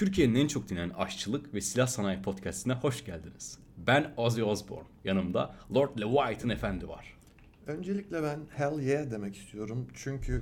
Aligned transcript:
Türkiye'nin 0.00 0.34
en 0.34 0.46
çok 0.46 0.68
dinlenen 0.68 0.90
aşçılık 0.90 1.54
ve 1.54 1.60
silah 1.60 1.86
sanayi 1.86 2.22
podcastine 2.22 2.72
hoş 2.72 3.04
geldiniz. 3.04 3.58
Ben 3.76 4.12
Ozzy 4.16 4.42
Osbourne. 4.42 4.88
Yanımda 5.04 5.54
Lord 5.74 5.98
Leviathan 6.00 6.50
Efendi 6.50 6.88
var. 6.88 7.18
Öncelikle 7.66 8.22
ben 8.22 8.40
hell 8.56 8.78
yeah 8.78 9.10
demek 9.10 9.36
istiyorum. 9.36 9.86
Çünkü 9.94 10.40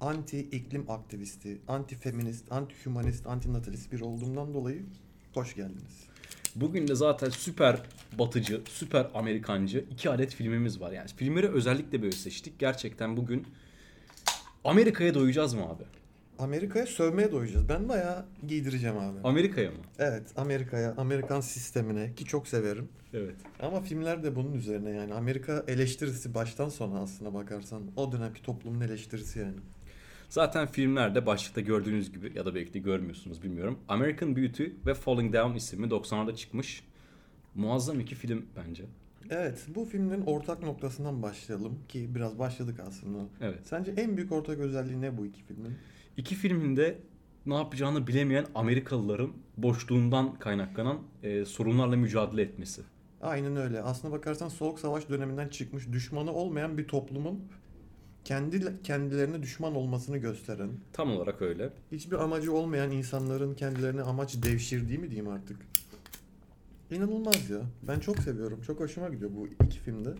anti 0.00 0.40
iklim 0.40 0.90
aktivisti, 0.90 1.60
anti 1.68 1.96
feminist, 1.96 2.52
anti 2.52 2.74
humanist, 2.84 3.26
anti 3.26 3.52
natalist 3.52 3.92
bir 3.92 4.00
olduğumdan 4.00 4.54
dolayı 4.54 4.82
hoş 5.34 5.54
geldiniz. 5.54 6.06
Bugün 6.56 6.88
de 6.88 6.94
zaten 6.94 7.30
süper 7.30 7.82
batıcı, 8.18 8.62
süper 8.68 9.10
Amerikancı 9.14 9.84
iki 9.90 10.10
adet 10.10 10.34
filmimiz 10.34 10.80
var. 10.80 10.92
Yani 10.92 11.08
filmleri 11.16 11.48
özellikle 11.48 12.02
böyle 12.02 12.16
seçtik. 12.16 12.58
Gerçekten 12.58 13.16
bugün 13.16 13.46
Amerika'ya 14.64 15.14
doyacağız 15.14 15.54
mı 15.54 15.68
abi? 15.68 15.84
Amerika'ya 16.40 16.86
sövmeye 16.86 17.32
doyacağız. 17.32 17.68
Ben 17.68 17.88
bayağı 17.88 18.24
giydireceğim 18.46 18.98
abi. 18.98 19.18
Amerika'ya 19.24 19.70
mı? 19.70 19.76
Evet, 19.98 20.32
Amerika'ya, 20.36 20.94
Amerikan 20.96 21.40
sistemine 21.40 22.14
ki 22.14 22.24
çok 22.24 22.48
severim. 22.48 22.88
Evet. 23.14 23.36
Ama 23.60 23.80
filmler 23.80 24.22
de 24.22 24.36
bunun 24.36 24.52
üzerine 24.52 24.90
yani. 24.90 25.14
Amerika 25.14 25.64
eleştirisi 25.68 26.34
baştan 26.34 26.68
sona 26.68 27.00
aslına 27.00 27.34
bakarsan. 27.34 27.82
O 27.96 28.12
dönemki 28.12 28.42
toplumun 28.42 28.80
eleştirisi 28.80 29.38
yani. 29.38 29.56
Zaten 30.28 30.66
filmlerde 30.66 31.26
başlıkta 31.26 31.60
gördüğünüz 31.60 32.12
gibi 32.12 32.32
ya 32.34 32.46
da 32.46 32.54
belki 32.54 32.74
de 32.74 32.78
görmüyorsunuz 32.78 33.42
bilmiyorum. 33.42 33.78
American 33.88 34.36
Beauty 34.36 34.64
ve 34.86 34.94
Falling 34.94 35.34
Down 35.34 35.54
isimli 35.56 35.86
90'larda 35.86 36.36
çıkmış. 36.36 36.84
Muazzam 37.54 38.00
iki 38.00 38.14
film 38.14 38.46
bence. 38.56 38.84
Evet, 39.30 39.66
bu 39.74 39.84
filmlerin 39.84 40.22
ortak 40.26 40.62
noktasından 40.62 41.22
başlayalım 41.22 41.78
ki 41.88 42.14
biraz 42.14 42.38
başladık 42.38 42.80
aslında. 42.88 43.18
Evet. 43.40 43.58
Sence 43.64 43.90
en 43.96 44.16
büyük 44.16 44.32
ortak 44.32 44.58
özelliği 44.58 45.00
ne 45.00 45.18
bu 45.18 45.26
iki 45.26 45.42
filmin? 45.42 45.74
İki 46.20 46.34
filmin 46.34 46.76
de 46.76 46.98
ne 47.46 47.54
yapacağını 47.54 48.06
bilemeyen 48.06 48.46
Amerikalıların 48.54 49.30
boşluğundan 49.56 50.34
kaynaklanan 50.38 50.98
e, 51.22 51.44
sorunlarla 51.44 51.96
mücadele 51.96 52.42
etmesi. 52.42 52.82
Aynen 53.20 53.56
öyle. 53.56 53.82
Aslına 53.82 54.12
bakarsan 54.12 54.48
Soğuk 54.48 54.78
Savaş 54.80 55.08
döneminden 55.08 55.48
çıkmış 55.48 55.92
düşmanı 55.92 56.32
olmayan 56.32 56.78
bir 56.78 56.88
toplumun 56.88 57.40
kendi 58.24 58.82
kendilerine 58.82 59.42
düşman 59.42 59.74
olmasını 59.74 60.18
gösteren, 60.18 60.70
Tam 60.92 61.12
olarak 61.12 61.42
öyle. 61.42 61.70
hiçbir 61.92 62.16
amacı 62.16 62.52
olmayan 62.52 62.90
insanların 62.90 63.54
kendilerine 63.54 64.02
amaç 64.02 64.42
devşirdiği 64.42 64.98
mi 64.98 65.10
diyeyim 65.10 65.28
artık. 65.32 65.56
İnanılmaz 66.90 67.50
ya. 67.50 67.60
Ben 67.82 67.98
çok 68.00 68.18
seviyorum. 68.18 68.60
Çok 68.66 68.80
hoşuma 68.80 69.08
gidiyor 69.08 69.30
bu 69.36 69.64
iki 69.64 69.78
filmde. 69.78 70.10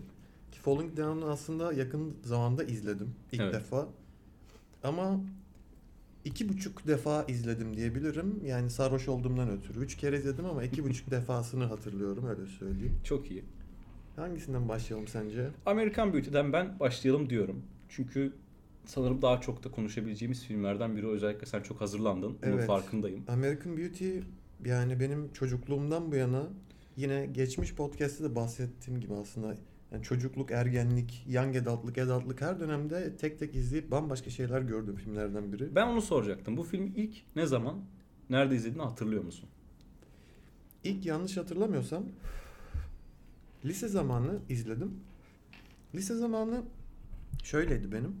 Ki 0.51 0.59
Falling 0.59 0.97
Down'u 0.97 1.25
aslında 1.29 1.73
yakın 1.73 2.17
zamanda 2.23 2.63
izledim. 2.63 3.15
ilk 3.31 3.41
Evet. 3.41 3.53
defa. 3.53 3.87
Ama 4.83 5.19
iki 6.25 6.49
buçuk 6.49 6.87
defa 6.87 7.23
izledim 7.23 7.77
diyebilirim. 7.77 8.39
Yani 8.45 8.69
sarhoş 8.69 9.07
olduğumdan 9.07 9.49
ötürü. 9.49 9.79
Üç 9.79 9.97
kere 9.97 10.17
izledim 10.17 10.45
ama 10.45 10.63
iki 10.63 10.83
buçuk 10.83 11.11
defasını 11.11 11.63
hatırlıyorum 11.63 12.25
öyle 12.25 12.45
söyleyeyim. 12.45 12.99
Çok 13.03 13.31
iyi. 13.31 13.43
Hangisinden 14.15 14.69
başlayalım 14.69 15.07
sence? 15.07 15.47
American 15.65 16.13
Beauty'den 16.13 16.53
ben 16.53 16.79
başlayalım 16.79 17.29
diyorum. 17.29 17.61
Çünkü 17.89 18.33
sanırım 18.85 19.21
daha 19.21 19.41
çok 19.41 19.63
da 19.63 19.71
konuşabileceğimiz 19.71 20.43
filmlerden 20.45 20.95
biri. 20.97 21.07
Özellikle 21.07 21.45
sen 21.45 21.61
çok 21.61 21.81
hazırlandın. 21.81 22.37
Bunun 22.43 22.53
Evet. 22.53 22.67
farkındayım. 22.67 23.23
American 23.27 23.77
Beauty 23.77 24.17
yani 24.65 24.99
benim 24.99 25.33
çocukluğumdan 25.33 26.11
bu 26.11 26.15
yana 26.15 26.43
yine 26.97 27.25
geçmiş 27.25 27.73
podcast'te 27.73 28.23
de 28.23 28.35
bahsettiğim 28.35 28.99
gibi 29.01 29.13
aslında 29.13 29.55
yani 29.91 30.03
çocukluk, 30.03 30.51
ergenlik, 30.51 31.25
young 31.29 31.55
adultlık, 31.55 31.97
adultlık 31.97 32.41
her 32.41 32.59
dönemde 32.59 33.17
tek 33.17 33.39
tek 33.39 33.55
izleyip 33.55 33.91
bambaşka 33.91 34.29
şeyler 34.29 34.61
gördüğüm 34.61 34.95
filmlerden 34.95 35.53
biri. 35.53 35.75
Ben 35.75 35.87
onu 35.87 36.01
soracaktım. 36.01 36.57
Bu 36.57 36.63
filmi 36.63 36.87
ilk 36.95 37.23
ne 37.35 37.45
zaman, 37.45 37.81
nerede 38.29 38.55
izlediğini 38.55 38.83
hatırlıyor 38.83 39.23
musun? 39.23 39.49
İlk 40.83 41.05
yanlış 41.05 41.37
hatırlamıyorsam 41.37 42.05
lise 43.65 43.87
zamanı 43.87 44.39
izledim. 44.49 44.99
Lise 45.95 46.15
zamanı 46.15 46.63
şöyleydi 47.43 47.91
benim. 47.91 48.15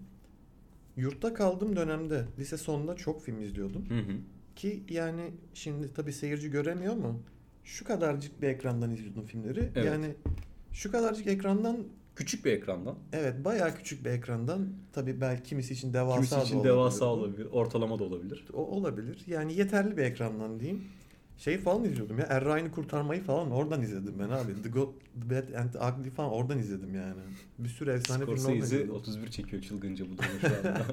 Yurtta 0.97 1.33
kaldığım 1.33 1.75
dönemde 1.75 2.25
lise 2.39 2.57
sonunda 2.57 2.95
çok 2.95 3.21
film 3.21 3.41
izliyordum. 3.41 3.89
Hı 3.89 3.99
hı. 3.99 4.17
Ki 4.55 4.83
yani 4.89 5.31
şimdi 5.53 5.93
tabii 5.93 6.13
seyirci 6.13 6.51
göremiyor 6.51 6.93
ama 6.93 7.15
şu 7.63 7.85
kadarcık 7.85 8.41
bir 8.41 8.47
ekrandan 8.47 8.91
izliyordum 8.91 9.25
filmleri. 9.25 9.59
Evet. 9.75 9.85
Yani 9.85 10.15
şu 10.73 10.91
kadarcık 10.91 11.27
ekrandan 11.27 11.77
Küçük 12.15 12.45
bir 12.45 12.51
ekrandan. 12.51 12.95
evet 13.13 13.45
bayağı 13.45 13.75
küçük 13.75 14.05
bir 14.05 14.09
ekrandan 14.09 14.69
tabii 14.93 15.21
belki 15.21 15.43
kimisi 15.43 15.73
için 15.73 15.93
devasa 15.93 16.15
Kimisi 16.15 16.35
da 16.35 16.43
için 16.43 16.55
olabilir 16.55 16.71
devasa 16.71 17.05
olabilir, 17.05 17.47
ortalama 17.51 17.99
da 17.99 18.03
olabilir. 18.03 18.45
O 18.53 18.57
olabilir. 18.65 19.23
Yani 19.27 19.53
yeterli 19.53 19.97
bir 19.97 20.03
ekrandan 20.03 20.59
diyeyim. 20.59 20.83
Şey 21.37 21.57
falan 21.57 21.83
izliyordum 21.83 22.19
ya. 22.19 22.25
Er 22.29 22.45
Ryan'ı 22.45 22.71
kurtarmayı 22.71 23.23
falan 23.23 23.51
oradan 23.51 23.81
izledim 23.81 24.13
ben 24.19 24.29
abi. 24.29 24.61
The 24.63 24.69
Good, 24.69 24.89
The 25.21 25.29
Bad 25.29 25.53
and 25.53 25.71
The 25.71 25.79
Ugly 25.79 26.09
falan 26.09 26.31
oradan 26.31 26.59
izledim 26.59 26.95
yani. 26.95 27.21
Bir 27.59 27.69
sürü 27.69 27.91
efsane 27.91 28.25
film 28.25 28.33
oradan 28.33 28.55
izledim. 28.55 28.91
31 28.91 29.27
çekiyor 29.27 29.61
çılgınca 29.61 30.05
bu 30.05 30.17
durumu 30.17 30.39
şu 30.41 30.47
anda. 30.47 30.85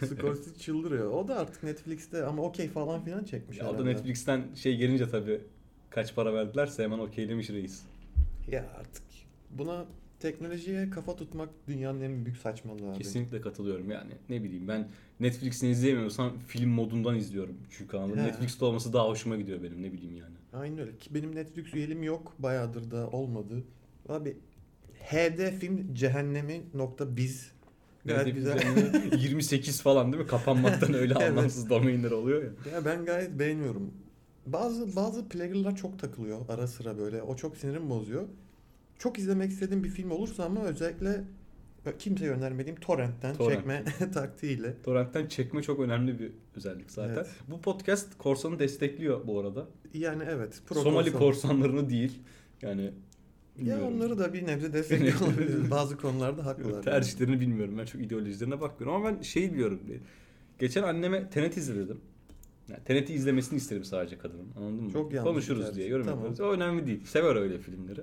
Scorsese 0.06 0.58
çıldırıyor. 0.58 1.10
O 1.10 1.28
da 1.28 1.38
artık 1.38 1.62
Netflix'te 1.62 2.24
ama 2.24 2.42
okey 2.42 2.68
falan 2.68 3.04
filan 3.04 3.24
çekmiş 3.24 3.58
ya 3.58 3.70
o 3.70 3.78
da. 3.78 3.84
Netflix'ten 3.84 4.42
şey 4.54 4.76
gelince 4.76 5.10
tabii 5.10 5.40
kaç 5.90 6.14
para 6.14 6.34
verdilerse 6.34 6.82
hemen 6.82 6.98
okeylemiş 6.98 7.50
reis. 7.50 7.82
Ya 8.48 8.66
artık 8.78 9.02
buna 9.58 9.84
teknolojiye 10.20 10.90
kafa 10.90 11.16
tutmak 11.16 11.48
dünyanın 11.68 12.00
en 12.00 12.24
büyük 12.24 12.38
saçmalığı 12.38 12.90
abi. 12.90 12.98
Kesinlikle 12.98 13.40
katılıyorum 13.40 13.90
yani. 13.90 14.10
Ne 14.28 14.42
bileyim 14.42 14.68
ben 14.68 14.88
Netflix'ten 15.20 15.68
izleyemiyorsam 15.68 16.32
film 16.46 16.70
modundan 16.70 17.16
izliyorum. 17.16 17.56
Çünkü 17.70 17.96
anladın. 17.96 18.16
Netflix'te 18.24 18.64
olması 18.64 18.92
daha 18.92 19.08
hoşuma 19.08 19.36
gidiyor 19.36 19.62
benim 19.62 19.82
ne 19.82 19.92
bileyim 19.92 20.16
yani. 20.16 20.34
Aynen 20.52 20.78
öyle. 20.78 20.96
Ki 20.98 21.14
benim 21.14 21.34
Netflix 21.34 21.74
üyeliğim 21.74 22.02
yok. 22.02 22.34
Bayağıdır 22.38 22.90
da 22.90 23.08
olmadı. 23.08 23.62
Abi 24.08 24.36
HD 25.10 25.58
film 25.60 25.94
cehennemi 25.94 26.62
nokta 26.74 27.16
biz. 27.16 27.52
Gayet 28.04 28.26
Netflix 28.26 28.44
güzel. 28.44 28.56
üzerinde 28.76 29.16
28 29.16 29.82
falan 29.82 30.12
değil 30.12 30.22
mi? 30.24 30.28
Kapanmaktan 30.28 30.94
öyle 30.94 31.14
Evet. 31.20 31.30
anlamsız 31.30 31.70
domainler 31.70 32.10
oluyor 32.10 32.42
ya. 32.42 32.50
Ya 32.72 32.84
ben 32.84 33.04
gayet 33.04 33.38
beğeniyorum. 33.38 33.90
Bazı 34.46 34.96
bazı 34.96 35.28
player'lar 35.28 35.76
çok 35.76 35.98
takılıyor 35.98 36.38
ara 36.48 36.66
sıra 36.66 36.98
böyle. 36.98 37.22
O 37.22 37.36
çok 37.36 37.56
sinirim 37.56 37.90
bozuyor. 37.90 38.24
Çok 39.00 39.18
izlemek 39.18 39.50
istediğim 39.50 39.84
bir 39.84 39.88
film 39.88 40.10
olursa 40.10 40.44
ama 40.44 40.60
özellikle 40.64 41.24
kimseye 41.98 42.30
önermediğim 42.30 42.80
torrentten 42.80 43.36
Torrent. 43.36 43.58
çekme 43.58 43.84
taktiğiyle. 44.12 44.74
Torrent'ten 44.82 45.26
çekme 45.26 45.62
çok 45.62 45.80
önemli 45.80 46.18
bir 46.18 46.32
özellik 46.56 46.90
zaten. 46.90 47.14
Evet. 47.14 47.26
Bu 47.48 47.60
podcast 47.60 48.18
korsanı 48.18 48.58
destekliyor 48.58 49.26
bu 49.26 49.40
arada. 49.40 49.66
Yani 49.94 50.22
evet. 50.30 50.62
pro 50.66 50.80
Somali 50.80 51.12
korsan. 51.12 51.20
korsanlarını 51.28 51.90
değil. 51.90 52.18
Yani 52.62 52.82
Ya 52.84 52.92
bilmiyorum. 53.58 53.86
onları 53.86 54.18
da 54.18 54.32
bir 54.32 54.46
nebze 54.46 54.72
destekliyor. 54.72 55.14
Bazı 55.70 55.96
konularda 55.96 56.46
haklılar. 56.46 56.82
Tercihlerini 56.82 57.40
bilmiyorum. 57.40 57.74
Ben 57.78 57.84
çok 57.84 58.00
ideolojilerine 58.02 58.60
bakmıyorum 58.60 59.04
ama 59.06 59.16
ben 59.16 59.22
şey 59.22 59.52
biliyorum. 59.52 59.80
Geçen 60.58 60.82
anneme 60.82 61.30
Tenet 61.30 61.56
izledim. 61.56 62.00
Yani 62.68 62.84
Tenet'i 62.84 63.14
izlemesini 63.14 63.56
isterim 63.56 63.84
sadece 63.84 64.18
kadının. 64.18 64.48
Anladın 64.56 64.84
mı? 64.84 64.92
Çok 64.92 65.12
yanlış 65.12 65.30
Konuşuruz 65.32 65.76
diye 65.76 65.88
yorum 65.88 66.04
Tamam. 66.06 66.18
yaparız. 66.20 66.40
O 66.40 66.50
önemli 66.52 66.86
değil. 66.86 67.04
Sever 67.04 67.36
öyle 67.36 67.58
filmleri. 67.58 68.00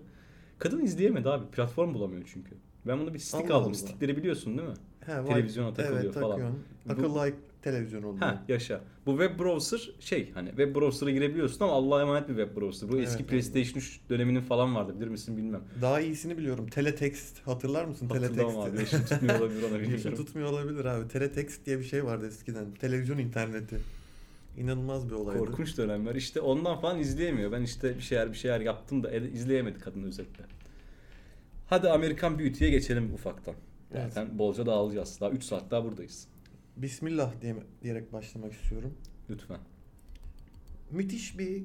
Kadın 0.60 0.82
izleyemedi 0.82 1.30
abi. 1.30 1.46
Platform 1.52 1.94
bulamıyor 1.94 2.30
çünkü. 2.34 2.56
Ben 2.88 3.00
buna 3.00 3.14
bir 3.14 3.20
stick 3.20 3.52
Allah 3.52 3.56
aldım. 3.58 3.68
Allah. 3.68 3.78
Stickleri 3.78 4.18
biliyorsun 4.18 4.58
değil 4.58 4.70
mi? 4.70 4.76
He. 5.06 5.26
Televizyona 5.26 5.74
takılıyor 5.74 6.04
evet, 6.04 6.14
falan. 6.14 6.30
takıyorsun. 6.30 6.60
Akıllı 6.90 7.34
televizyon 7.62 8.04
oluyor. 8.04 8.20
Ha 8.24 8.44
yaşa. 8.48 8.82
Bu 9.06 9.12
web 9.20 9.40
browser 9.40 9.90
şey 10.00 10.32
hani 10.34 10.50
web 10.50 10.76
browser'a 10.76 11.12
girebiliyorsun 11.12 11.64
ama 11.64 11.74
Allah'a 11.74 12.02
emanet 12.02 12.30
bir 12.30 12.36
web 12.36 12.58
browser. 12.62 12.90
Bu 12.90 12.98
Evet, 12.98 13.08
eski 13.08 13.20
evet. 13.22 13.30
PlayStation 13.30 13.80
3 13.80 14.00
döneminin 14.10 14.42
falan 14.42 14.76
vardı 14.76 14.94
bilir 14.96 15.08
misin 15.08 15.38
bilmem. 15.38 15.62
Daha 15.82 16.00
iyisini 16.02 16.38
biliyorum. 16.38 16.68
Teletext. 16.68 17.48
Hatırlar 17.48 17.86
mısın 17.86 18.10
Hatırlamam 18.10 18.60
abi. 18.60 18.78
Yaşım 18.78 19.06
tutmuyor 19.06 19.40
olabilir 19.40 19.64
ona 19.72 19.80
bilmiyorum. 19.80 20.16
tutmuyor 20.16 20.50
olabilir 20.50 20.86
abi. 20.86 21.08
Teletext 21.08 21.66
diye 21.66 21.80
bir 21.80 21.84
şey 21.84 22.06
vardı 22.06 22.28
eskiden. 22.28 22.66
Televizyon 22.72 23.18
interneti. 23.18 23.78
İnanılmaz 24.58 25.10
bir 25.10 25.14
olaydı. 25.14 25.40
Korkunç 25.40 25.78
dönemler. 25.78 26.16
İşte 26.16 26.42
ondan 26.42 26.80
falan 26.80 27.00
izleyemiyor. 27.00 27.52
Ben 27.52 27.62
işte 27.62 27.96
bir 27.96 28.02
şeyler 28.02 28.32
bir 28.32 28.38
şeyler 28.38 28.62
yaptım 28.62 29.04
da 29.04 29.12
izleyemedi 29.12 29.80
kadın 29.80 30.04
özetle. 30.04 30.44
Hadi 31.68 31.90
Amerikan 31.90 32.40
Beauty'ye 32.40 32.72
geçelim 32.72 33.14
ufaktan. 33.14 33.56
Evet. 33.94 34.14
Zaten 34.14 34.40
bolca 34.40 34.66
dağılacağız. 34.66 35.22
Daha 35.22 35.30
3 35.30 35.44
saat 35.44 35.72
daha 35.72 35.84
buradayız. 35.86 36.28
Bismillah 36.78 37.42
diye, 37.42 37.56
diyerek 37.84 38.14
başlamak 38.14 38.54
istiyorum. 38.54 38.94
Lütfen. 39.30 39.60
Müthiş 40.92 41.40
bir 41.40 41.64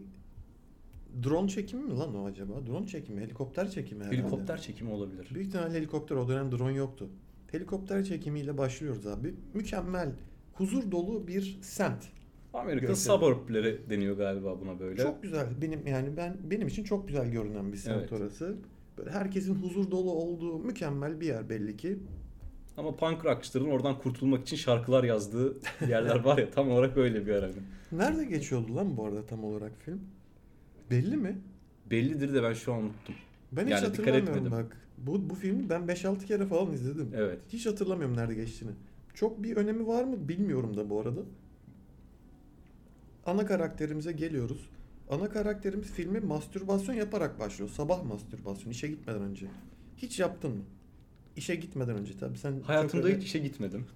drone 1.25 1.49
çekimi 1.49 1.83
mi 1.83 1.99
lan 1.99 2.17
o 2.17 2.27
acaba? 2.27 2.67
Drone 2.67 2.87
çekimi, 2.87 3.21
helikopter 3.21 3.71
çekimi 3.71 4.00
herhalde. 4.00 4.17
Helikopter 4.17 4.61
çekimi 4.61 4.91
olabilir. 4.91 5.29
Büyük 5.35 5.49
ihtimalle 5.49 5.79
helikopter 5.79 6.17
o 6.17 6.29
dönem 6.29 6.53
drone 6.53 6.77
yoktu. 6.77 7.09
Helikopter 7.50 8.05
çekimiyle 8.05 8.59
başlıyoruz 8.59 9.06
abi. 9.06 9.35
Mükemmel, 9.55 10.12
huzur 10.53 10.91
dolu 10.91 11.27
bir 11.29 11.59
semt. 11.62 12.05
Amerika 12.55 12.87
Görsel. 12.87 13.15
suburbleri 13.15 13.81
deniyor 13.91 14.17
galiba 14.17 14.61
buna 14.61 14.81
böyle. 14.81 15.03
Çok 15.03 15.23
güzel. 15.23 15.47
Benim 15.63 15.87
yani 15.87 16.17
ben 16.17 16.37
benim 16.51 16.67
için 16.69 16.85
çok 16.85 17.09
güzel 17.09 17.31
görünen 17.31 17.73
bir 17.73 17.77
semt 17.77 17.97
Evet. 17.99 18.13
orası. 18.13 18.57
Böyle 18.99 19.11
herkesin 19.11 19.55
huzur 19.55 19.91
dolu 19.91 20.11
olduğu 20.11 20.59
mükemmel 20.59 21.21
bir 21.21 21.27
yer 21.27 21.49
belli 21.49 21.77
ki. 21.77 21.99
Ama 22.77 22.97
punk 22.97 23.25
rockçıların 23.25 23.71
oradan 23.71 23.99
kurtulmak 23.99 24.43
için 24.43 24.57
şarkılar 24.57 25.05
yazdığı 25.05 25.57
yerler 25.89 26.25
var 26.25 26.39
ya 26.39 26.51
tam 26.51 26.71
olarak 26.71 26.97
öyle 26.97 27.27
bir 27.27 27.33
yer. 27.33 27.51
Nerede 27.93 28.25
geçiyordu 28.25 28.77
lan 28.77 28.97
bu 28.97 29.07
arada 29.07 29.27
tam 29.27 29.45
olarak 29.45 29.73
film? 29.85 30.01
Belli 30.91 31.17
mi? 31.17 31.39
Bellidir 31.91 32.35
de 32.35 32.43
ben 32.43 32.53
şu 32.53 32.73
an 32.73 32.83
unuttum. 32.83 33.15
Ben 33.53 33.65
hiç 33.65 33.71
Yani 33.73 33.81
dikkat 33.93 33.99
hatırlamıyorum 34.07 34.51
bak. 34.51 34.77
Bu, 34.99 35.31
bu 35.31 35.35
filmi 35.35 35.71
ben 35.71 35.81
5-6 35.83 36.27
kere 36.27 36.47
falan 36.47 36.73
izledim. 36.73 37.11
Evet. 37.17 37.39
Hiç 37.49 37.67
hatırlamıyorum 37.67 38.17
nerede 38.17 38.35
geçtiğini. 38.35 38.73
Çok 39.15 39.43
bir 39.43 39.57
önemi 39.57 39.87
var 39.87 40.05
mı 40.05 40.29
bilmiyorum 40.29 40.77
da 40.77 40.91
bu 40.91 41.01
arada. 41.01 41.21
Ana 43.27 43.47
karakterimize 43.47 44.13
geliyoruz. 44.13 44.69
Ana 45.11 45.29
karakterimiz 45.29 45.87
filmi 45.91 46.21
mastürbasyon 46.21 46.95
yaparak 46.95 47.41
başlıyor. 47.41 47.71
Sabah 47.71 48.05
mastürbasyon 48.05 48.71
işe 48.73 48.89
gitmeden 48.89 49.23
önce. 49.23 49.47
Hiç 49.97 50.21
yaptın 50.21 50.51
mı? 50.51 50.63
İşe 51.37 51.55
gitmeden 51.55 51.97
önce 51.97 52.17
tabii 52.19 52.39
sen 52.39 52.61
Hayatımda 52.61 53.07
öyle- 53.07 53.17
hiç 53.19 53.25
işe 53.25 53.39
gitmedim. 53.39 53.87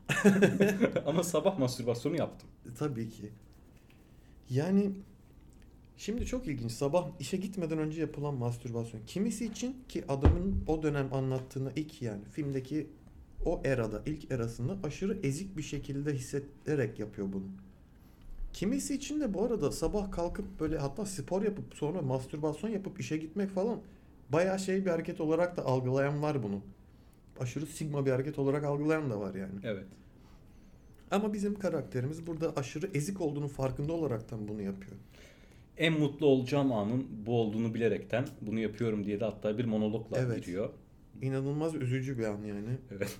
Ama 1.07 1.23
sabah 1.23 1.59
mastürbasyonu 1.59 2.17
yaptım. 2.17 2.49
Tabii 2.79 3.09
ki. 3.09 3.31
Yani 4.51 4.91
şimdi 5.97 6.27
çok 6.27 6.47
ilginç. 6.47 6.73
Sabah 6.73 7.09
işe 7.21 7.37
gitmeden 7.37 7.79
önce 7.79 8.01
yapılan 8.01 8.35
mastürbasyon. 8.35 9.01
Kimisi 9.07 9.47
için 9.47 9.77
ki 9.89 10.05
adamın 10.09 10.65
o 10.67 10.83
dönem 10.83 11.15
anlattığını 11.15 11.73
ilk 11.77 12.03
yani 12.03 12.25
filmdeki 12.33 12.87
o 13.45 13.63
erada, 13.65 14.03
ilk 14.07 14.31
erasında 14.33 14.77
aşırı 14.83 15.19
ezik 15.23 15.57
bir 15.57 15.63
şekilde 15.63 16.15
hissederek 16.15 16.99
yapıyor 16.99 17.33
bunu. 17.33 17.47
Kimisi 18.57 18.95
için 18.95 19.21
de 19.21 19.35
bu 19.35 19.45
arada 19.45 19.73
sabah 19.73 20.11
kalkıp 20.11 20.61
böyle 20.61 20.79
hatta 20.79 21.07
spor 21.07 21.43
yapıp 21.43 21.75
sonra 21.75 22.03
mastürbasyon 22.03 22.71
yapıp 22.71 23.01
işe 23.01 23.17
gitmek 23.17 23.51
falan 23.51 23.81
bayağı 24.29 24.59
şey 24.59 24.85
bir 24.85 24.91
hareket 24.91 25.21
olarak 25.21 25.57
da 25.57 25.65
algılayan 25.65 26.23
var 26.23 26.43
bunu. 26.43 26.61
Aşırı 27.41 27.67
sigma 27.67 28.07
bir 28.07 28.11
hareket 28.11 28.39
olarak 28.39 28.65
algılayan 28.65 29.11
da 29.11 29.21
var 29.21 29.35
yani. 29.35 29.53
Evet. 29.65 29.87
Ama 31.11 31.33
bizim 31.33 31.59
karakterimiz 31.59 32.27
burada 32.27 32.53
aşırı 32.57 32.91
ezik 32.95 33.21
olduğunu 33.21 33.49
farkında 33.49 33.93
olaraktan 33.93 34.49
bunu 34.49 34.63
yapıyor. 34.63 34.97
En 35.77 35.93
mutlu 36.01 36.27
olacağım 36.27 36.73
anın 36.73 37.07
bu 37.27 37.41
olduğunu 37.41 37.75
bilerekten 37.75 38.27
bunu 38.41 38.61
yapıyorum 38.61 39.05
diye 39.05 39.21
de 39.21 39.25
hatta 39.25 39.59
bir 39.59 39.65
monologla 39.65 40.19
Evet. 40.19 40.45
giriyor. 40.45 40.71
İnanılmaz 41.23 41.75
üzücü 41.75 42.19
bir 42.19 42.25
an 42.25 42.39
yani. 42.43 42.79
Evet. 42.91 43.19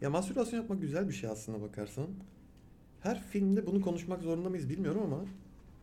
Ya 0.00 0.10
mastürbasyon 0.10 0.60
yapmak 0.60 0.80
güzel 0.80 1.08
bir 1.08 1.14
şey 1.14 1.30
aslında 1.30 1.62
bakarsan. 1.62 2.06
Her 3.00 3.22
filmde 3.22 3.66
bunu 3.66 3.80
konuşmak 3.80 4.22
zorunda 4.22 4.48
mıyız 4.48 4.68
bilmiyorum 4.68 5.02
ama 5.04 5.24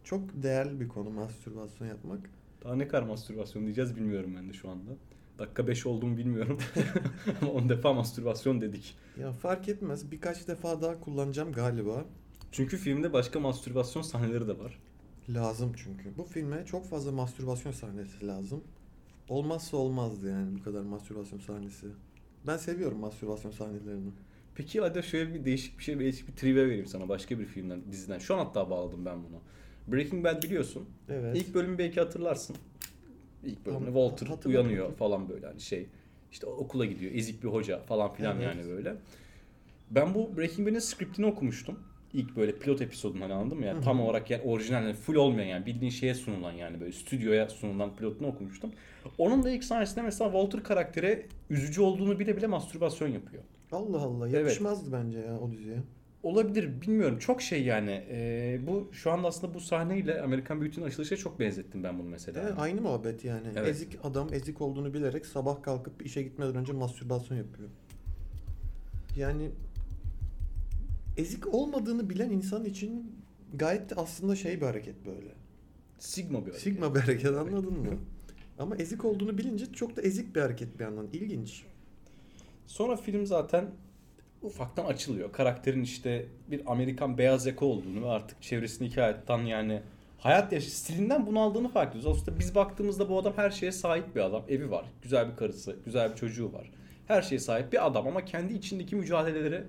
çok 0.03 0.43
değerli 0.43 0.79
bir 0.79 0.87
konu 0.87 1.09
mastürbasyon 1.09 1.87
yapmak. 1.87 2.29
Daha 2.63 2.75
ne 2.75 2.87
kadar 2.87 3.03
mastürbasyon 3.03 3.63
diyeceğiz 3.63 3.95
bilmiyorum 3.95 4.33
ben 4.37 4.49
de 4.49 4.53
şu 4.53 4.69
anda. 4.69 4.91
Dakika 5.39 5.67
5 5.67 5.85
olduğumu 5.85 6.17
bilmiyorum. 6.17 6.59
Ama 7.41 7.51
10 7.51 7.69
defa 7.69 7.93
mastürbasyon 7.93 8.61
dedik. 8.61 8.97
Ya 9.19 9.31
fark 9.31 9.69
etmez 9.69 10.11
birkaç 10.11 10.47
defa 10.47 10.81
daha 10.81 10.99
kullanacağım 10.99 11.51
galiba. 11.51 12.05
Çünkü 12.51 12.77
filmde 12.77 13.13
başka 13.13 13.39
mastürbasyon 13.39 14.01
sahneleri 14.01 14.47
de 14.47 14.59
var. 14.59 14.79
Lazım 15.29 15.73
çünkü. 15.75 16.17
Bu 16.17 16.23
filme 16.23 16.65
çok 16.65 16.85
fazla 16.85 17.11
mastürbasyon 17.11 17.71
sahnesi 17.71 18.27
lazım. 18.27 18.63
Olmazsa 19.29 19.77
olmazdı 19.77 20.29
yani 20.29 20.59
bu 20.59 20.63
kadar 20.63 20.81
mastürbasyon 20.81 21.39
sahnesi. 21.39 21.87
Ben 22.47 22.57
seviyorum 22.57 22.99
mastürbasyon 22.99 23.51
sahnelerini. 23.51 24.11
Peki 24.55 24.81
hadi 24.81 25.03
şöyle 25.03 25.33
bir 25.33 25.45
değişik 25.45 25.79
bir 25.79 25.83
şey, 25.83 25.99
değişik 25.99 26.27
bir 26.27 26.33
trivia 26.33 26.65
vereyim 26.65 26.85
sana 26.85 27.09
başka 27.09 27.39
bir 27.39 27.45
filmden, 27.45 27.81
diziden. 27.91 28.19
Şu 28.19 28.35
an 28.35 28.45
hatta 28.45 28.69
bağladım 28.69 29.05
ben 29.05 29.17
bunu. 29.23 29.39
Breaking 29.87 30.25
Bad 30.25 30.43
biliyorsun. 30.43 30.89
Evet. 31.09 31.37
İlk 31.37 31.55
bölümü 31.55 31.77
belki 31.77 31.99
hatırlarsın. 31.99 32.55
İlk 33.43 33.65
bölümde 33.65 33.85
Tamam, 33.85 34.09
Walter 34.09 34.49
uyanıyor 34.49 34.93
falan 34.93 35.29
böyle 35.29 35.47
hani 35.47 35.61
şey. 35.61 35.85
İşte 36.31 36.47
okula 36.47 36.85
gidiyor. 36.85 37.11
Ezik 37.15 37.43
bir 37.43 37.47
hoca 37.47 37.79
falan 37.79 38.13
filan 38.13 38.41
Evet. 38.41 38.55
yani 38.55 38.69
böyle. 38.69 38.95
Ben 39.91 40.13
bu 40.13 40.37
Breaking 40.37 40.67
Bad'in 40.67 40.79
skriptini 40.79 41.25
okumuştum. 41.25 41.79
İlk 42.13 42.35
böyle 42.35 42.51
pilot 42.59 42.81
episodun 42.81 43.21
hani 43.21 43.33
anladın 43.33 43.57
mı? 43.57 43.65
Yani 43.65 43.75
Hı 43.75 43.79
hı. 43.79 43.83
tam 43.83 44.01
olarak 44.01 44.31
yani 44.31 44.41
orijinal 44.43 44.83
yani 44.83 44.93
full 44.93 45.15
olmayan 45.15 45.47
yani 45.47 45.65
bildiğin 45.65 45.91
şeye 45.91 46.13
sunulan 46.13 46.51
yani 46.51 46.81
böyle 46.81 46.91
stüdyoya 46.91 47.49
sunulan 47.49 47.95
pilotunu 47.95 48.27
okumuştum. 48.27 48.71
Onun 49.17 49.43
da 49.43 49.49
ilk 49.49 49.63
sahnesinde 49.63 50.01
mesela 50.01 50.31
Walter 50.31 50.63
karaktere 50.63 51.25
üzücü 51.49 51.81
olduğunu 51.81 52.19
bile 52.19 52.37
bile 52.37 52.47
mastürbasyon 52.47 53.07
yapıyor. 53.07 53.43
Allah 53.71 54.01
Allah 54.01 54.29
Evet. 54.29 54.39
yakışmazdı 54.39 54.91
bence 54.91 55.19
ya 55.19 55.39
o 55.39 55.51
diziye. 55.51 55.77
Olabilir 56.23 56.81
bilmiyorum. 56.81 57.19
Çok 57.19 57.41
şey 57.41 57.63
yani. 57.63 58.05
Ee, 58.09 58.59
bu 58.67 58.89
şu 58.91 59.11
anda 59.11 59.27
aslında 59.27 59.53
bu 59.53 59.59
sahneyle 59.59 60.21
Amerikan 60.21 60.61
Beauty'nin 60.61 60.85
açılışına 60.85 61.17
çok 61.17 61.39
benzettim 61.39 61.83
ben 61.83 61.99
bunu 61.99 62.09
mesela. 62.09 62.41
Evet, 62.41 62.53
aynı 62.57 62.81
muhabbet 62.81 63.25
yani. 63.25 63.47
Evet. 63.55 63.67
Ezik 63.69 63.97
adam 64.03 64.33
ezik 64.33 64.61
olduğunu 64.61 64.93
bilerek 64.93 65.25
sabah 65.25 65.63
kalkıp 65.63 66.05
işe 66.05 66.23
gitmeden 66.23 66.55
önce 66.55 66.73
mastürbasyon 66.73 67.37
yapıyor. 67.37 67.69
Yani 69.17 69.49
ezik 71.17 71.53
olmadığını 71.53 72.09
bilen 72.09 72.29
insan 72.29 72.65
için 72.65 73.15
gayet 73.53 73.97
aslında 73.97 74.35
şey 74.35 74.61
bir 74.61 74.65
hareket 74.65 75.05
böyle. 75.05 75.31
Sigma 75.99 76.39
bir 76.39 76.43
hareket. 76.43 76.61
Sigma 76.61 76.95
bir 76.95 76.99
hareket 76.99 77.31
anladın 77.31 77.79
mı? 77.79 77.97
Ama 78.59 78.75
ezik 78.75 79.05
olduğunu 79.05 79.37
bilince 79.37 79.65
çok 79.65 79.95
da 79.95 80.01
ezik 80.01 80.35
bir 80.35 80.41
hareket 80.41 80.79
bir 80.79 80.83
yandan. 80.83 81.07
İlginç. 81.13 81.65
Sonra 82.67 82.95
film 82.95 83.25
zaten 83.25 83.65
ufaktan 84.41 84.85
açılıyor. 84.85 85.31
Karakterin 85.31 85.83
işte 85.83 86.25
bir 86.51 86.71
Amerikan 86.71 87.17
beyaz 87.17 87.45
yaka 87.45 87.65
olduğunu 87.65 88.01
ve 88.01 88.09
artık 88.09 88.41
çevresindeki 88.41 89.01
hayattan 89.01 89.39
yani 89.39 89.81
hayat 90.17 90.53
yaşı 90.53 90.77
stilinden 90.77 91.27
bunu 91.27 91.39
aldığını 91.39 91.69
fark 91.69 91.95
ediyoruz. 91.95 92.21
Aslında 92.21 92.39
biz 92.39 92.55
baktığımızda 92.55 93.09
bu 93.09 93.19
adam 93.19 93.33
her 93.35 93.51
şeye 93.51 93.71
sahip 93.71 94.15
bir 94.15 94.21
adam. 94.21 94.43
Evi 94.49 94.71
var, 94.71 94.85
güzel 95.01 95.31
bir 95.31 95.35
karısı, 95.35 95.75
güzel 95.85 96.11
bir 96.11 96.15
çocuğu 96.15 96.53
var. 96.53 96.71
Her 97.07 97.21
şeye 97.21 97.39
sahip 97.39 97.73
bir 97.73 97.85
adam 97.85 98.07
ama 98.07 98.25
kendi 98.25 98.53
içindeki 98.53 98.95
mücadeleleri 98.95 99.63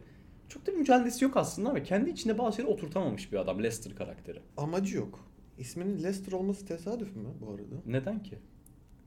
çok 0.49 0.67
da 0.67 0.73
bir 0.73 0.77
mücadelesi 0.77 1.25
yok 1.25 1.37
aslında 1.37 1.69
ama 1.69 1.83
kendi 1.83 2.11
içinde 2.11 2.39
bazı 2.39 2.57
şeyleri 2.57 2.75
oturtamamış 2.75 3.33
bir 3.33 3.37
adam 3.37 3.63
Lester 3.63 3.95
karakteri. 3.95 4.41
Amacı 4.57 4.97
yok. 4.97 5.29
İsminin 5.59 6.03
Lester 6.03 6.33
olması 6.33 6.67
tesadüf 6.67 7.17
mü 7.17 7.29
bu 7.41 7.51
arada? 7.51 7.75
Neden 7.87 8.23
ki? 8.23 8.39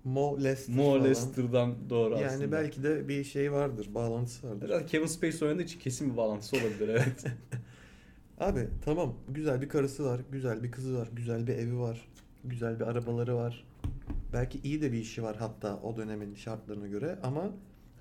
Mo 0.04 0.44
Lester 0.44 0.75
Mo. 0.75 1.04
Lester'dan 1.04 1.75
doğru 1.90 2.13
Yani 2.13 2.25
aslında. 2.25 2.51
belki 2.51 2.84
de 2.84 3.07
bir 3.07 3.24
şey 3.24 3.51
vardır, 3.51 3.90
bağlantısı 3.96 4.50
vardır. 4.50 4.69
Herhalde 4.69 4.86
Kevin 4.86 5.06
Spacey 5.07 5.48
oynadığı 5.48 5.63
için 5.63 5.80
kesin 5.80 6.12
bir 6.12 6.18
bağlantısı 6.18 6.56
olabilir 6.56 6.88
evet. 6.88 7.24
Abi 8.40 8.68
tamam 8.86 9.13
güzel 9.30 9.62
bir 9.62 9.69
karısı 9.69 10.06
var, 10.06 10.22
güzel 10.31 10.63
bir 10.63 10.72
kızı 10.72 10.98
var, 10.98 11.10
güzel 11.13 11.48
bir 11.48 11.54
evi 11.56 11.80
var, 11.80 12.07
güzel 12.44 12.80
bir 12.80 12.86
arabaları 12.86 13.36
var. 13.36 13.66
Belki 14.34 14.60
iyi 14.63 14.81
de 14.81 14.92
bir 14.92 14.98
işi 14.98 15.24
var 15.24 15.36
hatta 15.40 15.80
o 15.84 15.98
dönemin 15.98 16.36
şartlarına 16.36 16.88
göre 16.88 17.19
ama 17.24 17.52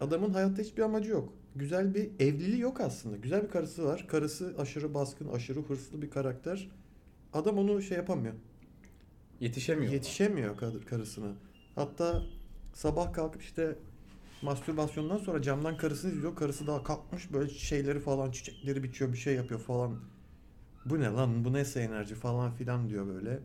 adamın 0.00 0.30
hayatta 0.30 0.62
hiçbir 0.62 0.82
amacı 0.82 1.10
yok. 1.10 1.32
Güzel 1.56 1.94
bir 1.94 2.10
evliliği 2.20 2.60
yok 2.60 2.80
aslında. 2.80 3.16
Güzel 3.16 3.42
bir 3.42 3.48
karısı 3.48 3.84
var. 3.84 4.04
Karısı 4.08 4.54
aşırı 4.58 4.94
baskın, 4.94 5.28
aşırı 5.28 5.60
hırslı 5.62 6.02
bir 6.02 6.10
karakter. 6.10 6.68
Adam 7.32 7.58
onu 7.58 7.82
şey 7.82 7.96
yapamıyor. 7.96 8.34
Yetişemiyor. 9.40 9.92
Yetişemiyor 9.92 10.56
kar- 10.56 10.84
karısına. 10.86 11.32
Hatta 11.78 12.22
sabah 12.74 13.12
kalkıp 13.12 13.42
işte 13.42 13.74
mastürbasyondan 14.42 15.16
sonra 15.18 15.42
camdan 15.42 15.76
karısını 15.76 16.12
izliyor. 16.12 16.36
Karısı 16.36 16.66
daha 16.66 16.82
kalkmış 16.82 17.32
böyle 17.32 17.50
şeyleri 17.50 18.00
falan 18.00 18.30
çiçekleri 18.30 18.82
biçiyor 18.82 19.12
bir 19.12 19.18
şey 19.18 19.34
yapıyor 19.34 19.60
falan. 19.60 20.00
Bu 20.84 21.00
ne 21.00 21.06
lan 21.06 21.44
bu 21.44 21.52
neyse 21.52 21.80
enerji 21.80 22.14
falan 22.14 22.52
filan 22.54 22.88
diyor 22.88 23.06
böyle. 23.06 23.38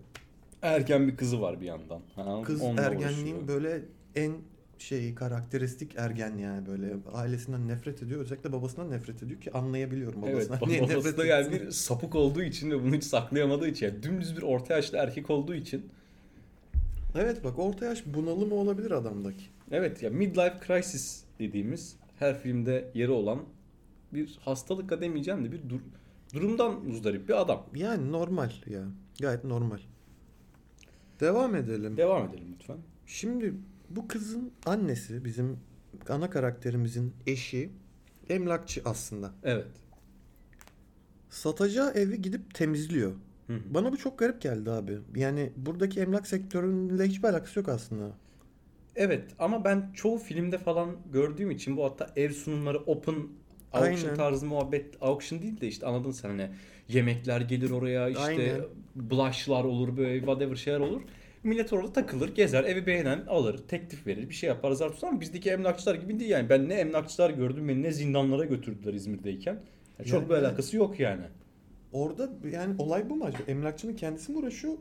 Erken 0.62 1.08
bir 1.08 1.18
kızı 1.18 1.42
var 1.42 1.62
bir 1.62 1.66
yandan. 1.66 2.02
Ha, 2.16 2.42
Kız 2.42 2.62
ergenliğin 2.62 3.36
uğraşıyor. 3.36 3.48
böyle 3.48 3.82
en 4.16 4.34
şeyi 4.78 5.16
karakteristik 5.16 5.96
ergen 5.98 6.38
yani 6.38 6.66
böyle 6.68 6.94
ailesinden 7.14 7.68
nefret 7.68 8.04
ediyor. 8.04 8.22
Özellikle 8.22 8.52
babasından 8.52 8.92
nefret 8.92 9.24
ediyor 9.24 9.42
ki 9.42 9.52
anlayabiliyorum 9.54 10.24
Evet, 10.28 10.50
babasından. 10.50 10.70
niye 10.70 10.82
babası 10.82 10.98
nefret 10.98 11.18
da 11.18 11.26
yani 11.26 11.52
bir 11.52 11.72
sapık 11.72 12.16
olduğu 12.16 12.42
için 12.44 12.72
ve 12.72 12.84
bunu 12.84 12.96
hiç 12.96 13.04
saklayamadığı 13.04 13.68
için. 13.68 13.86
Yani 13.86 14.04
dümdüz 14.04 14.38
bir 14.38 14.42
orta 14.42 14.74
yaşlı 14.74 14.98
erkek 14.98 15.30
olduğu 15.30 15.56
için. 15.56 15.90
Evet 17.16 17.44
bak 17.44 17.60
orta 17.60 17.86
yaş 17.86 18.04
bunalımı 18.06 18.56
olabilir 18.56 18.92
adamdaki. 18.92 19.44
Evet 19.72 20.04
ya 20.04 20.10
midlife 20.10 20.60
crisis 20.68 21.24
dediğimiz 21.40 21.96
her 22.20 22.40
filmde 22.40 22.92
yeri 22.94 23.12
olan 23.12 23.40
bir 24.14 24.38
hastalık 24.46 24.90
da 24.90 25.02
demeyeceğim 25.02 25.46
de 25.46 25.52
bir 25.52 25.70
dur- 25.70 25.82
durumdan 26.34 26.86
muzdarip 26.86 27.30
bir 27.30 27.42
adam. 27.42 27.66
Yani 27.76 28.12
normal 28.12 28.52
ya. 28.68 28.84
Gayet 29.20 29.44
normal. 29.44 29.80
Devam 31.20 31.56
edelim. 31.56 31.98
Devam 31.98 32.30
edelim 32.30 32.48
lütfen. 32.56 32.78
Şimdi 33.08 33.54
bu 33.90 34.08
kızın 34.08 34.52
annesi 34.66 35.26
bizim 35.26 35.60
ana 36.10 36.30
karakterimizin 36.30 37.14
eşi 37.28 37.70
emlakçı 38.30 38.82
aslında. 38.86 39.32
Evet. 39.44 39.68
Satacağı 41.30 41.92
evi 41.92 42.22
gidip 42.22 42.54
temizliyor. 42.54 43.12
Hı 43.48 43.54
hı. 43.54 43.60
Bana 43.74 43.92
bu 43.92 43.98
çok 43.98 44.20
garip 44.20 44.42
geldi 44.42 44.72
abi. 44.72 44.98
Yani 45.16 45.54
buradaki 45.56 46.00
emlak 46.02 46.28
sektörünle 46.28 47.04
hiçbir 47.04 47.28
alakası 47.28 47.60
yok 47.60 47.70
aslında. 47.70 48.12
Evet 48.96 49.24
ama 49.40 49.64
ben 49.66 49.92
çoğu 49.94 50.18
filmde 50.18 50.58
falan 50.58 50.98
gördüğüm 51.14 51.52
için 51.52 51.78
bu 51.78 51.86
hatta 51.86 52.12
ev 52.16 52.32
sunumları 52.32 52.78
open 52.80 53.16
auction 53.72 54.12
Aynen. 54.12 54.16
tarzı 54.16 54.46
muhabbet 54.46 54.96
auction 55.02 55.42
değil 55.42 55.62
de 55.62 55.68
işte 55.68 55.86
anladın 55.86 56.12
sen 56.12 56.30
hani 56.30 56.50
yemekler 56.88 57.42
gelir 57.42 57.70
oraya 57.72 58.10
işte 58.10 58.22
Aynen. 58.22 58.62
blushlar 58.96 59.64
olur 59.64 59.98
böyle 59.98 60.20
whatever 60.20 60.56
şeyler 60.56 60.80
olur. 60.80 61.02
Millet 61.44 61.74
orada 61.74 61.94
takılır, 61.94 62.36
gezer, 62.36 62.64
evi 62.64 62.86
beğenen 62.86 63.26
alır, 63.28 63.58
teklif 63.68 64.08
verir, 64.08 64.30
bir 64.30 64.34
şey 64.34 64.48
yapar, 64.50 64.72
zar 64.72 64.90
tutar 64.90 65.08
ama 65.08 65.22
bizdeki 65.22 65.50
emlakçılar 65.50 65.96
gibi 65.96 66.20
değil 66.20 66.32
yani. 66.32 66.50
Ben 66.50 66.70
ne 66.70 66.74
emlakçılar 66.74 67.30
gördüm, 67.30 67.68
beni 67.68 67.84
ne 67.84 67.92
zindanlara 67.92 68.46
götürdüler 68.46 68.94
İzmir'deyken. 68.94 69.60
Yani 70.00 70.08
çok 70.10 70.22
Yani 70.22 70.30
bir 70.30 70.36
alakası 70.36 70.78
yok 70.78 71.00
yani. 71.00 71.24
Orada 71.94 72.30
yani 72.52 72.76
olay 72.78 73.10
bu 73.10 73.16
mu 73.16 73.26
acaba? 73.26 73.44
Emlakçının 73.48 73.96
kendisi 73.96 74.32
mi 74.32 74.38
uğraşıyor? 74.38 74.74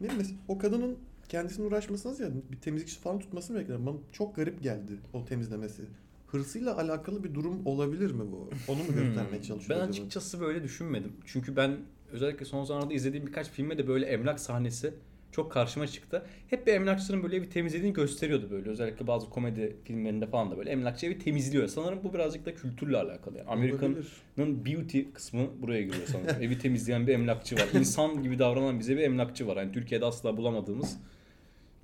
Ne 0.00 0.06
bileyim 0.10 0.38
o 0.48 0.58
kadının 0.58 0.98
kendisinin 1.28 1.66
uğraşmasına 1.66 2.12
ziyade 2.14 2.34
bir 2.52 2.56
temizlikçi 2.60 2.98
falan 2.98 3.18
tutmasını 3.18 3.58
beklerim. 3.58 3.86
Bana 3.86 3.96
çok 4.12 4.36
garip 4.36 4.62
geldi 4.62 4.92
o 5.12 5.24
temizlemesi. 5.24 5.82
Hırsıyla 6.26 6.76
alakalı 6.78 7.24
bir 7.24 7.34
durum 7.34 7.66
olabilir 7.66 8.10
mi 8.10 8.24
bu? 8.32 8.50
Onu 8.72 8.78
mu 8.78 8.94
göstermeye 8.94 9.36
Hmm. 9.36 9.42
çalışıyor 9.42 9.80
Ben 9.80 9.84
acaba? 9.84 9.90
açıkçası 9.90 10.40
böyle 10.40 10.62
düşünmedim. 10.62 11.12
Çünkü 11.26 11.56
ben 11.56 11.76
özellikle 12.12 12.44
son 12.44 12.64
zamanlarda 12.64 12.94
izlediğim 12.94 13.26
birkaç 13.26 13.50
filmde 13.50 13.78
de 13.78 13.88
böyle 13.88 14.06
emlak 14.06 14.40
sahnesi 14.40 14.94
çok 15.32 15.52
karşıma 15.52 15.86
çıktı. 15.86 16.26
Hep 16.48 16.66
bir 16.66 16.72
emlakçının 16.72 17.22
böyle 17.22 17.36
evi 17.36 17.48
temizlediğini 17.48 17.92
gösteriyordu 17.94 18.50
böyle. 18.50 18.70
Özellikle 18.70 19.06
bazı 19.06 19.30
komedi 19.30 19.76
filmlerinde 19.84 20.26
falan 20.26 20.50
da 20.50 20.58
böyle 20.58 20.70
emlakçı 20.70 21.06
evi 21.06 21.18
temizliyor. 21.18 21.68
Sanırım 21.68 21.98
bu 22.04 22.14
birazcık 22.14 22.46
da 22.46 22.54
kültürle 22.54 22.96
alakalı. 22.96 23.38
Yani 23.38 23.48
Amerika'nın 23.48 24.64
beauty 24.66 25.00
kısmı 25.14 25.62
buraya 25.62 25.82
giriyor 25.82 26.06
sanırım. 26.06 26.42
evi 26.42 26.58
temizleyen 26.58 27.06
bir 27.06 27.14
emlakçı 27.14 27.56
var. 27.56 27.68
İnsan 27.74 28.22
gibi 28.22 28.38
davranan 28.38 28.78
bize 28.78 28.96
bir 28.96 29.02
emlakçı 29.02 29.46
var. 29.46 29.56
Yani 29.56 29.72
Türkiye'de 29.72 30.04
asla 30.04 30.36
bulamadığımız 30.36 30.96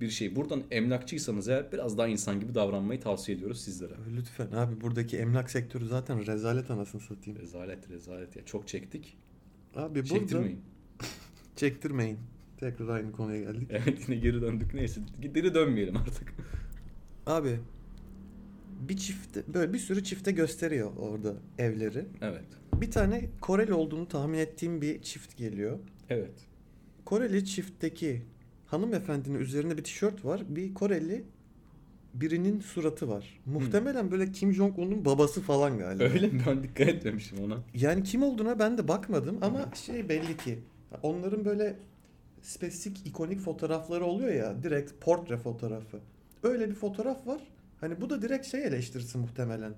bir 0.01 0.09
şey. 0.09 0.35
Buradan 0.35 0.63
emlakçıysanız 0.71 1.47
eğer 1.47 1.71
biraz 1.71 1.97
daha 1.97 2.07
insan 2.07 2.39
gibi 2.39 2.55
davranmayı 2.55 2.99
tavsiye 2.99 3.37
ediyoruz 3.37 3.61
sizlere. 3.61 3.93
Lütfen 4.17 4.51
abi 4.51 4.81
buradaki 4.81 5.17
emlak 5.17 5.51
sektörü 5.51 5.85
zaten 5.87 6.25
rezalet 6.27 6.71
anasını 6.71 7.01
satayım. 7.01 7.39
Rezalet 7.39 7.89
rezalet 7.89 8.35
ya 8.35 8.45
çok 8.45 8.67
çektik. 8.67 9.17
Abi 9.75 9.95
burada 9.95 10.07
Çektirmeyin. 10.19 10.61
çektirmeyin. 11.55 12.17
Tekrar 12.59 12.87
aynı 12.87 13.11
konuya 13.11 13.41
geldik. 13.41 13.67
Evet 13.71 14.09
yine 14.09 14.19
geri 14.19 14.41
döndük 14.41 14.73
neyse. 14.73 15.01
Geri 15.33 15.53
dönmeyelim 15.53 15.97
artık. 15.97 16.33
Abi 17.25 17.59
bir 18.79 18.97
çifte 18.97 19.43
böyle 19.53 19.73
bir 19.73 19.79
sürü 19.79 20.03
çifte 20.03 20.31
gösteriyor 20.31 20.91
orada 20.97 21.33
evleri. 21.57 22.05
Evet. 22.21 22.45
Bir 22.73 22.91
tane 22.91 23.29
Koreli 23.41 23.73
olduğunu 23.73 24.07
tahmin 24.07 24.37
ettiğim 24.37 24.81
bir 24.81 25.01
çift 25.01 25.37
geliyor. 25.37 25.79
Evet. 26.09 26.33
Koreli 27.05 27.45
çiftteki 27.45 28.21
hanımefendinin 28.67 29.39
üzerinde 29.39 29.77
bir 29.77 29.83
tişört 29.83 30.25
var. 30.25 30.43
Bir 30.49 30.73
Koreli 30.73 31.23
birinin 32.13 32.59
suratı 32.59 33.09
var. 33.09 33.39
Muhtemelen 33.45 34.11
böyle 34.11 34.31
Kim 34.31 34.53
Jong-un'un 34.53 35.05
babası 35.05 35.41
falan 35.41 35.77
galiba. 35.77 36.03
Öyle 36.03 36.27
mi? 36.27 36.41
Ben 36.47 36.63
dikkat 36.63 36.87
etmemişim 36.87 37.39
ona. 37.39 37.57
Yani 37.73 38.03
kim 38.03 38.23
olduğuna 38.23 38.59
ben 38.59 38.77
de 38.77 38.87
bakmadım 38.87 39.37
ama 39.41 39.69
şey 39.85 40.09
belli 40.09 40.37
ki 40.37 40.59
onların 41.03 41.45
böyle 41.45 41.75
spesifik 42.45 43.07
ikonik 43.07 43.39
fotoğrafları 43.39 44.05
oluyor 44.05 44.33
ya 44.33 44.63
direkt 44.63 44.91
portre 45.01 45.37
fotoğrafı. 45.37 45.99
Öyle 46.43 46.69
bir 46.69 46.75
fotoğraf 46.75 47.27
var. 47.27 47.41
Hani 47.81 48.01
bu 48.01 48.09
da 48.09 48.21
direkt 48.21 48.45
şey 48.47 48.63
eleştirisi 48.63 49.17
muhtemelen. 49.17 49.73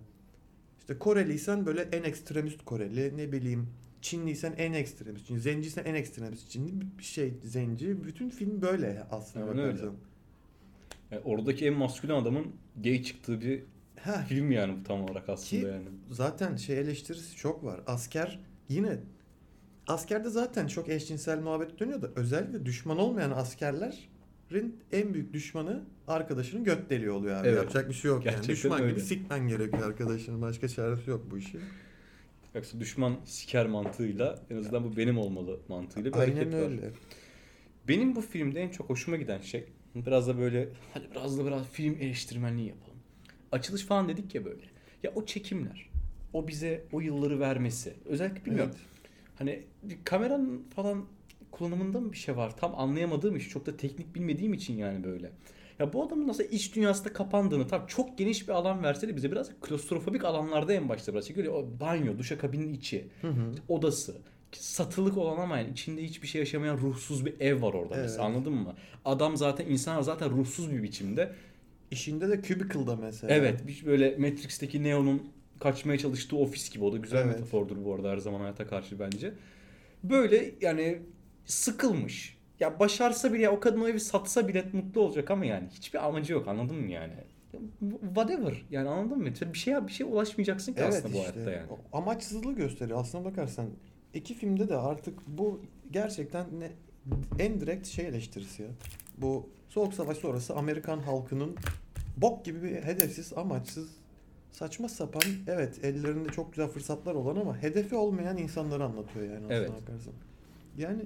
İşte 0.80 0.98
Koreliysen 1.00 1.66
böyle 1.66 1.82
en 1.82 2.04
ekstremist 2.04 2.66
Koreli 2.66 3.18
ne 3.18 3.32
bileyim 3.32 3.70
Çinliysen 4.02 4.54
en 4.58 4.74
ekstremist 4.74 5.28
Çinli, 5.28 5.40
zenciysen 5.40 5.84
en 5.86 5.96
ekstremist 5.96 6.50
Çinli 6.50 6.72
bir 6.98 7.04
şey 7.04 7.34
zenci. 7.44 8.04
Bütün 8.04 8.30
film 8.30 8.62
böyle 8.62 9.04
aslında 9.12 9.50
öyle. 9.50 9.64
bakarsan. 9.64 9.94
Yani 11.12 11.22
oradaki 11.26 11.66
en 11.66 11.74
maskülen 11.74 12.16
adamın 12.16 12.46
gay 12.84 13.04
çıktığı 13.04 13.42
bir 13.42 13.64
Ha, 14.04 14.26
film 14.28 14.52
yani 14.52 14.80
bu 14.80 14.84
tam 14.84 15.02
olarak 15.04 15.30
aslında 15.30 15.62
Ki- 15.62 15.68
yani. 15.68 15.86
zaten 16.12 16.56
şey 16.56 16.80
eleştirisi 16.80 17.36
çok 17.36 17.64
var. 17.64 17.82
Asker 17.88 18.40
yine 18.70 18.98
askerde 19.88 20.30
zaten 20.30 20.68
çok 20.68 20.90
eşcinsel 20.90 21.40
muhabbet 21.42 21.80
dönüyor 21.80 22.02
da 22.02 22.10
özellikle 22.16 22.66
düşman 22.66 22.98
olmayan 22.98 23.32
askerlerin 23.32 24.80
en 24.92 25.14
büyük 25.14 25.34
düşmanı 25.34 25.84
arkadaşının 26.08 26.64
göt 26.64 26.90
deliği 26.90 27.12
oluyor 27.12 27.36
abi. 27.42 27.48
Evet. 27.48 27.58
Yapacak 27.58 27.90
bir 27.90 27.94
şey 27.94 28.10
yok 28.12 28.24
Gerçekten 28.24 28.48
yani. 28.48 28.56
Düşman 28.58 28.78
gibi 28.80 28.90
öyle. 28.92 29.00
sikmen 29.00 29.48
gerekiyor 29.48 29.88
arkadaşının. 29.88 30.42
Başka 30.42 30.68
çaresi 30.68 31.10
yok 31.10 31.26
bu 31.32 31.38
işin. 31.38 31.62
Yoksa 32.56 32.80
düşman 32.80 33.16
siker 33.26 33.68
mantığıyla 33.68 34.40
en 34.50 34.58
azından 34.58 34.84
bu 34.84 34.98
benim 34.98 35.18
olmalı 35.18 35.60
mantığıyla 35.68 36.14
bir 36.14 36.18
Aynen 36.20 36.36
hareket 36.36 36.54
var. 36.54 36.60
öyle. 36.60 36.92
Benim 37.88 38.16
bu 38.16 38.22
filmde 38.22 38.62
en 38.62 38.70
çok 38.70 38.90
hoşuma 38.90 39.18
giden 39.18 39.40
şey 39.42 39.66
biraz 39.96 40.28
da 40.28 40.38
böyle 40.38 40.70
hadi 40.94 41.06
biraz 41.12 41.38
da 41.40 41.46
biraz 41.46 41.68
film 41.68 41.96
eleştirmenliği 42.00 42.68
yapalım. 42.68 42.98
Açılış 43.52 43.84
falan 43.86 44.10
dedik 44.10 44.36
ya 44.36 44.46
böyle. 44.46 44.62
Ya 45.04 45.12
o 45.16 45.26
çekimler, 45.26 45.90
o 46.34 46.48
bize 46.48 46.84
o 46.92 47.00
yılları 47.02 47.40
vermesi. 47.40 47.94
Özellikle 48.06 48.46
bilmiyorum. 48.46 48.72
Evet. 48.76 48.97
Hani 49.40 49.64
kameranın 50.04 50.64
falan 50.76 51.06
kullanımında 51.52 52.00
mı 52.00 52.12
bir 52.12 52.18
şey 52.18 52.38
var? 52.38 52.58
Tam 52.58 52.80
anlayamadığım 52.80 53.36
için 53.36 53.50
çok 53.50 53.66
da 53.66 53.78
teknik 53.78 54.16
bilmediğim 54.16 54.54
için 54.54 54.74
yani 54.78 55.04
böyle. 55.04 55.32
Ya 55.80 55.94
bu 55.94 56.04
adamın 56.04 56.28
nasıl 56.28 56.44
iç 56.44 56.76
dünyasında 56.76 57.14
kapandığını 57.14 57.68
tam 57.68 57.86
çok 57.88 58.18
geniş 58.18 58.48
bir 58.48 58.54
alan 58.54 58.84
verse 58.84 59.08
de 59.08 59.16
bize 59.16 59.32
biraz 59.32 59.52
klostrofobik 59.62 60.26
alanlarda 60.26 60.74
en 60.74 60.90
başta 60.90 61.14
biraz 61.14 61.28
çekiyor. 61.28 61.54
O 61.54 61.80
banyo, 61.80 62.18
duşakabinin 62.18 62.74
içi, 62.74 63.08
Hı 63.22 63.28
hı. 63.28 63.52
odası. 63.68 64.16
Satılık 64.52 65.18
olan 65.18 65.38
ama 65.38 65.58
yani 65.58 65.72
içinde 65.72 66.04
hiçbir 66.04 66.28
şey 66.28 66.40
yaşamayan 66.40 66.78
ruhsuz 66.78 67.26
bir 67.26 67.40
ev 67.40 67.62
var 67.62 67.74
orada 67.74 67.96
Evet. 67.96 68.06
mesela 68.06 68.24
anladın 68.26 68.54
mı? 68.54 68.76
Adam 69.06 69.38
zaten 69.38 69.66
insan 69.66 70.02
zaten 70.02 70.30
ruhsuz 70.30 70.72
bir 70.72 70.84
biçimde. 70.84 71.34
İşinde 71.92 72.30
de 72.30 72.42
Cubicle'da 72.42 72.96
mesela. 72.96 73.34
Evet 73.34 73.86
böyle 73.86 74.18
Matrix'teki 74.18 74.84
Neo'nun 74.84 75.32
kaçmaya 75.60 75.98
çalıştığı 75.98 76.38
ofis 76.38 76.70
gibi 76.70 76.84
o 76.84 76.94
da 76.94 76.98
güzel 76.98 77.18
Evet. 77.18 77.28
metafordur 77.28 77.86
bu 77.86 77.94
arada 77.94 78.10
her 78.10 78.18
zaman 78.18 78.40
hayata 78.40 78.68
karşı 78.68 79.00
bence. 79.00 79.34
Böyle 80.04 80.52
yani 80.62 81.00
sıkılmış. 81.46 82.38
Ya 82.60 82.80
başarsa 82.80 83.34
bile 83.34 83.50
o 83.50 83.60
kadın 83.60 83.82
o 83.82 83.88
evi 83.88 84.00
satsa 84.00 84.48
bile 84.48 84.66
mutlu 84.74 85.02
olacak 85.02 85.32
ama 85.32 85.46
yani 85.46 85.68
hiçbir 85.72 86.08
amacı 86.08 86.34
yok 86.34 86.48
anladın 86.48 86.76
mı 86.76 86.92
yani? 86.92 87.14
Whatever 88.02 88.66
yani 88.72 88.90
anladın 88.90 89.18
mı? 89.18 89.30
Bir 89.54 89.58
şey 89.58 89.88
bir 89.88 89.92
şey 89.92 90.08
ulaşmayacaksın 90.08 90.74
ki 90.74 90.80
Evet 90.84 90.94
aslında 90.94 91.14
bu 91.14 91.18
işte. 91.18 91.32
hayatta 91.32 91.52
yani. 91.52 91.68
Amaçsızlığı 91.94 92.54
gösteriyor. 92.54 93.00
Aslına 93.02 93.26
bakarsan 93.26 93.66
iki 94.14 94.34
filmde 94.34 94.70
de 94.70 94.76
artık 94.78 95.20
bu 95.28 95.62
gerçekten 95.92 96.46
ne, 96.60 96.72
en 97.40 97.60
direkt 97.60 97.88
şey 97.88 98.06
eleştirisi 98.08 98.62
ya. 98.62 98.70
Bu 99.18 99.50
Soğuk 99.70 99.94
Savaş 99.94 100.18
sonrası 100.18 100.56
Amerikan 100.56 101.00
halkının 101.00 101.56
bok 102.18 102.46
gibi 102.46 102.64
bir 102.64 102.76
hedefsiz, 102.76 103.34
amaçsız, 103.34 103.90
saçma 104.60 104.90
sapan, 104.90 105.22
evet 105.48 105.86
ellerinde 105.86 106.30
çok 106.30 106.54
güzel 106.54 106.68
fırsatlar 106.68 107.16
olan 107.16 107.36
ama 107.42 107.58
hedefi 107.62 107.96
olmayan 107.96 108.38
insanları 108.38 108.84
anlatıyor 108.84 109.26
yani 109.26 109.46
aslına 109.46 109.54
Evet. 109.58 109.70
bakarsan. 109.82 110.14
Yani 110.78 111.06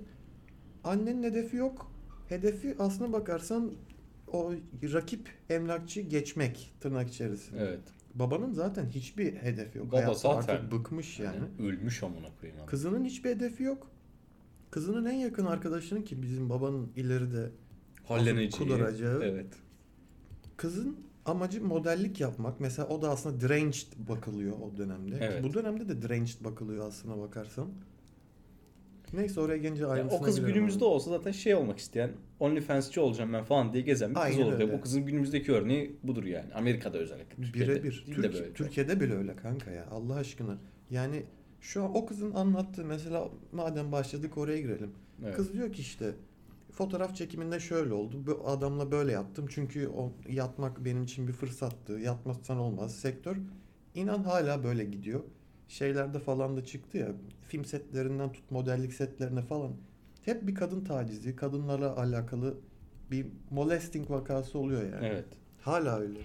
annenin 0.83 1.23
hedefi 1.23 1.55
yok. 1.57 1.91
Hedefi 2.29 2.75
aslına 2.79 3.13
bakarsan 3.13 3.71
o 4.27 4.53
rakip 4.93 5.29
emlakçı 5.49 6.01
geçmek 6.01 6.73
tırnak 6.79 7.09
içerisinde. 7.09 7.59
Evet. 7.61 7.79
Babanın 8.15 8.53
zaten 8.53 8.85
hiçbir 8.85 9.33
hedefi 9.35 9.77
yok. 9.77 9.87
Baba 9.87 9.97
Hayatta 9.97 10.13
zaten- 10.13 10.55
artık 10.55 10.71
bıkmış 10.71 11.19
yani. 11.19 11.39
Ölmüş 11.59 12.03
amına 12.03 12.27
koyayım. 12.39 12.57
adam. 12.59 12.67
Kızının 12.67 13.05
hiçbir 13.05 13.29
hedefi 13.29 13.63
yok. 13.63 13.87
Kızının 14.71 15.05
en 15.05 15.15
yakın 15.15 15.45
arkadaşının 15.45 16.01
ki 16.01 16.21
bizim 16.21 16.49
babanın 16.49 16.91
ileride 16.95 17.49
Halleneceği. 18.03 18.69
Kullanacağı. 18.69 19.23
Evet. 19.23 19.53
kızın 20.57 20.97
amacı 21.25 21.63
modellik 21.65 22.19
yapmak. 22.19 22.59
Mesela 22.59 22.87
o 22.87 23.01
da 23.01 23.09
aslında 23.09 23.41
deranged 23.41 23.87
bakılıyor 24.09 24.53
o 24.59 24.77
dönemde. 24.77 25.17
Evet. 25.21 25.43
Bu 25.43 25.53
dönemde 25.53 25.87
de 25.89 26.01
deranged 26.01 26.43
bakılıyor 26.43 26.87
aslına 26.87 27.17
bakarsan. 27.21 27.67
Neyse 29.13 29.39
oraya 29.41 29.57
gelince 29.57 29.85
ayrıntısına 29.85 30.19
o 30.19 30.23
kız 30.23 30.41
günümüzde 30.45 30.77
abi. 30.77 30.85
olsa 30.85 31.09
zaten 31.09 31.31
şey 31.31 31.55
olmak 31.55 31.79
isteyen 31.79 32.11
OnlyFans'çı 32.39 33.01
olacağım 33.01 33.33
ben 33.33 33.43
falan 33.43 33.73
diye 33.73 33.83
gezen 33.83 34.09
bir 34.09 34.15
kız 34.15 34.23
Aynen 34.23 34.41
olur. 34.45 34.53
öyle. 34.53 34.73
Bu 34.73 34.81
kızın 34.81 35.05
günümüzdeki 35.05 35.51
örneği 35.51 35.95
budur 36.03 36.23
yani. 36.23 36.53
Amerika'da 36.53 36.97
özellikle. 36.97 37.43
Birebir. 37.53 38.03
Türk- 38.05 38.17
böyle. 38.33 38.53
Türkiye'de 38.53 38.99
bile 38.99 39.13
öyle 39.15 39.35
kanka 39.35 39.71
ya. 39.71 39.87
Allah 39.91 40.15
aşkına. 40.15 40.57
Yani 40.89 41.23
şu 41.61 41.83
an 41.83 41.95
o 41.95 42.05
kızın 42.05 42.31
anlattığı 42.31 42.85
mesela 42.85 43.29
madem 43.51 43.91
başladık 43.91 44.37
oraya 44.37 44.61
girelim. 44.61 44.91
Evet. 45.25 45.35
Kız 45.35 45.53
diyor 45.53 45.73
ki 45.73 45.81
işte 45.81 46.13
fotoğraf 46.71 47.15
çekiminde 47.15 47.59
şöyle 47.59 47.93
oldu. 47.93 48.23
Bu 48.27 48.47
adamla 48.47 48.91
böyle 48.91 49.11
yaptım. 49.11 49.45
Çünkü 49.49 49.87
o 49.87 50.11
yatmak 50.29 50.85
benim 50.85 51.03
için 51.03 51.27
bir 51.27 51.33
fırsattı. 51.33 51.93
Yatmazsan 51.93 52.57
olmaz. 52.57 52.95
Sektör 52.95 53.37
inan 53.95 54.23
hala 54.23 54.63
böyle 54.63 54.85
gidiyor. 54.85 55.23
Şeylerde 55.67 56.19
falan 56.19 56.57
da 56.57 56.65
çıktı 56.65 56.97
ya. 56.97 57.07
Film 57.47 57.65
setlerinden 57.65 58.31
tut 58.31 58.51
modellik 58.51 58.93
setlerine 58.93 59.41
falan. 59.41 59.71
Hep 60.21 60.47
bir 60.47 60.55
kadın 60.55 60.83
tacizi, 60.83 61.35
kadınlarla 61.35 61.97
alakalı 61.97 62.57
bir 63.11 63.27
molesting 63.49 64.09
vakası 64.09 64.59
oluyor 64.59 64.83
yani. 64.83 65.05
Evet. 65.05 65.25
Hala 65.61 65.99
öyle. 65.99 66.19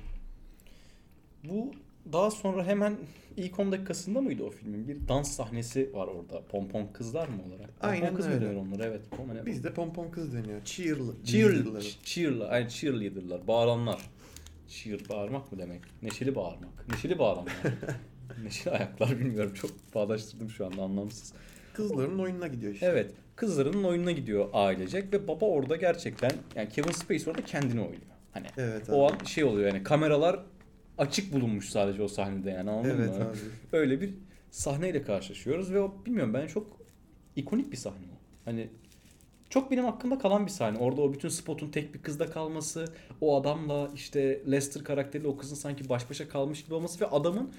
Bu 1.45 1.71
daha 2.13 2.31
sonra 2.31 2.65
hemen 2.65 2.97
ilk 3.37 3.59
10 3.61 3.73
dakikasında 3.73 4.21
mıydı 4.21 4.43
o 4.45 4.51
filmin? 4.51 4.89
Bir 4.89 5.09
dans 5.09 5.33
sahnesi 5.33 5.91
var 5.95 6.07
orada. 6.07 6.43
Pompon 6.49 6.87
kızlar 6.93 7.29
mı 7.29 7.37
olarak? 7.49 7.71
Aynen 7.81 8.01
Pompon 8.01 8.17
kız 8.17 8.27
mı 8.27 8.33
öyle. 8.35 8.47
deniyor 8.47 8.63
onlara? 8.63 8.85
Evet. 8.85 9.01
Pompon, 9.11 9.47
Bizde 9.47 9.73
pompon 9.75 10.11
kız 10.11 10.33
deniyor. 10.35 10.65
Cheer, 10.65 10.97
Cheer, 11.25 11.51
leader'ları. 11.55 11.85
cheer'la, 12.05 12.59
yani 12.59 12.71
cheerleader'lar, 12.71 13.47
bağıranlar. 13.49 14.01
Cheer 14.69 15.01
bağırmak 15.09 15.53
mı 15.53 15.59
demek? 15.59 15.81
Neşeli 16.03 16.35
bağırmak. 16.35 16.89
Neşeli 16.91 17.19
bağıranlar. 17.19 17.53
Neşeli 18.45 18.75
ayaklar 18.75 19.19
bilmiyorum. 19.21 19.55
Çok 19.55 19.71
bağdaştırdım 19.95 20.51
şu 20.51 20.67
anda 20.67 20.83
anlamsız. 20.83 21.33
Kızların 21.75 22.19
oyununa 22.19 22.47
gidiyor 22.49 22.73
işte. 22.75 22.87
Evet. 22.87 23.11
Kızlarının 23.37 23.85
oyununa 23.85 24.11
gidiyor 24.13 24.49
ailecek 24.53 25.13
ve 25.13 25.29
baba 25.29 25.45
orada 25.45 25.77
gerçekten 25.77 26.31
yani 26.55 26.69
Kevin 26.69 26.91
Spacey 26.93 27.31
orada 27.33 27.45
kendini 27.45 27.81
oynuyor. 27.81 28.03
Hani 28.33 28.47
Evet 28.57 28.91
o 28.91 29.07
abi. 29.07 29.15
an 29.21 29.25
şey 29.25 29.45
oluyor 29.45 29.69
yani 29.73 29.83
kameralar 29.83 30.41
açık 30.99 31.33
bulunmuş 31.33 31.69
sadece 31.69 32.03
o 32.03 32.09
sahnede 32.09 32.51
yani 32.51 32.71
anladın 32.71 32.91
Evet 32.91 33.19
mı? 33.19 33.25
abi. 33.25 33.39
Öyle 33.73 34.01
bir 34.01 34.15
sahneyle 34.51 35.03
karşılaşıyoruz 35.03 35.73
ve 35.73 35.81
o 35.81 35.95
bilmiyorum 36.07 36.35
ben 36.35 36.47
çok 36.47 36.67
ikonik 37.37 37.73
bir 37.73 37.77
sahne 37.77 38.07
o. 38.15 38.17
Hani 38.45 38.69
çok 39.51 39.71
benim 39.71 39.85
hakkında 39.85 40.19
kalan 40.19 40.47
bir 40.47 40.51
sahne. 40.51 40.79
Orada 40.79 41.01
o 41.03 41.13
bütün 41.13 41.29
spotun 41.29 41.71
tek 41.71 41.95
bir 41.95 42.03
kızda 42.03 42.31
kalması, 42.31 42.85
o 43.21 43.41
adamla 43.41 43.91
işte 43.95 44.43
Lester 44.51 44.85
karakteriyle 44.85 45.29
o 45.29 45.37
kızın 45.37 45.55
sanki 45.57 45.89
baş 45.89 46.11
başa 46.11 46.29
kalmış 46.29 46.65
gibi 46.65 46.75
olması 46.75 47.01
ve 47.01 47.07
adamın 47.07 47.51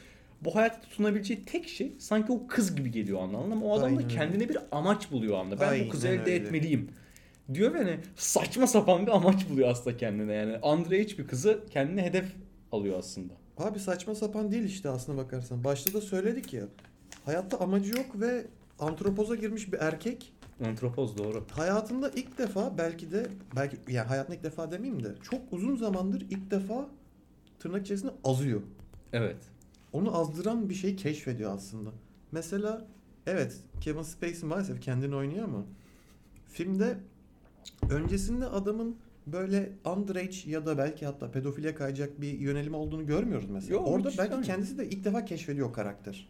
bu 0.41 0.56
hayatta 0.56 0.82
tutunabileceği 0.82 1.46
tek 1.46 1.67
şey 1.67 1.91
sanki 2.00 2.32
o 2.32 2.48
kız 2.48 2.75
gibi 2.75 2.91
geliyor 2.91 3.22
anladın 3.22 3.51
ama 3.51 3.65
o 3.65 3.74
adam 3.79 3.88
Aynen 3.88 4.03
da 4.03 4.08
kendine 4.08 4.50
bir 4.50 4.58
amaç 4.72 5.12
buluyor 5.12 5.38
anda. 5.38 5.60
Ben 5.60 5.86
bu 5.86 5.89
kızı 5.89 6.08
Aynen 6.08 6.22
elde 6.22 6.34
öyle. 6.34 6.46
etmeliyim. 6.46 6.89
Diyor 7.53 7.74
ve 7.74 7.77
hani 7.77 8.00
saçma 8.15 8.67
sapan 8.67 9.06
bir 9.08 9.15
amaç 9.15 9.50
buluyor 9.50 9.70
aslında 9.70 9.98
kendine 9.98 10.34
yani. 10.34 10.58
Underage 10.58 11.17
bir 11.17 11.27
kızı 11.27 11.65
kendine 11.70 12.03
hedef 12.03 12.25
alıyor 12.72 13.00
aslında. 13.00 13.34
Abi 13.58 13.80
saçma 13.80 14.16
sapan 14.16 14.52
değil 14.52 14.64
işte 14.64 14.90
aslına 14.90 15.18
bakarsan. 15.18 15.64
Başta 15.64 15.94
da 15.94 16.02
söyledik 16.02 16.54
ya. 16.54 16.64
Hayatta 17.26 17.60
amacı 17.60 17.92
yok 17.98 18.06
ve 18.22 18.46
antropoza 18.80 19.36
girmiş 19.36 19.74
bir 19.74 19.78
erkek 19.80 20.34
Antropoz 20.66 21.18
doğru. 21.18 21.46
hayatında 21.52 22.10
ilk 22.10 22.38
defa 22.38 22.78
belki 22.78 23.12
de 23.12 23.28
belki 23.56 23.78
yani 23.88 24.08
hayatında 24.08 24.36
ilk 24.36 24.44
defa 24.44 24.72
demeyeyim 24.72 25.04
de 25.04 25.16
çok 25.22 25.42
uzun 25.52 25.76
zamandır 25.76 26.22
ilk 26.22 26.52
defa 26.52 26.90
tırnak 27.60 27.82
içerisinde 27.82 28.12
azıyor. 28.24 28.62
Evet. 29.14 29.38
Onu 29.94 30.18
azdıran 30.18 30.70
bir 30.70 30.74
şey 30.74 30.96
keşfediyor 30.96 31.56
aslında. 31.56 31.90
Mesela 32.32 32.86
evet 33.26 33.58
Kevin 33.82 34.02
Spacey 34.02 34.44
maalesef 34.44 34.82
kendini 34.82 35.16
oynuyor 35.16 35.44
ama 35.44 35.66
filmde 36.48 36.98
öncesinde 37.90 38.46
adamın 38.46 38.98
böyle 39.31 39.69
underage 39.86 40.36
ya 40.46 40.65
da 40.65 40.77
belki 40.77 41.05
hatta 41.05 41.31
pedofile 41.31 41.75
kayacak 41.75 42.22
bir 42.22 42.39
yönelim 42.39 42.74
olduğunu 42.74 43.05
görmüyoruz 43.05 43.50
mesela. 43.50 43.74
Yok, 43.74 43.88
Orada 43.88 44.12
belki 44.17 44.34
yani. 44.34 44.46
kendisi 44.46 44.77
de 44.77 44.89
ilk 44.89 45.05
defa 45.05 45.25
keşfediyor 45.25 45.74
karakter. 45.74 46.29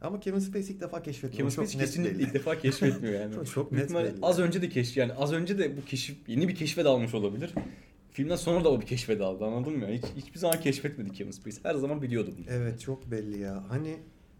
Ama 0.00 0.20
Kevin 0.20 0.38
Spacey 0.38 0.74
ilk 0.74 0.80
defa 0.80 1.02
keşfetmiyor. 1.02 1.36
Kevin 1.36 1.48
Spacey 1.64 1.80
kesinlikle 1.80 2.22
ilk 2.24 2.34
defa 2.34 2.58
keşfetmiyor 2.58 3.14
yani. 3.20 3.34
Çok- 3.34 3.46
çok 3.46 3.72
net 3.72 3.94
belli. 3.94 4.14
Az 4.22 4.38
önce 4.38 4.62
de 4.62 4.68
keşf 4.68 4.96
yani 4.96 5.12
az 5.12 5.32
önce 5.32 5.58
de 5.58 5.76
bu 5.76 5.84
keşif 5.84 6.16
yeni 6.28 6.48
bir 6.48 6.54
keşfe 6.54 6.84
dalmış 6.84 7.14
olabilir. 7.14 7.54
Filmden 8.12 8.36
sonra 8.36 8.64
da 8.64 8.68
o 8.70 8.80
bir 8.80 8.86
keşfe 8.86 9.18
daldı 9.18 9.44
anladın 9.44 9.76
mı? 9.78 9.86
Hiç, 9.88 10.04
hiçbir 10.16 10.38
zaman 10.38 10.60
keşfetmedi 10.60 11.12
Kevin 11.12 11.30
Spacey. 11.30 11.60
Her 11.62 11.74
zaman 11.74 12.02
biliyordu 12.02 12.30
bunu. 12.38 12.46
Evet 12.48 12.80
çok 12.80 13.10
belli 13.10 13.38
ya. 13.40 13.64
Hani 13.68 13.96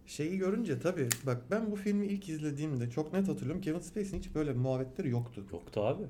şeyi 0.07 0.39
görünce 0.39 0.79
tabii 0.81 1.09
bak 1.27 1.43
ben 1.51 1.71
bu 1.71 1.77
filmi 1.77 2.07
ilk 2.07 2.29
izlediğimde 2.29 2.91
çok 2.91 3.13
net 3.13 3.29
hatırlıyorum. 3.29 3.61
Kevin 3.63 3.79
Spacey'nin 3.81 4.19
hiç 4.19 4.35
böyle 4.35 4.53
muhabbetleri 4.53 5.09
yoktu. 5.11 5.45
Yoktu 5.53 5.81
abi. 5.81 6.03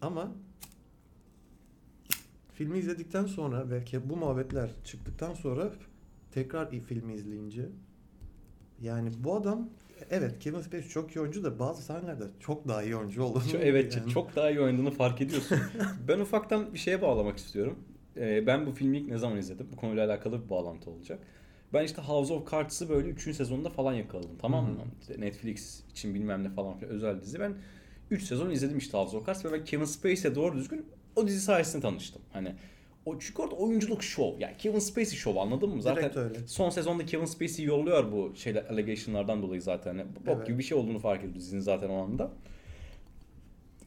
Ama 0.00 0.32
filmi 2.56 2.78
izledikten 2.78 3.26
sonra 3.26 3.70
ve 3.70 3.82
bu 4.04 4.16
muhabbetler 4.16 4.70
çıktıktan 4.84 5.34
sonra 5.34 5.72
tekrar 6.30 6.70
filmi 6.70 7.14
izleyince 7.14 7.68
yani 8.80 9.10
bu 9.18 9.36
adam 9.36 9.68
evet 10.10 10.38
Kevin 10.38 10.60
Spacey 10.60 10.88
çok 10.88 11.16
iyi 11.16 11.20
oyuncu 11.20 11.44
da 11.44 11.58
bazı 11.58 11.82
sahnelerde 11.82 12.24
çok 12.40 12.68
daha 12.68 12.82
iyi 12.82 12.96
oyuncu 12.96 13.22
olduğunu 13.22 13.48
Çok, 13.52 13.60
evet 13.60 13.96
yani. 13.96 14.10
çok 14.10 14.36
daha 14.36 14.50
iyi 14.50 14.60
oynadığını 14.60 14.90
fark 14.90 15.20
ediyorsun. 15.20 15.58
ben 16.08 16.20
ufaktan 16.20 16.74
bir 16.74 16.78
şeye 16.78 17.02
bağlamak 17.02 17.38
istiyorum. 17.38 17.78
Ee, 18.16 18.46
ben 18.46 18.66
bu 18.66 18.72
filmi 18.72 18.98
ilk 18.98 19.08
ne 19.08 19.18
zaman 19.18 19.38
izledim? 19.38 19.68
Bu 19.72 19.76
konuyla 19.76 20.06
alakalı 20.06 20.44
bir 20.44 20.50
bağlantı 20.50 20.90
olacak. 20.90 21.18
Ben 21.72 21.84
işte 21.84 22.02
House 22.02 22.34
of 22.34 22.52
Cards'ı 22.52 22.88
böyle 22.88 23.08
3. 23.08 23.36
sezonunda 23.36 23.70
falan 23.70 23.92
yakaladım 23.92 24.38
tamam 24.40 24.64
mı? 24.64 24.84
İşte 25.00 25.20
Netflix 25.20 25.82
için 25.90 26.14
bilmem 26.14 26.44
ne 26.44 26.48
falan 26.50 26.78
filan 26.78 26.94
özel 26.94 27.20
dizi. 27.20 27.40
Ben 27.40 27.54
3 28.10 28.22
sezon 28.22 28.50
izledim 28.50 28.78
işte 28.78 28.98
House 28.98 29.16
of 29.16 29.26
Cards 29.26 29.44
ve 29.44 29.52
ben 29.52 29.64
Kevin 29.64 29.84
Spacey'e 29.84 30.34
doğru 30.34 30.56
düzgün 30.56 30.86
o 31.16 31.26
dizi 31.28 31.40
sayesinde 31.40 31.82
tanıştım. 31.82 32.22
Hani 32.32 32.52
o 33.06 33.18
çünkü 33.18 33.42
orada 33.42 33.54
oyunculuk 33.54 34.02
şov. 34.02 34.38
Yani 34.38 34.56
Kevin 34.58 34.78
Spacey 34.78 35.18
şov 35.18 35.36
anladın 35.36 35.70
mı? 35.70 35.82
Zaten 35.82 36.02
Direkt 36.02 36.16
öyle. 36.16 36.38
son 36.46 36.70
sezonda 36.70 37.06
Kevin 37.06 37.24
Spacey 37.24 37.64
yolluyor 37.64 38.12
bu 38.12 38.32
şeyler 38.36 38.64
allegation'lardan 38.64 39.42
dolayı 39.42 39.62
zaten. 39.62 39.94
Yani 39.94 40.06
bok 40.26 40.36
Evet. 40.36 40.46
gibi 40.46 40.58
bir 40.58 40.62
şey 40.64 40.78
olduğunu 40.78 40.98
fark 40.98 41.20
ediyoruz 41.20 41.40
dizinin 41.42 41.60
zaten 41.60 41.88
o 41.88 41.96
anda. 42.04 42.30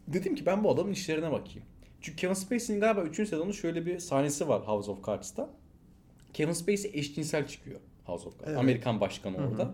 Dedim 0.08 0.36
ki 0.36 0.46
ben 0.46 0.64
bu 0.64 0.72
adamın 0.72 0.92
işlerine 0.92 1.32
bakayım. 1.32 1.64
Çünkü 2.02 2.18
Kevin 2.18 2.34
Spacey'nin 2.34 2.82
galiba 2.82 3.02
3. 3.02 3.16
sezonun 3.16 3.52
şöyle 3.52 3.86
bir 3.86 4.00
sahnesi 4.00 4.48
var 4.48 4.62
House 4.68 4.92
of 4.92 5.06
Cards'ta. 5.08 5.50
Kevin 6.34 6.54
Spacey 6.54 6.92
eşcinsel 6.94 7.48
çıkıyor 7.48 7.80
House 8.06 8.28
of 8.28 8.34
Cards. 8.34 8.48
Evet. 8.48 8.58
Amerikan 8.58 9.02
başkanı 9.02 9.38
Hı 9.38 9.42
hı. 9.42 9.48
orada. 9.48 9.72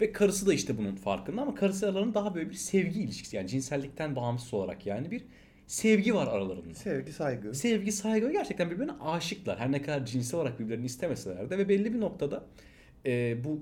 Ve 0.00 0.12
karısı 0.12 0.46
da 0.46 0.54
işte 0.54 0.78
bunun 0.78 0.94
farkında 0.96 1.42
ama 1.42 1.54
karısı 1.54 1.86
aralarında 1.86 2.14
daha 2.14 2.34
böyle 2.34 2.50
bir 2.50 2.54
sevgi 2.54 3.00
ilişkisi 3.00 3.36
yani 3.36 3.48
cinsellikten 3.48 4.16
bağımsız 4.16 4.54
olarak 4.54 4.86
yani 4.86 5.10
bir 5.10 5.24
sevgi 5.72 6.14
var 6.14 6.26
aralarında. 6.26 6.74
Sevgi, 6.74 7.12
saygı. 7.12 7.54
Sevgi, 7.54 7.92
saygı 7.92 8.28
ve 8.28 8.32
gerçekten 8.32 8.70
birbirine 8.70 8.92
aşıklar. 8.92 9.58
Her 9.58 9.72
ne 9.72 9.82
kadar 9.82 10.06
cinsel 10.06 10.40
olarak 10.40 10.60
birbirlerini 10.60 10.86
istemeseler 10.86 11.50
de 11.50 11.58
ve 11.58 11.68
belli 11.68 11.94
bir 11.94 12.00
noktada 12.00 12.44
e, 13.06 13.44
bu 13.44 13.60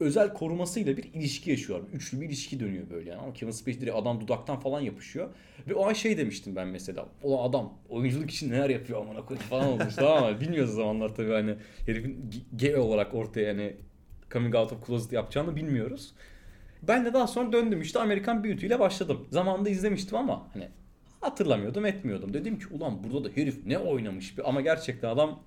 özel 0.00 0.34
korumasıyla 0.34 0.96
bir 0.96 1.04
ilişki 1.04 1.50
yaşıyor. 1.50 1.82
Üçlü 1.92 2.20
bir 2.20 2.26
ilişki 2.26 2.60
dönüyor 2.60 2.90
böyle 2.90 3.10
yani. 3.10 3.20
Ama 3.20 3.32
Kevin 3.32 3.50
Spacey 3.50 3.80
direkt 3.80 3.96
adam 3.96 4.20
dudaktan 4.20 4.60
falan 4.60 4.80
yapışıyor. 4.80 5.28
Ve 5.68 5.74
o 5.74 5.88
an 5.88 5.92
şey 5.92 6.18
demiştim 6.18 6.56
ben 6.56 6.68
mesela. 6.68 7.06
O 7.22 7.42
adam 7.42 7.78
oyunculuk 7.88 8.30
için 8.30 8.50
neler 8.50 8.70
yapıyor 8.70 9.00
amına 9.00 9.24
koyayım 9.24 9.48
falan 9.48 9.68
olmuş 9.68 9.94
tamam 9.94 10.32
mı? 10.32 10.40
Bilmiyoruz 10.40 10.70
o 10.70 10.76
zamanlar 10.76 11.14
tabii 11.14 11.32
hani 11.32 11.54
herifin 11.86 12.30
gay 12.52 12.76
olarak 12.76 13.14
ortaya 13.14 13.48
yani 13.48 13.76
coming 14.30 14.54
out 14.54 14.72
of 14.72 14.86
closet 14.86 15.12
yapacağını 15.12 15.56
bilmiyoruz. 15.56 16.14
Ben 16.82 17.04
de 17.04 17.12
daha 17.12 17.26
sonra 17.26 17.52
döndüm 17.52 17.80
işte 17.80 17.98
Amerikan 17.98 18.44
Beauty 18.44 18.66
ile 18.66 18.80
başladım. 18.80 19.28
Zamanında 19.30 19.68
izlemiştim 19.68 20.18
ama 20.18 20.48
hani 20.52 20.68
hatırlamıyordum 21.20 21.86
etmiyordum. 21.86 22.34
Dedim 22.34 22.58
ki 22.58 22.64
ulan 22.70 23.04
burada 23.04 23.24
da 23.24 23.28
herif 23.34 23.66
ne 23.66 23.78
oynamış 23.78 24.38
bir 24.38 24.48
ama 24.48 24.60
gerçekten 24.60 25.08
adam 25.08 25.42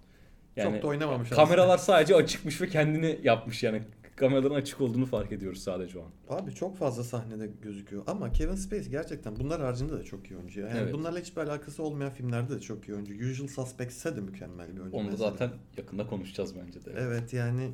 yani 0.55 0.73
çok 0.73 0.84
da 0.84 0.88
oynamamış 0.88 1.29
kameralar 1.29 1.77
sadece 1.77 2.15
açıkmış 2.15 2.62
ve 2.62 2.67
kendini 2.69 3.19
yapmış 3.23 3.63
yani 3.63 3.84
kameraların 4.15 4.55
açık 4.55 4.81
olduğunu 4.81 5.05
fark 5.05 5.31
ediyoruz 5.31 5.63
sadece 5.63 5.99
o 5.99 6.01
an. 6.29 6.36
Abi 6.38 6.55
çok 6.55 6.77
fazla 6.77 7.03
sahnede 7.03 7.49
gözüküyor 7.62 8.03
ama 8.07 8.31
Kevin 8.31 8.55
Spacey 8.55 8.89
gerçekten 8.89 9.36
bunlar 9.36 9.62
haricinde 9.62 9.99
de 9.99 10.03
çok 10.03 10.31
iyi 10.31 10.38
oyuncu. 10.38 10.60
ya. 10.62 10.67
Yani 10.67 10.79
Evet. 10.79 10.93
bunlarla 10.93 11.19
hiçbir 11.19 11.41
alakası 11.41 11.84
olmayan 11.84 12.12
filmlerde 12.12 12.55
de 12.55 12.60
çok 12.60 12.89
iyi 12.89 12.93
oyuncu. 12.93 13.31
Usual 13.31 13.47
Suspects'e 13.47 14.15
de 14.15 14.21
mükemmel 14.21 14.75
bir 14.75 14.79
oyuncu. 14.81 14.97
Onu 14.97 15.10
mesela. 15.12 15.31
zaten 15.31 15.51
yakında 15.77 16.07
konuşacağız 16.07 16.55
bence 16.55 16.86
de. 16.86 16.91
Evet 16.97 17.34
yani 17.34 17.71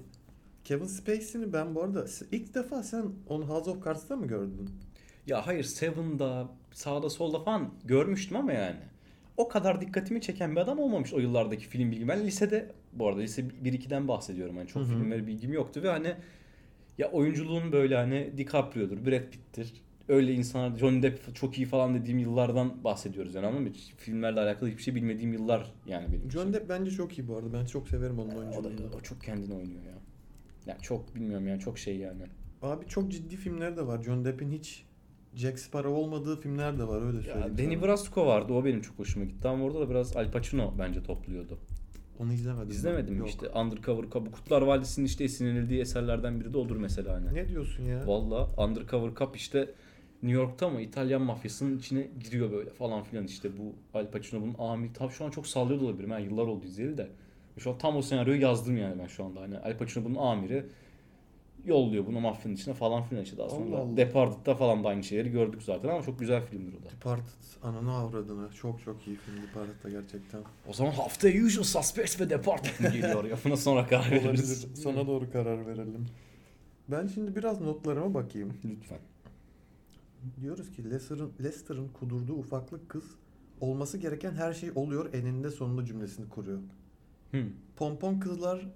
Kevin 0.64 0.86
Spacey'ni 0.86 1.54
ben 1.54 1.76
bu 1.76 1.84
arada 1.84 2.06
ilk 2.32 2.54
defa 2.56 2.84
sen 2.84 3.06
onu 3.28 3.50
House 3.50 3.70
of 3.72 3.86
Cards'ta 3.86 4.16
mı 4.16 4.28
gördün? 4.28 4.70
Ya 5.28 5.48
hayır 5.48 5.64
Seven'da 5.64 6.50
sağda 6.72 7.10
solda 7.10 7.40
falan 7.40 7.74
görmüştüm 7.86 8.38
ama 8.38 8.54
yani. 8.54 8.80
O 9.38 9.48
kadar 9.48 9.82
dikkatimi 9.82 10.22
çeken 10.22 10.52
bir 10.52 10.62
adam 10.62 10.80
olmamış 10.80 11.14
o 11.14 11.20
yıllardaki 11.20 11.66
film 11.68 11.92
bilgim. 11.92 12.08
Ben 12.08 12.26
lisede 12.26 12.72
bu 12.94 13.08
arada 13.08 13.20
lise 13.20 13.42
1-2'den 13.64 14.08
bahsediyorum. 14.08 14.58
Hani 14.58 14.68
çok 14.68 14.84
Hı 14.84 14.86
hı. 14.88 14.90
filmlere 14.90 15.28
bilgim 15.28 15.54
yoktu 15.54 15.84
ve 15.84 15.90
hani 15.90 16.16
ya 16.98 17.12
oyunculuğun 17.12 17.72
böyle 17.72 17.96
hani 17.96 18.38
DiCaprio'dur, 18.38 19.06
Brad 19.06 19.30
Pitt'tir. 19.32 19.74
Öyle 20.08 20.34
insanlar 20.34 20.78
Johnny 20.78 21.04
Depp 21.04 21.36
çok 21.36 21.58
iyi 21.58 21.66
falan 21.68 21.96
dediğim 21.96 22.20
yıllardan 22.20 22.84
bahsediyoruz 22.84 23.36
yani 23.36 23.60
mı? 23.60 23.70
Hiç 23.70 23.94
Filmlerle 23.98 24.40
alakalı 24.40 24.70
hiçbir 24.70 24.84
şey 24.84 24.96
bilmediğim 24.96 25.34
yıllar 25.34 25.74
yani 25.86 26.08
benim. 26.14 26.32
Johnny 26.32 26.54
Depp 26.54 26.70
bence 26.70 26.92
çok 26.92 27.20
iyi 27.20 27.28
bu 27.28 27.38
arada. 27.38 27.54
Ben 27.54 27.66
çok 27.66 27.88
severim 27.90 28.20
onun 28.20 28.30
o, 28.30 28.36
da, 28.36 28.40
oyunculuğunu. 28.40 28.96
o 28.98 29.02
çok 29.02 29.24
kendini 29.24 29.54
oynuyor 29.54 29.84
ya. 29.84 29.98
Ya 30.66 30.78
çok 30.82 31.16
bilmiyorum 31.16 31.48
yani 31.48 31.60
çok 31.60 31.80
şey 31.80 31.98
yani. 31.98 32.22
Abi 32.62 32.88
çok 32.88 33.12
ciddi 33.12 33.36
filmleri 33.36 33.78
de 33.78 33.88
var. 33.88 34.04
Johnny 34.04 34.26
Depp'in 34.26 34.52
hiç 34.52 34.87
Jack 35.38 35.60
Sparrow 35.60 36.00
olmadığı 36.00 36.40
filmler 36.42 36.80
de 36.80 36.88
var 36.88 37.02
öyle 37.02 37.22
söyleyeyim. 37.22 37.58
Ya 37.58 37.58
Danny. 37.58 37.82
Brasco 37.82 38.26
vardı 38.28 38.54
o 38.54 38.66
benim 38.66 38.82
çok 38.82 39.00
hoşuma 39.00 39.26
gitti 39.26 39.48
ama 39.48 39.64
orada 39.64 39.80
da 39.80 39.90
biraz 39.90 40.18
Al 40.18 40.32
Pacino 40.32 40.74
bence 40.80 41.04
topluyordu. 41.04 41.58
Onu 42.20 42.34
izlemedim. 42.34 42.70
İzlemedim 42.70 43.14
mi 43.14 43.20
Yok. 43.20 43.30
işte 43.30 43.50
Undercover 43.50 44.06
bu 44.26 44.32
Kutlar 44.32 44.62
Vadisi'nin 44.62 45.06
işte 45.06 45.24
esinlenildiği 45.24 45.82
eserlerden 45.82 46.40
biri 46.40 46.54
de 46.54 46.58
odur 46.58 46.76
mesela 46.78 47.14
hani. 47.16 47.34
Ne 47.36 47.48
diyorsun 47.48 47.84
ya? 47.84 48.08
Valla 48.08 48.50
Undercover 48.58 49.16
Cup 49.16 49.36
işte 49.36 49.60
New 50.24 50.42
York'ta 50.42 50.70
mı 50.70 50.82
İtalyan 50.82 51.22
mafyasının 51.22 51.78
içine 51.78 52.08
giriyor 52.24 52.52
böyle 52.52 52.70
falan 52.70 53.04
filan 53.04 53.26
işte 53.26 53.50
bu 53.58 53.98
Al 54.00 54.12
Pacino 54.12 54.42
bunun 54.42 54.56
amiri. 54.60 54.94
Tabii 54.94 55.12
şu 55.12 55.26
an 55.26 55.30
çok 55.30 55.48
sallıyor 55.48 55.80
da 55.82 55.86
olabilirim. 55.86 56.12
Yani 56.12 56.26
yıllar 56.26 56.44
oldu 56.48 56.66
izleyeli 56.66 56.98
de. 56.98 57.08
Şu 57.58 57.72
an 57.72 57.78
tam 57.78 57.96
o 57.96 58.02
senaryoyu 58.02 58.42
yazdım 58.42 58.78
yani 58.78 59.00
ben 59.00 59.08
şu 59.08 59.24
anda. 59.26 59.42
Hani 59.42 59.58
Al 59.58 59.78
Pacino 59.78 60.06
bunun 60.06 60.16
amiri 60.16 60.66
yolluyor 61.68 62.06
bunu 62.06 62.20
mafyanın 62.20 62.56
içine 62.56 62.74
falan 62.74 63.04
filan 63.04 63.24
işte 63.24 63.38
daha 63.38 63.50
sonra. 63.50 63.76
Allah 63.76 63.78
Allah. 63.78 63.98
Departed'da 63.98 64.56
falan 64.56 64.84
da 64.84 64.88
aynı 64.88 65.04
şeyleri 65.04 65.30
gördük 65.32 65.64
zaten 65.64 65.90
ama 65.90 66.02
çok 66.02 66.20
güzel 66.20 66.46
filmdir 66.46 66.74
o 66.74 66.84
da. 66.86 66.90
Departed 66.92 67.64
ananı 67.64 67.94
avradına. 67.96 68.52
Çok 68.52 68.84
çok 68.84 69.08
iyi 69.08 69.16
film 69.16 69.42
Departed 69.42 69.84
da 69.84 69.90
gerçekten. 69.90 70.42
O 70.68 70.74
zaman 70.74 70.92
haftaya 70.92 71.46
Usual 71.46 71.64
Suspects 71.64 72.20
ve 72.22 72.30
Departed 72.30 72.80
mi 72.80 72.92
geliyor 72.92 73.24
ya? 73.24 73.38
Buna 73.46 73.58
sonra 73.58 73.88
karar 73.88 74.12
veririz. 74.12 74.26
Olabilir. 74.66 74.76
Sana 74.84 75.08
doğru 75.08 75.32
karar 75.32 75.68
verelim. 75.68 76.06
Ben 76.88 77.08
şimdi 77.08 77.36
biraz 77.36 77.62
notlarıma 77.62 78.14
bakayım. 78.14 78.54
Lütfen. 78.66 79.00
Diyoruz 80.42 80.72
ki 80.72 80.92
Lester'ın 80.92 81.32
Lester'ın 81.44 81.88
kudurduğu 81.88 82.34
ufaklık 82.34 82.90
kız 82.90 83.04
olması 83.62 83.98
gereken 83.98 84.32
her 84.32 84.54
şey 84.54 84.72
oluyor 84.76 85.14
eninde 85.14 85.52
sonunda 85.52 85.86
cümlesini 85.86 86.30
kuruyor. 86.30 86.60
Hı. 87.32 87.44
Pompon 87.76 88.20
kızlar 88.20 88.68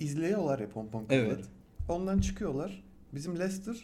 izliyorlar 0.00 0.58
ya 0.58 0.68
pompon 0.68 1.00
kızlar. 1.04 1.16
Evet. 1.16 1.44
Ondan 1.88 2.18
çıkıyorlar. 2.18 2.84
Bizim 3.14 3.38
Lester 3.38 3.76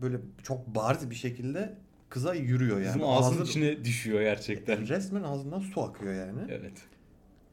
böyle 0.00 0.16
çok 0.42 0.66
bariz 0.66 1.10
bir 1.10 1.14
şekilde 1.14 1.74
kıza 2.08 2.34
yürüyor 2.34 2.80
yani. 2.80 2.88
Bizim 2.88 3.08
ağzının 3.08 3.40
Ağzı- 3.42 3.50
içine 3.50 3.84
düşüyor 3.84 4.20
gerçekten. 4.20 4.88
resmen 4.88 5.22
ağzından 5.22 5.60
su 5.60 5.82
akıyor 5.82 6.14
yani. 6.14 6.40
Evet. 6.48 6.82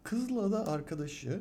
Kızla 0.03 0.51
da 0.51 0.67
arkadaşı 0.67 1.39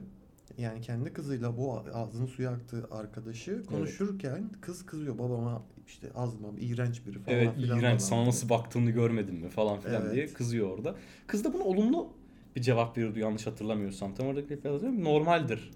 yani 0.58 0.80
kendi 0.80 1.12
kızıyla 1.12 1.56
bu 1.56 1.82
ağzını 1.94 2.26
suya 2.26 2.50
aktığı 2.50 2.88
arkadaşı 2.90 3.62
konuşurken 3.66 4.50
kız 4.60 4.86
kızıyor 4.86 5.18
babama 5.18 5.62
işte 5.86 6.08
azmam 6.14 6.54
iğrenç 6.60 7.06
biri 7.06 7.18
falan 7.18 7.38
Evet 7.38 7.54
filan. 7.54 7.78
iğrenç 7.78 8.00
falan. 8.00 8.08
sana 8.10 8.26
nasıl 8.26 8.48
baktığını 8.48 8.90
görmedin 8.90 9.34
mi 9.34 9.48
falan 9.48 9.80
filan 9.80 10.02
Evet. 10.02 10.14
diye 10.14 10.26
kızıyor 10.26 10.70
orada. 10.70 10.94
Kız 11.26 11.44
da 11.44 11.52
buna 11.52 11.62
olumlu 11.62 12.08
bir 12.56 12.62
cevap 12.62 12.96
veriyordu 12.98 13.18
yanlış 13.18 13.46
hatırlamıyorsam. 13.46 14.14
Tam 14.14 14.26
orada 14.26 14.48
bir 14.48 14.64
yazıyorum. 14.64 15.04
Normaldir. 15.04 15.70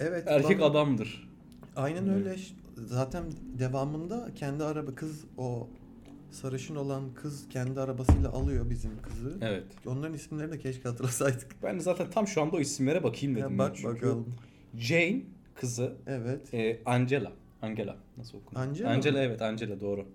Evet. 0.00 0.24
Erkek 0.26 0.58
bana- 0.60 0.66
adamdır. 0.66 1.28
Aynen 1.76 2.06
Evet. 2.06 2.16
öyle. 2.16 2.36
Zaten 2.76 3.24
devamında 3.58 4.28
kendi 4.34 4.64
araba 4.64 4.94
kız 4.94 5.24
o 5.38 5.68
sarışın 6.30 6.76
olan 6.76 7.02
kız 7.14 7.48
kendi 7.48 7.80
arabasıyla 7.80 8.30
alıyor 8.32 8.70
bizim 8.70 8.90
kızı. 9.02 9.38
Evet. 9.40 9.64
Onların 9.86 10.14
isimlerini 10.14 10.52
de 10.52 10.58
keşke 10.58 10.88
hatırlasaydık. 10.88 11.62
Ben 11.62 11.78
zaten 11.78 12.10
tam 12.10 12.26
şu 12.26 12.42
anda 12.42 12.56
o 12.56 12.60
isimlere 12.60 13.02
bakayım 13.02 13.34
dedim. 13.36 13.44
Ya 13.44 13.50
ben 13.50 13.58
bak 13.58 13.76
çünkü. 13.76 13.88
bakalım. 13.94 14.34
Jane 14.78 15.22
kızı 15.54 15.92
Evet. 16.06 16.54
e, 16.54 16.78
Angela. 16.86 17.32
Angela 17.62 17.96
nasıl 18.16 18.38
okunuyor? 18.38 18.68
Angela 18.68 18.90
Angela 18.90 19.22
evet 19.22 19.42
Angela 19.42 19.80
doğru. 19.80 20.06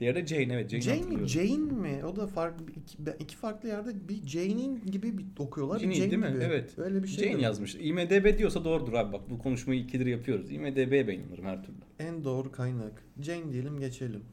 Diğeri 0.00 0.16
de 0.16 0.26
Jane 0.26 0.54
evet 0.54 0.70
Jane, 0.70 0.82
Jane 0.82 1.16
mi? 1.16 1.28
Jane 1.28 1.56
mi? 1.56 2.04
O 2.04 2.16
da 2.16 2.26
farklı 2.26 2.64
iki, 2.76 3.06
ben- 3.06 3.16
iki 3.18 3.36
farklı 3.36 3.68
yerde 3.68 4.08
bir 4.08 4.26
Jane'in 4.26 4.86
gibi 4.86 5.18
bir 5.18 5.24
okuyorlar. 5.38 5.78
Jane 5.78 5.94
Jane 5.94 6.10
değil 6.10 6.22
mi? 6.22 6.32
gibi. 6.32 6.44
Evet. 6.44 6.78
Öyle 6.78 7.02
bir 7.02 7.08
şey. 7.08 7.30
Jane 7.30 7.42
yazmış. 7.42 7.74
IMDB 7.74 8.38
diyorsa 8.38 8.64
doğrudur 8.64 8.92
abi 8.92 9.12
bak 9.12 9.30
bu 9.30 9.38
konuşmayı 9.38 9.80
ikidir 9.80 10.06
yapıyoruz. 10.06 10.50
IMDB'ye 10.50 11.08
beğenirim 11.08 11.44
her 11.44 11.62
türlü. 11.64 11.76
En 11.98 12.24
doğru 12.24 12.52
kaynak. 12.52 13.04
Jane 13.20 13.52
diyelim 13.52 13.78
geçelim. 13.80 14.24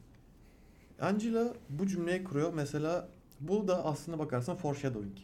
Angela 1.00 1.54
bu 1.70 1.86
cümleyi 1.86 2.24
kuruyor. 2.24 2.52
Mesela 2.54 3.08
bu 3.40 3.68
da 3.68 3.84
aslına 3.84 4.18
bakarsan 4.18 4.56
foreshadowing. 4.56 5.16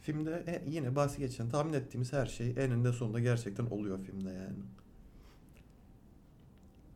Filmde 0.00 0.44
e, 0.46 0.62
yine 0.70 0.96
bahsi 0.96 1.18
geçen 1.18 1.48
tahmin 1.48 1.72
ettiğimiz 1.72 2.12
her 2.12 2.26
şey 2.26 2.54
eninde 2.58 2.92
sonunda 2.92 3.20
gerçekten 3.20 3.66
oluyor 3.66 3.98
filmde 4.04 4.28
yani. 4.30 4.58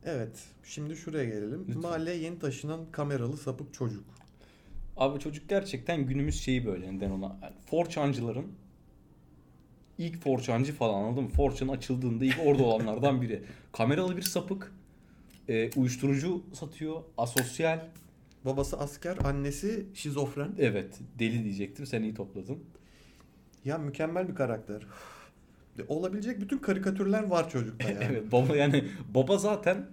Evet. 0.05 0.43
Şimdi 0.63 0.95
şuraya 0.95 1.25
gelelim. 1.25 1.65
Lütfen. 1.67 1.81
Mahalleye 1.81 2.17
yeni 2.17 2.39
taşınan 2.39 2.79
kameralı 2.91 3.37
sapık 3.37 3.73
çocuk. 3.73 4.03
Abi 4.97 5.19
çocuk 5.19 5.49
gerçekten 5.49 6.05
günümüz 6.05 6.41
şeyi 6.41 6.65
böyle 6.65 6.95
neden 6.95 7.11
ona. 7.11 7.37
Yani 7.41 7.55
4chan'cıların 7.71 8.45
ilk 9.97 10.23
4chan'cı 10.25 10.73
falan 10.73 11.03
anladın 11.03 11.23
mı? 11.23 11.29
4chan 11.37 11.71
açıldığında 11.71 12.25
ilk 12.25 12.39
orada 12.45 12.63
olanlardan 12.63 13.21
biri. 13.21 13.43
Kameralı 13.71 14.17
bir 14.17 14.21
sapık. 14.21 14.73
e, 15.49 15.69
uyuşturucu 15.75 16.43
satıyor. 16.53 17.01
Asosyal. 17.17 17.79
Babası 18.45 18.79
asker, 18.79 19.17
annesi 19.23 19.85
şizofren. 19.93 20.55
Evet 20.59 20.99
deli 21.19 21.43
diyecektim 21.43 21.85
sen 21.85 22.03
iyi 22.03 22.13
topladın. 22.13 22.59
Ya 23.65 23.77
mükemmel 23.77 24.27
bir 24.29 24.35
karakter. 24.35 24.83
Olabilecek 25.87 26.41
bütün 26.41 26.57
karikatürler 26.57 27.23
var 27.23 27.49
çocukta 27.49 27.89
yani. 27.91 28.03
evet 28.11 28.31
baba 28.31 28.55
yani 28.55 28.83
baba 29.15 29.37
zaten 29.37 29.85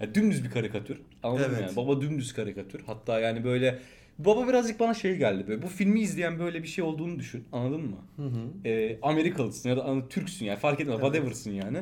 ya 0.00 0.14
dümdüz 0.14 0.44
bir 0.44 0.50
karikatür. 0.50 1.00
Anladın 1.22 1.50
mı 1.50 1.56
Evet. 1.58 1.66
yani? 1.66 1.76
Baba 1.76 2.00
dümdüz 2.00 2.32
karikatür. 2.32 2.80
Hatta 2.86 3.20
yani 3.20 3.44
böyle 3.44 3.78
baba 4.18 4.48
birazcık 4.48 4.80
bana 4.80 4.94
şey 4.94 5.16
geldi 5.16 5.44
böyle. 5.48 5.62
Bu 5.62 5.66
filmi 5.66 6.00
izleyen 6.00 6.38
böyle 6.38 6.62
bir 6.62 6.68
şey 6.68 6.84
olduğunu 6.84 7.18
düşün. 7.18 7.44
Anladın 7.52 7.80
mı? 7.86 7.96
Hı 8.16 8.22
hı. 8.22 8.68
e, 8.68 8.98
Amerikalısın 9.02 9.68
ya 9.68 9.76
da 9.76 10.08
Türksün 10.08 10.46
yani 10.46 10.58
fark 10.58 10.80
etmez 10.80 10.96
Evet. 11.00 11.04
whatever'sın 11.06 11.50
yani. 11.50 11.76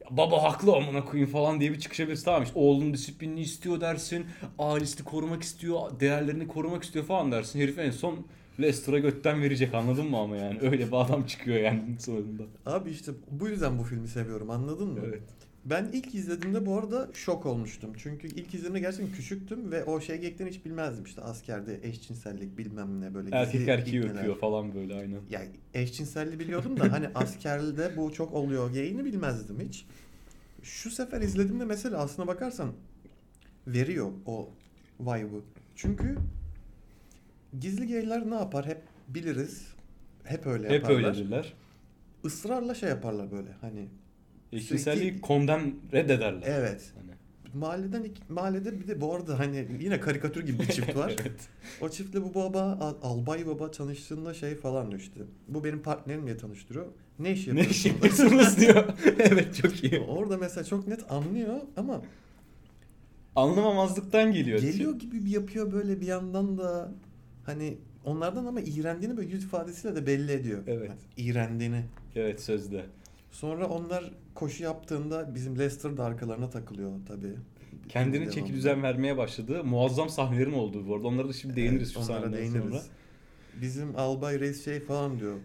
Ya 0.00 0.16
baba 0.16 0.42
haklı 0.42 0.72
amına 0.76 1.04
koyayım 1.04 1.30
falan 1.30 1.60
diye 1.60 1.72
bir 1.72 1.80
çıkışabilirsin. 1.80 2.24
Tamam 2.24 2.42
işte 2.42 2.58
oğlunun 2.58 2.94
disiplinini 2.94 3.40
istiyor 3.40 3.80
dersin. 3.80 4.26
Ailesini 4.58 5.04
korumak 5.04 5.42
istiyor. 5.42 6.00
Değerlerini 6.00 6.48
korumak 6.48 6.82
istiyor 6.84 7.04
falan 7.04 7.32
dersin. 7.32 7.60
Herif 7.60 7.78
en 7.78 7.90
son 7.90 8.26
Lester'a 8.60 8.98
götten 8.98 9.42
verecek 9.42 9.74
anladın 9.74 10.10
mı 10.10 10.18
ama 10.18 10.36
yani. 10.36 10.58
Öyle 10.60 10.86
bir 10.86 10.92
adam 10.92 11.26
çıkıyor 11.26 11.56
yani 11.58 11.82
sonunda. 12.00 12.42
Abi 12.66 12.90
işte 12.90 13.12
bu 13.30 13.48
yüzden 13.48 13.78
bu 13.78 13.82
filmi 13.82 14.08
seviyorum 14.08 14.50
anladın 14.50 14.88
mı? 14.88 15.00
Evet. 15.06 15.22
Ben 15.64 15.88
ilk 15.92 16.14
izlediğimde 16.14 16.66
bu 16.66 16.78
arada 16.78 17.08
şok 17.14 17.46
olmuştum. 17.46 17.90
Çünkü 17.96 18.28
ilk 18.28 18.54
izlediğimde 18.54 18.80
gerçekten 18.80 19.12
küçüktüm 19.12 19.70
ve 19.72 19.84
o 19.84 20.00
şey 20.00 20.16
gekten 20.18 20.46
hiç 20.46 20.64
bilmezdim 20.64 21.04
işte 21.04 21.22
askerde 21.22 21.80
eşcinsellik 21.82 22.58
bilmem 22.58 23.00
ne 23.00 23.14
böyle. 23.14 23.36
Erkek 23.36 23.68
erkeği 23.68 23.96
ilkneler. 23.96 24.18
öpüyor 24.18 24.38
falan 24.38 24.74
böyle 24.74 24.94
aynen. 24.94 25.20
Ya 25.30 25.42
eşcinselliği 25.74 26.38
biliyordum 26.38 26.80
da 26.80 26.92
hani 26.92 27.08
askerde 27.14 27.96
bu 27.96 28.12
çok 28.12 28.34
oluyor 28.34 28.70
geyini 28.72 29.04
bilmezdim 29.04 29.60
hiç. 29.60 29.86
Şu 30.62 30.90
sefer 30.90 31.20
izlediğimde 31.20 31.64
mesela 31.64 31.98
aslına 31.98 32.26
bakarsan 32.28 32.72
veriyor 33.66 34.10
o 34.26 34.48
vibe'ı. 35.00 35.40
Çünkü 35.76 36.16
gizli 37.60 37.86
geyler 37.86 38.30
ne 38.30 38.34
yapar 38.34 38.66
hep 38.66 38.78
biliriz. 39.08 39.66
Hep 40.24 40.46
öyle 40.46 40.68
Hep 40.68 40.72
yaparlar. 40.82 41.08
öyledirler. 41.08 41.52
Israrla 42.24 42.74
şey 42.74 42.88
yaparlar 42.88 43.30
böyle 43.32 43.52
hani. 43.60 43.88
Eşcinselliği 44.52 45.20
kondem 45.20 45.74
reddederler. 45.92 46.42
Evet. 46.46 46.92
Hani. 46.96 47.06
Mahalleden 47.54 48.02
iki, 48.02 48.22
mahallede 48.28 48.80
bir 48.80 48.88
de 48.88 49.00
bu 49.00 49.14
arada 49.14 49.38
hani 49.38 49.68
yine 49.80 50.00
karikatür 50.00 50.46
gibi 50.46 50.58
bir 50.58 50.66
çift 50.66 50.96
var. 50.96 51.14
evet. 51.20 51.48
O 51.80 51.88
çiftle 51.88 52.22
bu 52.22 52.34
baba 52.34 52.60
Al- 52.62 52.96
albay 53.02 53.46
baba 53.46 53.70
tanıştığında 53.70 54.34
şey 54.34 54.54
falan 54.54 54.88
diyor 54.90 55.00
işte. 55.00 55.20
Bu 55.48 55.64
benim 55.64 55.82
partnerim 55.82 56.26
diye 56.26 56.36
tanıştırıyor. 56.36 56.86
Ne 57.18 57.32
iş 57.32 57.46
Ne 57.46 57.50
yapıyorsun? 57.60 57.70
iş 57.72 57.86
yapıyorsunuz 57.86 58.56
diyor. 58.60 58.84
evet 59.18 59.54
çok 59.62 59.84
iyi. 59.84 60.00
Orada 60.08 60.36
mesela 60.36 60.64
çok 60.64 60.86
net 60.88 61.12
anlıyor 61.12 61.60
ama 61.76 62.02
Anlamamazlıktan 63.36 64.32
geliyor. 64.32 64.58
geliyor 64.60 64.98
gibi 64.98 65.24
bir 65.24 65.30
yapıyor 65.30 65.72
böyle 65.72 66.00
bir 66.00 66.06
yandan 66.06 66.58
da 66.58 66.92
hani 67.46 67.78
onlardan 68.04 68.46
ama 68.46 68.60
iğrendiğini 68.60 69.16
böyle 69.16 69.28
yüz 69.32 69.44
ifadesiyle 69.44 69.96
de 69.96 70.06
belli 70.06 70.32
ediyor. 70.32 70.62
Evet. 70.66 70.88
Hani 70.90 70.98
iğrendiğini. 71.16 71.82
Evet 72.14 72.42
sözde. 72.42 72.84
Sonra 73.30 73.66
onlar 73.68 74.10
koşu 74.34 74.62
yaptığında 74.64 75.34
bizim 75.34 75.58
Lester 75.58 75.96
de 75.96 76.02
arkalarına 76.02 76.50
takılıyor 76.50 76.92
tabii. 77.08 77.34
Kendini 77.88 78.30
çeki 78.30 78.52
düzen 78.52 78.82
vermeye 78.82 79.16
başladığı 79.16 79.64
muazzam 79.64 80.08
sahnelerin 80.08 80.52
olduğu 80.52 80.88
bu 80.88 80.94
arada. 80.94 81.06
Onlara 81.08 81.28
da 81.28 81.32
şimdi 81.32 81.56
değiniriz 81.56 81.92
şu 81.94 81.98
Evet, 81.98 82.10
onlara 82.10 82.20
sahneden 82.22 82.40
değiniriz. 82.42 82.70
sonra. 82.70 82.82
Bizim 83.62 83.96
albay 83.98 84.40
reis 84.40 84.64
şey 84.64 84.80
falan 84.80 85.20
diyor. 85.20 85.36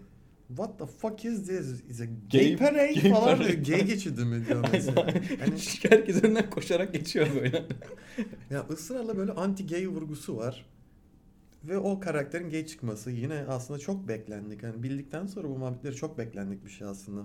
What 0.47 0.79
the 0.79 0.85
fuck 0.85 1.25
is 1.25 1.47
this? 1.47 1.81
Is 1.89 2.01
a 2.01 2.05
Gay- 2.05 2.15
gay, 2.31 2.57
parade 2.57 2.93
gay 2.93 3.11
falan 3.11 3.37
parade. 3.37 3.65
diyor. 3.65 3.77
Gay 3.77 3.87
geçidi 3.87 4.25
mi 4.25 4.47
diyor 4.47 4.65
mesela. 4.73 5.05
hani, 5.39 5.55
Herkes 5.89 6.23
önünden 6.23 6.49
koşarak 6.49 6.93
geçiyor 6.93 7.27
böyle. 7.35 7.65
ya 8.49 8.65
ısrarla 8.69 9.17
böyle 9.17 9.31
anti 9.31 9.67
gay 9.67 9.87
vurgusu 9.87 10.37
var. 10.37 10.65
Ve 11.63 11.77
o 11.77 11.99
karakterin 11.99 12.49
gay 12.49 12.65
çıkması 12.65 13.11
yine 13.11 13.45
aslında 13.49 13.79
çok 13.79 14.07
beklendik. 14.07 14.63
Yani 14.63 14.83
bildikten 14.83 15.25
sonra 15.25 15.49
bu 15.49 15.57
muhabbetleri 15.57 15.95
çok 15.95 16.17
beklendik 16.17 16.65
bir 16.65 16.69
şey 16.69 16.87
aslında. 16.87 17.21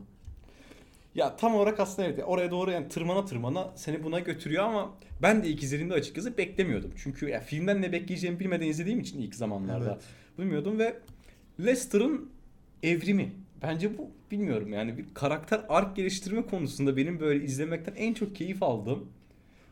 ya 1.14 1.36
tam 1.36 1.54
olarak 1.54 1.80
aslında 1.80 2.08
evet. 2.08 2.24
Oraya 2.26 2.50
doğru 2.50 2.70
yani 2.70 2.88
tırmana 2.88 3.24
tırmana 3.24 3.72
seni 3.76 4.04
buna 4.04 4.20
götürüyor 4.20 4.64
ama 4.64 4.94
ben 5.22 5.44
de 5.44 5.48
ilk 5.48 5.62
izlediğimde 5.62 5.94
açıkçası 5.94 6.36
beklemiyordum. 6.38 6.92
Çünkü 6.96 7.28
ya 7.28 7.40
filmden 7.40 7.82
ne 7.82 7.92
bekleyeceğimi 7.92 8.40
bilmeden 8.40 8.66
izlediğim 8.66 9.00
için 9.00 9.22
ilk 9.22 9.34
zamanlarda 9.34 9.90
Evet. 9.92 10.04
bilmiyordum 10.38 10.78
ve 10.78 10.96
Lester'ın 11.60 12.30
evrimi. 12.82 13.32
Bence 13.62 13.98
bu 13.98 14.10
bilmiyorum 14.30 14.72
yani 14.72 14.98
bir 14.98 15.14
karakter 15.14 15.60
ark 15.68 15.96
geliştirme 15.96 16.46
konusunda 16.46 16.96
benim 16.96 17.20
böyle 17.20 17.44
izlemekten 17.44 17.94
en 17.94 18.14
çok 18.14 18.36
keyif 18.36 18.62
aldığım 18.62 19.08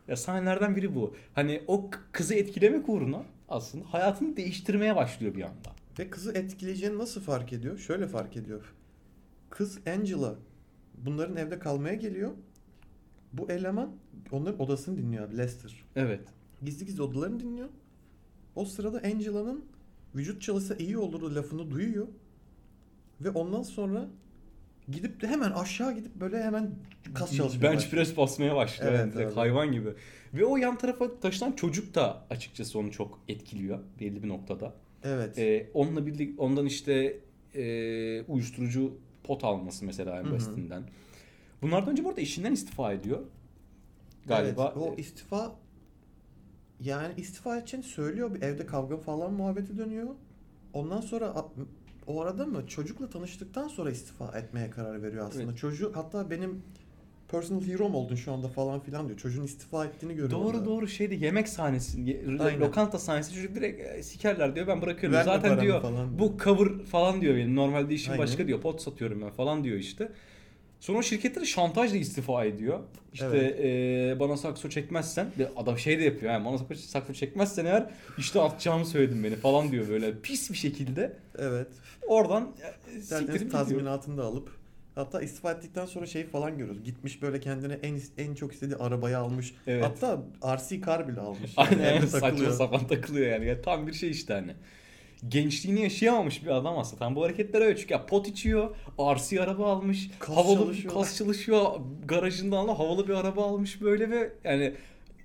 ya 0.07 0.15
sahnelerden 0.15 0.75
biri 0.75 0.95
bu. 0.95 1.15
Hani 1.33 1.61
o 1.67 1.89
kızı 2.11 2.35
etkilemek 2.35 2.89
uğruna 2.89 3.23
aslında 3.49 3.93
hayatını 3.93 4.37
değiştirmeye 4.37 4.95
başlıyor 4.95 5.35
bir 5.35 5.41
anda. 5.41 5.75
Ve 5.99 6.09
kızı 6.09 6.31
etkileyeceğini 6.31 6.97
nasıl 6.97 7.21
fark 7.21 7.53
ediyor? 7.53 7.77
Şöyle 7.77 8.07
fark 8.07 8.37
ediyor. 8.37 8.73
Kız 9.49 9.79
Angela 9.87 10.35
bunların 10.97 11.37
evde 11.37 11.59
kalmaya 11.59 11.93
geliyor. 11.93 12.31
Bu 13.33 13.51
eleman 13.51 13.91
onların 14.31 14.61
odasını 14.61 14.97
dinliyor 14.97 15.27
abi 15.27 15.37
Lester. 15.37 15.83
Evet. 15.95 16.21
Gizli 16.61 16.85
gizli 16.85 17.01
odalarını 17.01 17.39
dinliyor. 17.39 17.69
O 18.55 18.65
sırada 18.65 19.01
Angela'nın 19.05 19.65
vücut 20.15 20.41
çalışsa 20.41 20.75
iyi 20.75 20.97
olur 20.97 21.31
lafını 21.31 21.71
duyuyor. 21.71 22.07
Ve 23.21 23.29
ondan 23.29 23.61
sonra 23.61 24.09
gidip 24.91 25.21
de 25.21 25.27
hemen 25.27 25.51
aşağı 25.51 25.95
gidip 25.95 26.15
böyle 26.15 26.43
hemen 26.43 26.71
kas 27.13 27.35
çalışmaya 27.35 27.71
Bench 27.71 27.89
press 27.89 28.17
basmaya 28.17 28.55
başlıyor. 28.55 28.93
Evet 28.93 29.17
abi. 29.17 29.33
hayvan 29.33 29.71
gibi. 29.71 29.89
Ve 30.33 30.45
o 30.45 30.57
yan 30.57 30.77
tarafa 30.77 31.19
taşınan 31.19 31.51
çocuk 31.51 31.95
da 31.95 32.25
açıkçası 32.29 32.79
onu 32.79 32.91
çok 32.91 33.19
etkiliyor 33.27 33.79
belli 33.99 34.23
bir 34.23 34.29
noktada. 34.29 34.73
Evet. 35.03 35.37
Ee, 35.37 35.69
onunla 35.73 36.05
birlikte 36.05 36.41
ondan 36.41 36.65
işte 36.65 37.19
e, 37.55 38.21
uyuşturucu 38.21 38.97
pot 39.23 39.43
alması 39.43 39.85
mesela 39.85 40.19
en 40.19 40.31
basitinden. 40.31 40.83
Bunlardan 41.61 41.91
önce 41.91 42.03
bu 42.03 42.09
arada 42.09 42.21
işinden 42.21 42.51
istifa 42.51 42.93
ediyor. 42.93 43.19
Galiba. 44.25 44.73
Evet, 44.75 44.87
o 44.87 44.95
istifa 44.97 45.55
yani 46.79 47.13
istifa 47.17 47.57
için 47.57 47.81
söylüyor 47.81 48.33
bir 48.33 48.41
evde 48.41 48.65
kavga 48.65 48.97
falan 48.97 49.33
muhabbeti 49.33 49.77
dönüyor. 49.77 50.07
Ondan 50.73 51.01
sonra 51.01 51.45
o 52.07 52.21
arada 52.21 52.45
mı 52.45 52.67
çocukla 52.67 53.09
tanıştıktan 53.09 53.67
sonra 53.67 53.91
istifa 53.91 54.37
etmeye 54.39 54.69
karar 54.69 55.03
veriyor 55.03 55.27
aslında. 55.27 55.43
Evet. 55.43 55.57
Çocuk 55.57 55.95
hatta 55.95 56.29
benim 56.29 56.61
personal 57.27 57.67
hero'm 57.67 57.95
oldun 57.95 58.15
şu 58.15 58.33
anda 58.33 58.47
falan 58.47 58.79
filan 58.79 59.07
diyor. 59.07 59.19
Çocuğun 59.19 59.43
istifa 59.43 59.85
ettiğini 59.85 60.15
görüyor. 60.15 60.31
Doğru 60.31 60.47
orada. 60.57 60.65
doğru 60.65 60.87
şeydi 60.87 61.23
yemek 61.25 61.49
sahnesi, 61.49 62.21
Aynen. 62.39 62.59
lokanta 62.59 62.99
sahnesi 62.99 63.33
çocuk 63.33 63.55
direkt 63.55 63.81
e, 63.81 64.03
sikerler 64.03 64.55
diyor 64.55 64.67
ben 64.67 64.81
bırakıyorum. 64.81 65.17
Verme 65.19 65.31
Zaten 65.31 65.61
diyor 65.61 65.81
falan 65.81 66.19
bu 66.19 66.37
cover 66.43 66.85
falan 66.85 67.21
diyor 67.21 67.35
benim 67.35 67.55
normalde 67.55 67.93
işim 67.93 68.11
Aynen. 68.11 68.23
başka 68.23 68.47
diyor 68.47 68.61
pot 68.61 68.81
satıyorum 68.81 69.21
ben 69.21 69.29
falan 69.29 69.63
diyor 69.63 69.77
işte. 69.77 70.11
Sonra 70.85 70.97
o 70.97 71.03
şirketleri 71.03 71.47
şantajla 71.47 71.97
istifa 71.97 72.45
ediyor. 72.45 72.79
İşte 73.13 73.25
Evet. 73.27 73.59
eee, 73.59 74.19
bana 74.19 74.37
sakso 74.37 74.69
çekmezsen 74.69 75.27
bir 75.39 75.47
adam 75.55 75.77
şey 75.77 75.99
de 75.99 76.03
yapıyor 76.03 76.31
yani 76.31 76.45
bana 76.45 76.57
sakso, 76.57 76.75
sakso 76.75 77.13
çekmezsen 77.13 77.65
eğer 77.65 77.89
işte 78.17 78.41
atacağımı 78.41 78.85
söyledim 78.85 79.23
beni 79.23 79.35
falan 79.35 79.71
diyor 79.71 79.89
böyle 79.89 80.19
pis 80.21 80.51
bir 80.51 80.57
şekilde. 80.57 81.17
Evet. 81.37 81.67
Oradan 82.07 82.51
e, 82.95 83.01
siktirip 83.01 83.51
tazminatını 83.51 84.17
da 84.17 84.23
alıp 84.23 84.49
hatta 84.95 85.21
istifa 85.21 85.51
ettikten 85.51 85.85
sonra 85.85 86.05
şey 86.05 86.25
falan 86.25 86.57
görüyoruz. 86.57 86.83
Gitmiş 86.83 87.21
böyle 87.21 87.39
kendine 87.39 87.73
en 87.73 87.99
en 88.17 88.35
çok 88.35 88.53
istediği 88.53 88.75
arabayı 88.75 89.17
almış. 89.17 89.53
Evet. 89.67 89.83
Hatta 89.85 90.23
RC 90.57 90.81
kar 90.81 91.07
bile 91.07 91.19
almış. 91.19 91.51
Aynen 91.57 91.79
evde 91.79 91.83
yani 91.83 92.07
saçma 92.07 92.51
sapan 92.51 92.87
takılıyor 92.87 93.31
yani. 93.31 93.45
Ya 93.45 93.61
tam 93.61 93.87
bir 93.87 93.93
şey 93.93 94.09
işte 94.09 94.33
hani. 94.33 94.53
Gençliğini 95.27 95.81
yaşayamamış 95.81 96.43
bir 96.43 96.47
adam 96.49 96.77
aslında. 96.79 96.99
Tam 96.99 97.15
bu 97.15 97.23
hareketler 97.23 97.61
öyle 97.61 97.77
çünkü 97.77 97.93
ya 97.93 98.05
pot 98.05 98.27
içiyor, 98.27 98.75
RC 98.99 99.41
araba 99.41 99.71
almış, 99.73 100.09
Kas 100.19 100.35
havalı 100.35 100.55
çalışıyor. 100.59 100.93
kas 100.93 101.17
çalışıyor, 101.17 101.65
garajından 102.05 102.67
da 102.67 102.79
havalı 102.79 103.07
bir 103.07 103.13
araba 103.13 103.45
almış 103.45 103.81
böyle 103.81 104.09
ve 104.09 104.33
yani 104.43 104.73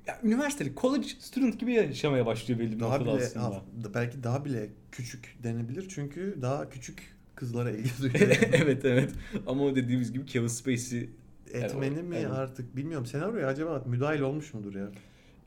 ya, 0.06 0.20
üniversiteli, 0.24 0.72
college 0.76 1.08
student 1.20 1.60
gibi 1.60 1.72
yaşamaya 1.72 2.26
başlıyor 2.26 2.60
belli 2.60 2.72
bir 2.72 2.80
Daha 2.80 2.98
noktada 2.98 3.16
bile 3.16 3.24
aslında. 3.24 3.46
af- 3.46 3.94
belki 3.94 4.22
daha 4.22 4.44
bile 4.44 4.68
küçük 4.92 5.36
denebilir 5.42 5.86
çünkü 5.88 6.38
daha 6.42 6.68
küçük 6.70 7.16
kızlara 7.34 7.70
ilgi 7.70 7.90
duyuyor. 8.02 8.36
evet 8.52 8.84
evet 8.84 9.10
ama 9.46 9.64
o 9.64 9.74
dediğimiz 9.76 10.12
gibi 10.12 10.26
Kevin 10.26 10.46
Spacey 10.46 11.10
Etmeni 11.52 11.94
Evet, 11.94 12.04
mi 12.08 12.16
evet. 12.16 12.30
artık 12.30 12.76
bilmiyorum. 12.76 13.06
Senaryoya 13.06 13.46
acaba 13.48 13.82
müdahil 13.86 14.20
olmuş 14.20 14.54
mudur 14.54 14.74
ya? 14.74 14.88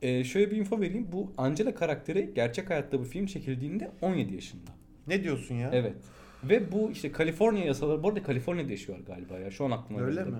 Ee, 0.03 0.23
şöyle 0.23 0.51
bir 0.51 0.57
info 0.57 0.81
vereyim. 0.81 1.07
Bu 1.11 1.33
Angela 1.37 1.75
karakteri 1.75 2.31
gerçek 2.35 2.69
hayatta 2.69 2.99
bu 2.99 3.03
film 3.03 3.25
çekildiğinde 3.25 3.91
17 4.01 4.33
yaşında. 4.35 4.71
Ne 5.07 5.23
diyorsun 5.23 5.55
ya? 5.55 5.69
Evet. 5.73 5.95
Ve 6.43 6.71
bu 6.71 6.91
işte 6.91 7.11
Kaliforniya 7.11 7.65
yasaları, 7.65 8.03
bu 8.03 8.07
arada 8.07 8.23
Kaliforniya'da 8.23 8.71
yaşıyor 8.71 8.99
galiba 9.07 9.39
ya. 9.39 9.51
Şu 9.51 9.65
an 9.65 9.71
aklıma 9.71 10.01
Öyle 10.01 10.15
geldi. 10.21 10.31
mi? 10.31 10.37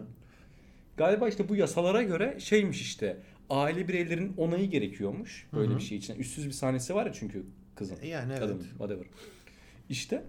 Galiba 0.98 1.30
işte 1.30 1.50
bu 1.50 1.56
yasalara 1.56 2.04
göre 2.04 2.36
şeymiş 2.40 2.82
işte. 2.82 3.18
Aile 3.50 3.88
bireylerinin 3.88 4.34
onayı 4.38 4.70
gerekiyormuş. 4.70 5.48
Böyle 5.54 5.70
Hı 5.70 5.74
hı. 5.74 5.78
bir 5.78 5.84
şey 5.84 5.98
için. 5.98 6.16
Üstsüz 6.16 6.46
bir 6.48 6.52
sahnesi 6.52 6.96
var 6.96 7.06
ya 7.06 7.14
çünkü 7.14 7.44
kızın. 7.76 7.98
E 8.02 8.08
Yani 8.08 8.32
evet. 8.32 8.40
Kadın, 8.40 8.60
whatever. 8.60 9.06
İşte 9.90 10.24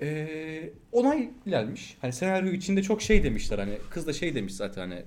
ee, 0.00 0.70
onay 0.92 1.30
gelmiş. 1.46 1.96
Hani 2.00 2.12
senaryo 2.12 2.52
içinde 2.52 2.82
çok 2.82 3.02
şey 3.02 3.22
demişler 3.22 3.58
hani 3.58 3.78
kız 3.90 4.06
da 4.06 4.12
şey 4.12 4.34
demiş 4.34 4.54
zaten 4.54 4.80
hani 4.90 5.02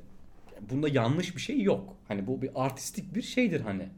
bunda 0.69 0.87
yanlış 0.89 1.35
bir 1.35 1.41
şey 1.41 1.61
yok. 1.61 1.95
Hani 2.07 2.27
bu 2.27 2.41
bir 2.41 2.49
artistik 2.55 3.15
bir 3.15 3.21
şeydir 3.21 3.61
hani. 3.61 3.89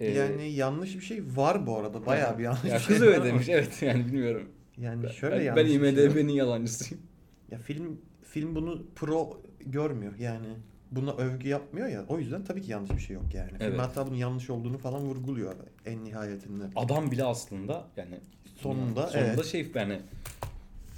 Ee, 0.00 0.10
Yani 0.10 0.52
yanlış 0.52 0.94
bir 0.94 1.00
şey 1.00 1.22
var 1.36 1.66
bu 1.66 1.78
arada. 1.78 2.06
Bayağı 2.06 2.38
bir 2.38 2.44
yanlış 2.44 2.64
ya 2.64 2.78
bir 2.78 2.84
kız 2.84 2.98
şey 2.98 3.06
öyle 3.08 3.10
var 3.10 3.16
ama- 3.16 3.24
demiş 3.26 3.48
evet 3.48 3.82
yani 3.82 4.06
bilmiyorum. 4.06 4.48
Yani 4.78 5.10
şöyle 5.12 5.36
ben, 5.36 5.42
yanlış 5.42 5.62
ben 5.64 5.68
şey. 5.68 5.76
IMDB'nin 6.06 6.32
yalancısıyım. 6.32 7.02
Ya 7.50 7.58
film 7.58 8.00
film 8.22 8.54
bunu 8.54 8.82
pro 8.96 9.42
görmüyor 9.66 10.12
yani. 10.18 10.46
Buna 10.90 11.12
övgü 11.12 11.48
yapmıyor 11.48 11.88
ya. 11.88 12.04
O 12.08 12.18
yüzden 12.18 12.44
tabii 12.44 12.62
ki 12.62 12.70
yanlış 12.70 12.90
bir 12.90 12.98
şey 12.98 13.14
yok 13.14 13.34
yani. 13.34 13.48
Film 13.50 13.60
Evet. 13.60 13.80
hatta 13.80 14.06
bunun 14.06 14.16
yanlış 14.16 14.50
olduğunu 14.50 14.78
falan 14.78 15.00
vurguluyor 15.02 15.54
en 15.86 16.04
nihayetinde. 16.04 16.64
Adam 16.76 17.10
bile 17.10 17.24
aslında 17.24 17.84
yani 17.96 18.20
Sonunda, 18.56 19.06
sonunda 19.06 19.32
evet. 19.34 19.44
şey 19.44 19.70
yani 19.74 20.00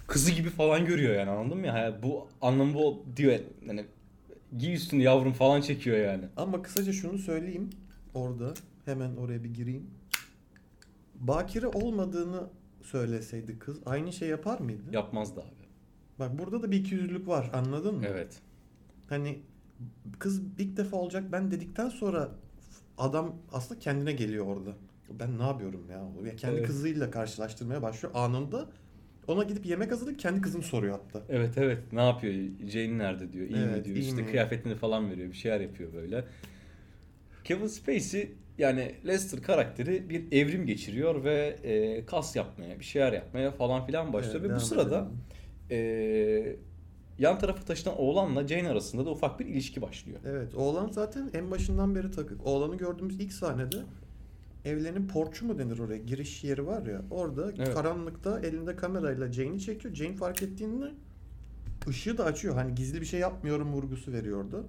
kızı 0.06 0.32
gibi 0.32 0.50
falan 0.50 0.86
görüyor 0.86 1.14
yani 1.14 1.30
anladın 1.30 1.58
mı 1.58 1.66
ya? 1.66 1.78
Yani 1.78 2.02
bu 2.02 2.28
anlamı 2.40 2.74
bu 2.74 3.04
diyor 3.16 3.38
yani 3.68 3.84
giy 4.58 4.74
üstünü 4.74 5.02
yavrum 5.02 5.32
falan 5.32 5.60
çekiyor 5.60 5.96
yani. 5.96 6.24
Ama 6.36 6.62
kısaca 6.62 6.92
şunu 6.92 7.18
söyleyeyim 7.18 7.70
orada. 8.14 8.54
Hemen 8.84 9.16
oraya 9.16 9.44
bir 9.44 9.54
gireyim. 9.54 9.90
Bakire 11.14 11.66
olmadığını 11.66 12.40
söyleseydi 12.82 13.58
kız 13.58 13.78
aynı 13.86 14.12
şey 14.12 14.28
yapar 14.28 14.60
mıydı? 14.60 14.82
Yapmazdı 14.92 15.40
abi. 15.40 15.66
Bak 16.18 16.38
burada 16.38 16.62
da 16.62 16.70
bir 16.70 16.76
ikiyüzlülük 16.76 17.28
var 17.28 17.50
anladın 17.52 17.94
mı? 17.94 18.04
Evet. 18.06 18.40
Hani 19.08 19.38
kız 20.18 20.42
ilk 20.58 20.76
defa 20.76 20.96
olacak 20.96 21.24
ben 21.32 21.50
dedikten 21.50 21.88
sonra 21.88 22.30
adam 22.98 23.36
aslında 23.52 23.80
kendine 23.80 24.12
geliyor 24.12 24.46
orada. 24.46 24.70
Ben 25.10 25.38
ne 25.38 25.42
yapıyorum 25.42 25.90
ya? 25.90 26.26
ya 26.30 26.36
kendi 26.36 26.56
Evet. 26.56 26.66
kızıyla 26.66 27.10
karşılaştırmaya 27.10 27.82
başlıyor 27.82 28.14
anında. 28.14 28.68
Ona 29.28 29.42
gidip 29.44 29.66
yemek 29.66 29.92
hazırlayıp 29.92 30.18
kendi 30.20 30.40
kızını 30.40 30.62
soruyor 30.62 30.98
hatta. 30.98 31.22
Evet 31.28 31.58
evet. 31.58 31.78
Ne 31.92 32.02
yapıyor? 32.06 32.34
Jane 32.68 32.98
nerede 32.98 33.32
diyor. 33.32 33.46
İyi 33.46 33.56
mi 33.56 33.68
Evet, 33.72 33.84
diyor. 33.84 33.96
iyi 33.96 34.08
işte 34.08 34.22
mi? 34.22 34.26
kıyafetini 34.30 34.74
falan 34.74 35.10
veriyor. 35.10 35.28
Bir 35.28 35.36
şeyler 35.36 35.60
yapıyor 35.60 35.92
böyle. 35.92 36.24
Kevin 37.44 37.66
Spacey 37.66 38.30
yani 38.58 38.94
Lester 39.06 39.42
karakteri 39.42 40.08
bir 40.10 40.32
evrim 40.32 40.66
geçiriyor 40.66 41.24
ve 41.24 41.56
e, 41.62 42.04
kas 42.06 42.36
yapmaya, 42.36 42.80
bir 42.80 42.84
şeyler 42.84 43.12
yapmaya 43.12 43.50
falan 43.50 43.86
filan 43.86 44.12
başlıyor. 44.12 44.40
Evet, 44.40 44.50
ve 44.50 44.54
bu 44.54 44.60
sırada 44.60 45.08
edelim. 45.70 45.86
e, 46.48 46.56
yan 47.18 47.38
tarafı 47.38 47.64
taşınan 47.66 47.98
oğlanla 48.00 48.46
Jane 48.46 48.68
arasında 48.68 49.06
da 49.06 49.10
ufak 49.10 49.40
bir 49.40 49.46
ilişki 49.46 49.82
başlıyor. 49.82 50.18
Evet 50.26 50.54
oğlan 50.54 50.88
zaten 50.88 51.30
en 51.34 51.50
başından 51.50 51.94
beri 51.94 52.10
takık. 52.10 52.46
Oğlanı 52.46 52.76
gördüğümüz 52.76 53.20
ilk 53.20 53.32
sahnede 53.32 53.76
evlerin 54.66 55.06
porçu 55.08 55.46
mu 55.46 55.58
denir 55.58 55.78
oraya 55.78 55.98
giriş 55.98 56.44
yeri 56.44 56.66
var 56.66 56.86
ya 56.86 57.02
orada 57.10 57.52
Evet. 57.58 57.74
karanlıkta 57.74 58.40
elinde 58.40 58.76
kamerayla 58.76 59.32
Jane'i 59.32 59.60
çekiyor. 59.60 59.94
Jane 59.94 60.16
fark 60.16 60.42
ettiğinde 60.42 60.92
ışığı 61.88 62.18
da 62.18 62.24
açıyor. 62.24 62.54
Hani 62.54 62.74
gizli 62.74 63.00
bir 63.00 63.06
şey 63.06 63.20
yapmıyorum 63.20 63.72
vurgusu 63.72 64.12
veriyor 64.12 64.44
orada. 64.44 64.62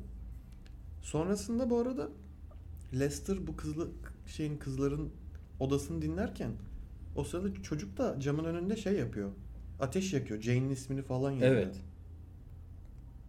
Sonrasında 1.01 1.69
bu 1.69 1.77
arada 1.79 2.09
Lester 2.99 3.47
bu 3.47 3.55
kızlı 3.55 3.87
şeyin 4.25 4.57
kızların 4.57 5.09
odasını 5.59 6.01
dinlerken 6.01 6.51
o 7.15 7.23
sırada 7.23 7.53
çocuk 7.63 7.97
da 7.97 8.19
camın 8.19 8.43
önünde 8.45 8.75
şey 8.75 8.93
yapıyor. 8.93 9.29
Ateş 9.79 10.13
yakıyor. 10.13 10.41
Jane'in 10.41 10.69
ismini 10.69 11.01
falan 11.01 11.31
yazıyor. 11.31 11.51
Evet. 11.51 11.75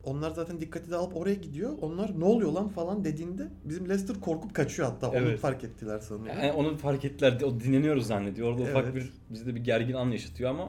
Onlar 0.04 0.30
zaten 0.30 0.60
dikkati 0.60 0.90
dağılıp 0.90 1.16
oraya 1.16 1.34
gidiyor. 1.34 1.72
Onlar 1.80 2.20
ne 2.20 2.24
oluyor 2.24 2.52
lan 2.52 2.68
falan 2.68 3.04
dediğinde 3.04 3.48
bizim 3.64 3.88
Lester 3.88 4.20
korkup 4.20 4.54
kaçıyor 4.54 4.88
hatta. 4.88 5.10
Onu 5.10 5.16
Evet. 5.16 5.38
fark 5.38 5.64
ettiler 5.64 5.98
sanırım. 5.98 6.26
Yani 6.26 6.52
onu 6.52 6.76
fark 6.76 7.04
ettiler. 7.04 7.40
O 7.42 7.60
dinleniyoruz 7.60 8.06
zannediyor. 8.06 8.48
Orada 8.48 8.62
ufak 8.62 8.84
Evet. 8.84 8.94
bir 8.94 9.12
bizde 9.30 9.54
bir 9.54 9.60
gergin 9.60 9.94
an 9.94 10.10
yaşatıyor 10.10 10.50
ama 10.50 10.68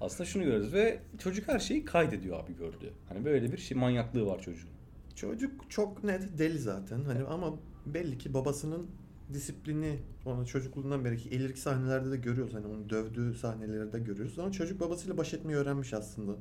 aslında 0.00 0.24
şunu 0.24 0.44
görüyoruz 0.44 0.72
ve 0.72 0.98
çocuk 1.18 1.48
her 1.48 1.58
şeyi 1.58 1.84
kaydediyor 1.84 2.40
abi 2.44 2.56
gördü. 2.56 2.92
Hani 3.08 3.24
böyle 3.24 3.52
bir 3.52 3.58
şey 3.58 3.76
manyaklığı 3.78 4.26
var 4.26 4.40
çocuğun. 4.40 4.68
Çocuk 5.14 5.70
çok 5.70 6.04
net 6.04 6.38
deli 6.38 6.58
zaten. 6.58 7.04
Hani 7.04 7.24
ama 7.24 7.54
belli 7.86 8.18
ki 8.18 8.34
babasının 8.34 8.86
disiplini 9.32 9.98
onu 10.26 10.46
çocukluğundan 10.46 11.04
beri 11.04 11.16
ki 11.16 11.28
ileriki 11.28 11.60
sahnelerde 11.60 12.10
de 12.10 12.16
görüyoruz. 12.16 12.54
Hani 12.54 12.66
onu 12.66 12.90
dövdüğü 12.90 13.34
sahneleri 13.34 13.92
de 13.92 13.98
görüyoruz. 13.98 14.38
Ama 14.38 14.52
çocuk 14.52 14.80
babasıyla 14.80 15.16
baş 15.16 15.34
etmeyi 15.34 15.58
öğrenmiş 15.58 15.94
aslında. 15.94 16.32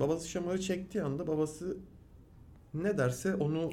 Babası 0.00 0.28
şamarı 0.28 0.60
çektiği 0.60 1.02
anda 1.02 1.26
babası 1.26 1.76
ne 2.74 2.98
derse 2.98 3.34
onu 3.34 3.70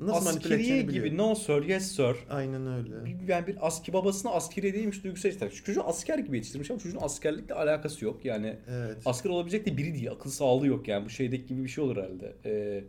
nasıl 0.00 0.24
manipüle 0.24 0.54
edeceğini 0.54 0.88
biliyor. 0.88 1.04
gibi 1.06 1.16
no 1.16 1.34
sir 1.34 1.62
yes 1.68 1.92
sir. 1.92 2.16
Aynen 2.30 2.66
öyle. 2.66 3.04
Bir- 3.04 3.28
Yani 3.28 3.46
bir 3.46 3.66
aski 3.66 3.92
babasına 3.92 4.30
askeriye 4.32 4.74
değilmiş 4.74 5.04
duygusal 5.04 5.28
yetiştirmiş. 5.28 5.64
Çocuğu 5.64 5.82
asker 5.84 6.18
gibi 6.18 6.36
yetiştirmiş 6.36 6.70
ama 6.70 6.80
çocuğun 6.80 6.98
askerlikle 7.02 7.54
alakası 7.54 8.04
yok. 8.04 8.24
Yani 8.24 8.56
Evet. 8.68 8.96
asker 9.04 9.30
olabilecek 9.30 9.66
de 9.66 9.76
biri 9.76 9.94
değil. 9.94 10.10
Akıl 10.10 10.30
sağlığı 10.30 10.66
yok 10.66 10.88
yani. 10.88 11.04
Bu 11.04 11.10
şeydeki 11.10 11.46
gibi 11.46 11.64
bir 11.64 11.68
şey 11.68 11.84
olur 11.84 11.96
herhalde. 11.96 12.36
Ee, 12.44 12.84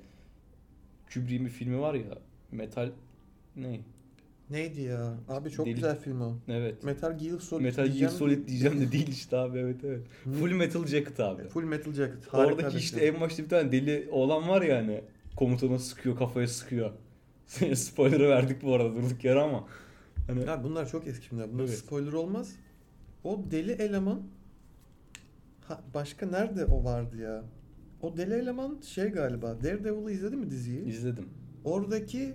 Kubrick'in 1.14 1.46
bir 1.46 1.52
filmi 1.52 1.80
var 1.80 1.94
ya. 1.94 2.18
Metal 2.52 2.90
ne? 3.56 3.80
Neydi 4.54 4.82
ya? 4.82 5.14
Abi 5.30 5.50
çok 5.50 5.66
Deli- 5.66 5.76
güzel 5.76 6.00
film 6.00 6.22
o. 6.22 6.38
Evet. 6.48 6.84
Metal 6.84 7.18
Gear 7.18 7.40
Solid 7.40 7.64
Metal 7.64 7.88
Gear. 7.88 8.10
Solid 8.10 8.48
diyeceğim 8.48 8.82
de 8.82 8.92
değil 8.92 9.08
işte 9.08 9.38
abi 9.38 9.58
evet 9.60 9.76
evet. 9.84 10.02
Full 10.40 10.52
Metal 10.52 10.86
Jacket 10.86 11.20
abi. 11.20 11.44
Full 11.50 11.64
Metal 11.64 11.94
Jacket. 11.94 12.28
Harika 12.28 12.56
Oradaki 12.56 12.78
işte 12.78 13.00
film. 13.00 13.16
en 13.16 13.22
başta 13.22 13.44
bir 13.44 13.50
tane 13.50 13.72
deli 13.72 14.08
oğlan 14.12 14.48
var 14.50 14.62
ya 14.62 14.78
hani 14.78 15.02
komutana 15.36 15.80
sıkıyor 15.80 16.18
kafaya 16.18 16.48
sıkıyor. 16.48 16.92
Spoiler'ı 17.76 18.30
verdik 18.30 18.64
bu 18.64 18.74
arada 18.76 18.96
durduk 18.96 19.24
yere 19.24 19.40
ama. 19.42 19.68
Hani 20.28 20.46
Ya 20.46 20.64
bunlar 20.64 20.90
çok 20.90 21.08
eski 21.08 21.28
filmler. 21.28 21.54
Bunlar 21.54 21.64
Evet. 21.64 21.78
spoiler 21.78 22.14
olmaz. 22.14 22.56
O 23.24 23.40
deli 23.52 23.72
eleman 23.72 24.22
ha, 25.68 25.82
başka 25.94 26.26
nerede 26.26 26.66
o 26.66 26.84
vardı 26.84 27.18
ya? 27.22 27.44
O 28.02 28.18
deli 28.18 28.34
eleman 28.34 28.82
şey 28.86 29.06
galiba. 29.10 29.58
Daredevil'ı 29.64 30.12
izledin 30.12 30.40
mi 30.40 30.50
diziyi? 30.52 30.86
izledim. 30.86 31.30
Oradaki 31.64 32.34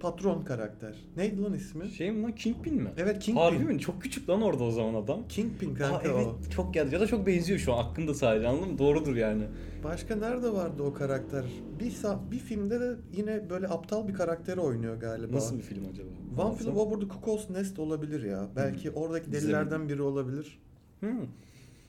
patron 0.00 0.42
karakter. 0.42 0.94
Neydi 1.16 1.42
lan 1.42 1.52
ismi? 1.54 1.88
Şey 1.88 2.10
mi 2.10 2.22
lan 2.22 2.34
Kingpin 2.34 2.74
mi? 2.74 2.90
Evet 2.96 3.18
Kingpin. 3.18 3.42
Harbi 3.42 3.64
mi? 3.64 3.78
Çok 3.78 4.02
küçük 4.02 4.28
lan 4.28 4.42
orada 4.42 4.64
o 4.64 4.70
zaman 4.70 4.94
adam. 4.94 5.28
Kingpin 5.28 5.74
Aa, 5.74 5.78
kanka 5.78 6.08
evet 6.08 6.26
o. 6.26 6.50
çok 6.50 6.74
geldi 6.74 6.94
ya 6.94 7.00
da 7.00 7.06
çok 7.06 7.26
benziyor 7.26 7.58
şu 7.58 7.74
an 7.74 7.84
aklımda 7.84 8.14
sadece 8.14 8.48
anladın 8.48 8.72
mı? 8.72 8.78
Doğrudur 8.78 9.16
yani. 9.16 9.44
Başka 9.84 10.16
nerede 10.16 10.52
vardı 10.52 10.82
o 10.82 10.94
karakter? 10.94 11.44
Bir 11.80 11.92
bir 12.30 12.38
filmde 12.38 12.80
de 12.80 12.96
yine 13.16 13.50
böyle 13.50 13.68
aptal 13.68 14.08
bir 14.08 14.14
karakteri 14.14 14.60
oynuyor 14.60 14.96
galiba. 15.00 15.36
Nasıl 15.36 15.58
bir 15.58 15.62
film 15.62 15.84
acaba? 15.92 16.08
One 16.38 16.50
Nasıl? 16.50 16.64
Flew 16.64 16.80
Over 16.80 17.00
the 17.00 17.08
Cuckoo's 17.08 17.50
Nest 17.50 17.78
olabilir 17.78 18.22
ya. 18.22 18.48
Belki 18.56 18.90
oradaki 18.90 19.32
delilerden 19.32 19.88
biri 19.88 20.02
olabilir. 20.02 20.58
Hmm. 21.00 21.26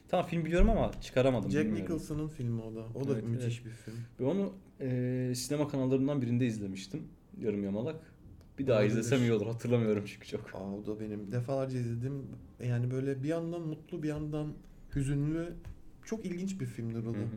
Tamam 0.10 0.26
film 0.26 0.46
biliyorum 0.46 0.70
ama 0.70 0.92
çıkaramadım. 1.02 1.52
Jack. 1.52 1.72
Nicholson'ın 1.72 2.28
filmi 2.28 2.62
o 2.62 2.76
da. 2.76 2.80
O 2.96 3.08
da 3.08 3.14
Evet, 3.14 3.24
müthiş 3.24 3.66
bir 3.66 3.70
film. 3.70 3.96
Ben 4.20 4.26
onu 4.26 4.54
e, 4.82 5.34
sinema 5.36 5.68
kanallarından 5.68 6.22
birinde 6.22 6.46
izlemiştim. 6.46 7.04
Yarım 7.42 7.64
yamalak. 7.64 7.96
Bir 8.60 8.68
daha 8.68 8.78
Olabilir. 8.78 8.92
izlesem 8.92 9.20
iyi 9.22 9.34
olur. 9.34 9.46
Hatırlamıyorum 9.48 10.04
çünkü 10.08 10.28
çok. 10.28 10.56
Aa, 10.56 10.72
o 10.76 10.86
da 10.86 11.00
benim 11.00 11.32
defalarca 11.32 11.80
izledim. 11.80 12.26
Yani 12.64 12.92
böyle 12.92 13.24
bir 13.24 13.28
yandan 13.28 13.62
mutlu 13.62 14.04
bir 14.04 14.08
yandan 14.08 14.54
hüzünlü 14.96 15.54
çok 16.06 16.26
ilginç 16.26 16.60
bir 16.60 16.66
filmdir 16.66 17.06
o 17.06 17.14
da. 17.14 17.18
Hı 17.18 17.22
hı. 17.22 17.28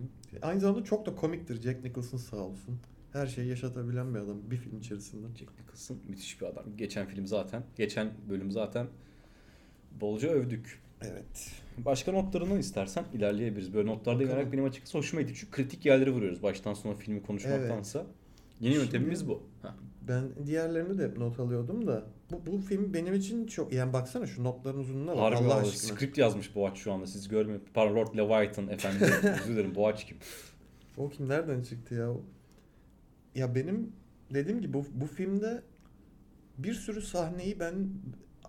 Aynı 0.43 0.61
zamanda 0.61 0.85
çok 0.85 1.07
da 1.07 1.15
komiktir. 1.15 1.61
Jack 1.63 1.85
Nicholson 1.85 2.19
sağ 2.19 2.37
olsun. 2.37 2.79
Her 3.13 3.27
şeyi 3.27 3.49
yaşatabilen 3.49 4.15
bir 4.15 4.19
adam 4.21 4.37
bir 4.51 4.57
film 4.57 4.79
içerisinde. 4.79 5.27
Jack 5.39 5.53
Nicholson 5.61 5.99
müthiş 6.09 6.41
bir 6.41 6.47
adam. 6.47 6.65
Geçen 6.77 7.07
film 7.07 7.27
zaten, 7.27 7.63
geçen 7.77 8.11
bölüm 8.29 8.51
zaten 8.51 8.87
bolca 10.01 10.29
övdük. 10.29 10.81
Evet. 11.03 11.53
Başka 11.79 12.13
notlarını 12.13 12.59
istersen 12.59 13.05
ilerleyebiliriz. 13.15 13.75
Böyle 13.75 13.89
notlarda 13.89 14.25
Bakalım. 14.25 14.53
benim 14.53 14.65
açıkçası 14.65 14.99
hoşuma 14.99 15.23
gitti. 15.23 15.35
Çünkü 15.37 15.51
kritik 15.53 15.87
yerleri 15.87 16.11
vuruyoruz 16.11 16.43
baştan 16.43 16.75
sona 16.75 16.95
filmi 16.95 17.23
konuşmaktansa. 17.23 18.07
Yeni 18.61 18.75
Şimdi- 18.75 18.85
yöntemimiz 18.85 19.29
bu. 19.29 19.43
Ha. 19.63 19.77
Ben 20.09 20.47
diğerlerini 20.47 20.99
de 20.99 21.05
hep 21.05 21.19
not 21.19 21.41
alıyordum 21.41 21.87
da 21.87 22.05
bu, 22.31 22.47
bu 22.47 22.59
film 22.59 22.95
benim 22.95 23.15
için 23.15 23.47
çok 23.47 23.73
yani 23.73 23.93
baksana 23.93 24.27
şu 24.27 24.45
notların 24.45 24.79
uzunluğuna 24.79 25.13
bak 25.13 25.21
Harbi 25.21 25.37
Allah 25.37 25.55
Allah 25.55 25.55
aşkına. 25.55 25.97
Script 25.97 26.19
yazmış 26.19 26.55
Boğaç 26.55 26.79
şu 26.79 26.93
anda. 26.93 27.07
Siz 27.07 27.29
görmüyor. 27.29 27.61
Pardon 27.75 27.97
Lord 27.97 28.17
Leviathan 28.17 28.69
efendim. 28.69 29.01
Özür 29.43 29.53
dilerim 29.53 29.75
Boğaç 29.75 30.07
kim? 30.07 30.17
O 30.97 31.09
kim 31.09 31.29
nereden 31.29 31.63
çıktı 31.63 31.95
ya? 31.95 32.13
Ya 33.35 33.55
benim 33.55 33.93
dediğim 34.35 34.61
gibi 34.61 34.73
bu, 34.73 34.85
bu 34.95 35.07
filmde 35.07 35.63
bir 36.59 36.75
sürü 36.75 37.03
sahneyi 37.03 37.61
ben 37.61 37.89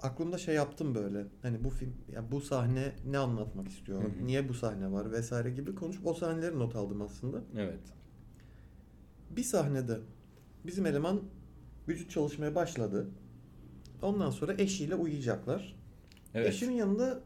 aklımda 0.02 0.38
şey 0.38 0.56
yaptım 0.56 0.96
böyle. 0.96 1.26
Hani 1.42 1.64
bu 1.64 1.70
film 1.70 1.94
ya 2.14 2.32
bu 2.32 2.42
sahne 2.42 2.92
ne 3.06 3.18
anlatmak 3.18 3.68
istiyor? 3.68 4.04
Hı 4.04 4.08
hı. 4.08 4.26
Niye 4.26 4.50
bu 4.50 4.54
sahne 4.54 4.92
var 4.92 5.12
vesaire 5.12 5.50
gibi 5.50 5.76
konuşup 5.76 6.08
o 6.08 6.14
sahneleri 6.14 6.60
not 6.60 6.76
aldım 6.76 7.02
aslında. 7.02 7.42
Evet. 7.58 7.80
Bir 9.30 9.44
sahnede 9.44 10.00
bizim 10.66 10.86
eleman 10.86 11.22
vücut 11.88 12.12
çalışmaya 12.12 12.56
başladı. 12.56 13.08
Ondan 14.02 14.30
sonra 14.30 14.54
eşiyle 14.58 14.96
uyuyacaklar. 14.96 15.76
Evet. 16.34 16.48
Eşinin 16.50 16.74
yanında 16.74 17.20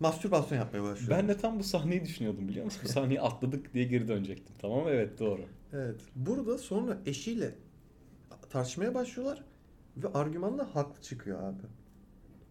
mastürbasyon 0.00 0.58
yapmaya 0.58 0.82
başlıyor. 0.82 1.10
Ben 1.10 1.28
de 1.28 1.36
tam 1.36 1.58
bu 1.58 1.64
sahneyi 1.64 2.04
düşünüyordum 2.04 2.48
biliyor 2.48 2.64
musun? 2.64 2.80
Bu 2.84 2.88
sahneyi 2.88 3.20
atladık 3.20 3.74
diye 3.74 3.84
geri 3.84 4.08
dönecektim. 4.08 4.54
Tamam 4.58 4.82
mı? 4.82 4.90
Evet 4.90 5.18
doğru. 5.18 5.40
Evet. 5.72 6.00
Burada 6.16 6.58
sonra 6.58 6.98
eşiyle 7.06 7.54
tartışmaya 8.50 8.94
başlıyorlar 8.94 9.44
ve 9.96 10.08
argümanla 10.08 10.74
haklı 10.74 11.02
çıkıyor 11.02 11.42
abi. 11.42 11.62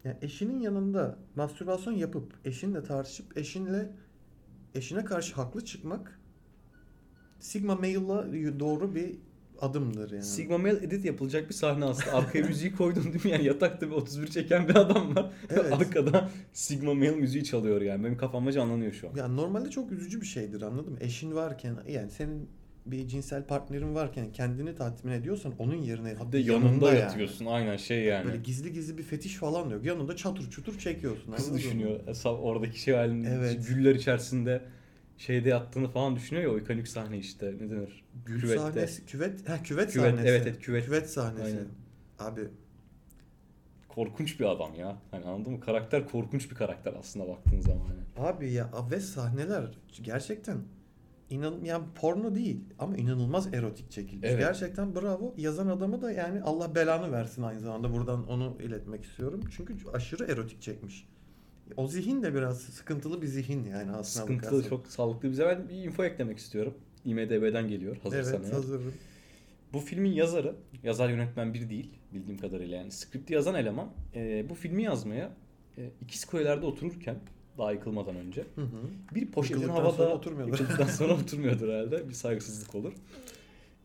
Yani 0.03 0.17
eşinin 0.21 0.59
yanında 0.59 1.17
mastürbasyon 1.35 1.93
yapıp 1.93 2.33
eşinle 2.45 2.83
tartışıp 2.83 3.37
eşinle 3.37 3.91
eşine 4.75 5.05
karşı 5.05 5.35
haklı 5.35 5.65
çıkmak 5.65 6.19
Sigma 7.39 7.75
Male'a 7.75 8.59
doğru 8.59 8.95
bir 8.95 9.17
adımdır 9.61 10.11
yani. 10.11 10.23
Sigma 10.23 10.57
Male 10.57 10.77
edit 10.77 11.05
yapılacak 11.05 11.49
bir 11.49 11.53
sahne 11.53 11.85
aslında. 11.85 12.17
Arkaya 12.17 12.45
müziği 12.45 12.75
koydum 12.75 13.03
değil 13.03 13.25
mi? 13.25 13.31
Yani 13.31 13.45
yatakta 13.45 13.87
bir 13.87 13.91
31 13.95 14.27
çeken 14.27 14.67
bir 14.67 14.75
adam 14.75 15.15
var. 15.15 15.31
Evet. 15.49 15.73
Arkada 15.79 16.29
Sigma 16.53 16.93
Male 16.93 17.11
müziği 17.11 17.43
çalıyor 17.43 17.81
yani. 17.81 18.03
Benim 18.03 18.17
kafamda 18.17 18.51
canlanıyor 18.51 18.91
şu 18.93 19.09
an. 19.09 19.15
Yani 19.15 19.35
normalde 19.35 19.69
çok 19.69 19.91
üzücü 19.91 20.21
bir 20.21 20.25
şeydir 20.25 20.61
anladın 20.61 20.93
mı? 20.93 20.99
Eşin 21.01 21.35
varken 21.35 21.75
yani 21.89 22.11
senin 22.11 22.49
bir 22.85 23.07
cinsel 23.07 23.43
partnerin 23.43 23.95
varken 23.95 24.31
kendini 24.31 24.75
tatmin 24.75 25.11
ediyorsan 25.11 25.53
onun 25.59 25.75
yerine 25.75 26.15
de 26.31 26.37
yanında 26.37 26.87
yani. 26.89 26.99
yatıyorsun. 26.99 27.45
Aynen 27.45 27.77
şey 27.77 28.03
yani. 28.03 28.25
Böyle 28.25 28.37
gizli 28.37 28.73
gizli 28.73 28.97
bir 28.97 29.03
fetiş 29.03 29.35
falan 29.35 29.69
yok. 29.69 29.85
Yanında 29.85 30.15
çatır 30.15 30.49
çutur 30.49 30.79
çekiyorsun. 30.79 31.31
Kız 31.31 31.55
düşünüyor. 31.57 31.99
Hesap 32.05 32.39
oradaki 32.43 32.81
şey 32.81 32.93
halinde 32.93 33.29
Evet. 33.29 33.67
güller 33.67 33.95
içerisinde 33.95 34.61
şeyde 35.17 35.49
yattığını 35.49 35.87
falan 35.87 36.15
düşünüyor 36.15 36.45
ya 36.51 36.57
o 36.57 36.59
ikonik 36.59 36.87
sahne 36.87 37.17
işte 37.17 37.45
ne 37.59 37.69
denir? 37.69 38.03
Gül 38.25 38.41
Küvette. 38.41 38.59
sahnesi, 38.59 39.05
küvet, 39.05 39.49
ha 39.49 39.63
küvet, 39.63 39.91
Küvet, 39.93 40.09
sahnesi. 40.11 40.27
evet, 40.29 40.43
evet, 40.47 40.59
küvet. 40.59 40.85
Küvet 40.85 41.09
sahnesi. 41.09 41.45
Aynen. 41.45 41.67
Abi 42.19 42.41
Korkunç 43.87 44.39
bir 44.39 44.45
adam 44.45 44.75
ya. 44.75 44.97
Hani 45.11 45.25
anladın 45.25 45.53
mı? 45.53 45.59
Karakter 45.59 46.07
korkunç 46.09 46.51
bir 46.51 46.55
karakter 46.55 46.93
aslında 46.99 47.27
baktığın 47.27 47.59
zaman. 47.61 47.87
Abi 48.17 48.51
ya 48.51 48.69
ve 48.91 48.99
sahneler 48.99 49.65
gerçekten 50.01 50.57
inan 51.29 51.63
yani 51.63 51.85
porno 51.95 52.35
değil 52.35 52.59
ama 52.79 52.97
inanılmaz 52.97 53.53
erotik 53.53 53.91
çekilmiş. 53.91 54.29
Evet. 54.29 54.39
Gerçekten 54.39 54.95
bravo. 54.95 55.33
Yazan 55.37 55.67
adamı 55.67 56.01
da 56.01 56.11
yani 56.11 56.41
Allah 56.41 56.75
belanı 56.75 57.11
versin 57.11 57.41
aynı 57.43 57.59
zamanda 57.59 57.93
buradan 57.93 58.27
onu 58.27 58.57
iletmek 58.61 59.03
istiyorum. 59.03 59.41
Çünkü 59.51 59.75
aşırı 59.93 60.25
erotik 60.25 60.61
çekmiş. 60.61 61.07
O 61.77 61.87
zihin 61.87 62.23
de 62.23 62.33
biraz 62.33 62.61
sıkıntılı 62.61 63.21
bir 63.21 63.27
zihin 63.27 63.63
yani 63.65 63.91
aslında. 63.91 64.25
Sıkıntılı 64.25 64.69
çok 64.69 64.87
sağlıklı 64.87 65.29
bize. 65.31 65.45
Ben 65.45 65.69
bir 65.69 65.75
info 65.75 66.03
eklemek 66.03 66.37
istiyorum. 66.37 66.73
IMDB'den 67.05 67.67
geliyor. 67.67 67.97
Hazırsan 68.03 68.33
Evet 68.33 68.45
eğer. 68.45 68.53
hazırım. 68.53 68.93
Bu 69.73 69.79
filmin 69.79 70.11
yazarı, 70.11 70.55
yazar 70.83 71.09
yönetmen 71.09 71.53
bir 71.53 71.69
değil 71.69 71.89
bildiğim 72.13 72.39
kadarıyla 72.39 72.77
yani. 72.77 72.91
Skripti 72.91 73.33
yazan 73.33 73.55
eleman 73.55 73.89
e, 74.15 74.49
bu 74.49 74.55
filmi 74.55 74.83
yazmaya 74.83 75.31
e, 75.77 75.89
ikiz 76.01 76.25
kulelerde 76.25 76.65
otururken 76.65 77.15
daha 77.57 77.71
yıkılmadan 77.71 78.15
önce 78.15 78.41
Hı 78.55 78.61
hı. 78.61 79.15
bir 79.15 79.31
poşetin 79.31 79.69
havada 79.69 79.91
sonra 79.91 80.13
oturmuyordur. 80.13 80.59
Yıkıldıktan 80.59 80.85
sonra 80.97 81.13
oturmuyordur 81.13 81.69
herhalde. 81.69 82.09
Bir 82.09 82.13
saygısızlık 82.13 82.75
olur. 82.75 82.93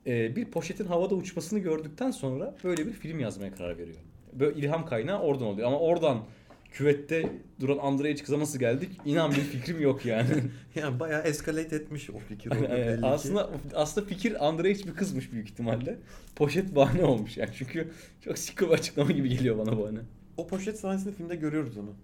E, 0.07 0.37
bir 0.37 0.45
poşetin 0.45 0.85
havada 0.85 1.15
uçmasını 1.15 1.59
gördükten 1.59 2.11
sonra 2.11 2.55
böyle 2.65 2.87
bir 2.87 2.93
film 2.93 3.21
yazmaya 3.21 3.55
karar 3.55 3.79
veriyor. 3.79 3.99
Böyle 4.33 4.61
ilham 4.61 4.87
kaynağı 4.87 5.21
oradan 5.21 5.47
oluyor. 5.47 5.69
Ama 5.69 5.79
oradan 5.79 6.25
küvette 6.73 7.33
duran 7.61 7.79
Andrei 7.79 8.17
kıza 8.17 8.39
nasıl 8.39 8.59
geldik? 8.59 8.91
İnan 9.05 9.31
bir 9.31 9.37
fikrim 9.37 9.81
yok 9.81 10.07
yani. 10.07 10.29
Yani 10.75 11.01
bayağı 11.01 11.23
escalate 11.23 11.77
etmiş 11.77 12.11
o 12.11 12.19
fikir 12.19 12.51
belli 12.51 13.01
ki. 13.01 13.07
aslında 13.07 13.51
aslında 13.75 14.07
fikir 14.07 14.47
Andrei 14.47 14.75
bir 14.75 14.95
kızmış 14.95 15.33
büyük 15.33 15.49
ihtimalle. 15.51 15.99
Poşet 16.37 16.75
bahane 16.75 17.05
olmuş 17.05 17.37
yani. 17.37 17.51
Çünkü 17.55 17.89
çok 18.25 18.39
sıkı 18.39 18.67
bir 18.67 18.73
açıklama 18.73 19.11
gibi 19.13 19.29
geliyor 19.29 19.59
bana 19.59 19.77
bu 19.79 19.87
hani. 19.87 19.99
O 20.37 20.47
poşet 20.47 20.79
sahnesini 20.79 21.15
filmde 21.15 21.37
görüyoruz 21.37 21.79
onu. 21.79 21.95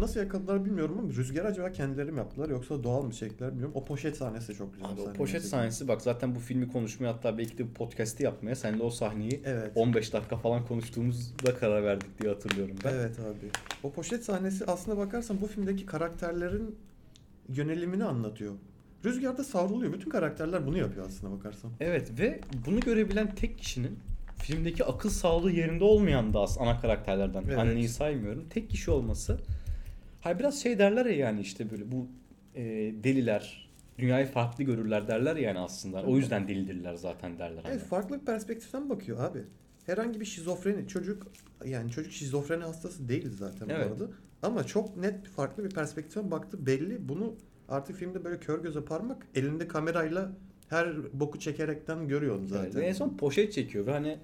Nasıl 0.00 0.20
yakaladılar 0.20 0.64
bilmiyorum 0.64 0.98
ama 0.98 1.08
rüzgar 1.08 1.44
acaba 1.44 1.72
kendileri 1.72 2.12
mi 2.12 2.18
yaptılar 2.18 2.48
yoksa 2.48 2.84
doğal 2.84 3.02
mı 3.02 3.12
çektiler 3.12 3.50
bilmiyorum. 3.50 3.74
O 3.74 3.84
poşet 3.84 4.16
sahnesi 4.16 4.54
çok 4.54 4.74
güzel. 4.74 4.88
Abi 4.88 5.00
o 5.00 5.12
poşet 5.12 5.44
sahnesi 5.44 5.88
bak 5.88 6.02
zaten 6.02 6.34
bu 6.34 6.38
filmi 6.38 6.68
konuşmaya 6.68 7.08
hatta 7.08 7.38
belki 7.38 7.58
de 7.58 7.64
bu 7.68 7.72
podcast'i 7.72 8.22
yapmaya 8.22 8.56
sen 8.56 8.78
de 8.78 8.82
o 8.82 8.90
sahneyi 8.90 9.40
Evet. 9.44 9.72
15 9.74 10.12
dakika 10.12 10.36
falan 10.36 10.66
konuştuğumuzda 10.66 11.54
karar 11.54 11.84
verdik 11.84 12.22
diye 12.22 12.32
hatırlıyorum 12.32 12.76
ben. 12.84 12.92
Evet 12.94 13.18
abi. 13.18 13.50
O 13.82 13.92
poşet 13.92 14.24
sahnesi 14.24 14.64
aslına 14.66 14.98
bakarsan 14.98 15.40
bu 15.40 15.46
filmdeki 15.46 15.86
karakterlerin 15.86 16.76
yönelimini 17.48 18.04
anlatıyor. 18.04 18.54
Rüzgarda 19.04 19.44
savruluyor. 19.44 19.92
Bütün 19.92 20.10
karakterler 20.10 20.66
bunu 20.66 20.78
yapıyor 20.78 21.06
aslına 21.06 21.38
bakarsan. 21.38 21.70
Evet 21.80 22.10
ve 22.18 22.40
bunu 22.66 22.80
görebilen 22.80 23.34
tek 23.34 23.58
kişinin 23.58 23.98
filmdeki 24.36 24.84
akıl 24.84 25.10
sağlığı 25.10 25.52
yerinde 25.52 25.84
olmayan 25.84 26.34
da 26.34 26.40
as 26.40 26.58
ana 26.60 26.80
karakterlerden. 26.80 27.42
Evet. 27.46 27.58
Anneyi 27.58 27.88
saymıyorum. 27.88 28.48
Tek 28.50 28.70
kişi 28.70 28.90
olması. 28.90 29.38
Hayır 30.20 30.38
biraz 30.38 30.62
şey 30.62 30.78
derler 30.78 31.06
ya 31.06 31.16
yani 31.16 31.40
işte 31.40 31.70
böyle 31.70 31.92
bu 31.92 32.06
e, 32.54 32.62
deliler 33.04 33.68
dünyayı 33.98 34.26
farklı 34.26 34.64
görürler 34.64 35.08
derler 35.08 35.36
yani 35.36 35.58
aslında. 35.58 36.02
O 36.02 36.16
yüzden 36.16 36.48
delidirler 36.48 36.94
zaten 36.94 37.38
derler. 37.38 37.62
hani. 37.62 37.72
Evet 37.72 37.82
farklı 37.82 38.20
bir 38.20 38.26
perspektiften 38.26 38.90
bakıyor 38.90 39.24
abi. 39.24 39.44
Herhangi 39.86 40.20
bir 40.20 40.24
şizofreni 40.24 40.88
çocuk 40.88 41.26
yani 41.64 41.90
çocuk 41.90 42.12
şizofreni 42.12 42.64
hastası 42.64 43.08
değil 43.08 43.30
zaten 43.30 43.68
Evet. 43.68 43.86
bu 43.88 43.92
arada. 43.92 44.12
Ama 44.42 44.64
çok 44.64 44.96
net 44.96 45.24
bir 45.24 45.28
farklı 45.30 45.64
bir 45.64 45.70
perspektiften 45.70 46.30
baktı 46.30 46.66
belli. 46.66 47.08
Bunu 47.08 47.34
artık 47.68 47.96
filmde 47.96 48.24
böyle 48.24 48.40
kör 48.40 48.62
göze 48.62 48.84
parmak 48.84 49.26
elinde 49.34 49.68
kamerayla 49.68 50.32
her 50.68 51.20
boku 51.20 51.38
çekerekten 51.38 52.08
görüyorum 52.08 52.46
zaten. 52.48 52.64
Evet, 52.64 52.74
ve 52.76 52.86
en 52.86 52.92
son 52.92 53.16
poşet 53.16 53.52
çekiyor 53.52 53.86
ve 53.86 53.90
hani 53.92 54.18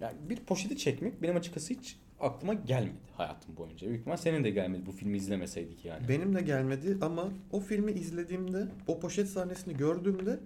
yani 0.00 0.14
bir 0.28 0.36
poşeti 0.36 0.76
çekmek 0.76 1.22
benim 1.22 1.36
açıkçası 1.36 1.74
hiç 1.74 1.96
aklıma 2.20 2.54
gelmedi 2.54 2.94
hayatım 3.16 3.56
boyunca. 3.56 3.86
Büyük 3.86 4.00
ihtimal 4.00 4.16
senin 4.16 4.44
de 4.44 4.50
gelmedi 4.50 4.86
bu 4.86 4.92
filmi 4.92 5.16
izlemeseydik 5.16 5.84
yani. 5.84 6.08
Benim 6.08 6.34
de 6.34 6.42
gelmedi 6.42 6.98
ama 7.00 7.28
o 7.52 7.60
filmi 7.60 7.92
izlediğimde, 7.92 8.66
o 8.86 9.00
poşet 9.00 9.28
sahnesini 9.28 9.76
gördüğümde 9.76 10.38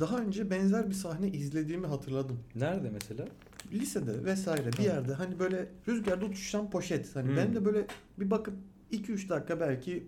daha 0.00 0.18
önce 0.18 0.50
benzer 0.50 0.88
bir 0.88 0.94
sahne 0.94 1.28
izlediğimi 1.28 1.86
hatırladım. 1.86 2.38
Nerede 2.54 2.90
mesela? 2.90 3.24
Lisede 3.72 4.24
vesaire 4.24 4.72
bir 4.78 4.82
yerde 4.84 5.12
hani 5.14 5.38
böyle 5.38 5.66
rüzgarda 5.88 6.24
uçuşan 6.24 6.70
poşet. 6.70 7.16
Hani 7.16 7.28
Hmm. 7.28 7.36
ben 7.36 7.54
de 7.54 7.64
böyle 7.64 7.86
bir 8.18 8.30
bakıp 8.30 8.54
2-3 8.92 9.28
dakika 9.28 9.60
belki 9.60 10.06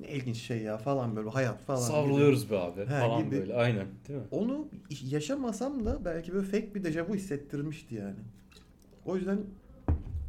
ne 0.00 0.08
ilginç 0.08 0.36
şey 0.36 0.58
ya 0.58 0.78
falan 0.78 1.16
böyle 1.16 1.28
hayat 1.30 1.62
falan. 1.62 1.80
gibi. 1.80 1.88
Savruluyoruz 1.90 2.50
be 2.50 2.58
abi 2.58 2.80
He, 2.80 2.84
falan 2.86 3.24
gibi. 3.24 3.36
böyle 3.36 3.54
aynen 3.54 3.86
değil 4.08 4.18
mi? 4.18 4.24
Onu 4.30 4.68
yaşamasam 5.04 5.84
da 5.86 6.04
belki 6.04 6.32
böyle 6.34 6.46
fake 6.46 6.74
bir 6.74 6.84
dejavu 6.84 7.14
hissettirmişti 7.14 7.94
yani. 7.94 8.16
O 9.06 9.16
yüzden 9.16 9.38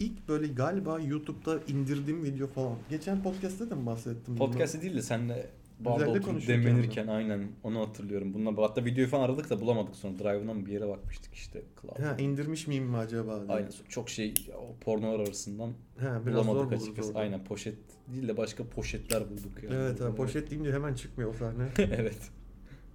ilk 0.06 0.28
böyle 0.28 0.48
galiba 0.48 1.00
YouTube'da 1.00 1.60
indirdiğim 1.68 2.24
video 2.24 2.48
falan. 2.48 2.78
Geçen 2.90 3.24
podcast'ta 3.24 3.70
da 3.70 3.76
mı 3.76 3.86
bahsettim? 3.86 4.36
Podcast'ı 4.36 4.82
değil 4.82 4.96
de 4.96 5.02
senle 5.02 5.50
Üzerinde 5.82 6.06
oturup 6.06 6.26
konuşurken 6.26 6.64
demlenirken 6.64 7.08
aynen 7.08 7.48
onu 7.64 7.80
hatırlıyorum. 7.80 8.34
Bununla 8.34 8.62
hatta 8.62 8.86
videoyu 8.86 9.10
falan 9.10 9.24
aradık 9.24 9.50
da 9.50 9.62
bulamadık 9.62 9.96
sonra. 9.96 10.20
Drive'ına 10.20 10.54
mı 10.54 10.66
bir 10.66 10.72
yere 10.72 10.88
bakmıştık 10.88 11.34
işte. 11.34 11.64
Cloud. 11.82 12.00
Ha 12.00 12.18
indirmiş 12.20 12.68
miyim 12.68 12.84
mi 12.84 12.98
acaba? 12.98 13.42
diye. 13.48 13.58
Aynen 13.58 13.70
çok 13.90 14.10
şey 14.10 14.34
o 14.58 14.76
pornolar 14.86 15.20
arasından 15.20 15.74
Ha, 16.00 16.22
biraz 16.26 16.46
zor 16.46 16.46
bulamadık 16.46 16.72
buluruz 16.72 16.84
açıkçası. 16.84 17.10
orada. 17.10 17.20
Aynen 17.20 17.44
poşet 17.44 17.78
değil 18.08 18.28
de 18.28 18.38
başka 18.38 18.64
poşetler 18.64 19.30
bulduk 19.30 19.64
yani. 19.64 19.76
Evet 19.76 20.02
abi 20.02 20.16
poşet 20.16 20.52
deyince 20.52 20.74
hemen 20.74 20.94
çıkmıyor 20.94 21.30
o 21.30 21.34
sahne. 21.34 21.68
evet. 21.78 22.32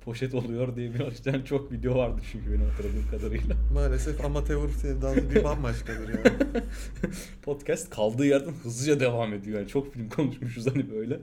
Poşet 0.04 0.34
oluyor 0.34 0.76
diye 0.76 0.94
bir 0.94 1.00
açıdan 1.00 1.42
çok 1.42 1.72
video 1.72 1.94
vardı 1.96 2.20
çünkü 2.32 2.52
benim 2.52 2.66
hatırladığım 2.70 3.10
kadarıyla. 3.10 3.56
Maalesef 3.74 4.24
amatör 4.24 4.68
sevdası 4.68 5.30
bir 5.30 5.44
bambaşkadır 5.44 6.08
yani. 6.08 6.62
Podcast 7.42 7.90
kaldığı 7.90 8.26
yerden 8.26 8.52
hızlıca 8.52 9.00
devam 9.00 9.34
ediyor. 9.34 9.58
Yani 9.58 9.68
çok 9.68 9.92
film 9.92 10.08
konuşmuşuz 10.08 10.66
hani 10.66 10.90
böyle. 10.90 11.20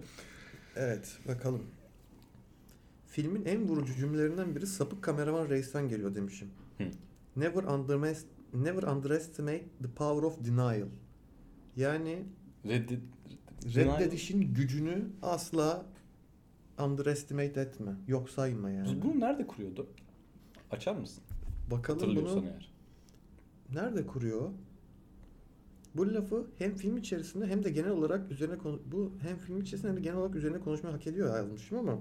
Evet 0.76 1.18
bakalım. 1.28 1.64
filmin 3.08 3.46
en 3.46 3.68
vurucu 3.70 3.94
cümlelerinden 3.96 4.56
biri 4.56 4.68
sapık 4.68 5.04
kameraman 5.04 5.50
reisten 5.50 5.90
geliyor 5.90 6.16
demişim. 6.16 6.48
Hı. 6.78 6.84
Never, 7.36 7.64
underest, 7.64 8.28
never 8.54 8.84
underestimate 8.84 9.64
the 9.82 9.90
power 9.96 10.24
of 10.24 10.46
denial. 10.46 10.88
Yani 11.76 12.24
Reddet, 12.66 13.00
reddedişin 13.76 14.54
gücünü 14.54 15.06
asla 15.22 15.86
underestimate 16.84 17.62
etme. 17.62 17.92
Yok 18.08 18.30
sayma 18.30 18.70
yani. 18.70 18.86
Biz 18.86 19.02
bunu 19.02 19.20
nerede 19.20 19.48
kuruyordu? 19.48 19.88
Açar 20.72 20.96
mısın? 20.96 21.24
Bakalım 21.72 22.16
bunu 22.16 22.44
eğer. 22.46 22.72
nerede 23.74 24.08
kuruyor? 24.08 24.50
Bu 25.96 26.14
lafı 26.14 26.48
hem 26.58 26.76
film 26.76 26.98
içerisinde 26.98 27.48
hem 27.48 27.64
de 27.64 27.70
genel 27.70 27.90
olarak 27.92 28.32
üzerine 28.32 28.58
konu- 28.58 28.82
bu 28.92 29.12
hem 29.22 29.38
film 29.38 29.62
içerisinde 29.62 29.90
hem 29.90 29.98
de 29.98 30.02
genel 30.02 30.18
olarak 30.18 30.36
üzerine 30.36 30.60
konuşmayı 30.60 30.96
hak 30.96 31.08
ediyor 31.08 31.36
yazmışım 31.38 31.78
ama 31.78 32.00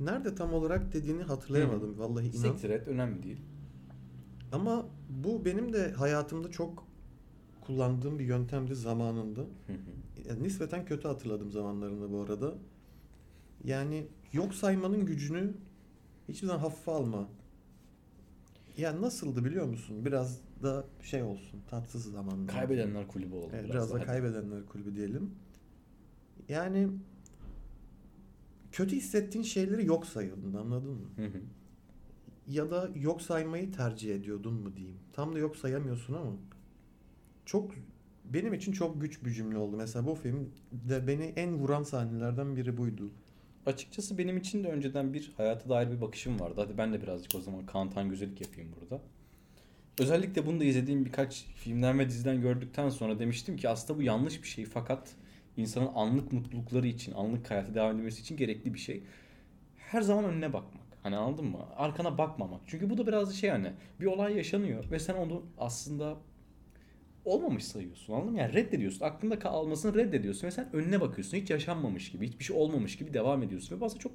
nerede 0.00 0.34
tam 0.34 0.54
olarak 0.54 0.92
dediğini 0.92 1.22
hatırlayamadım 1.22 1.98
vallahi 1.98 2.26
inan. 2.26 2.32
Siktir 2.42 2.70
et 2.70 2.88
önemli 2.88 3.22
değil. 3.22 3.40
Ama 4.52 4.86
bu 5.24 5.44
benim 5.44 5.72
de 5.72 5.92
hayatımda 5.92 6.50
çok 6.50 6.86
kullandığım 7.60 8.18
bir 8.18 8.24
yöntemdi 8.24 8.74
zamanında. 8.74 9.40
Hı 9.40 9.72
hı. 9.72 10.28
Yani 10.28 10.42
nispeten 10.42 10.84
kötü 10.84 11.08
hatırladım 11.08 11.50
zamanlarında 11.50 12.12
bu 12.12 12.20
arada. 12.20 12.54
Yani 13.64 14.06
yok 14.32 14.54
saymanın 14.54 15.06
gücünü 15.06 15.54
hiçbir 16.28 16.46
zaman 16.46 16.60
hafife 16.60 16.90
alma. 16.90 17.28
Ya 18.76 19.00
nasıldı 19.00 19.44
biliyor 19.44 19.66
musun? 19.66 20.04
Biraz 20.04 20.40
da 20.62 20.84
şey 21.02 21.22
olsun, 21.22 21.60
tatsız 21.70 22.12
zamanlar. 22.12 22.54
Kaybedenler 22.54 23.08
kulübü 23.08 23.34
oldu. 23.34 23.50
Evet, 23.52 23.64
biraz, 23.64 23.74
biraz 23.74 23.92
da 23.92 23.94
hadi. 23.94 24.06
kaybedenler 24.06 24.66
kulübü 24.66 24.94
diyelim. 24.94 25.30
Yani 26.48 26.88
kötü 28.72 28.96
hissettiğin 28.96 29.44
şeyleri 29.44 29.86
yok 29.86 30.06
sayıyordun 30.06 30.54
anladın 30.54 30.90
mı? 30.90 31.06
Hı 31.16 31.26
hı. 31.26 31.40
Ya 32.48 32.70
da 32.70 32.90
yok 32.94 33.22
saymayı 33.22 33.72
tercih 33.72 34.14
ediyordun 34.14 34.54
mu 34.54 34.76
diyeyim. 34.76 34.98
Tam 35.12 35.34
da 35.34 35.38
yok 35.38 35.56
sayamıyorsun 35.56 36.14
ama 36.14 36.32
çok 37.44 37.70
benim 38.24 38.54
için 38.54 38.72
çok 38.72 39.00
güç 39.00 39.24
bir 39.24 39.30
cümle 39.30 39.58
oldu. 39.58 39.76
Mesela 39.76 40.06
bu 40.06 40.14
filmde 40.14 41.06
beni 41.06 41.24
en 41.24 41.58
vuran 41.58 41.82
sahnelerden 41.82 42.56
biri 42.56 42.76
buydu. 42.76 43.10
Açıkçası 43.66 44.18
benim 44.18 44.36
için 44.36 44.64
de 44.64 44.68
önceden 44.68 45.14
bir 45.14 45.32
hayata 45.36 45.68
dair 45.68 45.90
bir 45.90 46.00
bakışım 46.00 46.40
vardı. 46.40 46.54
Hadi 46.56 46.78
ben 46.78 46.92
de 46.92 47.02
birazcık 47.02 47.34
o 47.34 47.40
zaman 47.40 47.66
kantan 47.66 48.10
güzellik 48.10 48.40
yapayım 48.40 48.70
burada. 48.80 49.02
Özellikle 49.98 50.46
bunu 50.46 50.60
da 50.60 50.64
izlediğim 50.64 51.04
birkaç 51.04 51.44
filmden 51.44 51.98
ve 51.98 52.08
diziden 52.08 52.40
gördükten 52.40 52.88
sonra 52.88 53.18
demiştim 53.18 53.56
ki 53.56 53.68
aslında 53.68 53.98
bu 53.98 54.02
yanlış 54.02 54.42
bir 54.42 54.48
şey 54.48 54.64
fakat 54.64 55.14
insanın 55.56 55.90
anlık 55.94 56.32
mutlulukları 56.32 56.86
için, 56.86 57.12
anlık 57.12 57.50
hayata 57.50 57.74
devam 57.74 57.96
edilmesi 57.96 58.20
için 58.20 58.36
gerekli 58.36 58.74
bir 58.74 58.78
şey. 58.78 59.02
Her 59.76 60.02
zaman 60.02 60.24
önüne 60.24 60.52
bakmak. 60.52 60.84
Hani 61.02 61.16
anladın 61.16 61.44
mı? 61.44 61.58
Arkana 61.76 62.18
bakmamak. 62.18 62.60
Çünkü 62.66 62.90
bu 62.90 62.98
da 62.98 63.06
biraz 63.06 63.34
şey 63.34 63.50
hani 63.50 63.72
bir 64.00 64.06
olay 64.06 64.36
yaşanıyor 64.36 64.90
ve 64.90 64.98
sen 64.98 65.14
onu 65.14 65.42
aslında 65.58 66.16
olmamış 67.24 67.64
sayıyorsun 67.64 68.12
anladın 68.12 68.32
mı? 68.32 68.38
Yani 68.38 68.52
reddediyorsun. 68.52 69.04
Aklında 69.04 69.38
kalmasını 69.38 69.94
reddediyorsun 69.94 70.46
ve 70.46 70.50
sen 70.50 70.68
önüne 70.72 71.00
bakıyorsun. 71.00 71.36
Hiç 71.38 71.50
yaşanmamış 71.50 72.12
gibi, 72.12 72.26
hiçbir 72.26 72.44
şey 72.44 72.56
olmamış 72.56 72.96
gibi 72.96 73.14
devam 73.14 73.42
ediyorsun. 73.42 73.80
Ve 73.80 73.84
aslında 73.84 74.00
çok 74.00 74.12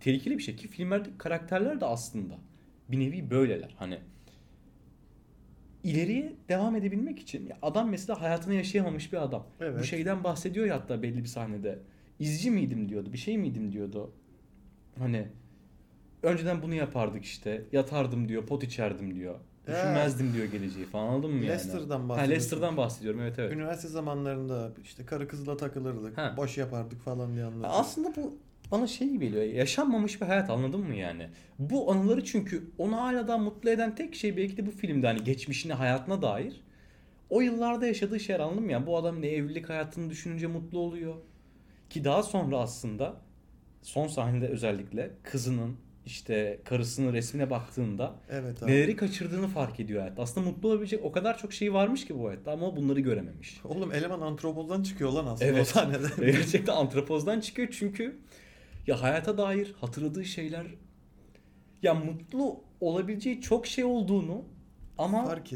tehlikeli 0.00 0.38
bir 0.38 0.42
şey 0.42 0.56
ki 0.56 0.68
filmlerde 0.68 1.08
karakterler 1.18 1.80
de 1.80 1.84
aslında 1.84 2.34
bir 2.88 3.00
nevi 3.00 3.30
böyleler. 3.30 3.74
Hani 3.78 3.98
ileriye 5.84 6.32
devam 6.48 6.76
edebilmek 6.76 7.18
için 7.18 7.46
ya 7.46 7.58
adam 7.62 7.90
mesela 7.90 8.20
hayatını 8.22 8.54
yaşayamamış 8.54 9.12
bir 9.12 9.22
adam. 9.22 9.46
Evet. 9.60 9.80
Bu 9.80 9.84
şeyden 9.84 10.24
bahsediyor 10.24 10.66
ya 10.66 10.74
hatta 10.74 11.02
belli 11.02 11.18
bir 11.18 11.28
sahnede. 11.28 11.78
İzci 12.18 12.50
miydim 12.50 12.88
diyordu. 12.88 13.12
Bir 13.12 13.18
şey 13.18 13.38
miydim 13.38 13.72
diyordu. 13.72 14.12
Hani 14.98 15.28
önceden 16.22 16.62
bunu 16.62 16.74
yapardık 16.74 17.24
işte. 17.24 17.64
Yatardım 17.72 18.28
diyor, 18.28 18.46
pot 18.46 18.64
içerdim 18.64 19.14
diyor. 19.14 19.40
Düşünmezdim 19.66 20.32
diyor 20.34 20.44
geleceği 20.46 20.84
falan 20.84 21.06
anladın 21.06 21.30
mı 21.30 21.36
yani? 21.36 21.48
Leicester'dan 21.48 22.00
Ha, 22.00 22.08
bahsediyorsun. 22.08 22.30
Leicester'dan 22.34 22.76
bahsediyorum 22.76 23.20
evet 23.20 23.38
evet. 23.38 23.52
Üniversite 23.52 23.88
zamanlarında 23.88 24.72
işte 24.84 25.06
karı 25.06 25.28
kızla 25.28 25.56
takılırdık, 25.56 26.18
Ha. 26.18 26.34
boş 26.36 26.58
yapardık 26.58 27.00
falan 27.02 27.34
diye 27.34 27.44
anlatıyor. 27.44 27.70
Aslında 27.74 28.16
bu 28.16 28.38
bana 28.70 28.86
şey 28.86 29.08
gibi 29.08 29.26
geliyor. 29.26 29.42
Yaşanmamış 29.44 30.20
bir 30.20 30.26
hayat 30.26 30.50
anladın 30.50 30.80
mı 30.80 30.94
yani? 30.94 31.28
Bu 31.58 31.92
anıları 31.92 32.24
çünkü 32.24 32.70
onu 32.78 32.96
hala 32.96 33.28
daha 33.28 33.38
mutlu 33.38 33.70
eden 33.70 33.94
tek 33.94 34.14
şey 34.14 34.36
belki 34.36 34.56
de 34.56 34.66
bu 34.66 34.70
filmde 34.70 35.06
hani 35.06 35.24
geçmişine 35.24 35.72
hayatına 35.72 36.22
dair. 36.22 36.60
O 37.30 37.40
yıllarda 37.40 37.86
yaşadığı 37.86 38.20
şeyler 38.20 38.40
anladın 38.40 38.64
mı? 38.64 38.72
Yani 38.72 38.86
bu 38.86 38.96
adam 38.96 39.22
ne 39.22 39.26
evlilik 39.26 39.68
hayatını 39.68 40.10
düşününce 40.10 40.46
mutlu 40.46 40.78
oluyor. 40.78 41.14
Ki 41.90 42.04
daha 42.04 42.22
sonra 42.22 42.58
aslında 42.58 43.16
son 43.82 44.06
sahnede 44.06 44.48
özellikle 44.48 45.10
kızının 45.22 45.76
işte 46.06 46.58
karısının 46.64 47.12
resmine 47.12 47.50
baktığında 47.50 48.14
Evet 48.30 48.62
abi. 48.62 48.70
neleri 48.70 48.96
kaçırdığını 48.96 49.48
fark 49.48 49.80
ediyor 49.80 50.00
hayatta. 50.00 50.22
Aslında 50.22 50.46
mutlu 50.50 50.68
olabilecek 50.68 51.04
o 51.04 51.12
kadar 51.12 51.38
çok 51.38 51.52
şey 51.52 51.72
varmış 51.72 52.04
ki 52.06 52.18
bu 52.18 52.28
hayatta 52.28 52.52
ama 52.52 52.76
bunları 52.76 53.00
görememiş. 53.00 53.60
Oğlum 53.64 53.92
eleman 53.92 54.20
antropozdan 54.20 54.82
çıkıyor 54.82 55.12
lan 55.12 55.26
aslında 55.26 55.50
Evet. 55.50 55.60
o 55.62 55.64
sahnede. 55.64 56.06
Gerçekten 56.32 56.72
antropozdan 56.76 57.40
çıkıyor 57.40 57.68
çünkü 57.70 58.18
ya 58.86 59.02
hayata 59.02 59.38
dair 59.38 59.74
hatırladığı 59.80 60.24
şeyler 60.24 60.66
ya 61.82 61.94
mutlu 61.94 62.60
olabileceği 62.80 63.40
çok 63.40 63.66
şey 63.66 63.84
olduğunu 63.84 64.44
ama 64.98 65.24
fark, 65.26 65.48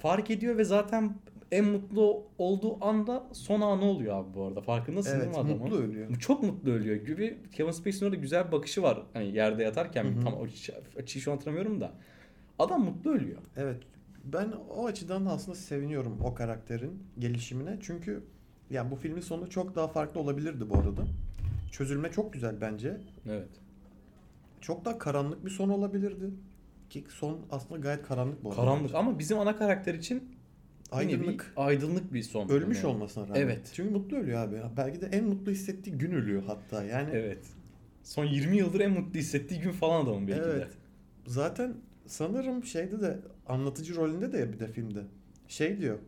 Fark 0.00 0.30
ediyor. 0.30 0.38
ediyor 0.38 0.58
ve 0.58 0.64
zaten 0.64 1.14
en 1.52 1.64
mutlu 1.64 2.22
olduğu 2.38 2.84
anda 2.84 3.26
son 3.32 3.60
anı 3.60 3.84
oluyor 3.84 4.16
abi 4.16 4.34
bu 4.34 4.44
arada. 4.44 4.60
Farkındasın 4.60 5.10
değil 5.10 5.22
mi 5.22 5.26
Evet 5.36 5.38
adamın? 5.38 5.58
mutlu 5.58 5.76
ölüyor. 5.76 6.16
Çok 6.18 6.42
mutlu 6.42 6.70
ölüyor 6.70 6.96
gibi. 6.96 7.38
Kevin 7.52 7.70
Spacey'nin 7.70 8.04
orada 8.06 8.16
güzel 8.16 8.46
bir 8.46 8.52
bakışı 8.52 8.82
var. 8.82 9.02
Hani 9.12 9.36
yerde 9.36 9.62
yatarken 9.62 10.04
Hı 10.04 10.08
hı. 10.18 10.20
tam 10.20 10.42
açıyı 10.42 10.78
açıyı 10.98 11.22
şu 11.22 11.30
an 11.32 11.36
hatırlamıyorum 11.36 11.80
da. 11.80 11.92
Adam 12.58 12.84
mutlu 12.84 13.10
ölüyor. 13.10 13.38
Evet. 13.56 13.82
Ben 14.24 14.52
o 14.76 14.86
açıdan 14.86 15.26
da 15.26 15.30
aslında 15.30 15.56
seviniyorum 15.56 16.20
o 16.24 16.34
karakterin 16.34 17.02
gelişimine. 17.18 17.78
Çünkü 17.80 18.24
yani 18.70 18.90
bu 18.90 18.96
filmin 18.96 19.20
sonu 19.20 19.50
çok 19.50 19.76
daha 19.76 19.88
farklı 19.88 20.20
olabilirdi 20.20 20.70
bu 20.70 20.74
arada. 20.74 21.02
Çözülme 21.72 22.10
çok 22.10 22.32
güzel 22.32 22.60
bence. 22.60 23.00
Evet. 23.26 23.48
Çok 24.60 24.84
daha 24.84 24.98
karanlık 24.98 25.44
bir 25.44 25.50
son 25.50 25.68
olabilirdi. 25.68 26.30
Ki 26.90 27.04
son 27.08 27.38
aslında 27.50 27.80
gayet 27.80 28.02
karanlık 28.02 28.44
bu 28.44 28.48
arada. 28.50 28.60
Karanlık 28.60 28.94
ama 28.94 29.18
bizim 29.18 29.38
ana 29.38 29.56
karakter 29.56 29.94
için 29.94 30.33
bir 30.92 30.96
nevi 30.96 31.12
Aydınlık. 31.12 31.52
aydınlık 31.56 32.12
bir 32.14 32.22
son. 32.22 32.48
Ölmüş 32.48 32.78
Yani. 32.78 32.86
olmasına 32.86 33.24
rağmen. 33.28 33.40
Evet. 33.40 33.70
Çünkü 33.74 33.90
mutlu 33.90 34.16
ölüyor 34.16 34.40
abi. 34.40 34.56
Belki 34.76 35.00
de 35.00 35.06
en 35.12 35.24
mutlu 35.24 35.52
hissettiği 35.52 35.98
gün 35.98 36.12
ölüyor 36.12 36.42
hatta. 36.46 36.84
Yani 36.84 37.10
Evet. 37.12 37.38
Son 38.02 38.24
20 38.24 38.56
yıldır 38.56 38.80
en 38.80 38.90
mutlu 38.90 39.18
hissettiği 39.20 39.60
gün 39.60 39.72
falan 39.72 40.04
adamın 40.04 40.28
belki 40.28 40.40
Evet. 40.44 40.62
de. 40.62 40.68
Zaten 41.26 41.74
sanırım 42.06 42.64
şeyde 42.64 43.00
de 43.00 43.18
anlatıcı 43.46 43.96
rolünde 43.96 44.32
de 44.32 44.52
bir 44.52 44.58
de 44.58 44.68
filmde. 44.68 45.00
Şey 45.48 45.78
diyor. 45.80 45.98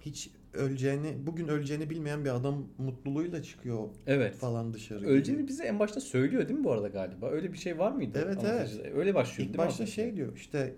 Hiç 0.00 0.30
öleceğini, 0.54 1.26
bugün 1.26 1.48
öleceğini 1.48 1.90
bilmeyen 1.90 2.24
bir 2.24 2.30
adam 2.30 2.66
mutluluğuyla 2.78 3.42
çıkıyor 3.42 3.88
Evet. 4.06 4.34
falan 4.34 4.74
dışarı. 4.74 5.06
Öleceğini 5.06 5.48
bize 5.48 5.64
en 5.64 5.78
başta 5.78 6.00
söylüyor 6.00 6.48
değil 6.48 6.58
mi 6.58 6.64
bu 6.64 6.72
arada 6.72 6.88
galiba? 6.88 7.30
Öyle 7.30 7.52
bir 7.52 7.58
şey 7.58 7.78
var 7.78 7.92
mıydı? 7.92 8.22
Evet, 8.24 8.38
Anlatıcıda? 8.44 8.82
Öyle 8.88 9.14
başlıyor 9.14 9.48
İlk 9.48 9.54
değil 9.58 9.64
mi? 9.64 9.68
başta 9.68 9.86
şey 9.86 10.16
diyor 10.16 10.36
işte 10.36 10.74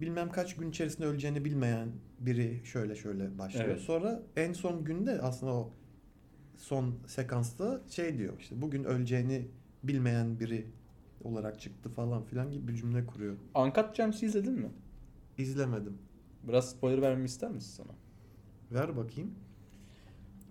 bilmem 0.00 0.30
kaç 0.32 0.56
gün 0.56 0.70
içerisinde 0.70 1.06
öleceğini 1.06 1.44
bilmeyen 1.44 1.88
biri 2.26 2.60
şöyle 2.64 2.94
şöyle 2.94 3.38
başlıyor. 3.38 3.66
Evet. 3.68 3.80
Sonra 3.80 4.22
en 4.36 4.52
son 4.52 4.84
günde 4.84 5.20
aslında 5.22 5.52
o 5.52 5.72
son 6.56 6.94
sekansta 7.06 7.80
şey 7.90 8.18
diyor 8.18 8.34
işte 8.38 8.62
bugün 8.62 8.84
öleceğini 8.84 9.48
bilmeyen 9.82 10.40
biri 10.40 10.66
olarak 11.24 11.60
çıktı 11.60 11.90
falan 11.90 12.24
filan 12.24 12.50
gibi 12.50 12.68
bir 12.68 12.74
cümle 12.74 13.06
kuruyor. 13.06 13.36
Uncut 13.54 13.96
Gems'i 13.96 14.26
izledin 14.26 14.52
mi? 14.52 14.68
İzlemedim. 15.38 15.98
Biraz 16.48 16.70
spoiler 16.70 17.02
vermemi 17.02 17.24
ister 17.24 17.50
misin 17.50 17.84
sana? 17.84 17.96
Ver 18.72 18.96
bakayım. 18.96 19.34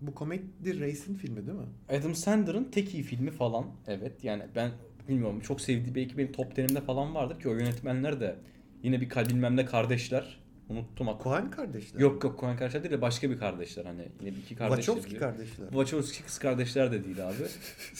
Bu 0.01 0.13
Comedy 0.15 0.79
Race'in 0.79 1.15
filmi 1.15 1.47
değil 1.47 1.57
mi? 1.57 1.65
Adam 1.89 2.15
Sandler'ın 2.15 2.63
tek 2.63 2.93
iyi 2.93 3.03
filmi 3.03 3.31
falan. 3.31 3.65
Evet 3.87 4.23
yani 4.23 4.43
ben 4.55 4.71
bilmiyorum 5.09 5.39
çok 5.39 5.61
sevdiği 5.61 5.95
belki 5.95 6.17
benim 6.17 6.31
top 6.31 6.57
10'imde 6.57 6.81
falan 6.81 7.15
vardır 7.15 7.39
ki 7.39 7.49
o 7.49 7.53
yönetmenler 7.53 8.19
de 8.19 8.35
yine 8.83 9.01
bir 9.01 9.09
kal 9.09 9.25
bilmem 9.25 9.55
ne 9.57 9.65
kardeşler. 9.65 10.42
Unuttum 10.69 11.07
hatta. 11.07 11.23
Coen 11.23 11.51
kardeşler. 11.51 11.99
Yok 11.99 12.23
yok 12.23 12.39
Coen 12.39 12.57
kardeşler 12.57 12.83
değil 12.83 12.93
de 12.93 13.01
başka 13.01 13.29
bir 13.29 13.37
kardeşler 13.37 13.85
hani 13.85 14.07
yine 14.21 14.31
bir 14.31 14.37
iki 14.41 14.55
kardeş. 14.55 14.75
Wachowski 14.85 15.13
yazıyor. 15.13 15.31
kardeşler. 15.31 15.65
Wachowski 15.69 16.23
kız 16.23 16.39
kardeşler 16.39 16.91
de 16.91 17.03
değil 17.03 17.27
abi. 17.29 17.35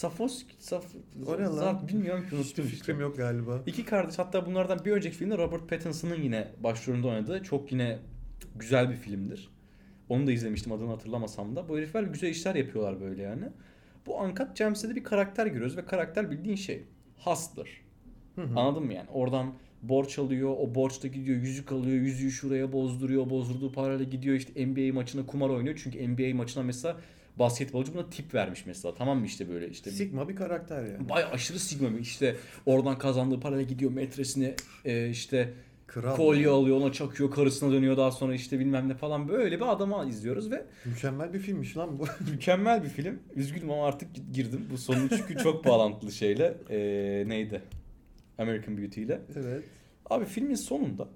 Safos, 0.00 0.44
Saf, 0.58 0.84
O 1.26 1.38
ne 1.38 1.44
lan? 1.44 1.88
Bilmiyorum 1.88 2.20
ki 2.22 2.26
Hiçbir 2.26 2.36
unuttum 2.38 2.64
işte. 2.64 2.76
fikrim 2.76 3.00
yok 3.00 3.16
galiba. 3.16 3.62
İki 3.66 3.84
kardeş 3.84 4.18
hatta 4.18 4.46
bunlardan 4.46 4.84
bir 4.84 4.92
önceki 4.92 5.16
filmde 5.16 5.38
Robert 5.38 5.68
Pattinson'ın 5.68 6.22
yine 6.22 6.48
başrolünde 6.62 7.06
oynadığı 7.06 7.42
çok 7.42 7.72
yine 7.72 7.98
güzel 8.56 8.90
bir 8.90 8.96
filmdir. 8.96 9.50
Onu 10.08 10.26
da 10.26 10.32
izlemiştim 10.32 10.72
adını 10.72 10.88
hatırlamasam 10.90 11.56
da. 11.56 11.68
Bu 11.68 11.78
herifler 11.78 12.02
güzel 12.02 12.28
işler 12.28 12.54
yapıyorlar 12.54 13.00
böyle 13.00 13.22
yani. 13.22 13.44
Bu 14.06 14.16
Uncut 14.18 14.56
Gems'te 14.56 14.88
de 14.88 14.94
bir 14.96 15.04
karakter 15.04 15.46
görüyoruz 15.46 15.76
ve 15.76 15.84
karakter 15.84 16.30
bildiğin 16.30 16.56
şey 16.56 16.84
hustler. 17.18 17.68
Hı 18.34 18.42
hı. 18.42 18.60
Anladın 18.60 18.82
mı 18.84 18.92
yani? 18.92 19.10
Oradan 19.10 19.52
borç 19.82 20.18
alıyor, 20.18 20.54
o 20.58 20.74
borçta 20.74 21.08
gidiyor, 21.08 21.36
yüzük 21.42 21.72
alıyor, 21.72 21.96
yüzüğü 21.96 22.30
şuraya 22.30 22.72
bozduruyor, 22.72 23.30
bozdurduğu 23.30 23.72
parayla 23.72 24.04
gidiyor 24.04 24.36
işte 24.36 24.66
NBA 24.66 24.94
maçına 24.94 25.26
kumar 25.26 25.48
oynuyor. 25.48 25.80
Çünkü 25.84 26.08
NBA 26.08 26.36
maçına 26.36 26.62
mesela 26.62 26.96
basketbolcu 27.38 27.94
buna 27.94 28.10
tip 28.10 28.34
vermiş 28.34 28.66
mesela. 28.66 28.94
Tamam 28.94 29.18
mı 29.18 29.26
işte 29.26 29.48
böyle 29.48 29.68
işte 29.68 29.90
Sigma 29.90 30.28
bir 30.28 30.36
karakter 30.36 30.84
yani. 30.84 31.08
Baya 31.08 31.30
aşırı 31.30 31.58
sigma 31.58 31.92
bir 31.92 31.98
işte 31.98 32.36
oradan 32.66 32.98
kazandığı 32.98 33.40
parayla 33.40 33.62
gidiyor 33.62 33.92
metresine 33.92 34.54
e, 34.84 35.08
işte 35.08 35.52
Kral. 35.86 36.16
kolye 36.16 36.48
alıyor 36.48 36.76
ona 36.76 36.92
çakıyor 36.92 37.30
karısına 37.30 37.72
dönüyor 37.72 37.96
daha 37.96 38.10
sonra 38.10 38.34
işte 38.34 38.58
bilmem 38.58 38.88
ne 38.88 38.94
falan 38.94 39.28
böyle 39.28 39.56
bir 39.56 39.72
adamı 39.72 40.08
izliyoruz 40.08 40.50
ve 40.50 40.64
Mükemmel 40.84 41.32
bir 41.32 41.38
filmmiş 41.38 41.76
lan 41.76 41.98
bu. 41.98 42.06
mükemmel 42.30 42.84
bir 42.84 42.88
film. 42.88 43.18
Üzgünüm 43.36 43.70
ama 43.70 43.86
artık 43.86 44.08
girdim. 44.32 44.66
Bu 44.72 44.78
sonu 44.78 45.08
çünkü 45.08 45.36
çok 45.36 45.64
bağlantılı 45.64 46.12
şeyle 46.12 46.54
e, 46.70 46.78
neydi? 47.28 47.62
American 48.40 48.76
Beauty 48.78 49.02
ile. 49.02 49.20
evet. 49.36 49.64
Abi 50.10 50.24
filmin 50.24 50.54
sonunda 50.54 51.08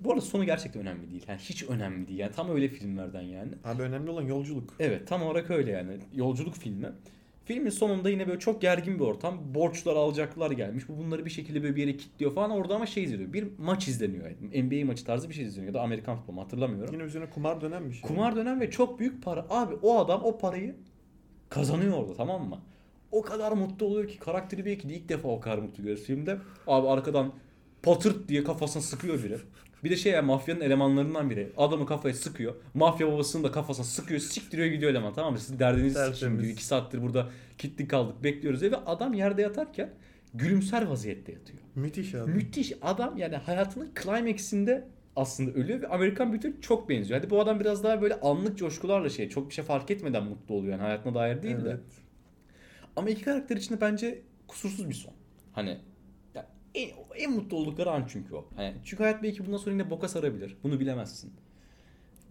bu 0.00 0.10
arada 0.12 0.20
sonu 0.20 0.44
gerçekten 0.44 0.82
önemli 0.82 1.10
değil. 1.10 1.24
Yani 1.28 1.38
hiç 1.38 1.64
önemli 1.64 2.08
değil. 2.08 2.18
Yani 2.18 2.32
tam 2.32 2.50
öyle 2.50 2.68
filmlerden 2.68 3.22
yani. 3.22 3.52
Abi 3.64 3.82
önemli 3.82 4.10
olan 4.10 4.22
yolculuk. 4.22 4.74
Evet 4.78 5.08
tam 5.08 5.22
olarak 5.22 5.50
öyle 5.50 5.70
yani. 5.70 5.96
Yolculuk 6.14 6.54
filmi. 6.54 6.92
Filmin 7.44 7.70
sonunda 7.70 8.10
yine 8.10 8.28
böyle 8.28 8.38
çok 8.38 8.62
gergin 8.62 8.94
bir 8.94 9.04
ortam. 9.04 9.54
Borçlar 9.54 9.96
alacaklar 9.96 10.50
gelmiş. 10.50 10.88
Bu 10.88 10.98
bunları 10.98 11.24
bir 11.24 11.30
şekilde 11.30 11.62
böyle 11.62 11.76
bir 11.76 11.80
yere 11.80 11.96
kilitliyor 11.96 12.34
falan. 12.34 12.50
Orada 12.50 12.74
ama 12.74 12.86
şey 12.86 13.04
izliyor. 13.04 13.32
Bir 13.32 13.46
maç 13.58 13.88
izleniyor. 13.88 14.30
NBA 14.40 14.86
maçı 14.86 15.04
tarzı 15.04 15.28
bir 15.28 15.34
şey 15.34 15.44
izleniyor. 15.44 15.74
Ya 15.74 15.80
da 15.80 15.82
Amerikan 15.82 16.16
futbolu 16.16 16.40
hatırlamıyorum. 16.40 16.94
Yine 16.94 17.02
üzerine 17.02 17.30
kumar 17.30 17.60
dönenmiş. 17.60 18.02
yani. 18.02 18.08
Kumar 18.08 18.36
dönem 18.36 18.60
ve 18.60 18.70
çok 18.70 18.98
büyük 19.00 19.22
para. 19.22 19.46
Abi 19.50 19.74
o 19.82 19.98
adam 19.98 20.20
o 20.24 20.38
parayı 20.38 20.76
kazanıyor 21.48 21.98
orada 21.98 22.14
tamam 22.14 22.48
mı? 22.48 22.58
O 23.12 23.22
kadar 23.22 23.52
mutlu 23.52 23.86
oluyor 23.86 24.08
ki 24.08 24.18
karakteri 24.18 24.64
belki 24.64 24.88
de 24.88 24.94
ilk 24.94 25.08
defa 25.08 25.28
o 25.28 25.40
kadar 25.40 25.58
mutlu 25.58 25.76
görüyoruz 25.76 26.04
filmde. 26.04 26.38
Abi 26.66 26.88
arkadan 26.88 27.32
patırt 27.82 28.28
diye 28.28 28.44
kafasına 28.44 28.82
sıkıyor 28.82 29.22
biri. 29.24 29.38
Bir 29.84 29.90
de 29.90 29.96
şey 29.96 30.12
ya 30.12 30.22
mafyanın 30.22 30.60
elemanlarından 30.60 31.30
biri. 31.30 31.52
Adamı 31.56 31.86
kafaya 31.86 32.14
sıkıyor. 32.14 32.54
Mafya 32.74 33.12
babasını 33.12 33.44
da 33.44 33.52
kafasına 33.52 33.84
sıkıyor. 33.84 34.20
Siktiriyor 34.20 34.68
gidiyor 34.68 34.90
eleman 34.90 35.14
tamam 35.14 35.32
mı? 35.32 35.38
Siz 35.38 35.58
derdinizi 35.58 35.94
Tertemiz. 35.94 36.18
sikeyim 36.18 36.42
diyor. 36.42 36.52
İki 36.52 36.64
saattir 36.64 37.02
burada 37.02 37.28
kilitli 37.58 37.88
kaldık 37.88 38.24
bekliyoruz. 38.24 38.62
Ve 38.62 38.76
adam 38.76 39.14
yerde 39.14 39.42
yatarken 39.42 39.90
gülümser 40.34 40.82
vaziyette 40.82 41.32
yatıyor. 41.32 41.58
Müthiş 41.74 42.14
abi. 42.14 42.30
Müthiş 42.30 42.72
adam 42.82 43.16
yani 43.16 43.36
hayatının 43.36 43.90
climax'inde 44.02 44.88
aslında 45.16 45.50
ölüyor 45.50 45.82
ve 45.82 45.88
Amerikan 45.88 46.32
Beauty 46.32 46.48
çok 46.60 46.88
benziyor. 46.88 47.20
Hadi 47.20 47.30
bu 47.30 47.40
adam 47.40 47.60
biraz 47.60 47.84
daha 47.84 48.02
böyle 48.02 48.20
anlık 48.20 48.58
coşkularla 48.58 49.10
şey 49.10 49.28
çok 49.28 49.48
bir 49.48 49.54
şey 49.54 49.64
fark 49.64 49.90
etmeden 49.90 50.24
mutlu 50.24 50.54
oluyor 50.54 50.72
yani 50.72 50.82
hayatına 50.82 51.14
dair 51.14 51.42
değil 51.42 51.64
de. 51.64 51.76
Ama 52.96 53.10
iki 53.10 53.22
karakter 53.22 53.56
için 53.56 53.76
de 53.76 53.80
bence 53.80 54.22
kusursuz 54.48 54.88
bir 54.88 54.94
son. 54.94 55.12
Hani 55.52 55.78
ya 56.34 56.46
en, 56.74 56.90
en 57.16 57.32
mutlu 57.32 57.56
oldukları 57.56 57.90
an 57.90 58.04
çünkü 58.08 58.34
o. 58.34 58.44
Hani 58.56 58.74
çünkü 58.84 59.02
hayat 59.02 59.22
belki 59.22 59.46
bundan 59.46 59.56
sonra 59.56 59.70
yine 59.70 59.90
boka 59.90 60.08
sarabilir. 60.08 60.56
Bunu 60.62 60.80
bilemezsin. 60.80 61.32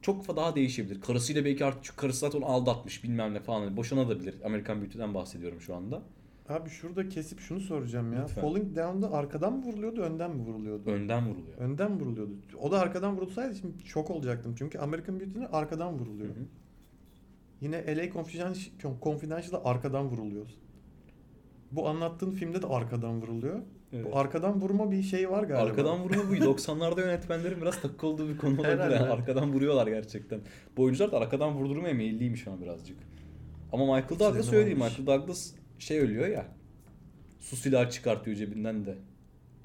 Çok 0.01 0.35
daha 0.35 0.55
değişebilir. 0.55 1.01
Karısıyla 1.01 1.45
belki 1.45 1.65
artık 1.65 1.97
karısı 1.97 2.19
zaten 2.19 2.37
onu 2.37 2.45
aldatmış 2.45 3.03
bilmem 3.03 3.33
ne 3.33 3.39
falan. 3.39 3.61
Hani 3.61 3.77
boşanabilir. 3.77 4.35
Amerikan 4.45 4.81
Beauty'den 4.81 5.13
bahsediyorum 5.13 5.61
şu 5.61 5.75
anda. 5.75 6.01
Abi 6.49 6.69
şurada 6.69 7.09
kesip 7.09 7.39
şunu 7.39 7.59
soracağım 7.59 8.13
ya. 8.13 8.21
Lütfen. 8.21 8.41
Falling 8.41 8.77
Down'da 8.77 9.11
arkadan 9.11 9.53
mı 9.53 9.63
vuruluyordu, 9.65 10.01
önden 10.01 10.35
mi 10.35 10.41
vuruluyordu? 10.41 10.89
Önden 10.89 11.27
vuruluyor. 11.27 11.57
Önden 11.57 11.99
vuruluyordu? 11.99 12.31
O 12.59 12.71
da 12.71 12.79
arkadan 12.79 13.17
vurulsaydı 13.17 13.55
şimdi 13.55 13.73
şok 13.85 14.09
olacaktım. 14.11 14.55
Çünkü 14.57 14.77
American 14.79 15.19
Beauty'de 15.19 15.47
arkadan 15.47 15.93
vuruluyor. 15.93 16.35
Hı 16.35 16.39
hı. 16.39 16.45
Yine 17.65 17.97
LA 17.97 18.09
Confidential, 18.13 18.93
Confidential'da 19.01 19.65
arkadan 19.65 20.05
vuruluyor. 20.05 20.47
Bu 21.71 21.87
anlattığın 21.87 22.31
filmde 22.31 22.61
de 22.61 22.67
arkadan 22.67 23.21
vuruluyor. 23.21 23.61
Evet. 23.93 24.05
Bu 24.05 24.17
arkadan 24.17 24.61
vurma 24.61 24.91
bir 24.91 25.03
şey 25.03 25.29
var 25.29 25.43
galiba. 25.43 25.69
Arkadan 25.69 26.03
vurma 26.03 26.29
bu 26.29 26.33
90'larda 26.35 26.99
yönetmenlerin 27.01 27.61
biraz 27.61 27.81
takık 27.81 28.03
olduğu 28.03 28.29
bir 28.29 28.37
konu 28.37 28.53
olabilir. 28.53 28.73
Herhalde. 28.73 28.93
Yani 28.93 29.09
arkadan 29.09 29.53
vuruyorlar 29.53 29.87
gerçekten. 29.87 30.39
Bu 30.77 30.83
oyuncular 30.83 31.11
da 31.11 31.17
arkadan 31.17 31.53
vurdurmaya 31.53 31.93
meyilliymiş 31.93 32.47
ama 32.47 32.61
birazcık. 32.61 32.97
Ama 33.73 33.85
Michael 33.85 34.19
Douglas 34.19 34.53
öyle 34.53 34.65
değil. 34.65 34.77
Michael 34.77 35.05
Douglas 35.05 35.51
şey 35.79 35.99
ölüyor 35.99 36.27
ya. 36.27 36.45
Su 37.39 37.55
silahı 37.55 37.89
çıkartıyor 37.89 38.37
cebinden 38.37 38.85
de. 38.85 38.97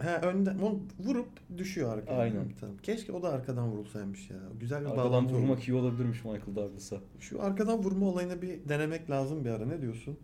He 0.00 0.16
önden 0.16 0.58
onu 0.58 0.78
vurup 0.98 1.28
düşüyor 1.58 1.92
arkadan. 1.98 2.18
Aynen. 2.18 2.44
Tamam. 2.60 2.76
Keşke 2.82 3.12
o 3.12 3.22
da 3.22 3.28
arkadan 3.28 3.68
vurulsaymış 3.68 4.30
ya. 4.30 4.36
Güzel 4.60 4.80
bir 4.80 4.86
Arkadan 4.86 5.04
bağlantı 5.04 5.34
vurmak 5.34 5.58
olur. 5.58 5.66
iyi 5.68 5.74
olabilirmiş 5.74 6.24
Michael 6.24 6.56
Douglas'a. 6.56 6.96
Şu 7.20 7.42
arkadan 7.42 7.78
vurma 7.78 8.06
olayını 8.06 8.42
bir 8.42 8.68
denemek 8.68 9.10
lazım 9.10 9.44
bir 9.44 9.50
ara. 9.50 9.66
Ne 9.66 9.80
diyorsun? 9.82 10.18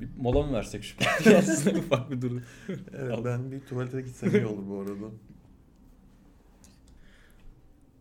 Bir 0.00 0.08
mola 0.18 0.42
mı 0.42 0.52
versek 0.52 0.84
şu 0.84 0.96
podcast'ına 0.98 1.78
ufak 1.78 2.10
bir 2.10 2.20
dur. 2.22 2.40
Evet 2.98 3.12
Al. 3.12 3.24
ben 3.24 3.52
bir 3.52 3.60
tuvalete 3.60 4.00
gitsem 4.02 4.30
iyi 4.34 4.46
olur 4.46 4.68
bu 4.68 4.80
arada. 4.80 4.92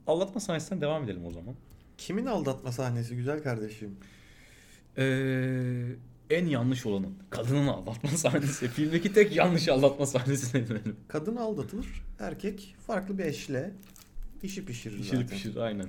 Anlatma 0.07 0.41
sahnesinden 0.41 0.81
devam 0.81 1.03
edelim 1.03 1.25
o 1.25 1.31
zaman. 1.31 1.55
Kimin 1.97 2.25
aldatma 2.25 2.71
sahnesi 2.71 3.15
güzel 3.15 3.43
kardeşim? 3.43 3.95
Ee, 4.97 5.85
en 6.29 6.45
yanlış 6.45 6.85
olanın. 6.85 7.13
Kadının 7.29 7.67
aldatma 7.67 8.09
sahnesi. 8.17 8.67
Filmdeki 8.67 9.13
tek 9.13 9.35
yanlış 9.35 9.67
aldatma 9.69 10.05
sahnesine 10.05 10.67
dönelim. 10.67 10.95
Kadın 11.07 11.35
aldatılır, 11.35 11.87
erkek 12.19 12.75
farklı 12.87 13.17
bir 13.17 13.25
eşle 13.25 13.71
işi 14.43 14.65
pişirir 14.65 14.97
Pişir 14.97 15.11
zaten. 15.11 15.27
pişir 15.27 15.55
aynen. 15.55 15.87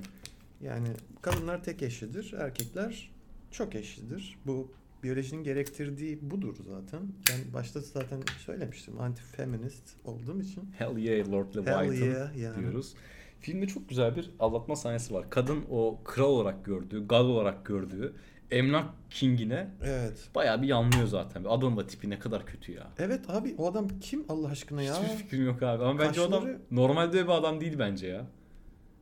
Yani 0.61 0.87
kadınlar 1.21 1.63
tek 1.63 1.81
eşlidir, 1.83 2.33
erkekler 2.33 3.11
çok 3.51 3.75
eşlidir. 3.75 4.37
Bu 4.45 4.71
biyolojinin 5.03 5.43
gerektirdiği 5.43 6.19
budur 6.31 6.55
zaten. 6.67 7.01
Ben 7.29 7.53
başta 7.53 7.79
zaten 7.79 8.19
söylemiştim 8.45 8.93
anti-feminist 8.99 9.95
olduğum 10.05 10.41
için. 10.41 10.63
Hell 10.77 10.97
yeah 10.97 11.31
Lord 11.31 11.55
Leviathan 11.55 11.93
yeah 11.93 12.35
yani. 12.37 12.59
diyoruz. 12.61 12.93
Filmde 13.39 13.67
çok 13.67 13.89
güzel 13.89 14.15
bir 14.15 14.29
aldatma 14.39 14.75
sahnesi 14.75 15.13
var. 15.13 15.29
Kadın 15.29 15.63
o 15.69 15.99
kral 16.03 16.25
olarak 16.29 16.65
gördüğü, 16.65 17.07
gal 17.07 17.25
olarak 17.25 17.65
gördüğü 17.65 18.13
emlak 18.51 18.85
kingine 19.09 19.67
Evet. 19.83 20.29
bayağı 20.35 20.61
bir 20.61 20.67
yanlıyor 20.67 21.07
zaten. 21.07 21.43
Adamın 21.43 21.77
da 21.77 21.87
tipi 21.87 22.09
ne 22.09 22.19
kadar 22.19 22.45
kötü 22.45 22.71
ya. 22.71 22.87
Evet 22.99 23.29
abi 23.29 23.55
o 23.57 23.71
adam 23.71 23.87
kim 24.01 24.25
Allah 24.29 24.47
aşkına 24.47 24.81
ya? 24.81 25.03
Hiçbir 25.03 25.17
fikrim 25.17 25.45
yok 25.45 25.63
abi. 25.63 25.83
Ama 25.83 25.99
bence 25.99 26.21
o 26.21 26.23
adam 26.23 26.43
Kaşları- 26.43 26.59
normalde 26.71 27.23
bir 27.23 27.29
adam 27.31 27.61
değil 27.61 27.79
bence 27.79 28.07
ya. 28.07 28.25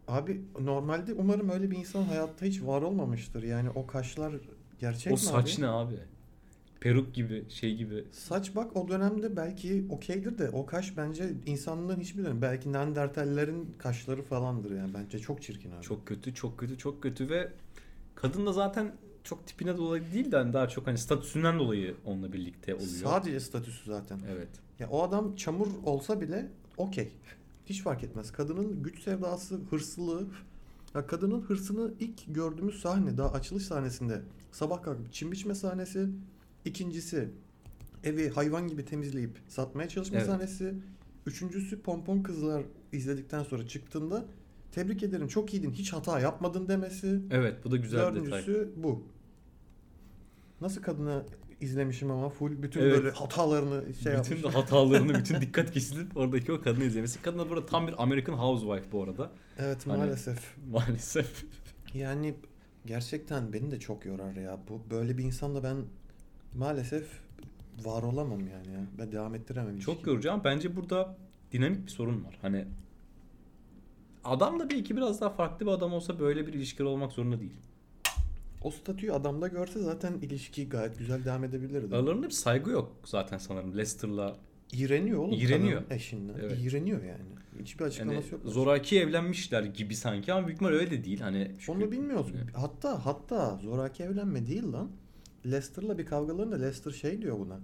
Abi 0.08 0.41
normalde 0.60 1.14
umarım 1.14 1.50
öyle 1.50 1.72
bir 1.72 1.78
insan 1.78 2.04
hayatta 2.04 2.46
hiç 2.46 2.62
var 2.62 2.82
olmamıştır. 2.82 3.43
Yani 3.43 3.70
o 3.70 3.88
kaşlar 3.88 4.34
gerçek 4.80 5.12
o 5.14 5.16
mi 5.16 5.20
saç 5.20 5.56
abi? 5.56 5.62
ne 5.62 5.68
abi? 5.68 5.96
Peruk 6.80 7.14
gibi, 7.16 7.46
şey 7.50 7.76
gibi. 7.76 8.04
Saç 8.12 8.56
bak 8.56 8.76
o 8.76 8.88
dönemde 8.88 9.36
belki 9.38 9.86
okeydir 9.89 10.38
de 10.38 10.50
o 10.50 10.66
kaş 10.66 10.98
bence 10.98 11.30
insanlığın 11.46 12.00
hiçbir 12.00 12.24
dönemi. 12.24 12.41
Belki 12.41 12.74
Neandertallerin 12.74 13.76
kaşları 13.78 14.22
falandır 14.22 14.72
yani 14.78 14.93
bence 14.93 15.20
çok 15.20 15.41
çirkin 15.41 15.72
abi. 15.72 15.82
Çok 15.82 16.08
kötü, 16.08 16.34
çok 16.34 16.58
kötü, 16.60 16.78
çok 16.78 17.04
kötü 17.04 17.30
ve 17.30 17.52
kadın 18.16 18.46
da 18.46 18.54
zaten 18.54 18.91
çok 19.26 19.47
tipine 19.47 19.78
dolayı 19.78 20.03
değil 20.13 20.32
de 20.32 20.38
hani 20.38 20.53
daha 20.53 20.69
çok 20.69 20.88
hani 20.88 20.97
statüsünden 20.97 21.59
dolayı 21.59 21.95
onunla 22.05 22.34
birlikte 22.34 22.76
oluyor. 22.76 22.89
Sadece 22.89 23.39
statüsü 23.39 23.86
zaten. 23.86 24.19
Evet. 24.32 24.47
Ya 24.80 24.89
o 24.89 25.03
adam 25.03 25.36
çamur 25.36 25.67
olsa 25.86 26.21
bile 26.21 26.47
okey. 26.78 27.11
Hiç 27.65 27.82
fark 27.84 28.03
etmez. 28.03 28.32
Kadının 28.32 28.84
güç 28.84 29.03
sevdası, 29.03 29.59
hırslılığı. 29.69 30.28
Ya 30.95 31.07
kadının 31.07 31.41
hırsını 31.41 31.93
ilk 31.99 32.36
gördüğümüz 32.36 32.80
sahne 32.82 33.17
daha 33.17 33.32
açılış 33.32 33.63
sahnesinde 33.63 34.21
sabah 34.51 34.84
kalkıp 34.84 35.13
çim 35.13 35.32
biçme 35.32 35.55
sahnesi. 35.55 36.07
İkincisi 36.65 37.30
evi 38.03 38.30
hayvan 38.30 38.67
gibi 38.67 38.86
temizleyip 38.86 39.39
satmaya 39.47 39.89
çalışma 39.89 40.17
Evet. 40.17 40.28
sahnesi. 40.28 40.73
Üçüncüsü 41.26 41.82
pompon 41.82 42.23
kızlar 42.23 42.63
izledikten 42.91 43.43
sonra 43.43 43.67
çıktığında 43.67 44.26
tebrik 44.71 45.03
ederim 45.03 45.28
çok 45.28 45.53
iyiydin 45.53 45.71
hiç 45.71 45.93
hata 45.93 46.19
yapmadın 46.19 46.67
demesi. 46.67 47.21
Evet, 47.32 47.55
bu 47.65 47.71
da 47.71 47.78
güzel 47.78 48.15
bir 48.15 48.21
detay. 48.26 48.32
Dördüncüsü 48.32 48.69
bu. 48.78 49.03
Nasıl 50.66 50.82
kadını 50.82 51.24
izlemişim 51.61 52.11
ama 52.11 52.30
full 52.30 52.63
bütün 52.63 52.82
Evet. 52.82 52.97
böyle 52.97 53.11
hatalarını 53.11 53.93
şey 53.93 54.13
bütün 54.18 54.36
yapmış. 54.36 54.55
hatalarını, 54.55 55.13
bütün 55.20 55.41
dikkat 55.41 55.72
kesilip 55.72 56.18
oradaki 56.18 56.51
o 56.53 56.61
kadını 56.61 56.84
izlemesi. 56.84 57.22
Kadın 57.22 57.39
da 57.39 57.49
burada 57.49 57.66
tam 57.66 57.88
bir 57.88 58.03
American 58.03 58.34
housewife 58.34 58.91
bu 58.91 59.03
arada. 59.03 59.32
Evet 59.57 59.88
Hani- 59.88 59.97
maalesef. 59.97 60.55
Maalesef. 60.72 61.45
Yani 61.93 62.36
gerçekten 62.86 63.53
beni 63.53 63.72
de 63.72 63.80
çok 63.80 64.05
yorar 64.05 64.36
ya. 64.36 64.59
Bu 64.70 64.82
böyle 64.89 65.18
bir 65.18 65.24
insanla 65.24 65.63
ben 65.63 65.78
maalesef 66.53 67.07
var 67.84 68.03
olamam 68.03 68.39
yani 68.39 68.74
ya. 68.74 68.80
Ben 68.97 69.11
devam 69.11 69.36
ettiremem. 69.36 69.80
Çok 69.80 70.07
yorucu 70.07 70.32
ama 70.32 70.43
bence 70.43 70.76
burada 70.76 71.18
dinamik 71.51 71.86
bir 71.86 71.91
sorun 71.91 72.26
var. 72.26 72.38
Hani 72.41 72.66
adam 74.24 74.59
da 74.59 74.70
belki 74.70 74.97
biraz 74.97 75.22
daha 75.22 75.30
farklı 75.30 75.66
bir 75.66 75.72
adam 75.72 75.93
olsa 75.93 76.20
böyle 76.20 76.47
bir 76.47 76.53
ilişkiler 76.53 76.86
olmak 76.88 77.11
zorunda 77.11 77.39
değil. 77.39 77.53
O 78.66 78.72
statüyü 78.72 79.13
adamda 79.13 79.47
görse 79.47 79.80
zaten 79.80 80.13
ilişki 80.13 80.70
gayet 80.70 80.97
güzel 80.97 81.26
devam 81.26 81.43
edebilirdi. 81.43 81.95
Aralarında 81.95 82.26
bir 82.28 82.32
saygı 82.32 82.70
yok 82.72 82.95
zaten 83.05 83.38
sanırım 83.38 83.78
Lester'la. 83.78 84.36
İğreniyor 84.72 85.20
oğlum 85.20 85.34
İğreniyor. 85.39 85.82
eşinden. 85.89 86.34
Evet. 86.41 86.57
İğreniyor 86.61 87.03
yani. 87.03 87.22
Hiçbir 87.59 87.80
Yani 87.84 87.89
açıklaması 87.89 88.34
yok. 88.34 88.41
zoraki 88.45 88.99
evlenmişler 88.99 89.63
gibi 89.63 89.95
sanki 89.95 90.34
ama 90.34 90.47
büyük 90.47 90.61
öyle 90.61 90.91
de 90.91 91.03
değil. 91.03 91.20
Hani 91.20 91.51
çünkü- 91.59 91.72
Onu 91.72 91.91
bilmiyoruz. 91.91 92.28
Hani- 92.28 92.51
Hatta 92.66 93.05
hatta 93.05 93.59
zoraki 93.63 94.03
evlenme 94.03 94.47
değil 94.47 94.72
lan. 94.74 94.91
Lester'la 95.45 95.97
bir 95.97 96.05
kavgalarında 96.05 96.55
Lester 96.55 96.91
şey 96.91 97.22
diyor 97.22 97.39
buna. 97.39 97.59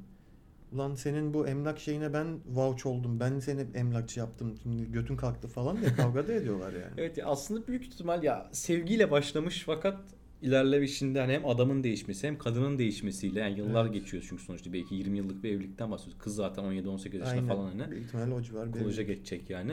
Ulan 0.74 0.96
senin 0.96 1.34
bu 1.34 1.48
emlak 1.48 1.80
şeyine 1.80 2.14
ben 2.14 2.40
vouch 2.46 2.86
oldum. 2.86 3.20
Ben 3.20 3.40
seni 3.40 3.66
emlakçı 3.76 4.20
yaptım. 4.20 4.56
Şimdi 4.64 4.92
götün 4.92 5.16
kalktı 5.16 5.48
falan 5.48 5.82
diye 5.82 5.94
kavga 5.94 6.28
da 6.28 6.34
ediyorlar 6.34 6.74
yani. 6.74 6.94
Evet 6.98 7.18
ya 7.18 7.26
aslında 7.26 7.68
büyük 7.68 7.84
ihtimal 7.86 8.24
ya 8.24 8.50
sevgiyle 8.52 9.12
başlamış 9.12 9.64
fakat 9.66 9.98
ilerleyişinde 10.42 11.20
hani 11.20 11.34
hem 11.34 11.46
adamın 11.46 11.84
değişmesi 11.84 12.28
hem 12.28 12.38
kadının 12.38 12.78
değişmesiyle 12.80 13.40
yani 13.40 13.58
yıllar 13.58 13.86
Evet. 13.86 13.94
geçiyor 13.94 14.26
çünkü 14.30 14.44
sonuçta 14.44 14.74
belki 14.74 14.96
20 14.96 15.18
yıllık 15.18 15.44
bir 15.44 15.52
evlilikten 15.52 15.92
bahsediyoruz. 15.92 16.24
Kız 16.24 16.36
zaten 16.36 16.64
17-18 16.64 17.06
yaşında 17.06 17.26
Aynen. 17.28 17.48
falan 17.48 17.66
hani. 17.80 17.92
Büyük 17.92 18.06
ihtimalle 18.06 18.34
o 18.34 18.42
civar. 18.42 18.74
bir 18.74 18.80
Koleje 18.80 19.04
geçecek 19.04 19.50
yani. 19.50 19.72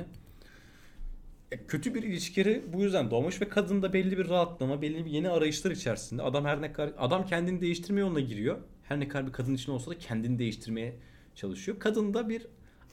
E, 1.53 1.67
Kötü 1.67 1.95
bir 1.95 2.03
ilişkileri 2.03 2.63
bu 2.73 2.83
yüzden 2.83 3.11
doğmuş 3.11 3.43
ve 3.43 3.49
kadın 3.49 3.83
da 3.83 3.93
belli 3.93 4.19
bir 4.19 4.29
rahatlama, 4.29 4.83
belli 4.83 5.05
bir 5.05 5.11
yeni 5.11 5.29
arayışlar 5.29 5.71
içerisinde. 5.71 6.23
Adam 6.23 6.45
her 6.45 6.63
ne 6.63 6.73
kadar 6.73 6.93
adam 6.99 7.27
kendini 7.27 7.61
değiştirme 7.61 8.01
yoluna 8.01 8.21
giriyor. 8.21 8.59
Her 8.83 9.01
ne 9.01 9.09
kadar 9.09 9.27
bir 9.27 9.33
kadın 9.33 9.55
için 9.55 9.73
olsa 9.73 9.91
da 9.91 9.99
kendini 9.99 10.39
değiştirmeye 10.39 10.97
çalışıyor. 11.35 11.79
Kadın 11.79 12.15
da 12.15 12.29
bir 12.29 12.47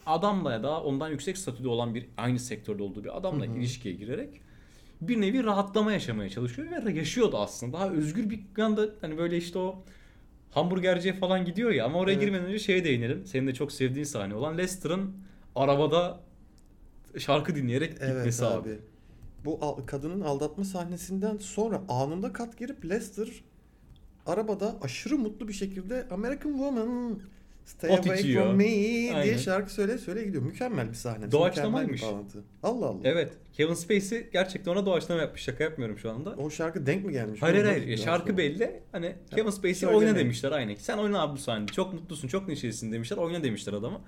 adamla 0.06 0.52
ya 0.52 0.62
da 0.62 0.82
ondan 0.82 1.08
yüksek 1.10 1.38
statüde 1.38 1.68
olan 1.68 1.94
bir 1.94 2.06
aynı 2.16 2.38
sektörde 2.38 2.82
olduğu 2.82 3.04
bir 3.04 3.16
adamla 3.16 3.46
Hı 3.46 3.50
hı. 3.50 3.56
ilişkiye 3.58 3.94
girerek 3.94 4.40
bir 5.00 5.20
nevi 5.20 5.44
rahatlama 5.44 5.92
yaşamaya 5.92 6.30
çalışıyor 6.30 6.68
ve 6.86 6.92
yaşıyordu 6.92 7.38
aslında. 7.38 7.72
Daha 7.72 7.90
özgür 7.90 8.30
bir 8.30 8.62
anda 8.62 8.88
hani 9.00 9.18
böyle 9.18 9.36
işte 9.36 9.58
o 9.58 9.84
hamburgerciye 10.50 11.14
falan 11.14 11.44
gidiyor 11.44 11.70
ya 11.70 11.84
ama 11.84 11.98
oraya 11.98 12.12
Evet. 12.12 12.22
girmeden 12.22 12.46
önce 12.46 12.58
şeye 12.58 12.84
değinelim. 12.84 13.26
Senin 13.26 13.46
de 13.46 13.54
çok 13.54 13.72
sevdiğin 13.72 14.04
sahne 14.04 14.34
olan 14.34 14.58
Lester'ın 14.58 15.16
arabada 15.54 16.20
şarkı 17.18 17.54
dinleyerek 17.54 17.92
Evet 18.00 18.14
gitmesi 18.16 18.44
abi. 18.46 18.68
abi. 18.70 18.78
Bu 19.44 19.58
al- 19.60 19.86
kadının 19.86 20.20
aldatma 20.20 20.64
sahnesinden 20.64 21.36
sonra 21.36 21.82
anında 21.88 22.32
kat 22.32 22.58
girip 22.58 22.84
Lester 22.88 23.28
arabada 24.26 24.76
aşırı 24.82 25.18
mutlu 25.18 25.48
bir 25.48 25.52
şekilde 25.52 26.06
American 26.10 26.50
Woman 26.52 27.20
Stay 27.66 27.90
Ot 27.90 27.98
away 27.98 28.18
içiyor. 28.20 28.44
from 28.44 28.56
me 28.56 28.64
diye 28.64 29.14
Aynen. 29.14 29.36
şarkı 29.36 29.72
söyle 29.72 29.98
söyle 29.98 30.24
gidiyor. 30.24 30.42
Mükemmel 30.42 30.88
bir 30.88 30.94
sahne. 30.94 31.32
Doğaçlamaymış. 31.32 32.02
Bir 32.02 32.06
bağlantı. 32.06 32.44
Allah 32.62 32.86
Allah. 32.86 33.00
Evet. 33.04 33.32
Kevin 33.52 33.74
Spacey 33.74 34.30
gerçekten 34.32 34.72
ona 34.72 34.86
doğaçlama 34.86 35.20
yapmış. 35.22 35.42
Şaka 35.42 35.64
yapmıyorum 35.64 35.98
şu 35.98 36.10
anda. 36.10 36.30
O 36.30 36.50
şarkı 36.50 36.86
denk 36.86 37.04
mi 37.04 37.12
gelmiş? 37.12 37.42
Hayır 37.42 37.64
hayır 37.64 37.82
hayır. 37.82 37.96
Şarkı 37.98 38.10
doğaçlama? 38.26 38.38
belli. 38.38 38.80
Hani 38.92 39.16
Kevin 39.34 39.50
Spacey 39.50 39.74
söyleme. 39.74 39.98
oyna 39.98 40.16
demişler 40.16 40.52
aynı. 40.52 40.76
Sen 40.76 40.98
oyna 40.98 41.22
abi 41.22 41.32
bu 41.32 41.38
sahnede. 41.38 41.72
Çok 41.72 41.94
mutlusun, 41.94 42.28
çok 42.28 42.48
neşelisin 42.48 42.92
demişler. 42.92 43.16
Oyna 43.16 43.42
demişler 43.42 43.72
adama. 43.72 44.00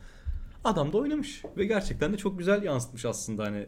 Adam 0.64 0.92
da 0.92 0.98
oynamış. 0.98 1.42
Ve 1.56 1.64
gerçekten 1.64 2.12
de 2.12 2.16
çok 2.16 2.38
güzel 2.38 2.62
yansıtmış 2.62 3.04
aslında 3.04 3.44
hani 3.44 3.66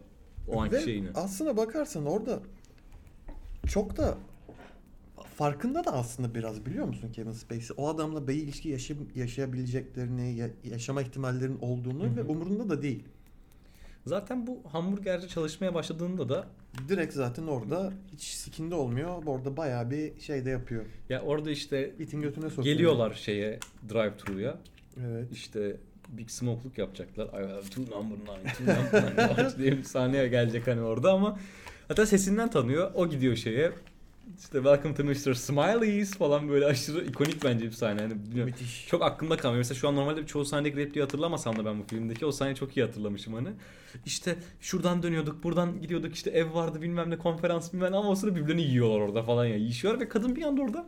o 0.49 0.61
anki 0.63 0.77
Ve 0.77 0.81
şeyini. 0.81 1.09
aslına 1.15 1.57
bakarsan 1.57 2.07
orada 2.07 2.41
çok 3.69 3.97
da 3.97 4.19
farkında 5.45 5.85
da 5.85 5.93
aslında 5.93 6.35
biraz 6.35 6.67
biliyor 6.67 6.87
musun 6.87 7.13
Kevin 7.13 7.33
Spacey? 7.33 7.69
O 7.77 7.89
adamla 7.89 8.29
bir 8.29 8.35
ilişki 8.35 8.69
yaşay- 8.69 8.97
yaşayabileceklerini, 9.17 10.35
ya- 10.37 10.51
yaşama 10.65 11.03
ihtimallerinin 11.03 11.59
olduğunu 11.61 12.05
Hı 12.05 12.09
hı. 12.09 12.17
ve 12.17 12.23
umurunda 12.23 12.69
da 12.69 12.83
değil. 12.83 13.05
Zaten 14.07 14.47
bu 14.47 14.59
hamburgerci 14.73 15.29
çalışmaya 15.29 15.75
başladığında 15.75 16.29
da 16.29 16.47
Direkt 16.89 17.15
zaten 17.15 17.47
orada 17.47 17.93
hiç 18.13 18.23
sikinde 18.23 18.75
olmuyor. 18.75 19.23
Orada 19.27 19.57
bayağı 19.57 19.91
bir 19.91 20.21
şey 20.21 20.45
de 20.45 20.51
yapıyor. 20.51 20.85
ya 21.09 21.21
orada 21.23 21.51
işte 21.51 21.95
İtin 21.99 22.21
götüne 22.23 22.49
sokuyor. 22.51 22.65
geliyorlar 22.75 23.15
şeye 23.15 23.59
drive 23.89 24.17
thru'ya. 24.17 24.57
Evet. 25.07 25.33
İşte 25.33 25.77
Big 26.09 26.31
Smoke'luk 26.31 26.79
yapacaklar. 26.79 27.27
I 27.27 27.47
have 27.47 27.61
two 27.63 27.83
number 27.83 28.17
nine, 28.17 28.53
two 28.53 28.65
number 28.65 29.29
nine 29.39 29.59
diye 29.59 29.73
bir 29.79 29.83
sahneye 29.85 30.29
gelecek 30.29 30.67
hani 30.67 30.81
orada 30.81 31.13
ama 31.13 31.39
hatta 31.89 32.07
sesinden 32.07 32.51
tanıyor. 32.51 32.91
O 32.95 33.11
gidiyor 33.11 33.37
şeye. 33.37 33.73
İşte 34.39 34.59
Welcome 34.59 34.95
to 34.95 35.05
Mr. 35.05 35.35
Smileys 35.35 36.15
falan 36.15 36.49
böyle 36.49 36.67
aşırı 36.67 37.05
ikonik 37.05 37.45
bence 37.45 37.65
bir 37.65 37.71
sahne. 37.71 38.03
Yani 38.03 38.25
bilmiyorum. 38.25 38.53
Müthiş. 38.53 38.87
Çok 38.89 39.03
aklımda 39.03 39.37
kalmıyor. 39.37 39.59
Mesela 39.59 39.79
şu 39.79 39.89
an 39.89 39.97
normalde 39.97 40.27
çoğu 40.27 40.45
sahnedeki 40.45 40.77
repliği 40.77 41.03
hatırlamasam 41.03 41.57
da 41.57 41.65
ben 41.65 41.79
bu 41.79 41.85
filmdeki 41.85 42.27
o 42.27 42.33
sahneyi 42.33 42.57
çok 42.57 42.77
iyi 42.77 42.87
hatırlamışım 42.87 43.35
hani. 43.35 43.49
İşte 44.07 44.37
şuradan 44.61 45.03
dönüyorduk, 45.03 45.45
buradan 45.45 45.81
gidiyorduk 45.81 46.15
işte 46.15 46.31
ev 46.31 46.55
vardı 46.55 46.83
bilmem 46.83 47.11
ne 47.11 47.19
konferans 47.19 47.73
bilmem 47.73 47.93
ne 47.93 47.97
ama 47.97 48.09
o 48.09 48.15
sırada 48.15 48.37
birbirlerini 48.37 48.63
yiyorlar 48.63 49.01
orada 49.01 49.23
falan 49.23 49.45
ya. 49.45 49.57
Yiyişiyorlar 49.57 50.01
ve 50.01 50.09
kadın 50.09 50.37
bir 50.37 50.43
anda 50.43 50.63
orada 50.63 50.87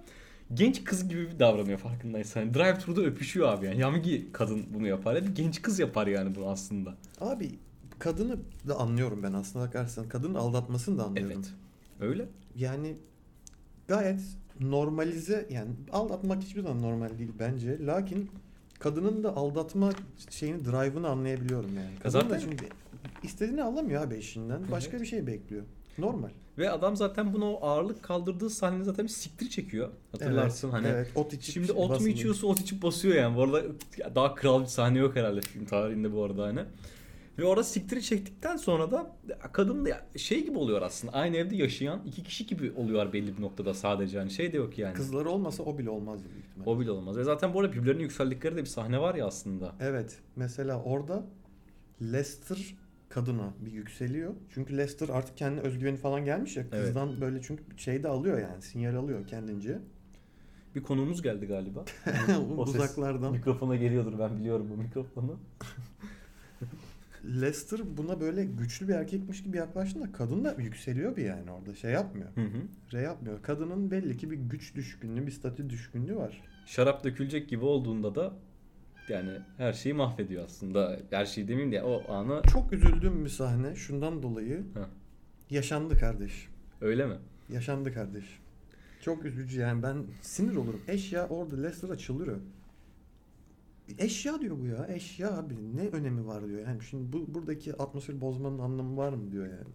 genç 0.55 0.85
kız 0.85 1.09
gibi 1.09 1.31
bir 1.31 1.39
davranıyor 1.39 1.79
farkındaysan. 1.79 2.41
Hani 2.41 2.55
drive 2.55 2.79
thru'da 2.79 3.01
öpüşüyor 3.01 3.49
abi 3.49 3.67
yani. 3.67 3.81
Yamgi 3.81 4.33
kadın 4.33 4.67
bunu 4.75 4.87
yapar. 4.87 5.15
Ya 5.15 5.25
bir 5.25 5.35
genç 5.35 5.63
kız 5.63 5.79
yapar 5.79 6.07
yani 6.07 6.35
bunu 6.35 6.49
aslında. 6.49 6.95
Abi 7.21 7.51
kadını 7.99 8.39
da 8.69 8.77
anlıyorum 8.79 9.23
ben 9.23 9.33
aslında 9.33 9.67
bakarsan. 9.67 10.09
Kadının 10.09 10.35
aldatmasını 10.35 10.99
da 10.99 11.05
anlıyorum. 11.05 11.33
Evet. 11.37 11.53
Öyle. 12.01 12.29
Yani 12.57 12.97
gayet 13.89 14.21
normalize 14.61 15.47
yani 15.51 15.71
aldatmak 15.93 16.43
hiçbir 16.43 16.63
zaman 16.63 16.83
normal 16.83 17.19
değil 17.19 17.33
bence. 17.39 17.87
Lakin 17.87 18.31
kadının 18.79 19.25
da 19.25 19.37
aldatma 19.37 19.91
şeyini 20.31 20.65
drive'ını 20.65 21.09
anlayabiliyorum 21.09 21.77
yani. 21.77 21.95
Kadın 21.99 22.11
Zaten- 22.11 22.31
da 22.31 22.41
çünkü 22.41 22.67
istediğini 23.23 23.63
alamıyor 23.63 24.03
abi 24.07 24.15
eşinden. 24.15 24.61
Başka 24.71 24.91
Evet. 24.91 25.01
bir 25.01 25.07
şey 25.07 25.27
bekliyor. 25.27 25.63
Normal. 25.99 26.29
Ve 26.59 26.71
adam 26.71 26.97
zaten 26.97 27.33
bunu 27.33 27.53
o 27.53 27.67
ağırlık 27.67 28.03
kaldırdığı 28.03 28.51
sahnede 28.51 28.85
zaten 28.85 29.05
bir 29.05 29.11
siktir 29.11 29.51
çekiyor. 29.51 29.89
Hatırlarsın 30.13 30.69
evet, 30.69 30.77
hani. 30.77 30.87
Evet, 30.87 31.11
ot 31.15 31.33
içip 31.33 31.55
Şimdi 31.55 31.73
ot 31.73 32.01
mu 32.01 32.09
içiyorsa 32.09 32.47
ot 32.47 32.61
içip 32.61 32.83
basıyor 32.83 33.15
yani. 33.15 33.37
Bu 33.37 33.43
arada 33.43 33.63
daha 34.15 34.35
kral 34.35 34.61
bir 34.63 34.67
sahne 34.67 34.99
yok 34.99 35.17
herhalde 35.17 35.41
film 35.41 35.65
tarihinde 35.65 36.13
bu 36.13 36.25
arada 36.25 36.47
hani. 36.47 36.61
Ve 37.39 37.45
orada 37.45 37.65
siktiri 37.65 38.03
çektikten 38.03 38.57
sonra 38.57 38.91
da 38.91 39.17
kadın 39.53 39.85
da 39.87 40.07
şey 40.17 40.45
gibi 40.45 40.59
oluyor 40.59 40.83
aslında. 40.83 41.13
Aynı 41.13 41.37
evde 41.37 41.57
yaşayan 41.57 42.03
iki 42.07 42.23
kişi 42.23 42.47
gibi 42.47 42.73
oluyor 42.77 43.13
belli 43.13 43.37
bir 43.37 43.43
noktada 43.43 43.75
sadece. 43.75 44.19
hani 44.19 44.31
şey 44.31 44.53
de 44.53 44.57
yok 44.57 44.79
yani. 44.79 44.95
Kızları 44.95 45.31
olmasa 45.31 45.63
o 45.63 45.79
bile 45.79 45.91
olmazdı 45.91 46.25
büyük 46.33 46.47
ihtimalle. 46.47 46.71
O 46.71 46.81
bile 46.81 46.91
olmaz. 46.91 47.17
Ve 47.17 47.25
zaten 47.25 47.55
bu 47.55 47.61
arada 47.61 47.73
birbirlerine 47.73 48.03
yükseldikleri 48.03 48.57
de 48.57 48.61
bir 48.61 48.67
sahne 48.67 49.01
var 49.01 49.15
ya 49.15 49.27
aslında. 49.27 49.73
Evet. 49.81 50.19
Mesela 50.37 50.83
orada 50.83 51.25
Lester 52.03 52.75
kadına 53.09 53.55
bir 53.61 53.73
yükseliyor. 53.73 54.35
Çünkü 54.55 54.77
Lester 54.77 55.09
artık 55.09 55.37
kendine 55.37 55.61
özgüveni 55.61 55.97
falan 55.97 56.25
gelmiş 56.25 56.57
ya. 56.57 56.65
Evet. 56.73 56.85
Kızdan 56.85 57.21
böyle 57.21 57.43
çünkü 57.43 57.63
şey 57.77 58.03
de 58.03 58.09
alıyor 58.09 58.41
yani. 58.41 58.63
Sinyal 58.63 58.95
alıyor 58.97 59.27
kendince. 59.27 59.79
Bir 60.75 60.83
konuğumuz 60.83 61.23
geldi 61.23 61.47
galiba. 61.47 61.85
Uzaklardan. 62.57 63.33
Mikrofona 63.33 63.77
geliyordur 63.77 64.19
ben 64.19 64.39
biliyorum 64.39 64.67
bu 64.71 64.77
mikrofonu. 64.77 65.39
Lester 67.25 67.81
buna 67.97 68.21
böyle 68.21 68.45
güçlü 68.45 68.89
bir 68.89 68.95
erkekmiş 68.95 69.43
gibi 69.43 69.57
yaklaştığında 69.57 70.13
kadın 70.13 70.45
da 70.45 70.57
yükseliyor 70.59 71.17
bir 71.17 71.25
yani 71.25 71.51
orada. 71.51 71.75
Şey 71.75 71.91
yapmıyor. 71.91 72.29
Hı 72.35 72.41
hı. 72.41 72.63
Re 72.93 73.01
yapmıyor. 73.01 73.43
Kadının 73.43 73.91
belli 73.91 74.17
ki 74.17 74.31
bir 74.31 74.37
güç 74.37 74.75
düşkünlüğü, 74.75 75.27
bir 75.27 75.33
statü 75.33 75.71
düşkünlüğü 75.71 76.17
var. 76.17 76.41
Şarap 76.67 77.05
dökülecek 77.05 77.49
gibi 77.49 77.65
olduğunda 77.65 78.15
da 78.15 78.33
yani 79.09 79.31
her 79.57 79.73
şeyi 79.73 79.95
mahvediyor 79.95 80.45
aslında. 80.45 80.99
Her 81.11 81.27
şeyi 81.27 81.49
demeyeyim 81.49 81.73
de 81.73 81.83
o 81.83 82.13
anı 82.13 82.43
Çok 82.53 82.73
üzüldüğüm 82.73 83.25
bir 83.25 83.31
sahne 83.31 83.77
şundan 83.77 84.23
dolayı. 84.23 84.57
Heh. 84.57 84.89
Yaşandı 85.51 85.99
kardeş. 85.99 86.49
öyle 86.81 87.07
mi? 87.07 87.15
Yaşandı 87.49 87.95
kardeş. 87.95 88.25
Çok 89.01 89.25
üzücü 89.25 89.61
yani 89.61 89.83
ben 89.83 89.97
sinir 90.23 90.57
olurum. 90.57 90.81
Eşya 90.89 91.29
orada 91.29 91.57
Lester'a 91.57 91.99
çıldırıyor. 91.99 92.39
Eşya 93.99 94.41
diyor 94.41 94.57
bu 94.61 94.67
ya. 94.67 94.87
Eşya 94.89 95.39
abi 95.39 95.55
ne 95.77 95.89
önemi 95.89 96.27
var 96.27 96.49
diyor. 96.49 96.61
Yani 96.69 96.83
şimdi 96.91 97.13
bu 97.13 97.35
buradaki 97.35 97.75
atmosferi 97.75 98.21
bozmanın 98.21 98.59
anlamı 98.59 98.97
var 98.97 99.13
mı 99.13 99.33
diyor 99.33 99.45
yani. 99.47 99.69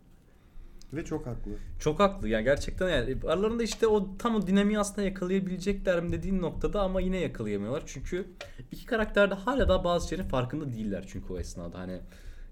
Ve 0.93 1.05
çok 1.05 1.28
haklı. 1.28 1.51
Çok 1.80 1.99
haklı 1.99 2.30
yani 2.30 2.43
gerçekten 2.43 2.89
yani 2.89 3.18
aralarında 3.28 3.64
işte 3.64 3.88
o 3.88 4.18
tam 4.18 4.36
o 4.36 4.47
dinamiği 4.47 4.80
aslında 4.80 5.01
yakalayabilecekler 5.08 6.03
mi 6.03 6.12
dediğin 6.12 6.41
noktada 6.41 6.82
ama 6.82 7.01
yine 7.01 7.18
yakalayamıyorlar. 7.18 7.84
Çünkü 7.86 8.26
iki 8.72 8.86
karakter 8.86 9.32
de 9.32 9.34
hala 9.34 9.70
da 9.70 9.84
bazı 9.84 10.10
şeylerin 10.10 10.28
farkında 10.30 10.74
değiller 10.74 11.05
çünkü 11.08 11.34
o 11.34 11.38
esnada 11.39 11.80
hani 11.80 11.99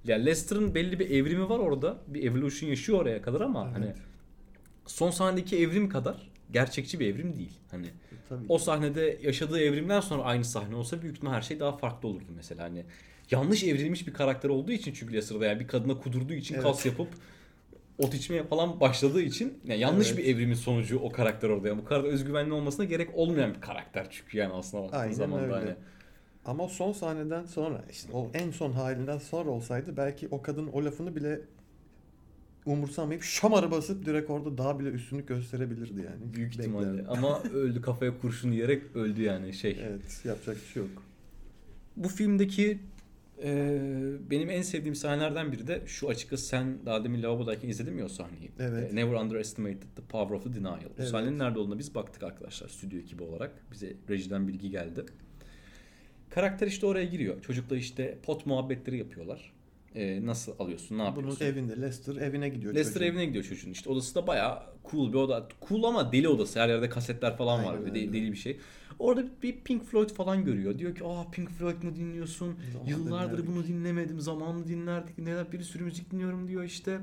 ya 0.06 0.16
Lester'ın 0.18 0.76
belli 0.76 1.00
bir 1.00 1.10
evrimi 1.10 1.50
var 1.50 1.60
orada. 1.60 1.98
Bir 2.08 2.24
evolution 2.24 2.70
yaşıyor 2.70 3.02
oraya 3.02 3.22
kadar 3.22 3.42
ama 3.42 3.74
hani 3.74 3.86
Evet. 3.86 3.98
son 4.86 5.12
sahnedeki 5.12 5.58
evrim 5.60 5.90
kadar 5.90 6.32
gerçekçi 6.52 7.00
bir 7.00 7.14
evrim 7.14 7.36
değil. 7.36 7.60
Hani 7.72 7.88
Tabii. 8.30 8.46
o 8.50 8.58
sahnede 8.58 9.20
yaşadığı 9.24 9.60
evrimden 9.60 10.00
sonra 10.00 10.24
aynı 10.24 10.46
sahne 10.46 10.76
olsa 10.76 11.02
büyük 11.02 11.16
ihtimal 11.16 11.34
her 11.34 11.42
şey 11.42 11.60
daha 11.60 11.78
farklı 11.78 12.10
olurdu 12.10 12.32
mesela. 12.36 12.64
Hani 12.64 12.84
yanlış 13.32 13.64
evrilmiş 13.64 14.08
bir 14.08 14.14
karakter 14.14 14.50
olduğu 14.50 14.72
için 14.72 14.94
çünkü 14.94 15.14
Lester'da 15.14 15.46
yani 15.46 15.60
bir 15.60 15.68
kadına 15.68 15.98
kudurduğu 15.98 16.34
için 16.34 16.56
Evet. 16.56 16.64
kas 16.64 16.86
yapıp 16.86 17.08
ot 17.98 18.14
içmeye 18.14 18.44
falan 18.44 18.80
başladığı 18.80 19.22
için 19.22 19.60
yani 19.66 19.80
yanlış 19.80 20.08
Evet. 20.08 20.18
bir 20.18 20.36
evrimin 20.36 20.56
sonucu 20.56 21.00
o 21.00 21.12
karakter 21.12 21.50
orada. 21.50 21.68
Yani 21.68 21.82
bu 21.82 21.86
kadar 21.86 22.04
özgüvenli 22.04 22.54
olmasına 22.54 22.86
gerek 22.86 23.10
olmayan 23.14 23.54
bir 23.54 23.62
karakter 23.62 24.08
çünkü 24.10 24.38
yani 24.38 24.54
aslında 24.54 24.84
baktığın 24.84 25.12
zaman 25.12 25.44
öyle. 25.44 25.54
hani. 25.54 25.76
Ama 26.46 26.68
son 26.68 26.92
sahneden 26.92 27.46
sonra 27.46 27.82
işte 27.92 28.10
o 28.14 28.32
en 28.34 28.52
son 28.52 28.72
halinden 28.72 29.18
sonra 29.18 29.50
olsaydı 29.50 29.98
belki 29.98 30.28
o 30.32 30.42
kadın 30.42 30.68
o 30.68 30.86
lafını 30.86 31.16
bile 31.16 31.42
umursamayıp 32.66 33.24
şamara 33.24 33.72
basıp 33.72 34.06
direkt 34.06 34.30
orada 34.30 34.58
daha 34.58 34.80
bile 34.80 34.90
üstünlük 34.90 35.28
gösterebilirdi 35.28 36.00
yani. 36.02 36.34
Büyük 36.34 36.54
ihtimalle. 36.56 37.06
Ama 37.08 37.44
öldü 37.44 37.82
kafaya 37.82 38.20
kurşun 38.22 38.52
yiyerek 38.52 38.82
öldü 38.96 39.22
yani 39.22 39.54
şey. 39.54 39.78
Evet 39.88 40.22
yapacak 40.26 40.56
bir 40.56 40.74
şey 40.74 40.84
yok. 40.84 40.92
Bu 41.98 42.08
filmdeki 42.08 42.80
e, 43.44 43.80
benim 44.30 44.50
en 44.50 44.62
sevdiğim 44.62 44.96
sahnelerden 44.96 45.52
biri 45.52 45.68
de 45.68 45.82
şu 45.86 46.10
açıkçası 46.10 46.46
sen 46.46 46.78
daha 46.86 47.04
demin 47.04 47.24
lavabodayken 47.24 47.70
izledin 47.70 47.94
mi 47.94 48.04
o 48.04 48.08
sahneyi? 48.10 48.52
Evet. 48.60 48.94
E, 48.94 48.96
Never 48.96 49.14
underestimated 49.14 49.82
the 49.96 50.02
power 50.10 50.36
of 50.36 50.44
the 50.44 50.54
denial. 50.56 50.80
Bu 50.82 50.90
Evet. 51.00 51.08
sahnenin 51.10 51.40
nerede 51.40 51.60
olduğuna 51.60 51.80
biz 51.80 51.96
baktık 51.96 52.24
arkadaşlar 52.24 52.68
stüdyo 52.70 53.00
ekibi 53.00 53.24
olarak. 53.24 53.52
Bize 53.72 53.94
rejiden 54.10 54.48
bilgi 54.48 54.70
geldi. 54.70 55.06
Karakter 56.30 56.68
işte 56.68 56.86
oraya 56.86 57.06
giriyor. 57.06 57.42
Çocukla 57.42 57.78
işte 57.78 58.18
pot 58.24 58.46
muhabbetleri 58.46 58.98
yapıyorlar. 58.98 59.54
Ee, 59.96 60.26
nasıl 60.26 60.52
alıyorsun? 60.60 60.98
Ne 60.98 61.04
yapıyorsun? 61.04 61.38
Bunun 61.40 61.50
evinde 61.52 61.82
Lester 61.82 62.16
evine 62.16 62.50
gidiyor 62.50 62.74
Lester 62.76 62.94
çocuğun. 62.94 63.06
evine 63.06 63.26
gidiyor 63.26 63.44
çocuğun. 63.44 63.72
İşte 63.72 63.90
odası 63.90 64.16
da 64.16 64.28
bayağı 64.28 64.60
cool 64.92 65.10
bir 65.10 65.18
oda. 65.18 65.48
Cool 65.70 65.84
ama 65.84 66.12
deli 66.12 66.28
odası. 66.28 66.60
Her 66.60 66.70
yerde 66.70 66.90
kasetler 66.90 67.38
falan 67.38 67.66
var. 67.66 67.74
Aynen 67.74 67.86
Böyle 67.86 68.00
öyle. 68.00 68.14
deli 68.14 68.32
bir 68.32 68.38
şey. 68.38 68.58
Orada 69.00 69.26
bir 69.44 69.56
Pink 69.64 69.84
Floyd 69.86 70.10
falan 70.10 70.46
görüyor. 70.46 70.80
Diyor 70.80 70.96
ki 70.96 71.04
aa 71.06 71.32
Pink 71.32 71.50
Floyd 71.50 71.84
mu 71.84 71.96
dinliyorsun? 71.96 72.56
Zamanında 72.74 72.90
Yıllardır 72.92 73.32
dinlerdik." 73.38 73.56
bunu 73.56 73.68
dinlemedim. 73.68 74.20
Zamanını 74.20 74.68
dinlerdik. 74.68 75.18
Neler 75.18 75.52
bir 75.52 75.62
sürü 75.62 75.84
müzik 75.84 76.12
dinliyorum 76.12 76.48
diyor 76.48 76.64
işte. 76.64 77.00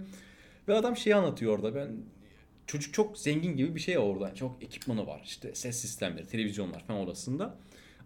Ve 0.68 0.74
adam 0.74 0.96
şeyi 0.96 1.14
anlatıyor 1.16 1.52
orada. 1.58 1.74
Ben 1.74 1.88
çocuk 2.66 2.94
çok 2.94 3.18
zengin 3.18 3.56
gibi 3.56 3.74
bir 3.74 3.80
şey 3.80 3.98
orada. 3.98 4.34
Çok 4.34 4.62
ekipmanı 4.62 5.06
var. 5.06 5.22
İşte 5.24 5.54
ses 5.54 5.76
sistemleri, 5.76 6.26
televizyonlar 6.26 6.80
falan 6.86 7.00
odasında. 7.00 7.54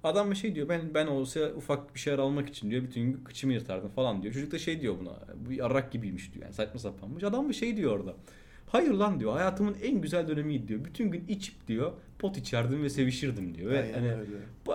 Adam 0.07 0.30
bir 0.30 0.36
şey 0.36 0.54
diyor. 0.54 0.68
Ben 0.68 0.80
ben 0.94 1.07
olsa 1.07 1.40
ufak 1.57 1.94
bir 1.94 2.00
şeyler 2.00 2.18
almak 2.18 2.48
için 2.48 2.70
diyor. 2.70 2.82
Bütün 2.82 3.02
gün 3.02 3.24
kıçımı 3.24 3.52
yırtardım 3.52 3.88
falan 3.90 4.22
diyor. 4.22 4.34
Çocuk 4.34 4.52
da 4.52 4.59
şey 4.59 4.80
diyor 4.80 4.94
buna. 5.00 5.12
Bu 5.46 5.52
yarrak 5.52 5.92
gibiymiş 5.92 6.32
diyor. 6.34 6.44
Yani 6.44 6.54
saçma 6.54 6.80
sapanmış. 6.80 7.24
Adam 7.24 7.48
bir 7.48 7.54
şey 7.54 7.76
diyor 7.76 7.92
orada. 7.98 8.14
Hayır 8.66 8.90
lan 8.90 9.20
diyor. 9.20 9.32
Hayatımın 9.32 9.76
en 9.82 10.00
güzel 10.00 10.28
dönemiydi 10.28 10.68
diyor. 10.68 10.84
Bütün 10.84 11.11
gün 11.11 11.24
içip 11.28 11.68
diyor. 11.68 11.92
Pot 12.18 12.36
içerdim 12.36 12.82
ve 12.82 12.90
sevişirdim 12.90 13.54
diyor. 13.54 13.70
Ve 13.70 13.82
Aynen 13.82 13.92
hani 13.92 14.12
öyle. 14.12 14.30
bu- 14.66 14.74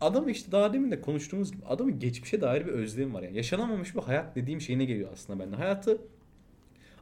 Adam 0.00 0.28
işte 0.28 0.52
daha 0.52 0.72
demin 0.72 0.90
de 0.90 1.00
konuştuğumuz 1.00 1.52
gibi 1.52 1.66
adamın 1.66 1.98
geçmişe 1.98 2.40
dair 2.40 2.66
bir 2.66 2.72
özlemi 2.72 3.14
var. 3.14 3.22
Yani 3.22 3.36
yaşanamamış 3.36 3.94
bir 3.96 4.00
hayat 4.00 4.36
dediğim 4.36 4.60
şeyine 4.60 4.84
geliyor 4.84 5.10
aslında 5.12 5.38
bende. 5.44 5.56
Hayatı 5.56 5.98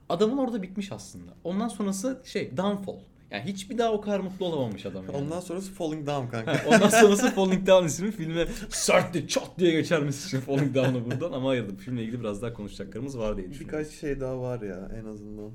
adamın 0.09 0.39
orada 0.39 0.63
bitmiş 0.63 0.93
aslında. 0.93 1.33
Ondan 1.45 1.69
sonrası 1.69 2.21
şey 2.25 2.57
downfall. 2.57 2.97
Yani 3.31 3.45
hiçbir 3.45 3.79
daha 3.79 3.93
o 3.93 4.01
kadar 4.01 4.21
mutlu 4.21 4.47
olamamış 4.47 4.87
adam 4.87 5.05
yani. 5.05 5.17
Ondan 5.17 5.41
sonrası 5.41 5.73
Falling 5.73 6.07
Down 6.07 6.31
kanka. 6.31 6.63
Ondan 6.67 6.89
sonrası 6.89 7.31
Falling 7.31 7.67
Down 7.67 7.87
ismi 7.87 8.11
filme 8.11 8.47
sert 8.69 9.15
diye 9.15 9.29
çat 9.29 9.51
diye 9.59 9.73
geçermiş 9.73 10.27
için 10.27 10.41
Falling 10.41 10.75
Down'ı 10.75 11.05
buradan 11.05 11.33
ama 11.33 11.49
hayır 11.49 11.77
filmle 11.77 12.03
ilgili 12.03 12.21
biraz 12.21 12.43
daha 12.43 12.53
konuşacaklarımız 12.53 13.19
var 13.19 13.37
diye 13.37 13.51
düşünüyorum. 13.51 13.79
Birkaç 13.79 13.95
şey 13.95 14.21
daha 14.21 14.41
var 14.41 14.63
ya 14.63 14.91
en 15.01 15.05
azından. 15.05 15.51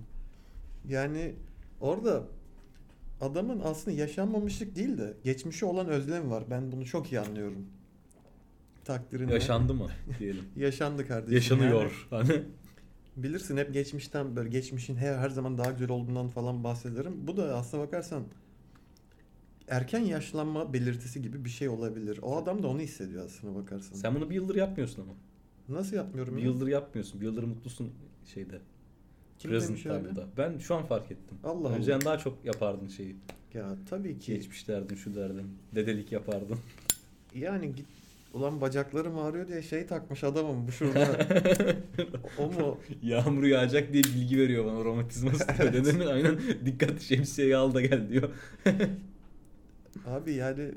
Yani 0.88 1.36
orada 1.82 2.24
adamın 3.22 3.62
aslında 3.64 3.98
yaşanmamışlık 3.98 4.76
değil 4.76 4.98
de 4.98 5.14
geçmişe 5.24 5.66
olan 5.66 5.88
özlem 5.88 6.32
var. 6.32 6.44
Ben 6.50 6.72
bunu 6.72 6.86
çok 6.86 7.12
iyi 7.12 7.20
anlıyorum. 7.20 7.66
Takdirinle. 8.86 9.34
Yaşandı 9.34 9.74
mı 9.74 9.88
diyelim. 10.20 10.44
Yaşandı 10.56 11.08
kardeşim. 11.08 11.36
Yaşanıyor. 11.36 12.08
Hani 12.10 12.32
Yani 12.32 12.44
bilirsin 13.18 13.58
hep 13.58 13.74
geçmişten 13.74 14.36
böyle 14.36 14.50
geçmişin 14.50 14.96
her, 14.96 15.18
her 15.18 15.30
zaman 15.30 15.58
daha 15.58 15.72
güzel 15.72 15.90
olduğundan 15.90 16.28
falan 16.28 16.64
bahsederim. 16.64 17.14
Bu 17.28 17.38
da 17.38 17.56
aslına 17.56 17.82
bakarsan 17.84 18.24
erken 19.68 20.00
yaşlanma 20.00 20.74
belirtisi 20.74 21.22
gibi 21.22 21.46
bir 21.46 21.50
şey 21.50 21.70
olabilir. 21.70 22.20
O 22.22 22.38
adam 22.38 22.64
da 22.64 22.68
onu 22.68 22.80
hissediyor 22.80 23.26
aslına 23.26 23.56
bakarsan. 23.56 23.96
sen 23.96 24.16
bunu 24.16 24.30
bir 24.30 24.36
yıldır 24.36 24.56
yapmıyorsun 24.56 25.02
ama. 25.02 25.14
Nasıl 25.80 25.96
yapmıyorum 25.96 26.38
Bir 26.38 26.42
ya? 26.42 26.48
yıldır 26.48 26.68
yapmıyorsun. 26.68 27.22
Bir 27.22 27.26
yıldır 27.26 27.44
mutlusun 27.44 27.92
şeyde. 28.34 28.60
Kim 29.40 29.52
present 29.52 29.84
time'da. 29.84 30.28
Ben 30.38 30.58
şu 30.58 30.76
an 30.76 30.86
fark 30.86 31.12
ettim. 31.12 31.38
Allah 31.44 31.68
Allah. 31.68 31.76
Önceden 31.76 32.02
daha 32.02 32.18
çok 32.18 32.46
yapardın 32.46 32.88
şeyi. 32.88 33.16
Ya 33.54 33.76
tabii 33.90 34.20
ki. 34.20 34.34
Geçmiş 34.34 34.68
derdin, 34.68 34.96
şu 34.96 35.16
derdin. 35.16 35.46
Dedelik 35.76 36.12
yapardın. 36.12 36.58
Yani 37.36 37.76
git 37.76 37.86
ulan 38.34 38.62
bacaklarım 38.62 39.18
ağrıyor 39.20 39.48
diye 39.48 39.62
şey 39.62 39.86
takmış 39.88 40.24
adamım 40.24 40.68
bu 40.68 40.72
şurada. 40.72 41.08
o 42.38 42.46
mu? 42.52 42.80
Yağmur 43.04 43.44
yağacak 43.44 43.94
diye 43.94 44.04
bilgi 44.04 44.38
veriyor 44.38 44.66
bana 44.66 44.84
romatizması. 44.86 45.48
tutuyor. 45.48 45.74
Dedemin 45.74 46.08
aynen 46.08 46.40
dikkat 46.66 47.02
şemsiyeyi 47.02 47.56
al 47.56 47.74
da 47.74 47.82
gel 47.82 48.10
diyor. 48.10 48.30
Abi 50.08 50.34
yani 50.34 50.72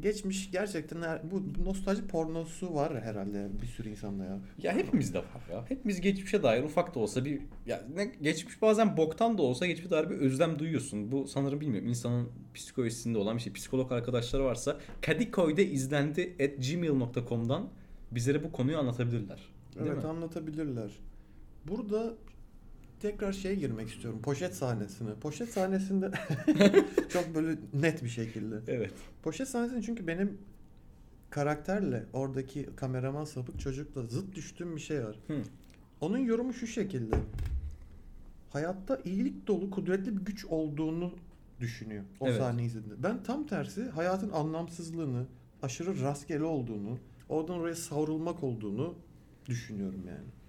geçmiş 0.00 0.50
gerçekten 0.50 1.02
her, 1.02 1.30
bu 1.30 1.64
nostalji 1.64 2.06
pornosu 2.06 2.74
var 2.74 3.02
herhalde 3.02 3.48
bir 3.62 3.66
sürü 3.66 3.88
insanda 3.88 4.24
ya. 4.24 4.38
Ya 4.62 4.72
hepimizde 4.72 5.18
var 5.18 5.42
ya. 5.52 5.64
Hepimiz 5.68 6.00
geçmişe 6.00 6.42
dair 6.42 6.62
ufak 6.62 6.94
da 6.94 7.00
olsa 7.00 7.24
bir 7.24 7.40
ya 7.66 7.84
ne 7.94 8.04
geçmiş 8.04 8.62
bazen 8.62 8.96
boktan 8.96 9.38
da 9.38 9.42
olsa 9.42 9.66
geçmişe 9.66 9.90
dair 9.90 10.10
bir 10.10 10.16
özlem 10.16 10.58
duyuyorsun. 10.58 11.12
Bu 11.12 11.28
sanırım 11.28 11.60
bilmiyorum 11.60 11.88
insanın 11.88 12.28
psikolojisinde 12.54 13.18
olan 13.18 13.36
bir 13.36 13.42
şey. 13.42 13.52
Psikolog 13.52 13.92
arkadaşları 13.92 14.44
varsa 14.44 14.76
Kadıköy'de 15.00 15.66
izlendi 15.66 16.36
at 16.42 16.70
gmail.com'dan 16.70 17.68
bizlere 18.10 18.44
bu 18.44 18.52
konuyu 18.52 18.78
anlatabilirler. 18.78 19.38
Değil 19.74 19.86
evet 19.86 20.04
mi? 20.04 20.08
anlatabilirler. 20.08 20.90
Burada 21.68 22.14
tekrar 23.04 23.32
şeye 23.32 23.54
girmek 23.54 23.88
istiyorum. 23.88 24.22
Poşet 24.22 24.54
sahnesine. 24.54 25.14
Poşet 25.14 25.48
sahnesinde 25.48 26.10
çok 27.08 27.34
böyle 27.34 27.58
net 27.74 28.04
bir 28.04 28.08
şekilde. 28.08 28.56
Evet. 28.68 28.92
Poşet 29.22 29.48
sahnesinde 29.48 29.82
çünkü 29.82 30.06
benim 30.06 30.38
karakterle 31.30 32.06
oradaki 32.12 32.68
kameraman 32.76 33.24
sapık 33.24 33.60
çocukla 33.60 34.02
zıt 34.02 34.34
düştüğüm 34.34 34.76
bir 34.76 34.80
şey 34.80 35.04
var. 35.04 35.16
Hı. 35.26 35.42
Onun 36.00 36.18
yorumu 36.18 36.52
şu 36.52 36.66
şekilde. 36.66 37.16
Hayatta 38.50 39.00
iyilik 39.04 39.46
dolu 39.46 39.70
kudretli 39.70 40.16
bir 40.16 40.24
güç 40.24 40.44
olduğunu 40.44 41.12
düşünüyor 41.60 42.04
o 42.20 42.28
Evet. 42.28 42.38
sahneyi 42.38 42.68
izlediğinde. 42.68 43.02
Ben 43.02 43.22
tam 43.22 43.46
tersi 43.46 43.84
hayatın 43.84 44.30
anlamsızlığını, 44.30 45.26
aşırı 45.62 46.00
rastgele 46.00 46.44
olduğunu, 46.44 46.98
oradan 47.28 47.56
oraya 47.56 47.74
savrulmak 47.74 48.42
olduğunu 48.44 48.94
düşünüyorum 49.46 50.02
yani. 50.08 50.43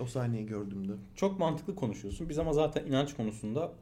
O 0.00 0.06
sahneyi 0.06 0.46
gördüğümde. 0.46 0.92
Çok 1.14 1.38
mantıklı 1.38 1.74
konuşuyorsun. 1.74 2.28
Biz 2.28 2.38
ama 2.38 2.52
zaten 2.52 2.86
inanç 2.86 3.14
konusunda 3.14 3.72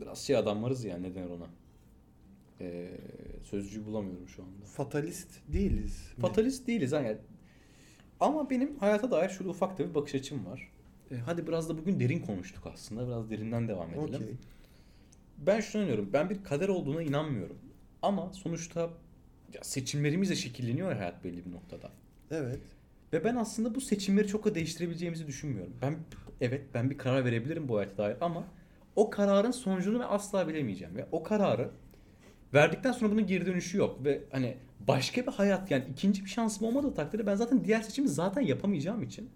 biraz 0.00 0.18
şey 0.18 0.36
adamlarız 0.36 0.84
ya 0.84 0.98
ne 0.98 1.14
denir 1.14 1.30
ona. 1.30 1.46
Ee, 2.60 2.90
sözcüğü 3.44 3.86
bulamıyorum 3.86 4.28
şu 4.28 4.42
anda. 4.42 4.64
Fatalist 4.64 5.28
değiliz. 5.48 6.12
Fatalist 6.20 6.66
değiliz 6.66 6.92
yani. 6.92 7.16
Ama 8.20 8.50
benim 8.50 8.78
hayata 8.78 9.10
dair 9.10 9.28
şöyle 9.28 9.50
ufak 9.50 9.78
da 9.78 9.88
bir 9.88 9.94
bakış 9.94 10.14
açım 10.14 10.46
var. 10.46 10.72
Ee, 11.10 11.16
hadi 11.16 11.46
biraz 11.46 11.68
da 11.68 11.78
bugün 11.78 12.00
derin 12.00 12.20
konuştuk 12.20 12.66
aslında. 12.74 13.06
Biraz 13.06 13.30
derinden 13.30 13.68
devam 13.68 13.90
edelim. 13.90 14.04
Okey. 14.04 14.36
Ben 15.38 15.60
şunu 15.60 15.82
inanıyorum. 15.82 16.10
Ben 16.12 16.30
bir 16.30 16.44
kader 16.44 16.68
olduğuna 16.68 17.02
inanmıyorum. 17.02 17.56
Ama 18.02 18.32
sonuçta 18.32 18.80
ya 19.54 19.64
seçimlerimizle 19.64 20.34
şekilleniyor 20.36 20.90
ya 20.90 20.98
hayat 20.98 21.24
belli 21.24 21.44
bir 21.46 21.52
noktada. 21.52 21.90
Evet. 22.30 22.60
Ve 23.14 23.24
ben 23.24 23.36
aslında 23.36 23.74
bu 23.74 23.80
seçimleri 23.80 24.28
çok 24.28 24.44
da 24.44 24.54
değiştirebileceğimizi 24.54 25.26
düşünmüyorum. 25.26 25.72
Ben 25.82 25.96
evet 26.40 26.62
ben 26.74 26.90
bir 26.90 26.98
karar 26.98 27.24
verebilirim 27.24 27.68
bu 27.68 27.76
hayata 27.76 27.98
dair 27.98 28.16
ama 28.20 28.44
o 28.96 29.10
kararın 29.10 29.50
sonucunu 29.50 29.98
ben 30.00 30.06
asla 30.08 30.48
bilemeyeceğim. 30.48 30.96
Ve 30.96 31.06
o 31.12 31.22
kararı 31.22 31.70
verdikten 32.54 32.92
sonra 32.92 33.12
bunun 33.12 33.26
geri 33.26 33.46
dönüşü 33.46 33.78
yok. 33.78 34.04
Ve 34.04 34.24
hani 34.30 34.56
başka 34.80 35.26
bir 35.26 35.32
hayat 35.32 35.70
yani 35.70 35.84
ikinci 35.92 36.24
bir 36.24 36.30
şansım 36.30 36.66
olmadığı 36.66 36.94
takdirde 36.94 37.26
ben 37.26 37.34
zaten 37.34 37.64
diğer 37.64 37.82
seçimi 37.82 38.08
zaten 38.08 38.40
yapamayacağım 38.40 39.02
için 39.02 39.30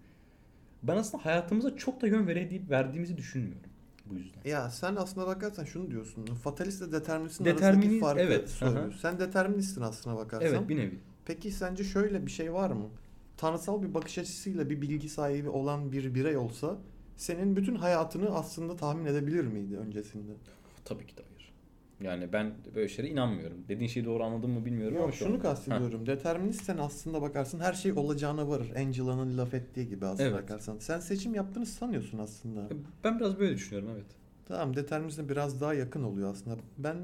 ben 0.83 0.97
aslında 0.97 1.25
hayatımıza 1.25 1.75
çok 1.75 2.01
da 2.01 2.07
yön 2.07 2.27
verdiğimizi 2.69 3.17
düşünmüyorum 3.17 3.69
bu 4.05 4.15
yüzden. 4.15 4.41
Ya 4.45 4.69
sen 4.69 4.95
aslına 4.95 5.27
bakarsan 5.27 5.63
şunu 5.63 5.91
diyorsun. 5.91 6.25
Fatalistle 6.25 6.91
deterministin 6.91 7.45
Determinist, 7.45 7.63
arasındaki 7.63 7.99
farkı 7.99 8.21
evet. 8.21 8.49
söylüyorsun. 8.49 8.91
Aha. 8.91 8.99
Sen 9.01 9.19
deterministsin 9.19 9.81
aslına 9.81 10.15
bakarsan. 10.15 10.47
Evet 10.47 10.69
bir 10.69 10.77
nevi. 10.77 10.99
Peki 11.25 11.51
sence 11.51 11.83
şöyle 11.83 12.25
bir 12.25 12.31
şey 12.31 12.53
var 12.53 12.69
mı? 12.69 12.89
Tanrısal 13.43 13.81
bir 13.83 13.93
bakış 13.93 14.17
açısıyla 14.17 14.69
bir 14.69 14.81
bilgi 14.81 15.09
sahibi 15.09 15.49
olan 15.49 15.91
bir 15.91 16.15
birey 16.15 16.37
olsa 16.37 16.77
senin 17.17 17.55
bütün 17.55 17.75
hayatını 17.75 18.29
aslında 18.29 18.75
tahmin 18.75 19.05
edebilir 19.05 19.43
miydi 19.43 19.77
öncesinde? 19.77 20.31
Tabii 20.85 21.07
ki 21.07 21.17
de 21.17 21.21
hayır. 21.29 21.53
Yani 22.01 22.33
ben 22.33 22.53
böyle 22.75 22.87
şeylere 22.89 23.13
inanmıyorum. 23.13 23.57
Dediğin 23.67 23.89
şeyi 23.89 24.05
doğru 24.05 24.23
anladım 24.23 24.51
mı 24.51 24.65
bilmiyorum 24.65 24.97
ama 24.97 25.05
Yok 25.05 25.13
şu 25.13 25.19
şunu 25.25 25.33
anda- 25.33 25.41
kastediyorum. 25.43 26.05
Determinist 26.05 26.63
sen 26.63 26.77
aslında 26.77 27.21
bakarsın 27.21 27.59
her 27.59 27.73
şey 27.73 27.91
olacağına 27.93 28.49
varır. 28.49 28.75
Angela'nın 28.75 29.37
laf 29.37 29.53
ettiği 29.53 29.87
gibi 29.89 30.05
aslında 30.05 30.29
Evet. 30.29 30.43
bakarsan. 30.43 30.77
Sen 30.79 30.99
seçim 30.99 31.35
yaptığını 31.35 31.65
sanıyorsun 31.65 32.17
aslında. 32.17 32.61
Ha. 32.61 32.67
Ben 33.03 33.19
biraz 33.19 33.39
böyle 33.39 33.55
düşünüyorum 33.55 33.89
evet. 33.95 34.05
Tamam 34.47 34.75
determinizme 34.75 35.29
biraz 35.29 35.61
daha 35.61 35.73
yakın 35.73 36.03
oluyor 36.03 36.31
aslında. 36.31 36.57
Ben 36.77 36.97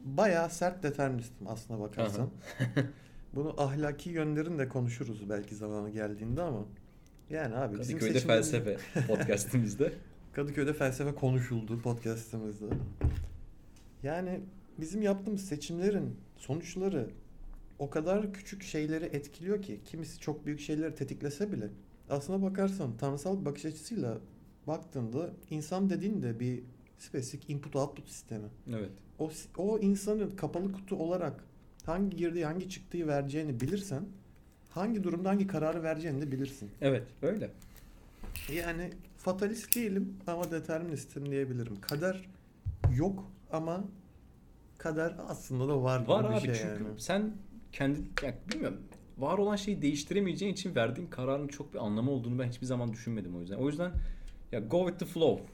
bayağı 0.00 0.50
sert 0.50 0.82
deterministim 0.82 1.46
aslına 1.48 1.80
bakarsan. 1.80 2.30
Bunu 3.34 3.60
ahlaki 3.60 4.10
yönlerini 4.10 4.58
de 4.58 4.68
konuşuruz 4.68 5.28
belki 5.30 5.54
zamanı 5.54 5.90
geldiğinde 5.90 6.42
ama. 6.42 6.66
Yani 7.30 7.54
abi 7.54 7.78
bizim 7.78 7.98
Kadıköy'de 7.98 8.18
seçimlerimiz- 8.18 8.26
felsefe 8.26 8.76
podcastimizde. 9.06 9.92
Kadıköy'de 10.32 10.72
felsefe 10.72 11.14
konuşuldu 11.14 11.82
podcastimizde. 11.82 12.64
Yani 14.02 14.40
bizim 14.78 15.02
yaptığımız 15.02 15.44
seçimlerin 15.44 16.16
sonuçları 16.36 17.10
o 17.78 17.90
kadar 17.90 18.32
küçük 18.32 18.62
şeyleri 18.62 19.04
etkiliyor 19.04 19.62
ki 19.62 19.80
kimisi 19.84 20.20
çok 20.20 20.46
büyük 20.46 20.60
şeyleri 20.60 20.94
tetiklese 20.94 21.52
bile 21.52 21.68
aslına 22.10 22.42
bakarsan 22.42 22.96
tanrısal 22.96 23.40
bir 23.40 23.44
bakış 23.44 23.64
açısıyla 23.64 24.18
baktığında 24.66 25.30
insan 25.50 25.90
dediğin 25.90 26.22
de 26.22 26.40
bir 26.40 26.62
spesifik 26.98 27.50
input 27.50 27.76
output 27.76 28.08
sistemi. 28.08 28.48
Evet. 28.70 28.90
O, 29.18 29.30
o 29.56 29.78
insanın 29.78 30.30
kapalı 30.30 30.72
kutu 30.72 30.96
olarak 30.96 31.44
hangi 31.86 32.16
girdiği 32.16 32.44
hangi 32.44 32.68
çıktığı 32.68 33.06
vereceğini 33.08 33.60
bilirsen 33.60 34.04
hangi 34.70 35.04
durumda 35.04 35.28
hangi 35.28 35.46
kararı 35.46 35.82
vereceğini 35.82 36.20
de 36.20 36.32
bilirsin. 36.32 36.70
Evet 36.80 37.02
öyle. 37.22 37.50
Yani 38.54 38.90
fatalist 39.16 39.76
değilim 39.76 40.16
ama 40.26 40.50
deterministim 40.50 41.30
diyebilirim. 41.30 41.80
Kader 41.80 42.28
yok 42.96 43.30
ama 43.52 43.84
kader 44.78 45.14
aslında 45.28 45.68
da 45.68 45.82
var 45.82 46.06
Var 46.06 46.24
abi 46.24 46.40
şey 46.40 46.54
çünkü 46.54 46.84
yani. 46.84 47.00
sen 47.00 47.32
kendi 47.72 48.00
yani 48.22 48.34
bilmiyorum 48.52 48.80
var 49.18 49.38
olan 49.38 49.56
şeyi 49.56 49.82
değiştiremeyeceğin 49.82 50.52
için 50.52 50.74
verdiğin 50.74 51.06
kararın 51.08 51.48
çok 51.48 51.74
bir 51.74 51.78
anlamı 51.78 52.10
olduğunu 52.10 52.38
ben 52.38 52.48
hiçbir 52.48 52.66
zaman 52.66 52.92
düşünmedim 52.92 53.36
o 53.36 53.40
yüzden. 53.40 53.56
O 53.56 53.68
yüzden 53.68 53.92
ya 54.52 54.60
go 54.60 54.86
with 54.86 54.98
the 54.98 55.06
flow. 55.06 55.44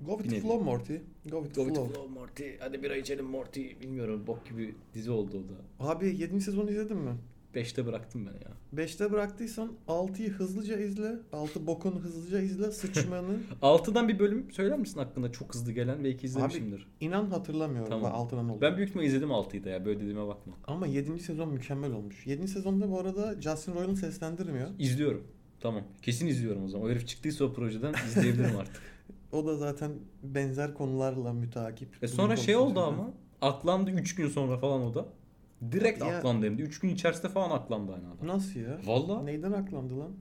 Go 0.00 0.18
with 0.18 0.30
the 0.34 0.40
flow 0.40 0.60
Morty. 0.64 1.00
Go 1.30 1.42
with 1.42 1.54
the 1.54 1.60
Go 1.62 1.66
with 1.66 1.74
flow. 1.74 1.88
the 1.88 1.94
flow 1.94 2.08
Morty. 2.08 2.56
Hadi 2.58 2.82
bira 2.82 2.96
içelim 2.96 3.24
Morty. 3.26 3.60
Bilmiyorum 3.80 4.26
bok 4.26 4.46
gibi 4.48 4.74
dizi 4.94 5.10
oldu 5.10 5.44
o 5.44 5.48
da. 5.48 5.88
Abi 5.92 6.16
7. 6.18 6.40
sezonu 6.40 6.70
izledin 6.70 6.96
mi? 6.96 7.14
5'te 7.54 7.86
bıraktım 7.86 8.26
ben 8.26 8.32
ya. 8.32 8.84
5'te 8.84 9.12
bıraktıysan 9.12 9.72
6'yı 9.88 10.30
hızlıca 10.30 10.78
izle. 10.78 11.12
6 11.32 11.66
bokun 11.66 11.98
hızlıca 11.98 12.40
izle. 12.40 12.70
Sıçmanı. 12.70 13.36
6'dan 13.62 14.08
bir 14.08 14.18
bölüm 14.18 14.50
söyler 14.52 14.78
misin 14.78 14.98
hakkında 14.98 15.32
çok 15.32 15.54
hızlı 15.54 15.72
gelen? 15.72 16.04
Belki 16.04 16.26
izlemişimdir. 16.26 16.86
İnan 17.00 17.30
hatırlamıyorum. 17.30 17.90
Tamam. 17.90 18.12
Tamam. 18.12 18.28
6'dan 18.28 18.48
oldu. 18.48 18.60
Ben 18.60 18.76
büyük 18.76 18.88
ihtimalle 18.88 19.08
izledim 19.08 19.28
6'yı 19.28 19.64
da 19.64 19.68
ya. 19.70 19.84
Böyle 19.84 20.00
dediğime 20.00 20.26
bakma. 20.26 20.52
Ama 20.66 20.86
7. 20.86 21.18
sezon 21.18 21.48
mükemmel 21.48 21.92
olmuş. 21.92 22.26
7. 22.26 22.48
sezonda 22.48 22.90
bu 22.90 23.00
arada 23.00 23.40
Justin 23.40 23.74
Roiland 23.74 23.96
seslendirmiyor. 23.96 24.68
İzliyorum. 24.78 25.24
Tamam. 25.60 25.82
Kesin 26.02 26.26
izliyorum 26.26 26.64
o 26.64 26.68
zaman. 26.68 26.86
O 26.86 26.90
herif 26.90 27.06
çıktıysa 27.08 27.44
o 27.44 27.52
projeden 27.52 27.94
izleyebilirim 28.08 28.56
artık. 28.58 28.82
O 29.36 29.46
da 29.46 29.56
zaten 29.56 29.92
benzer 30.22 30.74
konularla 30.74 31.32
mütakip. 31.32 31.88
E 32.02 32.08
sonra 32.08 32.36
şey 32.36 32.56
oldu 32.56 32.80
ama. 32.80 33.10
Aklandı 33.40 33.90
3 33.90 34.14
gün 34.14 34.28
sonra 34.28 34.58
falan 34.58 34.82
o 34.82 34.94
da. 34.94 35.06
Direkt 35.72 36.00
Ya- 36.00 36.18
aklandı 36.18 36.46
hem 36.46 36.58
de. 36.58 36.62
3 36.62 36.80
gün 36.80 36.88
içerisinde 36.88 37.28
falan 37.28 37.50
aklandı 37.50 37.92
aynı 37.94 38.06
adam. 38.12 38.28
Nasıl 38.28 38.60
ya? 38.60 38.78
Valla. 38.86 39.22
Neyden 39.22 39.52
aklandı 39.52 39.98
lan? 39.98 40.12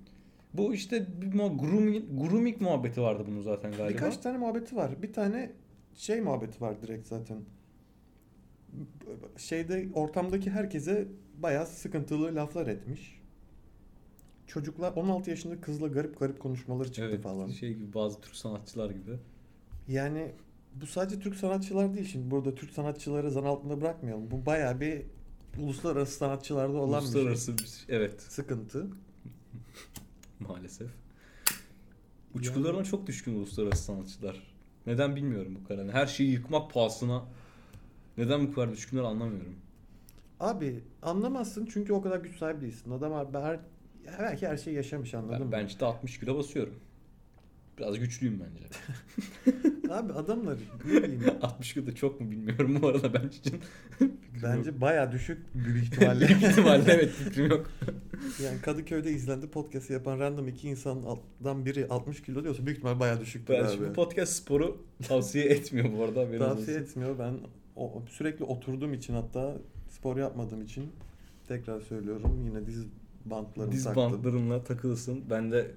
Bu 0.53 0.74
işte 0.74 1.07
bir 1.22 1.28
grooming, 1.32 2.05
grooming 2.22 2.61
muhabbeti 2.61 3.01
vardı 3.01 3.24
bunun 3.28 3.41
zaten 3.41 3.72
galiba. 3.72 3.89
Birkaç 3.89 4.18
tane 4.18 4.38
muhabbeti 4.38 4.76
var. 4.76 5.01
Bir 5.01 5.13
tane 5.13 5.51
şey 5.95 6.22
muhabbeti 6.22 6.61
var 6.61 6.82
direkt 6.82 7.07
zaten. 7.07 7.38
Şeyde 9.38 9.88
ortamdaki 9.93 10.51
herkese 10.51 11.07
bayağı 11.38 11.66
sıkıntılı 11.66 12.36
laflar 12.36 12.68
etmiş. 12.68 13.14
Çocuklar 14.47 14.93
16 14.95 15.29
yaşında 15.29 15.61
kızla 15.61 15.87
garip 15.87 16.19
garip 16.19 16.39
konuşmaları 16.39 16.87
çıktı 16.87 17.09
evet, 17.09 17.23
falan. 17.23 17.49
şey 17.49 17.73
gibi 17.73 17.93
bazı 17.93 18.21
Türk 18.21 18.35
sanatçılar 18.35 18.89
gibi. 18.89 19.17
Yani 19.87 20.31
bu 20.75 20.87
sadece 20.87 21.19
Türk 21.19 21.35
sanatçılar 21.35 21.93
değil 21.93 22.07
şimdi 22.07 22.31
burada 22.31 22.55
Türk 22.55 22.71
sanatçıları 22.71 23.31
zan 23.31 23.43
altında 23.43 23.81
bırakmayalım. 23.81 24.31
Bu 24.31 24.45
bayağı 24.45 24.81
bir 24.81 25.01
uluslararası 25.59 26.17
sanatçılarda 26.17 26.77
olan 26.77 27.03
bir 27.03 27.07
şey. 27.07 27.21
Uluslararası 27.21 27.57
bir 27.57 27.67
şey. 27.67 27.95
Evet 27.95 28.21
sıkıntı. 28.21 28.87
maalesef. 30.39 30.89
Uçkularına 32.33 32.83
çok 32.83 33.07
düşkün 33.07 33.35
uluslararası 33.35 33.83
sanatçılar. 33.83 34.55
Neden 34.85 35.15
bilmiyorum 35.15 35.57
bu 35.61 35.67
kadar. 35.67 35.89
Her 35.89 36.05
şeyi 36.05 36.31
yıkmak 36.31 36.73
pahasına. 36.73 37.23
Neden 38.17 38.47
bu 38.47 38.53
kadar 38.53 38.71
düşkünler 38.71 39.03
anlamıyorum. 39.03 39.55
Abi 40.39 40.83
anlamazsın 41.01 41.67
çünkü 41.73 41.93
o 41.93 42.01
kadar 42.01 42.19
güç 42.19 42.37
sahibi 42.37 42.61
değilsin. 42.61 42.91
Adam 42.91 43.13
abi 43.13 43.37
her, 43.37 43.59
belki 44.20 44.47
her 44.47 44.58
şeyi 44.58 44.76
yaşamış 44.76 45.14
anladın 45.14 45.39
Ben, 45.39 45.45
mı? 45.45 45.51
ben 45.51 45.66
işte 45.66 45.86
60 45.86 46.20
kilo 46.20 46.38
basıyorum. 46.38 46.74
Biraz 47.78 47.99
güçlüyüm 47.99 48.39
bence. 48.39 48.66
Abi 49.93 50.14
adamlar 50.14 50.58
ne 50.86 51.03
bileyim 51.03 51.24
60 51.41 51.74
kilo 51.74 51.86
da 51.88 51.95
çok 51.95 52.22
mu 52.22 52.32
bilmiyorum 52.32 52.78
bu 52.82 52.88
arada 52.88 53.14
ben 53.14 53.28
için. 53.28 53.56
bence 54.43 54.82
baya 54.82 55.12
düşük 55.12 55.38
büyük 55.56 55.84
ihtimalle. 55.93 56.28
Büyük 56.28 56.43
ihtimalle 56.43 56.91
evet 56.93 57.10
fikrim 57.10 57.49
yok. 57.49 57.72
yani 58.43 58.62
Kadıköy'de 58.62 59.12
izlendi 59.12 59.47
podcast 59.47 59.89
yapan 59.89 60.20
random 60.20 60.47
iki 60.47 60.70
insandan 60.70 61.66
biri 61.66 61.88
60 61.88 62.22
kilo 62.22 62.43
diyorsa 62.43 62.66
büyük 62.66 62.78
ihtimal 62.78 62.99
baya 62.99 63.22
düşüktür 63.22 63.53
Ben 63.53 63.64
abi. 63.64 63.72
şimdi 63.74 63.93
podcast 63.93 64.34
sporu 64.34 64.86
tavsiye 65.08 65.45
etmiyor 65.45 65.89
bu 65.97 66.03
arada. 66.03 66.38
Tavsiye 66.38 66.78
olsun. 66.78 66.89
etmiyor. 66.89 67.20
Ben 67.20 67.34
o, 67.76 68.03
sürekli 68.10 68.45
oturduğum 68.45 68.93
için 68.93 69.14
hatta 69.14 69.58
spor 69.89 70.18
yapmadığım 70.18 70.62
için 70.62 70.89
tekrar 71.47 71.82
söylüyorum 71.82 72.43
yine 72.47 72.66
diz 72.68 72.86
bantlarımı 73.26 73.71
Diz 73.71 73.84
taktım. 73.84 74.03
bantlarınla 74.03 74.63
takılısın. 74.63 75.23
Ben 75.30 75.51
de 75.51 75.71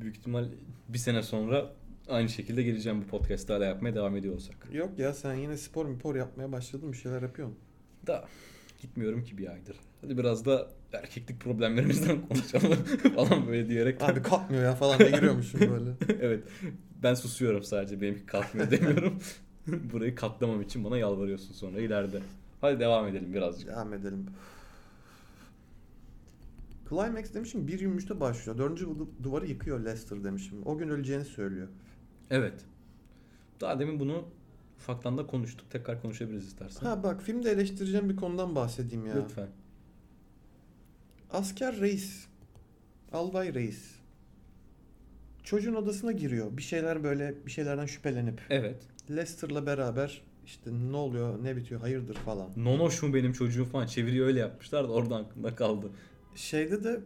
büyük 0.00 0.16
ihtimal 0.16 0.44
bir 0.88 0.98
sene 0.98 1.22
sonra 1.22 1.70
aynı 2.08 2.28
şekilde 2.28 2.62
geleceğim 2.62 3.02
bu 3.02 3.06
podcast'ı 3.06 3.52
hala 3.52 3.64
yapmaya 3.64 3.94
devam 3.94 4.16
ediyor 4.16 4.34
olsak. 4.34 4.56
Yok 4.72 4.98
ya 4.98 5.14
sen 5.14 5.34
yine 5.34 5.56
spor 5.56 5.94
spor 5.94 6.16
yapmaya 6.16 6.52
başladın 6.52 6.92
bir 6.92 6.96
şeyler 6.96 7.22
yapıyorsun. 7.22 7.58
Da 8.06 8.24
gitmiyorum 8.80 9.24
ki 9.24 9.38
bir 9.38 9.52
aydır. 9.52 9.76
Hadi 10.00 10.18
biraz 10.18 10.44
da 10.44 10.68
erkeklik 10.92 11.40
problemlerimizden 11.40 12.20
konuşalım 12.28 12.78
falan 13.14 13.46
böyle 13.46 13.68
diyerek. 13.68 14.02
Abi 14.02 14.22
kalkmıyor 14.22 14.62
ya 14.64 14.74
falan 14.74 14.98
diye 14.98 15.10
giriyormuşum 15.10 15.60
böyle. 15.60 15.90
evet. 16.20 16.44
Ben 17.02 17.14
susuyorum 17.14 17.62
sadece. 17.62 18.00
Benimki 18.00 18.26
kalkmıyor 18.26 18.70
demiyorum. 18.70 19.18
Burayı 19.66 20.14
katlamam 20.14 20.62
için 20.62 20.84
bana 20.84 20.98
yalvarıyorsun 20.98 21.54
sonra 21.54 21.80
ileride. 21.80 22.20
Hadi 22.60 22.80
devam 22.80 23.06
edelim 23.06 23.34
birazcık. 23.34 23.68
Devam 23.68 23.94
edelim. 23.94 24.26
Climax 26.88 27.34
demişim 27.34 27.68
1.23'te 27.68 28.20
başlıyor. 28.20 28.58
Dördüncü 28.58 28.84
du- 28.84 29.08
duvarı 29.22 29.46
yıkıyor 29.46 29.80
Leicester 29.80 30.24
demişim. 30.24 30.66
O 30.66 30.78
gün 30.78 30.88
öleceğini 30.88 31.24
söylüyor. 31.24 31.68
Evet. 32.30 32.64
Daha 33.60 33.78
demin 33.80 34.00
bunu 34.00 34.24
ufaktan 34.78 35.18
da 35.18 35.26
konuştuk. 35.26 35.70
Tekrar 35.70 36.02
konuşabiliriz 36.02 36.46
istersen. 36.46 36.86
Ha 36.86 37.02
bak 37.02 37.22
filmde 37.22 37.50
eleştireceğim 37.50 38.08
bir 38.08 38.16
konudan 38.16 38.54
bahsedeyim 38.54 39.06
ya. 39.06 39.14
Lütfen. 39.16 39.48
Asker 41.30 41.80
reis. 41.80 42.26
Albay 43.12 43.54
reis. 43.54 43.94
Çocuğun 45.42 45.74
odasına 45.74 46.12
giriyor. 46.12 46.56
Bir 46.56 46.62
şeyler 46.62 47.04
böyle 47.04 47.34
bir 47.46 47.50
şeylerden 47.50 47.86
şüphelenip. 47.86 48.40
Evet. 48.50 48.82
Leicester 49.10 49.66
beraber 49.66 50.22
işte 50.46 50.70
ne 50.72 50.96
oluyor 50.96 51.44
ne 51.44 51.56
bitiyor 51.56 51.80
hayırdır 51.80 52.14
falan. 52.14 52.50
Nonoş 52.56 53.02
mu 53.02 53.14
benim 53.14 53.32
çocuğum 53.32 53.64
falan 53.64 53.86
çeviriyor 53.86 54.26
öyle 54.26 54.40
yapmışlar 54.40 54.88
da 54.88 54.92
oradan 54.92 55.24
aklımda 55.24 55.54
kaldı. 55.54 55.90
Şeyde 56.34 56.84
de 56.84 57.00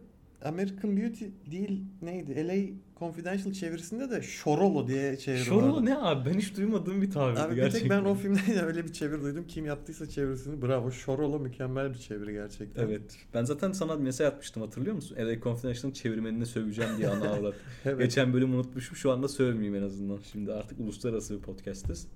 American 0.44 0.96
Beauty 0.96 1.24
değil 1.50 1.84
neydi? 2.02 2.48
LA 2.48 2.76
Confidential 2.98 3.52
çevirisinde 3.52 4.10
de 4.10 4.22
Şorolo 4.22 4.86
diye 4.86 5.16
çeviri 5.16 5.40
Şorulu 5.44 5.72
vardı. 5.76 5.84
ne 5.86 5.98
abi? 5.98 6.30
Ben 6.30 6.38
hiç 6.38 6.56
duymadığım 6.56 7.02
bir 7.02 7.10
tabirdi 7.10 7.40
Abi 7.40 7.50
bir 7.50 7.56
gerçekten. 7.56 7.80
tek 7.80 7.90
ben 7.90 8.04
o 8.04 8.14
filmde 8.14 8.46
de 8.54 8.62
öyle 8.62 8.84
bir 8.84 8.92
çeviri 8.92 9.22
duydum. 9.22 9.44
Kim 9.48 9.64
yaptıysa 9.66 10.08
çevirisini 10.08 10.62
bravo. 10.62 10.90
Şorolo 10.92 11.38
mükemmel 11.38 11.90
bir 11.92 11.98
çeviri 11.98 12.32
gerçekten. 12.32 12.82
Evet. 12.82 13.02
Ben 13.34 13.44
zaten 13.44 13.72
sana 13.72 13.98
bir 13.98 14.02
mesaj 14.04 14.26
atmıştım 14.26 14.62
hatırlıyor 14.62 14.94
musun? 14.94 15.16
LA 15.20 15.40
Confidential'ın 15.40 15.92
çevirmenini 15.94 16.46
söveceğim 16.46 16.96
diye 16.98 17.08
ana 17.08 17.28
avrat. 17.30 17.54
Evet. 17.84 17.98
Geçen 17.98 18.32
bölüm 18.32 18.54
unutmuşum. 18.54 18.96
Şu 18.96 19.10
anda 19.12 19.28
sövmeyeyim 19.28 19.74
en 19.74 19.82
azından. 19.82 20.18
Şimdi 20.32 20.52
artık 20.52 20.80
uluslararası 20.80 21.36
bir 21.36 21.42
podcast'ız. 21.42 22.06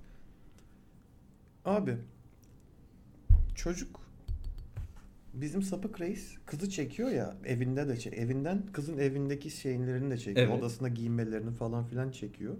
Abi 1.65 1.97
çocuk 3.55 3.99
bizim 5.41 5.61
sapık 5.61 6.01
reis 6.01 6.37
kızı 6.45 6.69
çekiyor 6.69 7.09
ya 7.09 7.35
evinde 7.45 7.87
de 7.87 7.99
çek 7.99 8.13
evinden 8.13 8.61
kızın 8.73 8.97
evindeki 8.97 9.49
şeylerini 9.49 10.11
de 10.11 10.17
çekiyor. 10.17 10.47
Evet. 10.47 10.59
Odasına 10.59 10.87
giyinmelerini 10.87 11.51
falan 11.51 11.85
filan 11.85 12.11
çekiyor. 12.11 12.55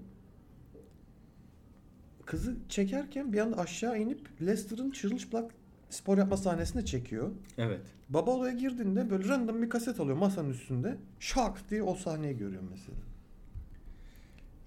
Kızı 2.26 2.56
çekerken 2.70 3.34
bir 3.34 3.40
anda 3.40 3.58
aşağı 3.58 4.00
inip 4.00 4.42
Lester'ın 4.42 4.92
çırılçıplak 4.92 5.52
spor 5.90 6.18
yapma 6.18 6.38
sahnesini 6.38 6.86
çekiyor. 6.86 7.32
Evet. 7.58 7.82
Baba 8.10 8.32
odaya 8.32 8.54
girdiğinde 8.54 9.10
böyle 9.10 9.28
random 9.28 9.62
bir 9.62 9.70
kaset 9.70 10.00
alıyor 10.00 10.18
masanın 10.18 10.50
üstünde. 10.50 10.98
Şak 11.20 11.70
diye 11.70 11.84
o 11.84 11.96
sahneyi 11.96 12.38
görüyor 12.38 12.64
mesela. 12.70 12.98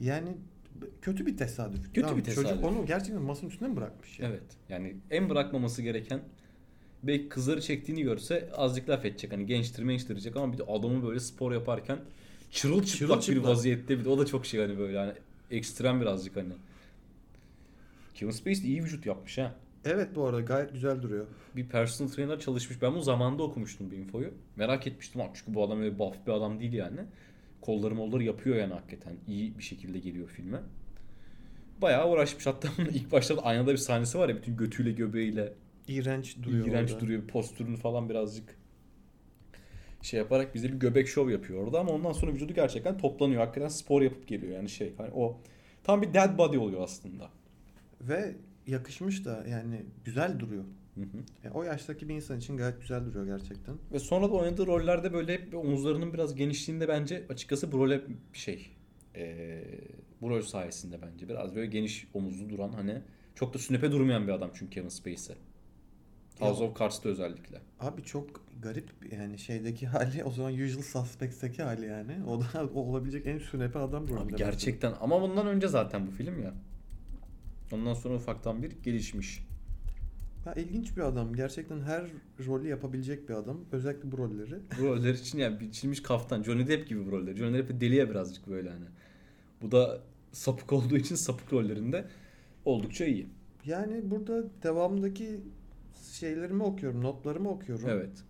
Yani 0.00 0.36
kötü 1.02 1.26
bir 1.26 1.36
tesadüf. 1.36 1.86
Kötü 1.86 2.00
Tamam, 2.00 2.18
bir 2.18 2.24
tesadüf. 2.24 2.50
Çocuk 2.50 2.64
onu 2.64 2.86
gerçekten 2.86 3.22
masanın 3.22 3.50
üstüne 3.50 3.68
mi 3.68 3.76
bırakmış? 3.76 4.18
ya? 4.18 4.28
Evet. 4.28 4.42
Yani 4.68 4.96
en 5.10 5.30
bırakmaması 5.30 5.82
gereken 5.82 6.20
belki 7.02 7.28
kızları 7.28 7.60
çektiğini 7.60 8.02
görse 8.02 8.48
azıcık 8.56 8.88
laf 8.88 9.04
edecek. 9.04 9.32
Hani 9.32 9.46
gençtir 9.46 9.82
mençtir 9.82 10.08
diyecek 10.08 10.36
ama 10.36 10.52
bir 10.52 10.58
de 10.58 10.62
adamı 10.62 11.06
böyle 11.08 11.20
spor 11.20 11.52
yaparken 11.52 11.98
çırılçıplak 12.50 13.18
bir 13.18 13.22
Çırılçıplak. 13.24 13.44
vaziyette 13.52 13.98
bir 13.98 14.04
de 14.04 14.08
o 14.08 14.18
da 14.18 14.26
çok 14.26 14.46
şey 14.46 14.60
hani 14.60 14.78
böyle 14.78 14.98
hani 14.98 15.12
ekstrem 15.50 16.00
birazcık 16.00 16.36
hani. 16.36 16.52
Kevin 18.14 18.30
Spacey 18.30 18.62
de 18.62 18.68
iyi 18.68 18.82
vücut 18.84 19.06
yapmış 19.06 19.38
ha. 19.38 19.54
Evet 19.84 20.08
bu 20.14 20.26
arada 20.26 20.40
gayet 20.40 20.72
güzel 20.72 21.02
duruyor. 21.02 21.26
Bir 21.56 21.68
personal 21.68 22.10
trainer 22.10 22.40
çalışmış. 22.40 22.82
Ben 22.82 22.92
bunu 22.92 23.02
zamanında 23.02 23.42
okumuştum 23.42 23.90
bir 23.90 23.96
infoyu. 23.96 24.34
Merak 24.56 24.86
etmiştim 24.86 25.20
abi 25.20 25.30
çünkü 25.34 25.54
bu 25.54 25.64
adam 25.64 25.80
öyle 25.80 25.98
buff 25.98 26.26
bir 26.26 26.32
adam 26.32 26.60
değil 26.60 26.72
yani. 26.72 27.00
Kolları 27.60 27.94
molları 27.94 28.22
yapıyor 28.22 28.56
yani 28.56 28.74
hakikaten. 28.74 29.12
İyi 29.28 29.58
bir 29.58 29.62
şekilde 29.62 29.98
geliyor 29.98 30.28
filme. 30.28 30.58
Bayağı 31.82 32.10
uğraşmış. 32.10 32.46
Hatta 32.46 32.68
ilk 32.94 33.12
başta 33.12 33.36
da 33.36 33.42
aynada 33.44 33.72
bir 33.72 33.76
sahnesi 33.76 34.18
var 34.18 34.28
ya 34.28 34.36
bütün 34.36 34.56
götüyle 34.56 34.92
göbeğiyle 34.92 35.52
İğrenç 35.90 36.36
duruyor 36.42 36.66
iğrenç 36.66 36.90
orada. 36.90 37.00
duruyor. 37.00 37.26
Postürünü 37.26 37.76
falan 37.76 38.08
birazcık 38.08 38.56
şey 40.02 40.18
yaparak 40.18 40.54
bize 40.54 40.68
bir 40.68 40.78
göbek 40.78 41.08
şov 41.08 41.30
yapıyor 41.30 41.64
orada 41.64 41.80
ama 41.80 41.92
ondan 41.92 42.12
sonra 42.12 42.32
vücudu 42.32 42.54
gerçekten 42.54 42.98
toplanıyor. 42.98 43.40
Hakikaten 43.40 43.68
spor 43.68 44.02
yapıp 44.02 44.28
geliyor 44.28 44.52
yani 44.52 44.68
şey. 44.68 44.92
Hani 44.96 45.10
o 45.14 45.40
tam 45.84 46.02
bir 46.02 46.14
dead 46.14 46.38
body 46.38 46.58
oluyor 46.58 46.82
aslında. 46.82 47.30
Ve 48.00 48.34
yakışmış 48.66 49.24
da 49.24 49.44
yani 49.48 49.82
güzel 50.04 50.38
duruyor. 50.38 50.64
Hı 50.94 51.00
hı. 51.00 51.16
Yani 51.44 51.54
o 51.54 51.62
yaştaki 51.62 52.08
bir 52.08 52.14
insan 52.14 52.38
için 52.38 52.56
gayet 52.56 52.80
güzel 52.80 53.04
duruyor 53.04 53.26
gerçekten. 53.38 53.74
Ve 53.92 53.98
sonra 53.98 54.28
da 54.28 54.32
oynadığı 54.32 54.66
rollerde 54.66 55.12
böyle 55.12 55.34
hep 55.34 55.54
omuzlarının 55.54 56.14
biraz 56.14 56.34
genişliğinde 56.34 56.88
bence 56.88 57.26
açıkçası 57.28 57.72
bu 57.72 57.78
role 57.78 58.00
bir 58.32 58.38
şey. 58.38 58.70
Ee, 59.16 59.64
bu 60.20 60.30
rol 60.30 60.42
sayesinde 60.42 60.96
bence. 61.02 61.28
Biraz 61.28 61.54
böyle 61.54 61.66
geniş 61.66 62.06
omuzlu 62.14 62.48
duran 62.48 62.72
hani 62.72 63.02
çok 63.34 63.54
da 63.54 63.58
sünepe 63.58 63.92
durmayan 63.92 64.26
bir 64.26 64.32
adam 64.32 64.50
çünkü 64.54 64.70
Kevin 64.74 64.88
Spacey. 64.88 65.36
House 66.40 66.64
of 66.64 66.78
Cards'ta 66.78 67.08
özellikle. 67.08 67.60
Abi 67.80 68.02
çok 68.02 68.26
garip 68.62 68.90
yani 69.12 69.38
şeydeki 69.38 69.86
hali 69.86 70.24
o 70.24 70.30
zaman 70.30 70.54
Usual 70.54 70.82
Suspects'teki 70.82 71.62
hali 71.62 71.86
yani. 71.86 72.24
O 72.26 72.40
da 72.40 72.46
o 72.74 72.80
olabilecek 72.80 73.26
en 73.26 73.38
sünepe 73.38 73.78
adam 73.78 74.02
rolünde. 74.02 74.22
Abi 74.22 74.32
mesela. 74.32 74.50
gerçekten 74.50 74.94
ama 75.00 75.22
bundan 75.22 75.46
önce 75.46 75.68
zaten 75.68 76.06
bu 76.06 76.10
film 76.10 76.42
ya. 76.42 76.54
Ondan 77.72 77.94
sonra 77.94 78.14
ufaktan 78.14 78.62
bir 78.62 78.70
gelişmiş. 78.70 79.46
Ya 80.46 80.54
ilginç 80.54 80.96
bir 80.96 81.02
adam. 81.02 81.34
Gerçekten 81.34 81.80
her 81.80 82.04
rolü 82.46 82.68
yapabilecek 82.68 83.28
bir 83.28 83.34
adam. 83.34 83.60
Özellikle 83.72 84.12
bu 84.12 84.18
rolleri. 84.18 84.58
Bu 84.80 84.84
roller 84.84 85.14
için 85.14 85.38
yani 85.38 85.60
biçilmiş 85.60 86.02
kaftan. 86.02 86.42
Johnny 86.42 86.68
Depp 86.68 86.88
gibi 86.88 87.06
bu 87.06 87.12
roller. 87.12 87.36
Johnny 87.36 87.58
Depp 87.58 87.68
de 87.68 87.80
deliye 87.80 88.10
birazcık 88.10 88.48
böyle 88.48 88.70
hani. 88.70 88.84
Bu 89.62 89.72
da 89.72 90.00
sapık 90.32 90.72
olduğu 90.72 90.96
için 90.96 91.14
sapık 91.14 91.52
rollerinde 91.52 92.04
oldukça 92.64 93.04
iyi. 93.04 93.26
Yani 93.64 94.10
burada 94.10 94.44
devamındaki 94.62 95.40
şeylerimi 96.20 96.62
okuyorum, 96.62 97.02
notlarımı 97.02 97.50
okuyorum. 97.50 97.88
Evet. 97.88 98.24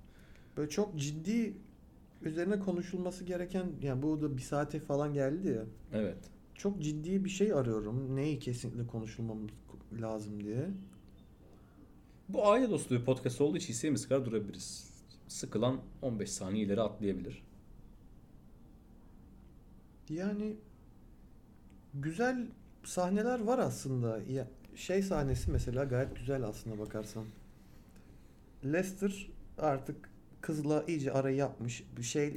Böyle 0.56 0.70
çok 0.70 0.96
ciddi 0.96 1.54
üzerine 2.22 2.58
konuşulması 2.58 3.24
gereken 3.24 3.66
yani 3.82 4.02
bu 4.02 4.22
da 4.22 4.36
bir 4.36 4.42
saate 4.42 4.80
falan 4.80 5.14
geldi 5.14 5.48
ya. 5.48 5.64
Evet. 5.92 6.18
Çok 6.54 6.82
ciddi 6.82 7.24
bir 7.24 7.30
şey 7.30 7.52
arıyorum. 7.52 8.16
Neyi 8.16 8.38
kesinlikle 8.38 8.86
konuşulmamız 8.86 9.50
lazım 10.00 10.44
diye. 10.44 10.68
Bu 12.28 12.48
aile 12.48 12.70
dostu 12.70 12.94
bir 12.94 13.04
podcast 13.04 13.40
olduğu 13.40 13.56
için 13.56 13.72
istediğimiz 13.72 14.08
kadar 14.08 14.24
durabiliriz. 14.24 14.90
Sıkılan 15.28 15.80
15 16.02 16.30
saniye 16.32 16.64
ileri 16.64 16.80
atlayabilir. 16.80 17.42
Yani 20.08 20.56
güzel 21.94 22.46
sahneler 22.84 23.40
var 23.40 23.58
aslında. 23.58 24.18
Ya, 24.28 24.48
şey 24.74 25.02
sahnesi 25.02 25.50
mesela 25.50 25.84
gayet 25.84 26.16
güzel 26.16 26.42
aslında 26.42 26.78
bakarsan. 26.78 27.24
Lester 28.64 29.30
artık 29.58 30.10
kızla 30.40 30.84
iyice 30.88 31.12
arayı 31.12 31.36
yapmış. 31.36 31.84
Bir 31.96 32.02
şey 32.02 32.36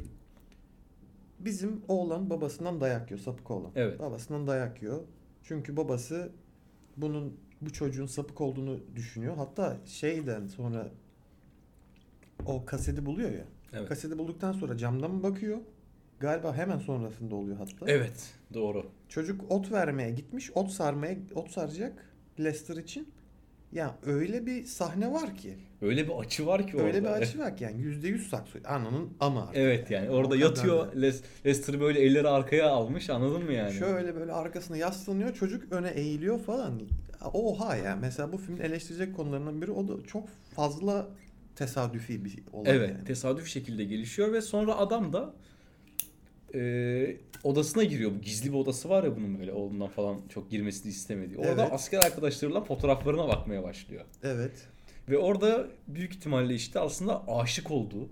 bizim 1.39 1.81
oğlan 1.87 2.29
babasından 2.29 2.81
dayak 2.81 3.11
yiyor, 3.11 3.19
sapık 3.19 3.51
oğlan. 3.51 3.71
Evet. 3.75 3.99
Babasından 3.99 4.47
dayak 4.47 4.81
yiyor. 4.81 4.99
Çünkü 5.43 5.77
babası 5.77 6.31
bunun 6.97 7.37
bu 7.61 7.73
çocuğun 7.73 8.05
sapık 8.05 8.41
olduğunu 8.41 8.79
düşünüyor. 8.95 9.37
Hatta 9.37 9.77
şeyden 9.85 10.47
sonra 10.47 10.91
o 12.45 12.65
kaseti 12.65 13.05
buluyor 13.05 13.31
ya. 13.31 13.45
Evet. 13.73 13.89
Kaseti 13.89 14.17
bulduktan 14.17 14.51
sonra 14.51 14.77
camdan 14.77 15.11
mı 15.11 15.23
bakıyor? 15.23 15.57
Galiba 16.19 16.55
hemen 16.55 16.79
sonrasında 16.79 17.35
oluyor 17.35 17.57
hatta. 17.57 17.85
Evet. 17.87 18.33
Doğru. 18.53 18.85
Çocuk 19.09 19.51
ot 19.51 19.71
vermeye 19.71 20.11
gitmiş. 20.11 20.51
Ot 20.55 20.71
sarmaya 20.71 21.17
ot 21.35 21.51
saracak 21.51 22.13
Lester 22.39 22.77
için. 22.77 23.12
Ya 23.73 23.95
öyle 24.05 24.45
bir 24.45 24.65
sahne 24.65 25.11
var 25.11 25.35
ki. 25.35 25.57
Öyle 25.81 26.07
bir 26.07 26.13
açı 26.19 26.45
var 26.47 26.67
ki 26.67 26.77
orada. 26.77 26.87
Öyle 26.87 27.01
bir 27.03 27.07
açı 27.07 27.39
var 27.39 27.57
ki 27.57 27.63
yani 27.63 27.81
yüzde 27.81 28.07
yüz 28.07 28.29
saksı. 28.29 28.59
Ananın 28.65 29.09
ama. 29.19 29.51
Evet 29.53 29.91
yani 29.91 30.09
orada 30.09 30.35
yatıyor. 30.35 30.93
Les- 30.93 31.21
Lester 31.45 31.79
böyle 31.79 31.99
elleri 31.99 32.27
arkaya 32.27 32.69
almış 32.69 33.09
anladın 33.09 33.43
mı 33.43 33.53
yani? 33.53 33.73
Şöyle 33.73 34.15
böyle 34.15 34.31
arkasına 34.31 34.77
yaslanıyor. 34.77 35.33
Çocuk 35.33 35.71
öne 35.73 35.89
eğiliyor 35.89 36.39
falan. 36.39 36.81
Oha 37.33 37.75
ya. 37.75 37.95
Mesela 38.01 38.33
bu 38.33 38.37
filmin 38.37 38.61
eleştirecek 38.61 39.15
konularından 39.15 39.61
biri 39.61 39.71
o 39.71 39.87
da 39.87 40.03
çok 40.07 40.29
fazla 40.55 41.07
tesadüfi 41.55 42.25
bir 42.25 42.39
olay 42.53 42.75
Evet, 42.77 42.89
yani. 42.89 43.05
tesadüf 43.05 43.47
şekilde 43.47 43.83
gelişiyor 43.83 44.33
ve 44.33 44.41
sonra 44.41 44.77
adam 44.77 45.13
da 45.13 45.33
e, 46.55 47.15
odasına 47.43 47.83
giriyor. 47.83 48.11
Bu 48.11 48.21
gizli 48.21 48.49
bir 48.53 48.57
odası 48.57 48.89
var 48.89 49.03
ya 49.03 49.15
bunun 49.15 49.39
böyle 49.39 49.51
oğlundan 49.53 49.87
falan 49.87 50.21
çok 50.29 50.51
girmesini 50.51 50.89
istemediği. 50.91 51.37
Orada 51.37 51.61
Evet. 51.63 51.73
asker 51.73 51.99
arkadaşlarıyla 51.99 52.61
fotoğraflarına 52.61 53.27
bakmaya 53.27 53.63
başlıyor. 53.63 54.05
Evet. 54.23 54.67
Ve 55.09 55.17
orada 55.17 55.67
büyük 55.87 56.13
ihtimalle 56.15 56.55
işte 56.55 56.79
aslında 56.79 57.27
aşık 57.27 57.71
olduğu 57.71 58.09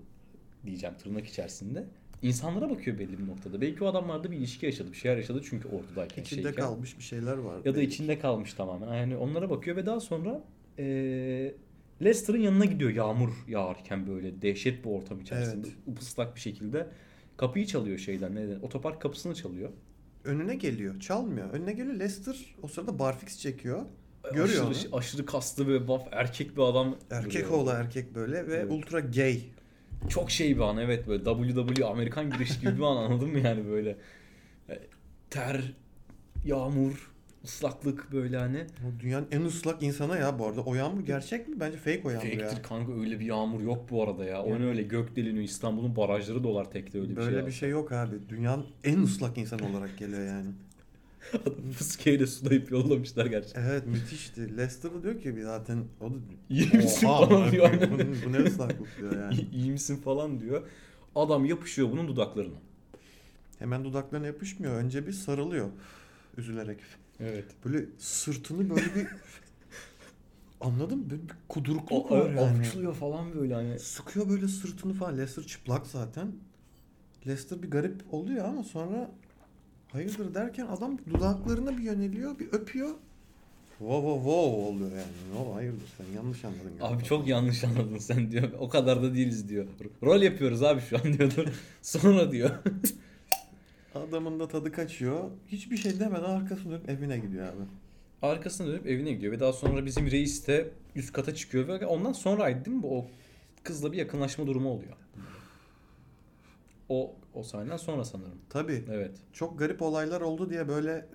diyeceğim 0.66 0.94
tırnak 1.02 1.26
içerisinde 1.26 1.84
insanlara 2.22 2.70
bakıyor 2.70 2.98
belli 2.98 3.18
bir 3.18 3.26
noktada. 3.26 3.60
Belki 3.60 3.84
o 3.84 3.86
adamlarda 3.86 4.30
bir 4.30 4.36
ilişki 4.36 4.66
yaşadı, 4.66 4.92
bir 4.92 4.96
şeyler 4.96 5.16
yaşadı 5.16 5.42
çünkü 5.44 5.68
ordudayken 5.68 6.22
İçinde 6.22 6.42
şeyken. 6.42 6.64
kalmış 6.64 6.98
bir 6.98 7.02
şeyler 7.04 7.36
var. 7.38 7.56
Ya 7.64 7.74
da 7.74 7.78
belki. 7.78 7.88
içinde 7.88 8.18
kalmış 8.18 8.54
tamamen. 8.54 8.94
Yani 8.94 9.16
onlara 9.16 9.50
bakıyor 9.50 9.76
ve 9.76 9.86
daha 9.86 10.00
sonra 10.00 10.44
e, 10.78 10.84
Lester'ın 12.04 12.40
yanına 12.40 12.64
gidiyor 12.64 12.90
yağmur 12.90 13.30
yağarken 13.48 14.06
böyle 14.06 14.42
dehşet 14.42 14.84
bir 14.84 14.90
ortam 14.90 15.20
içerisinde. 15.20 15.66
Evet. 15.68 15.76
Upıslak 15.86 16.34
bir 16.36 16.40
şekilde. 16.40 16.86
Kapıyı 17.42 17.66
çalıyor 17.66 17.98
şeyden. 17.98 18.34
Neden? 18.34 18.60
Otopark 18.60 19.00
kapısını 19.02 19.34
çalıyor. 19.34 19.70
Önüne 20.24 20.54
geliyor. 20.54 21.00
Çalmıyor. 21.00 21.50
Önüne 21.50 21.72
geliyor. 21.72 21.94
Lester 21.94 22.54
o 22.62 22.68
sırada 22.68 22.98
barfix 22.98 23.38
çekiyor. 23.38 23.82
Görüyor 24.34 24.70
aşırı, 24.70 24.88
onu. 24.88 24.96
aşırı 24.98 25.26
kaslı 25.26 25.68
ve 25.68 25.88
buff 25.88 26.02
erkek 26.12 26.56
bir 26.56 26.62
adam. 26.62 26.96
Erkek 27.10 27.44
duruyor. 27.44 27.58
oğlu 27.60 27.70
erkek 27.70 28.14
böyle 28.14 28.46
ve 28.46 28.54
Evet. 28.56 28.70
ultra 28.72 29.00
gay. 29.00 29.40
Çok 30.08 30.30
şey 30.30 30.56
bir 30.56 30.60
an 30.60 30.76
evet 30.78 31.08
böyle 31.08 31.24
WWE 31.24 31.84
Amerikan 31.84 32.30
girişi 32.30 32.60
gibi 32.60 32.76
bir 32.76 32.82
an 32.82 32.96
anladın 33.04 33.28
mı 33.28 33.38
yani 33.38 33.68
böyle. 33.68 33.96
E, 34.68 34.78
Ter, 35.30 35.74
yağmur, 36.44 37.11
ıslaklık 37.44 38.12
böyle 38.12 38.36
hani. 38.36 38.66
Dünyanın 39.00 39.26
en 39.30 39.40
ıslak 39.42 39.82
insana 39.82 40.16
ya 40.16 40.38
bu 40.38 40.46
arada. 40.46 40.60
O 40.60 40.74
yağmur 40.74 41.00
gerçek 41.00 41.48
mi? 41.48 41.60
Bence 41.60 41.76
fake 41.76 42.02
o 42.04 42.10
yağmur 42.10 42.24
ya. 42.24 42.30
Fake'tir 42.30 42.62
kanka 42.62 42.92
öyle 42.92 43.20
bir 43.20 43.24
yağmur 43.24 43.60
yok 43.60 43.90
bu 43.90 44.02
arada 44.02 44.24
ya. 44.24 44.42
O 44.42 44.48
Yani- 44.50 44.60
ne 44.62 44.66
öyle 44.68 44.82
gök 44.82 45.16
deliniyor 45.16 45.44
İstanbul'un 45.44 45.96
barajları 45.96 46.44
dolar 46.44 46.70
tekte 46.70 47.00
öyle 47.00 47.10
bir 47.10 47.16
Böyle 47.16 47.36
şey. 47.38 47.46
bir 47.46 47.52
şey 47.52 47.70
yok 47.70 47.92
abi. 47.92 48.14
Dünyanın 48.28 48.66
en 48.84 49.02
ıslak 49.02 49.38
insanı 49.38 49.66
olarak 49.70 49.98
geliyor 49.98 50.26
yani. 50.26 50.48
Adam 51.42 51.70
fıskeyle 51.76 52.26
sulayıp 52.26 52.70
yollamışlar 52.70 53.26
gerçekten. 53.26 53.62
Evet 53.62 53.86
müthişti. 53.86 54.56
Lester 54.56 55.02
diyor 55.02 55.20
ki 55.20 55.36
bir 55.36 55.42
zaten 55.42 55.84
o 56.00 56.10
da 56.10 56.14
İyi 56.50 56.66
misin 56.72 57.06
Oha, 57.06 57.26
falan 57.28 57.52
diyor. 57.52 57.70
bu, 57.90 57.98
bu 58.28 58.32
ne 58.32 58.36
ıslaklık 58.38 58.98
diyor 58.98 59.16
yani. 59.22 59.34
İyi- 59.34 59.50
İyi 59.50 59.70
misin 59.70 59.96
falan 59.96 60.40
diyor. 60.40 60.62
Adam 61.14 61.44
yapışıyor 61.44 61.90
bunun 61.92 62.08
dudaklarına. 62.08 62.56
Hemen 63.58 63.84
dudaklarına 63.84 64.26
yapışmıyor. 64.26 64.74
Önce 64.74 65.06
bir 65.06 65.12
sarılıyor. 65.12 65.68
Üzülerek. 66.36 66.78
Evet. 67.22 67.44
Böyle 67.64 67.86
sırtını 67.98 68.70
böyle 68.70 68.94
bir 68.94 69.06
anladın 70.60 70.98
mı? 70.98 71.10
Böyle 71.10 71.22
bir 71.22 71.34
kudurukluk 71.48 72.10
O, 72.12 72.14
var 72.14 72.30
yani. 72.30 72.40
avuçluyor 72.40 72.94
falan 72.94 73.34
böyle 73.34 73.54
hani. 73.54 73.78
Sıkıyor 73.78 74.28
böyle 74.28 74.48
sırtını 74.48 74.94
falan. 74.94 75.18
Lester 75.18 75.42
çıplak 75.42 75.86
zaten. 75.86 76.32
Lester 77.26 77.62
bir 77.62 77.70
garip 77.70 78.14
oluyor 78.14 78.44
ama 78.44 78.62
sonra 78.62 79.10
hayırdır 79.92 80.34
derken 80.34 80.66
adam 80.66 80.98
dudaklarına 81.10 81.78
bir 81.78 81.82
yöneliyor, 81.82 82.38
bir 82.38 82.46
öpüyor. 82.52 82.94
Wow 83.78 84.06
wow 84.08 84.18
wow 84.30 84.62
oluyor 84.68 84.90
yani. 84.90 85.12
No, 85.34 85.54
hayırdır 85.54 85.88
sen 85.98 86.16
yanlış 86.16 86.44
anladın. 86.44 86.62
galiba. 86.78 86.96
Abi 86.96 87.04
çok 87.04 87.28
yanlış 87.28 87.64
anladın 87.64 87.98
sen 87.98 88.30
diyor. 88.30 88.52
O 88.58 88.68
kadar 88.68 89.02
da 89.02 89.14
değiliz 89.14 89.48
diyor. 89.48 89.66
Rol 90.02 90.22
yapıyoruz 90.22 90.62
abi 90.62 90.80
şu 90.80 90.96
an 90.98 91.02
diyordur. 91.18 91.46
Sonra 91.82 92.32
diyor. 92.32 92.50
Adamın 93.94 94.40
da 94.40 94.48
tadı 94.48 94.72
kaçıyor. 94.72 95.30
Hiçbir 95.48 95.76
şey 95.76 96.00
demeden 96.00 96.24
arkasını 96.24 96.72
dönüp 96.72 96.88
evine 96.88 97.18
gidiyor 97.18 97.46
abi. 97.46 97.62
Arkasına 98.22 98.66
dönüp 98.66 98.86
evine 98.86 99.12
gidiyor 99.12 99.32
ve 99.32 99.40
daha 99.40 99.52
sonra 99.52 99.86
bizim 99.86 100.10
reis 100.10 100.46
de 100.46 100.70
üst 100.96 101.12
kata 101.12 101.34
çıkıyor 101.34 101.68
ve 101.68 101.86
ondan 101.86 102.12
sonraydı 102.12 102.64
değil 102.64 102.76
mi 102.76 102.82
bu? 102.82 102.98
O 102.98 103.06
kızla 103.62 103.92
bir 103.92 103.98
yakınlaşma 103.98 104.46
durumu 104.46 104.68
oluyor. 104.70 104.92
O 106.88 107.14
o 107.34 107.42
sahneden 107.42 107.76
sonra 107.76 108.04
sanırım. 108.04 108.38
Tabii. 108.50 108.84
Evet. 108.90 109.16
Çok 109.32 109.58
garip 109.58 109.82
olaylar 109.82 110.20
oldu 110.20 110.50
diye 110.50 110.68
böyle 110.68 111.06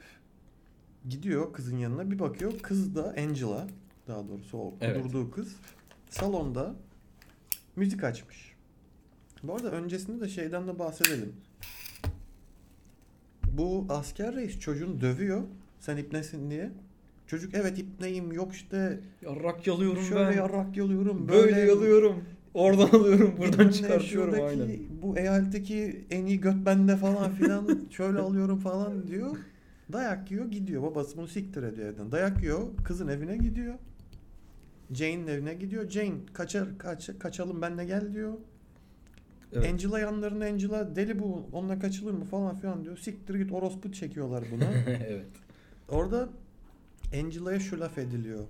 gidiyor 1.10 1.54
kızın 1.54 1.78
yanına 1.78 2.12
bir 2.12 2.20
bakıyor. 2.20 2.60
Kız 2.62 2.96
da 2.96 3.14
Angela 3.18 3.68
daha 4.08 4.28
doğrusu 4.28 4.58
o 4.58 4.74
Evet. 4.82 5.04
kudurduğu 5.04 5.32
kız 5.32 5.56
salonda 6.10 6.76
müzik 7.76 8.04
açmış. 8.04 8.56
Bu 9.44 9.56
arada 9.56 9.72
öncesinde 9.72 10.22
de 10.26 10.30
şeyden 10.30 10.68
de 10.68 10.80
bahsedelim. 10.80 11.36
Bu 13.58 13.86
asker 13.90 14.36
reis 14.36 14.60
çocuğunu 14.60 15.02
dövüyor. 15.02 15.42
Sen 15.80 15.98
ipnesin 15.98 16.52
diye. 16.52 16.72
Çocuk 17.28 17.54
evet 17.54 17.80
ipneyim 17.80 18.32
yok 18.32 18.54
işte 18.54 19.00
Yarrak 19.22 19.68
yalıyorum 19.68 20.04
şöyle 20.04 20.30
ben. 20.30 20.38
yarrak 20.38 20.78
yalıyorum. 20.78 21.28
Böyle 21.30 21.60
yalıyorum. 21.60 22.24
Oradan 22.54 23.00
alıyorum, 23.00 23.34
buradan 23.38 23.70
çıkartıyorum 23.70 24.32
şuradaki, 24.32 24.44
aynen. 24.62 24.80
Bu 25.02 25.18
eyaletteki 25.18 26.06
en 26.12 26.26
iyi 26.26 26.40
göt 26.42 26.56
bende 26.66 26.98
falan 26.98 27.32
filan 27.32 27.80
şöyle 27.90 28.20
alıyorum 28.20 28.60
falan 28.60 29.08
diyor. 29.08 29.38
Dayak 29.94 30.32
yiyor 30.32 30.46
gidiyor. 30.46 30.84
Babası 30.84 31.18
bunu 31.18 31.28
siktir 31.28 31.64
ediyor 31.64 31.88
evden. 31.88 32.12
Dayak 32.12 32.42
yiyor. 32.44 32.62
Kızın 32.84 33.08
evine 33.08 33.38
gidiyor. 33.38 33.74
Jane'in 34.92 35.28
evine 35.28 35.54
gidiyor. 35.54 35.90
Jane 35.90 36.14
kaçar 36.34 36.78
kaç, 36.78 37.10
kaçalım 37.20 37.62
benle 37.62 37.86
gel 37.86 38.14
diyor. 38.14 38.34
Evet. 39.54 39.74
Angela 39.74 40.00
yanlarında 40.00 40.46
Angela 40.46 40.96
deli 40.96 41.20
bu 41.20 41.46
onunla 41.52 41.80
kaçılır 41.80 42.14
mı 42.14 42.26
falan 42.26 42.56
filan 42.56 42.84
diyor. 42.84 42.98
Siktir 42.98 43.36
git 43.36 43.52
orospu 43.52 43.92
çekiyorlar 43.92 44.44
buna. 44.52 44.66
evet. 45.08 45.26
Orada 45.90 46.30
Angela'ya 47.20 47.60
şu 47.60 47.80
laf 47.80 47.98
ediliyor. 47.98 48.44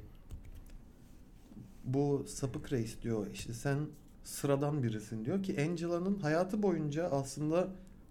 Bu 1.84 2.26
sapık 2.28 2.72
reis 2.74 3.02
diyor 3.02 3.28
işte 3.34 3.54
sen 3.54 3.78
sıradan 4.24 4.84
birisin 4.84 5.26
diyor 5.26 5.44
ki 5.44 5.62
Angela'nın 5.62 6.20
hayatı 6.20 6.64
boyunca 6.64 7.10
aslında 7.10 7.68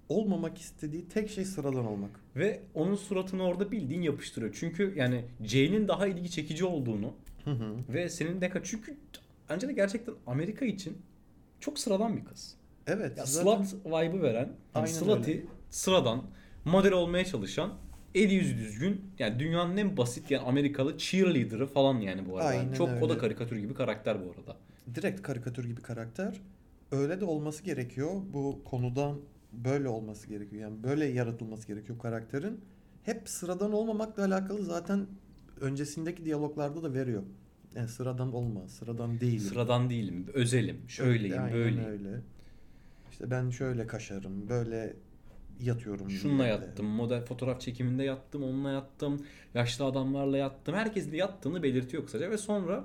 olmamak 0.08 0.58
istediği 0.58 1.08
tek 1.08 1.30
şey 1.30 1.44
sıradan 1.44 1.86
olmak. 1.86 2.10
Ve 2.36 2.60
onun 2.74 2.94
suratını 2.94 3.42
orada 3.42 3.72
bildiğin 3.72 4.02
yapıştırıyor. 4.02 4.56
Çünkü 4.58 4.94
yani 4.96 5.24
Jane'in 5.44 5.88
daha 5.88 6.06
ilgi 6.06 6.30
çekici 6.30 6.64
olduğunu 6.64 7.14
Hı 7.44 7.50
hı. 7.50 7.74
ve 7.88 8.08
senin 8.08 8.40
ne 8.40 8.50
kadar 8.50 8.64
çünkü 8.64 8.96
Angela 9.48 9.72
gerçekten 9.72 10.14
Amerika 10.26 10.64
için 10.64 10.98
çok 11.60 11.78
sıradan 11.78 12.16
bir 12.16 12.24
kız. 12.24 12.56
Evet. 12.86 13.18
Ya 13.18 13.26
zaten- 13.26 13.64
slut 13.64 13.84
vibe'ı 13.86 14.22
veren, 14.22 14.52
yani 14.74 14.88
slutty, 14.88 15.30
öyle. 15.30 15.42
sıradan, 15.70 16.22
model 16.64 16.92
olmaya 16.92 17.24
çalışan, 17.24 17.72
eli 18.14 18.34
yüzü 18.34 18.58
düzgün, 18.58 19.00
yani 19.18 19.38
dünyanın 19.38 19.76
en 19.76 19.96
basit 19.96 20.30
yani 20.30 20.44
Amerikalı 20.44 20.98
cheerleader'ı 20.98 21.66
falan 21.66 22.00
yani 22.00 22.28
bu 22.28 22.36
arada. 22.38 22.48
Aynen 22.48 22.72
çok 22.72 22.88
o 22.88 23.08
da 23.08 23.12
öyle. 23.12 23.18
karikatür 23.18 23.56
gibi 23.56 23.74
karakter 23.74 24.18
bu 24.24 24.30
arada. 24.30 24.56
direkt 24.94 25.22
karikatür 25.22 25.64
gibi 25.64 25.82
karakter. 25.82 26.40
Öyle 26.92 27.20
de 27.20 27.24
olması 27.24 27.64
gerekiyor. 27.64 28.10
Bu 28.32 28.62
konudan 28.64 29.20
böyle 29.52 29.88
olması 29.88 30.28
gerekiyor. 30.28 30.62
Yani 30.62 30.82
böyle 30.82 31.04
yaratılması 31.06 31.66
gerekiyor 31.66 31.98
karakterin. 31.98 32.60
Hep 33.02 33.28
sıradan 33.28 33.72
olmamakla 33.72 34.24
alakalı 34.24 34.62
zaten 34.64 35.06
öncesindeki 35.60 36.24
diyaloglarda 36.24 36.82
da 36.82 36.94
veriyor. 36.94 37.22
Yani 37.74 37.88
sıradan 37.88 38.32
olma, 38.34 38.68
sıradan 38.68 39.20
değilim. 39.20 39.40
Sıradan 39.40 39.90
değilim, 39.90 40.26
özelim, 40.34 40.76
şöyleyim, 40.88 41.42
Aynen 41.42 41.52
böyleyim. 41.52 41.84
öyle. 41.90 42.20
İşte 43.16 43.30
ben 43.30 43.50
şöyle 43.50 43.86
kaşarım, 43.86 44.48
böyle 44.48 44.96
yatıyorum. 45.60 46.10
Şununla 46.10 46.44
millete. 46.44 46.64
yattım, 46.66 46.86
model 46.86 47.24
fotoğraf 47.24 47.60
çekiminde 47.60 48.02
yattım, 48.04 48.42
onunla 48.42 48.70
yattım, 48.70 49.26
yaşlı 49.54 49.84
adamlarla 49.84 50.36
yattım. 50.36 50.74
Herkesin 50.74 51.12
de 51.12 51.16
yattığını 51.16 51.62
belirtiyor 51.62 52.04
kısaca 52.04 52.30
ve 52.30 52.38
sonra 52.38 52.84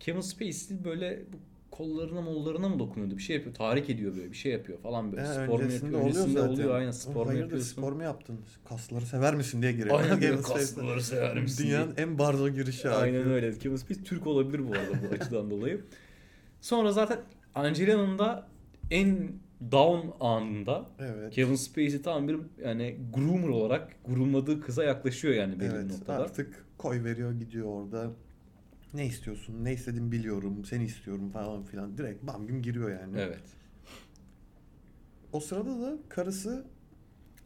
Kevin 0.00 0.20
Spacey 0.20 0.84
böyle 0.84 1.22
kollarına 1.70 2.20
mollarına 2.20 2.68
mı 2.68 2.78
dokunuyordu? 2.78 3.16
Bir 3.16 3.22
şey 3.22 3.36
yapıyor, 3.36 3.54
tahrik 3.54 3.90
ediyor 3.90 4.16
böyle, 4.16 4.30
bir 4.30 4.36
şey 4.36 4.52
yapıyor 4.52 4.78
falan 4.78 5.12
böyle. 5.12 5.22
He, 5.22 5.34
spor 5.34 5.62
mu 5.62 5.72
yapıyor? 5.72 5.92
oluyor 5.92 6.06
Öncesinde 6.06 6.40
zaten. 6.40 6.52
oluyor 6.52 6.74
aynen 6.74 6.90
spor 6.90 7.26
mu 7.26 7.34
yapıyorsun? 7.34 7.68
spor 7.68 7.92
mu 7.92 8.02
yaptın? 8.02 8.40
Kasları 8.68 9.06
sever 9.06 9.34
misin 9.34 9.62
diye 9.62 9.72
giriyor. 9.72 10.00
Aynen 10.00 10.14
Spacey. 10.16 10.42
kasları 10.42 11.02
sever 11.02 11.36
misin 11.36 11.64
Dünyanın 11.64 11.94
en 11.96 12.18
barzo 12.18 12.48
girişi 12.48 12.88
abi. 12.88 12.94
Aynen 12.94 13.30
öyle. 13.30 13.58
Kevin 13.58 13.76
Spacey 13.76 14.04
Türk 14.04 14.26
olabilir 14.26 14.68
bu 14.68 14.72
arada 14.72 14.92
bu 15.10 15.14
açıdan 15.20 15.50
dolayı. 15.50 15.84
Sonra 16.60 16.92
zaten 16.92 17.18
Angelina'nın 17.54 18.18
da 18.18 18.48
en 18.90 19.32
down 19.72 20.08
anında 20.20 20.86
Evet. 20.98 21.34
Kevin 21.34 21.54
Spacey 21.54 22.02
tam 22.02 22.28
bir 22.28 22.36
yani 22.64 22.96
groomer 23.14 23.48
olarak 23.48 23.96
groomladığı 24.06 24.60
kıza 24.60 24.84
yaklaşıyor 24.84 25.34
yani 25.34 25.60
belli 25.60 25.74
Evet 25.74 25.90
noktada. 25.90 26.18
artık 26.22 26.64
koy 26.78 27.04
veriyor 27.04 27.32
gidiyor 27.32 27.66
orada. 27.66 28.10
Ne 28.94 29.06
istiyorsun? 29.06 29.64
Ne 29.64 29.72
istediğimi 29.72 30.12
biliyorum. 30.12 30.64
Seni 30.64 30.84
istiyorum 30.84 31.30
falan 31.30 31.62
filan. 31.62 31.98
Direkt 31.98 32.26
bam 32.26 32.46
güm 32.46 32.62
giriyor 32.62 32.90
yani. 33.00 33.18
Evet. 33.18 33.42
O 35.32 35.40
sırada 35.40 35.80
da 35.80 35.98
karısı 36.08 36.64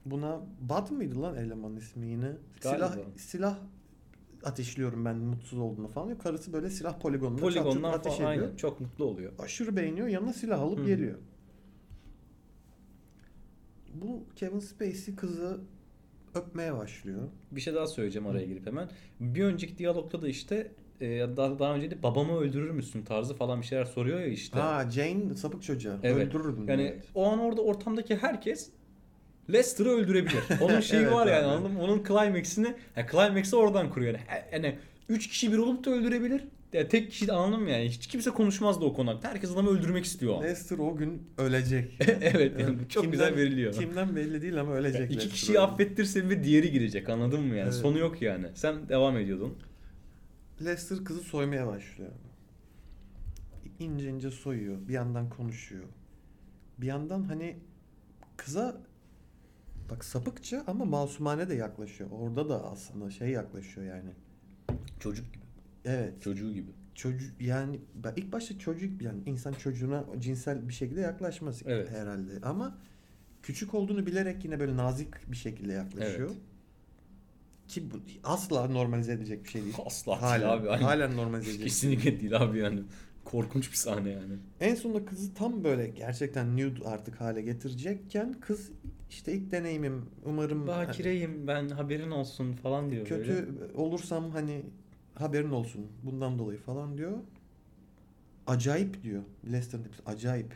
buna 0.06 0.40
Bud 0.60 0.90
mıydı 0.90 1.22
lan 1.22 1.36
elemanın 1.36 1.76
ismi 1.76 2.06
yine? 2.06 2.32
Galiba. 2.62 2.88
Silah 2.88 2.96
silah 3.16 3.58
ateşliyorum 4.44 5.04
ben 5.04 5.16
mutsuz 5.16 5.58
olduğunu 5.58 5.88
falan 5.88 6.08
diyor. 6.08 6.18
Karısı 6.18 6.52
böyle 6.52 6.70
silah 6.70 6.98
poligonuna 7.00 7.40
Poligonlar 7.40 7.94
ateş 7.94 8.16
falan 8.16 8.32
ediyor. 8.32 8.46
aynen 8.46 8.56
çok 8.56 8.80
mutlu 8.80 9.04
oluyor. 9.04 9.32
Aşırı 9.38 9.76
beğeniyor. 9.76 10.08
Yanına 10.08 10.32
silah 10.32 10.60
alıp 10.60 10.78
Hı. 10.78 10.84
geliyor. 10.86 11.18
Bu 13.94 14.24
Kevin 14.36 14.58
Spacey 14.58 15.14
kızı 15.16 15.60
öpmeye 16.34 16.76
başlıyor. 16.76 17.28
Bir 17.50 17.60
şey 17.60 17.74
daha 17.74 17.86
söyleyeceğim 17.86 18.26
araya 18.26 18.46
girip 18.46 18.66
hemen. 18.66 18.88
Bir 19.20 19.44
önceki 19.44 19.78
diyalogda 19.78 20.22
da 20.22 20.28
işte 20.28 20.70
e, 21.00 21.06
daha, 21.36 21.58
daha 21.58 21.74
önce 21.74 21.90
de 21.90 22.02
babamı 22.02 22.38
öldürür 22.38 22.70
müsün 22.70 23.02
tarzı 23.02 23.34
falan 23.34 23.60
bir 23.60 23.66
şeyler 23.66 23.84
soruyor 23.84 24.20
ya 24.20 24.26
işte. 24.26 24.58
Ha 24.58 24.90
Jane 24.90 25.34
sapık 25.34 25.62
çocuğa. 25.62 25.98
Evet. 26.02 26.26
Öldürürdüm. 26.28 26.68
Yani 26.68 26.82
diyor. 26.82 26.94
o 27.14 27.24
an 27.32 27.38
orada 27.38 27.62
ortamdaki 27.62 28.16
herkes 28.16 28.70
Lester'ı 29.52 29.88
öldürebilir. 29.88 30.42
Onun 30.60 30.80
şeyi 30.80 31.02
Evet 31.02 31.12
var 31.12 31.26
yani 31.26 31.46
anladın 31.46 31.72
mı? 31.72 31.82
Onun 31.82 32.04
climax'ini, 32.04 32.74
yani 32.96 33.06
climax'ı 33.10 33.56
oradan 33.58 33.90
kuruyor. 33.90 34.12
Yani, 34.14 34.24
he- 34.26 34.48
yani 34.52 34.78
üç 35.08 35.28
kişi 35.28 35.52
bir 35.52 35.58
olup 35.58 35.84
da 35.84 35.90
öldürebilir. 35.90 36.44
Yani 36.72 36.88
tek 36.88 37.10
kişi 37.10 37.26
de 37.26 37.32
anladın 37.32 37.62
mı 37.62 37.70
yani? 37.70 37.88
Hiç 37.88 38.06
kimse 38.06 38.30
konuşmazdı 38.30 38.84
o 38.84 38.94
konakta. 38.94 39.30
Herkes 39.30 39.50
adamı 39.50 39.70
öldürmek 39.70 40.04
istiyor. 40.04 40.42
Lester 40.42 40.78
o 40.78 40.96
gün 40.96 41.22
ölecek. 41.38 41.98
evet 42.20 42.60
yani 42.60 42.78
bu 42.78 42.88
çok 42.88 43.02
Kimden- 43.02 43.10
güzel 43.10 43.36
veriliyor. 43.36 43.72
Kimden 43.72 44.16
belli 44.16 44.42
değil 44.42 44.60
ama 44.60 44.72
ölecek. 44.72 45.00
Yani 45.00 45.06
iki 45.06 45.16
Lester 45.16 45.30
kişiyi 45.30 45.60
affettirse 45.60 46.30
bir 46.30 46.44
diğeri 46.44 46.72
girecek 46.72 47.08
anladın 47.08 47.40
mı 47.40 47.56
yani? 47.56 47.62
Evet. 47.62 47.74
Sonu 47.74 47.98
yok 47.98 48.22
yani. 48.22 48.46
Sen 48.54 48.88
devam 48.88 49.16
ediyordun. 49.16 49.58
Lester 50.64 51.04
kızı 51.04 51.20
soymaya 51.20 51.66
başlıyor. 51.66 52.10
İnce 53.78 54.08
ince 54.08 54.30
soyuyor. 54.30 54.88
Bir 54.88 54.92
yandan 54.92 55.30
konuşuyor. 55.30 55.84
Bir 56.78 56.86
yandan 56.86 57.22
hani 57.22 57.56
kıza 58.36 58.76
bak 59.90 60.04
sapıkça 60.04 60.64
ama 60.66 60.84
masumane 60.84 61.48
de 61.48 61.54
yaklaşıyor. 61.54 62.10
Orada 62.10 62.48
da 62.48 62.64
aslında 62.64 63.10
şey 63.10 63.28
yaklaşıyor 63.28 63.86
yani. 63.86 64.10
Çocuk 65.00 65.34
gibi. 65.34 65.41
Evet. 65.84 66.22
Çocuğu 66.22 66.52
gibi. 66.52 66.70
Çocuk 66.94 67.40
yani 67.40 67.80
ben 67.94 68.12
ilk 68.16 68.32
başta 68.32 68.58
çocuk 68.58 69.02
yani 69.02 69.20
insan 69.26 69.52
çocuğuna 69.52 70.04
cinsel 70.18 70.68
bir 70.68 70.74
şekilde 70.74 71.00
yaklaşmaz 71.00 71.62
Evet. 71.66 71.90
herhalde 71.90 72.32
ama 72.42 72.78
küçük 73.42 73.74
olduğunu 73.74 74.06
bilerek 74.06 74.44
yine 74.44 74.60
böyle 74.60 74.76
nazik 74.76 75.30
bir 75.32 75.36
şekilde 75.36 75.72
yaklaşıyor. 75.72 76.28
Evet. 76.30 76.38
Ki 77.68 77.90
bu 77.90 77.96
asla 78.24 78.68
normalize 78.68 79.12
edecek 79.12 79.44
bir 79.44 79.48
şey 79.48 79.62
değil. 79.62 79.74
Asla 79.86 80.12
değil 80.12 80.22
Halen, 80.22 80.48
abi. 80.48 80.70
Aynen. 80.70 80.82
halen 80.84 81.16
normalize 81.16 81.50
edecek. 81.50 81.70
şey 81.70 81.90
değil. 81.90 81.98
Kesinlikle 82.00 82.20
değil 82.20 82.36
abi 82.42 82.58
yani. 82.58 82.80
Korkunç 83.24 83.70
bir 83.70 83.76
sahne 83.76 84.10
yani. 84.10 84.34
En 84.60 84.74
sonunda 84.74 85.04
kızı 85.04 85.34
tam 85.34 85.64
böyle 85.64 85.86
gerçekten 85.88 86.56
nude 86.56 86.84
artık 86.88 87.20
hale 87.20 87.42
getirecekken 87.42 88.34
kız 88.40 88.70
işte 89.10 89.32
ilk 89.32 89.50
deneyimim 89.52 90.02
umarım 90.24 90.66
Bakireyim 90.66 91.46
ben 91.46 91.68
haberin 91.68 92.10
olsun 92.10 92.52
falan 92.52 92.90
diyor 92.90 93.06
kötü 93.06 93.28
böyle. 93.60 93.72
olursam 93.74 94.30
hani 94.30 94.62
haberin 95.22 95.50
olsun 95.50 95.86
bundan 96.02 96.38
dolayı 96.38 96.58
falan 96.58 96.98
diyor. 96.98 97.18
Acayip 98.46 99.02
diyor. 99.02 99.22
Lester'ın 99.52 99.82
tepkisi 99.82 100.02
acayip. 100.06 100.54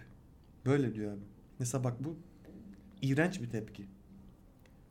Böyle 0.66 0.94
diyor 0.94 1.12
abi. 1.12 1.20
Mesela 1.58 1.84
bak 1.84 2.04
bu 2.04 2.16
iğrenç 3.02 3.40
bir 3.42 3.50
tepki. 3.50 3.86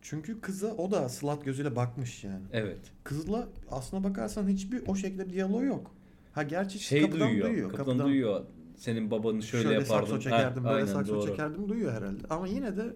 Çünkü 0.02 0.42
kıza 0.42 0.68
o 0.68 0.92
da 0.92 1.10
slut 1.10 1.46
gözüyle 1.46 1.76
bakmış 1.76 2.24
yani. 2.24 2.46
Evet. 2.52 2.80
Kızla 3.04 3.48
aslına 3.72 4.04
bakarsan 4.04 4.48
hiçbir 4.48 4.84
o 4.88 4.96
şekilde 4.96 5.28
bir 5.28 5.34
diyaloğu 5.34 5.64
yok. 5.64 5.96
Ha 6.34 6.44
gerçi 6.44 6.80
Şey 6.80 7.02
kapıdan 7.02 7.30
duyuyor, 7.30 7.50
duyuyor. 7.50 7.74
Kapıdan, 7.74 8.08
duyuyor. 8.08 8.46
Senin 8.78 9.12
babanı 9.12 9.44
şöyle, 9.44 9.64
şöyle 9.64 9.80
yapardın. 9.80 10.00
sakso 10.00 10.16
Heh, 10.16 10.22
çekerdim, 10.22 10.64
böyle 10.64 10.76
aynen, 10.76 10.86
sakso 10.94 11.16
doğru. 11.16 11.26
çekerdim 11.28 11.70
duyuyor 11.70 11.94
herhalde. 11.94 12.28
Ama 12.30 12.48
yine 12.48 12.78
de 12.78 12.96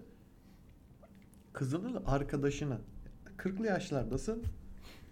kızının 1.52 2.02
arkadaşına 2.06 2.78
40'lı 3.38 3.66
yaşlardasın. 3.66 4.42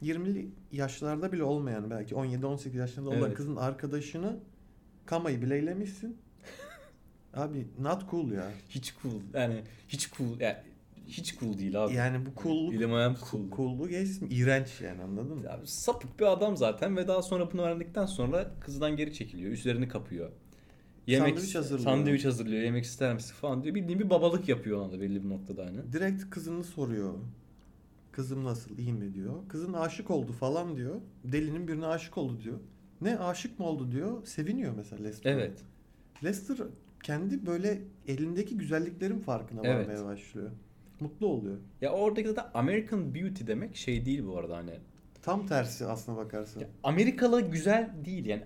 20'li 0.02 0.50
yaşlarda 0.72 1.32
bile 1.32 1.42
olmayan 1.42 1.90
belki 1.90 2.14
17-18 2.14 2.76
yaşlarında 2.76 3.10
olan 3.10 3.20
Evet. 3.20 3.34
kızın 3.34 3.56
arkadaşını 3.56 4.36
kamayı 5.06 5.42
bileylemişsin. 5.42 6.16
Abi 7.34 7.66
not 7.80 8.10
cool 8.10 8.30
ya. 8.30 8.50
Hiç 8.68 8.94
cool. 9.02 9.20
Yani 9.34 9.62
hiç 9.88 10.10
cool. 10.12 10.40
Yani 10.40 10.56
hiç 11.06 11.38
cool 11.38 11.58
değil 11.58 11.84
abi. 11.84 11.94
Yani 11.94 12.26
bu 12.26 12.42
cool'luk 12.42 12.74
Elim 12.74 12.94
ayağım 12.94 13.16
cool. 13.30 13.40
cool, 13.40 13.50
cool'luğu 13.56 13.88
geçsin. 13.88 14.28
İğrenç 14.30 14.80
yani 14.80 15.02
anladın 15.02 15.38
mı? 15.38 15.50
Abi 15.50 15.66
sapık 15.66 16.20
bir 16.20 16.32
adam 16.32 16.56
zaten 16.56 16.96
ve 16.96 17.08
daha 17.08 17.22
sonra 17.22 17.52
bunu 17.52 17.62
öğrendikten 17.62 18.06
sonra 18.06 18.50
kızdan 18.60 18.96
geri 18.96 19.12
çekiliyor. 19.14 19.52
Üstlerini 19.52 19.88
kapıyor. 19.88 20.30
Sandviç 21.16 21.54
hazırlıyor. 21.54 21.84
Sandviç 21.84 22.24
hazırlıyor. 22.24 22.62
Yemek 22.62 22.84
ister 22.84 23.14
misin 23.14 23.34
falan 23.34 23.64
diyor. 23.64 23.74
Bildiğin 23.74 24.00
bir 24.00 24.10
babalık 24.10 24.48
yapıyor 24.48 24.80
ona 24.80 24.92
da 24.92 25.00
belli 25.00 25.24
bir 25.24 25.28
noktada 25.28 25.66
hani. 25.66 25.92
Direkt 25.92 26.30
kızını 26.30 26.64
soruyor. 26.64 27.14
Kızım 28.18 28.44
nasıl 28.44 28.78
iyi 28.78 28.92
mi 28.92 29.14
diyor. 29.14 29.48
Kızın 29.48 29.72
aşık 29.72 30.10
oldu 30.10 30.32
falan 30.32 30.76
diyor. 30.76 31.00
Delinin 31.24 31.68
birine 31.68 31.86
aşık 31.86 32.18
oldu 32.18 32.40
diyor. 32.42 32.58
Ne 33.00 33.18
aşık 33.18 33.58
mı 33.58 33.66
oldu 33.66 33.92
diyor. 33.92 34.26
Seviniyor 34.26 34.74
mesela 34.76 35.02
Lester. 35.02 35.32
Evet. 35.32 35.64
Lester 36.24 36.56
kendi 37.02 37.46
böyle 37.46 37.78
elindeki 38.06 38.58
güzelliklerin 38.58 39.18
farkına 39.18 39.60
Evet. 39.64 39.88
varmaya 39.88 40.04
başlıyor. 40.04 40.50
Mutlu 41.00 41.26
oluyor. 41.26 41.56
Ya 41.80 41.92
oradaki 41.92 42.36
de 42.36 42.40
American 42.40 43.14
Beauty 43.14 43.46
demek 43.46 43.76
şey 43.76 44.04
değil 44.06 44.26
bu 44.26 44.38
arada 44.38 44.56
hani. 44.56 44.74
Tam 45.22 45.46
tersi 45.46 45.86
aslına 45.86 46.16
bakarsan. 46.16 46.60
Ya 46.60 46.68
Amerikalı 46.82 47.40
güzel 47.40 47.90
değil 48.04 48.26
yani. 48.26 48.44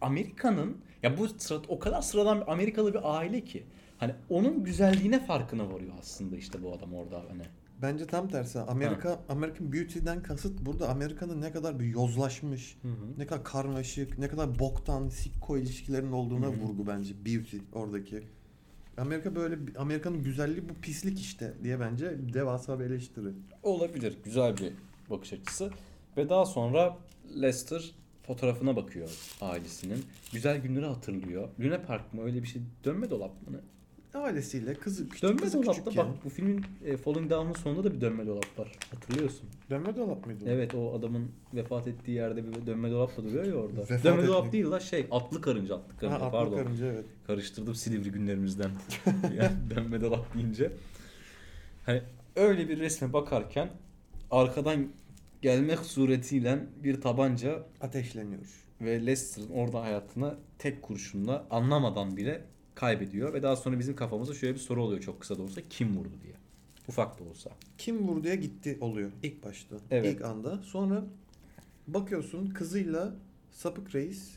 Amerika'nın 0.00 0.76
ya 1.02 1.18
bu 1.18 1.28
sıra, 1.28 1.58
o 1.68 1.78
kadar 1.78 2.02
sıradan 2.02 2.40
bir 2.40 2.52
Amerikalı 2.52 2.94
bir 2.94 3.16
aile 3.18 3.44
ki 3.44 3.64
hani 3.98 4.14
onun 4.28 4.64
güzelliğine 4.64 5.26
farkına 5.26 5.72
varıyor 5.72 5.92
aslında 6.00 6.36
işte 6.36 6.62
bu 6.62 6.72
adam 6.72 6.94
orada 6.94 7.24
hani. 7.28 7.42
Bence 7.82 8.06
tam 8.06 8.28
tersi. 8.28 8.58
Amerika 8.60 9.20
American 9.28 9.72
Beauty'den 9.72 10.22
kasıt 10.22 10.60
burada 10.66 10.88
Amerika'nın 10.88 11.40
ne 11.40 11.52
kadar 11.52 11.80
bir 11.80 11.84
yozlaşmış, 11.86 12.76
Hı 12.82 12.88
hı. 12.88 13.18
ne 13.18 13.26
kadar 13.26 13.44
karmaşık, 13.44 14.18
ne 14.18 14.28
kadar 14.28 14.58
boktan, 14.58 15.08
sikko 15.08 15.58
ilişkilerinin 15.58 16.12
olduğuna 16.12 16.46
Hı 16.46 16.50
hı. 16.50 16.60
vurgu 16.60 16.86
bence 16.86 17.14
beauty 17.26 17.56
oradaki. 17.72 18.22
Amerika 18.98 19.34
böyle 19.34 19.58
Amerika'nın 19.78 20.22
güzelliği 20.22 20.68
bu 20.68 20.74
pislik 20.74 21.20
işte 21.20 21.54
diye 21.62 21.80
bence 21.80 22.16
devasa 22.34 22.80
bir 22.80 22.84
eleştiri. 22.84 23.28
Olabilir. 23.62 24.18
Güzel 24.24 24.56
bir 24.56 24.72
bakış 25.10 25.32
açısı. 25.32 25.70
Ve 26.16 26.28
daha 26.28 26.46
sonra 26.46 26.96
Lester 27.42 27.90
fotoğrafına 28.26 28.76
bakıyor 28.76 29.08
ailesinin. 29.40 30.04
Güzel 30.32 30.58
günleri 30.62 30.86
hatırlıyor. 30.86 31.48
Luna 31.60 31.82
Park 31.82 32.14
mı 32.14 32.22
öyle 32.22 32.42
bir 32.42 32.48
şey? 32.48 32.62
Dönme 32.84 33.10
dolap 33.10 33.30
mı? 33.48 33.52
ne? 33.56 33.60
Ailesiyle 34.14 34.74
kızı 34.74 35.08
küçük 35.08 35.22
Dönme 35.22 35.36
kızı 35.40 35.62
dolapta 35.62 35.84
küçükken. 35.84 36.08
bak 36.08 36.24
bu 36.24 36.28
filmin 36.28 36.64
e, 36.84 36.96
Falling 36.96 37.30
Down'un 37.30 37.52
sonunda 37.52 37.84
da 37.84 37.94
bir 37.94 38.00
dönme 38.00 38.26
dolap 38.26 38.58
var. 38.58 38.72
Hatırlıyorsun. 38.94 39.48
Dönme 39.70 39.96
dolap 39.96 40.26
mıydı? 40.26 40.44
Evet 40.48 40.74
o 40.74 40.94
adamın 40.94 41.30
vefat 41.54 41.88
ettiği 41.88 42.10
yerde 42.10 42.44
bir 42.46 42.66
dönme 42.66 42.90
dolap 42.90 43.16
da 43.16 43.24
duruyor 43.24 43.44
ya 43.44 43.54
orada. 43.54 43.80
Vefat 43.80 44.04
dönme 44.04 44.26
dolap 44.26 44.38
etmek. 44.38 44.52
değil 44.52 44.70
la 44.70 44.80
şey 44.80 45.06
atlı 45.10 45.40
karınca 45.40 45.74
atlı 45.74 45.92
Ha, 45.92 45.98
karınca 46.00 46.30
pardon. 46.30 46.56
karınca 46.56 46.86
evet. 46.86 47.04
Karıştırdım 47.26 47.74
Silivri 47.74 48.10
günlerimizden. 48.12 48.70
yani 49.36 49.52
dönme 49.76 50.00
dolap 50.00 50.34
deyince. 50.34 50.72
Hani 51.86 52.02
öyle 52.36 52.68
bir 52.68 52.78
resme 52.78 53.12
bakarken 53.12 53.70
arkadan 54.30 54.88
gelmek 55.42 55.78
suretiyle 55.78 56.58
bir 56.84 57.00
tabanca 57.00 57.66
Ateşleniyor. 57.80 58.64
ve 58.80 59.06
Lester'ın 59.06 59.50
orada 59.50 59.82
hayatını 59.82 60.34
tek 60.58 60.82
kurşunla 60.82 61.46
anlamadan 61.50 62.16
bile 62.16 62.44
kaybediyor. 62.80 63.34
Ve 63.34 63.42
daha 63.42 63.56
sonra 63.56 63.78
bizim 63.78 63.96
kafamızda 63.96 64.34
şöyle 64.34 64.54
bir 64.54 64.60
soru 64.60 64.82
oluyor 64.82 65.00
çok 65.00 65.20
kısa 65.20 65.38
da 65.38 65.42
olsa 65.42 65.60
kim 65.70 65.96
vurdu 65.96 66.14
diye. 66.22 66.34
Ufak 66.88 67.18
da 67.18 67.24
olsa. 67.24 67.50
Kim 67.78 68.08
vurduya 68.08 68.34
gitti 68.34 68.78
oluyor 68.80 69.10
ilk 69.22 69.44
başta. 69.44 69.76
Evet. 69.90 70.14
İlk 70.14 70.24
anda. 70.24 70.58
Sonra 70.62 71.04
bakıyorsun 71.88 72.50
kızıyla 72.50 73.14
sapık 73.50 73.94
reis 73.94 74.30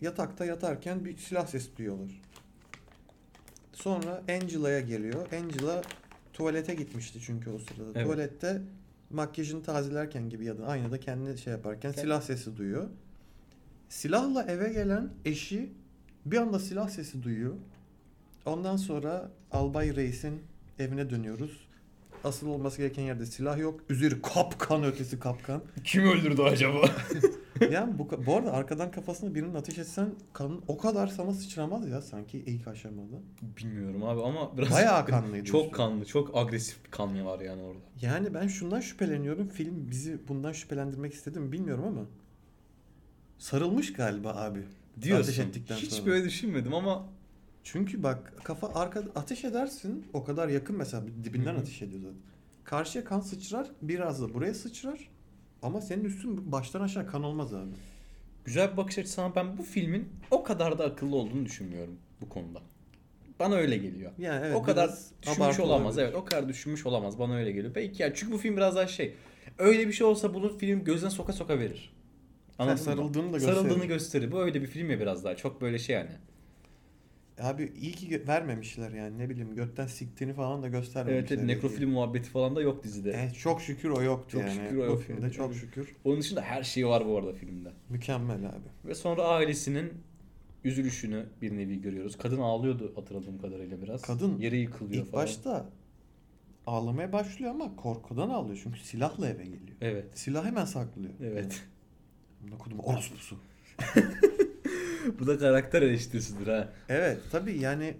yatakta 0.00 0.44
yatarken 0.44 1.04
bir 1.04 1.16
silah 1.16 1.46
sesi 1.46 1.76
duyuyorlar. 1.76 2.20
Sonra 3.72 4.22
Angela'ya 4.28 4.80
geliyor. 4.80 5.32
Angela 5.32 5.82
tuvalete 6.32 6.74
gitmişti 6.74 7.18
çünkü 7.26 7.50
o 7.50 7.58
sırada. 7.58 7.90
Evet. 7.94 8.06
Tuvalette 8.06 8.62
makyajını 9.10 9.62
tazelerken 9.62 10.28
gibi 10.28 10.44
ya 10.44 10.58
da 10.58 10.66
aynada 10.66 11.00
kendini 11.00 11.38
şey 11.38 11.52
yaparken 11.52 11.92
silah 11.92 12.22
sesi 12.22 12.56
duyuyor. 12.56 12.88
Silahla 13.88 14.42
eve 14.42 14.72
gelen 14.72 15.10
eşi 15.24 15.72
bir 16.26 16.36
anda 16.36 16.58
silah 16.58 16.88
sesi 16.88 17.22
duyuyor. 17.22 17.54
Ondan 18.46 18.76
sonra 18.76 19.30
Albay 19.52 19.96
Reis'in 19.96 20.42
evine 20.78 21.10
dönüyoruz. 21.10 21.68
Asıl 22.24 22.46
olması 22.48 22.78
gereken 22.78 23.02
yerde 23.02 23.26
silah 23.26 23.58
yok. 23.58 23.80
Üzeri 23.88 24.22
kapkan 24.22 24.84
ötesi 24.84 25.20
kapkan. 25.20 25.62
Kim 25.84 26.02
öldürdü 26.02 26.42
acaba? 26.42 26.90
yani 27.70 27.98
bu, 27.98 28.08
bu 28.26 28.36
arada 28.36 28.52
arkadan 28.52 28.90
kafasına 28.90 29.34
birinin 29.34 29.54
ateş 29.54 29.78
etsen 29.78 30.10
kanın 30.32 30.62
o 30.68 30.78
kadar 30.78 31.06
sana 31.06 31.34
sıçramaz 31.34 31.88
ya 31.88 32.02
sanki 32.02 32.38
ilk 32.38 32.68
aşamada. 32.68 33.16
Bilmiyorum 33.42 34.04
abi 34.04 34.22
ama 34.22 34.58
biraz 34.58 34.70
Bayağı 34.70 35.06
kanlıydı. 35.06 35.44
çok 35.50 35.64
üstü. 35.64 35.76
kanlı, 35.76 36.04
çok 36.04 36.36
agresif 36.36 36.84
bir 36.84 36.90
kan 36.90 37.26
var 37.26 37.40
yani 37.40 37.62
orada. 37.62 37.80
Yani 38.00 38.34
ben 38.34 38.46
şundan 38.46 38.80
şüpheleniyorum. 38.80 39.48
Film 39.48 39.90
bizi 39.90 40.28
bundan 40.28 40.52
şüphelendirmek 40.52 41.14
istedi 41.14 41.40
mi 41.40 41.52
bilmiyorum 41.52 41.84
ama. 41.88 42.06
Sarılmış 43.38 43.92
galiba 43.92 44.34
abi. 44.34 44.60
Diyorsun. 45.02 45.24
Ateş 45.24 45.38
ettikten 45.38 45.76
Hiç 45.76 45.92
sonra. 45.92 46.06
böyle 46.06 46.24
düşünmedim 46.24 46.74
ama 46.74 47.04
Çünkü 47.64 48.02
bak 48.02 48.32
kafa 48.44 48.74
arkada 48.74 49.10
ateş 49.14 49.44
edersin. 49.44 50.06
O 50.12 50.24
kadar 50.24 50.48
yakın 50.48 50.76
mesela 50.76 51.02
dibinden 51.24 51.52
Hı 51.52 51.56
hı. 51.56 51.60
ateş 51.60 51.82
ediyor 51.82 52.02
zaten. 52.02 52.18
Karşıya 52.64 53.04
kan 53.04 53.20
sıçrar. 53.20 53.66
Biraz 53.82 54.22
da 54.22 54.34
buraya 54.34 54.54
sıçrar. 54.54 55.08
Ama 55.62 55.80
senin 55.80 56.04
üstün 56.04 56.52
baştan 56.52 56.80
aşağı 56.80 57.06
kan 57.06 57.22
olmaz 57.22 57.54
abi. 57.54 57.70
güzel 58.44 58.72
bir 58.72 58.76
bakış 58.76 58.98
açısı 58.98 59.22
ama 59.22 59.34
ben 59.34 59.58
bu 59.58 59.62
filmin 59.62 60.08
o 60.30 60.42
kadar 60.42 60.78
da 60.78 60.84
akıllı 60.84 61.16
olduğunu 61.16 61.44
düşünmüyorum 61.46 61.98
bu 62.20 62.28
konuda. 62.28 62.60
Bana 63.40 63.54
öyle 63.54 63.76
geliyor. 63.76 64.12
Yani 64.18 64.46
evet, 64.46 64.56
o 64.56 64.62
kadar 64.62 64.90
düşünmüş 65.22 65.60
olamaz. 65.60 65.98
olabilir. 65.98 66.02
Evet, 66.02 66.14
o 66.16 66.24
kadar 66.24 66.48
düşünmüş 66.48 66.86
olamaz. 66.86 67.18
Bana 67.18 67.36
öyle 67.36 67.52
geliyor. 67.52 67.74
Belki 67.74 68.02
yani 68.02 68.12
çünkü 68.16 68.32
bu 68.32 68.38
film 68.38 68.56
biraz 68.56 68.76
daha 68.76 68.86
şey. 68.86 69.14
Öyle 69.58 69.88
bir 69.88 69.92
şey 69.92 70.06
olsa 70.06 70.34
bunu 70.34 70.58
film 70.58 70.84
gözüne 70.84 71.10
soka 71.10 71.32
soka 71.32 71.58
verir. 71.58 71.92
Sen 72.56 72.64
Anladın 72.64 72.78
mı? 72.78 72.84
sarıldığını 72.84 73.32
da 73.32 73.36
gösterir. 73.38 73.54
Sarıldığını 73.56 73.84
gösterir. 73.84 74.32
Bu 74.32 74.42
öyle 74.42 74.62
bir 74.62 74.66
film 74.66 74.90
ya 74.90 75.00
biraz 75.00 75.24
daha. 75.24 75.36
Çok 75.36 75.60
böyle 75.60 75.78
şey 75.78 75.96
yani. 75.96 76.10
Abi 77.40 77.72
iyi 77.80 77.92
ki 77.92 78.28
vermemişler 78.28 78.90
yani 78.90 79.18
ne 79.18 79.30
bileyim 79.30 79.54
götten 79.54 79.86
siktiğini 79.86 80.34
falan 80.34 80.62
da 80.62 80.68
göstermemişler. 80.68 81.18
Evet, 81.20 81.32
evet 81.32 81.44
nekrofili 81.44 81.86
muhabbeti 81.86 82.30
falan 82.30 82.56
da 82.56 82.62
yok 82.62 82.84
dizide. 82.84 83.10
Evet, 83.10 83.34
çok 83.38 83.60
şükür 83.60 83.90
o 83.90 84.02
yoktu 84.02 84.28
Çok 84.32 84.40
yani. 84.40 84.52
şükür 84.54 84.76
o 84.76 84.80
Bu 84.80 84.84
yok. 84.84 85.02
filmde 85.02 85.30
çok 85.30 85.54
şükür. 85.54 85.96
Onun 86.04 86.20
dışında 86.20 86.42
her 86.42 86.62
şey 86.62 86.86
var 86.86 87.06
bu 87.06 87.18
arada 87.18 87.32
filmde. 87.32 87.68
Mükemmel 87.88 88.46
abi. 88.48 88.88
Ve 88.88 88.94
sonra 88.94 89.22
ailesinin 89.22 89.92
üzülüşünü 90.64 91.26
bir 91.42 91.56
nevi 91.56 91.80
görüyoruz. 91.82 92.18
Kadın 92.18 92.38
ağlıyordu 92.40 92.92
hatırladığım 92.96 93.38
kadarıyla 93.38 93.82
biraz. 93.82 94.02
Kadın 94.02 94.38
yere 94.38 94.56
yıkılıyor 94.56 95.04
İlk 95.04 95.10
falan. 95.12 95.24
başta 95.24 95.66
ağlamaya 96.66 97.12
başlıyor 97.12 97.50
ama 97.50 97.76
korkudan 97.76 98.28
ağlıyor 98.30 98.60
çünkü 98.62 98.80
silahla 98.80 99.28
eve 99.28 99.44
geliyor. 99.44 99.76
Evet. 99.80 100.18
Silah 100.18 100.44
hemen 100.44 100.64
saklıyor. 100.64 101.12
Evet. 101.22 101.62
Amına 102.42 102.58
kodum 102.58 102.78
orospusu. 102.78 103.36
bu 105.20 105.26
da 105.26 105.38
karakter 105.38 105.82
eleştirisidir 105.82 106.46
ha. 106.46 106.68
Evet 106.88 107.18
tabii 107.32 107.58
yani 107.58 107.94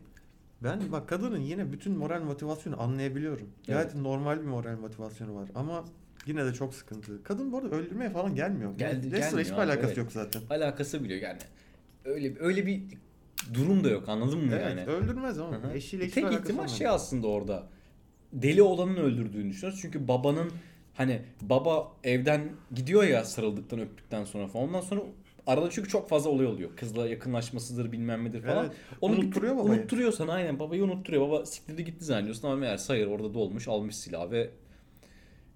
ben 0.64 0.92
bak 0.92 1.08
kadının 1.08 1.40
yine 1.40 1.72
bütün 1.72 1.92
moral 1.92 2.22
motivasyonu 2.22 2.82
anlayabiliyorum. 2.82 3.48
Gayet 3.66 3.94
normal 3.94 4.40
bir 4.40 4.46
moral 4.46 4.78
motivasyonu 4.78 5.34
var 5.34 5.48
ama 5.54 5.84
yine 6.26 6.46
de 6.46 6.52
çok 6.54 6.74
sıkıntı. 6.74 7.22
Kadın 7.22 7.52
bu 7.52 7.58
arada 7.58 7.74
öldürmeye 7.76 8.10
falan 8.10 8.34
gelmiyor. 8.34 8.78
Geldi- 8.78 9.10
gelmiyor 9.10 9.40
hiçbir 9.40 9.56
alakası 9.56 9.86
evet. 9.86 9.96
yok 9.96 10.12
zaten. 10.12 10.42
Alakası 10.50 11.04
bile 11.04 11.14
yani. 11.14 11.38
Öyle 12.04 12.34
öyle 12.40 12.66
bir 12.66 12.82
durum 13.54 13.84
da 13.84 13.88
yok 13.88 14.08
anladın 14.08 14.38
mı 14.38 14.52
Evet 14.52 14.64
yani? 14.64 14.84
öldürmez 14.84 15.38
ama 15.38 15.56
hı. 15.56 15.72
eşiyle 15.72 16.06
hiçbir 16.06 16.22
Tek 16.22 16.32
ihtimal 16.32 16.68
şey 16.68 16.86
aslında 16.86 17.26
orada. 17.26 17.68
Deli 18.32 18.62
olanın 18.62 18.96
öldürdüğünü 18.96 19.50
düşünüyoruz. 19.50 19.80
Çünkü 19.82 20.08
babanın 20.08 20.52
hani 20.94 21.22
baba 21.40 21.92
evden 22.04 22.48
gidiyor 22.74 23.04
ya 23.04 23.24
sarıldıktan 23.24 23.80
öptükten 23.80 24.24
sonra 24.24 24.46
falan. 24.46 24.68
Ondan 24.68 24.80
sonra 24.80 25.00
arada 25.46 25.70
çünkü 25.70 25.88
çok 25.88 26.08
fazla 26.08 26.30
olay 26.30 26.46
oluyor. 26.46 26.76
Kızla 26.76 27.08
yakınlaşmasıdır 27.08 27.92
bilmem 27.92 28.24
nedir 28.24 28.42
falan. 28.42 28.64
Evet. 28.66 28.76
Onu 29.00 29.14
Unutturuyor 29.14 29.56
babayı. 29.56 29.80
Unutturuyor 29.80 30.12
sana 30.12 30.32
aynen. 30.32 30.58
Babayı 30.58 30.84
unutturuyor. 30.84 31.28
Baba 31.28 31.46
siktirdi 31.46 31.84
gitti 31.84 32.04
zannediyorsun 32.04 32.48
ama 32.48 32.56
meğer 32.56 32.80
hayır 32.88 33.06
orada 33.06 33.34
dolmuş 33.34 33.68
almış 33.68 33.96
silah 33.96 34.30
ve 34.30 34.50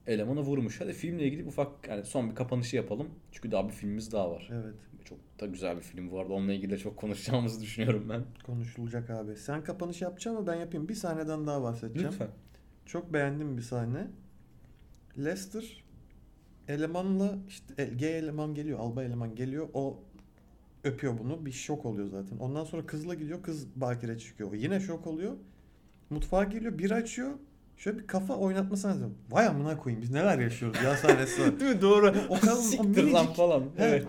elemanı 0.06 0.40
vurmuş. 0.40 0.80
Hadi 0.80 0.92
filmle 0.92 1.24
ilgili 1.26 1.44
ufak 1.44 1.88
yani 1.88 2.04
son 2.04 2.30
bir 2.30 2.34
kapanışı 2.34 2.76
yapalım. 2.76 3.08
Çünkü 3.32 3.50
daha 3.50 3.68
bir 3.68 3.72
filmimiz 3.72 4.12
daha 4.12 4.30
var. 4.30 4.50
Evet. 4.52 4.74
Çok 5.04 5.18
da 5.40 5.46
güzel 5.46 5.76
bir 5.76 5.82
film 5.82 6.10
bu 6.10 6.20
arada. 6.20 6.32
Onunla 6.32 6.52
ilgili 6.52 6.70
de 6.70 6.78
çok 6.78 6.96
konuşacağımızı 6.96 7.60
düşünüyorum 7.60 8.06
ben. 8.08 8.24
Konuşulacak 8.46 9.10
abi. 9.10 9.36
Sen 9.36 9.64
kapanış 9.64 10.02
yapacaksın 10.02 10.38
ama 10.38 10.46
ben 10.46 10.54
yapayım. 10.54 10.88
Bir 10.88 10.94
sahneden 10.94 11.46
daha 11.46 11.62
bahsedeceğim. 11.62 12.12
Lütfen. 12.12 12.28
Çok 12.86 13.12
beğendim 13.12 13.56
bir 13.56 13.62
sahne. 13.62 14.06
Lester 15.18 15.84
elemanla 16.68 17.34
işte 17.48 17.74
e, 17.78 17.84
G 17.84 18.06
eleman 18.08 18.54
geliyor, 18.54 18.78
albay 18.78 19.06
eleman 19.06 19.34
geliyor. 19.34 19.68
O 19.74 19.98
öpüyor 20.84 21.18
bunu. 21.18 21.46
Bir 21.46 21.52
şok 21.52 21.86
oluyor 21.86 22.06
zaten. 22.08 22.38
Ondan 22.38 22.64
sonra 22.64 22.86
kızla 22.86 23.14
gidiyor. 23.14 23.42
Kız 23.42 23.66
bakire 23.76 24.18
çıkıyor. 24.18 24.50
O 24.50 24.54
yine 24.54 24.80
şok 24.80 25.06
oluyor. 25.06 25.32
Mutfağa 26.10 26.44
geliyor. 26.44 26.78
Bir 26.78 26.90
açıyor. 26.90 27.30
Şöyle 27.76 27.98
bir 27.98 28.06
kafa 28.06 28.34
oynatma 28.36 28.76
sahnesi. 28.76 29.04
Vay 29.30 29.46
amına 29.46 29.78
koyayım 29.78 30.02
biz 30.02 30.10
neler 30.10 30.38
yaşıyoruz 30.38 30.82
ya 30.82 30.96
sahnesi 30.96 31.42
var. 31.42 31.60
Değil 31.60 31.74
mi? 31.74 31.80
Doğru. 31.82 32.14
O 32.28 32.40
kadar- 32.40 33.08
o 33.10 33.12
lan 33.12 33.26
falan. 33.26 33.62
Evet. 33.78 34.02
Evet. 34.02 34.06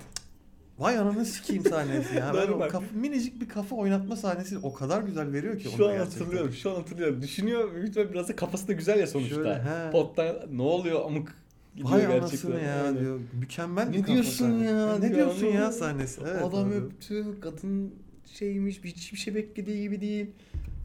Vay 0.80 0.98
ananı 0.98 1.26
sikeyim 1.26 1.64
sahnesi 1.64 2.16
ya. 2.16 2.32
Ben 2.36 2.48
Doğru 2.48 2.56
o 2.56 2.68
kafa- 2.68 2.96
minicik 2.96 3.42
bir 3.42 3.50
kafa 3.50 3.76
oynatma 3.76 4.16
sahnesi 4.16 4.58
o 4.58 4.74
kadar 4.74 5.02
güzel 5.04 5.34
veriyor 5.34 5.60
ki. 5.60 5.70
Şu 5.78 5.88
an 5.88 5.94
gerçekten. 5.94 6.20
hatırlıyorum. 6.20 6.54
Şu 6.54 6.72
an 6.72 6.76
hatırlıyorum. 6.76 7.22
Düşünüyor. 7.22 7.76
Büyük 7.76 7.96
biraz 7.96 8.30
da 8.30 8.36
kafası 8.36 8.68
da 8.68 8.74
güzel 8.74 9.00
ya 9.00 9.08
sonuçta. 9.08 9.36
Şöyle, 9.36 9.54
he. 9.64 9.92
Potta 9.92 10.46
ne 10.52 10.62
oluyor 10.62 11.06
amık 11.06 11.36
gidiyor 11.78 11.92
Vay 11.92 12.02
gerçekten. 12.02 12.20
anasını 12.52 12.60
ya 12.64 12.84
Aynen. 12.84 13.00
diyor. 13.00 13.20
Mükemmel 13.40 13.88
bir 13.94 13.98
Ne 13.98 14.02
kafa 14.02 14.14
diyorsun 14.14 14.46
sahnesi. 14.46 14.66
ya? 14.74 14.96
Ne 15.00 15.02
diyor, 15.02 15.16
diyorsun 15.16 15.48
ya 15.48 15.68
mı? 15.68 15.74
sahnesi? 15.74 16.22
Evet, 16.32 16.42
Adam 16.44 16.68
abi. 16.68 16.76
öptü. 16.76 17.26
Kadın 17.42 17.94
şeymiş. 18.26 18.84
Hiçbir 18.84 19.18
şey 19.18 19.36
beklediği 19.36 19.82
gibi 19.82 20.02
değil. 20.02 20.32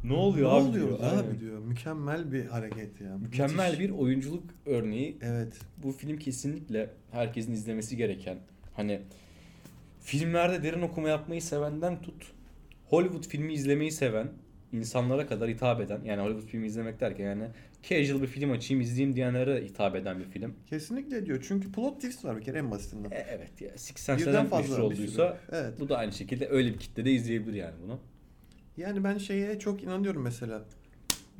Ne 0.04 0.12
oluyor 0.12 0.50
ne 0.50 0.54
abi 0.54 0.68
oluyor 0.68 0.86
diyor. 0.88 0.98
abi 0.98 1.04
Aynen. 1.26 1.40
diyor. 1.40 1.58
Mükemmel 1.58 2.32
bir 2.32 2.46
hareket 2.46 3.00
ya. 3.00 3.16
Mükemmel 3.18 3.70
Müthiş. 3.70 3.80
bir 3.80 3.90
oyunculuk 3.90 4.42
örneği. 4.66 5.16
Evet. 5.22 5.52
Bu 5.82 5.92
film 5.92 6.18
kesinlikle 6.18 6.90
herkesin 7.10 7.52
izlemesi 7.52 7.96
gereken. 7.96 8.38
Hani 8.74 9.00
filmlerde 10.00 10.62
derin 10.62 10.82
okuma 10.82 11.08
yapmayı 11.08 11.42
sevenden 11.42 12.02
tut. 12.02 12.32
Hollywood 12.88 13.26
filmi 13.28 13.52
izlemeyi 13.54 13.92
seven 13.92 14.28
insanlara 14.72 15.26
kadar 15.26 15.48
hitap 15.50 15.80
eden 15.80 16.00
yani 16.04 16.22
Hollywood 16.22 16.48
filmi 16.48 16.66
izlemek 16.66 17.00
derken 17.00 17.24
yani 17.24 17.44
casual 17.82 18.22
bir 18.22 18.26
film 18.26 18.50
açayım 18.50 18.80
izleyeyim 18.80 19.16
diyenlere 19.16 19.64
hitap 19.64 19.96
eden 19.96 20.18
bir 20.18 20.24
film. 20.24 20.54
Kesinlikle 20.66 21.26
diyor. 21.26 21.44
Çünkü 21.48 21.72
plot 21.72 21.94
twist 21.96 22.24
var 22.24 22.36
bir 22.36 22.42
kere 22.42 22.58
en 22.58 22.70
basitinden. 22.70 23.10
E, 23.10 23.26
evet 23.30 23.60
ya 23.60 23.78
Six 23.78 23.96
Sense'den 23.96 24.46
fazla 24.46 24.74
sürü. 24.74 24.82
olduysa 24.82 25.38
Evet. 25.52 25.80
bu 25.80 25.88
da 25.88 25.96
aynı 25.96 26.12
şekilde 26.12 26.48
öyle 26.48 26.72
bir 26.74 26.78
kitle 26.78 27.04
de 27.04 27.12
izleyebilir 27.12 27.54
yani 27.54 27.74
bunu. 27.84 28.00
Yani 28.76 29.04
ben 29.04 29.18
şeye 29.18 29.58
çok 29.58 29.82
inanıyorum 29.82 30.22
mesela. 30.22 30.64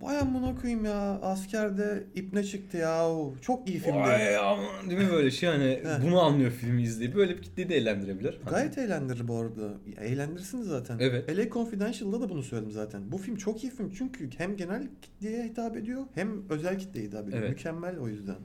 Vay 0.02 0.18
amına 0.18 0.54
koyayım 0.60 0.84
ya 0.84 1.20
askerde 1.22 2.04
ipne 2.14 2.44
çıktı 2.44 2.76
ya. 2.76 3.10
Çok 3.42 3.68
iyi 3.68 3.78
filmdi. 3.78 3.98
Vay 3.98 4.36
aman 4.36 4.90
değil 4.90 5.00
mi 5.02 5.10
böyle 5.10 5.30
şey 5.30 5.48
hani 5.48 5.82
bunu 6.04 6.20
anlıyor 6.20 6.50
filmi 6.50 6.82
izleyip 6.82 7.14
böyle 7.14 7.36
bir 7.36 7.42
kitleyi 7.42 7.68
de 7.68 7.76
eğlendirebilir. 7.76 8.40
Gayet 8.50 8.78
eğlendirir 8.78 9.28
bu 9.28 9.36
arada. 9.36 9.74
Eğlendirsin 10.00 10.62
zaten. 10.62 10.96
Evet. 11.00 11.38
LA 11.38 11.50
Confidential'da 11.50 12.20
da 12.20 12.28
bunu 12.30 12.42
söyledim 12.42 12.72
zaten. 12.72 13.12
Bu 13.12 13.18
film 13.18 13.36
çok 13.36 13.64
iyi 13.64 13.70
film 13.70 13.92
çünkü 13.98 14.30
hem 14.38 14.56
genel 14.56 14.88
kitleye 15.02 15.44
hitap 15.44 15.76
ediyor 15.76 16.04
hem 16.14 16.50
özel 16.50 16.78
kitleye 16.78 17.06
hitap 17.06 17.28
ediyor. 17.28 17.42
Evet. 17.42 17.50
Mükemmel 17.50 17.98
o 17.98 18.08
yüzden. 18.08 18.36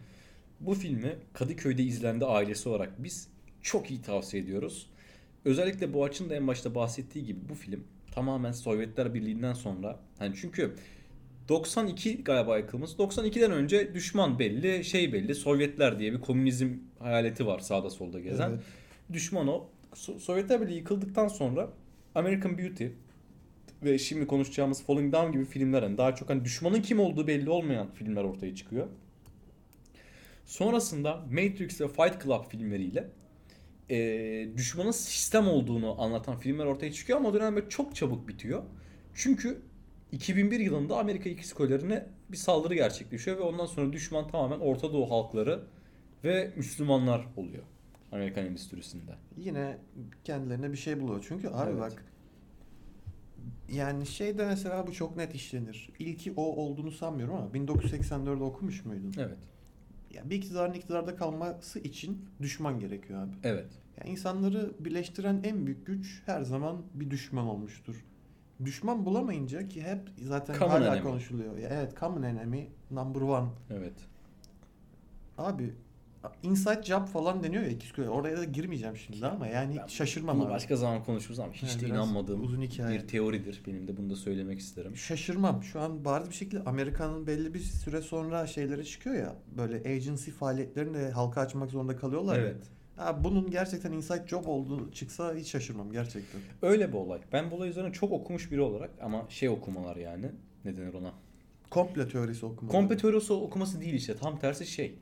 Bu 0.59 0.73
filmi 0.73 1.15
Kadıköy'de 1.33 1.83
izlendi 1.83 2.25
ailesi 2.25 2.69
olarak 2.69 3.03
biz 3.03 3.27
çok 3.61 3.91
iyi 3.91 4.01
tavsiye 4.01 4.43
ediyoruz. 4.43 4.89
özellikle 5.45 5.93
Boğaç'ın 5.93 6.29
da 6.29 6.35
en 6.35 6.47
başta 6.47 6.75
bahsettiği 6.75 7.25
gibi 7.25 7.39
bu 7.49 7.53
film 7.53 7.83
tamamen 8.11 8.51
Sovyetler 8.51 9.13
Birliği'nden 9.13 9.53
sonra 9.53 9.99
hani 10.19 10.35
çünkü 10.35 10.71
92 11.49 12.23
galiba 12.23 12.57
yakılması. 12.57 12.97
92'den 12.97 13.51
önce 13.51 13.93
düşman 13.93 14.39
belli, 14.39 14.85
şey 14.85 15.13
belli. 15.13 15.35
Sovyetler 15.35 15.99
diye 15.99 16.13
bir 16.13 16.21
komünizm 16.21 16.69
hayaleti 16.99 17.45
var 17.47 17.59
sağda 17.59 17.89
solda 17.89 18.19
gezen. 18.19 18.49
Evet. 18.49 18.59
Düşman 19.13 19.47
o. 19.47 19.69
So- 19.93 20.19
Sovyetler 20.19 20.61
Birliği 20.61 20.75
yıkıldıktan 20.77 21.27
sonra 21.27 21.69
American 22.15 22.57
Beauty 22.57 22.85
ve 23.83 23.97
şimdi 23.97 24.27
konuşacağımız 24.27 24.83
Falling 24.83 25.13
Down 25.13 25.31
gibi 25.31 25.45
filmler 25.45 25.83
hani 25.83 25.97
daha 25.97 26.15
çok 26.15 26.29
hani 26.29 26.45
düşmanın 26.45 26.81
kim 26.81 26.99
olduğu 26.99 27.27
belli 27.27 27.49
olmayan 27.49 27.91
filmler 27.93 28.23
ortaya 28.23 28.55
çıkıyor. 28.55 28.87
Sonrasında 30.45 31.15
Matrix 31.31 31.81
ve 31.81 31.87
Fight 31.87 32.23
Club 32.23 32.43
filmleriyle 32.49 33.09
eee, 33.89 34.57
düşmanın 34.57 34.91
sistem 34.91 35.47
olduğunu 35.47 36.01
anlatan 36.01 36.37
filmler 36.37 36.65
ortaya 36.65 36.91
çıkıyor 36.91 37.19
ama 37.19 37.29
o 37.29 37.33
dönem 37.33 37.55
böyle 37.55 37.69
çok 37.69 37.95
çabuk 37.95 38.27
bitiyor. 38.27 38.63
Çünkü 39.13 39.61
2001 40.11 40.59
yılında 40.59 40.97
Amerika 40.97 41.29
İkiz 41.29 41.53
Kulelerine 41.53 42.05
bir 42.29 42.37
saldırı 42.37 42.75
gerçekleşiyor 42.75 43.37
ve 43.37 43.41
ondan 43.41 43.65
sonra 43.65 43.93
düşman 43.93 44.27
tamamen 44.27 44.59
Orta 44.59 44.93
Doğu 44.93 45.11
halkları 45.11 45.63
ve 46.23 46.53
Müslümanlar 46.55 47.27
oluyor 47.37 47.63
Amerikan 48.11 48.45
endüstrisinde. 48.45 49.11
Yine 49.37 49.77
kendilerine 50.23 50.71
bir 50.71 50.77
şey 50.77 50.99
buluyor. 50.99 51.25
Çünkü 51.27 51.47
abi 51.47 51.71
Evet. 51.71 51.81
bak 51.81 52.03
yani 53.71 54.05
şeyde 54.05 54.45
mesela 54.45 54.87
bu 54.87 54.91
çok 54.91 55.17
net 55.17 55.35
işlenir. 55.35 55.89
İlki 55.99 56.33
o 56.35 56.41
olduğunu 56.41 56.91
sanmıyorum 56.91 57.35
ama 57.35 57.47
1984'de 57.47 58.43
okumuş 58.43 58.85
muydun? 58.85 59.13
Evet. 59.17 59.37
Ya 60.13 60.29
bir 60.29 60.35
iktidarın 60.35 60.73
iktidarda 60.73 61.15
kalması 61.15 61.79
için 61.79 62.25
düşman 62.41 62.79
gerekiyor 62.79 63.23
abi. 63.23 63.31
Evet. 63.43 63.67
Yani 63.97 64.09
insanları 64.09 64.71
birleştiren 64.79 65.41
en 65.43 65.65
büyük 65.65 65.85
güç 65.85 66.21
her 66.25 66.41
zaman 66.43 66.81
bir 66.93 67.09
düşman 67.09 67.47
olmuştur. 67.47 68.05
Düşman 68.65 69.05
bulamayınca 69.05 69.67
ki 69.67 69.81
hep 69.83 69.99
zaten 70.23 70.59
Common 70.59 70.71
hala 70.71 70.87
enemy. 70.87 71.03
konuşuluyor. 71.03 71.57
Ya 71.57 71.69
evet 71.69 71.93
common 71.99 72.23
enemy 72.23 72.67
number 72.91 73.21
one. 73.21 73.47
Evet. 73.71 73.93
Abi 75.37 75.73
inside 76.43 76.83
job 76.83 77.05
falan 77.07 77.43
deniyor 77.43 77.63
ya 77.63 77.69
ikiz 77.69 77.91
kule. 77.91 78.09
Oraya 78.09 78.37
da 78.37 78.43
girmeyeceğim 78.43 78.97
şimdi 78.97 79.25
ama 79.27 79.47
yani 79.47 79.77
Ben 79.77 79.87
şaşırmam 79.87 80.37
Bunu 80.37 80.45
abi. 80.45 80.53
başka 80.53 80.75
zaman 80.75 81.03
konuşuruz 81.03 81.39
ama 81.39 81.53
hiç 81.53 81.63
Yani 81.73 81.81
de 81.81 81.87
inanmadığım 81.87 82.43
uzun 82.43 82.61
hikaye. 82.61 82.99
bir 82.99 83.07
teoridir. 83.07 83.61
Benim 83.67 83.87
de 83.87 83.97
bunu 83.97 84.09
da 84.09 84.15
söylemek 84.15 84.59
isterim. 84.59 84.95
Şaşırmam. 84.97 85.63
Şu 85.63 85.79
an 85.81 86.05
bariz 86.05 86.29
bir 86.29 86.35
şekilde 86.35 86.63
Amerika'nın 86.63 87.27
belli 87.27 87.53
bir 87.53 87.59
süre 87.59 88.01
sonra 88.01 88.47
şeyleri 88.47 88.85
çıkıyor 88.85 89.15
ya. 89.15 89.35
Böyle 89.57 89.75
agency 89.95 90.31
faaliyetlerini 90.31 90.97
de 90.97 91.11
halka 91.11 91.41
açmak 91.41 91.71
zorunda 91.71 91.95
kalıyorlar 91.97 92.39
ya. 92.39 92.53
Ha, 92.97 93.23
bunun 93.23 93.51
gerçekten 93.51 93.91
inside 93.91 94.27
job 94.27 94.45
olduğu 94.45 94.91
çıksa 94.91 95.35
hiç 95.35 95.47
şaşırmam 95.47 95.91
gerçekten. 95.91 96.41
Öyle 96.61 96.87
bir 96.87 96.97
olay. 96.97 97.19
Ben 97.33 97.51
bu 97.51 97.55
olay 97.55 97.69
üzerine 97.69 97.93
çok 97.93 98.11
okumuş 98.11 98.51
biri 98.51 98.61
olarak 98.61 98.89
ama 99.01 99.25
şey 99.29 99.49
okumalar 99.49 99.95
yani. 99.95 100.31
Ne 100.65 100.77
denir 100.77 100.93
ona? 100.93 101.13
Komple 101.69 102.07
teorisi 102.07 102.45
okumalı. 102.45 102.71
Komple 102.71 102.97
teorisi 102.97 103.33
okuması 103.33 103.81
değil 103.81 103.93
işte. 103.93 104.15
Tam 104.15 104.39
tersi 104.39 104.65
şey. 104.65 104.95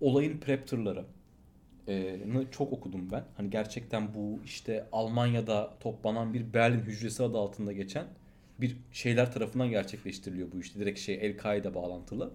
Olayın 0.00 0.38
prepterları. 0.38 1.04
Ee, 1.88 2.18
nı 2.26 2.50
çok 2.50 2.72
okudum 2.72 3.10
ben. 3.12 3.24
Hani 3.36 3.50
gerçekten 3.50 4.14
bu 4.14 4.40
işte 4.44 4.86
Almanya'da 4.92 5.74
toplanan 5.80 6.34
bir 6.34 6.54
Berlin 6.54 6.80
hücresi 6.80 7.22
adı 7.22 7.38
altında 7.38 7.72
geçen 7.72 8.06
bir 8.60 8.76
şeyler 8.92 9.32
tarafından 9.32 9.70
gerçekleştiriliyor 9.70 10.52
bu 10.52 10.60
işte. 10.60 10.80
Direkt 10.80 10.98
şey 10.98 11.14
El-Kaide 11.14 11.74
bağlantılı. 11.74 12.30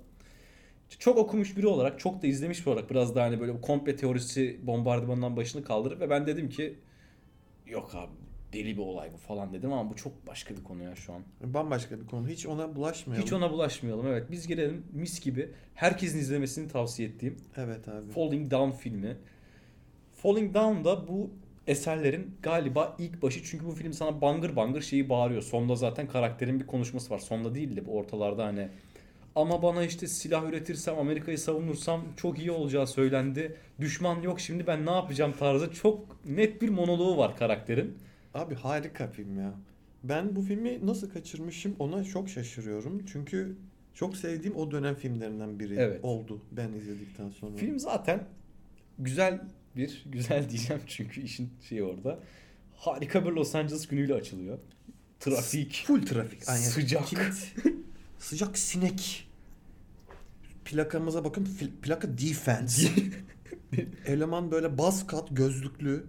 Çok 0.99 1.17
okumuş 1.17 1.57
biri 1.57 1.67
olarak, 1.67 1.99
çok 1.99 2.21
da 2.21 2.27
izlemiş 2.27 2.61
biri 2.61 2.69
olarak 2.69 2.89
biraz 2.89 3.15
daha 3.15 3.25
hani 3.25 3.39
böyle 3.39 3.61
komple 3.61 3.95
teorisi 3.95 4.59
bombardımanından 4.63 5.37
başını 5.37 5.63
kaldırıp 5.63 5.99
ve 5.99 6.09
ben 6.09 6.27
dedim 6.27 6.49
ki 6.49 6.75
yok 7.67 7.95
abi 7.95 8.11
deli 8.53 8.77
bir 8.77 8.81
olay 8.81 9.13
bu 9.13 9.17
falan 9.17 9.53
dedim 9.53 9.73
ama 9.73 9.89
bu 9.91 9.95
çok 9.95 10.27
başka 10.27 10.55
bir 10.55 10.63
konu 10.63 10.83
ya 10.83 10.95
şu 10.95 11.13
an. 11.13 11.21
Bambaşka 11.43 11.99
bir 11.99 12.07
konu. 12.07 12.27
Hiç 12.27 12.45
ona 12.45 12.75
bulaşmayalım. 12.75 13.25
Hiç 13.25 13.33
ona 13.33 13.51
bulaşmayalım. 13.51 14.07
Evet 14.07 14.31
biz 14.31 14.47
girelim 14.47 14.83
mis 14.93 15.19
gibi 15.19 15.49
herkesin 15.75 16.19
izlemesini 16.19 16.67
tavsiye 16.67 17.09
ettiğim 17.09 17.37
Evet 17.57 17.87
abi. 17.87 18.11
Falling 18.11 18.51
Down 18.51 18.71
filmi. 18.71 19.17
Falling 20.13 20.55
Down 20.55 20.85
da 20.85 21.07
bu 21.07 21.31
eserlerin 21.67 22.35
galiba 22.43 22.95
ilk 22.99 23.21
başı 23.21 23.43
çünkü 23.43 23.65
bu 23.65 23.71
film 23.71 23.93
sana 23.93 24.21
bangır 24.21 24.55
bangır 24.55 24.81
şeyi 24.81 25.09
bağırıyor. 25.09 25.41
Sonda 25.41 25.75
zaten 25.75 26.07
karakterin 26.07 26.59
bir 26.59 26.67
konuşması 26.67 27.13
var. 27.13 27.19
Sonda 27.19 27.55
değil 27.55 27.75
de 27.75 27.91
ortalarda 27.91 28.45
hani 28.45 28.69
ama 29.37 29.61
bana 29.63 29.83
işte 29.83 30.07
silah 30.07 30.49
üretirsem 30.49 30.99
Amerika'yı 30.99 31.37
savunursam 31.37 32.03
çok 32.17 32.39
iyi 32.39 32.51
olacağı 32.51 32.87
söylendi. 32.87 33.55
Düşman 33.79 34.21
yok 34.21 34.39
şimdi 34.39 34.67
ben 34.67 34.85
ne 34.85 34.91
yapacağım 34.91 35.33
tarzı 35.39 35.73
çok 35.73 36.25
net 36.25 36.61
bir 36.61 36.69
monoloğu 36.69 37.17
var 37.17 37.37
karakterin. 37.37 37.97
Abi 38.33 38.55
harika 38.55 39.07
film 39.07 39.39
ya. 39.39 39.53
Ben 40.03 40.35
bu 40.35 40.41
filmi 40.41 40.85
nasıl 40.85 41.09
kaçırmışım 41.09 41.75
ona 41.79 42.03
çok 42.03 42.29
şaşırıyorum. 42.29 43.05
Çünkü 43.05 43.55
çok 43.93 44.17
sevdiğim 44.17 44.55
o 44.55 44.71
dönem 44.71 44.95
filmlerinden 44.95 45.59
biri 45.59 45.75
Evet. 45.75 45.99
oldu 46.03 46.41
ben 46.51 46.73
izledikten 46.73 47.29
sonra. 47.29 47.55
Film 47.57 47.79
zaten 47.79 48.23
güzel 48.99 49.41
bir 49.75 50.03
güzel 50.11 50.49
diyeceğim 50.49 50.81
çünkü 50.87 51.21
işin 51.21 51.49
şeyi 51.69 51.83
orada. 51.83 52.19
Harika 52.75 53.25
bir 53.25 53.31
Los 53.31 53.55
Angeles 53.55 53.87
günüyle 53.87 54.13
açılıyor. 54.13 54.57
Trafik. 55.19 55.83
Full 55.87 56.05
trafik. 56.05 56.49
Aynen. 56.49 56.61
Sıcak. 56.61 57.03
Sıcak 58.19 58.57
sinek. 58.57 59.26
Plakamıza 60.71 61.23
bakın 61.25 61.47
plaka 61.81 62.17
defense. 62.17 62.87
Eleman 64.05 64.51
böyle 64.51 64.77
baz 64.77 65.07
kat 65.07 65.27
gözlüklü. 65.31 66.03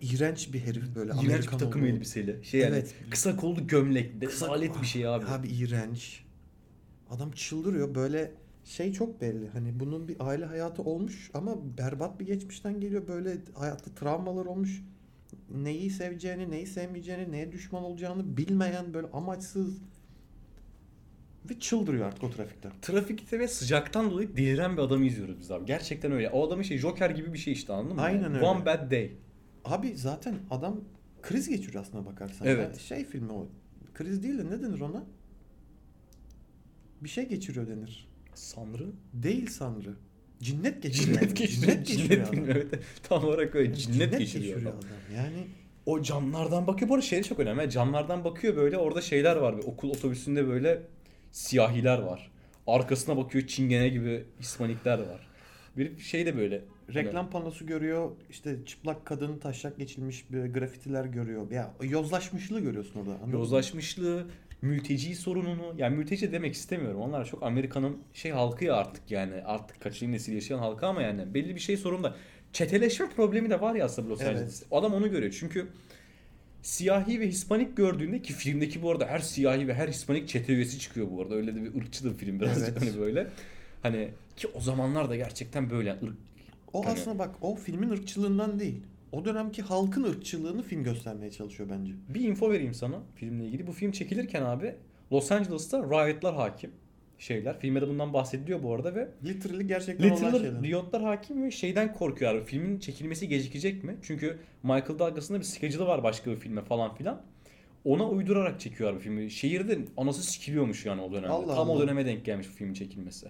İğrenç 0.00 0.52
bir 0.52 0.60
herif 0.60 0.94
böyle. 0.94 1.10
İğrenç 1.12 1.22
bir 1.24 1.28
Amerikan 1.28 1.58
takım 1.58 1.82
olduğu. 1.82 1.90
elbiseli. 1.90 2.44
Şey 2.44 2.60
yani 2.60 2.72
Evet. 2.74 2.94
kısa 3.10 3.36
kollu 3.36 3.66
gömlek. 3.66 4.12
Kısa- 4.22 4.26
Rezalet 4.46 4.80
bir 4.82 4.86
şey 4.86 5.06
abi. 5.08 5.24
Abi 5.26 5.48
iğrenç. 5.48 6.24
Adam 7.10 7.30
çıldırıyor 7.30 7.94
böyle 7.94 8.32
şey 8.64 8.92
çok 8.92 9.20
belli. 9.20 9.48
Hani 9.48 9.80
bunun 9.80 10.08
bir 10.08 10.16
aile 10.18 10.44
hayatı 10.44 10.82
olmuş 10.82 11.30
ama 11.34 11.78
berbat 11.78 12.20
bir 12.20 12.26
geçmişten 12.26 12.80
geliyor. 12.80 13.08
Böyle 13.08 13.36
hayatta 13.54 13.94
travmalar 13.94 14.46
olmuş. 14.46 14.82
Neyi 15.54 15.90
seveceğini, 15.90 16.50
neyi 16.50 16.66
sevmeyeceğini, 16.66 17.32
neye 17.32 17.52
düşman 17.52 17.82
olacağını 17.82 18.36
bilmeyen 18.36 18.94
böyle 18.94 19.06
amaçsız 19.12 19.78
ve 21.50 21.58
çıldırıyor 21.58 22.06
artık 22.06 22.24
o 22.24 22.30
trafikte. 22.30 22.68
Trafikte 22.82 23.38
ve 23.38 23.48
sıcaktan 23.48 24.10
dolayı 24.10 24.36
deliren 24.36 24.76
bir 24.76 24.82
adamı 24.82 25.04
izliyoruz 25.04 25.40
biz 25.40 25.50
abi. 25.50 25.66
Gerçekten 25.66 26.12
öyle. 26.12 26.30
O 26.30 26.48
adamın 26.48 26.62
şey 26.62 26.78
Joker 26.78 27.10
gibi 27.10 27.32
bir 27.32 27.38
şey 27.38 27.52
işte 27.52 27.72
anladın 27.72 27.96
mı? 27.96 28.02
Aynen 28.02 28.34
öyle. 28.34 28.44
One 28.44 28.66
Bad 28.66 28.90
Day. 28.90 29.12
Abi 29.64 29.96
zaten 29.96 30.34
adam 30.50 30.80
kriz 31.22 31.48
geçiriyor 31.48 31.84
aslına 31.84 32.06
bakarsan. 32.06 32.46
Evet. 32.46 32.72
Ya 32.72 32.78
şey 32.78 33.04
filmi 33.04 33.32
o. 33.32 33.48
Kriz 33.94 34.22
değil 34.22 34.38
de 34.38 34.46
ne 34.46 34.62
denir 34.62 34.80
ona? 34.80 35.04
Bir 37.00 37.08
şey 37.08 37.28
geçiriyor 37.28 37.68
denir. 37.68 38.08
Sanrı. 38.34 38.86
Değil 39.12 39.46
sanrı. 39.46 39.94
Cinnet 40.40 40.82
geçiriyor. 40.82 41.18
Cinnet 41.18 41.22
adam. 41.22 41.34
geçiriyor. 41.34 41.72
Cinnet 41.72 41.86
geçiriyor. 41.86 42.26
Cinnet 42.30 42.48
adam. 42.48 42.56
evet. 42.56 42.82
Tam 43.02 43.24
olarak 43.24 43.54
öyle. 43.54 43.68
Yani 43.68 43.78
Cinnet, 43.78 44.18
geçiriyor, 44.18 44.62
adam. 44.62 44.74
Yani 45.14 45.46
O 45.86 46.02
camlardan 46.02 46.66
bakıyor. 46.66 46.88
Bu 46.88 46.94
arada 46.94 47.06
şey 47.06 47.22
çok 47.22 47.38
önemli. 47.40 47.70
Camlardan 47.70 48.24
bakıyor 48.24 48.56
böyle 48.56 48.78
orada 48.78 49.00
şeyler 49.00 49.36
var. 49.36 49.56
Böyle 49.56 49.66
okul 49.66 49.90
otobüsünde 49.90 50.48
böyle 50.48 50.82
siyahiler 51.34 51.98
var. 51.98 52.30
Arkasına 52.66 53.16
bakıyor 53.16 53.46
çingene 53.46 53.88
gibi 53.88 54.24
Hispanikler 54.40 54.98
var. 54.98 55.26
Bir 55.76 55.98
şey 55.98 56.26
de 56.26 56.36
böyle. 56.36 56.62
reklam 56.94 57.30
panosu 57.30 57.66
görüyor. 57.66 58.10
işte 58.30 58.56
çıplak 58.66 59.06
kadın 59.06 59.38
taşak 59.38 59.78
geçilmiş 59.78 60.32
bir 60.32 60.46
grafitiler 60.46 61.04
görüyor. 61.04 61.50
Ya 61.50 61.74
yozlaşmışlığı 61.82 62.60
görüyorsun 62.60 63.00
orada. 63.00 63.36
Yozlaşmışlığı, 63.36 64.26
mülteci 64.62 65.14
sorununu. 65.14 65.74
Yani 65.78 65.96
mülteci 65.96 66.32
demek 66.32 66.54
istemiyorum. 66.54 67.00
Onlar 67.00 67.24
çok 67.24 67.42
Amerika'nın 67.42 67.98
şey 68.12 68.32
halkı 68.32 68.64
ya 68.64 68.74
artık 68.74 69.10
yani. 69.10 69.34
Artık 69.44 69.80
kaçıncı 69.80 70.12
nesil 70.12 70.32
yaşayan 70.32 70.58
halkı 70.58 70.86
ama 70.86 71.02
yani 71.02 71.34
belli 71.34 71.54
bir 71.54 71.60
şey 71.60 71.76
sorunda. 71.76 72.14
Çeteleşme 72.52 73.08
problemi 73.16 73.50
de 73.50 73.60
var 73.60 73.74
ya 73.74 73.84
aslında 73.84 74.08
Los 74.08 74.20
Evet. 74.20 74.30
Angeles'te. 74.30 74.66
Adam 74.76 74.94
onu 74.94 75.10
görüyor. 75.10 75.36
Çünkü 75.40 75.68
siyahi 76.68 77.20
ve 77.20 77.28
Hispanik 77.28 77.76
gördüğünde 77.76 78.22
ki 78.22 78.32
filmdeki 78.32 78.82
bu 78.82 78.90
arada 78.90 79.06
her 79.06 79.18
siyahi 79.18 79.68
ve 79.68 79.74
her 79.74 79.88
Hispanik 79.88 80.28
çete 80.28 80.52
üyesi 80.52 80.78
çıkıyor 80.78 81.06
bu 81.10 81.22
arada. 81.22 81.34
Öyle 81.34 81.54
de 81.54 81.62
bir 81.64 81.74
ırkçı 81.80 82.04
da 82.04 82.10
bir 82.10 82.16
film 82.16 82.40
birazcık 82.40 82.68
Evet. 82.68 82.80
hani 82.82 83.00
böyle. 83.00 83.26
Hani 83.82 84.08
ki 84.36 84.48
o 84.54 84.60
zamanlar 84.60 85.10
da 85.10 85.16
gerçekten 85.16 85.70
böyle. 85.70 85.90
Irk- 85.90 86.12
O 86.72 86.84
Hani- 86.86 86.92
aslında 86.92 87.18
bak 87.18 87.34
o 87.40 87.54
filmin 87.56 87.90
ırkçılığından 87.90 88.58
değil. 88.58 88.80
O 89.12 89.24
dönemki 89.24 89.62
halkın 89.62 90.04
ırkçılığını 90.04 90.62
film 90.62 90.84
göstermeye 90.84 91.30
çalışıyor 91.30 91.68
bence. 91.72 91.92
Bir 92.08 92.20
info 92.20 92.50
vereyim 92.52 92.74
sana 92.74 93.02
filmle 93.14 93.44
ilgili. 93.46 93.66
Bu 93.66 93.72
film 93.72 93.92
çekilirken 93.92 94.42
abi 94.42 94.74
Los 95.12 95.32
Angeles'ta 95.32 95.78
riotlar 95.82 96.34
hakim. 96.34 96.70
Şeyler. 97.18 97.58
Filmde 97.60 97.80
de 97.80 97.88
bundan 97.88 98.12
bahsediliyor 98.12 98.62
bu 98.62 98.74
arada 98.74 98.94
ve 98.94 99.08
Literally 99.24 99.66
gerçekten 99.66 100.10
olan 100.10 100.16
Literal 100.16 100.40
şeyler. 100.40 100.62
Riot'lar 100.62 101.02
hakim 101.02 101.44
ve 101.44 101.50
şeyden 101.50 101.92
korkuyor 101.94 102.34
abi. 102.34 102.44
Filmin 102.44 102.78
çekilmesi 102.78 103.28
gecikecek 103.28 103.84
mi? 103.84 103.96
Çünkü 104.02 104.38
Michael 104.62 104.98
Douglas'ın 104.98 105.34
da 105.34 105.38
bir 105.38 105.44
schedule'ı 105.44 105.86
var 105.86 106.02
başka 106.02 106.30
bir 106.30 106.36
filme 106.36 106.60
falan 106.62 106.94
filan. 106.94 107.22
Ona 107.84 108.08
uydurarak 108.08 108.60
çekiyor 108.60 108.92
abi 108.92 109.00
filmi. 109.00 109.30
Şehirde 109.30 109.78
anası 109.96 110.22
sikiliyormuş 110.22 110.86
yani 110.86 111.00
o 111.02 111.12
dönemde. 111.12 111.28
Allah 111.28 111.54
Tam 111.54 111.70
o 111.70 111.72
Allah. 111.72 111.82
döneme 111.82 112.06
denk 112.06 112.24
gelmiş 112.24 112.48
bu 112.50 112.52
filmin 112.52 112.74
çekilmesi. 112.74 113.26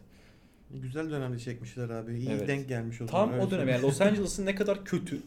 Güzel 0.70 1.10
dönemde 1.10 1.38
çekmişler 1.38 1.88
abi. 1.90 2.18
İyi 2.18 2.28
Evet. 2.30 2.48
denk 2.48 2.68
gelmiş 2.68 3.00
o 3.00 3.06
Tam 3.06 3.38
o 3.40 3.50
dönem 3.50 3.68
yani 3.68 3.82
Los 3.82 4.00
Angeles'ın 4.00 4.46
ne 4.46 4.54
kadar 4.54 4.84
kötü 4.84 5.22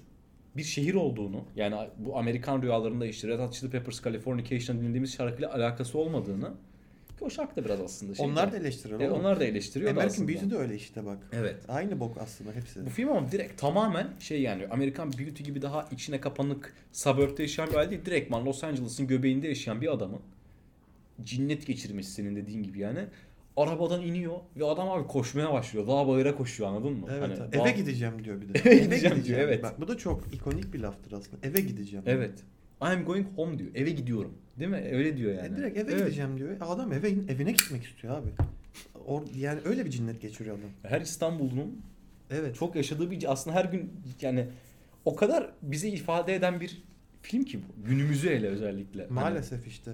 bir 0.57 0.63
şehir 0.63 0.93
olduğunu 0.93 1.45
yani 1.55 1.75
bu 1.97 2.17
Amerikan 2.17 2.61
rüyalarında 2.61 3.05
işte 3.05 3.27
Red 3.27 3.39
Hot 3.39 3.53
Chili 3.53 3.69
Peppers 3.71 4.03
Californication 4.03 4.79
dinlediğimiz 4.79 5.13
şarkıyla 5.13 5.53
alakası 5.53 5.97
olmadığını 5.97 6.53
ki 7.17 7.25
o 7.25 7.29
şarkı 7.29 7.55
da 7.55 7.65
biraz 7.65 7.81
aslında 7.81 8.15
şey. 8.15 8.25
Onlar 8.25 8.51
da 8.51 8.57
eleştiriyor. 8.57 8.99
e, 8.99 9.11
onlar 9.11 9.39
da 9.39 9.45
eleştiriyor 9.45 9.91
American 9.91 10.13
aslında. 10.13 10.27
Beauty 10.27 10.49
de 10.49 10.57
öyle 10.57 10.75
işte 10.75 11.05
bak. 11.05 11.17
Evet. 11.33 11.55
Aynı 11.67 11.99
bok 11.99 12.17
aslında 12.17 12.51
hepsi. 12.51 12.85
Bu 12.85 12.89
film 12.89 13.09
ama 13.09 13.31
direkt 13.31 13.61
tamamen 13.61 14.07
şey 14.19 14.41
yani 14.41 14.67
Amerikan 14.67 15.11
Beauty 15.11 15.43
gibi 15.43 15.61
daha 15.61 15.87
içine 15.91 16.21
kapanık 16.21 16.73
suburb'da 16.93 17.41
yaşayan 17.41 17.69
bir 17.69 17.75
aile 17.75 17.91
değil. 17.91 18.05
Direktman 18.05 18.45
Los 18.45 18.63
Angeles'ın 18.63 19.07
göbeğinde 19.07 19.47
yaşayan 19.47 19.81
bir 19.81 19.93
adamın 19.93 20.21
cinnet 21.23 21.67
geçirmesi 21.67 22.11
senin 22.11 22.35
dediğin 22.35 22.63
gibi 22.63 22.79
yani. 22.79 22.99
Arabadan 23.57 24.01
iniyor 24.01 24.39
ve 24.57 24.65
adam 24.65 24.89
abi 24.89 25.07
koşmaya 25.07 25.53
başlıyor. 25.53 25.87
Dağ 25.87 26.07
bayıra 26.07 26.35
koşuyor 26.35 26.69
anladın 26.69 26.93
mı? 26.93 27.07
Evet. 27.11 27.39
Hani 27.39 27.61
Eve 27.61 27.71
gideceğim 27.71 28.23
diyor 28.23 28.41
bir 28.41 28.53
de. 28.53 28.59
Eve 28.69 28.75
gideceğim 28.75 29.23
diyor, 29.23 29.39
evet. 29.39 29.63
Bak 29.63 29.81
bu 29.81 29.87
da 29.87 29.97
çok 29.97 30.33
ikonik 30.33 30.73
bir 30.73 30.79
laftır 30.79 31.11
aslında. 31.11 31.47
Eve 31.47 31.59
gideceğim. 31.61 32.05
Evet. 32.07 32.43
I'm 32.81 33.05
going 33.05 33.27
home 33.35 33.59
diyor. 33.59 33.69
Eve 33.75 33.89
gidiyorum. 33.89 34.33
Değil 34.59 34.71
mi? 34.71 34.89
Öyle 34.91 35.17
diyor 35.17 35.33
yani. 35.33 35.53
E, 35.53 35.57
direkt 35.57 35.77
eve 35.77 35.91
Evet. 35.91 35.99
gideceğim 36.05 36.37
diyor. 36.37 36.57
Adam 36.61 36.93
eve 36.93 37.07
evine 37.09 37.51
gitmek 37.51 37.83
istiyor 37.83 38.17
abi. 38.17 38.29
Or, 39.05 39.21
yani 39.35 39.59
öyle 39.65 39.85
bir 39.85 39.89
cinnet 39.89 40.21
geçiriyor 40.21 40.57
adam. 40.59 40.69
Her 40.83 41.01
İstanbul'un 41.01 41.81
Evet. 42.31 42.55
çok 42.55 42.75
yaşadığı 42.75 43.11
bir 43.11 43.31
aslında 43.31 43.55
her 43.55 43.65
gün 43.65 43.91
yani 44.21 44.47
o 45.05 45.15
kadar 45.15 45.49
bize 45.61 45.89
ifade 45.89 46.35
eden 46.35 46.61
bir 46.61 46.81
film 47.21 47.43
ki 47.43 47.59
bu. 47.59 47.87
Günümüzü 47.89 48.29
hele 48.29 48.47
özellikle. 48.47 49.01
Hani- 49.01 49.13
Maalesef 49.13 49.67
işte. 49.67 49.91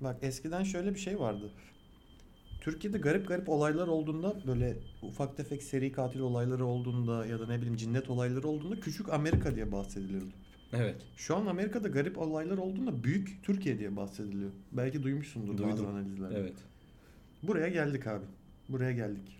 Bak 0.00 0.16
eskiden 0.22 0.62
şöyle 0.62 0.94
bir 0.94 0.98
şey 1.00 1.18
vardı. 1.20 1.50
Türkiye'de 2.60 2.98
garip 2.98 3.28
garip 3.28 3.48
olaylar 3.48 3.86
olduğunda 3.88 4.46
böyle 4.46 4.76
ufak 5.02 5.36
tefek 5.36 5.62
seri 5.62 5.92
katil 5.92 6.20
olayları 6.20 6.64
olduğunda 6.66 7.26
ya 7.26 7.40
da 7.40 7.46
ne 7.46 7.56
bileyim 7.58 7.76
cinnet 7.76 8.10
olayları 8.10 8.48
olduğunda 8.48 8.80
küçük 8.80 9.12
Amerika 9.12 9.54
diye 9.54 9.72
bahsediliyordu. 9.72 10.26
Evet. 10.72 10.96
Şu 11.16 11.36
an 11.36 11.46
Amerika'da 11.46 11.88
garip 11.88 12.18
olaylar 12.18 12.58
olduğunda 12.58 13.04
büyük 13.04 13.42
Türkiye 13.42 13.78
diye 13.78 13.96
bahsediliyor. 13.96 14.50
Belki 14.72 15.02
duymuşsundur 15.02 15.52
bazı 15.64 15.76
Duydum. 15.78 15.86
analizlerde. 15.94 16.38
Evet. 16.38 16.54
Buraya 17.42 17.68
geldik 17.68 18.06
abi. 18.06 18.24
Buraya 18.68 18.92
geldik. 18.92 19.36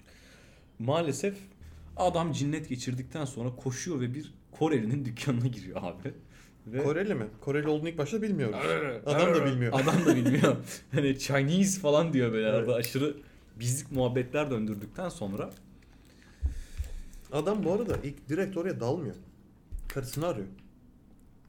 Maalesef 0.79 1.37
adam 1.97 2.33
cinnet 2.33 2.69
geçirdikten 2.69 3.25
sonra 3.25 3.57
koşuyor 3.57 4.01
ve 4.01 4.15
bir 4.15 4.35
Koreli'nin 4.53 5.05
dükkanına 5.05 5.47
giriyor 5.47 5.81
abi. 5.83 6.15
Ve 6.67 6.83
Koreli 6.83 7.15
mi? 7.15 7.27
Koreli 7.41 7.69
olduğunu 7.69 7.89
ilk 7.89 7.99
başta 7.99 8.23
bilmiyoruz. 8.23 8.57
Adam 9.07 9.35
da 9.35 9.47
bilmiyor. 9.47 9.73
Adam 9.73 10.07
da 10.07 10.17
bilmiyor. 10.17 10.57
hani 10.93 11.19
Chinese 11.19 11.81
falan 11.81 12.13
diyor 12.13 12.33
böyle 12.33 12.47
Evet. 12.49 12.55
arada 12.59 12.75
aşırı 12.75 13.17
bizlik 13.61 13.93
muhabbetler 13.93 14.51
döndürdükten 14.51 15.09
sonra 15.09 15.51
Adam 17.33 17.65
bu 17.65 17.73
arada 17.73 17.97
ilk 18.05 18.29
direkt 18.29 18.57
oraya 18.57 18.81
dalmıyor. 18.81 19.15
Karısını 19.89 20.27
arıyor. 20.27 20.47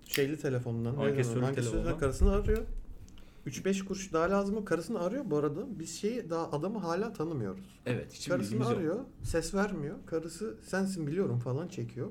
Şeyli 0.08 0.38
telefonundan. 0.38 0.98
ne 1.00 1.04
Ankesörlü 1.04 1.56
telefondan. 1.56 1.98
karısını 1.98 2.32
arıyor. 2.32 2.64
3-5 3.48 3.86
kuruş 3.86 4.14
daha 4.14 4.30
lazım 4.32 4.56
mı? 4.56 4.66
Karısını 4.66 5.00
arıyor 5.00 5.24
bu 5.28 5.38
arada. 5.38 5.80
Biz 5.80 5.96
şeyi 6.00 6.30
daha 6.30 6.52
adamı 6.52 6.80
hala 6.80 7.14
tanımıyoruz. 7.14 7.80
evet 7.86 8.14
hiç 8.14 8.28
Karısını 8.30 8.52
bilgimiz 8.52 8.70
yok. 8.70 8.78
arıyor. 8.80 9.00
Ses 9.24 9.54
vermiyor. 9.54 9.96
Karısı 10.06 10.58
sensin 10.64 11.08
biliyorum 11.08 11.40
falan 11.40 11.68
çekiyor. 11.68 12.08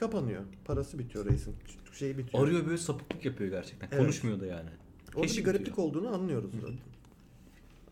Kapanıyor. 0.00 0.42
Parası 0.64 0.98
bitiyor 0.98 1.26
reisin. 1.26 1.54
Şeyi 1.92 2.18
bitiyor. 2.18 2.44
Arıyor 2.44 2.66
böyle 2.66 2.78
sapıklık 2.78 3.24
yapıyor 3.24 3.50
gerçekten. 3.50 3.88
Evet. 3.92 3.98
Konuşmuyor 3.98 4.40
da 4.40 4.46
yani. 4.46 4.70
Orada 5.14 5.26
bir 5.36 5.44
gariplik 5.44 5.68
bitiyor. 5.68 5.88
olduğunu 5.88 6.14
anlıyoruz 6.14 6.50
zaten. 6.60 6.76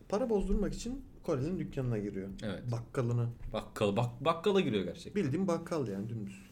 Para 0.09 0.29
bozdurmak 0.29 0.73
için 0.73 1.01
Koreli'nin 1.23 1.59
dükkanına 1.59 1.97
giriyor. 1.97 2.29
Evet. 2.43 2.71
Bakkalına. 2.71 3.29
Bakkal, 3.53 3.95
bak, 3.97 4.25
bakkala 4.25 4.61
giriyor 4.61 4.83
gerçekten. 4.83 5.23
Bildiğin 5.23 5.47
bakkal 5.47 5.87
yani 5.87 6.09
dümdüz. 6.09 6.46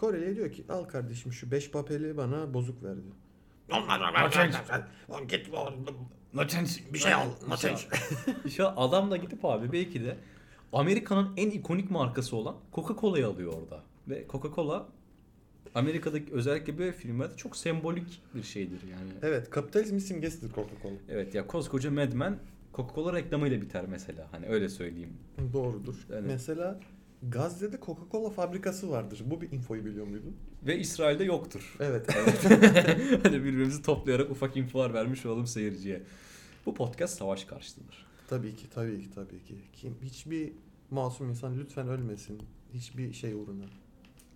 Koreli'ye 0.00 0.36
diyor 0.36 0.52
ki 0.52 0.64
al 0.68 0.84
kardeşim 0.84 1.32
şu 1.32 1.50
5 1.50 1.70
papeli 1.70 2.16
bana 2.16 2.54
bozuk 2.54 2.82
ver 2.82 2.94
diyor. 2.96 3.14
Git 6.78 6.92
bir 6.92 6.98
şey 6.98 7.12
al. 7.14 7.28
İşte 8.44 8.64
adam 8.76 9.10
da 9.10 9.16
gidip 9.16 9.44
abi 9.44 9.72
belki 9.72 10.04
de 10.04 10.16
Amerika'nın 10.72 11.28
en 11.36 11.50
ikonik 11.50 11.90
markası 11.90 12.36
olan 12.36 12.56
Coca-Cola'yı 12.72 13.26
alıyor 13.26 13.52
orada. 13.62 13.82
Ve 14.08 14.26
Coca-Cola 14.28 14.86
Amerika'daki 15.74 16.32
özellikle 16.32 16.78
böyle 16.78 16.92
filmlerde 16.92 17.36
çok 17.36 17.56
sembolik 17.56 18.22
bir 18.34 18.42
şeydir 18.42 18.80
yani. 18.90 19.10
Evet 19.22 19.50
kapitalizmin 19.50 19.98
simgesidir 19.98 20.54
Coca-Cola. 20.54 20.96
Evet 21.08 21.34
ya 21.34 21.46
koskoca 21.46 21.90
Mad 21.90 22.12
Men 22.12 22.38
Coca-Cola 22.74 23.12
reklamıyla 23.14 23.60
biter 23.60 23.84
mesela. 23.88 24.28
Hani 24.32 24.46
öyle 24.46 24.68
söyleyeyim. 24.68 25.12
Doğrudur. 25.52 25.94
Yani- 26.12 26.26
Mesela 26.26 26.80
Gazze'de 27.22 27.76
Coca-Cola 27.76 28.30
fabrikası 28.30 28.90
vardır. 28.90 29.22
Bu 29.26 29.40
bir 29.40 29.52
infoyu 29.52 29.84
biliyor 29.84 30.06
muydun? 30.06 30.36
Ve 30.62 30.78
İsrail'de 30.78 31.24
yoktur. 31.24 31.76
Evet. 31.80 32.14
hani 33.24 33.44
birbirimizi 33.44 33.82
toplayarak 33.82 34.30
ufak 34.30 34.56
infolar 34.56 34.94
vermiş 34.94 35.26
olalım 35.26 35.46
seyirciye. 35.46 36.02
Bu 36.66 36.74
podcast 36.74 37.18
savaş 37.18 37.44
karşıtıdır. 37.44 38.06
tabii 38.28 38.56
ki, 38.56 38.70
tabii 38.74 39.00
ki, 39.00 39.10
tabii 39.14 39.42
ki. 39.44 39.54
Kim, 39.72 39.96
hiçbir 40.02 40.52
masum 40.90 41.30
insan 41.30 41.58
lütfen 41.58 41.88
ölmesin. 41.88 42.42
Hiçbir 42.74 43.12
şey 43.12 43.34
uğruna. 43.34 43.64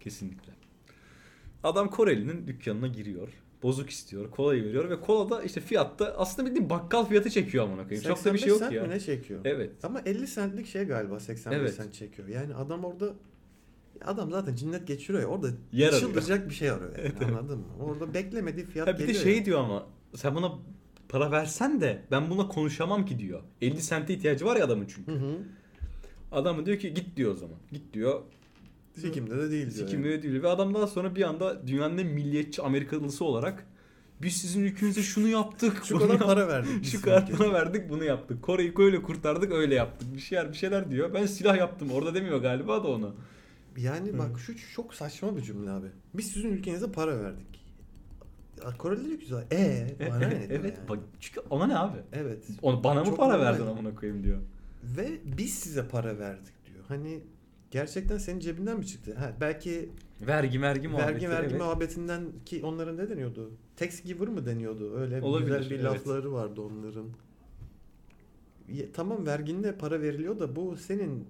Kesinlikle. 0.01 0.53
Adam 1.63 1.91
Koreli'nin 1.91 2.47
dükkanına 2.47 2.87
giriyor. 2.87 3.29
Bozuk 3.65 3.91
istiyor. 3.91 4.31
Kolayı 4.31 4.65
veriyor 4.65 4.91
ve 4.91 5.01
kola 5.01 5.31
da 5.31 5.43
işte 5.43 5.61
fiyatta 5.61 6.15
aslında 6.19 6.49
bildiğin 6.51 6.71
bakkal 6.71 7.05
fiyatı 7.05 7.31
çekiyor 7.31 7.65
amına 7.65 7.83
koyayım. 7.83 8.03
Çok 8.09 8.25
da 8.25 8.35
bir 8.35 8.39
şey 8.39 8.51
85 8.51 8.75
yok 8.77 8.83
ya. 8.83 8.89
ne 8.95 9.01
çekiyor? 9.01 9.41
Evet. 9.45 9.71
Ama 9.83 10.01
50 10.07 10.27
centlik 10.27 10.67
şey 10.67 10.85
galiba 10.85 11.21
85 11.21 11.61
Evet. 11.61 11.77
cent 11.77 11.95
çekiyor. 11.95 12.29
Yani 12.29 12.55
adam 12.55 12.85
orada 12.85 13.13
adam 14.05 14.31
zaten 14.31 14.55
cinnet 14.55 14.87
geçiriyor 14.87 15.23
ya 15.23 15.29
orada 15.29 15.49
Yer 15.73 15.89
arıyor. 15.89 16.01
çıldıracak 16.01 16.49
bir 16.49 16.55
şey 16.55 16.71
arıyor 16.71 16.97
yani 17.21 17.37
anladın 17.37 17.59
mı? 17.59 17.65
Orada 17.81 18.15
beklemediği 18.15 18.67
fiyat 18.67 18.89
Ha 18.89 18.93
bir 18.95 18.99
de 18.99 19.07
geliyor. 19.07 19.23
şey 19.25 19.37
ya. 19.39 19.45
diyor 19.45 19.61
ama 19.61 19.87
sen 20.17 20.35
buna 20.35 20.53
para 21.09 21.31
versen 21.31 21.81
de 21.81 22.03
ben 22.11 22.31
buna 22.31 22.49
konuşamam 22.49 23.07
ki 23.07 23.19
diyor. 23.19 23.41
50 23.63 23.83
sente 23.83 24.15
ihtiyacı 24.15 24.45
var 24.45 24.57
ya 24.57 24.65
adamın 24.65 24.87
çünkü. 24.87 25.13
Hı 25.13 25.17
hı. 25.17 25.37
Adam 26.33 26.67
diyor 26.67 26.79
ki 26.79 26.95
git 26.95 27.17
diyor 27.17 27.33
o 27.33 27.37
zaman. 27.37 27.57
Git 27.73 27.93
diyor. 27.95 28.21
Sikimde 28.95 29.39
de 29.39 29.51
değil 29.51 29.75
diyor. 29.75 29.87
Sikimde 29.87 30.09
yani. 30.09 30.19
de 30.19 30.23
değil. 30.23 30.43
Ve 30.43 30.49
adam 30.49 30.75
daha 30.75 30.87
sonra 30.87 31.15
bir 31.15 31.23
anda 31.23 31.67
dünyanın 31.67 31.99
en 31.99 32.07
milliyetçi 32.07 32.63
Amerikalısı 32.63 33.25
olarak 33.25 33.67
biz 34.23 34.37
sizin 34.37 34.63
ülkenize 34.65 35.03
şunu 35.03 35.29
yaptık. 35.29 35.85
Şu 35.85 35.99
kadar 35.99 36.19
para 36.19 36.49
verdik. 36.49 36.85
Şu 36.85 37.03
kadar 37.03 37.31
para 37.31 37.53
verdik 37.53 37.91
bunu 37.91 38.05
yaptık. 38.05 38.43
Kore'yi 38.43 38.73
öyle 38.77 39.03
kurtardık 39.03 39.53
öyle 39.53 39.75
yaptık. 39.75 40.15
Bir 40.15 40.21
şeyler 40.21 40.49
bir 40.53 40.57
şeyler 40.57 40.91
diyor. 40.91 41.15
Ben 41.15 41.27
silah 41.27 41.57
yaptım. 41.57 41.91
Orada 41.91 42.15
demiyor 42.15 42.39
galiba 42.39 42.85
da 42.85 42.89
onu. 42.89 43.15
Yani 43.77 44.19
bak 44.19 44.39
şu 44.47 44.55
çok 44.75 44.95
saçma 44.95 45.37
bir 45.37 45.43
cümle 45.43 45.71
abi. 45.71 45.87
Biz 46.15 46.33
sizin 46.33 46.49
ülkenize 46.49 46.93
para 46.93 47.21
verdik. 47.21 47.65
Ya 48.65 48.77
Koreli 48.79 49.05
diyor 49.05 49.21
ki 49.21 49.27
zaten 49.27 49.59
eee 49.59 49.97
bana 50.11 50.19
ne 50.19 50.31
diyor 50.31 50.61
evet. 50.61 50.79
yani. 50.79 50.89
Bak, 50.89 50.99
çünkü 51.21 51.41
ona 51.51 51.67
ne 51.67 51.79
abi? 51.79 51.99
Evet. 52.13 52.45
Onu, 52.63 52.85
bana 52.85 53.01
mı 53.01 53.07
Çok 53.07 53.17
para 53.17 53.33
normal. 53.33 53.45
verdin 53.45 53.67
amına 53.67 53.95
koyayım 53.95 54.25
diyor. 54.25 54.39
Ve 54.83 55.09
biz 55.25 55.55
size 55.55 55.89
para 55.89 56.19
verdik 56.19 56.55
diyor. 56.67 56.85
Hani 56.89 57.21
gerçekten 57.75 58.19
senin 58.19 58.41
cebinden 58.41 58.79
mi 58.79 58.87
çıktı? 58.87 59.15
Ha, 59.19 59.33
belki 59.41 59.89
Vergi 60.27 60.59
mergi 60.59 60.89
muhabbeti. 60.89 61.13
vergi 61.13 61.31
vergi 61.31 61.51
evet. 61.51 61.61
muhabbetinden 61.61 62.23
ki 62.47 62.61
onların 62.65 62.97
ne 62.97 63.09
deniyordu? 63.11 63.51
Tax 63.77 64.03
giver 64.03 64.29
mı 64.29 64.47
deniyordu? 64.47 64.97
Öyle 64.97 65.23
Olabilir, 65.23 65.47
güzel 65.57 65.71
bir 65.71 65.75
evet. 65.75 65.85
lafları 65.85 66.33
vardı 66.33 66.61
onların. 66.61 67.07
Ya, 68.73 68.85
tamam 68.93 69.27
verginle 69.27 69.79
para 69.79 70.03
veriliyor 70.03 70.39
da 70.39 70.57
bu 70.57 70.77
senin 70.77 71.27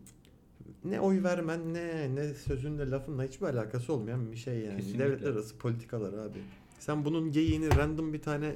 ne 0.85 1.01
oy 1.01 1.23
vermen 1.23 1.75
ne 1.75 2.15
ne 2.15 2.35
sözünle 2.35 2.91
lafınla 2.91 3.25
hiçbir 3.25 3.47
alakası 3.47 3.93
olmayan 3.93 4.33
bir 4.33 4.37
şey 4.37 4.59
yani. 4.59 4.77
Kesinlikle. 4.77 5.05
Devletler 5.05 5.31
arası 5.31 5.59
politikalar 5.59 6.13
abi. 6.13 6.39
Sen 6.79 7.05
bunun 7.05 7.33
geyiğini 7.33 7.77
random 7.77 8.13
bir 8.13 8.23
tane 8.23 8.55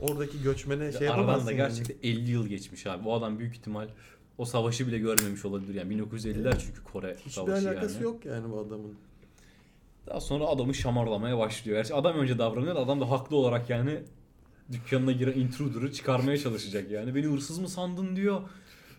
oradaki 0.00 0.42
göçmene 0.42 0.92
şey 0.92 1.08
Aradan 1.08 1.20
yapamazsın 1.20 1.46
da 1.46 1.52
yani. 1.52 1.58
gerçekten 1.58 2.10
50 2.10 2.30
yıl 2.30 2.46
geçmiş 2.46 2.86
abi. 2.86 3.08
O 3.08 3.12
adam 3.12 3.38
büyük 3.38 3.54
ihtimal 3.54 3.88
o 4.42 4.44
savaşı 4.44 4.86
bile 4.86 4.98
görmemiş 4.98 5.44
olabilir 5.44 5.74
yani 5.74 5.94
1950'ler 5.94 6.58
çünkü 6.58 6.84
Kore 6.84 7.16
Hiçbir 7.18 7.30
savaşı 7.30 7.68
alakası 7.70 7.94
yani. 7.94 8.04
yok 8.04 8.24
yani 8.24 8.50
bu 8.52 8.58
adamın. 8.60 8.94
Daha 10.06 10.20
sonra 10.20 10.46
adamı 10.46 10.74
şamarlamaya 10.74 11.38
başlıyor. 11.38 11.78
Gerçi 11.78 11.94
adam 11.94 12.16
önce 12.16 12.38
davranıyor 12.38 12.74
da 12.74 12.80
adam 12.80 13.00
da 13.00 13.10
haklı 13.10 13.36
olarak 13.36 13.70
yani 13.70 14.02
dükkanına 14.72 15.12
giren 15.12 15.40
intruder'ı 15.40 15.92
çıkarmaya 15.92 16.38
çalışacak 16.38 16.90
yani. 16.90 17.14
Beni 17.14 17.26
hırsız 17.26 17.58
mı 17.58 17.68
sandın 17.68 18.16
diyor. 18.16 18.40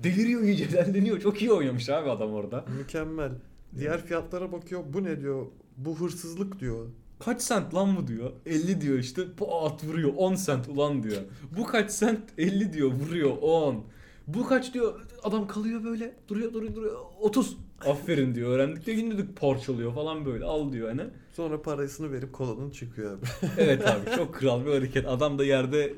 Deliriyor 0.04 0.42
iyice 0.42 0.72
deniyor. 0.94 1.22
Çok 1.22 1.42
iyi 1.42 1.52
oynamış 1.52 1.90
abi 1.90 2.10
adam 2.10 2.34
orada. 2.34 2.66
Mükemmel. 2.78 3.32
Diğer 3.78 4.06
fiyatlara 4.06 4.52
bakıyor. 4.52 4.84
Bu 4.94 5.04
ne 5.04 5.22
diyor? 5.22 5.46
Bu 5.78 6.00
hırsızlık 6.00 6.60
diyor. 6.60 6.88
Kaç 7.20 7.42
sent 7.42 7.76
lan 7.76 7.96
bu 7.98 8.08
diyor. 8.08 8.32
50 8.46 8.82
diyor 8.82 9.00
işte. 9.00 9.22
Pat 9.38 9.84
vuruyor. 9.84 10.14
10 10.18 10.36
sent 10.36 10.68
ulan 10.68 11.04
diyor. 11.04 11.22
Bu 11.58 11.66
kaç 11.66 11.92
sent? 11.92 12.20
50 12.38 12.74
diyor. 12.74 12.92
Vuruyor 12.92 13.38
10. 13.42 13.84
Bu 14.28 14.48
kaç 14.48 14.74
diyor. 14.74 15.02
Adam 15.24 15.48
kalıyor 15.48 15.84
böyle. 15.84 16.16
Duruyor 16.28 16.54
duruyor 16.54 16.76
duruyor. 16.76 17.00
30. 17.22 17.58
Aferin 17.86 18.36
diyor. 18.36 18.50
Öğrendik 18.52 18.86
de 18.86 18.94
günlük 18.94 19.38
parçalıyor 19.38 19.94
falan 19.94 20.26
böyle. 20.26 20.46
Al 20.46 20.72
diyor 20.72 20.90
hani. 20.90 21.02
Sonra 21.34 21.62
parasını 21.62 22.12
verip 22.12 22.34
kolanın 22.34 22.70
çıkıyor 22.70 23.18
abi. 23.18 23.26
Evet 23.58 23.88
abi 23.88 24.16
çok 24.16 24.36
kral 24.36 24.66
bir 24.66 24.72
hareket. 24.72 25.08
Adam 25.08 25.40
da 25.40 25.46
yerde 25.46 25.94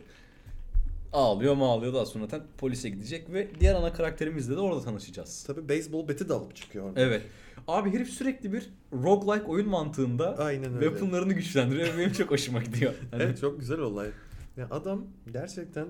ağlıyor 1.13 1.55
mu 1.55 1.65
ağlıyor 1.71 1.93
daha 1.93 2.05
sonra 2.05 2.23
zaten 2.23 2.41
polise 2.57 2.89
gidecek 2.89 3.33
ve 3.33 3.47
diğer 3.59 3.75
ana 3.75 3.93
karakterimizle 3.93 4.55
de 4.55 4.59
orada 4.59 4.81
tanışacağız. 4.81 5.43
Tabii 5.47 5.69
beyzbol 5.69 6.07
beti 6.07 6.29
de 6.29 6.33
alıp 6.33 6.55
çıkıyor 6.55 6.85
orada. 6.89 7.01
Evet. 7.01 7.21
Abi 7.67 7.93
herif 7.93 8.09
sürekli 8.09 8.53
bir 8.53 8.69
roguelike 8.93 9.45
oyun 9.45 9.69
mantığında 9.69 10.37
Aynen 10.37 10.75
öyle. 10.75 10.85
weaponlarını 10.85 11.33
güçlendiriyor 11.33 11.93
ve 11.93 11.97
benim 11.97 12.11
çok 12.11 12.31
hoşuma 12.31 12.63
gidiyor. 12.63 12.93
Hani 13.11 13.23
Evet 13.23 13.41
çok 13.41 13.59
güzel 13.59 13.79
olay. 13.79 14.09
Ya 14.57 14.67
adam 14.71 15.05
gerçekten 15.33 15.87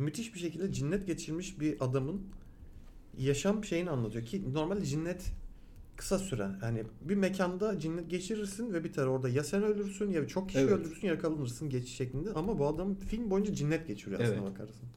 müthiş 0.00 0.34
bir 0.34 0.38
şekilde 0.40 0.72
cinnet 0.72 1.06
geçirmiş 1.06 1.60
bir 1.60 1.76
adamın 1.80 2.22
yaşam 3.18 3.64
şeyini 3.64 3.90
anlatıyor 3.90 4.24
ki 4.24 4.54
normalde 4.54 4.84
cinnet 4.84 5.32
kısa 5.96 6.18
süre. 6.18 6.48
Yani 6.62 6.84
bir 7.00 7.14
mekanda 7.14 7.78
cinnet 7.78 8.10
geçirirsin 8.10 8.72
ve 8.72 8.84
biter 8.84 9.06
orada. 9.06 9.28
Ya 9.28 9.44
sen 9.44 9.62
ölürsün 9.62 10.10
ya 10.10 10.28
çok 10.28 10.48
kişi 10.48 10.60
Evet. 10.60 10.72
öldürürsün 10.72 11.06
ya 11.06 11.14
yakalanırsın 11.14 11.70
geçiş 11.70 11.96
şeklinde. 11.96 12.32
Ama 12.32 12.58
bu 12.58 12.66
adam 12.66 12.94
film 12.94 13.30
boyunca 13.30 13.54
cinnet 13.54 13.86
geçiriyor 13.88 14.20
aslına 14.20 14.34
Evet. 14.34 14.50
bakarsın. 14.50 14.88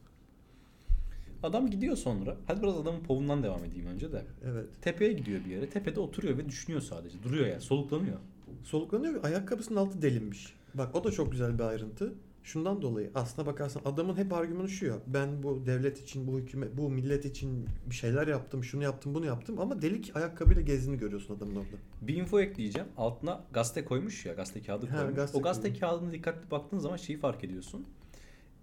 Adam 1.42 1.70
gidiyor 1.70 1.96
sonra. 1.96 2.36
Hadi 2.46 2.62
biraz 2.62 2.76
adamın 2.76 3.00
povundan 3.00 3.42
devam 3.42 3.64
edeyim 3.64 3.86
önce 3.86 4.12
de. 4.12 4.24
Evet. 4.44 4.66
Tepeye 4.82 5.12
gidiyor 5.12 5.44
bir 5.44 5.50
yere. 5.50 5.70
Tepede 5.70 6.00
oturuyor 6.00 6.38
ve 6.38 6.48
düşünüyor 6.48 6.82
sadece. 6.82 7.22
Duruyor 7.22 7.46
yani. 7.46 7.60
Soluklanıyor. 7.60 8.16
Soluklanıyor 8.62 9.24
ayakkabısının 9.24 9.76
altı 9.78 10.02
delinmiş. 10.02 10.54
Bak 10.74 10.94
o 10.94 11.04
da 11.04 11.10
çok 11.10 11.32
güzel 11.32 11.58
bir 11.58 11.62
ayrıntı. 11.64 12.14
Şundan 12.44 12.82
dolayı 12.82 13.10
aslına 13.14 13.46
bakarsan 13.46 13.82
adamın 13.84 14.16
hep 14.16 14.32
argümanı 14.32 14.68
şu 14.68 14.86
ya. 14.86 14.94
Ben 15.06 15.42
bu 15.42 15.66
devlet 15.66 16.00
için, 16.02 16.26
bu 16.26 16.38
hükümet, 16.38 16.76
bu 16.76 16.90
millet 16.90 17.24
için 17.24 17.66
bir 17.90 17.94
şeyler 17.94 18.26
yaptım, 18.28 18.64
şunu 18.64 18.82
yaptım, 18.82 19.14
bunu 19.14 19.26
yaptım 19.26 19.60
ama 19.60 19.82
delik 19.82 20.16
ayakkabıyla 20.16 20.62
gezdiğini 20.62 20.98
görüyorsun 20.98 21.36
adamın 21.36 21.54
orada. 21.56 21.76
Bir 22.02 22.14
info 22.16 22.40
ekleyeceğim. 22.40 22.88
Altına 22.96 23.44
gazete 23.52 23.84
koymuş 23.84 24.26
ya. 24.26 24.32
Gazete 24.34 24.62
kağıdı 24.62 24.86
Ha, 24.86 24.96
koymuş. 24.98 25.16
gazete 25.16 25.38
o 25.38 25.42
gazete 25.42 25.62
koymuş. 25.68 25.80
kağıdına 25.80 26.12
dikkatli 26.12 26.50
baktığın 26.50 26.78
zaman 26.78 26.96
şeyi 26.96 27.18
fark 27.18 27.44
ediyorsun. 27.44 27.86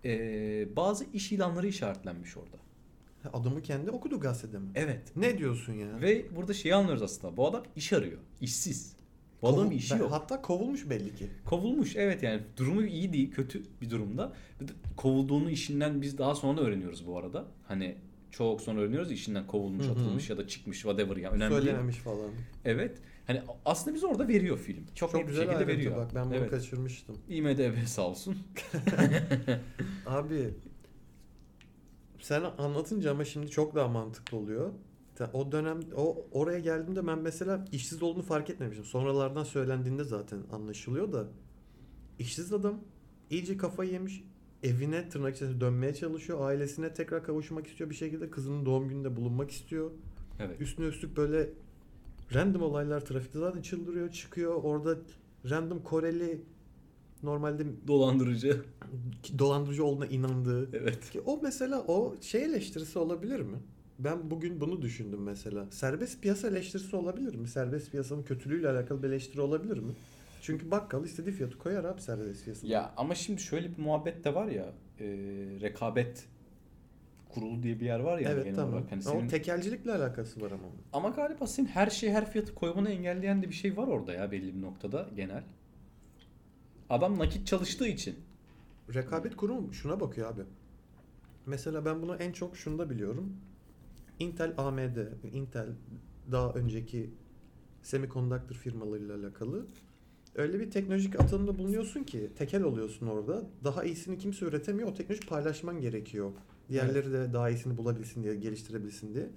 Ee, 0.05 0.67
bazı 0.75 1.05
iş 1.13 1.31
ilanları 1.31 1.67
işaretlenmiş 1.67 2.37
orada. 2.37 2.57
Ha, 3.23 3.29
Adamı 3.33 3.61
kendi 3.61 3.91
okudu 3.91 4.19
gazetede 4.19 4.59
mi? 4.59 4.69
Evet. 4.75 5.01
Ne 5.15 5.37
diyorsun 5.37 5.73
ya? 5.73 6.01
Ve 6.01 6.35
burada 6.35 6.53
şeyi 6.53 6.75
anlıyoruz 6.75 7.01
aslında. 7.03 7.37
Bu 7.37 7.47
adam 7.47 7.63
iş 7.75 7.93
arıyor. 7.93 8.17
İşsiz. 8.41 8.93
Bu 9.41 9.47
adamın 9.49 9.65
Kovul- 9.69 9.75
işi 9.75 9.93
yok. 9.93 10.11
Hatta 10.11 10.41
kovulmuş 10.41 10.89
belli 10.89 11.15
ki. 11.15 11.27
Kovulmuş 11.45 11.95
evet 11.95 12.23
yani 12.23 12.41
durumu 12.57 12.85
iyi 12.85 13.13
değil 13.13 13.31
kötü 13.31 13.63
bir 13.81 13.89
durumda. 13.89 14.33
Bir 14.61 14.67
de 14.67 14.71
Kovulduğunu 14.97 15.49
işinden 15.49 16.01
biz 16.01 16.17
daha 16.17 16.35
sonra 16.35 16.61
öğreniyoruz 16.61 17.07
bu 17.07 17.17
arada. 17.17 17.45
Hani 17.67 17.95
çok 18.31 18.61
sonra 18.61 18.79
öğreniyoruz 18.81 19.11
işinden 19.11 19.47
kovulmuş, 19.47 19.85
Hı 19.85 19.89
hı. 19.89 19.93
atılmış 19.93 20.29
ya 20.29 20.37
da 20.37 20.47
çıkmış 20.47 20.77
whatever 20.77 21.15
ya 21.17 21.31
önemli 21.31 21.51
değil. 21.51 21.63
Söylememiş 21.63 21.97
falan. 21.97 22.31
Evet. 22.65 22.97
Hani 23.27 23.41
aslında 23.65 23.95
biz 23.95 24.03
orada 24.03 24.27
veriyor 24.27 24.57
film. 24.57 24.83
Çok, 24.95 25.11
Çok 25.11 25.27
güzel 25.27 25.45
şekilde 25.45 25.67
veriyor. 25.67 25.97
bak 25.97 26.15
ben 26.15 26.25
bunu 26.25 26.35
evet. 26.35 26.49
kaçırmıştım. 26.51 27.17
IMDB 27.29 27.85
sağ 27.87 28.07
olsun. 28.07 28.37
Abi 30.05 30.53
sen 32.19 32.43
anlatınca 32.57 33.11
ama 33.11 33.25
şimdi 33.25 33.49
çok 33.49 33.75
daha 33.75 33.87
mantıklı 33.87 34.37
oluyor. 34.37 34.71
O 35.33 35.51
dönem 35.51 35.79
o 35.97 36.25
oraya 36.31 36.59
geldiğimde 36.59 37.07
ben 37.07 37.19
mesela 37.19 37.65
işsiz 37.71 38.03
olduğunu 38.03 38.23
fark 38.23 38.49
etmemiştim. 38.49 38.85
Sonralardan 38.85 39.43
söylendiğinde 39.43 40.03
zaten 40.03 40.39
anlaşılıyor 40.51 41.11
da 41.13 41.27
işsiz 42.19 42.53
adam 42.53 42.79
iyice 43.29 43.57
kafayı 43.57 43.91
yemiş. 43.91 44.23
Evine 44.63 45.09
tırnak 45.09 45.35
içerisinde 45.35 45.61
dönmeye 45.61 45.93
çalışıyor. 45.93 46.49
Ailesine 46.49 46.93
tekrar 46.93 47.23
kavuşmak 47.23 47.67
istiyor 47.67 47.89
bir 47.89 47.95
şekilde. 47.95 48.29
Kızının 48.29 48.65
doğum 48.65 48.89
gününde 48.89 49.15
bulunmak 49.15 49.51
istiyor. 49.51 49.91
Evet. 50.39 50.61
Üstüne 50.61 50.85
üstlük 50.87 51.17
böyle 51.17 51.49
random 52.33 52.61
olaylar 52.61 53.05
trafikte 53.05 53.39
zaten 53.39 53.61
çıldırıyor 53.61 54.11
çıkıyor. 54.11 54.55
Orada 54.63 54.97
random 55.49 55.83
Koreli 55.83 56.41
normalde 57.23 57.65
Dolandırıcı. 57.87 58.61
dolandırıcı 59.39 59.83
olduğuna 59.85 60.05
inandığı 60.05 60.69
Evet. 60.77 61.09
ki 61.09 61.21
o 61.21 61.39
mesela 61.43 61.81
o 61.87 62.15
şey 62.21 62.43
eleştirisi 62.43 62.99
olabilir 62.99 63.39
mi? 63.39 63.57
Ben 63.99 64.31
bugün 64.31 64.61
bunu 64.61 64.81
düşündüm 64.81 65.21
mesela. 65.23 65.65
Serbest 65.71 66.21
piyasa 66.21 66.47
eleştirisi 66.47 66.95
olabilir 66.95 67.35
mi? 67.35 67.47
Serbest 67.47 67.91
piyasanın 67.91 68.23
kötülüğüyle 68.23 68.69
alakalı 68.69 69.03
bir 69.03 69.07
eleştiri 69.07 69.41
olabilir 69.41 69.77
mi? 69.77 69.91
Çünkü 70.41 70.71
bakkal 70.71 71.05
istediği 71.05 71.31
fiyatı 71.31 71.57
koyar 71.57 71.83
abi 71.83 72.01
serbest 72.01 72.43
piyasada. 72.43 72.71
Ya 72.73 72.93
ama 72.97 73.15
şimdi 73.15 73.41
şöyle 73.41 73.71
bir 73.77 73.83
muhabbet 73.83 74.23
de 74.23 74.35
var 74.35 74.47
ya. 74.47 74.65
e, 74.99 75.05
rekabet 75.61 76.25
kurulu 77.29 77.63
diye 77.63 77.79
bir 77.79 77.85
yer 77.85 77.99
var 77.99 78.17
ya 78.19 78.29
evet 78.31 78.43
genel 78.43 78.55
tamam. 78.55 78.73
olarak. 78.73 78.91
Hani 78.91 79.01
Ama 79.05 79.11
senin- 79.11 79.25
O 79.27 79.29
tekelcilikle 79.29 79.91
alakası 79.93 80.41
var 80.41 80.51
ama. 80.51 80.63
Ama 80.93 81.09
galiba 81.09 81.47
senin 81.47 81.67
her 81.67 81.87
şeyi 81.89 82.13
her 82.13 82.31
fiyatı 82.31 82.55
koymanı 82.55 82.89
engelleyen 82.89 83.43
de 83.43 83.49
bir 83.49 83.53
şey 83.53 83.77
var 83.77 83.87
orada 83.87 84.13
ya 84.13 84.31
belli 84.31 84.55
bir 84.55 84.61
noktada 84.61 85.09
genel. 85.15 85.43
Adam 86.89 87.19
nakit 87.19 87.47
çalıştığı 87.47 87.87
için. 87.87 88.15
Rekabet 88.93 89.35
kurumu 89.35 89.73
şuna 89.73 89.99
bakıyor 89.99 90.29
abi. 90.33 90.41
Mesela 91.45 91.85
ben 91.85 92.01
bunu 92.01 92.15
en 92.15 92.31
çok 92.31 92.57
şunda 92.57 92.89
biliyorum. 92.89 93.37
Intel 94.21 94.53
AMD, 94.57 94.97
Intel 95.33 95.67
daha 96.31 96.53
önceki 96.53 97.09
semiconductor 97.81 98.55
firmalarıyla 98.55 99.15
alakalı 99.15 99.65
öyle 100.35 100.59
bir 100.59 100.71
teknolojik 100.71 101.19
atılımda 101.19 101.57
bulunuyorsun 101.57 102.03
ki 102.03 102.29
tekel 102.35 102.63
oluyorsun 102.63 103.07
orada. 103.07 103.43
Daha 103.63 103.83
iyisini 103.83 104.17
kimse 104.17 104.45
üretemiyor. 104.45 104.89
O 104.89 104.93
teknoloji 104.93 105.27
paylaşman 105.27 105.81
gerekiyor. 105.81 106.31
Diğerleri 106.69 107.11
de 107.11 107.33
daha 107.33 107.49
iyisini 107.49 107.77
bulabilsin 107.77 108.23
diye, 108.23 108.35
geliştirebilsin 108.35 109.13
diye. 109.13 109.29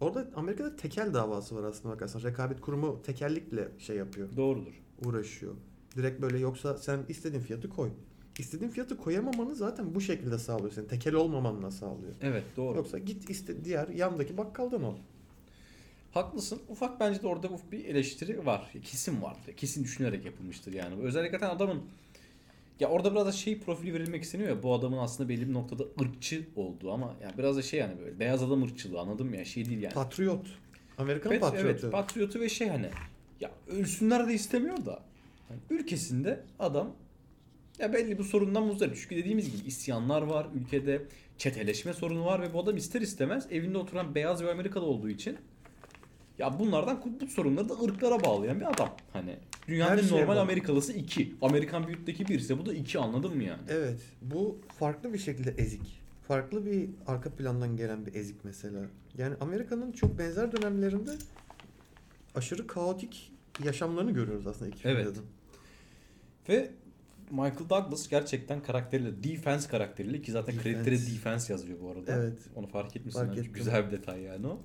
Orada 0.00 0.30
Amerika'da 0.36 0.76
tekel 0.76 1.14
davası 1.14 1.56
var 1.56 1.64
aslında 1.64 1.94
bakarsan. 1.94 2.22
Rekabet 2.22 2.60
kurumu 2.60 3.02
tekellikle 3.02 3.68
şey 3.78 3.96
yapıyor 3.96 4.28
Doğrudur. 4.36 4.82
uğraşıyor. 5.04 5.54
Direkt 5.96 6.22
böyle 6.22 6.38
yoksa 6.38 6.78
sen 6.78 7.00
istediğin 7.08 7.42
fiyatı 7.42 7.68
koy. 7.68 7.90
İstediğin 8.38 8.70
fiyatı 8.70 8.96
koyamamanı 8.96 9.54
zaten 9.54 9.94
bu 9.94 10.00
şekilde 10.00 10.38
sağlıyor 10.38 10.72
seni. 10.72 10.86
Tekel 10.86 11.14
olmamanla 11.14 11.70
sağlıyor. 11.70 12.12
Evet 12.22 12.44
doğru. 12.56 12.76
Yoksa 12.76 12.98
git 12.98 13.30
iste 13.30 13.64
diğer 13.64 13.88
yandaki 13.88 14.36
bakkaldan 14.38 14.82
ol. 14.82 14.96
Haklısın. 16.12 16.62
Ufak 16.68 17.00
bence 17.00 17.22
de 17.22 17.26
orada 17.26 17.48
ufak 17.48 17.72
bir 17.72 17.84
eleştiri 17.84 18.46
var. 18.46 18.72
Kesin 18.84 19.22
var. 19.22 19.36
Kesin 19.56 19.84
düşünerek 19.84 20.24
yapılmıştır 20.24 20.72
yani. 20.72 21.02
Özellikle 21.02 21.46
adamın 21.46 21.82
ya 22.80 22.88
orada 22.88 23.12
biraz 23.12 23.26
da 23.26 23.32
şey 23.32 23.60
profili 23.60 23.94
verilmek 23.94 24.22
isteniyor 24.22 24.48
ya 24.50 24.62
bu 24.62 24.74
adamın 24.74 24.98
aslında 24.98 25.28
belli 25.28 25.48
bir 25.48 25.52
noktada 25.54 25.84
ırkçı 26.00 26.46
olduğu 26.56 26.92
ama 26.92 27.14
ya 27.22 27.32
biraz 27.38 27.56
da 27.56 27.62
şey 27.62 27.80
yani 27.80 27.98
böyle 27.98 28.18
beyaz 28.20 28.42
adam 28.42 28.62
ırkçılığı 28.62 29.00
anladın 29.00 29.26
mı 29.26 29.36
ya 29.36 29.44
şey 29.44 29.64
değil 29.64 29.82
yani. 29.82 29.94
Patriot. 29.94 30.46
Amerikan 30.98 31.32
Evet, 31.32 31.40
patriotu. 31.40 31.68
evet 31.68 31.92
patriotu 31.92 32.40
ve 32.40 32.48
şey 32.48 32.68
hani 32.68 32.90
ya 33.40 33.50
ölsünler 33.68 34.28
de 34.28 34.34
istemiyor 34.34 34.84
da 34.84 35.02
hani 35.48 35.58
ülkesinde 35.70 36.40
adam 36.58 36.92
ya 37.80 37.92
belli 37.92 38.18
bu 38.18 38.24
sorundan 38.24 38.62
muzdarip. 38.62 38.96
Çünkü 38.96 39.16
dediğimiz 39.16 39.56
gibi 39.56 39.68
isyanlar 39.68 40.22
var 40.22 40.46
ülkede 40.54 41.02
çeteleşme 41.38 41.92
sorunu 41.92 42.24
var 42.24 42.42
ve 42.42 42.54
bu 42.54 42.60
adam 42.60 42.76
ister 42.76 43.00
istemez 43.00 43.46
evinde 43.50 43.78
oturan 43.78 44.14
beyaz 44.14 44.42
ve 44.42 44.50
Amerikalı 44.50 44.84
olduğu 44.84 45.08
için 45.08 45.38
ya 46.38 46.58
bunlardan 46.58 47.02
bu 47.20 47.26
sorunları 47.26 47.68
da 47.68 47.74
ırklara 47.74 48.24
bağlayan 48.24 48.60
bir 48.60 48.70
adam. 48.70 48.96
Hani 49.12 49.36
dünyanın 49.68 50.02
Her 50.02 50.10
normal 50.10 50.28
bağlı. 50.28 50.40
Amerikalısı 50.40 50.92
2. 50.92 51.34
Amerikan 51.42 51.86
büyükteki 51.86 52.28
1 52.28 52.38
ise 52.38 52.58
bu 52.58 52.66
da 52.66 52.74
2 52.74 52.98
anladın 52.98 53.36
mı 53.36 53.44
yani? 53.44 53.62
Evet. 53.68 54.00
Bu 54.22 54.58
farklı 54.78 55.12
bir 55.12 55.18
şekilde 55.18 55.50
ezik. 55.50 56.00
Farklı 56.28 56.66
bir 56.66 56.90
arka 57.06 57.30
plandan 57.30 57.76
gelen 57.76 58.06
bir 58.06 58.14
ezik 58.14 58.44
mesela. 58.44 58.80
Yani 59.18 59.34
Amerika'nın 59.40 59.92
çok 59.92 60.18
benzer 60.18 60.52
dönemlerinde 60.52 61.10
aşırı 62.34 62.66
kaotik 62.66 63.32
yaşamlarını 63.64 64.10
görüyoruz 64.10 64.46
aslında 64.46 64.70
iki 64.70 64.88
Evet. 64.88 65.16
Ve 66.48 66.70
Michael 67.30 67.68
Douglas 67.70 68.08
gerçekten 68.08 68.62
karakteriyle 68.62 69.24
defense 69.24 69.68
karakteriyle 69.68 70.22
ki 70.22 70.32
zaten 70.32 70.54
Defense. 70.54 70.72
kreditlere 70.72 71.14
defense 71.14 71.52
yazıyor 71.52 71.80
bu 71.80 71.90
arada. 71.90 72.12
Evet. 72.12 72.38
Onu 72.54 72.66
fark 72.66 72.96
etmişsin. 72.96 73.20
Fark 73.20 73.38
ettim. 73.38 73.52
Güzel 73.52 73.86
bir 73.86 73.92
detay 73.92 74.22
yani 74.22 74.46
o. 74.46 74.62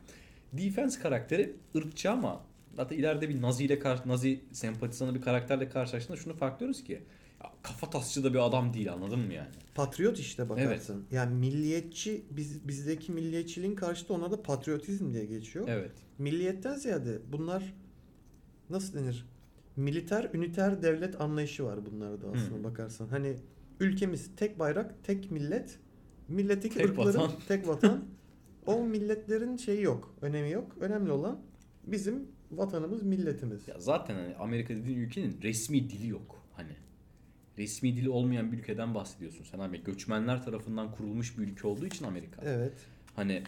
Defense 0.53 0.99
karakteri 0.99 1.55
ırkçı 1.75 2.11
ama 2.11 2.45
zaten 2.75 2.97
ileride 2.97 3.29
bir 3.29 3.41
Nazi 3.41 3.65
ile 3.65 3.79
karşı 3.79 4.09
Nazi 4.09 4.43
sempatizanı 4.51 5.15
bir 5.15 5.21
karakterle 5.21 5.69
karşılaştığında 5.69 6.17
şunu 6.17 6.33
farklıyoruz 6.33 6.83
ki 6.83 6.93
ya, 7.41 7.51
kafa 7.61 7.89
tasçı 7.89 8.23
da 8.23 8.33
bir 8.33 8.47
adam 8.47 8.73
değil 8.73 8.93
anladın 8.93 9.19
mı 9.19 9.33
yani? 9.33 9.49
Patriot 9.75 10.19
işte 10.19 10.49
bakarsın. 10.49 11.05
Yani 11.11 11.35
milliyetçi 11.35 12.25
biz, 12.31 12.67
bizdeki 12.67 13.11
milliyetçiliğin 13.11 13.75
karşıtı 13.75 14.13
ona 14.13 14.31
da 14.31 14.43
patriotizm 14.43 15.13
diye 15.13 15.25
geçiyor. 15.25 15.67
Evet. 15.67 15.91
Milliyetten 16.17 16.75
ziyade 16.75 17.19
bunlar 17.31 17.73
nasıl 18.69 18.99
denir? 18.99 19.25
Militer, 19.75 20.29
üniter 20.33 20.81
devlet 20.81 21.21
anlayışı 21.21 21.65
var 21.65 21.85
bunlarda 21.85 22.27
aslında 22.27 22.59
Hı. 22.59 22.63
bakarsan. 22.63 23.07
Hani 23.07 23.35
ülkemiz 23.79 24.35
tek 24.35 24.59
bayrak, 24.59 25.03
tek 25.03 25.31
millet, 25.31 25.79
milletteki 26.27 26.75
Tek 26.77 26.89
ırkların 26.89 27.19
vatan. 27.19 27.31
tek 27.47 27.67
vatan. 27.67 28.03
o 28.65 28.83
milletlerin 28.85 29.57
şeyi 29.57 29.81
yok, 29.81 30.15
önemi 30.21 30.51
yok. 30.51 30.77
Önemli 30.79 31.11
olan 31.11 31.39
bizim 31.83 32.27
vatanımız, 32.51 33.03
milletimiz. 33.03 33.67
Ya 33.67 33.75
zaten 33.79 34.15
hani 34.15 34.35
Amerika 34.35 34.75
dediğin 34.75 34.97
ülkenin 34.99 35.41
resmi 35.43 35.89
dili 35.89 36.07
yok. 36.07 36.43
Hani 36.53 36.71
resmi 37.57 37.95
dili 37.95 38.09
olmayan 38.09 38.51
bir 38.51 38.57
ülkeden 38.57 38.95
bahsediyorsun 38.95 39.43
sen 39.43 39.59
abi. 39.59 39.83
Göçmenler 39.83 40.43
tarafından 40.43 40.91
kurulmuş 40.91 41.37
bir 41.37 41.43
ülke 41.43 41.67
olduğu 41.67 41.85
için 41.85 42.05
Amerika. 42.05 42.41
Evet. 42.45 42.73
Hani 43.15 43.43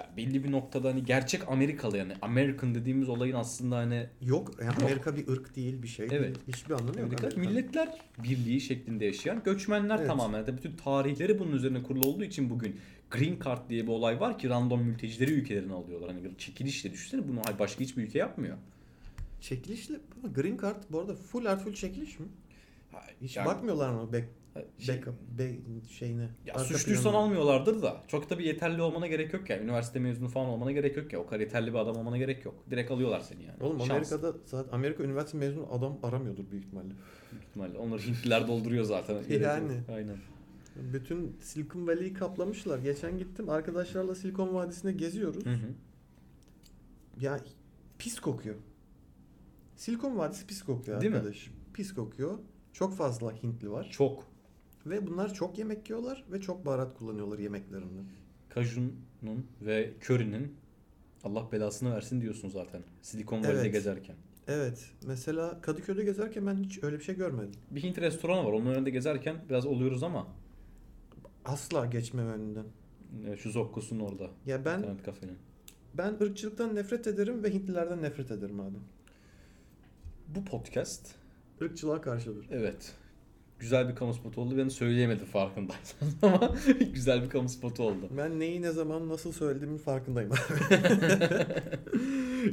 ya 0.00 0.10
belli 0.16 0.44
bir 0.44 0.52
noktada 0.52 0.88
hani 0.88 1.04
gerçek 1.04 1.48
Amerikalı 1.48 1.96
yani 1.98 2.12
American 2.22 2.74
dediğimiz 2.74 3.08
olayın 3.08 3.34
aslında 3.34 3.76
hani 3.76 4.06
Yok. 4.20 4.50
Yani 4.60 4.70
Amerika 4.82 5.16
bir 5.16 5.28
ırk 5.28 5.56
değil 5.56 5.82
bir 5.82 5.88
şey 5.88 6.08
Evet. 6.10 6.36
Hiçbir 6.48 6.74
anlamı 6.74 6.88
yok. 6.88 6.98
Amerika 6.98 7.26
Amerika'nın. 7.26 7.48
milletler 7.50 7.88
birliği 8.22 8.60
şeklinde 8.60 9.04
yaşayan 9.04 9.42
göçmenler 9.42 9.96
Evet. 9.98 10.06
tamamen. 10.06 10.46
De 10.46 10.56
bütün 10.56 10.72
tarihleri 10.76 11.38
bunun 11.38 11.52
üzerine 11.52 11.82
kurulu 11.82 12.06
olduğu 12.06 12.24
için 12.24 12.50
bugün 12.50 12.76
Green 13.10 13.36
Card 13.44 13.70
diye 13.70 13.82
bir 13.82 13.88
olay 13.88 14.20
var 14.20 14.38
ki 14.38 14.48
random 14.48 14.82
mültecileri 14.82 15.32
ülkelerine 15.32 15.72
alıyorlar. 15.72 16.10
Hani 16.12 16.38
çekilişle 16.38 16.92
düşünsene 16.92 17.28
bunu 17.28 17.40
başka 17.58 17.80
hiçbir 17.84 18.02
ülke 18.02 18.18
yapmıyor. 18.18 18.56
Çekilişle 19.40 19.94
Green 20.34 20.58
Card 20.62 20.82
bu 20.90 21.00
arada 21.00 21.14
full 21.14 21.44
art 21.46 21.62
full 21.62 21.74
çekiliş 21.74 22.18
mi? 22.18 22.26
Hiç 23.22 23.36
Yani- 23.36 23.46
bakmıyorlar 23.46 23.90
mı 23.90 24.12
back, 24.12 24.28
Şey- 24.78 24.96
backup 24.96 25.14
be, 25.38 25.52
şeyine? 25.90 26.28
Ya 26.46 26.58
suçluysan 26.58 27.14
almıyorlardır 27.14 27.82
da. 27.82 28.02
Çok 28.08 28.28
tabii 28.28 28.46
yeterli 28.46 28.82
olmana 28.82 29.06
gerek 29.06 29.32
yok 29.32 29.50
ya. 29.50 29.60
Üniversite 29.60 29.98
mezunu 29.98 30.28
falan 30.28 30.48
olmana 30.48 30.72
gerek 30.72 30.96
yok 30.96 31.12
ya. 31.12 31.18
O 31.18 31.26
kadar 31.26 31.40
yeterli 31.40 31.72
bir 31.72 31.78
adam 31.78 31.96
olmana 31.96 32.18
gerek 32.18 32.44
yok. 32.44 32.64
Direkt 32.70 32.90
alıyorlar 32.90 33.20
seni 33.20 33.44
yani. 33.44 33.62
Oğlum 33.62 33.78
Şans. 33.78 33.90
Amerika'da 33.90 34.38
zaten 34.46 34.72
Amerika 34.72 35.02
üniversite 35.02 35.38
mezunu 35.38 35.66
adam 35.72 35.98
aramıyordur 36.02 36.50
büyük 36.50 36.64
ihtimalle. 36.64 36.92
Büyük 37.32 37.44
ihtimalle. 37.44 37.78
Onları 37.78 38.02
Hintliler 38.02 38.48
dolduruyor 38.48 38.84
zaten. 38.84 39.16
Yani. 39.40 39.80
Aynen. 39.92 40.16
Bütün 40.92 41.36
Silicon 41.40 41.86
Valley'i 41.86 42.14
kaplamışlar. 42.14 42.78
Geçen 42.78 43.18
gittim 43.18 43.48
arkadaşlarla 43.48 44.14
Silikon 44.14 44.54
Vadisi'nde 44.54 44.92
geziyoruz. 44.92 45.46
Hı 45.46 45.50
hı. 45.50 45.74
Ya 47.20 47.40
pis 47.98 48.20
kokuyor. 48.20 48.56
Silikon 49.76 50.18
Vadisi 50.18 50.46
pis 50.46 50.62
kokuyor 50.62 51.00
Değil 51.00 51.12
mi? 51.12 51.22
Pis 51.74 51.94
kokuyor. 51.94 52.38
Çok 52.72 52.96
fazla 52.96 53.32
Hintli 53.42 53.70
var. 53.70 53.88
Çok. 53.92 54.30
Ve 54.86 55.06
bunlar 55.06 55.34
çok 55.34 55.58
yemek 55.58 55.90
yiyorlar 55.90 56.24
ve 56.32 56.40
çok 56.40 56.66
baharat 56.66 56.94
kullanıyorlar 56.98 57.38
yemeklerinde. 57.38 58.00
Kajun'un 58.48 59.46
ve 59.62 59.92
Curry'nin 60.04 60.56
Allah 61.24 61.52
belasını 61.52 61.94
versin 61.94 62.20
diyorsun 62.20 62.48
zaten. 62.48 62.82
Silikon 63.02 63.38
Valley'de 63.38 63.60
Evet. 63.60 63.72
gezerken. 63.72 64.16
Evet. 64.48 64.90
Mesela 65.06 65.60
Kadıköy'de 65.60 66.04
gezerken 66.04 66.46
ben 66.46 66.56
hiç 66.56 66.82
öyle 66.84 66.98
bir 66.98 67.04
şey 67.04 67.16
görmedim. 67.16 67.60
Bir 67.70 67.82
Hint 67.82 67.98
restoranı 67.98 68.46
var. 68.46 68.52
Onun 68.52 68.66
önünde 68.74 68.90
gezerken 68.90 69.36
biraz 69.48 69.66
oluyoruz 69.66 70.02
ama 70.02 70.26
Asla 71.44 71.86
geçmem 71.86 72.26
önünden. 72.28 72.64
e, 73.26 73.36
şu 73.36 73.50
Zokko'sun 73.50 74.00
orada. 74.00 74.30
Ya 74.46 74.64
ben 74.64 74.78
internet 74.78 75.02
kafenin. 75.02 75.38
ben 75.94 76.14
ırkçılıktan 76.22 76.74
nefret 76.74 77.06
ederim 77.06 77.42
ve 77.44 77.54
Hintlilerden 77.54 78.02
nefret 78.02 78.30
ederim 78.30 78.60
abi. 78.60 78.76
Bu 80.28 80.44
podcast 80.44 81.14
Irkçılığa 81.60 82.00
karşıdır. 82.00 82.46
evet 82.50 82.94
güzel 83.60 83.88
bir 83.88 83.94
kamu 83.94 84.14
spotu 84.14 84.40
oldu. 84.40 84.58
Ben 84.58 84.68
söyleyemedim 84.68 85.26
farkındaysanız 85.26 86.14
ama 86.22 86.54
güzel 86.94 87.22
bir 87.22 87.30
kamu 87.30 87.48
spotu 87.48 87.82
oldu. 87.82 88.08
Ben 88.16 88.40
neyi 88.40 88.62
ne 88.62 88.70
zaman 88.72 89.08
nasıl 89.08 89.32
söylediğimin 89.32 89.78
farkındayım. 89.78 90.30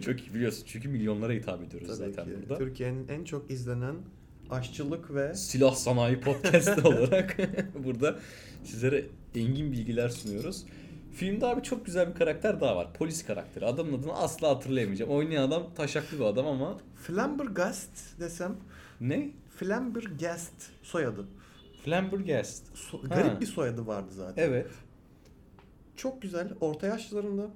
Çok 0.06 0.22
iyi 0.22 0.34
biliyorsun 0.34 0.64
çünkü 0.68 0.90
milyonlara 0.90 1.34
hitap 1.34 1.64
ediyoruz 1.64 1.88
Tabii 1.88 1.98
zaten 2.12 2.26
ki. 2.26 2.32
burada. 2.42 2.58
Türkiye'nin 2.58 3.08
en 3.08 3.24
çok 3.24 3.52
izlenen 3.52 3.96
aşçılık 4.50 5.14
ve 5.14 5.34
Silah 5.34 5.76
Sanayi 5.76 6.20
Podcast 6.20 6.80
olarak 6.86 7.38
burada 7.86 8.20
sizlere 8.64 9.06
engin 9.36 9.72
bilgiler 9.72 10.10
sunuyoruz. 10.10 10.66
Filmde 11.14 11.46
abi 11.46 11.64
çok 11.64 11.86
güzel 11.86 12.10
bir 12.10 12.14
karakter 12.20 12.62
daha 12.62 12.76
var. 12.76 12.94
Polis 12.94 13.26
karakteri. 13.26 13.66
Adamın 13.66 14.00
adını 14.00 14.14
asla 14.14 14.50
hatırlayamayacağım. 14.50 15.12
Oynayan 15.12 15.48
adam 15.48 15.64
taşaklı 15.76 16.20
bir 16.20 16.24
adam 16.24 16.48
ama 16.48 16.78
Flambergast 16.96 18.20
desem 18.20 18.56
ne? 19.02 19.30
Flambergast 19.56 20.54
soyadı. 20.88 21.28
Flambergast. 21.84 22.76
So- 22.76 23.10
Ha. 23.10 23.16
garip 23.16 23.42
bir 23.42 23.46
soyadı 23.46 23.88
vardı 23.88 24.12
zaten. 24.14 24.44
Evet. 24.44 24.68
Çok 25.96 26.22
güzel. 26.22 26.54
Orta 26.62 26.88
yaşlarında 26.88 27.50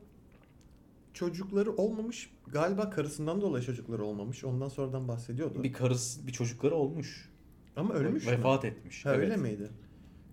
çocukları 1.14 1.72
olmamış. 1.72 2.34
Galiba 2.48 2.90
karısından 2.90 3.42
dolayı 3.42 3.64
çocukları 3.66 4.04
olmamış. 4.04 4.44
Ondan 4.44 4.68
sonradan 4.70 5.08
bahsediyordu. 5.08 5.64
Bir 5.64 5.74
karısı, 5.74 6.28
bir 6.28 6.32
çocukları 6.32 6.76
olmuş. 6.76 7.30
Ama 7.76 7.94
ölmüş 7.94 8.26
mü? 8.26 8.32
Vefat 8.32 8.66
etmiş. 8.66 9.06
Ha, 9.06 9.16
evet. 9.16 9.24
Öyle 9.24 9.38
miydi? 9.38 9.70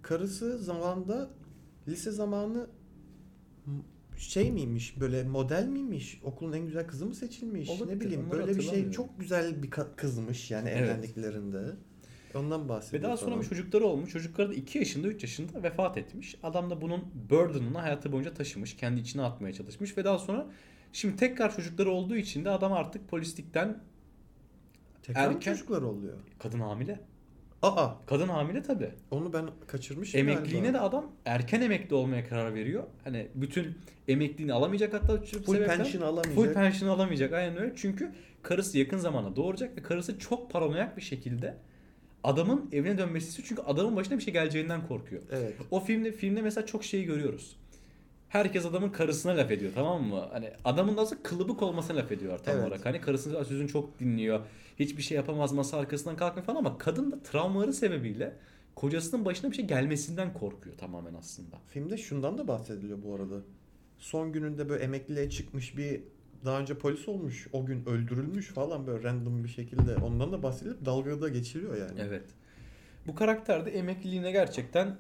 Karısı 0.03 0.59
zamanında 0.59 1.31
lise 1.89 2.11
zamanı 2.11 2.67
şey 4.17 4.53
miymiş 4.53 5.01
böyle 5.01 5.23
model 5.23 5.67
miymiş 5.69 6.21
okulun 6.25 6.53
en 6.53 6.67
güzel 6.67 6.87
kızı 6.87 7.07
mı 7.07 7.15
seçilmiş 7.15 7.69
Olabilir, 7.69 7.97
ne 7.97 8.01
bileyim 8.01 8.31
böyle 8.31 8.57
bir 8.57 8.63
şey 8.63 8.91
çok 8.91 9.21
güzel 9.21 9.63
bir 9.63 9.71
kızmış 9.71 10.51
yani 10.51 10.69
Evet. 10.69 10.83
evlendiklerinde 10.83 11.77
ondan 12.35 12.65
Ve 12.65 12.69
bahsediyor 12.69 13.03
daha 13.03 13.17
sonra 13.17 13.31
falan. 13.31 13.43
bir 13.43 13.49
çocukları 13.49 13.85
olmuş. 13.85 14.11
Çocukları 14.11 14.49
da 14.51 14.55
2 14.55 14.79
yaşında 14.79 15.09
3 15.09 15.23
yaşında 15.23 15.63
vefat 15.63 15.97
etmiş. 15.99 16.37
Adam 16.43 16.71
da 16.71 16.81
bunun 16.81 17.05
burden'ını 17.31 17.79
hayatı 17.79 18.13
boyunca 18.13 18.35
taşımış. 18.35 18.77
Kendi 18.77 19.01
içine 19.01 19.23
atmaya 19.23 19.53
çalışmış. 19.53 19.99
Ve 19.99 20.05
daha 20.05 20.19
sonra 20.19 20.47
şimdi 20.93 21.17
tekrar 21.17 21.57
çocukları 21.57 21.91
olduğu 21.91 22.17
için 22.17 22.45
de 22.45 22.51
adam 22.51 22.73
artık 22.73 23.09
polislikten 23.09 23.79
Tekrar 25.03 25.31
erken- 25.31 25.41
çocuklar 25.53 25.83
oluyor. 25.83 26.15
kadın 26.39 26.61
hamile. 26.61 27.01
Aa 27.63 27.89
Kadın 28.07 28.29
hamile 28.29 28.63
tabi. 28.63 28.91
onu 29.11 29.33
ben 29.33 29.47
kaçırmışım 29.67 30.21
Emekliğine 30.21 30.61
galiba. 30.67 30.79
de 30.79 30.83
adam 30.83 31.07
erken 31.25 31.61
emekli 31.61 31.95
olmaya 31.95 32.29
karar 32.29 32.55
veriyor. 32.55 32.85
Hani 33.05 33.29
bütün 33.35 33.79
emekliliğini 34.09 34.53
alamayacak 34.53 34.95
hatta 34.95 35.17
full 35.21 35.55
sebepten- 35.55 35.77
pension 35.77 36.03
alamayacak. 36.03 36.35
Full 36.35 36.55
pension 36.55 36.89
alamayacak 36.89 37.33
aynen 37.33 37.57
öyle. 37.59 37.73
Çünkü 37.77 38.13
karısı 38.43 38.79
yakın 38.79 38.99
zamanda 38.99 39.37
doğuracak 39.37 39.77
ve 39.77 39.83
karısı 39.83 40.19
çok 40.19 40.51
paranoyak 40.51 40.97
bir 40.97 41.03
şekilde 41.03 41.57
adamın 42.25 42.69
evine 42.73 42.99
dönmesi. 42.99 43.45
Çünkü 43.45 43.63
adamın 43.63 43.97
başına 43.97 44.19
bir 44.19 44.23
şey 44.23 44.33
geleceğinden 44.33 44.87
korkuyor. 44.87 45.23
Evet. 45.31 45.55
O 45.71 45.81
filmde 45.81 46.13
filmde 46.13 46.43
mesela 46.43 46.67
çok 46.67 46.85
şeyi 46.85 47.05
görüyoruz. 47.05 47.57
Herkes 48.29 48.67
adamın 48.67 48.89
karısına 48.91 49.37
laf 49.37 49.51
ediyor 49.51 49.73
tamam 49.75 50.03
mı? 50.03 50.29
Hani 50.33 50.51
adamın 50.65 50.97
nasıl 50.97 51.17
kılıbık 51.23 51.63
olmasına 51.63 51.97
laf 51.97 52.13
ediyor 52.13 52.39
tam 52.39 52.55
Evet. 52.55 52.67
olarak. 52.67 52.87
Hani 52.87 53.01
karısının 53.01 53.43
sözünü 53.45 53.69
çok 53.69 53.99
dinliyor. 54.01 54.41
Hiçbir 54.79 55.03
şey 55.03 55.17
yapamaz 55.17 55.53
masa 55.53 55.77
arkasından 55.79 56.17
kalkmıyor 56.17 56.47
falan 56.47 56.59
ama 56.59 56.79
kadın 56.79 57.13
da 57.13 57.23
travmaları 57.23 57.73
sebebiyle 57.73 58.33
kocasının 58.75 59.25
başına 59.25 59.51
bir 59.51 59.57
şey 59.57 59.65
gelmesinden 59.67 60.33
korkuyor 60.33 60.77
tamamen 60.77 61.15
aslında. 61.15 61.57
Filmde 61.69 61.97
şundan 61.97 62.39
da 62.39 62.49
bahsediliyor 62.49 62.99
bu 63.05 63.15
arada. 63.15 63.35
Son 63.99 64.33
gününde 64.33 64.69
böyle 64.69 64.85
emekliliğe 64.85 65.31
çıkmış 65.31 65.77
bir 65.77 66.01
daha 66.45 66.61
önce 66.61 66.79
polis 66.79 67.09
olmuş. 67.09 67.49
O 67.53 67.67
gün 67.67 67.85
öldürülmüş 67.87 68.47
falan 68.47 68.87
böyle 68.87 69.03
random 69.05 69.45
bir 69.45 69.49
şekilde. 69.49 69.97
Ondan 69.97 70.33
da 70.33 70.43
bahsedilip 70.43 70.85
dalgada 70.85 71.29
geçiliyor 71.29 71.77
yani. 71.77 72.01
Evet. 72.01 72.25
Bu 73.07 73.15
karakter 73.15 73.67
de 73.67 73.71
emekliliğine 73.71 74.33
gerçekten 74.33 74.97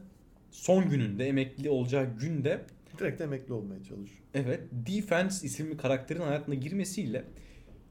son 0.50 0.88
gününde 0.90 1.28
emekli 1.28 1.70
olacağı 1.70 2.18
günde 2.18 2.64
Direkt 2.98 3.20
emekli 3.20 3.52
olmaya 3.52 3.82
çalışıyor. 3.84 4.22
evet 4.34 4.60
Defense 4.72 5.46
isimli 5.46 5.76
karakterin 5.76 6.20
hayatına 6.20 6.54
girmesiyle 6.54 7.24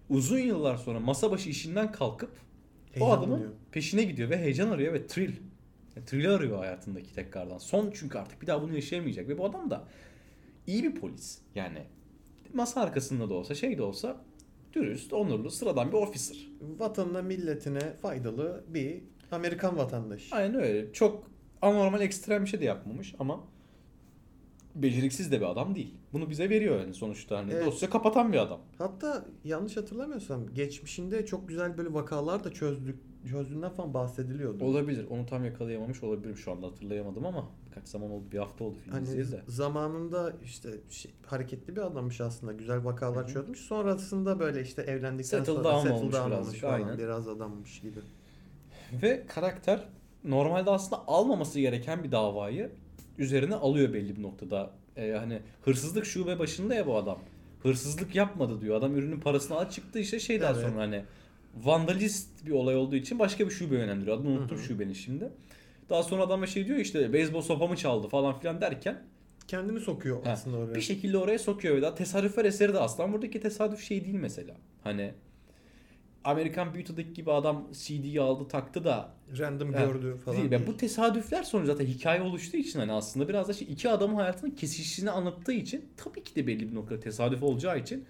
uzun 0.09 0.39
yıllar 0.39 0.77
sonra 0.77 0.99
masa 0.99 1.31
başı 1.31 1.49
işinden 1.49 1.91
kalkıp 1.91 2.29
o 2.31 2.99
Heyecanlanıyor. 2.99 3.37
adamın 3.37 3.55
peşine 3.71 4.03
gidiyor 4.03 4.29
ve 4.29 4.37
heyecan 4.37 4.69
arıyor 4.69 4.93
ve 4.93 5.07
thrill. 5.07 5.33
Yani 5.95 6.05
Thrill'i 6.05 6.29
arıyor 6.29 6.57
hayatındaki 6.57 7.13
tekrardan. 7.13 7.57
Son 7.57 7.91
çünkü 7.93 8.17
artık 8.17 8.41
bir 8.41 8.47
daha 8.47 8.61
bunu 8.61 8.75
yaşayamayacak 8.75 9.27
ve 9.27 9.37
bu 9.37 9.45
adam 9.45 9.69
da 9.69 9.87
iyi 10.67 10.83
bir 10.83 10.95
polis. 10.95 11.39
Yani 11.55 11.79
masa 12.53 12.81
arkasında 12.81 13.29
da 13.29 13.33
olsa 13.33 13.55
şey 13.55 13.77
de 13.77 13.83
olsa 13.83 14.21
dürüst, 14.73 15.13
onurlu, 15.13 15.51
sıradan 15.51 15.87
bir 15.91 15.97
officer. 15.97 16.37
Vatanına, 16.79 17.21
milletine 17.21 17.93
faydalı 17.93 18.63
bir 18.67 19.03
Amerikan 19.31 19.77
vatandaşı. 19.77 20.35
Aynen 20.35 20.61
öyle. 20.61 20.93
Çok 20.93 21.23
anormal 21.61 22.01
ekstrem 22.01 22.43
bir 22.43 22.49
şey 22.49 22.59
de 22.59 22.65
yapmamış 22.65 23.15
ama 23.19 23.43
beceriksiz 24.75 25.31
de 25.31 25.39
bir 25.41 25.45
adam 25.45 25.75
değil. 25.75 25.93
Bunu 26.13 26.29
bize 26.29 26.49
veriyor 26.49 26.79
yani 26.79 26.93
sonuçta 26.93 27.37
hani 27.37 27.51
Evet. 27.53 27.65
dosya 27.65 27.89
kapatan 27.89 28.33
bir 28.33 28.37
adam. 28.37 28.59
Hatta 28.77 29.25
yanlış 29.43 29.77
hatırlamıyorsam 29.77 30.53
geçmişinde 30.53 31.25
çok 31.25 31.49
güzel 31.49 31.77
böyle 31.77 31.93
vakalar 31.93 32.43
da 32.43 32.51
çözdük, 32.51 32.99
çözdüğünden 33.29 33.69
falan 33.69 33.93
bahsediliyordu. 33.93 34.63
Olabilir. 34.63 35.05
Onu 35.09 35.25
tam 35.25 35.45
yakalayamamış 35.45 36.03
olabilirim 36.03 36.37
şu 36.37 36.51
anda 36.51 36.67
hatırlayamadım 36.67 37.25
ama 37.25 37.49
birkaç 37.77 37.89
zaman 37.89 38.11
oldu. 38.11 38.23
Bir 38.31 38.37
hafta 38.37 38.63
oldu 38.63 38.75
film 38.83 38.93
Hani 38.93 39.03
izleyeli 39.03 39.31
de. 39.31 39.41
zamanında 39.47 40.33
işte 40.43 40.69
şey, 40.89 41.11
hareketli 41.25 41.75
bir 41.75 41.81
adammış 41.81 42.21
aslında. 42.21 42.53
Güzel 42.53 42.83
vakalar 42.85 43.23
Hı 43.23 43.29
hı. 43.29 43.33
çözmüş. 43.33 43.59
Sonrasında 43.59 44.39
böyle 44.39 44.61
işte 44.61 44.81
evlendikten 44.81 45.37
Settle 45.37 45.53
sonra 45.53 45.63
down 45.63 45.77
settle 45.79 45.93
olmuş 45.93 46.13
down 46.15 46.31
birazcık, 46.31 46.61
falan. 46.61 46.73
aynen. 46.73 46.97
Biraz 46.97 47.27
adammış 47.27 47.81
gibi. 47.81 47.99
Ve 49.01 49.23
karakter 49.27 49.83
normalde 50.23 50.69
aslında 50.71 51.07
almaması 51.07 51.59
gereken 51.59 52.03
bir 52.03 52.11
davayı 52.11 52.71
üzerine 53.17 53.55
alıyor 53.55 53.93
belli 53.93 54.15
bir 54.17 54.23
noktada. 54.23 54.71
Ee, 54.97 55.11
hani 55.19 55.39
hırsızlık 55.65 56.05
şube 56.05 56.39
başında 56.39 56.75
ya 56.75 56.87
bu 56.87 56.95
adam. 56.97 57.19
Hırsızlık 57.63 58.15
yapmadı 58.15 58.61
diyor. 58.61 58.75
Adam 58.75 58.95
ürünün 58.97 59.19
parasını 59.19 59.57
al 59.57 59.69
çıktı 59.69 59.99
işte 59.99 60.19
şey 60.19 60.41
daha 60.41 60.51
Evet. 60.53 60.61
sonra 60.61 60.81
hani 60.81 61.03
vandalist 61.63 62.45
bir 62.45 62.51
olay 62.51 62.75
olduğu 62.75 62.95
için 62.95 63.19
başka 63.19 63.45
bir 63.45 63.51
şube 63.51 63.75
yönlendiriyor. 63.75 64.17
Adını 64.17 64.29
unuttum 64.29 64.57
Hı 64.57 64.61
hı. 64.61 64.65
şubenin 64.65 64.93
şimdi. 64.93 65.29
Daha 65.89 66.03
sonra 66.03 66.23
adam 66.23 66.47
şey 66.47 66.65
diyor 66.65 66.77
işte 66.77 67.13
beyzbol 67.13 67.41
sopamı 67.41 67.75
çaldı 67.75 68.07
falan 68.07 68.39
filan 68.39 68.61
derken 68.61 69.03
Kendini 69.47 69.79
sokuyor 69.79 70.23
Ha, 70.25 70.31
aslında 70.31 70.57
oraya. 70.57 70.75
bir 70.75 70.81
şekilde 70.81 71.17
oraya 71.17 71.39
sokuyor 71.39 71.75
ve 71.75 71.81
daha 71.81 71.95
tesadüfler 71.95 72.45
eseri 72.45 72.73
de 72.73 72.79
aslan 72.79 73.13
buradaki 73.13 73.39
tesadüf 73.39 73.79
şey 73.81 74.05
değil 74.05 74.15
mesela. 74.15 74.55
Hani 74.83 75.13
Amerikan 76.23 76.75
Beauty'deki 76.75 77.13
gibi 77.13 77.31
adam 77.31 77.67
CD'yi 77.73 78.21
aldı 78.21 78.47
taktı 78.47 78.83
da 78.83 79.09
Random 79.39 79.73
Ha, 79.73 79.85
gördü 79.85 80.17
falan. 80.25 80.37
değil. 80.37 80.51
Yani 80.51 80.67
bu 80.67 80.77
tesadüfler 80.77 81.43
sonucu 81.43 81.67
zaten 81.67 81.85
hikaye 81.85 82.21
oluştuğu 82.21 82.57
için 82.57 82.79
hani 82.79 82.91
aslında 82.91 83.27
biraz 83.29 83.47
da 83.47 83.53
şey, 83.53 83.67
iki 83.71 83.89
adamın 83.89 84.15
hayatının 84.15 84.51
kesişini 84.51 85.11
anlattığı 85.11 85.53
için 85.53 85.85
tabii 85.97 86.23
ki 86.23 86.35
de 86.35 86.47
belli 86.47 86.71
bir 86.71 86.75
noktada 86.75 86.99
tesadüf 86.99 87.43
olacağı 87.43 87.79
için 87.79 88.05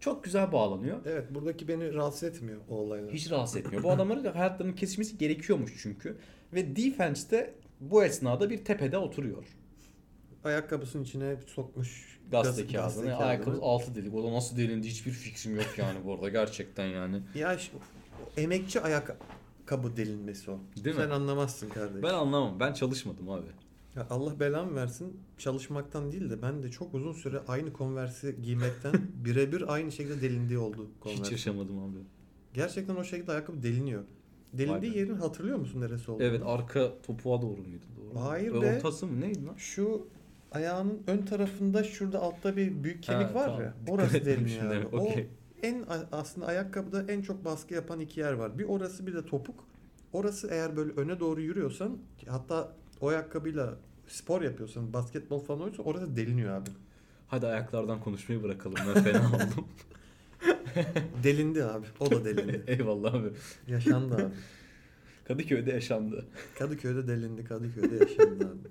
çok 0.00 0.24
güzel 0.24 0.52
bağlanıyor. 0.52 0.98
Evet 1.06 1.34
buradaki 1.34 1.68
beni 1.68 1.94
rahatsız 1.94 2.22
etmiyor 2.22 2.60
o 2.68 2.74
olaylar. 2.74 3.12
Hiç 3.12 3.30
rahatsız 3.30 3.56
etmiyor. 3.56 3.82
Bu 3.82 3.90
adamların 3.90 4.24
hayatlarının 4.24 4.74
kesişmesi 4.74 5.18
gerekiyormuş 5.18 5.72
çünkü. 5.82 6.16
Ve 6.52 6.76
Defense 6.76 7.30
de 7.30 7.54
bu 7.80 8.04
esnada 8.04 8.50
bir 8.50 8.64
tepede 8.64 8.98
oturuyor. 8.98 9.44
Ayakkabısının 10.44 11.04
içine 11.04 11.36
sokmuş 11.46 12.20
Gazete 12.30 12.72
gaz- 12.72 12.94
kağıdını. 12.96 13.16
Ayakkabı 13.16 13.58
altı 13.62 13.94
dedik. 13.94 14.14
O 14.14 14.24
da 14.24 14.32
nasıl 14.32 14.56
delindi 14.56 14.88
hiçbir 14.88 15.10
fikrim 15.10 15.56
yok 15.56 15.74
yani 15.78 15.98
bu 16.04 16.14
arada 16.14 16.28
gerçekten 16.28 16.86
yani. 16.86 17.22
Ya 17.34 17.56
emekçi 18.36 18.80
ayakkabı 18.80 19.96
delinmesi 19.96 20.50
o. 20.50 20.58
Değil 20.84 20.96
mi? 20.96 21.02
Sen 21.02 21.10
anlamazsın 21.10 21.68
kardeşim. 21.68 22.02
Ben 22.02 22.14
anlamam. 22.14 22.60
Ben 22.60 22.72
çalışmadım 22.72 23.30
abi. 23.30 23.46
Ya 23.96 24.06
Allah 24.10 24.40
belamı 24.40 24.74
versin 24.74 25.20
çalışmaktan 25.38 26.12
değil 26.12 26.30
de 26.30 26.42
ben 26.42 26.62
de 26.62 26.70
çok 26.70 26.94
uzun 26.94 27.12
süre 27.12 27.38
aynı 27.48 27.72
konversi 27.72 28.36
giymekten 28.42 28.92
birebir 29.24 29.74
aynı 29.74 29.92
şekilde 29.92 30.22
delindiği 30.22 30.58
oldu 30.58 30.90
Hiç 30.94 31.00
konvers. 31.14 31.32
yaşamadım 31.32 31.78
abi. 31.78 31.98
Gerçekten 32.54 32.96
o 32.96 33.04
şekilde 33.04 33.32
ayakkabı 33.32 33.62
deliniyor. 33.62 34.04
Delindiği 34.52 34.96
yerin 34.98 35.14
hatırlıyor 35.14 35.58
musun 35.58 35.80
neresi 35.80 36.10
olduğunu? 36.10 36.26
Evet 36.26 36.42
arka 36.46 36.92
topuğa 37.02 37.42
doğru 37.42 37.56
muydu? 37.62 37.84
Doğru. 37.96 38.20
Hayır 38.20 38.52
Ve 38.54 38.60
be. 38.60 38.76
Ortası 38.76 39.06
mı 39.06 39.20
neydi 39.20 39.46
lan? 39.46 39.54
Şu 39.56 40.06
ayağının 40.52 41.02
ön 41.06 41.18
tarafında 41.22 41.84
şurada 41.84 42.20
altta 42.22 42.56
bir 42.56 42.84
büyük 42.84 43.02
kemik 43.02 43.28
Ha, 43.30 43.34
var 43.34 43.44
tamam. 43.46 43.62
ya. 43.62 43.74
Orası 43.88 44.24
deliniyor. 44.24 44.72
abi. 44.74 44.96
okey. 44.96 45.22
O 45.24 45.66
en 45.66 45.84
aslında 46.12 46.46
ayakkabıda 46.46 47.12
en 47.12 47.22
çok 47.22 47.44
baskı 47.44 47.74
yapan 47.74 48.00
iki 48.00 48.20
yer 48.20 48.32
var. 48.32 48.58
Bir 48.58 48.64
orası 48.64 49.06
bir 49.06 49.14
de 49.14 49.26
topuk. 49.26 49.64
Orası 50.12 50.48
eğer 50.50 50.76
böyle 50.76 50.92
öne 51.00 51.20
doğru 51.20 51.40
yürüyorsan 51.40 51.98
hatta 52.28 52.72
o 53.00 53.08
ayakkabıyla 53.08 53.74
spor 54.08 54.42
yapıyorsan 54.42 54.92
basketbol 54.92 55.38
falan 55.40 55.60
oynuyorsan 55.60 55.86
orası 55.86 56.16
deliniyor 56.16 56.54
abi. 56.54 56.70
Hadi 57.28 57.46
ayaklardan 57.46 58.00
konuşmayı 58.00 58.42
bırakalım. 58.42 58.76
Ben 58.94 59.02
fena 59.02 59.26
oldum. 59.34 59.68
Delindi 61.24 61.64
abi. 61.64 61.86
O 62.00 62.10
da 62.10 62.24
delindi. 62.24 62.64
Eyvallah 62.66 63.14
abi. 63.14 63.28
Yaşandı 63.68 64.14
abi. 64.14 64.34
Kadıköy'de 65.24 65.70
yaşandı. 65.70 66.26
Kadıköy'de 66.58 67.08
delindi. 67.08 67.44
Kadıköy'de 67.44 67.94
yaşandı 67.94 68.48
abi. 68.48 68.68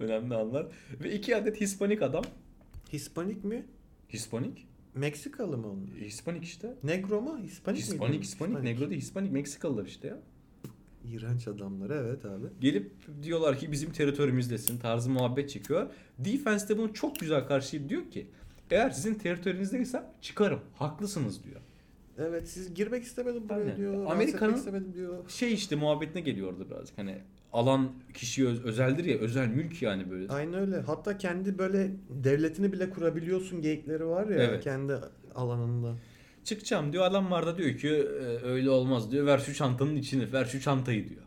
Önemli 0.00 0.34
anlar. 0.34 0.66
Ve 1.02 1.14
iki 1.14 1.36
adet 1.36 1.60
Hispanik 1.60 2.02
adam. 2.02 2.24
Hispanik 2.92 3.44
mi? 3.44 3.66
Hispanik? 4.12 4.66
Meksikalı 4.94 5.58
mı 5.58 5.70
onlar? 5.70 5.90
Hispanik 6.00 6.44
işte. 6.44 6.74
Negro 6.84 7.20
mu? 7.20 7.38
Hispanik 7.38 7.80
miydi? 7.80 7.92
Hispanik, 7.92 8.24
Hispanik. 8.24 8.62
Negro 8.62 8.90
değil 8.90 9.00
Hispanik. 9.00 9.32
Meksikalılar 9.32 9.86
işte 9.86 10.08
ya. 10.08 10.18
İğrenç 11.04 11.48
adamlar 11.48 11.90
evet 11.90 12.24
abi. 12.24 12.46
Gelip 12.60 12.92
diyorlar 13.22 13.58
ki 13.58 13.72
bizim 13.72 13.92
teritoriyimizdesin 13.92 14.78
tarzı 14.78 15.10
muhabbet 15.10 15.50
çekiyor. 15.50 15.90
Defense 16.18 16.68
de 16.68 16.78
bunu 16.78 16.94
çok 16.94 17.20
güzel 17.20 17.46
karşılayıp 17.46 17.88
diyor 17.90 18.10
ki 18.10 18.26
eğer 18.70 18.90
sizin 18.90 19.14
teritorinizdeyse 19.14 20.02
çıkarım. 20.20 20.60
Haklısınız 20.78 21.44
diyor. 21.44 21.60
Evet 22.18 22.48
siz 22.48 22.74
girmek 22.74 23.02
istemedim 23.04 23.48
buraya 23.48 23.60
Aynen. 23.60 23.76
diyor. 23.76 24.06
Amerika'nın- 24.10 24.54
istemedim 24.54 24.92
diyor. 24.94 25.28
Şey 25.28 25.54
işte 25.54 25.76
muhabbetine 25.76 26.20
geliyordu 26.20 26.66
birazcık. 26.70 26.98
Hani 26.98 27.18
alan 27.52 27.88
kişiye 28.14 28.48
öz- 28.48 28.64
özeldir 28.64 29.04
ya 29.04 29.18
özel 29.18 29.48
mülk 29.48 29.82
yani 29.82 30.10
böyle. 30.10 30.28
Aynen 30.32 30.54
öyle. 30.54 30.80
Hatta 30.80 31.18
kendi 31.18 31.58
böyle 31.58 31.90
devletini 32.10 32.72
bile 32.72 32.90
kurabiliyorsun 32.90 33.62
geyikleri 33.62 34.06
var 34.06 34.26
ya 34.28 34.36
Evet. 34.42 34.64
kendi 34.64 34.94
alanında. 35.34 35.94
Çıkacağım 36.44 36.92
diyor 36.92 37.04
adam 37.04 37.30
var 37.30 37.46
da 37.46 37.58
diyor 37.58 37.76
ki 37.78 37.88
"E, 37.88 38.46
öyle 38.46 38.70
olmaz 38.70 39.12
diyor 39.12 39.26
ver 39.26 39.38
şu 39.38 39.54
çantanın 39.54 39.96
içini 39.96 40.32
ver 40.32 40.44
şu 40.44 40.60
çantayı 40.60 41.08
diyor. 41.08 41.22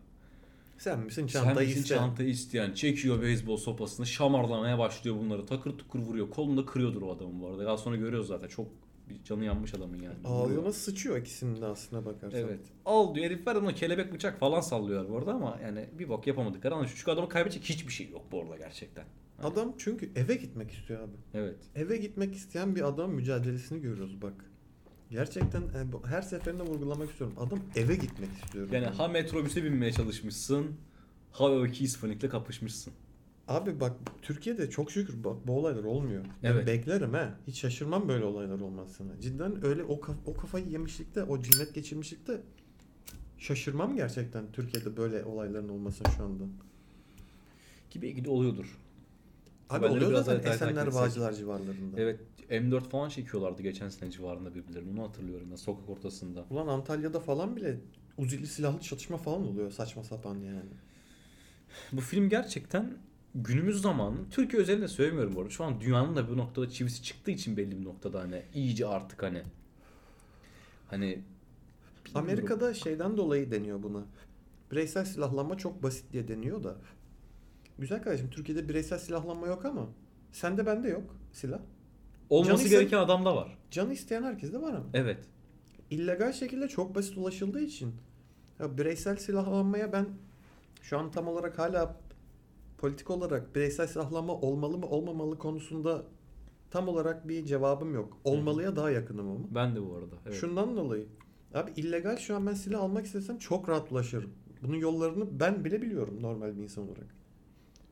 Sen 0.83 0.99
misin 0.99 1.27
Sen 1.27 1.43
çantayı 1.43 1.67
misin 1.67 1.81
iste. 1.81 1.95
çantayı 1.95 2.29
isteyen 2.29 2.73
çekiyor 2.73 3.21
beyzbol 3.21 3.57
sopasını 3.57 4.05
şamarlamaya 4.05 4.79
başlıyor 4.79 5.15
bunları 5.17 5.45
takır 5.45 5.77
tukur 5.77 5.99
vuruyor 5.99 6.29
kolunda 6.29 6.65
kırıyordur 6.65 7.01
o 7.01 7.11
adamın 7.11 7.41
bu 7.41 7.47
arada 7.47 7.65
daha 7.65 7.77
sonra 7.77 7.95
görüyoruz 7.95 8.27
zaten 8.27 8.47
çok 8.47 8.67
bir 9.09 9.23
canı 9.23 9.45
yanmış 9.45 9.73
adamın 9.73 10.01
yani. 10.01 10.15
Ağzına 10.25 10.71
sıçıyor 10.73 11.17
ikisinin 11.17 11.61
de 11.61 11.65
aslına 11.65 12.05
bakarsan. 12.05 12.39
Evet. 12.39 12.59
Al 12.85 13.15
diyor 13.15 13.25
herif 13.25 13.47
ver 13.47 13.55
ona 13.55 13.75
kelebek 13.75 14.13
bıçak 14.13 14.39
falan 14.39 14.61
sallıyorlar 14.61 15.11
bu 15.11 15.17
arada 15.17 15.33
ama 15.33 15.59
yani 15.63 15.89
bir 15.99 16.09
bok 16.09 16.27
yapamadıklar 16.27 16.71
ama 16.71 16.87
şu 16.87 17.11
adamı 17.11 17.29
kaybedecek 17.29 17.63
hiçbir 17.63 17.93
şey 17.93 18.09
yok 18.09 18.21
bu 18.31 18.41
arada 18.41 18.57
gerçekten. 18.57 19.05
Adam 19.43 19.73
çünkü 19.77 20.09
eve 20.15 20.35
gitmek 20.35 20.71
istiyor 20.71 20.99
abi. 21.01 21.15
Evet. 21.33 21.57
Eve 21.75 21.97
gitmek 21.97 22.35
isteyen 22.35 22.75
bir 22.75 22.81
adam 22.87 23.11
mücadelesini 23.11 23.81
görüyoruz 23.81 24.21
bak. 24.21 24.33
Gerçekten 25.17 25.61
e, 25.61 25.91
bu- 25.91 26.07
her 26.07 26.21
seferinde 26.21 26.63
vurgulamak 26.63 27.09
istiyorum. 27.11 27.35
Adam 27.39 27.59
eve 27.75 27.95
gitmek 27.95 28.29
istiyor. 28.45 28.71
Yani 28.71 28.85
ha 28.85 29.07
metrobüse 29.07 29.63
binmeye 29.63 29.91
çalışmışsın 29.91 30.65
ha 31.31 31.45
o 31.45 31.65
iki 31.65 31.83
Hispanik'le 31.83 32.29
kapışmışsın. 32.29 32.93
Abi 33.47 33.79
bak 33.79 33.93
Türkiye'de 34.21 34.69
çok 34.69 34.91
şükür 34.91 35.23
bak 35.23 35.47
bu 35.47 35.57
olaylar 35.59 35.83
olmuyor. 35.83 36.25
Ben 36.43 36.51
Evet. 36.51 36.67
beklerim 36.67 37.13
he. 37.13 37.29
Hiç 37.47 37.59
şaşırmam 37.59 38.07
böyle 38.07 38.25
olaylar 38.25 38.59
olmasına. 38.59 39.19
Cidden 39.21 39.65
öyle 39.65 39.83
o, 39.83 39.99
kaf- 39.99 40.15
o 40.25 40.33
kafayı 40.33 40.65
yemişlikte, 40.67 41.23
o 41.23 41.41
cinnet 41.41 41.75
geçirmişlikte 41.75 42.41
şaşırmam 43.37 43.95
gerçekten 43.95 44.51
Türkiye'de 44.51 44.97
böyle 44.97 45.23
olayların 45.25 45.69
olmasına 45.69 46.11
şu 46.17 46.23
anda. 46.23 46.43
Ki 47.89 48.01
belki 48.01 48.25
de 48.25 48.29
oluyordur. 48.29 48.65
Abi 49.69 49.77
Haberleri 49.77 49.93
oluyor 49.97 50.11
biraz 50.11 50.25
zaten 50.25 50.43
daha 50.43 50.51
takip 50.51 50.61
Esenler 50.67 50.87
etsek. 50.87 51.01
Bağcılar 51.01 51.33
civarlarında. 51.33 52.01
Evet 52.01 52.19
M4 52.49 52.89
falan 52.89 53.09
çekiyorlardı 53.09 53.61
geçen 53.61 53.89
sene 53.89 54.11
civarında 54.11 54.55
birbirlerine 54.55 54.91
onu 54.91 55.07
hatırlıyorum 55.07 55.47
ben 55.51 55.55
sokak 55.55 55.89
ortasında. 55.89 56.45
Ulan 56.49 56.67
Antalya'da 56.67 57.19
falan 57.19 57.55
bile 57.55 57.79
uzili 58.17 58.47
silahlı 58.47 58.79
çatışma 58.81 59.17
falan 59.17 59.47
oluyor 59.47 59.71
saçma 59.71 60.03
sapan 60.03 60.35
yani. 60.35 60.69
Bu 61.91 62.01
film 62.01 62.29
gerçekten 62.29 62.97
günümüz 63.35 63.81
zamanı 63.81 64.15
Türkiye 64.31 64.61
özelinde 64.61 64.87
söylemiyorum 64.87 65.35
bu 65.35 65.39
arada. 65.39 65.49
Şu 65.49 65.63
an 65.63 65.81
dünyanın 65.81 66.15
da 66.15 66.29
bu 66.29 66.37
noktada 66.37 66.69
çivisi 66.69 67.03
çıktığı 67.03 67.31
için 67.31 67.57
belli 67.57 67.79
bir 67.79 67.85
noktada 67.85 68.19
hani 68.19 68.41
iyice 68.53 68.87
artık 68.87 69.23
hani 69.23 69.43
hani 70.87 71.05
bilmiyorum. 72.05 72.29
Amerika'da 72.29 72.73
şeyden 72.73 73.17
dolayı 73.17 73.51
deniyor 73.51 73.83
buna. 73.83 74.03
Bireysel 74.71 75.05
silahlanma 75.05 75.57
çok 75.57 75.83
basit 75.83 76.13
diye 76.13 76.27
deniyor 76.27 76.63
da. 76.63 76.75
Güzel 77.79 78.03
kardeşim 78.03 78.29
Türkiye'de 78.29 78.69
bireysel 78.69 78.99
silahlanma 78.99 79.47
yok 79.47 79.65
ama 79.65 79.89
sende 80.31 80.65
bende 80.65 80.89
yok 80.89 81.15
silah. 81.31 81.59
Olması 82.29 82.69
Canı 82.69 82.69
gereken 82.69 82.97
adam 82.97 83.25
da 83.25 83.35
var. 83.35 83.57
Canı 83.71 83.93
isteyen 83.93 84.23
herkeste 84.23 84.61
var 84.61 84.73
ama. 84.73 84.85
Evet. 84.93 85.17
illegal 85.89 86.33
şekilde 86.33 86.67
çok 86.67 86.95
basit 86.95 87.17
ulaşıldığı 87.17 87.61
için 87.61 87.95
ya 88.59 88.77
bireysel 88.77 89.17
silahlanmaya 89.17 89.93
ben 89.93 90.05
şu 90.81 90.97
an 90.97 91.11
tam 91.11 91.27
olarak 91.27 91.59
hala 91.59 91.95
politik 92.77 93.09
olarak 93.09 93.55
bireysel 93.55 93.87
silahlanma 93.87 94.33
olmalı 94.33 94.77
mı 94.77 94.85
olmamalı 94.85 95.37
konusunda 95.37 96.03
tam 96.71 96.87
olarak 96.87 97.27
bir 97.27 97.45
cevabım 97.45 97.93
yok. 97.93 98.17
Olmalıya 98.23 98.75
daha 98.75 98.91
yakınım 98.91 99.29
ama. 99.29 99.39
Ben 99.55 99.75
de 99.75 99.81
bu 99.89 99.95
arada. 99.95 100.15
Evet. 100.25 100.37
Şundan 100.37 100.77
dolayı. 100.77 101.07
Abi 101.53 101.71
illegal 101.75 102.17
şu 102.17 102.35
an 102.35 102.47
ben 102.47 102.53
silah 102.53 102.81
almak 102.81 103.05
istesem 103.05 103.37
çok 103.37 103.69
rahat 103.69 103.91
ulaşırım. 103.91 104.33
Bunun 104.61 104.77
yollarını 104.77 105.39
ben 105.39 105.65
bile 105.65 105.81
biliyorum 105.81 106.21
normal 106.21 106.57
bir 106.57 106.63
insan 106.63 106.83
olarak. 106.83 107.15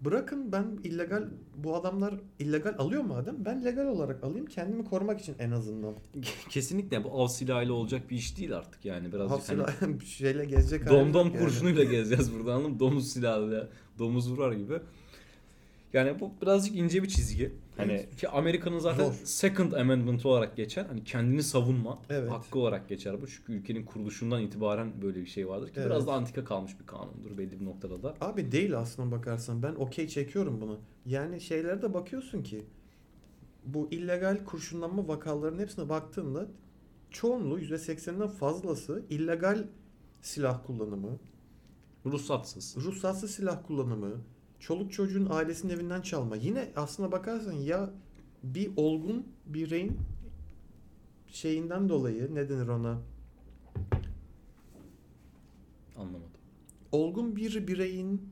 Bırakın 0.01 0.51
ben 0.51 0.65
illegal 0.83 1.23
bu 1.57 1.75
adamlar 1.75 2.13
illegal 2.39 2.75
alıyor 2.77 3.03
madem 3.03 3.45
ben 3.45 3.65
legal 3.65 3.85
olarak 3.85 4.23
alayım 4.23 4.45
kendimi 4.45 4.85
korumak 4.85 5.21
için 5.21 5.35
en 5.39 5.51
azından. 5.51 5.95
Kesinlikle 6.49 7.03
bu 7.03 7.21
av 7.21 7.27
silahıyla 7.27 7.73
olacak 7.73 8.09
bir 8.09 8.15
iş 8.15 8.37
değil 8.37 8.57
artık 8.57 8.85
yani 8.85 9.11
birazcık 9.13 9.31
Haf 9.31 9.49
hani 9.49 9.57
silah 9.57 9.99
bir 9.99 10.05
şeyle 10.05 10.45
gezecek 10.45 10.89
domdom 10.89 11.27
yani. 11.27 11.37
kurşunuyla 11.39 11.83
gezeceğiz 11.83 12.33
burada 12.35 12.53
anladın 12.53 12.71
mı? 12.71 12.79
Domuz 12.79 13.07
silahıyla 13.11 13.69
domuz 13.99 14.31
vurar 14.31 14.51
gibi. 14.51 14.79
Yani 15.93 16.19
bu 16.19 16.31
birazcık 16.41 16.75
ince 16.75 17.03
bir 17.03 17.07
çizgi. 17.07 17.55
Hani 17.77 18.05
ki 18.17 18.29
Amerika'nın 18.29 18.79
zaten 18.79 19.05
Zor. 19.05 19.13
Second 19.23 19.71
Amendment 19.71 20.25
olarak 20.25 20.55
geçen 20.57 20.85
hani 20.85 21.03
kendini 21.03 21.43
savunma 21.43 21.99
Evet. 22.09 22.31
hakkı 22.31 22.59
olarak 22.59 22.89
geçer 22.89 23.21
bu. 23.21 23.27
Çünkü 23.27 23.53
ülkenin 23.53 23.85
kuruluşundan 23.85 24.41
itibaren 24.41 25.01
böyle 25.01 25.21
bir 25.21 25.25
şey 25.25 25.47
vardır 25.47 25.67
ki 25.67 25.73
Evet. 25.77 25.85
biraz 25.85 26.07
da 26.07 26.13
antika 26.13 26.43
kalmış 26.45 26.79
bir 26.79 26.85
kanundur 26.85 27.37
belli 27.37 27.59
bir 27.59 27.65
noktada 27.65 28.03
da. 28.03 28.15
Abi 28.21 28.51
değil 28.51 28.77
aslına 28.77 29.11
bakarsan 29.11 29.63
ben 29.63 29.75
okey 29.75 30.07
çekiyorum 30.07 30.61
bunu. 30.61 30.79
Yani 31.05 31.41
şeylere 31.41 31.81
de 31.81 31.93
bakıyorsun 31.93 32.43
ki 32.43 32.61
bu 33.65 33.87
illegal 33.91 34.45
kurşunlanma 34.45 35.07
vakalarının 35.07 35.59
hepsine 35.59 35.89
baktığında 35.89 36.47
çoğunluğu 37.11 37.59
%80'den 37.59 38.27
fazlası 38.27 39.03
illegal 39.09 39.63
silah 40.21 40.65
kullanımı, 40.67 41.19
Ruhsatsız. 42.05 42.75
ruhsatsız 42.77 43.31
silah 43.31 43.67
kullanımı, 43.67 44.11
çoluk 44.61 44.93
çocuğun 44.93 45.27
ailesinin 45.29 45.73
evinden 45.73 46.01
çalma. 46.01 46.35
Yine 46.35 46.71
aslına 46.75 47.11
bakarsan 47.11 47.53
ya 47.53 47.89
bir 48.43 48.71
olgun 48.75 49.27
bireyin 49.45 49.99
şeyinden 51.27 51.89
dolayı 51.89 52.35
ne 52.35 52.49
denir 52.49 52.67
ona? 52.67 53.01
Anlamadım. 55.97 56.31
Olgun 56.91 57.35
bir 57.35 57.67
bireyin 57.67 58.29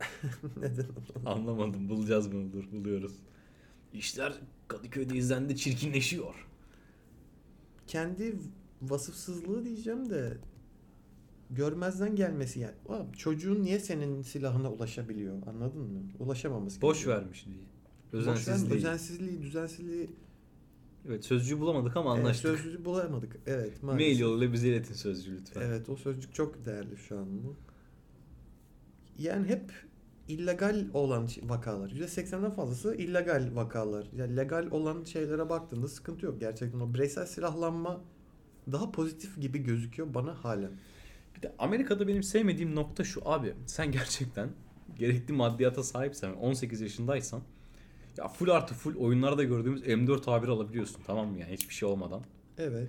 ne 0.56 0.76
denir 0.76 0.88
ona? 1.16 1.30
Anlamadım. 1.30 1.88
Bulacağız 1.88 2.32
bunu. 2.32 2.52
Dur 2.52 2.72
buluyoruz. 2.72 3.16
İşler 3.92 4.32
Kadıköy'de 4.68 5.16
izlendi 5.16 5.56
çirkinleşiyor. 5.56 6.46
kendi 7.86 8.36
vasıfsızlığı 8.82 9.64
diyeceğim 9.64 10.10
de 10.10 10.36
görmezden 11.54 12.16
gelmesi 12.16 12.60
yani. 12.60 12.74
Abi, 12.88 13.16
çocuğun 13.16 13.62
niye 13.62 13.78
senin 13.80 14.22
silahına 14.22 14.72
ulaşabiliyor 14.72 15.46
anladın 15.46 15.80
mı? 15.80 16.00
Ulaşamaması 16.18 16.82
Boş 16.82 16.98
gerekiyor. 16.98 17.18
vermiş 17.22 17.46
diye. 17.46 17.56
Boş 18.12 18.26
verme, 18.26 18.30
Özensizliği. 18.32 18.76
Özensizliği, 18.78 19.42
düzensizliği 19.42 20.10
Evet 21.08 21.24
sözcüğü 21.24 21.60
bulamadık 21.60 21.96
ama 21.96 22.14
evet, 22.14 22.24
anlaştık. 22.24 22.50
sözcüğü 22.58 22.84
bulamadık. 22.84 23.36
Evet 23.46 23.82
maalesef. 23.82 24.08
Mail 24.08 24.20
yoluyla 24.20 24.52
bize 24.52 24.68
iletin 24.68 24.94
sözcüğü 24.94 25.36
lütfen. 25.36 25.60
Evet 25.60 25.88
o 25.88 25.96
sözcük 25.96 26.34
çok 26.34 26.64
değerli 26.64 26.96
şu 26.96 27.18
an 27.18 27.26
bu. 27.44 27.56
Yani 29.18 29.48
hep 29.48 29.72
illegal 30.28 30.86
olan 30.94 31.26
şey- 31.26 31.48
vakalar. 31.48 31.90
%80'den 31.90 32.50
fazlası 32.50 32.94
illegal 32.94 33.50
vakalar. 33.54 34.06
Yani 34.16 34.36
legal 34.36 34.66
olan 34.70 35.04
şeylere 35.04 35.48
baktığında 35.48 35.88
sıkıntı 35.88 36.26
yok. 36.26 36.40
Gerçekten 36.40 36.80
o 36.80 36.94
bireysel 36.94 37.26
silahlanma 37.26 38.00
daha 38.72 38.92
pozitif 38.92 39.40
gibi 39.40 39.58
gözüküyor 39.58 40.14
bana 40.14 40.44
hala. 40.44 40.70
Bir 41.36 41.42
de 41.42 41.52
Amerika'da 41.58 42.08
benim 42.08 42.22
sevmediğim 42.22 42.74
nokta 42.74 43.04
şu 43.04 43.28
abi. 43.28 43.54
Sen 43.66 43.92
gerçekten 43.92 44.48
gerekli 44.98 45.32
maddiyata 45.32 45.82
sahipsen 45.82 46.32
18 46.32 46.80
yaşındaysan 46.80 47.42
ya 48.18 48.28
full 48.28 48.48
artı 48.48 48.74
full 48.74 48.96
oyunlarda 48.96 49.44
gördüğümüz 49.44 49.82
M4 49.82 50.22
tabir 50.22 50.48
alabiliyorsun 50.48 51.00
tamam 51.06 51.28
mı 51.28 51.38
yani 51.38 51.52
hiçbir 51.52 51.74
şey 51.74 51.88
olmadan. 51.88 52.22
Evet. 52.58 52.88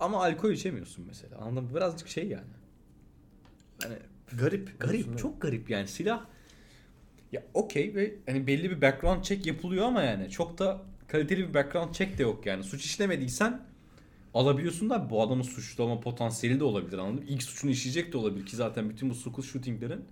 Ama 0.00 0.22
alkol 0.22 0.50
içemiyorsun 0.50 1.04
mesela. 1.08 1.38
Anladın 1.38 1.64
mı? 1.64 1.74
Birazcık 1.74 2.08
şey 2.08 2.28
yani. 2.28 2.50
Hani 3.82 3.94
Garip. 4.32 4.80
garip, 4.80 4.94
diyorsun, 4.94 5.16
çok 5.16 5.42
garip 5.42 5.70
yani 5.70 5.88
silah. 5.88 6.24
Ya 7.32 7.42
okey 7.54 7.94
ve 7.94 8.14
hani 8.26 8.46
belli 8.46 8.70
bir 8.70 8.82
background 8.82 9.22
check 9.22 9.46
yapılıyor 9.46 9.86
ama 9.86 10.02
yani 10.02 10.30
çok 10.30 10.58
da 10.58 10.82
kaliteli 11.08 11.48
bir 11.48 11.54
background 11.54 11.94
check 11.94 12.18
de 12.18 12.22
yok 12.22 12.46
yani. 12.46 12.64
Suç 12.64 12.84
işlemediysen 12.84 13.62
alabiliyorsun 14.34 14.90
da 14.90 15.10
bu 15.10 15.22
adamın 15.22 15.42
suçlama 15.42 16.00
potansiyeli 16.00 16.60
de 16.60 16.64
olabilir 16.64 16.98
anladın 16.98 17.14
mı? 17.24 17.24
İlk 17.28 17.42
suçunu 17.42 17.70
işleyecek 17.70 18.12
de 18.12 18.16
olabilir 18.18 18.46
ki 18.46 18.56
zaten 18.56 18.90
bütün 18.90 19.10
bu 19.10 19.14
school 19.14 19.42
shootinglerin 19.42 20.04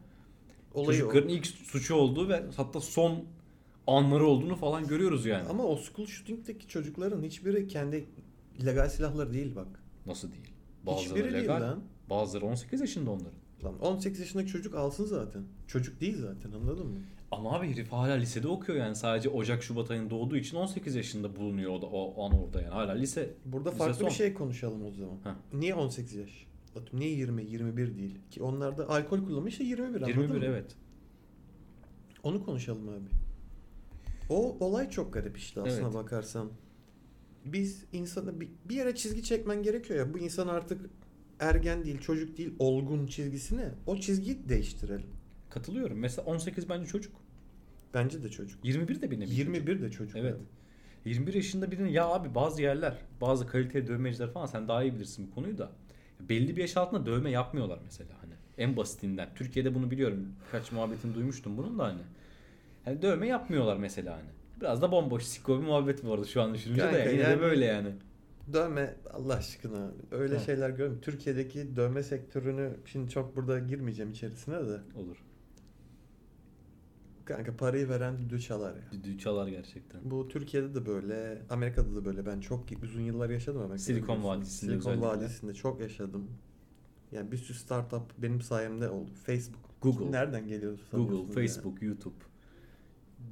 Olayı 0.74 0.88
o. 0.98 1.00
çocukların 1.00 1.28
ilk 1.28 1.46
suçu 1.46 1.94
olduğu 1.94 2.28
ve 2.28 2.44
hatta 2.56 2.80
son 2.80 3.24
anları 3.86 4.26
olduğunu 4.26 4.56
falan 4.56 4.86
görüyoruz 4.88 5.26
yani. 5.26 5.48
Ama 5.48 5.64
o 5.64 5.76
school 5.76 6.06
shooting'deki 6.06 6.68
çocukların 6.68 7.22
hiçbiri 7.22 7.68
kendi 7.68 8.06
legal 8.66 8.88
silahları 8.88 9.32
değil 9.32 9.56
bak. 9.56 9.66
Nasıl 10.06 10.32
değil? 10.32 10.50
Bazıları 10.86 11.04
Hiçbiri 11.08 11.32
değil 11.32 11.42
legal, 11.42 11.60
lan. 11.62 11.80
bazıları 12.10 12.46
18 12.46 12.80
yaşında 12.80 13.10
onların. 13.10 13.32
Lan 13.64 13.78
18 13.80 14.20
yaşındaki 14.20 14.48
çocuk 14.52 14.74
alsın 14.74 15.04
zaten. 15.04 15.42
Çocuk 15.66 16.00
değil 16.00 16.16
zaten 16.20 16.52
anladın 16.52 16.86
mı? 16.86 16.98
Ama 17.32 17.52
abi 17.52 17.70
herif 17.70 17.92
hala 17.92 18.12
lisede 18.12 18.48
okuyor 18.48 18.78
yani 18.78 18.96
sadece 18.96 19.28
Ocak 19.28 19.62
Şubat 19.62 19.90
ayında 19.90 20.10
doğduğu 20.10 20.36
için 20.36 20.56
18 20.56 20.94
yaşında 20.94 21.36
bulunuyor 21.36 21.72
o, 21.72 21.82
da, 21.82 21.86
o 21.86 22.24
an 22.24 22.42
orada 22.44 22.62
yani 22.62 22.72
hala 22.72 22.92
lise. 22.92 23.34
Burada 23.44 23.68
Lise 23.68 23.78
farklı 23.78 23.94
son. 23.98 24.08
bir 24.08 24.12
şey 24.14 24.34
konuşalım 24.34 24.86
o 24.86 24.90
zaman. 24.90 25.16
Heh. 25.24 25.58
Niye 25.60 25.74
18 25.74 26.14
yaş? 26.14 26.46
Atıyorum, 26.70 27.00
niye 27.00 27.10
20, 27.10 27.44
21 27.44 27.96
değil? 27.96 28.18
Ki 28.30 28.42
onlar 28.42 28.78
da 28.78 28.88
alkol 28.88 29.24
kullanımı 29.24 29.48
işte 29.48 29.64
21 29.64 29.94
anladın 29.94 30.06
21 30.06 30.34
mı? 30.38 30.44
evet. 30.44 30.76
Onu 32.22 32.44
konuşalım 32.44 32.88
abi. 32.88 33.08
O 34.30 34.56
olay 34.60 34.90
çok 34.90 35.12
garip 35.12 35.38
işte 35.38 35.60
aslına 35.60 35.84
Evet. 35.84 35.94
bakarsan. 35.94 36.50
Biz 37.44 37.84
insana 37.92 38.40
bir, 38.40 38.48
bir 38.68 38.74
yere 38.74 38.94
çizgi 38.94 39.22
çekmen 39.22 39.62
gerekiyor 39.62 39.98
ya. 39.98 40.14
Bu 40.14 40.18
insan 40.18 40.48
artık 40.48 40.90
ergen 41.40 41.84
değil, 41.84 41.98
çocuk 42.00 42.38
değil, 42.38 42.54
olgun 42.58 43.06
çizgisi 43.06 43.56
ne? 43.56 43.70
O 43.86 43.96
çizgiyi 43.96 44.48
değiştirelim. 44.48 45.06
Katılıyorum. 45.50 45.98
Mesela 45.98 46.26
18 46.26 46.68
bence 46.68 46.86
çocuk. 46.86 47.12
Bence 47.94 48.22
de 48.22 48.28
çocuk. 48.28 48.64
21 48.64 49.02
de 49.02 49.10
bir 49.10 49.16
nevi 49.20 49.26
çocuk. 49.28 49.38
21 49.38 49.82
de 49.82 49.90
çocuk. 49.90 50.16
Evet. 50.16 50.34
abi. 50.34 50.42
21 51.04 51.34
yaşında 51.34 51.70
birinin 51.70 51.88
ya 51.88 52.06
abi 52.06 52.34
bazı 52.34 52.62
yerler, 52.62 52.94
bazı 53.20 53.46
kaliteli 53.46 53.86
dövmeciler 53.88 54.30
falan 54.32 54.46
sen 54.46 54.68
daha 54.68 54.82
iyi 54.82 54.94
bilirsin 54.94 55.26
bu 55.30 55.34
konuyu 55.34 55.58
da. 55.58 55.70
Belli 56.28 56.56
bir 56.56 56.60
yaş 56.60 56.76
altında 56.76 57.06
dövme 57.06 57.30
yapmıyorlar 57.30 57.78
mesela 57.84 58.10
hani. 58.20 58.32
En 58.58 58.76
basitinden. 58.76 59.28
Türkiye'de 59.34 59.74
bunu 59.74 59.90
biliyorum. 59.90 60.26
Birkaç 60.46 60.72
muhabbetini 60.72 61.14
duymuştum 61.14 61.56
bunun 61.56 61.78
da 61.78 61.84
hani. 61.84 62.00
Hani 62.84 63.02
dövme 63.02 63.26
yapmıyorlar 63.26 63.76
mesela 63.76 64.12
hani. 64.16 64.28
Biraz 64.60 64.82
da 64.82 64.92
bomboş 64.92 65.22
sikko 65.22 65.60
bir 65.60 65.66
muhabbet 65.66 66.04
vardı 66.04 66.26
şu 66.28 66.42
an 66.42 66.54
düşününce 66.54 66.80
Kanka 66.80 66.96
de 66.96 67.10
yine 67.10 67.18
de 67.18 67.30
yani- 67.30 67.40
böyle 67.40 67.64
yani. 67.64 67.88
Dövme 68.52 68.94
Allah 69.10 69.34
aşkına 69.34 69.90
öyle 70.10 70.34
Ha. 70.34 70.40
şeyler 70.40 70.68
görmüyorum. 70.70 71.00
Türkiye'deki 71.00 71.76
dövme 71.76 72.02
sektörünü 72.02 72.70
şimdi 72.86 73.10
çok 73.10 73.36
burada 73.36 73.58
girmeyeceğim 73.58 74.12
içerisine 74.12 74.54
de. 74.54 74.78
Olur. 74.96 75.16
Kanka 77.28 77.56
parayı 77.56 77.88
veren 77.88 78.18
düdüğü 78.18 78.40
çalar 78.40 78.74
ya. 78.74 78.82
Düdüğü 78.92 79.18
çalar 79.18 79.48
gerçekten. 79.48 80.00
Bu 80.10 80.28
Türkiye'de 80.28 80.74
de 80.74 80.86
böyle, 80.86 81.42
Amerika'da 81.50 81.96
da 81.96 82.04
böyle. 82.04 82.26
Ben 82.26 82.40
çok 82.40 82.66
uzun 82.82 83.02
yıllar 83.02 83.30
yaşadım 83.30 83.58
Amerika'da. 83.58 83.78
Silikon. 83.78 84.24
Vadisi'nde 84.24 84.72
Silikon. 84.72 85.00
Vadisi'nde 85.00 85.54
çok 85.54 85.80
yaşadım. 85.80 86.30
Yani 87.12 87.32
bir 87.32 87.36
sürü 87.36 87.58
startup 87.58 88.02
benim 88.18 88.40
sayemde 88.40 88.88
oldu. 88.88 89.10
Facebook. 89.24 89.80
Google. 89.80 90.12
Nereden 90.12 90.46
geliyor? 90.46 90.78
Google? 90.92 91.32
Facebook, 91.32 91.82
YouTube. 91.82 92.14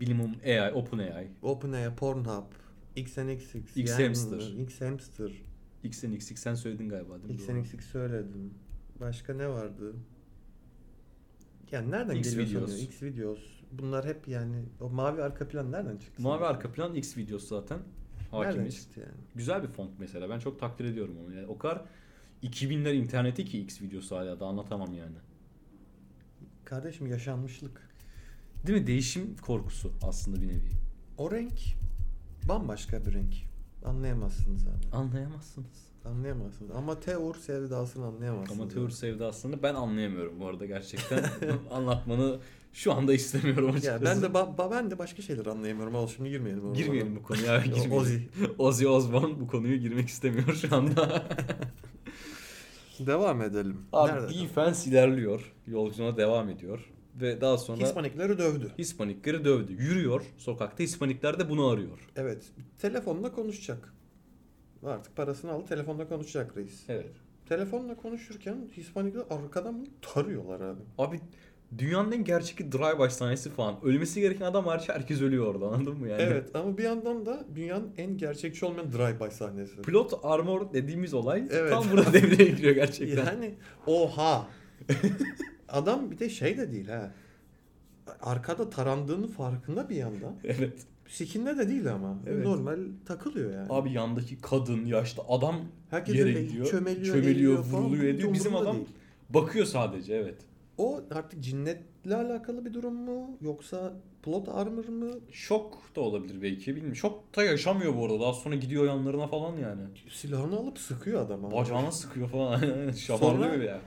Bilimum 0.01 0.35
AI, 0.45 0.73
OpenAI, 0.73 1.29
OpenAI, 1.43 1.95
Pornhub, 1.95 2.53
XNXX, 2.97 3.77
Xhamster. 3.77 4.39
yani 4.39 4.63
Xhamster, 4.63 5.45
XNX, 5.83 6.33
sen 6.35 6.55
söyledin 6.55 6.89
galiba 6.89 7.23
değil 7.23 7.35
mi? 7.35 7.35
XNXX 7.35 7.85
söyledim. 7.85 8.55
Başka 9.01 9.35
ne 9.35 9.49
vardı? 9.49 9.95
Yani 11.73 11.91
nereden 11.91 12.17
X 12.17 12.31
geliyor 12.31 12.63
videos. 12.63 12.83
X 12.83 13.03
videos. 13.03 13.56
Bunlar 13.73 14.07
hep 14.07 14.29
yani 14.29 14.65
o 14.81 14.89
mavi 14.91 15.23
arka 15.23 15.49
plan 15.49 15.73
nereden 15.73 15.97
çıktı? 15.97 16.23
Mavi 16.23 16.33
sanıyorsun? 16.33 16.55
arka 16.55 16.73
plan 16.73 16.95
X 16.95 17.17
videosu 17.17 17.47
zaten. 17.47 17.79
Nereden 18.33 18.49
Hakimiz. 18.51 18.77
çıktı 18.77 19.01
yani? 19.01 19.13
Güzel 19.35 19.63
bir 19.63 19.69
font 19.69 19.91
mesela. 19.99 20.31
Ben 20.31 20.39
çok 20.39 20.61
takdir 20.61 20.85
ediyorum 20.85 21.15
onu. 21.27 21.35
Yani 21.35 21.47
o 21.47 21.59
kadar 21.59 21.83
2000'ler 22.43 22.95
interneti 22.95 23.45
ki 23.45 23.61
X 23.61 23.83
videosu 23.83 24.17
hala 24.17 24.41
da 24.41 24.47
anlatamam 24.47 24.95
yani. 24.95 25.17
Kardeşim 26.65 27.07
yaşanmışlık. 27.07 27.89
Değil 28.67 28.81
mi? 28.81 28.87
Değişim 28.87 29.37
korkusu 29.37 29.93
aslında 30.03 30.41
bir 30.43 30.49
nevi. 30.49 30.71
O 31.19 31.31
renk 31.31 31.61
bambaşka 32.49 33.07
bir 33.07 33.15
renk. 33.15 33.35
Anlayamazsınız 33.85 34.67
abi. 34.67 34.97
Anlayamazsınız. 34.97 35.87
Anlayamazsınız. 36.05 36.71
Ama 36.77 37.01
teor 37.01 37.35
sevdasını 37.35 38.07
anlayamazsınız. 38.07 38.61
Amatör 38.61 38.85
abi. 38.85 38.93
sevdasını 38.93 39.63
ben 39.63 39.75
anlayamıyorum 39.75 40.41
bu 40.41 40.47
arada 40.47 40.67
gerçekten. 40.67 41.25
Anlatmanı 41.71 42.39
şu 42.77 42.93
anda 42.93 43.15
istemiyorum 43.15 43.71
açıkçası. 43.71 44.05
Ya 44.05 44.11
ben 44.11 44.23
de 44.23 44.27
ba- 44.27 44.57
ba- 44.57 44.71
ben 44.71 44.91
de 44.91 44.99
başka 44.99 45.23
şeyler 45.23 45.47
anlayamıyorum. 45.47 45.97
Al 45.97 46.07
şimdi 46.07 46.31
girmeyelim. 46.31 46.63
oralara. 46.65 46.79
Girmeyelim 46.83 47.17
bu 47.17 47.23
konuya. 47.23 47.61
Girmeyelim. 47.65 47.93
Ozzy. 47.93 48.17
Ozzy 48.59 48.87
Osbourne 48.87 49.41
bu 49.41 49.47
konuyu 49.47 49.77
girmek 49.77 50.09
istemiyor 50.09 50.55
şu 50.55 50.77
anda. 50.77 51.23
Devam 52.99 53.43
edelim. 53.43 53.81
Abi 53.93 54.13
Nerede? 54.13 54.29
defense 54.43 54.91
ilerliyor. 54.91 55.53
Yolculuğuna 55.67 56.17
devam 56.17 56.49
ediyor. 56.49 56.91
Ve 57.21 57.41
daha 57.41 57.59
sonra 57.59 57.85
Hispanikleri 57.85 58.39
dövdü. 58.39 58.73
Hispanikleri 58.79 59.45
dövdü. 59.45 59.73
Yürüyor 59.73 60.23
sokakta. 60.39 60.83
Hispanikler 60.83 61.39
de 61.39 61.51
bunu 61.51 61.67
arıyor. 61.69 62.09
Evet. 62.17 62.45
Telefonla 62.79 63.33
konuşacak. 63.33 63.95
Artık 64.87 65.17
parasını 65.17 65.51
aldı 65.53 65.65
telefonla 65.69 66.09
konuşacak 66.09 66.57
reis. 66.57 66.85
Evet. 66.89 67.11
Telefonla 67.49 67.97
konuşurken 67.97 68.57
Hispanikler 68.77 69.23
arkadan 69.31 69.81
bunu 69.81 69.89
tarıyorlar 70.03 70.61
abi. 70.61 70.81
Abi 70.99 71.21
dünyanın 71.79 72.13
en 72.13 72.25
gerçekçi 72.25 72.65
drive-by 72.65 73.11
sahnesi 73.11 73.51
falan. 73.51 73.85
Ölmesi 73.85 74.21
gereken 74.21 74.45
adam 74.45 74.67
hariç 74.67 74.89
herkes 74.89 75.21
ölüyor 75.23 75.47
orada 75.47 75.67
anladın 75.67 75.99
mı 75.99 76.09
yani? 76.09 76.23
Evet 76.23 76.57
ama 76.57 76.79
bir 76.79 76.83
yandan 76.85 77.27
da 77.27 77.45
dünyanın 77.55 77.91
en 77.99 78.17
gerçekçi 78.19 78.67
olmayan 78.67 78.87
drive-by 78.93 79.31
sahnesi. 79.31 79.77
Plot 79.83 80.21
armor 80.23 80.73
dediğimiz 80.73 81.15
olay 81.15 81.45
Evet. 81.51 81.71
tam 81.71 81.85
burada 81.93 82.13
devreye 82.13 82.51
giriyor 82.51 82.75
gerçekten. 82.75 83.25
Yani 83.27 83.55
oha. 83.87 84.47
Adam 85.69 86.11
bir 86.11 86.19
de 86.19 86.29
şey 86.29 86.59
de 86.59 86.73
değil 86.73 86.89
ha. 86.89 87.13
Arkada 88.21 88.71
tarandığının 88.71 89.27
farkında 89.27 89.89
bir 89.89 89.97
yandan. 89.97 90.35
Evet. 90.45 90.73
Sikinde 91.09 91.59
de 91.59 91.69
değil 91.69 91.93
ama. 91.93 92.19
Evet. 92.27 92.47
Normal 92.47 92.79
takılıyor 93.07 93.55
yani. 93.55 93.67
Abi 93.71 93.93
yandaki 93.93 94.41
kadın, 94.41 94.85
yaşlı 94.85 95.23
adam 95.29 95.61
Herkes 95.91 96.15
yere 96.15 96.43
gidiyor. 96.43 96.67
çömeliyor, 96.67 97.15
çömeliyor, 97.17 97.59
vuruluyor 97.59 98.05
ediyor. 98.05 98.33
Bizim 98.33 98.55
adam 98.57 98.77
değil. 98.77 98.89
bakıyor 99.31 99.67
sadece 99.67 100.15
evet. 100.15 100.35
O 100.79 101.01
artık 101.11 101.41
cinnetle 101.45 102.17
alakalı 102.17 102.65
bir 102.65 102.75
durum 102.75 102.95
mu? 102.95 103.31
Yoksa 103.41 103.93
plot 104.23 104.49
armor 104.49 104.89
mı? 104.89 105.11
Şok 105.33 105.79
da 105.97 106.01
olabilir 106.01 106.43
belki 106.43 106.67
bilmiyorum. 106.71 106.97
Şok 106.97 107.37
da 107.37 107.45
yaşamıyor 107.45 107.97
bu 107.97 108.05
arada. 108.05 108.21
Daha 108.21 108.33
sonra 108.33 108.55
gidiyor 108.55 108.85
yanlarına 108.87 109.27
falan 109.27 109.57
yani. 109.57 109.81
Silahını 110.11 110.57
alıp 110.57 110.79
sıkıyor 110.79 111.27
adama. 111.27 111.53
Bacağına 111.53 111.93
sıkıyor 111.93 112.29
falan. 112.29 112.61
Şamarlıyor 112.97 113.53
Sonra- 113.55 113.65
ya. 113.65 113.81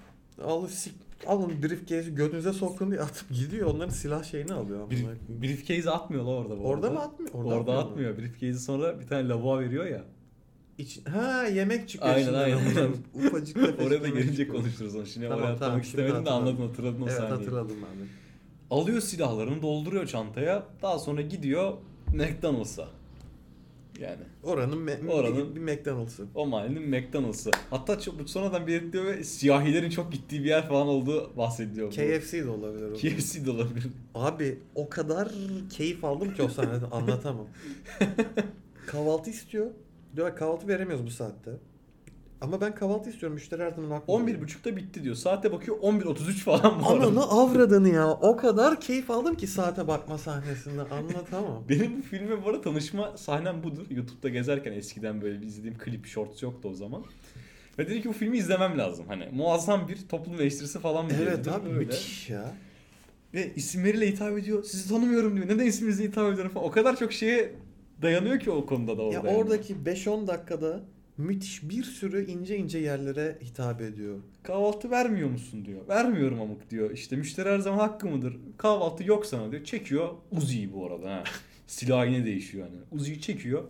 Al 0.44 0.68
sik, 0.68 0.94
alın 1.28 1.64
briefcase'i 1.64 2.16
götünüze 2.16 2.54
sokun 2.54 2.92
diye 2.92 3.02
atıp 3.02 3.30
gidiyor. 3.30 3.74
Onların 3.74 3.90
silah 3.90 4.24
şeyini 4.24 4.54
alıyor. 4.54 4.90
Bir, 4.90 5.06
briefcase'i 5.42 5.90
atmıyor 5.90 6.24
la 6.24 6.30
orada 6.30 6.60
bu 6.60 6.64
Orada 6.64 6.88
arada. 6.88 7.00
mı 7.00 7.06
atmıyor? 7.06 7.34
Orada, 7.34 7.56
atmıyor. 7.60 7.84
mu? 7.84 7.90
atmıyor. 7.90 8.18
Briefcase'i 8.18 8.60
sonra 8.60 9.00
bir 9.00 9.08
tane 9.08 9.28
lavuğa 9.30 9.60
veriyor 9.60 9.86
ya. 9.86 10.04
İç... 10.80 11.00
Ha 11.08 11.44
yemek 11.44 11.90
çıkıyor 11.90 12.14
Aynen, 12.14 12.24
içinden. 12.24 12.44
aynen. 12.44 12.92
Ufacık 13.28 13.56
tefecik 13.56 13.82
Oraya 13.88 14.02
da 14.04 14.08
gelince 14.08 14.36
çıkıyor. 14.38 14.56
konuşuruz 14.64 14.96
onu. 14.96 15.06
Şimdi 15.06 15.28
Tamam, 15.28 15.40
oraya 15.44 15.56
tamam, 15.56 15.56
atlamak 15.64 15.86
şimdi 15.86 16.02
istemedim 16.02 16.26
de 16.26 16.30
hatırladım. 16.30 16.48
anladın 16.48 16.68
hatırladın 16.68 17.02
o 17.02 17.06
Evet 17.06 17.18
sahneyi. 17.18 17.32
hatırladım 17.38 17.78
abi. 17.84 18.06
Alıyor 18.72 19.02
silahlarını 19.02 19.62
dolduruyor 19.62 20.08
çantaya. 20.08 20.64
Daha 20.82 21.00
sonra 21.00 21.22
gidiyor 21.22 21.74
McDonald's'a. 22.14 22.88
Yani 24.00 24.18
Oranın, 24.44 24.88
me- 24.88 25.08
Oranın- 25.08 25.56
bir 25.56 25.62
McDonald's'ı. 25.62 26.26
o 26.36 26.46
mahallenin 26.48 26.90
McDonald's'ı. 26.90 27.52
Hatta 27.70 28.00
çok 28.00 28.30
sonradan 28.30 28.68
belirtiyor 28.68 29.06
ve 29.06 29.24
siyahilerin 29.24 29.90
çok 29.90 30.12
gittiği 30.12 30.44
bir 30.44 30.50
yer 30.50 30.68
falan 30.68 30.88
olduğu 30.88 31.38
bahsediyor. 31.38 31.88
bu. 31.88 31.92
KFC 31.92 32.46
de 32.46 32.50
olabilir. 32.50 32.96
KFC 32.96 33.46
de 33.46 33.52
olabilir. 33.52 33.88
Abi 34.16 34.60
o 34.76 34.90
kadar 34.90 35.30
keyif 35.78 36.04
aldım 36.06 36.34
ki 36.34 36.44
o 36.44 36.48
sahnede 36.50 36.86
anlatamam. 36.86 37.48
kahvaltı 38.88 39.30
istiyor. 39.30 39.68
Diyor 40.16 40.36
kahvaltı 40.36 40.68
veremiyoruz 40.68 41.06
bu 41.06 41.12
saatte. 41.12 41.52
Ama 42.42 42.62
ben 42.62 42.76
kahvaltı 42.76 43.10
istiyorum. 43.10 43.34
Müşteri 43.34 43.64
her 43.64 43.72
zaman 43.72 43.92
haklı. 43.92 44.14
11.30'da 44.14 44.76
bitti 44.76 45.04
diyor. 45.04 45.16
Saate 45.16 45.52
bakıyor 45.52 45.78
11.33 45.78 46.32
falan 46.32 46.82
bu. 46.82 46.90
Ananı 46.90 47.24
avradını 47.24 47.90
ya. 47.90 48.08
O 48.12 48.38
kadar 48.38 48.80
keyif 48.82 49.12
aldım 49.12 49.36
ki 49.36 49.48
saate 49.48 49.88
bakma 49.88 50.18
sahnesinde 50.18 50.82
anlatamam. 50.82 51.64
Benim 51.70 51.98
bu 51.98 52.02
filme 52.02 52.46
bu 52.46 52.50
arada 52.50 52.62
tanışma 52.62 53.18
sahnem 53.18 53.64
budur. 53.64 53.86
YouTube'da 53.90 54.30
gezerken 54.30 54.72
eskiden 54.74 55.22
böyle 55.22 55.42
bir 55.42 55.48
izlediğim 55.48 55.78
klip, 55.78 56.06
shorts 56.06 56.44
yoktu 56.44 56.70
o 56.72 56.74
zaman. 56.74 57.04
Ve 57.80 57.88
dedim 57.88 58.02
ki 58.02 58.10
bu 58.10 58.14
filmi 58.14 58.38
izlemem 58.38 58.78
lazım. 58.78 59.06
Hani 59.08 59.30
muazzam 59.34 59.88
bir 59.88 60.08
toplum 60.08 60.36
eleştirisi 60.36 60.80
falan 60.80 61.06
mı 61.06 61.12
evet 61.24 61.38
dedim. 61.38 61.54
abi 61.54 61.68
Öyle. 61.70 61.80
müthiş 61.80 62.30
ya. 62.30 62.52
Ve 63.34 63.54
isimleriyle 63.56 64.08
hitap 64.08 64.38
ediyor. 64.38 64.64
Sizi 64.64 64.90
tanımıyorum 64.90 65.36
diyor. 65.36 65.48
Neden 65.48 65.66
isminizle 65.66 66.04
hitap 66.04 66.34
ediyorum 66.34 66.52
falan. 66.54 66.68
O 66.68 66.72
kadar 66.72 66.96
çok 67.00 67.14
şeye 67.14 67.52
dayanıyor 68.02 68.40
ki 68.40 68.52
o 68.52 68.66
konuda 68.66 68.98
da 68.98 69.02
orada. 69.02 69.16
Ya 69.16 69.24
yani. 69.26 69.38
oradaki 69.38 69.76
5-10 69.76 70.28
dakikada 70.28 70.82
müthiş 71.18 71.70
bir 71.70 71.84
sürü 71.84 72.26
ince 72.26 72.58
ince 72.58 72.78
yerlere 72.78 73.38
hitap 73.44 73.82
ediyor. 73.82 74.18
Kahvaltı 74.44 74.92
vermiyor 74.92 75.30
musun 75.30 75.66
diyor. 75.66 75.88
Vermiyorum 75.88 76.42
amık 76.42 76.70
diyor. 76.70 76.92
İşte 76.92 77.16
müşteri 77.16 77.50
her 77.50 77.60
zaman 77.60 77.78
hakkı 77.78 78.08
mıdır? 78.08 78.38
Kahvaltı 78.58 79.04
yok 79.04 79.26
sana 79.26 79.52
diyor. 79.52 79.64
Çekiyor 79.64 80.10
Uzi'yi 80.32 80.74
bu 80.74 80.86
arada 80.86 81.12
ha. 81.12 81.24
Silah 81.68 82.06
yine 82.06 82.26
değişiyor 82.26 82.68
yani. 82.68 82.80
Uzi'yi 82.92 83.22
çekiyor. 83.22 83.64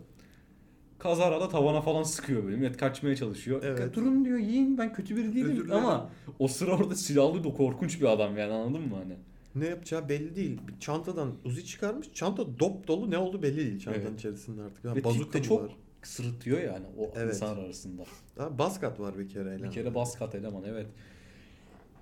Kazara 1.00 1.42
da 1.42 1.50
tavana 1.50 1.82
falan 1.82 2.04
sıkıyor 2.04 2.44
böyle. 2.44 2.56
Millet 2.56 2.78
kaçmaya 2.78 3.16
çalışıyor. 3.16 3.62
Evet. 3.64 3.96
Durun 3.96 4.26
diyor 4.26 4.38
yiyin 4.38 4.78
ben 4.78 4.94
kötü 4.94 5.16
biri 5.16 5.36
değilim. 5.36 5.52
Özür. 5.52 5.70
Ama 5.70 6.10
o 6.40 6.48
sıra 6.48 6.72
orada 6.78 6.96
silahlı 6.96 7.44
da 7.44 7.54
korkunç 7.54 8.02
bir 8.02 8.06
adam 8.06 8.38
yani 8.38 8.54
anladın 8.54 8.82
mı 8.82 8.96
hani? 8.96 9.14
Ne 9.56 9.68
yapacağı 9.68 10.10
belli 10.10 10.36
değil. 10.36 10.60
Bir 10.68 10.80
çantadan 10.80 11.34
uzi 11.46 11.66
çıkarmış. 11.66 12.08
Çanta 12.14 12.60
dop 12.60 12.88
dolu 12.88 13.12
ne 13.12 13.18
oldu 13.18 13.42
belli 13.44 13.58
değil 13.58 13.80
çantanın 13.80 14.06
Evet. 14.06 14.20
içerisinde 14.20 14.62
artık. 14.62 14.86
Ve 14.86 14.90
Ya, 14.90 14.94
tip 14.96 15.06
bazuka 15.06 15.34
de 15.34 15.38
mı 15.38 15.44
çok 15.44 15.64
var? 15.64 15.72
sırıtıyor 16.04 16.62
yani 16.62 16.86
o 16.98 17.12
Evet. 17.16 17.34
insanlar 17.36 17.64
arasında. 17.64 18.04
Ha, 18.38 18.58
Baskat 18.60 19.00
var 19.00 19.20
bir 19.20 19.30
kere. 19.30 19.46
Bir 19.46 19.50
eleman. 19.52 19.70
kere 19.72 19.96
bas 19.96 20.18
kat 20.18 20.36
eleman 20.36 20.64
evet. 20.64 20.88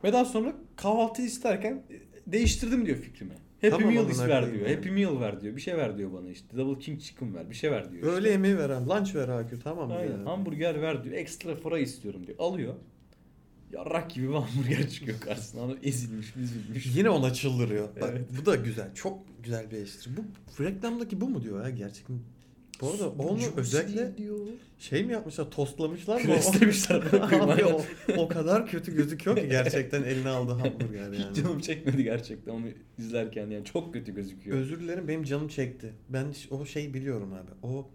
Ve 0.03 0.13
daha 0.13 0.25
sonra 0.25 0.55
kahvaltı 0.75 1.21
isterken 1.21 1.83
e, 1.89 2.31
değiştirdim 2.31 2.85
diyor 2.85 2.97
fikrimi. 2.97 3.33
Happy 3.61 3.69
Tamam, 3.69 3.93
Meal 3.93 4.09
is 4.09 4.19
ver 4.27 4.53
diyor. 4.53 4.67
ya. 4.69 4.77
Happy 4.77 4.89
Meal 4.89 5.19
ver 5.19 5.41
diyor. 5.41 5.55
Bir 5.55 5.61
şey 5.61 5.77
ver 5.77 5.97
diyor 5.97 6.13
bana 6.13 6.29
işte. 6.29 6.57
Double 6.57 6.79
King 6.79 7.01
Chicken 7.01 7.35
ver. 7.35 7.49
Bir 7.49 7.55
şey 7.55 7.71
ver 7.71 7.91
diyor. 7.91 8.03
Öğle 8.07 8.17
işte. 8.17 8.29
yemeği 8.29 8.57
veren, 8.57 8.89
lunch 8.89 9.15
ver 9.15 9.27
Akü 9.29 9.59
tamam? 9.59 9.91
Aynen. 9.91 10.17
ya? 10.19 10.25
Hamburger 10.25 10.81
ver 10.81 11.03
diyor. 11.03 11.15
Ekstra 11.15 11.55
fry 11.55 11.83
istiyorum 11.83 12.27
diyor. 12.27 12.37
Alıyor. 12.39 12.73
Yarrak 13.72 14.10
gibi 14.10 14.30
bir 14.30 14.34
hamburger 14.34 14.89
çıkıyor 14.89 15.19
karşısına. 15.19 15.61
Adam 15.61 15.77
ezilmiş, 15.84 16.35
üzülmüş. 16.35 16.95
Yine 16.95 17.10
ona 17.10 17.34
çıldırıyor. 17.34 17.89
Evet. 17.98 18.22
bu 18.41 18.45
da 18.45 18.56
güzel. 18.56 18.94
Çok 18.94 19.19
güzel 19.44 19.72
bir 19.72 19.77
eleştiri. 19.77 20.14
Bu 20.18 20.64
reklamdaki 20.64 21.22
bu 21.22 21.30
mu 21.30 21.44
diyor 21.44 21.64
ya 21.64 21.69
gerçekten? 21.69 22.19
Bu 22.81 22.89
arada 22.91 23.10
onu 23.10 23.39
özellikle 23.57 24.18
diyor. 24.18 24.38
şey 24.80 25.06
mi 25.06 25.14
yapmışlar 25.14 25.52
tostlamışlar 25.52 26.22
mı? 26.22 26.26
Preslemişler. 26.26 26.98
Abi 27.22 27.65
o, 27.65 27.85
o 28.18 28.27
kadar 28.27 28.68
kötü 28.68 28.95
gözüküyor 28.95 29.38
ki 29.38 29.48
gerçekten 29.49 30.03
eline 30.03 30.30
aldığı 30.30 30.52
hamburger 30.52 31.11
Hiç 31.14 31.19
yani. 31.19 31.35
canım 31.35 31.60
çekmedi 31.60 32.03
gerçekten 32.03 32.52
onu 32.52 32.65
izlerken 32.98 33.49
yani 33.49 33.65
çok 33.65 33.94
kötü 33.94 34.15
gözüküyor. 34.15 34.57
Özür 34.57 34.80
dilerim 34.80 35.07
benim 35.07 35.23
canım 35.23 35.48
çekti. 35.48 35.94
Ben 36.10 36.34
o 36.52 36.65
şeyi 36.65 36.94
biliyorum 36.94 37.34
abi. 37.34 37.68
O 37.68 37.89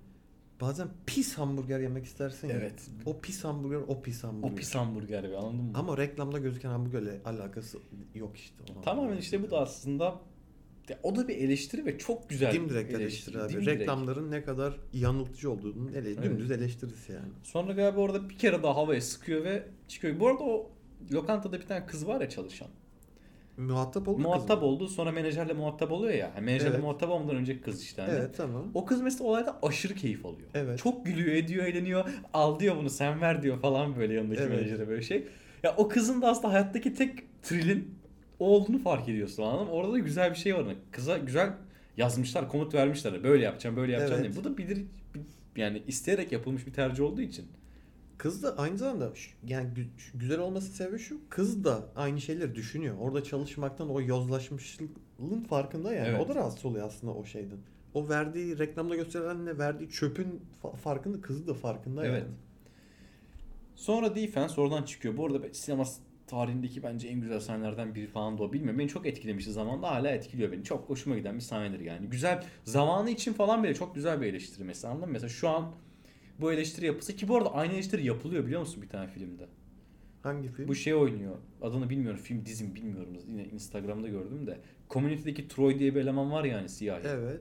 bazen 0.63 0.89
pis 1.07 1.35
hamburger 1.39 1.81
yemek 1.81 2.05
istersin 2.05 2.49
ya. 2.49 2.55
Evet. 2.55 2.91
O 3.07 3.21
pis 3.21 3.45
hamburger 3.45 3.77
o 3.89 4.03
pis 4.03 4.25
hamburger. 4.25 4.53
O 4.53 4.55
pis 4.55 4.75
hamburger 4.75 5.31
be 5.31 5.37
anladın 5.37 5.57
mı? 5.57 5.73
Ama 5.75 5.97
reklamda 5.99 6.39
gözüken 6.39 6.69
hamburgerle 6.71 7.21
alakası 7.25 7.79
yok 8.15 8.37
işte. 8.37 8.57
Tamamen 8.85 9.17
işte 9.17 9.43
bu 9.43 9.51
da 9.51 9.61
aslında 9.61 10.21
ya 10.89 10.99
o 11.03 11.17
da 11.17 11.29
bir 11.29 11.37
eleştiri 11.37 11.87
ve 11.87 11.99
çok 11.99 12.31
güzel 12.31 12.53
Dimdirek 12.53 12.91
eleştiri 12.91 13.41
abi. 13.43 13.53
dimdirek. 13.53 13.81
Reklamların 13.81 14.31
ne 14.31 14.43
kadar 14.43 14.77
yanıltıcı 14.93 15.51
olduğunun 15.51 15.89
ele, 15.93 16.09
Evet. 16.11 16.23
dümdüz 16.23 16.51
eleştirisi 16.51 17.13
yani. 17.13 17.33
Sonra 17.43 17.73
galiba 17.73 18.01
orada 18.01 18.29
bir 18.29 18.39
kere 18.39 18.63
daha 18.63 18.77
havaya 18.77 19.01
sıkıyor 19.01 19.45
ve 19.45 19.69
çıkıyor. 19.89 20.21
Bu 20.21 20.29
arada 20.29 20.45
o 20.45 20.71
lokantada 21.13 21.61
bir 21.61 21.67
tane 21.67 21.87
kız 21.87 22.07
var 22.07 22.21
ya 22.21 22.29
çalışan. 22.29 22.69
Muhatap 23.57 24.09
oldu 24.09 24.19
muhatap 24.23 24.63
oldu 24.63 24.89
sonra 24.89 25.13
menajerle 25.13 25.53
muhatap 25.53 25.93
oluyor 25.93 26.13
ya. 26.13 26.33
Yani 26.37 26.45
menajerle 26.45 26.71
Evet. 26.71 26.83
muhatap 26.83 27.11
olmadan 27.11 27.37
önceki 27.37 27.61
kız 27.61 27.83
işte. 27.83 28.03
Hani. 28.03 28.15
Evet 28.15 28.37
tamam. 28.37 28.65
O 28.75 28.85
kız 28.85 29.01
mesela 29.03 29.25
olayda 29.31 29.59
aşırı 29.63 29.95
keyif 29.95 30.27
alıyor. 30.27 30.49
Evet. 30.55 30.79
Çok 30.79 31.07
gülüyor, 31.07 31.35
ediyor, 31.37 31.65
eğleniyor. 31.65 32.05
Al 32.35 32.59
diyor 32.61 32.77
bunu 32.77 32.91
sen 32.91 33.21
ver 33.21 33.43
diyor 33.43 33.61
falan 33.61 33.97
böyle 33.97 34.15
yanındaki 34.15 34.41
Evet. 34.43 34.51
menajere 34.51 34.89
böyle 34.89 35.03
şey. 35.03 35.25
Ya 35.63 35.75
o 35.77 35.89
kızın 35.89 36.23
da 36.23 36.29
aslında 36.29 36.53
hayattaki 36.55 36.95
tek 36.95 37.43
trilin 37.43 37.95
o 38.39 38.47
olduğunu 38.47 38.79
fark 38.79 39.09
ediyorsun 39.09 39.43
anladın 39.43 39.67
mı? 39.67 39.73
Orada 39.73 39.93
da 39.93 39.99
güzel 39.99 40.31
bir 40.31 40.37
şey 40.37 40.55
var. 40.55 40.65
Hani 40.65 40.77
Kıza 40.91 41.19
güzel 41.19 41.51
yazmışlar, 41.97 42.49
komut 42.49 42.75
vermişler. 42.75 43.25
Böyle 43.25 43.45
yapacağım, 43.45 43.77
böyle 43.77 43.93
yapacağım 43.93 44.21
Evet. 44.23 44.35
diye. 44.35 44.45
Bu 44.45 44.49
da 44.49 44.59
bilir, 44.59 44.85
bir- 45.15 45.61
yani 45.61 45.83
isteyerek 45.87 46.33
yapılmış 46.33 46.67
bir 46.67 46.73
tercih 46.73 47.05
olduğu 47.05 47.21
için. 47.23 47.47
Kız 48.23 48.43
da 48.43 48.59
aynı 48.59 48.79
zamanda 48.79 49.13
yani 49.47 49.69
gü- 49.69 50.19
güzel 50.19 50.39
olması 50.39 50.73
sebebi 50.73 50.99
şu. 50.99 51.21
Kız 51.29 51.65
da 51.65 51.85
aynı 51.97 52.21
şeyleri 52.21 52.55
düşünüyor. 52.55 52.97
Orada 53.01 53.25
çalışmaktan 53.25 53.91
o 53.91 54.01
yozlaşmışlığın 54.01 55.45
farkında 55.49 55.95
yani. 55.95 56.09
Evet. 56.09 56.21
O 56.21 56.29
da 56.29 56.35
rahatsız 56.35 56.65
oluyor 56.65 56.87
aslında 56.87 57.13
o 57.13 57.25
şeyden. 57.25 57.59
O 57.95 58.09
verdiği 58.09 58.59
reklamda 58.59 58.97
gösterilenle 58.97 59.59
verdiği 59.59 59.91
çöpün 59.91 60.41
fa- 60.63 60.77
farkında 60.77 61.21
kızı 61.21 61.47
da 61.47 61.55
farkında 61.55 62.07
Evet. 62.07 62.23
yani. 62.23 62.33
Sonra 63.77 64.15
Defense 64.15 64.61
oradan 64.61 64.83
çıkıyor. 64.83 65.17
Bu 65.17 65.27
arada 65.27 65.55
sinema 65.55 65.85
tarihindeki 66.27 66.83
bence 66.83 67.09
en 67.09 67.21
güzel 67.21 67.41
sahnelerden 67.41 67.95
biri 67.95 68.07
falan 68.07 68.39
da 68.39 68.43
o. 68.43 68.53
Bilmiyorum 68.53 68.79
beni 68.79 68.89
çok 68.89 69.07
etkilemişti 69.07 69.53
zamanında 69.53 69.91
hala 69.91 70.11
etkiliyor 70.11 70.53
beni. 70.53 70.65
Çok 70.65 70.89
hoşuma 70.91 71.17
giden 71.19 71.35
bir 71.35 71.41
sahnedir 71.41 71.81
yani. 71.81 72.07
Güzel 72.07 72.45
zamanı 72.65 73.11
için 73.11 73.33
falan 73.33 73.65
bile 73.65 73.75
çok 73.75 73.95
güzel 73.95 74.21
bir 74.21 74.27
eleştiri 74.27 74.65
mesela 74.65 74.93
anladın 74.93 75.09
mı? 75.09 75.13
Mesela 75.13 75.29
şu 75.29 75.49
an 75.49 75.73
bu 76.43 76.53
eleştiri 76.53 76.87
yapısı 76.87 77.17
ki 77.17 77.29
bu 77.29 77.37
arada 77.37 77.55
aynı 77.55 77.73
eleştiri 77.73 78.07
yapılıyor 78.07 78.45
biliyor 78.47 78.61
musun 78.61 78.83
bir 78.83 78.89
tane 78.89 79.09
filmde. 79.09 79.47
Hangi 80.23 80.49
film? 80.49 80.69
Bu 80.69 80.75
şey 80.75 80.95
oynuyor. 80.95 81.37
Adını 81.63 81.91
bilmiyorum. 81.91 82.21
Film 82.21 82.47
dizim 82.47 82.75
bilmiyorum. 82.75 83.17
Yine 83.29 83.45
Instagram'da 83.45 84.09
gördüm 84.09 84.47
de. 84.47 84.61
Community'deki 84.91 85.49
Troy 85.49 85.79
diye 85.79 85.95
bir 85.95 86.01
eleman 86.01 86.33
var 86.33 86.45
yani 86.45 86.69
siyahi. 86.69 87.03
Evet. 87.07 87.41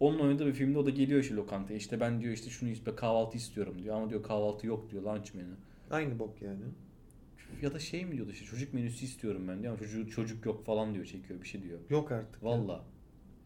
Onun 0.00 0.18
oynadığı 0.18 0.46
bir 0.46 0.52
filmde 0.52 0.78
o 0.78 0.86
da 0.86 0.90
geliyor 0.90 1.20
işte 1.20 1.34
lokantaya. 1.34 1.76
İşte 1.76 2.00
ben 2.00 2.20
diyor 2.20 2.32
işte 2.32 2.50
şunu 2.50 2.68
işte 2.70 2.94
kahvaltı 2.94 3.36
istiyorum 3.36 3.82
diyor. 3.82 3.96
Ama 3.96 4.10
diyor 4.10 4.22
kahvaltı 4.22 4.66
yok 4.66 4.90
diyor 4.90 5.02
lunch 5.02 5.34
menü. 5.34 5.54
Aynı 5.90 6.18
bok 6.18 6.42
yani. 6.42 6.60
Ya 7.62 7.74
da 7.74 7.78
şey 7.78 8.04
mi 8.04 8.12
diyordu 8.16 8.30
işte 8.32 8.46
çocuk 8.46 8.74
menüsü 8.74 9.04
istiyorum 9.04 9.48
ben 9.48 9.62
diyor 9.62 9.72
ama 9.72 9.82
çocuk, 9.82 10.12
çocuk 10.12 10.46
yok 10.46 10.64
falan 10.66 10.94
diyor 10.94 11.04
çekiyor 11.04 11.42
bir 11.42 11.46
şey 11.46 11.62
diyor. 11.62 11.78
Yok 11.90 12.12
artık. 12.12 12.44
Valla. 12.44 12.84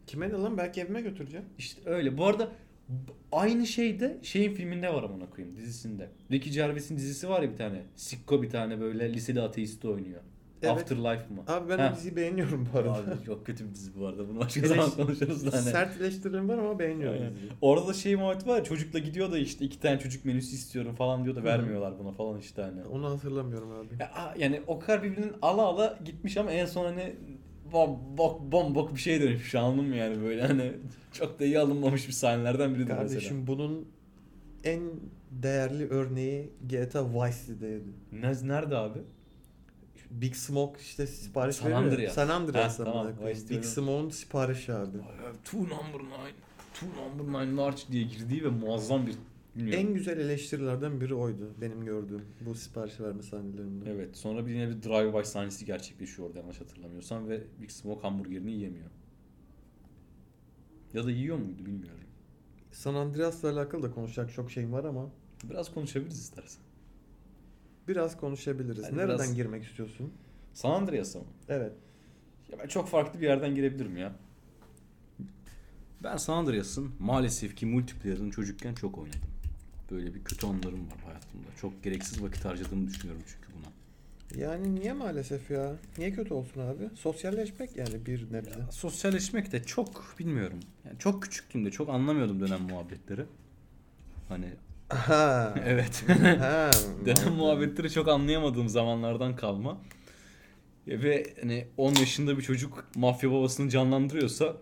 Kime 0.07 0.29
ne 0.29 0.33
lan 0.33 0.57
belki 0.57 0.81
evime 0.81 1.01
götüreceğim. 1.01 1.47
İşte 1.59 1.91
öyle. 1.91 2.19
Bu 2.19 2.25
arada 2.25 2.53
aynı 3.33 3.67
şeyde 3.67 4.19
şeyin 4.23 4.55
filminde 4.55 4.95
var 4.95 5.03
amına 5.03 5.31
koyayım 5.31 5.57
dizisinde. 5.57 6.09
Ricky 6.33 6.55
Gervais'in 6.55 6.97
dizisi 6.97 7.29
var 7.29 7.43
ya 7.43 7.53
bir 7.53 7.57
tane. 7.57 7.83
Sikko 7.97 8.43
bir 8.43 8.51
tane 8.51 8.81
böyle 8.81 9.13
liseli 9.13 9.41
ateisti 9.41 9.89
oynuyor. 9.89 10.21
Evet. 10.63 10.73
Afterlife 10.77 11.35
mı? 11.35 11.43
Abi 11.47 11.69
ben 11.69 11.79
Ha. 11.79 11.91
o 11.93 11.97
diziyi 11.97 12.17
beğeniyorum 12.17 12.69
bu 12.75 12.79
arada. 12.79 12.93
Abi 12.93 13.25
çok 13.27 13.47
kötü 13.47 13.69
bir 13.69 13.75
dizi 13.75 14.01
bu 14.01 14.07
arada. 14.07 14.29
Bunu 14.29 14.41
başka 14.41 14.61
Eleş- 14.61 14.69
zaman 14.69 14.91
konuşuruz 14.91 15.47
da 15.47 15.57
hani. 15.57 15.63
Sert 15.63 16.01
eleştirilerim 16.01 16.49
var 16.49 16.59
ama 16.59 16.79
beğeniyorum 16.79 17.19
Aynen. 17.23 17.35
diziyi. 17.35 17.51
Orada 17.61 17.89
da 17.89 17.93
şey 17.95 18.17
muhabbeti 18.17 18.47
var 18.49 18.57
ya 18.57 18.65
çocukla 18.65 18.99
gidiyor 18.99 19.33
da 19.33 19.39
işte 19.39 19.65
iki 19.65 19.81
tane 19.81 19.99
çocuk 19.99 20.25
menüsü 20.25 20.55
istiyorum 20.55 20.95
falan 20.95 21.25
diyor 21.25 21.37
da 21.37 21.45
vermiyorlar 21.45 21.99
buna 21.99 22.13
falan 22.13 22.39
işte 22.41 22.63
hani. 22.63 22.85
Onu 22.85 23.11
hatırlamıyorum 23.11 23.71
abi. 23.73 23.95
Ya, 24.01 24.35
yani 24.39 24.61
o 24.67 24.79
kadar 24.79 25.03
birbirinin 25.03 25.33
ala 25.43 25.63
ala 25.63 25.99
gitmiş 26.05 26.37
ama 26.37 26.51
en 26.51 26.67
son 26.67 26.85
hani 26.85 27.15
bom 27.75 27.99
bok 28.19 28.41
bom 28.53 28.75
bok 28.75 28.95
bir 28.95 29.01
şey 29.01 29.21
dönüşmüş 29.23 29.55
anladın 29.55 29.85
mı 29.85 29.97
yani 29.97 30.23
böyle 30.23 30.47
hani 30.47 30.73
çok 31.13 31.41
da 31.41 31.45
iyi 31.45 31.59
alınmamış 31.59 32.09
bir 32.09 32.13
sahnelerden 32.13 32.75
biridir 32.75 32.93
mesela. 32.93 33.09
Kardeşim 33.09 33.47
bunun 33.47 33.89
en 34.65 34.83
değerli 35.31 35.89
örneği 35.89 36.51
GTA 36.69 37.05
Vice 37.11 37.37
City'deydi. 37.47 37.85
Ne- 38.13 38.49
Nerede 38.49 38.77
abi? 38.77 38.99
Big 40.11 40.35
Smoke 40.35 40.81
işte 40.81 41.07
sipariş 41.07 41.57
San 41.57 41.67
veriyor. 41.67 41.83
ya. 41.83 41.89
Andreas. 41.93 42.15
San 42.15 42.29
Andreas. 42.29 42.79
Ha, 42.79 42.85
tamam, 42.85 43.09
Big. 43.51 43.65
Smoke'un 43.65 44.11
siparişi 44.11 44.73
abi. 44.75 44.97
Two 45.45 45.59
number 45.59 45.99
nine. 46.01 46.33
Two 46.75 46.87
number 46.87 47.45
nine 47.47 47.57
large 47.57 47.79
diye 47.93 48.03
girdiği 48.05 48.45
ve 48.45 48.49
muazzam 48.49 49.07
bir 49.07 49.15
bilmiyorum. 49.57 49.87
En 49.89 49.95
güzel 49.95 50.19
eleştirilerden 50.19 51.01
biri 51.01 51.15
oydu 51.15 51.51
benim 51.61 51.85
gördüğüm 51.85 52.23
bu 52.47 52.55
sipariş 52.55 53.01
verme 53.01 53.23
sahnelerinde. 53.23 53.91
Evet 53.91 54.17
sonra 54.17 54.47
bir 54.47 54.53
yine 54.53 54.69
bir 54.69 54.83
drive-by 54.83 55.25
sahnesi 55.25 55.65
gerçekleşiyor 55.65 56.29
orada 56.29 56.39
yanlış 56.39 56.61
hatırlamıyorsam 56.61 57.29
ve 57.29 57.41
Big 57.63 57.71
Smoke 57.71 58.01
hamburgerini 58.03 58.53
yiyemiyor. 58.53 58.91
Ya 60.95 61.05
da 61.05 61.11
yiyor 61.11 61.37
muydu 61.39 61.67
bilmiyorum. 61.67 62.01
San 62.73 62.95
Andreas'la 62.95 63.51
alakalı 63.51 63.83
da 63.83 63.91
konuşacak 63.91 64.33
çok 64.33 64.51
şeyim 64.51 64.73
var 64.73 64.85
ama 64.85 65.11
Biraz 65.51 65.75
konuşabiliriz 65.75 66.19
istersen. 66.19 66.63
biraz 67.89 68.17
konuşabiliriz. 68.21 68.85
Yani 68.85 68.97
Nereden 68.97 69.09
biraz- 69.19 69.35
girmek 69.35 69.65
istiyorsun? 69.65 70.13
San 70.55 70.71
Andreas'a 70.71 71.19
mı? 71.19 71.25
Evet. 71.49 71.73
Ya 72.53 72.59
ben 72.59 72.67
çok 72.69 72.89
farklı 72.89 73.21
bir 73.21 73.27
yerden 73.27 73.55
girebilirim 73.55 73.97
ya. 73.97 74.13
Ben 76.03 76.17
San 76.17 76.37
Andreas'ın 76.37 76.91
maalesef 77.01 77.57
ki 77.57 77.67
multiplayer'ını 77.67 78.31
çocukken 78.31 78.75
çok 78.75 78.99
oynadım. 78.99 79.21
Böyle 79.91 80.15
bir 80.15 80.25
kötü 80.25 80.47
anılarım 80.47 80.87
var 80.91 80.99
hayatımda. 81.05 81.47
Çok 81.61 81.83
gereksiz 81.83 82.23
vakit 82.23 82.45
harcadığımı 82.45 82.89
düşünüyorum 82.89 83.23
çünkü 83.27 83.49
buna. 83.59 83.73
Yani 84.43 84.75
niye 84.75 84.93
maalesef 84.93 85.51
ya? 85.51 85.73
Niye 85.99 86.13
kötü 86.13 86.35
olsun 86.35 86.61
abi? 86.61 86.91
Sosyalleşmek 86.95 87.77
yani 87.77 88.07
bir 88.07 88.33
nebze. 88.33 88.61
Sosyalleşmek 88.71 89.53
de 89.53 89.65
çok 89.65 90.15
bilmiyorum. 90.19 90.61
Yani 90.85 90.99
çok 90.99 91.23
küçüktüm 91.23 91.65
de 91.65 91.71
çok 91.71 91.89
anlamıyordum 91.89 92.41
dönem 92.41 92.61
muhabbetleri. 92.61 93.25
Hani 94.29 94.47
Ha. 94.89 95.55
evet. 95.67 96.05
ha. 96.41 96.71
dönem 97.07 97.35
muhabbetleri 97.35 97.91
çok 97.91 98.09
anlayamadığım 98.09 98.69
zamanlardan 98.69 99.37
kalma. 99.37 99.79
Ya 100.87 101.03
Ve 101.03 101.35
hani 101.41 101.67
10 101.77 101.95
yaşında 101.95 102.39
bir 102.39 102.43
çocuk 102.43 102.85
mafya 102.97 103.31
babasını 103.33 103.71
canlandırıyorsa 103.71 104.57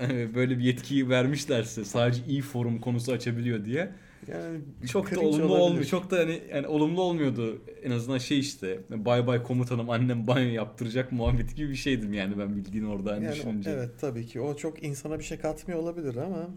hani 0.00 0.34
böyle 0.34 0.58
bir 0.58 0.64
yetkiyi 0.64 1.08
vermişlerse 1.08 1.84
sadece 1.84 2.24
iyi 2.24 2.42
forum 2.42 2.80
konusu 2.80 3.12
açabiliyor 3.12 3.64
diye 3.64 3.92
Yani 4.32 4.60
çok 4.88 5.14
da 5.14 5.20
olumlu 5.20 5.44
olabilir. 5.44 5.60
olmuyor. 5.60 5.84
Çok 5.84 6.10
da 6.10 6.16
hani 6.18 6.42
yani 6.54 6.66
olumlu 6.66 7.00
olmuyordu. 7.02 7.62
En 7.82 7.90
azından 7.90 8.18
şey 8.18 8.38
işte 8.38 8.80
bay 8.90 9.26
bay 9.26 9.42
komutanım 9.42 9.90
annem 9.90 10.26
banyo 10.26 10.48
yaptıracak 10.50 11.12
muhabbeti 11.12 11.54
gibi 11.54 11.70
bir 11.70 11.76
şeydim 11.76 12.12
yani 12.12 12.38
ben 12.38 12.56
bildiğin 12.56 12.84
orada 12.84 13.12
hani 13.12 13.24
Yani 13.24 13.32
o- 13.32 13.36
düşününce. 13.36 13.70
evet 13.70 13.90
tabii 14.00 14.26
ki 14.26 14.40
o 14.40 14.56
çok 14.56 14.82
insana 14.82 15.18
bir 15.18 15.24
şey 15.24 15.38
katmıyor 15.38 15.80
olabilir 15.80 16.16
ama 16.16 16.50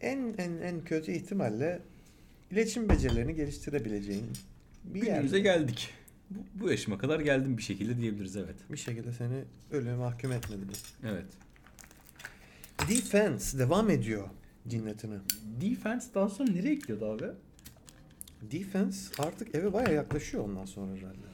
en 0.00 0.34
en 0.38 0.50
en 0.62 0.84
kötü 0.84 1.12
ihtimalle 1.12 1.80
iletişim 2.50 2.88
becerilerini 2.88 3.34
geliştirebileceğin 3.34 4.26
bir 4.84 5.00
Günümüze 5.00 5.36
yerde 5.36 5.40
geldik. 5.40 5.90
Bu, 6.30 6.38
bu 6.54 6.70
yaşıma 6.70 6.98
kadar 6.98 7.20
geldim 7.20 7.56
bir 7.58 7.62
şekilde 7.62 8.00
diyebiliriz 8.00 8.36
evet. 8.36 8.56
bir 8.72 8.76
şekilde 8.76 9.12
seni 9.12 9.44
ölüme 9.72 9.94
mahkum 9.96 10.32
etmediler. 10.32 10.76
Evet. 11.04 11.26
Defense 12.88 13.58
devam 13.58 13.90
ediyor 13.90 14.24
cinnetine. 14.68 15.14
Defense 15.60 16.06
daha 16.14 16.28
sonra 16.28 16.50
nereye 16.50 16.74
gidiyordu 16.74 17.06
abi? 17.06 17.24
Defense 18.52 19.22
artık 19.22 19.54
eve 19.54 19.72
baya 19.72 19.88
yaklaşıyor 19.88 20.44
ondan 20.44 20.64
sonra 20.64 20.92
herhalde. 20.92 21.26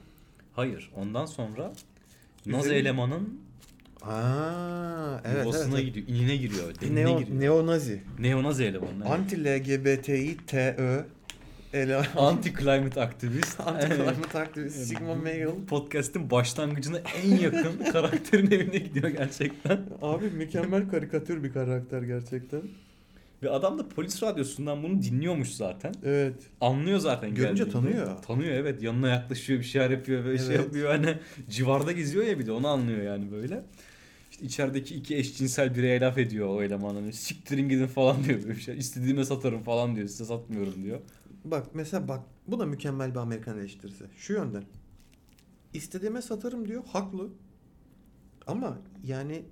Hayır. 0.53 0.91
Ondan 0.97 1.27
sonra 1.27 1.73
Nazi 2.47 2.69
Üzerine- 2.69 2.79
elemanın 2.79 3.41
Aa, 4.03 5.21
evet 5.25 5.45
yuvasına 5.45 5.81
evet. 5.81 5.95
gidiyor. 5.95 6.09
inine 6.21 6.37
giriyor. 6.37 6.81
Denine 6.81 7.05
Neo, 7.05 7.19
giriyor. 7.19 7.41
Neonazi. 7.41 8.03
Neonazi 8.19 8.65
elemanı. 8.65 8.91
evet. 8.97 9.07
Anti 9.11 9.45
LGBTİ 9.45 10.37
TÖ 10.47 11.05
ele 11.73 11.97
Anti 12.17 12.53
climate 12.55 13.01
aktivist. 13.01 13.61
Anti 13.61 13.87
climate 13.89 14.39
aktivist 14.39 14.77
Sigma 14.87 15.15
Male. 15.15 15.49
Podcast'in 15.69 16.31
başlangıcına 16.31 16.99
en 17.25 17.37
yakın 17.37 17.85
karakterin 17.93 18.51
evine 18.51 18.79
gidiyor 18.79 19.09
gerçekten. 19.09 19.81
Abi 20.03 20.25
mükemmel 20.31 20.89
karikatür 20.91 21.43
bir 21.45 21.53
karakter 21.53 22.03
gerçekten. 22.03 22.63
Ve 23.43 23.51
adam 23.51 23.79
da 23.79 23.89
polis 23.89 24.23
radyosundan 24.23 24.83
bunu 24.83 25.03
dinliyormuş 25.03 25.49
zaten. 25.51 25.95
Evet. 26.05 26.35
Anlıyor 26.61 26.99
zaten 26.99 27.35
Görünce 27.35 27.65
geldiğinde. 27.65 27.71
tanıyor. 27.91 28.23
Tanıyor 28.23 28.53
evet. 28.53 28.83
Yanına 28.83 29.09
yaklaşıyor 29.09 29.61
bir 29.61 29.65
şeyler 29.65 29.91
yapıyor 29.91 30.25
böyle 30.25 30.39
şey 30.39 30.47
Evet. 30.47 30.59
yapıyor. 30.59 30.91
Hani 30.91 31.19
civarda 31.51 31.93
geziyor 31.93 32.25
ya 32.25 32.39
bir 32.39 32.47
de 32.47 32.53
onu 32.53 32.69
anlıyor 32.69 33.03
yani 33.03 33.33
böyle. 33.33 33.65
İşte 34.31 34.47
içerideki 34.47 34.95
iki 34.95 35.17
eşcinsel 35.17 35.75
bireye 35.75 36.01
laf 36.01 36.19
ediyor 36.19 36.49
o 36.49 36.63
eleman. 36.63 36.95
Hani 36.95 37.13
siktirin 37.13 37.69
gidin 37.69 37.87
falan 37.87 38.25
diyor 38.25 38.43
böyle 38.43 38.57
bir 38.57 38.61
şey. 38.61 38.79
İstediğime 38.79 39.25
satarım 39.25 39.63
falan 39.63 39.97
diyor. 39.97 40.09
Size 40.09 40.25
satmıyorum 40.25 40.85
diyor. 40.85 41.01
Bak 41.45 41.67
mesela 41.75 42.09
bak 42.09 42.21
bu 42.49 42.59
da 42.59 42.67
mükemmel 42.67 43.11
bir 43.11 43.19
Amerikan 43.19 43.59
eleştirisi. 43.59 44.05
Şu 44.17 44.33
yönden. 44.33 44.65
İstediğime 45.75 46.23
satarım 46.23 46.69
diyor. 46.69 46.83
Haklı. 46.93 47.29
Ama 48.47 48.79
yani 49.05 49.43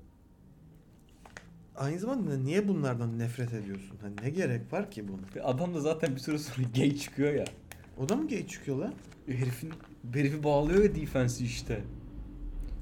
aynı 1.80 1.98
zamanda 1.98 2.36
niye 2.36 2.68
bunlardan 2.68 3.18
nefret 3.18 3.54
ediyorsun? 3.54 3.96
Hani 4.02 4.14
ne 4.22 4.30
gerek 4.30 4.72
var 4.72 4.90
ki 4.90 5.04
buna? 5.08 5.44
Adam 5.44 5.74
da 5.74 5.80
zaten 5.80 6.14
bir 6.14 6.20
süre 6.20 6.38
sonra 6.38 6.66
gay 6.76 6.96
çıkıyor 6.96 7.34
ya. 7.34 7.44
O 7.98 8.08
da 8.08 8.16
mı 8.16 8.28
gay 8.28 8.46
çıkıyor 8.46 8.78
lan? 8.78 8.92
Herifin 9.26 9.70
herifi 10.12 10.44
bağlıyor 10.44 10.84
ya 10.84 10.94
defense'i 10.94 11.46
işte. 11.46 11.80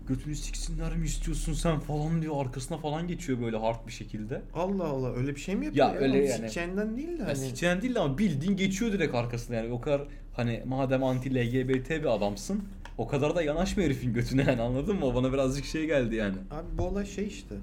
Götünü 0.08 0.36
siksinler 0.36 0.96
mi 0.96 1.06
istiyorsun 1.06 1.52
sen 1.52 1.80
falan 1.80 2.22
diyor. 2.22 2.34
Arkasına 2.40 2.78
falan 2.78 3.08
geçiyor 3.08 3.40
böyle 3.40 3.56
hard 3.56 3.86
bir 3.86 3.92
şekilde. 3.92 4.42
Allah 4.54 4.84
Allah 4.84 5.14
öyle 5.14 5.34
bir 5.34 5.40
şey 5.40 5.56
mi 5.56 5.66
yapıyor? 5.66 5.88
Ya 5.88 5.94
öyle 5.94 6.18
yani. 6.18 6.32
Sikeceğinden 6.32 6.96
değil 6.96 7.18
de 7.18 7.22
hani. 7.22 7.36
sikçen 7.36 7.82
değil 7.82 8.00
ama 8.00 8.18
bildiğin 8.18 8.56
geçiyor 8.56 8.92
direkt 8.92 9.14
arkasına 9.14 9.56
yani. 9.56 9.72
O 9.72 9.80
kadar 9.80 10.02
hani 10.32 10.62
madem 10.66 11.04
anti 11.04 11.34
LGBT 11.34 11.90
bir 11.90 12.14
adamsın 12.16 12.62
o 12.98 13.08
kadar 13.08 13.36
da 13.36 13.42
yanaşma 13.42 13.82
herifin 13.82 14.12
götüne 14.12 14.44
yani 14.48 14.62
anladın 14.62 14.96
mı? 14.96 15.14
Bana 15.14 15.32
birazcık 15.32 15.64
şey 15.64 15.86
geldi 15.86 16.16
yani. 16.16 16.36
Abi 16.50 16.78
bu 16.78 16.82
olay 16.82 17.06
şey 17.06 17.26
işte. 17.26 17.54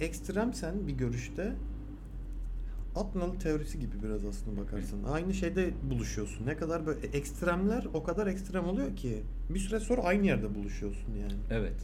Ekstremsen 0.00 0.86
bir 0.88 0.92
görüşte 0.92 1.52
Atnalı 2.96 3.38
teorisi 3.38 3.78
gibi 3.78 4.02
biraz 4.02 4.24
aslında 4.24 4.60
bakarsın. 4.60 5.04
Aynı 5.04 5.34
şeyde 5.34 5.70
buluşuyorsun. 5.90 6.46
Ne 6.46 6.56
kadar 6.56 6.86
böyle 6.86 7.06
ekstremler 7.06 7.86
o 7.94 8.02
kadar 8.04 8.26
ekstrem 8.26 8.64
oluyor 8.68 8.96
ki 8.96 9.22
bir 9.50 9.58
süre 9.58 9.80
sonra 9.80 10.02
aynı 10.02 10.26
yerde 10.26 10.54
buluşuyorsun 10.54 11.14
yani. 11.20 11.34
Evet. 11.50 11.76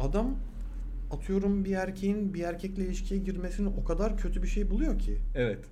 Adam 0.00 0.36
atıyorum 1.10 1.64
bir 1.64 1.72
erkeğin 1.72 2.34
bir 2.34 2.42
erkekle 2.44 2.84
ilişkiye 2.84 3.20
girmesini 3.20 3.68
o 3.68 3.84
kadar 3.84 4.16
kötü 4.16 4.42
bir 4.42 4.48
şey 4.48 4.70
buluyor 4.70 4.98
ki. 4.98 5.18
Evet. 5.34 5.64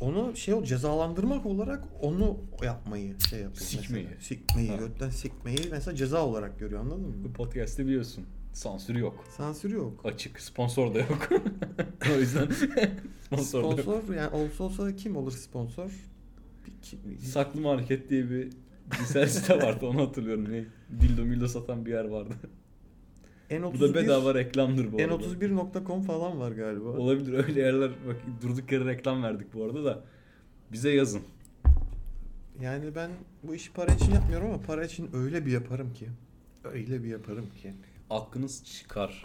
Onu 0.00 0.36
şey 0.36 0.54
o 0.54 0.64
cezalandırmak 0.64 1.46
olarak 1.46 1.84
onu 2.00 2.36
yapmayı 2.62 3.20
şey 3.20 3.40
yapıyor. 3.40 3.66
Sikmeyi. 3.66 4.04
Mesela. 4.04 4.20
Sikmeyi, 4.20 4.70
Ha. 4.70 4.76
götten 4.76 5.10
sikmeyi 5.10 5.58
mesela 5.70 5.96
ceza 5.96 6.26
olarak 6.26 6.58
görüyor 6.58 6.80
anladın 6.80 7.00
mı? 7.08 7.14
Bu 7.24 7.32
podcast'te 7.32 7.86
biliyorsun. 7.86 8.24
Sansür 8.52 8.94
yok. 8.96 9.24
Sansür 9.36 9.70
yok. 9.70 10.00
Açık. 10.04 10.40
Sponsor 10.40 10.94
da 10.94 10.98
yok. 10.98 11.28
o 12.16 12.18
yüzden 12.18 12.48
sponsor, 13.26 13.62
da 13.64 13.66
yok. 13.68 13.80
Sponsor 13.80 14.14
yani 14.14 14.30
olsa 14.30 14.64
olsa 14.64 14.96
kim 14.96 15.16
olur 15.16 15.32
sponsor? 15.32 15.90
Bir 16.66 16.72
kim- 16.82 17.18
Saklı 17.18 17.60
Market 17.60 18.10
diye 18.10 18.30
bir 18.30 18.48
cinsel 18.98 19.26
site 19.26 19.62
vardı 19.62 19.86
onu 19.86 20.00
hatırlıyorum. 20.00 20.52
Ne? 20.52 20.64
Dildo 21.00 21.22
mildo 21.22 21.48
satan 21.48 21.86
bir 21.86 21.90
yer 21.90 22.04
vardı. 22.04 22.34
N31, 23.50 23.72
Bu 23.74 23.80
da 23.80 23.94
bedava 23.94 24.34
reklamdır 24.34 24.92
bu 24.92 24.96
arada. 24.96 25.14
N31.com 25.14 26.02
falan 26.02 26.40
var 26.40 26.52
galiba. 26.52 26.88
Olabilir 26.88 27.32
öyle 27.32 27.60
yerler 27.60 27.90
bak 28.06 28.16
durduk 28.42 28.72
yere 28.72 28.84
reklam 28.86 29.22
verdik 29.22 29.54
bu 29.54 29.64
arada 29.64 29.84
da. 29.84 30.04
Bize 30.72 30.90
yazın. 30.90 31.22
Yani 32.60 32.94
ben 32.94 33.10
bu 33.42 33.54
işi 33.54 33.72
para 33.72 33.92
için 33.92 34.12
yapmıyorum 34.12 34.46
ama 34.46 34.62
para 34.62 34.84
için 34.84 35.10
öyle 35.12 35.46
bir 35.46 35.52
yaparım 35.52 35.92
ki. 35.92 36.08
Öyle 36.64 37.02
bir 37.04 37.08
yaparım 37.08 37.46
ki. 37.62 37.74
Aklınız 38.12 38.64
çıkar. 38.64 39.22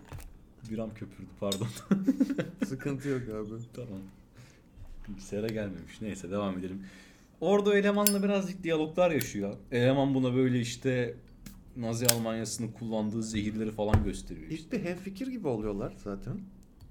bir 0.70 0.78
an 0.78 0.94
köpürdü 0.94 1.28
pardon. 1.40 1.68
Sıkıntı 2.66 3.08
yok 3.08 3.22
abi. 3.22 3.62
tamam. 3.74 4.00
Bilgisayara 5.08 5.46
gelmemiş. 5.46 6.00
Neyse 6.00 6.30
devam 6.30 6.58
edelim. 6.58 6.86
Orada 7.40 7.78
elemanla 7.78 8.22
birazcık 8.22 8.64
diyaloglar 8.64 9.10
yaşıyor. 9.10 9.56
Eleman 9.72 10.14
buna 10.14 10.34
böyle 10.34 10.60
işte 10.60 11.14
Nazi 11.76 12.06
Almanyası'nın 12.06 12.68
kullandığı 12.72 13.22
zehirleri 13.22 13.70
falan 13.70 14.04
gösteriyor. 14.04 14.50
işte. 14.50 14.62
İlk 14.64 14.72
de 14.72 14.90
hemfikir 14.90 15.26
gibi 15.26 15.48
oluyorlar 15.48 15.94
zaten. 16.04 16.40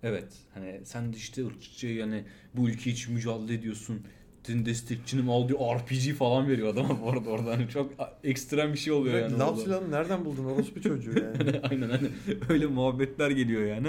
Evet. 0.04 0.34
Hani 0.54 0.82
sen 0.84 1.14
de 1.14 1.18
işte 1.18 1.46
ırkçı 1.46 1.88
yani 1.88 2.26
bu 2.56 2.70
ülke 2.70 2.92
için 2.92 3.14
mücadele 3.14 3.54
ediyorsun. 3.54 4.02
Senin 4.44 4.66
destekçinim 4.66 5.30
al 5.30 5.48
diyor 5.48 5.60
RPG 5.60 6.14
falan 6.18 6.48
veriyor 6.48 6.68
adama 6.68 7.02
bu 7.02 7.10
arada 7.10 7.30
orada. 7.30 7.52
Hani 7.52 7.70
çok 7.70 7.92
ekstrem 8.24 8.74
bir 8.74 8.78
şey 8.78 8.94
oluyor 8.94 9.16
Direkt 9.16 9.32
yani. 9.32 9.40
lav 9.40 9.56
silahını 9.56 9.92
nereden 9.92 10.26
buldun 10.26 10.46
orospu 10.46 10.82
çocuğu 10.82 11.14
yani. 11.20 11.60
Aynen 11.70 11.90
hani 11.90 12.08
öyle 12.50 12.66
muhabbetler 12.66 13.32
geliyor 13.32 13.66
yani. 13.66 13.88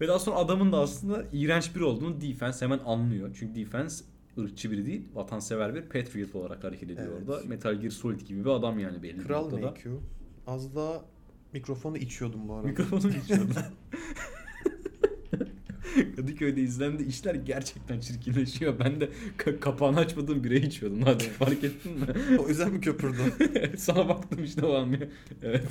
Ve 0.00 0.08
daha 0.08 0.18
sonra 0.18 0.36
adamın 0.36 0.72
da 0.72 0.78
aslında 0.78 1.24
iğrenç 1.32 1.74
biri 1.74 1.84
olduğunu 1.84 2.20
Defense 2.20 2.64
hemen 2.64 2.78
anlıyor. 2.78 3.36
Çünkü 3.38 3.54
Defense 3.60 4.04
ırkçı 4.38 4.70
biri 4.70 4.86
değil, 4.86 5.02
vatansever 5.14 5.74
bir 5.74 5.82
Patriot 5.82 6.34
olarak 6.34 6.64
hareket 6.64 6.90
ediyor 6.90 7.08
Evet. 7.18 7.28
orada. 7.28 7.46
Metal 7.48 7.74
Gear 7.74 7.90
Solid 7.90 8.20
gibi 8.20 8.44
bir 8.44 8.50
adam 8.50 8.78
yani 8.78 9.02
belli 9.02 9.18
bir 9.18 9.24
Kral 9.24 9.42
noktada. 9.42 9.70
MQ. 9.70 9.90
Az 10.46 10.74
daha 10.76 11.04
mikrofonu 11.52 11.98
içiyordum 11.98 12.48
bu 12.48 12.54
arada. 12.54 12.66
Mikrofonu 12.68 13.12
geçiyordu. 13.12 13.52
Kadıköy'de 16.16 16.60
izlendi 16.62 17.02
işler 17.02 17.34
gerçekten 17.34 18.00
çirkinleşiyor. 18.00 18.78
Ben 18.78 19.00
de 19.00 19.08
ka- 19.38 19.60
kapağını 19.60 19.98
açmadığım 19.98 20.44
bire 20.44 20.56
içiyordum. 20.56 21.02
Hadi 21.02 21.24
fark 21.24 21.64
ettin 21.64 21.92
mi? 21.92 22.06
o 22.38 22.48
yüzden 22.48 22.72
mi 22.72 22.80
köpürdün? 22.80 23.32
Sana 23.76 24.08
baktım 24.08 24.44
işte 24.44 24.66
o 24.66 24.74
an. 24.74 24.96
Evet. 25.42 25.68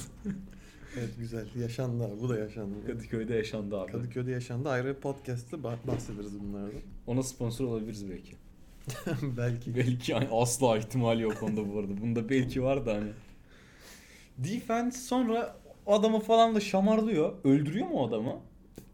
evet 0.99 1.09
güzel. 1.19 1.45
Yaşandı 1.61 2.03
abi. 2.03 2.21
Bu 2.21 2.29
da 2.29 2.37
yaşandı. 2.39 2.87
Kadıköy'de 2.87 3.33
yaşandı 3.35 3.79
abi. 3.79 3.91
Kadıköy'de 3.91 4.31
yaşandı. 4.31 4.69
Ayrı 4.69 4.99
podcast'te 4.99 5.57
bah- 5.57 5.87
bahsederiz 5.87 6.39
bunlardan. 6.39 6.71
Ona 7.07 7.23
sponsor 7.23 7.65
olabiliriz 7.65 8.09
belki. 8.09 8.33
Belki. 9.37 9.75
Belki 9.75 10.11
yani 10.11 10.27
asla 10.31 10.77
ihtimali 10.77 11.21
yok 11.21 11.43
onda 11.43 11.73
bu 11.73 11.79
arada. 11.79 12.01
Bunda 12.01 12.29
belki 12.29 12.63
var 12.63 12.85
da 12.85 12.93
hani. 12.93 13.09
Defense 14.37 14.99
sonra 14.99 15.57
adamı 15.87 16.19
falan 16.19 16.55
da 16.55 16.59
şamarlıyor. 16.59 17.33
Öldürüyor 17.43 17.87
mu 17.87 18.07
adamı? 18.07 18.35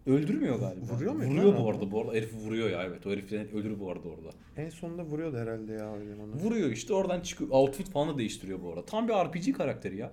Öldürmüyor 0.08 0.60
galiba. 0.60 0.86
Vuruyor 0.86 1.14
muydu 1.14 1.30
Vuruyor 1.32 1.46
bu 1.46 1.56
adam? 1.56 1.68
arada 1.68 1.92
bu 1.92 2.02
arada. 2.02 2.14
Herif 2.14 2.34
vuruyor 2.34 2.70
ya 2.70 2.84
evet. 2.84 3.08
O 3.08 3.12
herif 3.12 3.32
de 3.32 3.48
ölür 3.54 3.80
bu 3.80 3.92
arada 3.92 4.08
orada. 4.10 4.30
En 4.58 4.70
sonunda 4.70 5.04
vuruyordu 5.04 5.38
herhalde 5.38 5.74
ya 5.74 5.96
öyle 5.96 6.16
onu. 6.16 6.34
Vuruyor 6.34 6.70
işte 6.70 6.94
oradan 6.94 7.22
çıkıyor. 7.22 7.50
Outfit 7.50 7.90
falan 7.90 8.14
da 8.14 8.18
değiştiriyor 8.18 8.62
bu 8.64 8.70
arada. 8.70 8.86
Tam 8.86 9.08
bir 9.08 9.14
RPG 9.14 9.58
karakteri 9.58 9.98
ya. 9.98 10.12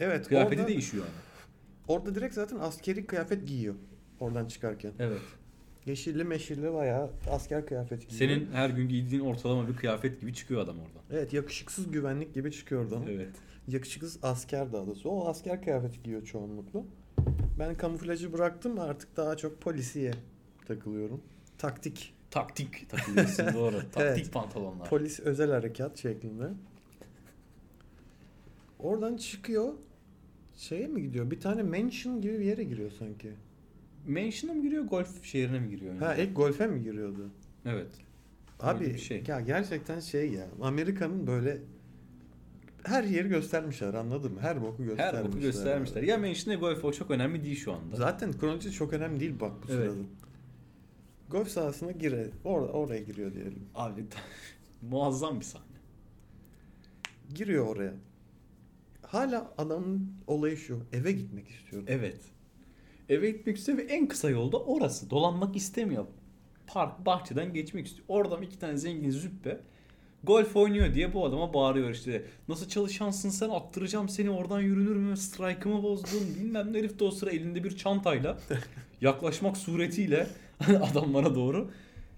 Evet. 0.00 0.28
Kıyafeti 0.28 0.60
orada, 0.60 0.68
değişiyor 0.68 1.04
yani. 1.04 1.14
orada 1.88 2.14
direkt 2.14 2.34
zaten 2.34 2.56
askeri 2.56 3.06
kıyafet 3.06 3.48
giyiyor. 3.48 3.74
oradan 4.20 4.46
çıkarken. 4.46 4.92
Evet. 4.98 5.20
Yeşilli 5.86 6.24
meşilli 6.24 6.72
bayağı 6.72 7.10
asker 7.30 7.66
kıyafeti 7.66 8.08
giyiyor. 8.08 8.36
Senin 8.36 8.52
her 8.52 8.70
gün 8.70 8.88
giydiğin 8.88 9.22
ortalama 9.22 9.68
bir 9.68 9.76
kıyafet 9.76 10.20
gibi 10.20 10.34
çıkıyor 10.34 10.60
adam 10.60 10.76
oradan. 10.78 11.02
Evet 11.12 11.32
yakışıksız 11.32 11.90
güvenlik 11.90 12.34
gibi 12.34 12.52
çıkıyor 12.52 12.84
oradan. 12.84 13.02
Evet. 13.10 13.30
Yakışıksız 13.68 14.18
asker 14.22 14.72
daha 14.72 14.86
doğrusu. 14.86 15.08
O 15.08 15.26
asker 15.28 15.62
kıyafeti 15.62 16.02
giyiyor 16.02 16.24
çoğunlukla. 16.24 16.84
Ben 17.58 17.74
kamuflajı 17.74 18.32
bıraktım 18.32 18.80
artık 18.80 19.16
daha 19.16 19.36
çok 19.36 19.60
polisiye 19.60 20.12
takılıyorum. 20.66 21.20
Taktik. 21.58 22.14
Taktik 22.30 22.88
takılıyorsun 22.90 23.46
doğru. 23.54 23.76
Taktik 23.92 24.00
Evet. 24.02 24.32
pantolonlar. 24.32 24.88
Polis 24.88 25.20
özel 25.20 25.50
harekat 25.50 25.98
şeklinde. 25.98 26.48
Oradan 28.78 29.16
çıkıyor. 29.16 29.72
Şeye 30.56 30.86
mi 30.86 31.02
gidiyor? 31.02 31.30
Bir 31.30 31.40
tane 31.40 31.62
mansion 31.62 32.20
gibi 32.20 32.38
bir 32.40 32.44
yere 32.44 32.64
giriyor 32.64 32.90
sanki. 32.98 33.32
Mansion'a 34.08 34.54
mı 34.54 34.62
giriyor, 34.62 34.84
golf 34.84 35.24
şehrine 35.24 35.58
mi 35.60 35.70
giriyor? 35.70 35.96
Ha 35.96 36.14
ilk 36.14 36.36
golfe 36.36 36.66
mi 36.66 36.82
giriyordu? 36.82 37.30
Evet. 37.66 37.88
Abi 38.60 38.98
şey. 38.98 39.24
ya 39.28 39.40
gerçekten 39.40 40.00
şey 40.00 40.32
ya. 40.32 40.46
Amerika'nın 40.62 41.26
böyle 41.26 41.58
her 42.84 43.04
yeri 43.04 43.28
göstermişler 43.28 43.94
anladın 43.94 44.32
mı? 44.32 44.40
Her 44.40 44.62
boku 44.62 44.84
göstermişler. 44.84 45.18
Her 45.22 45.28
boku 45.28 45.40
göstermişler. 45.40 46.02
Ya 46.02 46.18
Mansion 46.18 46.52
ya 46.52 46.58
golf 46.58 46.94
çok 46.98 47.10
önemli 47.10 47.44
değil 47.44 47.56
şu 47.56 47.72
anda. 47.72 47.96
Zaten 47.96 48.32
kronoloji 48.32 48.72
çok 48.72 48.92
önemli 48.92 49.20
değil 49.20 49.40
bak 49.40 49.52
bu 49.62 49.72
Evet. 49.72 49.90
sırada. 49.90 50.06
Golf 51.30 51.48
sahasına 51.48 51.90
gire, 51.92 52.30
or 52.44 52.62
oraya 52.62 53.02
giriyor 53.02 53.34
diyelim. 53.34 53.64
Abi 53.74 54.04
muazzam 54.82 55.40
bir 55.40 55.44
sahne. 55.44 55.66
Giriyor 57.34 57.66
oraya. 57.66 57.94
Hala 59.02 59.52
adamın 59.58 60.12
olayı 60.26 60.56
şu. 60.56 60.80
Eve 60.92 61.12
gitmek 61.12 61.48
istiyorum. 61.48 61.86
Evet. 61.90 62.20
Eve 63.08 63.30
gitmek 63.30 63.56
istiyor 63.56 63.78
ve 63.78 63.82
en 63.82 64.08
kısa 64.08 64.30
yolda 64.30 64.60
orası. 64.60 65.10
Dolanmak 65.10 65.56
istemiyor. 65.56 66.06
Park, 66.66 67.06
bahçeden 67.06 67.52
geçmek 67.52 67.86
istiyor. 67.86 68.04
Oradan 68.08 68.42
iki 68.42 68.58
tane 68.58 68.76
zengin 68.76 69.10
züppe 69.10 69.60
golf 70.24 70.56
oynuyor 70.56 70.94
diye 70.94 71.12
bu 71.12 71.26
adama 71.26 71.54
bağırıyor 71.54 71.90
işte. 71.90 72.24
Nasıl 72.48 72.68
çalışansın 72.68 73.30
sen 73.30 73.50
attıracağım 73.50 74.08
seni 74.08 74.30
oradan 74.30 74.60
yürünür 74.60 74.96
mü? 74.96 75.16
Strike'ımı 75.16 75.82
bozdun 75.82 76.34
bilmem 76.40 76.72
ne 76.72 76.78
herif 76.78 76.98
de 76.98 77.04
o 77.04 77.10
sıra 77.10 77.30
elinde 77.30 77.64
bir 77.64 77.76
çantayla 77.76 78.38
yaklaşmak 79.00 79.56
suretiyle 79.56 80.26
adamlara 80.90 81.34
doğru 81.34 81.70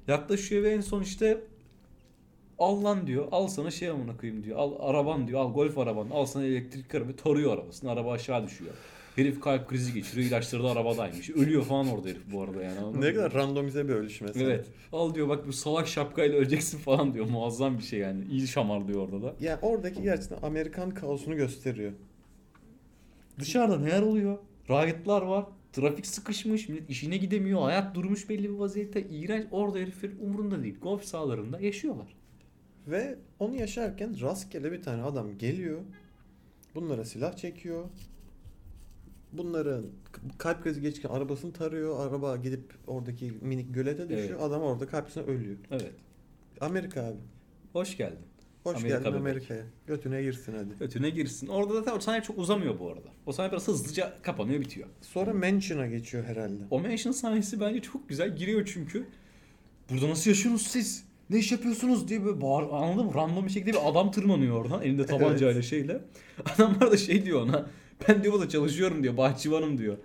yaklaşıyor 0.08 0.62
ve 0.62 0.72
en 0.72 0.80
son 0.80 1.02
işte 1.02 1.40
al 2.58 2.84
lan 2.84 3.06
diyor. 3.06 3.28
Al 3.32 3.48
sana 3.48 3.70
şey 3.70 3.88
amına 3.88 4.16
koyayım 4.16 4.44
diyor. 4.44 4.58
Al 4.58 4.72
araban 4.80 5.28
diyor. 5.28 5.40
Al 5.40 5.52
golf 5.52 5.78
araban. 5.78 6.10
Al 6.10 6.26
sana 6.26 6.44
elektrik 6.44 6.94
araba. 6.94 7.16
Tarıyor 7.16 7.54
arabasını. 7.54 7.90
Araba 7.90 8.12
aşağı 8.12 8.44
düşüyor. 8.46 8.74
Herif 9.16 9.40
kalp 9.40 9.68
krizi 9.68 9.94
geçiriyor. 9.94 10.28
İlaçları 10.28 10.62
da 10.64 10.70
arabadaymış. 10.70 11.30
Ölüyor 11.30 11.62
falan 11.64 11.88
orada 11.88 12.08
herif 12.08 12.22
bu 12.32 12.42
arada 12.42 12.62
yani. 12.62 12.78
anladın 12.78 13.00
Ne 13.00 13.08
mı? 13.08 13.14
kadar 13.14 13.34
randomize 13.34 13.88
bir 13.88 13.92
ölüş 13.92 14.20
mesela. 14.20 14.44
Evet. 14.50 14.66
Al 14.92 15.14
diyor 15.14 15.28
bak 15.28 15.46
bu 15.46 15.52
salak 15.52 15.88
şapkayla 15.88 16.38
öleceksin 16.38 16.78
falan 16.78 17.14
diyor. 17.14 17.26
Muazzam 17.30 17.78
bir 17.78 17.82
şey 17.82 17.98
yani. 18.00 18.24
İyi 18.30 18.48
şamar 18.48 18.88
diyor 18.88 19.00
orada 19.00 19.22
da. 19.22 19.34
Ya 19.40 19.58
oradaki 19.62 20.02
gerçekten 20.02 20.38
Amerikan 20.42 20.90
kaosunu 20.90 21.36
gösteriyor. 21.36 21.92
Dışarıda 23.38 23.78
neler 23.78 24.02
oluyor? 24.02 24.38
Riotlar 24.70 25.22
var. 25.22 25.44
Trafik 25.72 26.06
sıkışmış. 26.06 26.68
Millet 26.68 26.90
işine 26.90 27.16
gidemiyor. 27.16 27.62
Hayat 27.62 27.94
durmuş 27.94 28.28
belli 28.28 28.44
bir 28.44 28.58
vaziyette. 28.58 29.02
İğrenç. 29.08 29.46
Orada 29.50 29.78
heriflerin 29.78 30.18
umurunda 30.20 30.62
değil. 30.62 30.80
Golf 30.80 31.04
sahalarında 31.04 31.60
yaşıyorlar. 31.60 32.14
Ve 32.86 33.18
onu 33.38 33.54
yaşarken 33.54 34.20
rastgele 34.20 34.72
bir 34.72 34.82
tane 34.82 35.02
adam 35.02 35.38
geliyor. 35.38 35.80
Bunlara 36.74 37.04
silah 37.04 37.36
çekiyor. 37.36 37.84
Bunların 39.34 39.86
kalp 40.38 40.62
krizi 40.62 40.80
geçirken 40.80 41.08
arabasını 41.08 41.52
tarıyor. 41.52 42.08
Araba 42.08 42.36
gidip 42.36 42.74
oradaki 42.86 43.32
minik 43.40 43.74
gölete 43.74 44.08
düşüyor. 44.08 44.28
Evet. 44.30 44.40
Adam 44.42 44.62
orada 44.62 44.86
kalp 44.86 45.06
krizinden 45.06 45.28
ölüyor. 45.28 45.56
Evet. 45.70 45.92
Amerika 46.60 47.02
abi. 47.02 47.18
Hoş 47.72 47.96
geldin. 47.96 48.18
Hoş 48.64 48.76
Amerika 48.76 48.98
geldin. 48.98 49.16
Amerika'ya. 49.16 49.64
Götüne 49.86 50.22
girsin 50.22 50.52
hadi. 50.52 50.84
Ötüne 50.84 51.10
girsin. 51.10 51.46
Orada 51.46 51.74
zaten 51.74 51.96
o 51.96 52.00
sahne 52.00 52.22
çok 52.22 52.38
uzamıyor 52.38 52.78
bu 52.78 52.88
arada. 52.88 53.08
O 53.26 53.32
sahne 53.32 53.52
biraz 53.52 53.68
hızlıca 53.68 54.22
kapanıyor 54.22 54.60
bitiyor. 54.60 54.88
Sonra 55.00 55.32
Mansion'a 55.34 55.86
geçiyor 55.86 56.24
herhalde. 56.24 56.62
O 56.70 56.80
Mansion 56.80 57.12
sahnesi 57.12 57.60
bence 57.60 57.82
çok 57.82 58.08
güzel. 58.08 58.36
Giriyor 58.36 58.70
çünkü. 58.74 59.06
Burada 59.90 60.08
nasıl 60.08 60.30
yaşıyorsunuz 60.30 60.66
siz? 60.72 61.04
Ne 61.30 61.38
iş 61.38 61.52
yapıyorsunuz 61.52 62.08
diye 62.08 62.24
böyle 62.24 62.40
bağır, 62.40 62.62
anladın 62.62 63.06
mı? 63.06 63.14
Random 63.14 63.46
bir 63.46 63.50
şekilde 63.50 63.72
bir 63.72 63.88
adam 63.88 64.10
tırmanıyor 64.10 64.56
oradan 64.56 64.82
elinde 64.82 65.06
tabancayla 65.06 65.62
şeyle. 65.62 66.00
Adamlar 66.54 66.90
da 66.90 66.96
şey 66.96 67.24
diyor 67.24 67.42
ona. 67.42 67.66
Ben 68.08 68.22
diyor 68.22 68.34
burada 68.34 68.48
çalışıyorum 68.48 69.02
diyor. 69.02 69.16
Bahçıvanım 69.16 69.78
diyor. 69.78 69.96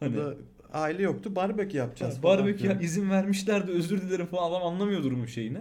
Hani 0.00 0.16
Burada 0.16 0.34
aile 0.72 1.02
yoktu. 1.02 1.36
Barbekü 1.36 1.76
yapacağız. 1.76 2.14
ya, 2.14 2.20
falan 2.20 2.38
barbekü 2.38 2.58
filan. 2.58 2.80
izin 2.80 3.10
vermişlerdi 3.10 3.70
özür 3.70 4.02
dilerim 4.02 4.26
falan 4.26 4.50
adam 4.50 4.62
anlamıyor 4.62 5.02
durumun 5.02 5.26
şeyini. 5.26 5.58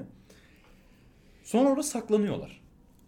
Sonra 1.43 1.69
orada 1.69 1.83
saklanıyorlar. 1.83 2.61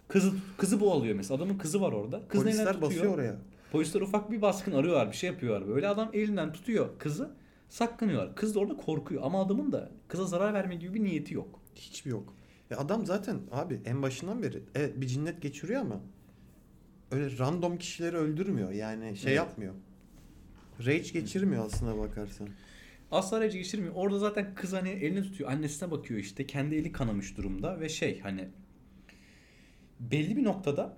Kızı 0.08 0.32
kızı 0.58 0.80
boğalıyor 0.80 1.16
mesela. 1.16 1.38
Adamın 1.38 1.58
kızı 1.58 1.82
var 1.82 1.92
orada. 1.92 2.22
Kız 2.28 2.42
elinden 2.48 2.66
Polisler 2.66 2.74
tutuyor. 2.74 2.92
basıyor 2.92 3.14
oraya. 3.14 3.36
Polisler 3.72 4.02
ufak 4.02 4.32
bir 4.32 4.42
baskın 4.42 4.72
arıyorlar, 4.72 5.12
bir 5.12 5.16
şey 5.16 5.30
yapıyorlar 5.30 5.68
böyle. 5.68 5.88
Adam 5.88 6.10
elinden 6.14 6.54
tutuyor 6.54 6.90
kızı, 7.00 7.30
saklanıyorlar. 7.70 8.36
Kız 8.36 8.56
da 8.56 8.60
orada 8.60 8.78
korkuyor 8.78 9.22
ama 9.26 9.42
adamın 9.42 9.72
da 9.72 9.90
kıza 10.08 10.26
zarar 10.26 10.54
verme 10.54 10.76
gibi 10.76 10.94
bir 10.94 11.04
niyeti 11.04 11.34
yok. 11.34 11.60
Hiçbir 11.76 12.12
yok. 12.12 12.34
Ya 12.70 12.78
adam 12.78 13.06
zaten 13.06 13.40
abi 13.52 13.80
en 13.86 14.02
başından 14.02 14.44
beri 14.44 14.64
evet 14.76 15.02
bir 15.02 15.08
cinnet 15.08 15.42
geçiriyor 15.42 15.82
ama 15.82 16.02
öyle 17.12 17.38
random 17.38 17.78
kişileri 17.78 18.18
öldürmüyor. 18.18 18.72
Yani 18.72 19.18
şey 19.18 19.32
Evet. 19.32 19.38
yapmıyor. 19.38 19.74
Rage 20.86 21.10
geçirmiyor 21.14 21.66
aslına 21.66 21.98
bakarsan. 21.98 22.50
Asla 23.12 23.42
rece 23.42 23.58
geçirmiyor. 23.58 23.94
Orada 23.96 24.20
zaten 24.20 24.56
kız 24.56 24.74
hani 24.74 24.90
elini 24.90 25.24
tutuyor. 25.24 25.52
Annesine 25.52 25.92
bakıyor 25.92 26.20
işte. 26.20 26.48
Kendi 26.48 26.76
eli 26.76 26.92
kanamış 26.92 27.38
durumda 27.38 27.80
ve 27.80 27.90
şey 27.90 28.20
hani 28.20 28.48
belli 30.00 30.38
bir 30.38 30.44
noktada 30.44 30.98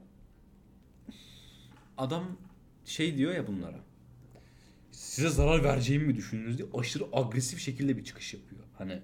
adam 1.98 2.24
şey 2.86 3.18
diyor 3.18 3.34
ya 3.36 3.48
bunlara. 3.48 3.80
Size 4.92 5.30
zarar 5.30 5.64
vereceğimi 5.64 6.06
mi 6.08 6.16
düşündünüz 6.16 6.58
diye 6.58 6.68
aşırı 6.74 7.04
agresif 7.14 7.60
şekilde 7.60 7.98
bir 7.98 8.04
çıkış 8.04 8.34
yapıyor. 8.34 8.62
Hani 8.78 9.00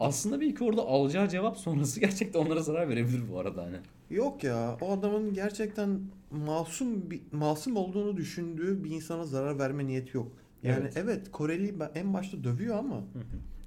aslında 0.00 0.40
belki 0.40 0.64
orada 0.64 0.82
alacağı 0.82 1.28
cevap 1.28 1.56
sonrası 1.56 2.00
gerçekten 2.06 2.40
onlara 2.40 2.62
zarar 2.62 2.88
verebilir 2.88 3.22
bu 3.32 3.38
arada 3.38 3.62
hani. 3.62 3.76
Yok 4.10 4.44
ya 4.44 4.76
o 4.80 4.92
adamın 4.92 5.34
gerçekten 5.34 6.00
masum 6.30 7.10
bir, 7.10 7.20
masum 7.32 7.76
olduğunu 7.76 8.16
düşündüğü 8.16 8.84
bir 8.84 8.90
insana 8.90 9.24
zarar 9.24 9.58
verme 9.58 9.86
niyeti 9.86 10.16
yok. 10.16 10.32
Yani 10.62 10.80
Evet. 10.80 10.96
evet, 10.96 11.32
Koreli 11.32 11.74
en 11.94 12.14
başta 12.14 12.44
dövüyor 12.44 12.76
ama 12.76 13.04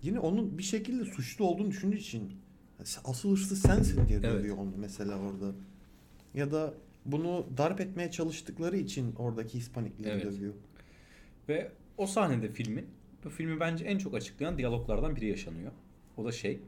yine 0.02 0.20
onun 0.20 0.58
bir 0.58 0.64
şekilde 0.64 1.06
suçlu 1.06 1.46
olduğunu 1.46 1.72
düşündüğü 1.72 1.98
için 1.98 2.32
asıl 3.06 3.32
hırsız 3.32 3.62
sensin 3.62 4.08
diye 4.08 4.20
Evet. 4.20 4.32
dövüyor 4.32 4.58
onu 4.58 4.72
mesela 4.78 5.20
orada. 5.20 5.56
Ya 6.34 6.52
da 6.52 6.74
bunu 7.06 7.46
darp 7.58 7.82
etmeye 7.82 8.12
çalıştıkları 8.12 8.78
için 8.78 9.16
oradaki 9.16 9.58
Hispanikleri 9.58 10.10
Evet. 10.10 10.26
dövüyor. 10.26 10.54
Ve 11.50 11.72
o 11.98 12.08
sahnede 12.08 12.52
filmin, 12.52 12.86
bu 13.24 13.30
filmi 13.30 13.60
bence 13.60 13.86
en 13.86 13.98
çok 13.98 14.14
açıklayan 14.16 14.58
diyaloglardan 14.58 15.16
biri 15.16 15.28
yaşanıyor. 15.28 15.72
O 16.18 16.26
da 16.26 16.32
şey. 16.32 16.60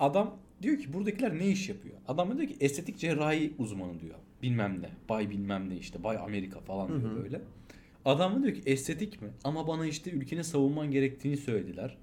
Adam 0.00 0.36
diyor 0.62 0.78
ki 0.78 0.92
buradakiler 0.92 1.38
ne 1.38 1.48
iş 1.48 1.68
yapıyor? 1.68 1.94
Adam 2.08 2.30
da 2.30 2.38
diyor 2.38 2.48
ki 2.48 2.56
estetik 2.60 2.98
cerrahi 2.98 3.54
uzmanı 3.58 4.00
diyor. 4.00 4.14
Bilmem 4.42 4.82
ne. 4.82 4.90
Bay 5.08 5.30
bilmem 5.30 5.70
ne 5.70 5.76
işte. 5.76 6.04
Bay 6.04 6.16
Amerika 6.16 6.60
falan 6.60 6.88
diyor 6.88 7.12
Hı 7.12 7.18
hı. 7.18 7.22
böyle. 7.22 7.40
Adam 8.04 8.34
da 8.34 8.42
diyor 8.42 8.54
ki 8.54 8.62
estetik 8.66 9.22
mi? 9.22 9.28
Ama 9.44 9.66
bana 9.66 9.86
işte 9.86 10.10
ülkeni 10.10 10.44
savunman 10.44 10.90
gerektiğini 10.90 11.36
söylediler. 11.36 11.96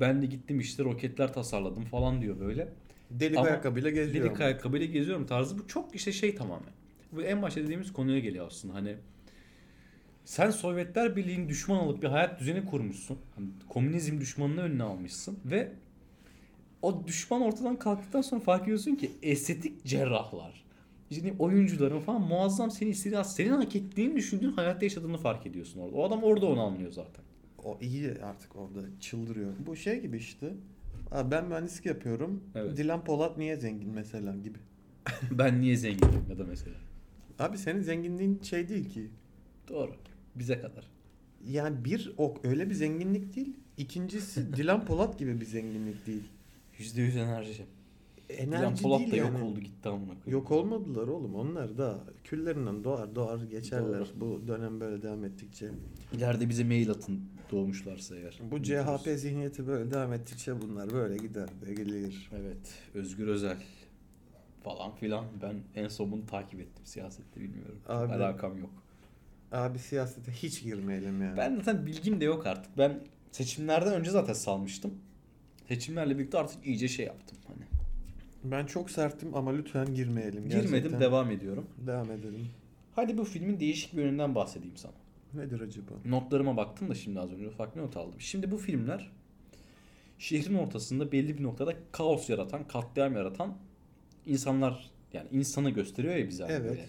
Ben 0.00 0.22
de 0.22 0.26
gittim 0.26 0.60
işte 0.60 0.84
roketler 0.84 1.32
tasarladım 1.32 1.84
falan 1.84 2.22
diyor 2.22 2.40
böyle. 2.40 2.68
Delik 3.10 3.38
Ama 3.38 3.48
ayakkabıyla 3.48 3.90
geziyor. 3.90 4.24
Delik 4.24 4.40
ayakkabıyla 4.40 4.86
geziyorum 4.86 5.26
tarzı. 5.26 5.58
Bu 5.58 5.66
çok 5.66 5.94
işte 5.94 6.12
şey 6.12 6.34
tamamen. 6.34 6.70
Bu 7.12 7.22
en 7.22 7.42
başta 7.42 7.60
dediğimiz 7.60 7.92
konuya 7.92 8.18
geliyor 8.18 8.46
aslında. 8.46 8.74
Hani 8.74 8.96
sen 10.24 10.50
Sovyetler 10.50 11.16
Birliği'nin 11.16 11.48
düşman 11.48 11.76
alıp 11.76 12.02
bir 12.02 12.08
hayat 12.08 12.40
düzeni 12.40 12.64
kurmuşsun. 12.64 13.18
Hani 13.34 13.46
komünizm 13.68 14.20
düşmanını 14.20 14.60
önüne 14.60 14.82
almışsın 14.82 15.38
ve 15.44 15.72
o 16.82 17.06
düşman 17.06 17.42
ortadan 17.42 17.78
kalktıktan 17.78 18.22
sonra 18.22 18.40
fark 18.40 18.62
ediyorsun 18.62 18.94
ki 18.94 19.10
estetik 19.22 19.84
cerrahlar, 19.84 20.64
işte 21.10 21.34
oyuncuların 21.38 22.00
falan 22.00 22.20
muazzam 22.20 22.70
seni 22.70 22.88
istediğin, 22.88 23.22
senin 23.22 23.50
hak 23.50 23.76
ettiğini 23.76 24.16
düşündüğün 24.16 24.52
hayatta 24.52 24.84
yaşadığını 24.84 25.18
fark 25.18 25.46
ediyorsun 25.46 25.80
orada. 25.80 25.96
O 25.96 26.04
adam 26.04 26.22
orada 26.22 26.46
onu 26.46 26.60
anlıyor 26.60 26.92
zaten. 26.92 27.24
O 27.64 27.78
iyi 27.80 28.22
artık 28.22 28.56
orada 28.56 28.80
çıldırıyor. 29.00 29.52
Bu 29.66 29.76
şey 29.76 30.00
gibi 30.00 30.16
işte. 30.16 30.52
Ben 31.30 31.46
mühendislik 31.48 31.86
yapıyorum. 31.86 32.44
Evet. 32.54 32.76
Dilan 32.76 33.04
Polat 33.04 33.38
niye 33.38 33.56
zengin 33.56 33.90
mesela 33.90 34.36
gibi. 34.36 34.58
ben 35.30 35.60
niye 35.60 35.76
zenginim 35.76 36.24
ya 36.30 36.38
da 36.38 36.44
mesela. 36.44 36.76
Abi 37.38 37.58
senin 37.58 37.80
zenginliğin 37.82 38.40
şey 38.42 38.68
değil 38.68 38.90
ki. 38.90 39.10
Doğru. 39.68 39.92
Bize 40.34 40.60
kadar. 40.60 40.86
Yani 41.48 41.84
bir 41.84 42.12
o 42.18 42.34
öyle 42.44 42.70
bir 42.70 42.74
zenginlik 42.74 43.36
değil. 43.36 43.56
İkincisi 43.76 44.52
Dilan 44.56 44.86
Polat 44.86 45.18
gibi 45.18 45.40
bir 45.40 45.44
zenginlik 45.44 46.06
değil. 46.06 46.28
%100 46.78 47.18
enerji. 47.18 47.64
Dilan 48.30 48.52
enerji 48.62 48.82
Polat 48.82 49.00
değil 49.00 49.12
da 49.12 49.16
yani. 49.16 49.38
yok 49.38 49.42
oldu 49.50 49.60
gitti 49.60 49.88
amına 49.88 50.06
koyayım. 50.06 50.22
Yok 50.26 50.50
olmadılar 50.50 51.08
oğlum. 51.08 51.34
Onlar 51.34 51.78
da 51.78 52.00
küllerinden 52.24 52.84
doğar 52.84 53.14
doğar 53.14 53.40
geçerler. 53.42 54.00
Doğru. 54.00 54.20
Bu 54.20 54.48
dönem 54.48 54.80
böyle 54.80 55.02
devam 55.02 55.24
ettikçe. 55.24 55.70
İleride 56.12 56.48
bize 56.48 56.64
mail 56.64 56.90
atın 56.90 57.20
doğmuşlarsa 57.50 58.16
eğer. 58.16 58.40
Bu 58.50 58.62
CHP 58.62 59.18
zihniyeti 59.18 59.66
böyle 59.66 59.90
devam 59.90 60.12
ettikçe 60.12 60.62
bunlar 60.62 60.90
böyle 60.92 61.16
gider 61.16 61.48
de 61.66 61.74
gelir. 61.74 62.30
Evet. 62.40 62.74
Özgür 62.94 63.26
Özel 63.26 63.56
falan 64.64 64.94
filan. 64.94 65.24
Ben 65.42 65.82
en 65.82 65.88
son 65.88 66.12
bunu 66.12 66.26
takip 66.26 66.60
ettim 66.60 66.86
siyasette 66.86 67.40
bilmiyorum. 67.40 67.78
Abi- 67.88 68.12
alakam 68.12 68.58
yok. 68.58 68.70
Abi 69.52 69.78
siyasete 69.78 70.32
hiç 70.32 70.62
girmeyelim 70.62 71.22
yani. 71.22 71.36
Ben 71.36 71.56
zaten 71.56 71.86
bilgim 71.86 72.20
de 72.20 72.24
yok 72.24 72.46
artık. 72.46 72.78
Ben 72.78 73.00
seçimlerden 73.32 73.94
önce 73.94 74.10
zaten 74.10 74.32
salmıştım. 74.32 74.94
Seçimlerle 75.68 76.18
birlikte 76.18 76.38
artık 76.38 76.66
iyice 76.66 76.88
şey 76.88 77.06
yaptım. 77.06 77.38
Hani 77.46 77.75
Ben 78.50 78.66
çok 78.66 78.90
sertim 78.90 79.34
ama 79.34 79.52
lütfen 79.52 79.94
girmeyelim. 79.94 80.48
girmedim 80.48 80.70
Gerçekten. 80.70 81.00
devam 81.00 81.30
ediyorum. 81.30 81.66
Devam 81.86 82.10
edelim. 82.10 82.48
Hadi 82.94 83.18
bu 83.18 83.24
filmin 83.24 83.60
değişik 83.60 83.96
bir 83.96 84.02
yönünden 84.02 84.34
bahsedeyim 84.34 84.76
sana. 84.76 84.92
Nedir 85.34 85.60
acaba? 85.60 85.92
Notlarıma 86.04 86.56
baktım 86.56 86.90
da 86.90 86.94
şimdi 86.94 87.20
az 87.20 87.32
önce 87.32 87.48
ufak 87.48 87.76
bir 87.76 87.80
not 87.80 87.96
aldım. 87.96 88.20
Şimdi 88.20 88.50
bu 88.50 88.58
filmler 88.58 89.10
şehrin 90.18 90.54
ortasında 90.54 91.12
belli 91.12 91.38
bir 91.38 91.42
noktada 91.42 91.74
kaos 91.92 92.30
yaratan, 92.30 92.68
katliam 92.68 93.16
yaratan 93.16 93.58
insanlar 94.26 94.90
yani 95.12 95.28
insanı 95.32 95.70
gösteriyor 95.70 96.14
ya 96.14 96.28
bize. 96.28 96.46
Evet. 96.48 96.70
böyle. 96.70 96.84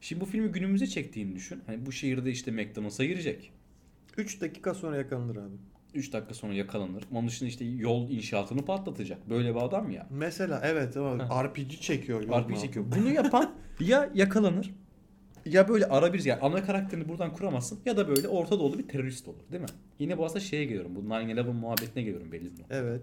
Şimdi 0.00 0.20
bu 0.20 0.26
filmi 0.26 0.48
günümüze 0.48 0.86
çektiğini 0.86 1.34
düşün. 1.34 1.60
Hani 1.66 1.86
bu 1.86 1.92
şehirde 1.92 2.30
işte 2.30 2.50
McDonald's'a 2.50 3.04
girecek. 3.04 3.52
3 4.16 4.40
dakika 4.40 4.74
sonra 4.74 4.96
yakalanır 4.96 5.36
abi. 5.36 5.56
3 5.94 6.12
dakika 6.12 6.34
sonra 6.34 6.54
yakalanır. 6.54 7.04
Onun 7.12 7.28
dışında 7.28 7.48
işte 7.48 7.64
yol 7.64 8.10
inşaatını 8.10 8.64
patlatacak. 8.64 9.30
Böyle 9.30 9.54
bir 9.54 9.60
adam 9.60 9.90
ya. 9.90 10.06
Mesela 10.10 10.60
evet 10.64 10.96
ama 10.96 11.28
Ha. 11.28 11.44
RPG 11.44 11.80
çekiyor. 11.80 12.22
yolun 12.22 12.42
RPG 12.42 12.60
çekiyor. 12.60 12.84
Bunu 12.96 13.12
yapan 13.12 13.54
ya 13.80 14.10
yakalanır 14.14 14.70
ya 15.46 15.68
böyle 15.68 15.86
ara 15.86 16.12
bir 16.12 16.24
yani 16.24 16.40
ana 16.40 16.64
karakterini 16.64 17.08
buradan 17.08 17.32
kuramazsın 17.32 17.80
ya 17.86 17.96
da 17.96 18.08
böyle 18.08 18.28
Orta 18.28 18.58
Doğulu 18.58 18.78
bir 18.78 18.88
terörist 18.88 19.28
olur 19.28 19.40
değil 19.52 19.62
mi? 19.62 19.68
Yine 19.98 20.18
bu 20.18 20.24
aslında 20.24 20.40
şeye 20.40 20.64
geliyorum. 20.64 20.94
Bu 20.94 21.00
9-11 21.00 21.52
muhabbetine 21.52 22.02
geliyorum 22.02 22.32
belli 22.32 22.44
bir 22.44 22.60
noktada. 22.60 22.78
Evet. 22.78 23.02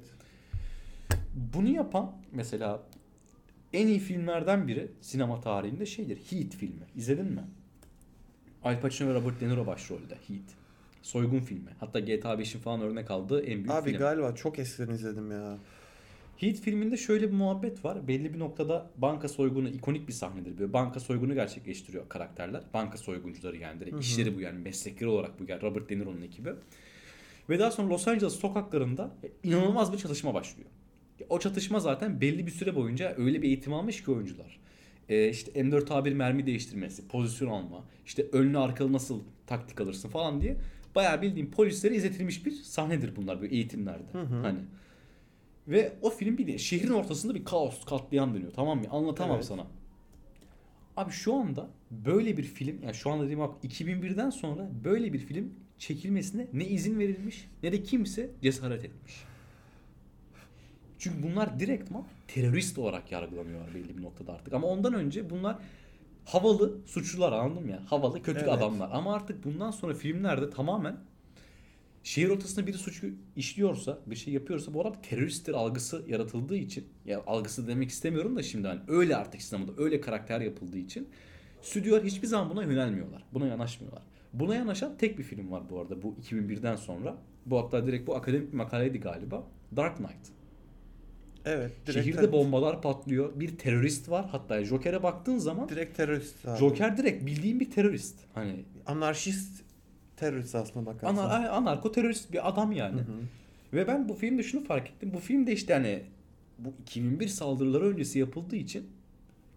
Bunu 1.53 1.69
yapan 1.69 2.11
mesela 2.31 2.83
en 3.73 3.87
iyi 3.87 3.99
filmlerden 3.99 4.67
biri 4.67 4.91
sinema 5.01 5.41
tarihinde 5.41 5.85
şeydir. 5.85 6.17
Heat 6.17 6.55
filmi. 6.55 6.85
İzledin 6.95 7.25
mi? 7.25 7.43
Al 8.63 8.81
Pacino 8.81 9.09
ve 9.09 9.13
Robert 9.13 9.41
De 9.41 9.49
Niro 9.49 9.67
başrolde 9.67 10.13
Heat. 10.13 10.60
Soygun 11.01 11.39
filmi. 11.39 11.69
Hatta 11.79 11.99
GTA 11.99 12.33
5'in 12.33 12.59
falan 12.59 12.81
örnek 12.81 13.11
aldığı 13.11 13.41
en 13.41 13.55
büyük 13.55 13.71
Abi 13.71 13.89
film. 13.89 13.99
galiba 13.99 14.35
çok 14.35 14.59
eskiden 14.59 14.93
izledim 14.93 15.31
ya. 15.31 15.57
Heat 16.37 16.55
filminde 16.57 16.97
şöyle 16.97 17.27
bir 17.27 17.35
muhabbet 17.35 17.85
var. 17.85 18.07
Belli 18.07 18.33
bir 18.33 18.39
noktada 18.39 18.89
banka 18.97 19.29
soygunu 19.29 19.69
ikonik 19.69 20.07
bir 20.07 20.13
sahnedir. 20.13 20.57
Böyle 20.59 20.73
banka 20.73 20.99
soygunu 20.99 21.33
gerçekleştiriyor 21.33 22.09
karakterler. 22.09 22.61
Banka 22.73 22.97
soyguncuları 22.97 23.57
yani 23.57 23.79
direkt 23.79 23.93
Hı 23.93 23.97
hı. 23.97 24.01
işleri 24.01 24.35
bu 24.35 24.41
yani 24.41 24.59
meslekleri 24.59 25.09
olarak 25.09 25.39
bu 25.39 25.43
yani 25.47 25.61
Robert 25.61 25.89
De 25.89 25.99
Niro'nun 25.99 26.21
ekibi. 26.21 26.49
Ve 27.49 27.59
daha 27.59 27.71
sonra 27.71 27.89
Los 27.89 28.07
Angeles 28.07 28.33
sokaklarında 28.33 29.11
inanılmaz 29.43 29.93
bir 29.93 29.97
çatışma 29.97 30.33
başlıyor. 30.33 30.69
O 31.29 31.39
çatışma 31.39 31.79
zaten 31.79 32.21
belli 32.21 32.45
bir 32.45 32.51
süre 32.51 32.75
boyunca 32.75 33.15
öyle 33.17 33.41
bir 33.41 33.47
eğitim 33.47 33.73
almış 33.73 34.03
ki 34.03 34.11
oyuncular. 34.11 34.59
Ee, 35.09 35.29
işte 35.29 35.51
M4A1 35.51 36.13
mermi 36.13 36.45
değiştirmesi, 36.45 37.07
pozisyon 37.07 37.49
alma, 37.49 37.83
işte 38.05 38.25
önlü 38.31 38.57
arkalı 38.57 38.93
nasıl 38.93 39.19
taktik 39.47 39.81
alırsın 39.81 40.09
falan 40.09 40.41
diye 40.41 40.57
bayağı 40.95 41.21
bildiğim 41.21 41.51
polislere 41.51 41.95
izletilmiş 41.95 42.45
bir 42.45 42.51
sahnedir 42.51 43.15
bunlar 43.15 43.41
böyle 43.41 43.55
eğitimlerde. 43.55 44.11
Hı 44.11 44.21
hı. 44.21 44.41
Hani 44.41 44.59
ve 45.67 45.93
o 46.01 46.09
film 46.09 46.37
bir 46.37 46.47
de 46.47 46.57
şehrin 46.57 46.91
ortasında 46.91 47.35
bir 47.35 47.45
kaos 47.45 47.85
katliam 47.85 48.33
dönüyor 48.33 48.51
tamam 48.55 48.79
mı? 48.79 48.85
Anlatamam 48.91 49.35
Evet. 49.35 49.45
sana. 49.45 49.67
Abi 50.97 51.11
şu 51.11 51.33
anda 51.33 51.67
böyle 51.91 52.37
bir 52.37 52.43
film 52.43 52.83
yani 52.83 52.93
şu 52.93 53.11
anda 53.11 53.23
dediğim 53.23 53.41
abi 53.41 53.67
2001'den 53.67 54.29
sonra 54.29 54.69
böyle 54.83 55.13
bir 55.13 55.19
film 55.19 55.53
çekilmesine 55.77 56.47
ne 56.53 56.67
izin 56.67 56.99
verilmiş 56.99 57.49
ne 57.63 57.71
de 57.71 57.83
kimse 57.83 58.29
cesaret 58.41 58.85
etmiş. 58.85 59.23
Çünkü 60.99 61.23
bunlar 61.23 61.59
direktman 61.59 62.03
terörist 62.27 62.77
olarak 62.77 63.11
yargılanıyorlar 63.11 63.75
belli 63.75 63.97
bir 63.97 64.03
noktada 64.03 64.33
artık. 64.33 64.53
Ama 64.53 64.67
ondan 64.67 64.93
önce 64.93 65.29
bunlar 65.29 65.57
havalı 66.25 66.77
suçlular 66.85 67.31
anladın 67.31 67.63
mı 67.63 67.71
ya? 67.71 67.83
Havalı 67.85 68.21
kötü 68.21 68.39
Evet. 68.39 68.49
adamlar. 68.49 68.89
Ama 68.93 69.13
artık 69.13 69.43
bundan 69.45 69.71
sonra 69.71 69.93
filmlerde 69.93 70.49
tamamen 70.49 70.97
şehir 72.03 72.29
ortasında 72.29 72.67
biri 72.67 72.77
suç 72.77 73.03
işliyorsa, 73.35 73.99
bir 74.05 74.15
şey 74.15 74.33
yapıyorsa 74.33 74.73
bu 74.73 74.81
adam 74.81 74.95
teröristtir 75.01 75.53
algısı 75.53 76.05
yaratıldığı 76.07 76.55
için 76.57 76.87
ya 77.05 77.21
algısı 77.27 77.67
demek 77.67 77.89
istemiyorum 77.89 78.35
da 78.35 78.43
şimdi 78.43 78.67
hani 78.67 78.79
öyle 78.87 79.15
artık 79.15 79.41
sinemada 79.41 79.71
öyle 79.77 80.01
karakter 80.01 80.41
yapıldığı 80.41 80.77
için 80.77 81.09
stüdyolar 81.61 82.03
hiçbir 82.03 82.27
zaman 82.27 82.49
buna 82.49 82.63
yönelmiyorlar. 82.63 83.23
Buna 83.33 83.47
yanaşmıyorlar. 83.47 84.03
Buna 84.33 84.55
yanaşan 84.55 84.97
tek 84.97 85.17
bir 85.17 85.23
film 85.23 85.51
var 85.51 85.63
bu 85.69 85.79
arada 85.79 86.01
bu 86.01 86.15
2001'den 86.21 86.75
sonra. 86.75 87.17
Bu 87.45 87.57
hatta 87.59 87.87
direkt 87.87 88.07
bu 88.07 88.15
akademik 88.15 88.51
bir 88.51 88.57
makaleydi 88.57 88.99
galiba. 88.99 89.43
Dark 89.75 89.97
Knight. 89.97 90.40
Evet. 91.45 91.71
Direkt 91.87 92.05
Şehirde 92.05 92.31
bombalar 92.31 92.81
patlıyor. 92.81 93.39
Bir 93.39 93.57
terörist 93.57 94.09
var. 94.09 94.25
Hatta 94.31 94.63
Joker'e 94.63 95.03
baktığın 95.03 95.37
zaman 95.37 95.69
Direkt 95.69 95.97
terörist 95.97 96.47
abi. 96.47 96.59
Joker 96.59 96.97
direkt 96.97 97.25
bildiğin 97.25 97.59
bir 97.59 97.71
terörist. 97.71 98.19
Hani 98.33 98.65
Anarşist 98.85 99.63
terörist 100.17 100.55
aslında 100.55 100.85
bakarsan. 100.85 101.25
anar, 101.25 101.49
anarko 101.49 101.91
terörist 101.91 102.33
bir 102.33 102.49
adam 102.49 102.71
yani. 102.71 102.95
Hı 102.99 103.03
hı. 103.03 103.15
Ve 103.73 103.87
ben 103.87 104.09
bu 104.09 104.13
filmde 104.13 104.43
şunu 104.43 104.63
fark 104.63 104.89
ettim. 104.89 105.11
Bu 105.13 105.19
filmde 105.19 105.53
işte 105.53 105.73
hani 105.73 106.01
bu 106.59 106.73
2001 106.81 107.27
saldırıları 107.27 107.85
öncesi 107.85 108.19
yapıldığı 108.19 108.55
için 108.55 108.87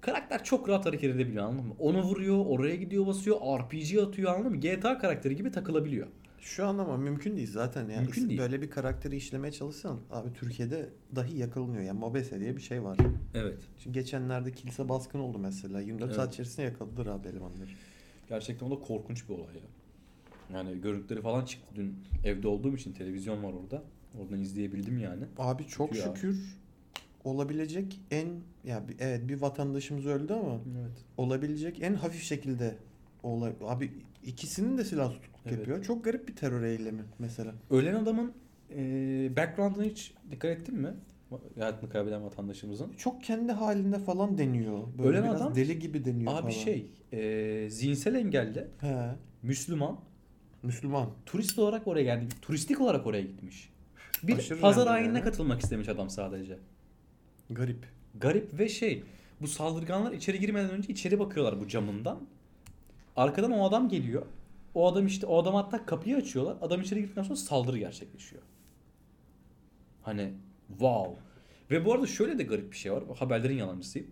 karakter 0.00 0.44
çok 0.44 0.68
rahat 0.68 0.86
hareket 0.86 1.14
edebiliyor 1.14 1.44
anladın 1.44 1.66
mı? 1.66 1.74
Onu 1.78 2.02
vuruyor, 2.02 2.46
oraya 2.46 2.76
gidiyor 2.76 3.06
basıyor, 3.06 3.36
RPG 3.40 3.98
atıyor 3.98 4.34
anladın 4.34 4.52
mı? 4.52 4.60
GTA 4.60 4.98
karakteri 4.98 5.36
gibi 5.36 5.52
takılabiliyor. 5.52 6.06
Şu 6.44 6.66
an 6.66 6.78
ama 6.78 6.96
mümkün 6.96 7.36
değil 7.36 7.50
zaten 7.52 7.88
ya. 7.88 8.00
Mümkün 8.00 8.28
değil. 8.28 8.40
Böyle 8.40 8.62
bir 8.62 8.70
karakteri 8.70 9.16
işlemeye 9.16 9.52
çalışsan 9.52 9.98
abi 10.10 10.32
Türkiye'de 10.32 10.88
dahi 11.16 11.38
yakılmıyor. 11.38 11.82
Yani 11.82 11.98
Mobese 11.98 12.40
diye 12.40 12.56
bir 12.56 12.60
şey 12.60 12.82
var. 12.84 12.98
Evet. 13.34 13.58
Şimdi 13.78 13.98
geçenlerde 13.98 14.52
kilise 14.52 14.88
baskın 14.88 15.18
oldu 15.18 15.38
mesela. 15.38 15.80
24 15.80 16.06
Evet. 16.06 16.16
saat 16.16 16.32
içerisinde 16.34 16.66
yakaladılar 16.66 17.06
abi 17.06 17.28
elemanları. 17.28 17.68
Gerçekten 18.28 18.66
o 18.66 18.70
da 18.70 18.80
korkunç 18.82 19.28
bir 19.28 19.34
olay 19.34 19.54
ya. 19.54 19.62
Yani 20.58 20.80
görüntüleri 20.80 21.22
falan 21.22 21.44
çıktı 21.44 21.68
dün 21.76 21.94
evde 22.24 22.48
olduğum 22.48 22.74
için 22.76 22.92
televizyon 22.92 23.42
var 23.44 23.52
orada. 23.52 23.82
Oradan 24.20 24.40
izleyebildim 24.40 24.98
yani. 24.98 25.24
Abi 25.38 25.66
çok 25.66 25.90
Kötü 25.92 26.08
ya. 26.08 26.14
şükür 26.14 26.56
olabilecek 27.24 28.00
en 28.10 28.28
ya 28.64 28.88
bir- 28.88 28.96
evet 28.98 29.28
bir 29.28 29.40
vatandaşımız 29.40 30.06
öldü 30.06 30.32
ama 30.32 30.52
Evet. 30.80 30.98
olabilecek 31.16 31.82
en 31.82 31.94
hafif 31.94 32.22
şekilde 32.22 32.76
olay 33.22 33.52
abi 33.64 33.92
ikisinin 34.24 34.78
de 34.78 34.84
silah 34.84 35.10
tutukluk 35.12 35.33
Evet. 35.46 35.58
yapıyor. 35.58 35.82
Çok 35.84 36.04
garip 36.04 36.28
bir 36.28 36.36
terör 36.36 36.62
eylemi 36.62 37.02
mesela. 37.18 37.52
Ölen 37.70 37.94
adamın 37.94 38.32
e, 38.76 38.76
background'ına 39.36 39.84
hiç 39.84 40.14
dikkat 40.30 40.50
ettin 40.50 40.74
mi? 40.80 40.94
Hayatını 41.58 41.90
kaybeden 41.90 42.24
vatandaşımızın. 42.24 42.92
Çok 42.96 43.22
kendi 43.22 43.52
halinde 43.52 43.98
falan 43.98 44.38
deniyor. 44.38 44.78
Böyle 44.98 45.08
Ölen 45.08 45.24
biraz 45.24 45.42
adam- 45.42 45.54
deli 45.54 45.78
gibi 45.78 46.04
deniyor 46.04 46.32
Abi 46.32 46.40
falan. 46.40 46.50
şey, 46.50 46.86
e, 47.12 47.70
zihinsel 47.70 48.14
engelli, 48.14 48.66
He. 48.80 49.10
Müslüman, 49.42 50.00
Müslüman. 50.62 51.10
turist 51.26 51.58
olarak 51.58 51.86
oraya 51.86 52.02
geldi. 52.02 52.26
Turistik 52.42 52.80
olarak 52.80 53.06
oraya 53.06 53.22
gitmiş. 53.22 53.72
Bir 54.22 54.36
Aşırı 54.38 54.60
pazar 54.60 54.86
ayinine 54.86 55.18
yani. 55.18 55.24
katılmak 55.24 55.60
istemiş 55.60 55.88
adam 55.88 56.10
sadece. 56.10 56.58
Garip. 57.50 57.86
Garip 58.20 58.58
ve 58.58 58.68
şey, 58.68 59.02
bu 59.40 59.46
saldırganlar 59.46 60.12
içeri 60.12 60.40
girmeden 60.40 60.70
önce 60.70 60.92
içeri 60.92 61.18
bakıyorlar 61.18 61.60
bu 61.60 61.68
camından. 61.68 62.18
Arkadan 63.16 63.50
o 63.52 63.64
adam 63.68 63.88
geliyor. 63.88 64.22
O 64.74 64.88
adam 64.88 65.06
işte 65.06 65.26
o 65.26 65.42
adam 65.42 65.54
hatta 65.54 65.86
kapıyı 65.86 66.16
açıyorlar. 66.16 66.56
Adam 66.60 66.80
içeri 66.80 67.00
girdikten 67.00 67.22
sonra 67.22 67.36
saldırı 67.36 67.78
gerçekleşiyor. 67.78 68.42
Hani 70.02 70.32
wow. 70.68 71.20
Ve 71.70 71.84
bu 71.84 71.92
arada 71.92 72.06
şöyle 72.06 72.38
de 72.38 72.42
garip 72.42 72.72
bir 72.72 72.76
şey 72.76 72.92
var. 72.92 73.04
Haberlerin 73.18 73.56
yalancısıyım. 73.56 74.10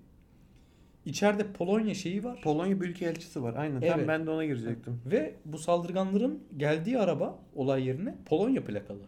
İçeride 1.05 1.53
Polonya 1.53 1.95
şeyi 1.95 2.25
var. 2.25 2.41
Polonya 2.45 2.81
Büyükelçisi 2.81 3.43
var. 3.43 3.55
Aynen. 3.55 3.81
Tam 3.81 3.99
Evet. 3.99 4.09
ben 4.09 4.27
de 4.27 4.31
ona 4.31 4.45
girecektim. 4.45 5.01
Ve 5.07 5.37
bu 5.45 5.59
saldırganların 5.59 6.43
geldiği 6.57 6.99
araba 6.99 7.39
olay 7.55 7.87
yerine 7.87 8.15
Polonya 8.27 8.65
plakalı. 8.65 9.01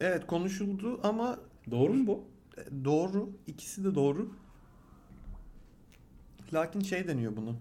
Evet 0.00 0.26
konuşuldu 0.26 1.00
ama 1.02 1.38
Doğru 1.70 1.94
mu 1.94 2.06
bu? 2.06 2.24
e, 2.60 2.84
doğru. 2.84 3.30
İkisi 3.46 3.84
de 3.84 3.94
doğru. 3.94 4.32
Lakin 6.54 6.80
şey 6.80 7.08
deniyor 7.08 7.36
bunu. 7.36 7.56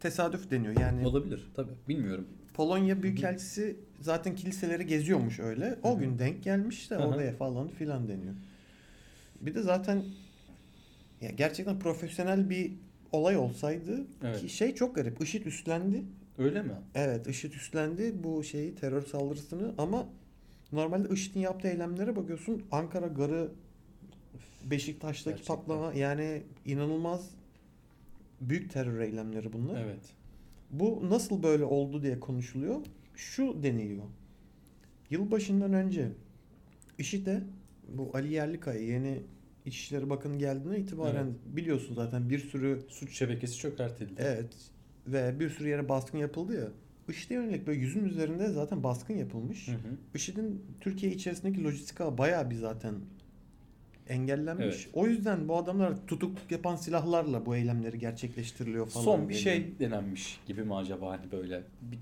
Tesadüf 0.00 0.50
deniyor. 0.50 0.80
Yani 0.80 1.06
Olabilir 1.06 1.46
tabii. 1.56 1.72
Bilmiyorum. 1.88 2.28
Polonya 2.54 3.02
Büyükelçisi 3.02 3.76
zaten 4.00 4.34
kiliseleri 4.36 4.86
geziyormuş 4.86 5.40
öyle. 5.40 5.78
O 5.82 5.90
Hı 5.90 5.94
hı. 5.96 6.00
gün 6.00 6.18
denk 6.18 6.42
gelmiş 6.44 6.90
de 6.90 6.98
oraya 6.98 7.32
falan 7.32 7.68
filan 7.68 8.08
deniyor. 8.08 8.34
Bir 9.40 9.54
de 9.54 9.62
zaten 9.62 10.02
ya 11.20 11.30
gerçekten 11.30 11.78
profesyonel 11.78 12.50
bir 12.50 12.72
olay 13.12 13.36
olsaydı 13.36 14.06
Evet. 14.24 14.40
ki 14.40 14.48
şey 14.48 14.74
çok 14.74 14.94
garip. 14.94 15.22
IŞİD 15.22 15.46
üstlendi. 15.46 16.02
Öyle 16.38 16.62
mi? 16.62 16.72
Evet 16.94 17.26
IŞİD 17.26 17.52
üstlendi 17.52 18.14
bu 18.24 18.44
şeyi 18.44 18.74
terör 18.74 19.02
saldırısını 19.02 19.74
ama 19.78 20.06
normalde 20.72 21.14
IŞİD'in 21.14 21.40
yaptığı 21.40 21.68
eylemlere 21.68 22.16
bakıyorsun 22.16 22.62
Ankara 22.72 23.06
Garı 23.06 23.48
Beşiktaş'taki 24.70 25.36
Gerçekten. 25.36 25.56
patlama 25.56 25.92
yani 25.94 26.42
inanılmaz 26.66 27.30
büyük 28.40 28.72
terör 28.72 29.00
eylemleri 29.00 29.52
bunlar. 29.52 29.84
Evet. 29.84 30.14
Bu 30.70 31.10
nasıl 31.10 31.42
böyle 31.42 31.64
oldu 31.64 32.02
diye 32.02 32.20
konuşuluyor. 32.20 32.80
Şu 33.14 33.62
deniliyor. 33.62 34.04
Yılbaşından 35.10 35.72
önce 35.72 36.08
IŞİD'e 36.98 37.42
bu 37.88 38.10
Ali 38.14 38.32
Yerlikaya 38.32 38.80
yeni 38.80 39.22
İçişleri 39.64 40.10
Bakanı 40.10 40.36
geldiğine 40.38 40.78
itibaren 40.78 41.34
biliyorsun 41.46 41.94
zaten 41.94 42.30
bir 42.30 42.38
sürü 42.38 42.80
Suç 42.88 43.18
şebekesi 43.18 43.58
çökertildi. 43.58 44.12
evet 44.18 44.54
ve 45.06 45.40
bir 45.40 45.50
sürü 45.50 45.68
yere 45.68 45.88
baskın 45.88 46.18
yapıldı 46.18 46.54
ya. 46.54 46.68
IŞİD'e 47.08 47.34
yönelik 47.34 47.66
böyle 47.66 47.80
yüzün 47.80 48.04
üzerinde 48.04 48.48
zaten 48.48 48.82
baskın 48.82 49.14
yapılmış. 49.14 49.68
Hı 49.68 49.72
hı. 49.72 49.76
IŞİD'in 50.14 50.62
Türkiye 50.80 51.12
içerisindeki 51.12 51.64
lojistik 51.64 52.00
ağı 52.00 52.18
bayağı 52.18 52.50
bir 52.50 52.56
zaten 52.56 52.94
engellenmiş. 54.10 54.84
Evet. 54.84 54.88
O 54.92 55.06
yüzden 55.06 55.48
bu 55.48 55.56
adamlar 55.56 56.06
tutukluk 56.06 56.50
yapan 56.50 56.76
silahlarla 56.76 57.46
bu 57.46 57.56
eylemleri 57.56 57.98
gerçekleştiriliyor 57.98 58.88
falan. 58.88 59.04
Son 59.04 59.28
bir 59.28 59.34
şey 59.34 59.78
denenmiş 59.78 60.40
gibi 60.46 60.62
mi 60.62 60.74
acaba 60.74 61.10
hani 61.10 61.32
böyle 61.32 61.62
bir, 61.82 61.98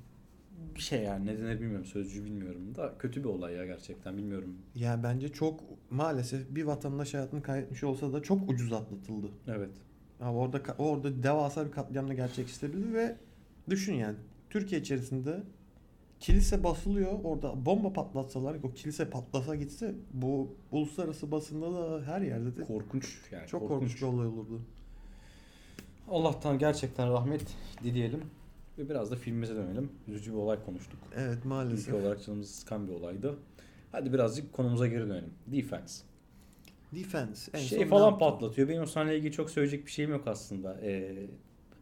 bir 0.75 0.81
şey 0.81 1.03
yani 1.03 1.27
ne 1.27 1.39
denir 1.39 1.61
bilmiyorum 1.61 1.87
sözcüğü 1.87 2.25
bilmiyorum 2.25 2.75
da 2.75 2.95
kötü 2.99 3.21
bir 3.21 3.29
olay 3.29 3.55
ya 3.55 3.67
gerçekten 3.67 4.17
bilmiyorum. 4.17 4.57
Ya 4.75 5.03
bence 5.03 5.29
çok 5.29 5.61
maalesef 5.91 6.51
bir 6.51 6.65
vatandaş 6.65 7.15
hayatını 7.15 7.43
kaybetmiş 7.43 7.85
olsa 7.85 8.13
da 8.13 8.23
çok 8.23 8.51
ucuz 8.51 8.73
atlatıldı. 8.73 9.27
Evet. 9.49 9.71
Ya 10.21 10.35
orada 10.35 10.61
orada 10.79 11.23
devasa 11.23 11.67
bir 11.67 11.71
katliamla 11.71 12.15
gerçekleştirebildi 12.15 12.95
ve 12.95 13.17
düşün 13.71 13.95
yani 13.95 14.17
Türkiye 14.51 14.81
içerisinde 14.81 15.43
kilise 16.21 16.65
basılıyor. 16.65 17.13
Orada 17.25 17.67
bomba 17.67 17.93
patlatsalar 17.93 18.57
o 18.63 18.73
kilise 18.73 19.11
patlasa 19.11 19.55
gitse 19.57 19.95
bu 20.13 20.57
uluslararası 20.73 21.31
basında 21.31 21.73
da 21.73 22.07
her 22.07 22.21
yerde 22.21 22.57
de 22.57 22.65
Korkunç 22.65 23.19
yani. 23.31 23.47
çok 23.47 23.61
korkunç. 23.61 23.81
korkunç 23.81 24.03
bir 24.03 24.07
olay 24.07 24.27
olurdu. 24.27 24.61
Allah'tan 26.11 26.59
gerçekten 26.59 27.13
rahmet 27.13 27.57
dileyelim 27.85 28.21
ve 28.79 28.89
biraz 28.89 29.11
da 29.11 29.17
filmimize 29.17 29.55
dönelim. 29.55 29.93
Üzücü 30.09 30.33
bir 30.33 30.37
olay 30.37 30.65
konuştuk. 30.65 30.99
Evet 31.17 31.45
maalesef. 31.45 31.89
Ülke 31.89 31.99
olarak 31.99 32.25
canımızı 32.25 32.53
sıkan 32.53 32.89
bir 32.89 32.93
olaydı. 32.93 33.39
Hadi 33.93 34.13
birazcık 34.13 34.53
konumuza 34.53 34.87
geri 34.87 35.01
dönelim. 35.01 35.33
Defense. 35.47 36.03
Defense. 36.95 37.51
En 37.55 37.63
şey 37.63 37.87
falan 37.87 38.19
patlatıyor. 38.19 38.69
Benim 38.69 38.83
o 38.83 38.87
sahneyle 38.87 39.19
ilgili 39.19 39.33
çok 39.33 39.51
söyleyecek 39.51 39.87
bir 39.87 39.91
şeyim 39.91 40.11
yok 40.11 40.27
aslında. 40.27 40.81
Ee, 40.83 41.27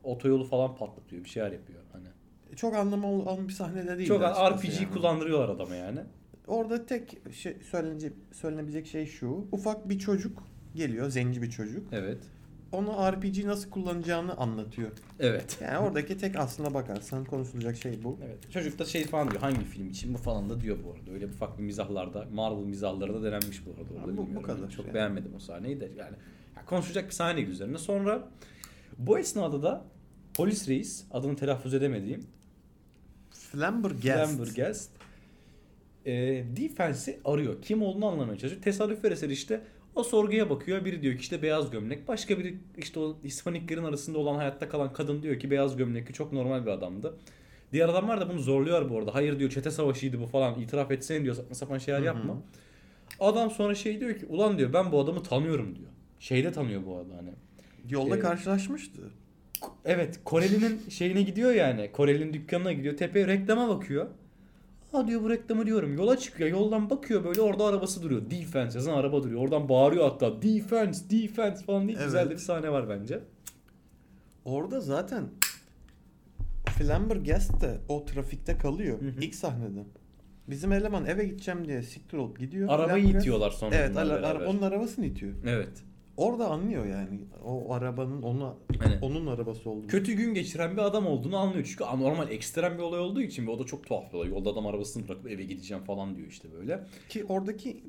otoyolu 0.04 0.44
falan 0.44 0.76
patlatıyor. 0.76 1.24
Bir 1.24 1.28
şeyler 1.28 1.52
yapıyor. 1.52 1.80
Hani. 1.92 2.06
Çok 2.56 2.74
anlamı 2.74 3.06
olan 3.06 3.48
bir 3.48 3.52
sahnede 3.52 3.98
değil. 3.98 4.08
Çok 4.08 4.22
RPG 4.22 4.80
yani. 4.80 4.92
kullandırıyorlar 4.92 5.48
adama 5.48 5.74
yani. 5.74 6.00
Orada 6.46 6.86
tek 6.86 7.18
şey, 7.32 7.56
söylenecek, 7.70 8.12
söylenebilecek 8.32 8.86
şey 8.86 9.06
şu. 9.06 9.46
Ufak 9.52 9.88
bir 9.88 9.98
çocuk 9.98 10.42
geliyor. 10.74 11.10
Zenci 11.10 11.42
bir 11.42 11.50
çocuk. 11.50 11.86
Evet. 11.92 12.18
Ona 12.72 13.12
RPG 13.12 13.44
nasıl 13.44 13.70
kullanacağını 13.70 14.36
anlatıyor. 14.36 14.90
Evet. 15.20 15.58
Yani 15.62 15.78
oradaki 15.78 16.18
tek 16.18 16.36
aslına 16.36 16.74
bakarsan 16.74 17.24
konuşulacak 17.24 17.76
şey 17.76 18.04
bu. 18.04 18.18
Evet. 18.26 18.50
Çocuk 18.52 18.78
da 18.78 18.84
şey 18.84 19.04
falan 19.04 19.30
diyor. 19.30 19.40
Hangi 19.40 19.64
film 19.64 19.88
için 19.90 20.14
bu 20.14 20.18
falan 20.18 20.50
da 20.50 20.60
diyor 20.60 20.76
bu 20.84 20.90
arada. 20.92 21.10
Öyle 21.10 21.26
ufak 21.26 21.58
bir 21.58 21.62
mizahlarda, 21.62 22.26
Marvel 22.32 22.64
mizahları 22.64 23.14
da 23.14 23.22
denenmiş 23.22 23.66
bu 23.66 23.70
arada. 23.70 24.04
Orada 24.06 24.16
bu- 24.16 24.34
bu 24.34 24.42
kadar 24.42 24.70
Çok 24.70 24.86
yani. 24.86 24.94
beğenmedim 24.94 25.32
o 25.36 25.38
sahneyi 25.38 25.80
de. 25.80 25.84
Yani 25.84 26.16
ya 26.56 26.64
konuşacak 26.66 27.06
bir 27.06 27.12
sahne 27.14 27.40
üzerine. 27.40 27.78
Sonra 27.78 28.28
bu 28.98 29.18
esnada 29.18 29.62
da 29.62 29.84
polis 30.34 30.68
reis 30.68 31.04
adını 31.10 31.36
telaffuz 31.36 31.74
edemediğim 31.74 32.26
Flambergast. 33.56 34.36
Flambergast 34.36 34.90
e, 36.06 36.12
Defense'i 36.56 37.20
arıyor. 37.24 37.62
Kim 37.62 37.82
olduğunu 37.82 38.06
anlamaya 38.06 38.38
çalışıyor. 38.38 38.62
Tesadüfler 38.62 39.12
eseri 39.12 39.32
işte 39.32 39.60
o 39.94 40.02
sorguya 40.02 40.50
bakıyor. 40.50 40.84
Biri 40.84 41.02
diyor 41.02 41.14
ki 41.14 41.20
işte 41.20 41.42
beyaz 41.42 41.70
gömlek. 41.70 42.08
Başka 42.08 42.38
biri 42.38 42.58
işte 42.78 43.00
o 43.00 43.16
Hispaniklerin 43.24 43.84
arasında 43.84 44.18
olan 44.18 44.34
hayatta 44.36 44.68
kalan 44.68 44.92
kadın 44.92 45.22
diyor 45.22 45.40
ki 45.40 45.50
beyaz 45.50 45.76
gömlekli 45.76 46.14
çok 46.14 46.32
normal 46.32 46.66
bir 46.66 46.70
adamdı. 46.70 47.16
Diğer 47.72 47.88
adamlar 47.88 48.20
da 48.20 48.28
bunu 48.28 48.38
zorluyor 48.38 48.90
bu 48.90 48.98
arada. 48.98 49.14
Hayır 49.14 49.38
diyor 49.38 49.50
çete 49.50 49.70
savaşıydı 49.70 50.20
bu 50.20 50.26
falan. 50.26 50.60
İtiraf 50.60 50.90
etsene 50.90 51.24
diyor. 51.24 51.34
Saçma 51.34 51.54
sapan 51.54 51.78
şeyler 51.78 51.98
Hı 51.98 52.02
hı. 52.02 52.06
yapma. 52.06 52.42
Adam 53.20 53.50
sonra 53.50 53.74
şey 53.74 54.00
diyor 54.00 54.18
ki 54.18 54.26
ulan 54.26 54.58
diyor 54.58 54.72
ben 54.72 54.92
bu 54.92 55.00
adamı 55.00 55.22
tanıyorum 55.22 55.76
diyor. 55.76 55.88
Şeyde 56.20 56.52
tanıyor 56.52 56.86
bu 56.86 56.96
arada 56.96 57.16
hani. 57.16 57.30
Yolda 57.88 58.16
Ee, 58.16 58.20
karşılaşmıştı. 58.20 59.02
Evet 59.84 60.20
Koreli'nin 60.24 60.80
şeyine 60.90 61.22
gidiyor 61.22 61.52
yani. 61.52 61.92
Koreli'nin 61.92 62.32
dükkanına 62.32 62.72
gidiyor. 62.72 62.96
Tepeye 62.96 63.26
reklama 63.26 63.68
bakıyor. 63.68 64.06
Aa 64.92 65.06
diyor 65.06 65.22
bu 65.22 65.30
reklamı 65.30 65.66
diyorum. 65.66 65.94
Yola 65.96 66.16
çıkıyor. 66.18 66.50
Yoldan 66.50 66.90
bakıyor 66.90 67.24
böyle 67.24 67.40
orada 67.40 67.64
arabası 67.64 68.02
duruyor. 68.02 68.30
Defense 68.30 68.78
yazan 68.78 68.94
araba 68.94 69.22
duruyor. 69.22 69.40
Oradan 69.40 69.68
bağırıyor 69.68 70.04
hatta. 70.10 70.42
Defense, 70.42 71.10
defense 71.10 71.64
falan 71.64 71.88
diye 71.88 71.98
güzel 72.04 72.18
de 72.18 72.22
Evet. 72.22 72.30
bir 72.32 72.36
sahne 72.42 72.70
var 72.72 72.88
bence. 72.88 73.20
Orada 74.44 74.80
zaten 74.80 75.24
Flambergast 76.78 77.60
de 77.60 77.78
o 77.88 78.04
trafikte 78.04 78.58
kalıyor. 78.58 79.00
Hı 79.00 79.04
hı. 79.08 79.20
ilk 79.20 79.34
sahnede. 79.34 79.84
Bizim 80.48 80.72
eleman 80.72 81.06
eve 81.06 81.24
gideceğim 81.24 81.68
diye 81.68 81.82
siktir 81.82 82.18
olup 82.18 82.38
gidiyor. 82.38 82.68
Arabayı 82.68 83.04
Flambergast- 83.06 83.18
itiyorlar 83.20 83.50
sonra 83.50 83.74
Evet 83.74 83.96
ara- 83.96 84.46
onun 84.48 84.62
arabasını 84.62 85.06
itiyor. 85.06 85.32
Evet. 85.46 85.82
Orada 86.16 86.48
anlıyor 86.50 86.86
yani 86.86 87.20
o 87.44 87.72
arabanın 87.74 88.22
ona 88.22 88.54
Hani 88.78 88.98
onun 89.02 89.26
arabası 89.26 89.70
olduğunu. 89.70 89.86
kötü 89.86 90.12
gün 90.12 90.34
geçiren 90.34 90.72
bir 90.72 90.82
adam 90.82 91.06
olduğunu 91.06 91.36
anlıyor. 91.36 91.64
Çünkü 91.70 91.84
anormal 91.84 92.30
ekstrem 92.30 92.74
bir 92.78 92.82
olay 92.82 93.00
olduğu 93.00 93.22
için 93.22 93.46
ve 93.46 93.50
o 93.50 93.58
da 93.58 93.64
çok 93.64 93.86
tuhaf 93.86 94.12
bir 94.12 94.18
olay. 94.18 94.28
Yolda 94.28 94.50
adam 94.50 94.66
arabasını 94.66 95.08
bırakıp 95.08 95.30
eve 95.30 95.44
gideceğim 95.44 95.84
falan 95.84 96.16
diyor 96.16 96.28
işte 96.28 96.48
böyle. 96.52 96.80
Ki 97.08 97.24
oradaki 97.24 97.84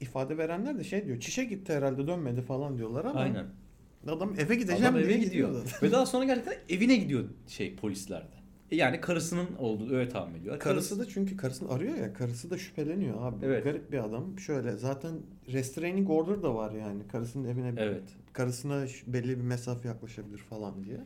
ifade 0.00 0.38
verenler 0.38 0.78
de 0.78 0.84
şey 0.84 1.06
diyor. 1.06 1.20
Çişe 1.20 1.44
gitti 1.44 1.72
herhalde 1.74 2.06
dönmedi 2.06 2.42
falan 2.42 2.78
diyorlar 2.78 3.04
ama 3.04 3.20
Aynen. 3.20 3.46
adam 4.08 4.34
eve 4.38 4.54
gideceğim 4.54 4.84
Adam 4.84 4.94
diye 4.94 5.04
eve 5.04 5.12
gidiyor. 5.12 5.48
gidiyor. 5.50 5.64
zaten. 5.66 5.88
Ve 5.88 5.92
daha 5.92 6.06
sonra 6.06 6.24
gerçekten 6.24 6.54
evine 6.68 6.96
gidiyor 6.96 7.24
şey 7.48 7.76
polislerde. 7.76 8.37
E 8.70 8.76
Yani 8.76 9.00
karısının 9.00 9.46
olduğu 9.58 9.94
öyle 9.94 10.08
tahmin 10.08 10.34
ediyorlar. 10.40 10.60
Karısı 10.60 10.98
da 10.98 11.08
çünkü 11.08 11.36
karısını 11.36 11.68
arıyor 11.72 11.94
ya 11.96 12.12
karısı 12.12 12.50
da 12.50 12.58
şüpheleniyor 12.58 13.22
abi. 13.22 13.46
Evet. 13.46 13.64
Garip 13.64 13.92
bir 13.92 13.98
adam. 14.04 14.38
Şöyle 14.38 14.72
zaten 14.76 15.12
restraining 15.52 16.10
order 16.10 16.42
da 16.42 16.54
var 16.54 16.72
yani. 16.72 17.02
Karısının 17.12 17.48
evine 17.48 17.72
Evet. 17.76 18.02
karısına 18.32 18.84
belli 19.06 19.28
bir 19.38 19.42
mesafe 19.42 19.88
yaklaşabilir 19.88 20.38
falan 20.38 20.84
diye. 20.84 20.96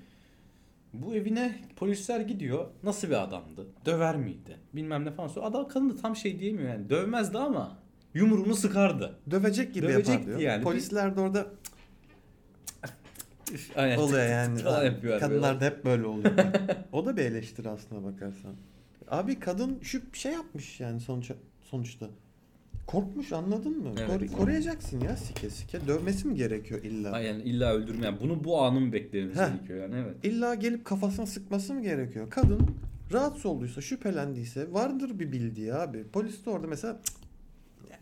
Bu 0.92 1.14
evine 1.14 1.56
polisler 1.76 2.20
gidiyor. 2.20 2.66
Nasıl 2.82 3.08
bir 3.08 3.22
adamdı? 3.22 3.66
Döver 3.86 4.16
miydi? 4.16 4.56
Bilmem 4.74 5.04
ne 5.04 5.10
falan. 5.10 5.28
Sonra 5.28 5.46
adam 5.46 5.68
kadın 5.68 5.90
da 5.90 5.96
tam 5.96 6.16
şey 6.16 6.38
diyemiyor 6.38 6.68
yani. 6.68 6.90
Dövmezdi 6.90 7.38
ama 7.38 7.78
yumruğunu 8.14 8.54
sıkardı. 8.54 9.18
Dövecek 9.30 9.74
gibi 9.74 9.86
Dövecekti 9.86 10.10
yapar 10.12 10.26
diyor. 10.26 10.38
yani. 10.38 10.62
Polisler 10.64 11.16
de 11.16 11.20
orada 11.20 11.46
Aynen. 13.76 13.96
oluyor 13.98 14.26
yani. 14.28 14.58
falan 14.58 14.84
yapıyor. 14.84 15.20
Kadınlar 15.20 15.60
da 15.60 15.64
hep 15.64 15.84
böyle 15.84 16.06
oluyor. 16.06 16.32
o 16.92 17.06
da 17.06 17.16
bir 17.16 17.22
eleştiri 17.22 17.68
aslına 17.68 18.04
bakarsan. 18.04 18.52
Abi 19.08 19.38
kadın 19.40 19.78
şu 19.82 20.00
şey 20.12 20.32
yapmış 20.32 20.80
yani 20.80 21.00
sonuç 21.00 21.30
sonuçta. 21.62 22.06
Korkmuş 22.86 23.32
anladın 23.32 23.78
mı? 23.78 23.90
Evet. 23.98 24.10
Koru- 24.10 24.32
koruyacaksın 24.36 25.00
ya 25.00 25.16
sike 25.16 25.50
sike. 25.50 25.86
Dövmesi 25.86 26.28
mi 26.28 26.34
gerekiyor 26.34 26.82
illa? 26.84 27.10
Aynen 27.12 27.40
illa 27.40 27.72
öldürme. 27.74 28.06
Yani 28.06 28.18
bunu 28.20 28.44
bu 28.44 28.62
anı 28.62 28.80
mı 28.80 28.92
beklememiz 28.92 29.36
Heh. 29.38 29.46
gerekiyor 29.48 29.78
yani 29.82 29.94
evet. 30.06 30.16
İlla 30.22 30.54
gelip 30.54 30.84
kafasına 30.84 31.26
sıkması 31.26 31.74
mı 31.74 31.82
gerekiyor? 31.82 32.30
Kadın 32.30 32.60
rahatsız 33.12 33.46
olduysa, 33.46 33.80
şüphelendiyse 33.80 34.72
vardır 34.72 35.18
bir 35.18 35.32
bildiği 35.32 35.74
abi. 35.74 36.04
Polis 36.12 36.46
de 36.46 36.50
orada 36.50 36.66
mesela 36.66 37.00
"Cık, 37.04 37.14
ya 37.90 37.96
sen- 37.96 38.00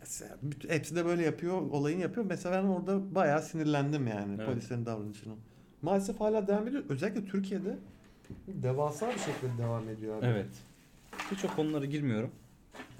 hepsi 0.67 0.95
de 0.95 1.05
böyle 1.05 1.23
yapıyor, 1.23 1.61
olayını 1.61 2.01
yapıyor. 2.01 2.25
Mesela 2.29 2.63
ben 2.63 2.67
orada 2.67 3.15
bayağı 3.15 3.41
sinirlendim 3.41 4.07
yani 4.07 4.35
Evet. 4.37 4.47
polislerin 4.47 4.85
davranışına. 4.85 5.33
Maalesef 5.81 6.19
hala 6.19 6.47
devam 6.47 6.67
ediyor. 6.67 6.83
Özellikle 6.89 7.25
Türkiye'de 7.25 7.77
devasa 8.47 9.07
bir 9.07 9.19
şekilde 9.19 9.57
devam 9.63 9.89
ediyor 9.89 10.17
abi. 10.17 10.25
Evet. 10.25 10.49
Hiç 11.31 11.45
o 11.45 11.55
konulara 11.55 11.85
girmiyorum. 11.85 12.31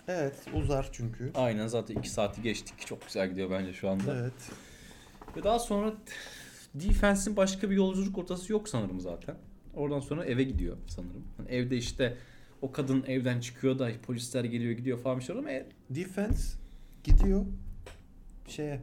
Evet, 0.07 0.35
uzar 0.53 0.89
çünkü. 0.91 1.31
Aynen 1.35 1.67
zaten 1.67 1.95
2 1.95 2.09
saati 2.09 2.41
geçtik. 2.41 2.85
Çok 2.87 3.05
güzel 3.05 3.29
gidiyor 3.29 3.49
bence 3.51 3.73
şu 3.73 3.89
anda. 3.89 4.15
Evet. 4.17 4.33
Ve 5.37 5.43
daha 5.43 5.59
sonra 5.59 5.93
Defense'in 6.75 7.37
başka 7.37 7.69
bir 7.69 7.75
yolculuk 7.75 8.17
ortası 8.17 8.51
yok 8.51 8.69
sanırım 8.69 8.99
zaten. 8.99 9.35
Oradan 9.73 9.99
sonra 9.99 10.25
eve 10.25 10.43
gidiyor 10.43 10.77
sanırım. 10.87 11.23
Hani 11.37 11.49
evde 11.49 11.77
işte 11.77 12.17
o 12.61 12.71
kadın 12.71 13.03
evden 13.07 13.39
çıkıyor 13.39 13.79
da 13.79 13.89
polisler 14.05 14.43
geliyor 14.43 14.71
gidiyor 14.71 14.97
falan 14.99 15.19
bir 15.19 15.23
şey 15.23 15.35
oluyor 15.35 15.49
ama 15.49 15.57
e- 15.57 15.67
Defense 15.89 16.57
gidiyor 17.03 17.45
şeye 18.47 18.81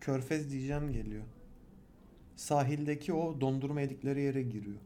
Körfez 0.00 0.50
diyeceğim 0.50 0.92
geliyor. 0.92 1.24
Sahildeki 2.36 3.12
o 3.12 3.40
dondurma 3.40 3.80
yedikleri 3.80 4.22
yere 4.22 4.42
giriyor. 4.42 4.76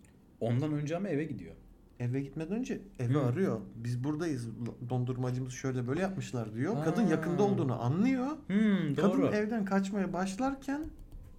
ondan 0.41 0.73
önce 0.73 0.97
ama 0.97 1.09
eve 1.09 1.25
gidiyor. 1.25 1.55
Eve 2.01 2.21
gitmeden 2.21 2.57
önce 2.59 2.81
evi 2.99 3.15
Hı. 3.15 3.21
arıyor. 3.23 3.61
Biz 3.77 4.05
buradayız. 4.05 4.49
Dondurmacımız 4.91 5.53
şöyle 5.53 5.89
böyle 5.89 6.01
yapmışlar 6.01 6.55
diyor. 6.55 6.85
Kadın 6.85 7.03
Ha. 7.05 7.11
yakında 7.11 7.43
olduğunu 7.43 7.83
anlıyor. 7.83 8.27
Hmm, 8.47 8.95
Kadın 8.95 9.11
doğru. 9.19 9.27
evden 9.27 9.65
kaçmaya 9.65 10.13
başlarken 10.13 10.85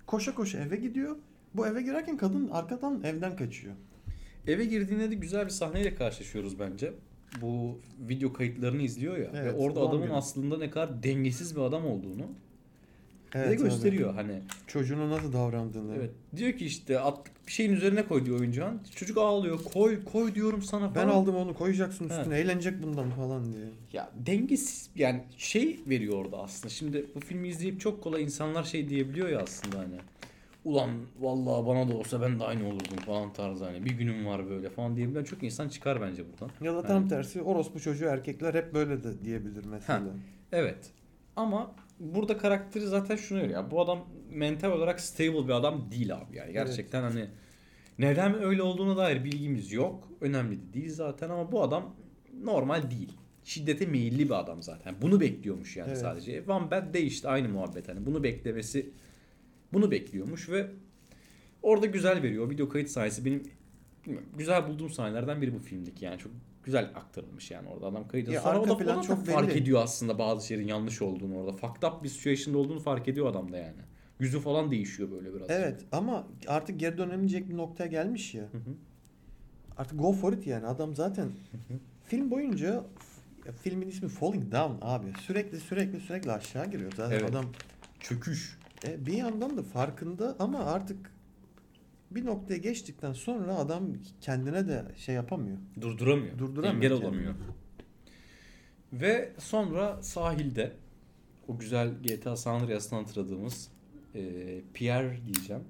koşa 0.08 0.36
koşa 0.36 0.60
eve 0.60 0.76
gidiyor. 0.76 1.16
Bu 1.54 1.68
eve 1.68 1.82
girerken 1.82 2.18
kadın 2.18 2.50
arkadan 2.50 3.04
evden 3.04 3.36
kaçıyor. 3.36 3.76
Eve 4.48 4.66
girdiğinde 4.66 5.12
de 5.12 5.16
güzel 5.16 5.46
bir 5.46 5.50
sahneyle 5.52 5.96
karşılaşıyoruz 5.96 6.60
bence. 6.60 6.94
Bu 7.42 7.78
video 8.10 8.34
kayıtlarını 8.34 8.82
izliyor 8.82 9.18
ya 9.18 9.34
ve 9.34 9.38
Evet, 9.38 9.56
orada 9.58 9.76
doğum 9.76 9.90
adamın 9.90 10.06
günü. 10.06 10.16
aslında 10.16 10.58
ne 10.58 10.70
kadar 10.70 11.04
dengesiz 11.04 11.56
bir 11.56 11.62
adam 11.62 11.86
olduğunu 11.86 12.26
Evet, 13.34 13.60
gösteriyor 13.60 14.14
hani. 14.14 14.40
Çocuğuna 14.68 15.10
nasıl 15.10 15.34
davrandığını. 15.34 15.96
Evet. 15.96 16.12
Diyor 16.36 16.54
ki 16.54 16.66
işte 16.66 17.00
atlık 17.00 17.48
bir 17.48 17.52
şeyin 17.52 17.72
üzerine 17.74 18.08
koy 18.08 18.26
diyor 18.26 18.40
oyuncağın. 18.40 18.82
Çocuk 18.96 19.18
ağlıyor. 19.18 19.60
Koy 19.74 20.04
koy 20.04 20.36
diyorum 20.36 20.62
sana 20.62 20.88
Ben 20.88 20.94
falan. 20.94 21.08
aldım 21.10 21.36
onu 21.36 21.54
koyacaksın 21.54 22.10
üstüne 22.10 22.38
eğlenecek 22.40 22.84
bundan 22.84 23.10
falan 23.10 23.54
diye. 23.54 23.66
Ya 23.94 24.10
dengesiz 24.26 24.90
yani 24.96 25.24
şey 25.38 25.80
veriyor 25.90 26.14
orada 26.14 26.38
aslında. 26.38 26.70
Şimdi 26.70 27.06
bu 27.16 27.20
filmi 27.20 27.48
izleyip 27.48 27.80
çok 27.82 28.04
kolay 28.04 28.24
insanlar 28.24 28.64
şey 28.64 28.90
diyebiliyor 28.90 29.30
ya 29.30 29.40
aslında 29.40 29.80
hani. 29.80 29.96
Ulan 30.66 30.90
vallahi 31.20 31.66
bana 31.68 31.90
da 31.90 31.98
olsa 31.98 32.22
ben 32.22 32.40
de 32.40 32.44
aynı 32.44 32.68
olurdum 32.68 32.98
falan 33.06 33.34
tarzı 33.34 33.66
hani. 33.66 33.86
Bir 33.86 33.92
günüm 33.92 34.26
var 34.26 34.50
böyle 34.50 34.70
falan 34.70 34.96
diyebilen 34.96 35.24
çok 35.24 35.44
insan 35.44 35.70
çıkar 35.70 36.02
bence 36.02 36.24
buradan. 36.32 36.50
Ya 36.62 36.76
da 36.76 36.84
tam 36.84 37.08
tersi 37.08 37.42
orospu 37.42 37.80
çocuğu 37.80 38.06
erkekler 38.06 38.54
hep 38.54 38.74
böyle 38.74 39.04
de 39.04 39.22
diyebilir 39.26 39.66
mesela. 39.66 40.04
Evet. 40.52 40.92
Ama 41.36 41.72
burada 42.00 42.38
karakteri 42.38 42.88
zaten 42.88 43.16
şunu 43.16 43.52
ya. 43.52 43.72
Bu 43.72 43.82
adam 43.82 44.00
mental 44.32 44.72
olarak 44.72 45.00
stable 45.00 45.48
bir 45.48 45.54
adam 45.54 45.92
değil 45.92 46.16
abi 46.16 46.38
yani. 46.38 46.54
Gerçekten 46.54 47.02
hani 47.02 47.28
neden 48.00 48.44
öyle 48.44 48.62
olduğuna 48.62 48.98
dair 48.98 49.24
bilgimiz 49.24 49.72
yok. 49.72 50.08
Önemli 50.22 50.58
de 50.60 50.74
değil 50.74 50.94
zaten 50.94 51.30
ama 51.30 51.52
bu 51.52 51.64
adam 51.64 51.96
normal 52.44 52.92
değil. 52.92 53.14
Şiddete 53.44 53.86
meyilli 53.86 54.26
bir 54.26 54.40
adam 54.40 54.62
zaten. 54.64 54.96
Bunu 55.02 55.20
bekliyormuş 55.20 55.78
yani 55.78 55.90
Evet. 55.90 56.00
sadece. 56.00 56.48
Van 56.48 56.72
Bad 56.72 56.94
de 56.94 57.02
işte 57.02 57.30
aynı 57.30 57.50
muhabbet 57.50 57.88
hani. 57.88 58.06
Bunu 58.06 58.24
beklemesi 58.24 58.90
bunu 59.74 59.92
bekliyormuş 59.92 60.50
ve 60.50 60.68
orada 61.62 61.86
güzel 61.86 62.24
veriyor. 62.24 62.48
O 62.48 62.50
video 62.50 62.70
kayıt 62.70 62.90
sayesi 62.90 63.26
benim 63.26 63.44
güzel 64.38 64.68
bulduğum 64.68 64.90
sahnelerden 64.90 65.42
biri 65.42 65.54
bu 65.54 65.60
filmdeki 65.60 66.06
yani 66.06 66.18
çok 66.20 66.32
güzel 66.64 66.92
aktarılmış 66.96 67.52
yani 67.52 67.70
orada 67.70 67.86
adam 67.88 68.08
kayıt 68.08 68.30
Ya 68.30 68.42
Sonra 68.42 68.62
o 68.62 68.68
da, 68.70 68.78
plan 68.78 68.98
o 68.98 69.02
da 69.02 69.08
çok 69.08 69.26
fark 69.26 69.50
belli. 69.50 69.58
ediyor 69.58 69.80
aslında 69.84 70.20
bazı 70.20 70.48
şeylerin 70.48 70.68
yanlış 70.68 71.02
olduğunu 71.02 71.38
orada. 71.38 71.52
Fucked 71.52 71.84
up 71.84 72.04
bir 72.04 72.10
situation'da 72.10 72.58
olduğunu 72.58 72.80
fark 72.80 73.08
ediyor 73.08 73.28
adam 73.28 73.52
da 73.52 73.58
yani. 73.58 73.80
Yüzü 74.20 74.40
falan 74.40 74.72
değişiyor 74.72 75.12
böyle 75.12 75.34
biraz. 75.34 75.50
Evet 75.50 75.86
ama 75.92 76.28
artık 76.48 76.80
geri 76.80 76.98
dönemeyecek 76.98 77.50
bir 77.50 77.58
noktaya 77.58 77.88
gelmiş 77.88 78.34
ya. 78.36 78.44
Hı 78.44 78.58
hı. 78.58 78.74
Artık 79.78 80.00
go 80.00 80.14
for 80.14 80.34
it 80.34 80.48
yani. 80.48 80.66
Adam 80.68 80.96
zaten 80.96 81.30
film 82.06 82.32
boyunca 82.32 82.84
filmin 83.64 83.88
ismi 83.88 84.10
Falling 84.10 84.52
Down 84.52 84.74
abi. 84.82 85.08
Sürekli 85.22 85.60
sürekli 85.60 86.00
sürekli 86.00 86.32
aşağı 86.32 86.72
giriyor. 86.72 86.92
Zaten 86.96 87.18
Evet. 87.20 87.30
adam 87.30 87.46
Çöküş. 88.00 88.59
E, 88.88 89.06
bir 89.06 89.14
yandan 89.14 89.58
da 89.58 89.64
farkında 89.64 90.36
ama 90.40 90.60
artık 90.60 91.12
bir 92.12 92.26
noktaya 92.26 92.58
geçtikten 92.58 93.14
sonra 93.14 93.56
adam 93.56 93.84
kendine 94.22 94.68
de 94.68 94.86
şey 94.98 95.16
yapamıyor. 95.16 95.58
Durduramıyor. 95.82 96.38
Durduramıyor 96.40 96.76
Engel 96.76 96.90
kendini. 96.90 97.06
olamıyor. 97.08 97.34
Ve 98.94 99.32
sonra 99.40 100.04
sahilde 100.04 100.72
o 101.48 101.58
güzel 101.58 101.94
GTA 102.04 102.36
San 102.36 102.60
Andreas'tan 102.60 102.98
hatırladığımız 102.98 103.72
e, 104.16 104.22
Pierre 104.74 105.18
diyeceğim. 105.26 105.64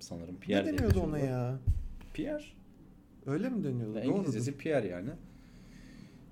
Sanırım 0.00 0.36
Pierre 0.36 0.62
ne 0.62 0.66
deniyordu 0.66 0.86
geçiyor 0.86 1.08
ona 1.08 1.18
ya? 1.18 1.58
Pierre. 2.14 2.44
Öyle 3.26 3.48
mi 3.48 3.64
deniyordu? 3.64 3.98
Yani 3.98 4.06
Doğrudur. 4.06 4.18
İngilizcesi 4.18 4.58
Pierre 4.58 4.88
yani. 4.88 5.10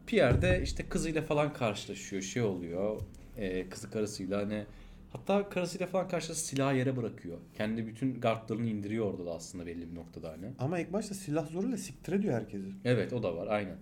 Pierre 0.07 0.43
de 0.43 0.63
işte 0.63 0.89
kızıyla 0.89 1.23
falan 1.23 1.53
karşılaşıyor. 1.53 2.23
Şey 2.23 2.43
oluyor. 2.43 3.01
E, 3.37 3.69
kızı 3.69 3.91
karısıyla 3.91 4.39
hani 4.39 4.67
hatta 5.15 5.49
karısıyla 5.49 5.86
falan 5.86 6.09
karşılaşıp 6.09 6.45
silahı 6.45 6.77
yere 6.77 6.97
bırakıyor. 6.97 7.39
Kendi 7.55 7.86
bütün 7.86 8.20
gardlarını 8.20 8.66
indiriyor 8.66 9.07
orada 9.07 9.27
da 9.27 9.35
aslında 9.35 9.66
belli 9.66 9.91
bir 9.91 9.95
noktada 9.95 10.31
hani. 10.31 10.47
Ama 10.59 10.78
ilk 10.78 10.93
başta 10.93 11.15
silah 11.15 11.47
zoruyla 11.51 11.77
siktir 11.77 12.12
ediyor 12.12 12.35
herkesi. 12.35 12.65
Evet 12.85 13.12
o 13.12 13.23
da 13.23 13.36
var 13.36 13.47
aynen. 13.47 13.77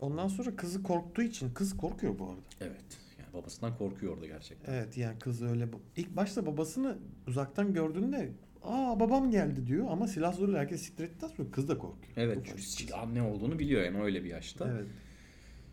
Ondan 0.00 0.28
sonra 0.28 0.56
kızı 0.56 0.82
korktuğu 0.82 1.22
için 1.22 1.50
kız 1.54 1.76
korkuyor 1.76 2.18
bu 2.18 2.24
arada. 2.24 2.40
Evet. 2.60 2.84
Yani 3.18 3.32
babasından 3.42 3.76
korkuyor 3.78 4.14
orada 4.14 4.26
gerçekten. 4.26 4.72
Evet 4.72 4.96
yani 4.98 5.18
kız 5.18 5.42
öyle 5.42 5.72
bu- 5.72 5.80
ilk 5.96 6.16
başta 6.16 6.46
babasını 6.46 6.98
uzaktan 7.28 7.72
gördüğünde 7.74 8.32
aa 8.64 9.00
babam 9.00 9.30
geldi 9.30 9.66
diyor 9.66 9.86
ama 9.90 10.06
silah 10.08 10.32
zoruyla 10.34 10.60
herkes 10.60 10.82
siktir 10.82 11.04
ettikten 11.04 11.28
sonra 11.28 11.50
kız 11.50 11.68
da 11.68 11.78
korkuyor. 11.78 12.12
Evet 12.16 12.38
çünkü 12.46 12.62
silahın 12.62 13.14
ne 13.14 13.22
olduğunu 13.22 13.58
biliyor 13.58 13.82
yani 13.82 14.02
öyle 14.02 14.24
bir 14.24 14.28
yaşta. 14.28 14.68
Evet. 14.72 14.86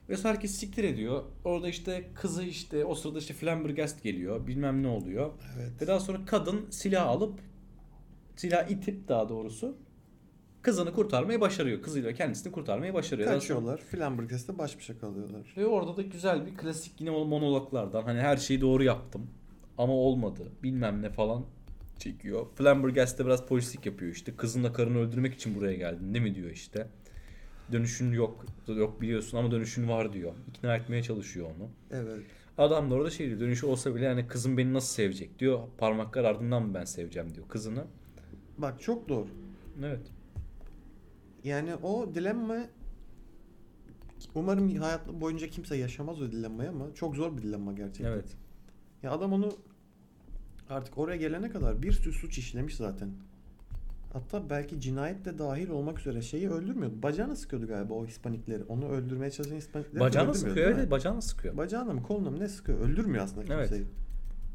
Ve 0.10 0.16
herkes 0.24 0.52
siktir 0.52 0.84
ediyor. 0.84 1.24
Orada 1.44 1.70
işte 1.70 2.10
kızı 2.16 2.44
işte 2.44 2.86
o 2.86 2.96
sırada 2.96 3.20
işte 3.20 3.34
Flambergast 3.34 4.04
geliyor. 4.04 4.48
Bilmem 4.48 4.84
ne 4.84 4.88
oluyor. 4.88 5.32
Evet. 5.56 5.82
Ve 5.82 5.88
daha 5.88 6.00
sonra 6.00 6.26
kadın 6.26 6.70
silah 6.70 7.08
alıp 7.08 7.40
silah 8.36 8.70
itip 8.70 9.08
daha 9.08 9.30
doğrusu 9.30 9.78
kızını 10.62 10.94
kurtarmayı 10.94 11.42
başarıyor. 11.42 11.82
Kızıyla 11.82 12.14
kendisini 12.14 12.54
kurtarmayı 12.54 12.94
başarıyor. 12.94 13.30
Kaçıyorlar. 13.30 13.78
Flambergast'ta 13.78 14.58
baş 14.58 14.78
başa 14.78 15.00
kalıyorlar. 15.00 15.54
Ve 15.58 15.66
orada 15.66 15.98
da 15.98 16.02
güzel 16.02 16.46
bir 16.46 16.58
klasik 16.58 17.02
yine 17.02 17.10
monologlardan 17.10 18.04
hani 18.04 18.20
her 18.20 18.38
şeyi 18.38 18.62
doğru 18.62 18.84
yaptım 18.84 19.30
ama 19.78 19.94
olmadı 19.94 20.52
bilmem 20.64 21.02
ne 21.02 21.10
falan 21.10 21.46
çekiyor. 22.00 22.46
Flambergast 22.56 23.20
de 23.20 23.26
biraz 23.26 23.46
polislik 23.46 23.86
yapıyor 23.86 24.12
işte. 24.12 24.36
Kızınla 24.36 24.74
karını 24.74 24.98
öldürmek 24.98 25.34
için 25.34 25.56
buraya 25.56 25.74
geldin 25.74 26.14
değil 26.14 26.26
mi 26.26 26.36
diyor 26.36 26.52
işte. 26.52 26.88
Dönüşün 27.72 28.12
yok. 28.12 28.46
Yok 28.68 29.02
biliyorsun 29.02 29.38
ama 29.38 29.52
dönüşün 29.52 29.90
var 29.90 30.14
diyor. 30.14 30.34
İkna 30.48 30.76
etmeye 30.76 31.04
çalışıyor 31.04 31.48
onu. 31.58 31.70
Evet. 31.92 32.22
Adam 32.58 32.92
da 32.92 32.96
orada 32.96 33.10
şey 33.10 33.28
diyor. 33.28 33.40
Dönüşü 33.40 33.66
olsa 33.66 33.96
bile 33.96 34.06
yani 34.06 34.28
kızım 34.28 34.58
beni 34.58 34.74
nasıl 34.74 34.94
sevecek 34.94 35.40
diyor. 35.40 35.60
Parmaklar 35.78 36.24
ardından 36.24 36.64
mı 36.64 36.74
ben 36.74 36.86
seveceğim 36.86 37.36
diyor 37.36 37.48
kızını. 37.48 37.86
Bak 38.58 38.82
çok 38.82 39.10
doğru. 39.10 39.28
Evet. 39.84 40.12
Yani 41.44 41.76
o 41.76 42.16
dilemma 42.16 42.58
umarım 44.36 44.76
hayat 44.76 45.08
boyunca 45.08 45.48
kimse 45.48 45.78
yaşamaz 45.78 46.22
o 46.22 46.32
dilemmayı 46.32 46.70
ama 46.70 46.94
çok 46.96 47.16
zor 47.16 47.38
bir 47.38 47.42
dilemma 47.42 47.74
gerçekten. 47.74 48.12
Evet. 48.12 48.38
Ya 49.04 49.12
adam 49.12 49.34
onu 49.34 49.52
artık 50.70 50.98
oraya 50.98 51.18
gelene 51.18 51.50
kadar 51.50 51.82
bir 51.82 51.92
sürü 51.92 52.14
suç 52.14 52.38
işlemiş 52.38 52.76
zaten. 52.76 53.10
Hatta 54.14 54.50
belki 54.50 54.82
cinayet 54.82 55.26
de 55.26 55.38
dahil 55.40 55.70
olmak 55.70 56.00
üzere 56.00 56.22
şeyi 56.22 56.50
öldürmüyordu. 56.50 57.04
Bacağına 57.04 57.36
sıkıyordu 57.36 57.68
galiba 57.68 57.94
o 57.94 58.06
Hispanikleri. 58.06 58.64
Onu 58.64 58.88
öldürmeye 58.90 59.32
çalışan 59.32 59.56
Hispanikleri 59.56 60.04
öldürmüyordu, 60.04 60.34
sıkıyor. 60.34 60.72
Evet 60.72 60.92
bacağına 60.92 61.22
sıkıyor. 61.22 61.58
Bacağına 61.58 61.94
mı 61.94 62.04
koluna 62.04 62.30
mı 62.30 62.40
ne 62.40 62.48
sıkıyor? 62.48 62.80
Öldürmüyor 62.80 63.24
aslında 63.24 63.54
Evet. 63.54 63.70
kimseyi. 63.70 63.88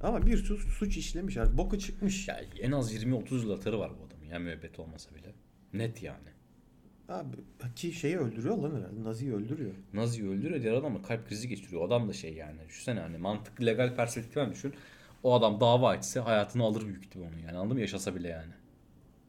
Ama 0.03 0.27
bir 0.27 0.37
sürü 0.37 0.59
suç 0.59 0.97
işlemiş 0.97 1.37
artık. 1.37 1.59
Boku 1.59 1.79
çıkmış. 1.79 2.29
Ya 2.29 2.41
en 2.61 2.73
az 2.73 2.95
20-30 2.95 3.35
yıl 3.35 3.51
atarı 3.51 3.79
var 3.79 3.91
bu 4.01 4.07
adamın 4.07 4.25
ya 4.25 4.39
müebbet 4.39 4.79
olmasa 4.79 5.15
bile. 5.15 5.33
Net 5.73 6.03
yani. 6.03 6.29
Abi 7.09 7.37
ki 7.77 7.93
şeyi 7.93 8.19
öldürüyor 8.19 8.59
lan 8.59 8.77
herhalde. 8.77 9.05
Nazi'yi 9.05 9.35
öldürüyor. 9.35 9.73
Nazi'yi 9.93 10.29
öldürüyor 10.29 10.63
diğer 10.63 10.73
adam 10.73 10.95
da 10.95 11.03
kalp 11.03 11.29
krizi 11.29 11.49
geçiriyor. 11.49 11.87
Adam 11.87 12.09
da 12.09 12.13
şey 12.13 12.35
yani. 12.35 12.59
Düşünsene 12.69 13.01
hani 13.01 13.19
mantıklı 13.19 13.67
legal 13.67 13.97
perspektiften 13.97 14.51
düşün. 14.51 14.75
O 15.23 15.35
adam 15.35 15.61
dava 15.61 15.95
etse 15.95 16.21
hayatını 16.21 16.63
alır 16.63 16.87
büyük 16.87 17.05
ihtimal 17.05 17.27
onu 17.27 17.39
yani. 17.47 17.59
Anladın 17.59 17.75
mı? 17.77 17.81
Yaşasa 17.81 18.15
bile 18.15 18.29
yani. 18.29 18.53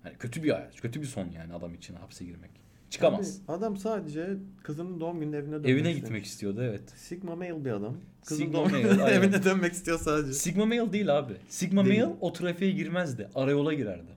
Yani 0.05 0.15
kötü 0.17 0.43
bir 0.43 0.49
hayat. 0.51 0.81
Kötü 0.81 1.01
bir 1.01 1.05
son 1.05 1.29
yani 1.31 1.53
adam 1.53 1.73
için 1.73 1.95
hapse 1.95 2.25
girmek. 2.25 2.51
Çıkamaz. 2.89 3.41
Abi, 3.47 3.57
adam 3.57 3.77
sadece 3.77 4.37
kızının 4.63 4.99
doğum 4.99 5.19
gününde 5.19 5.37
evine 5.37 5.51
dönmek 5.53 5.69
Evine 5.69 5.79
istemiş. 5.89 6.01
gitmek 6.01 6.25
istiyordu 6.25 6.61
evet. 6.63 6.89
Sigma 6.95 7.35
male 7.35 7.65
bir 7.65 7.71
adam. 7.71 7.97
Kızın 8.25 8.43
Sigma 8.43 8.53
doğum 8.53 8.71
male, 8.71 8.89
aynen. 9.03 9.13
evine 9.21 9.43
dönmek 9.43 9.73
istiyor 9.73 9.99
sadece. 9.99 10.33
Sigma 10.33 10.65
male 10.65 10.93
değil 10.93 11.17
abi. 11.19 11.33
Sigma 11.49 11.85
Değil. 11.85 12.01
male 12.03 12.15
o 12.21 12.33
trafiğe 12.33 12.71
girmezdi. 12.71 13.29
Arayola 13.35 13.73
girerdi. 13.73 14.11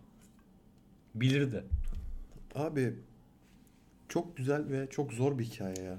Bilirdi. 1.14 1.64
Abi 2.54 2.94
çok 4.08 4.36
güzel 4.36 4.68
ve 4.70 4.86
çok 4.90 5.12
zor 5.12 5.38
bir 5.38 5.44
hikaye 5.44 5.82
ya. 5.84 5.98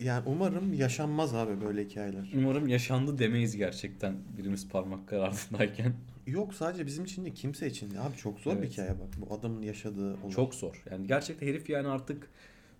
Yani 0.00 0.22
umarım 0.26 0.74
yaşanmaz 0.74 1.34
abi 1.34 1.60
böyle 1.60 1.84
hikayeler. 1.84 2.32
Umarım 2.36 2.68
yaşandı 2.68 3.18
demeyiz 3.18 3.56
gerçekten 3.56 4.14
birimiz 4.38 4.68
parmaklar 4.68 5.18
ardındayken. 5.20 5.92
Yok 6.30 6.54
sadece 6.54 6.86
bizim 6.86 7.04
için 7.04 7.24
değil 7.24 7.34
kimse 7.34 7.66
için. 7.66 7.90
Abi 7.94 8.16
çok 8.16 8.40
zor 8.40 8.52
bir 8.52 8.58
Evet. 8.58 8.72
hikaye 8.72 8.90
bak. 8.90 9.08
Bu 9.16 9.34
adamın 9.34 9.62
yaşadığı 9.62 10.14
olay. 10.22 10.30
Çok 10.34 10.54
zor. 10.54 10.82
Yani 10.90 11.06
gerçekten 11.06 11.46
herif 11.46 11.70
yani 11.70 11.88
artık 11.88 12.28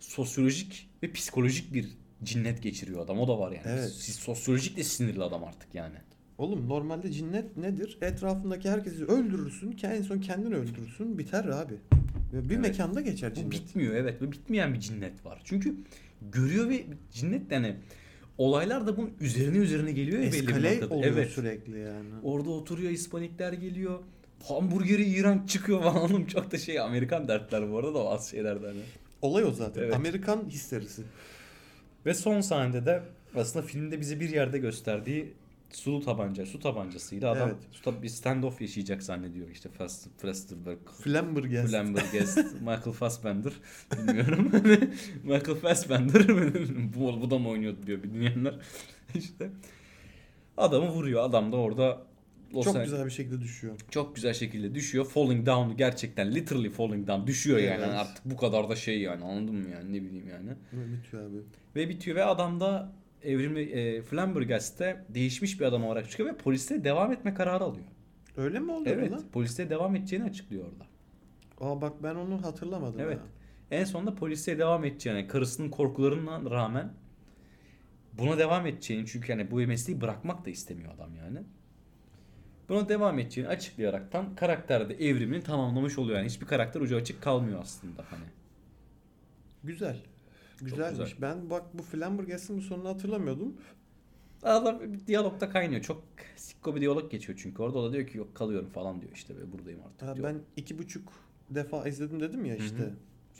sosyolojik 0.01 0.89
ve 1.03 1.13
psikolojik 1.13 1.75
bir 1.75 1.89
cinnet 2.25 2.63
geçiriyor 2.63 3.01
adam. 3.05 3.19
O 3.21 3.29
da 3.29 3.39
var 3.39 3.53
yani. 3.53 3.63
Evet. 3.67 3.91
Siz 3.91 4.15
sosyolojik 4.15 4.77
de 4.77 4.85
sinirli 4.85 5.23
adam 5.23 5.45
artık 5.45 5.75
yani. 5.75 5.95
Oğlum 6.39 6.69
normalde 6.69 7.13
cinnet 7.13 7.57
nedir? 7.57 7.99
Etrafındaki 8.01 8.71
herkesi 8.71 9.05
öldürürsün. 9.05 9.77
En 9.83 10.03
son 10.03 10.19
kendini 10.21 10.55
öldürürsün. 10.55 11.19
Biter 11.19 11.45
abi. 11.45 11.75
Bir 12.33 12.39
Evet. 12.39 12.59
mekanda 12.61 13.01
geçer 13.01 13.31
Bu 13.31 13.35
cinnet. 13.35 13.53
bitmiyor 13.53 13.95
evet 13.95 14.23
ve 14.23 14.33
bitmeyen 14.33 14.75
bir 14.75 14.81
cinnet 14.81 15.25
var. 15.25 15.41
Çünkü 15.45 15.75
görüyor 16.33 16.69
ve 16.69 16.85
cinnet 17.13 17.53
yani 17.53 17.77
olaylar 18.41 18.87
da 18.87 18.97
bunun 18.97 19.13
üzerine 19.21 19.57
üzerine 19.59 19.93
geliyor 19.93 20.19
ya 20.19 20.33
belli 20.33 20.33
bir 20.33 20.49
Eskale 20.49 20.75
noktada. 20.75 20.95
oluyor 20.95 21.13
Evet. 21.13 21.31
sürekli 21.31 21.79
yani. 21.79 22.09
Orada 22.23 22.51
oturuyor 22.51 22.91
Hispanikler 22.91 23.53
geliyor. 23.53 23.99
Hamburgeri 24.49 25.05
iğrenç 25.05 25.51
çıkıyor 25.51 25.83
falan. 25.93 26.25
Çok 26.25 26.53
da 26.53 26.59
şey 26.59 26.81
Amerikan 26.81 27.29
dertler 27.29 27.73
bu 27.73 27.79
arada 27.79 27.95
da 27.95 28.09
az 28.09 28.31
şeylerden. 28.31 28.69
Hani. 28.69 28.81
Olay 29.23 29.45
o 29.45 29.51
zaten. 29.53 29.83
Evet. 29.83 29.95
Amerikan 29.95 30.45
histerisi. 30.49 31.03
Ve 32.07 32.15
son 32.15 32.41
sahnede 32.41 32.87
de 32.87 33.03
aslında 33.35 33.67
filmde 33.67 34.01
bize 34.01 34.21
bir 34.21 34.31
yerde 34.31 34.59
gösterdiği 34.59 35.33
su 35.73 36.01
tabanca, 36.01 36.47
su 36.47 36.61
tabancasıyla 36.61 37.31
adam 37.31 37.49
Evet. 37.49 37.59
su 37.73 37.91
tab- 37.91 38.03
bir 38.03 38.09
standoff 38.09 38.61
yaşayacak 38.61 39.03
zannediyor 39.03 39.49
işte 39.51 39.69
Fast 39.69 40.09
Fasterberg. 40.21 40.79
Flambergast, 41.05 42.39
Michael 42.61 42.93
Fassbender 42.93 43.53
bilmiyorum. 43.99 44.51
Michael 45.25 45.57
Fassbender 45.59 46.29
bu, 46.97 47.21
bu 47.21 47.31
da 47.31 47.39
mı 47.39 47.49
oynuyordu 47.49 47.87
diyor 47.87 48.03
dinleyenler. 48.03 48.55
işte 49.15 49.51
adamı 50.57 50.89
vuruyor. 50.91 51.23
Adam 51.25 51.53
da 51.53 51.57
orada 51.57 52.03
Los 52.55 52.65
Çok 52.65 52.77
Angeles- 52.77 52.85
güzel 52.91 53.07
bir 53.07 53.11
şekilde 53.11 53.41
düşüyor. 53.41 53.81
çok 53.91 54.15
güzel 54.17 54.35
şekilde 54.35 54.75
düşüyor. 54.75 55.05
Falling 55.07 55.47
down 55.47 55.77
gerçekten 55.77 56.35
literally 56.35 56.71
falling 56.71 57.09
down 57.09 57.27
düşüyor 57.27 57.59
yani. 57.59 57.69
Evet. 57.71 57.81
Yani 57.89 57.93
artık 57.99 58.25
bu 58.25 58.37
kadar 58.37 58.69
da 58.69 58.77
şey 58.77 59.01
yani 59.01 59.25
anladın 59.25 59.55
mı 59.55 59.69
yani 59.71 59.93
ne 59.93 60.03
bileyim 60.03 60.29
yani. 60.29 60.51
Ve 60.73 60.93
Bitiyor 60.93 61.23
abi. 61.31 61.37
Ve 61.77 61.89
bitiyor 61.89 62.17
ve 62.17 62.25
adam 62.25 62.61
da 62.61 62.93
evrimli 63.23 63.63
e, 63.63 64.03
Flambergas'te 64.03 65.05
değişmiş 65.09 65.61
bir 65.61 65.65
adam 65.65 65.85
olarak 65.85 66.11
çıkıyor 66.11 66.29
ve 66.29 66.37
poliste 66.37 66.85
devam 66.85 67.13
etme 67.13 67.35
kararı 67.35 67.65
alıyor. 67.65 67.87
Öyle 68.37 68.59
mi 68.61 68.73
oluyor 68.73 68.97
Evet, 68.97 69.13
lan? 69.13 69.23
poliste 69.33 69.71
devam 69.71 69.97
edeceğini 69.97 70.25
açıklıyor 70.25 70.65
orada. 70.65 70.87
Aa 71.61 71.81
bak 71.81 72.03
ben 72.03 72.15
onu 72.15 72.45
hatırlamadım 72.45 73.01
Evet. 73.01 73.19
ya. 73.19 73.27
En 73.79 73.85
sonunda 73.85 74.15
polise 74.15 74.59
devam 74.59 74.85
edeceğini, 74.85 75.27
karısının 75.29 75.71
korkularına 75.71 76.51
rağmen 76.51 76.93
buna 78.13 78.39
devam 78.39 78.67
edeceğini 78.67 79.07
çünkü 79.07 79.33
yani 79.33 79.51
bu 79.51 79.57
mesleği 79.57 80.01
bırakmak 80.01 80.47
da 80.47 80.51
istemiyor 80.51 80.95
adam 80.95 81.11
yani. 81.17 81.39
Buna 82.69 82.89
devam 82.89 83.19
edeceğini 83.19 83.49
açıklayaraktan 83.51 84.35
karakterde 84.35 84.95
evrimini 84.95 85.43
tamamlamış 85.43 85.99
oluyor. 85.99 86.19
Yani 86.19 86.29
hiçbir 86.29 86.47
karakter 86.47 86.81
ucu 86.81 86.97
açık 86.97 87.23
kalmıyor 87.23 87.61
aslında 87.63 88.05
hani. 88.11 88.25
Güzel. 89.65 89.97
Güzelmiş. 90.61 90.99
güzel. 91.15 91.23
Ben 91.23 91.51
bak 91.51 91.65
bu 91.79 91.83
Flambergas'ın 91.83 92.57
bu 92.57 92.61
sonunu 92.63 92.89
hatırlamıyordum. 92.89 93.57
Adam 94.43 94.81
diyalogda 95.07 95.51
kaynıyor. 95.51 95.83
Çok 95.83 96.03
sikko 96.37 96.77
bir 96.77 96.81
diyalog 96.81 97.11
geçiyor 97.11 97.39
çünkü 97.43 97.63
orada 97.63 97.79
o 97.79 97.85
da 97.89 97.93
diyor 97.93 98.07
ki 98.07 98.19
yok 98.19 98.35
kalıyorum 98.35 98.69
falan 98.69 99.01
diyor 99.01 99.13
işte 99.15 99.37
ve 99.37 99.53
buradayım 99.53 99.81
artık 99.87 100.09
Ha, 100.09 100.17
diyor. 100.17 100.29
ben 100.29 100.37
iki 100.57 100.79
buçuk 100.79 101.13
defa 101.51 101.89
izledim 101.89 102.21
dedim 102.21 102.45
ya 102.45 102.57
işte. 102.57 102.91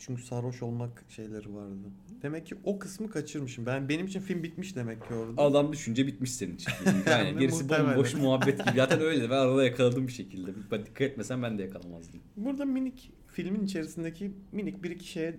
Çünkü 0.03 0.23
sarhoş 0.23 0.63
olmak 0.63 1.05
şeyleri 1.09 1.55
vardı. 1.55 1.75
Demek 2.23 2.47
ki 2.47 2.55
o 2.65 2.79
kısmı 2.79 3.11
kaçırmışım. 3.11 3.67
Ben 3.67 3.89
benim 3.89 4.07
için 4.07 4.21
film 4.21 4.43
bitmiş 4.43 4.77
demek 4.77 5.09
ki 5.09 5.15
orada. 5.15 5.43
Adam 5.43 5.73
düşünce 5.73 6.07
bitmiş 6.07 6.33
senin 6.33 6.55
için. 6.55 6.73
Yani 7.11 7.39
gerisi 7.39 7.69
bomboş 7.69 8.15
muhabbet 8.23 8.67
gibi. 8.67 8.77
Zaten 8.77 9.01
öyle. 9.01 9.31
Ben 9.31 9.37
arada 9.37 9.65
yakaladım 9.65 10.07
bir 10.07 10.13
şekilde. 10.13 10.51
Ben 10.71 10.81
dikkat 10.87 11.01
etmesem 11.01 11.43
ben 11.43 11.59
de 11.59 11.63
yakalamazdım. 11.63 12.21
Burada 12.37 12.65
minik 12.65 13.13
filmin 13.29 13.65
içerisindeki 13.65 14.33
minik 14.53 14.83
bir 14.83 14.91
iki 14.91 15.09
şeye 15.09 15.37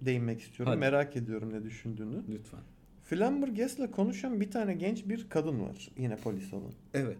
değinmek 0.00 0.40
istiyorum. 0.40 0.70
Hadi. 0.70 0.80
Merak 0.80 1.16
ediyorum 1.16 1.52
ne 1.52 1.64
düşündüğünü. 1.64 2.22
Lütfen. 2.28 2.60
Flambergas'la 3.04 3.90
konuşan 3.90 4.40
bir 4.40 4.50
tane 4.50 4.74
genç 4.74 5.08
bir 5.08 5.28
kadın 5.28 5.60
var. 5.60 5.88
Yine 5.98 6.16
polis 6.16 6.52
olan. 6.52 6.72
Evet. 6.94 7.18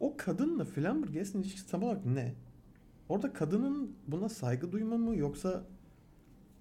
O 0.00 0.14
kadınla 0.16 0.64
Flambergas'ın 0.64 1.42
ilişkisi 1.42 1.70
tam 1.70 1.82
olarak 1.82 2.06
ne? 2.06 2.34
Orada 3.08 3.32
kadının 3.32 3.92
buna 4.06 4.28
saygı 4.28 4.72
duyma 4.72 4.96
mı 4.96 5.16
yoksa 5.16 5.64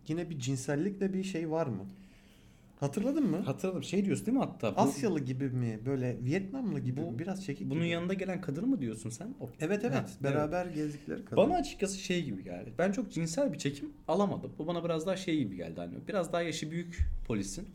yine 0.08 0.30
bir 0.30 0.40
cinsellikle 0.40 1.14
bir 1.14 1.24
şey 1.24 1.52
var 1.52 1.68
mı? 1.68 1.86
Hatırladın 2.80 3.28
mı? 3.30 3.38
Hatırladım. 3.38 3.84
Şey 3.84 4.06
diyorsun 4.06 4.26
değil 4.26 4.38
mi 4.38 4.44
hatta? 4.44 4.76
Bu, 4.76 4.80
Asyalı 4.80 5.20
gibi 5.20 5.50
mi? 5.50 5.80
Böyle 5.86 6.18
Vietnamlı 6.24 6.80
gibi 6.80 7.02
Bu- 7.02 7.12
mi? 7.12 7.20
Biraz 7.20 7.46
çekik 7.46 7.70
bunun 7.70 7.80
gibi. 7.82 7.90
yanında 7.90 8.14
gelen 8.14 8.42
kadını 8.42 8.68
mı 8.68 8.82
diyorsun 8.82 9.10
sen? 9.10 9.36
O- 9.40 9.50
Evet 9.60 9.82
evet. 9.86 9.96
Ha, 9.96 10.06
Beraber 10.24 10.66
gezdikleri 10.66 11.26
kadın. 11.26 11.38
Bana 11.38 11.56
açıkçası 11.56 11.98
şey 12.00 12.24
gibi 12.26 12.44
geldi. 12.44 12.74
Ben 12.78 12.92
çok 12.92 13.12
cinsel 13.12 13.54
bir 13.54 13.58
çekim 13.58 13.90
alamadım. 14.08 14.52
Bu 14.60 14.68
bana 14.68 14.84
biraz 14.84 15.08
daha 15.08 15.16
şey 15.18 15.38
gibi 15.40 15.56
geldi. 15.56 15.74
Hani 15.80 15.94
biraz 16.08 16.34
daha 16.34 16.42
yaşı 16.42 16.72
büyük 16.72 17.00
polisin. 17.28 17.68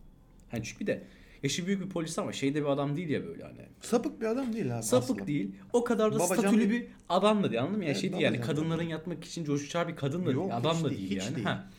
Hani 0.50 0.62
çünkü 0.64 0.80
bir 0.80 0.86
de 0.86 1.02
yaşı 1.42 1.66
büyük 1.66 1.84
bir 1.84 1.88
polis 1.88 2.18
ama 2.18 2.32
şeyde 2.32 2.60
bir 2.62 2.66
adam 2.68 2.96
değil 2.96 3.08
ya 3.08 3.24
böyle 3.26 3.42
hani. 3.42 3.58
Sapık 3.80 4.20
bir 4.20 4.26
adam 4.26 4.52
değil 4.52 4.76
abi. 4.76 4.82
Sapık 4.82 5.16
asla. 5.16 5.26
değil. 5.26 5.54
O 5.72 5.84
kadar 5.84 6.12
da 6.14 6.18
Babacan 6.18 6.34
statülü 6.42 6.70
bir- 6.70 6.86
adam 7.08 7.42
da 7.42 7.50
değil 7.50 7.62
anladın 7.62 7.78
mı? 7.78 7.84
Ya 7.84 7.90
Evet, 7.90 8.00
şey 8.00 8.12
değil 8.12 8.22
yani 8.22 8.40
kadınların 8.40 8.78
tabii. 8.80 8.90
yatmak 8.90 9.24
için 9.24 9.44
coşacağı 9.44 9.88
bir 9.88 9.96
kadın 9.96 10.26
da 10.26 10.30
Yok, 10.32 10.42
değil. 10.44 10.56
Adam 10.56 10.84
da 10.84 10.90
değil, 10.90 11.10
değil, 11.10 11.22
yani. 11.22 11.34
değil. 11.36 11.46
Ha. 11.46 11.70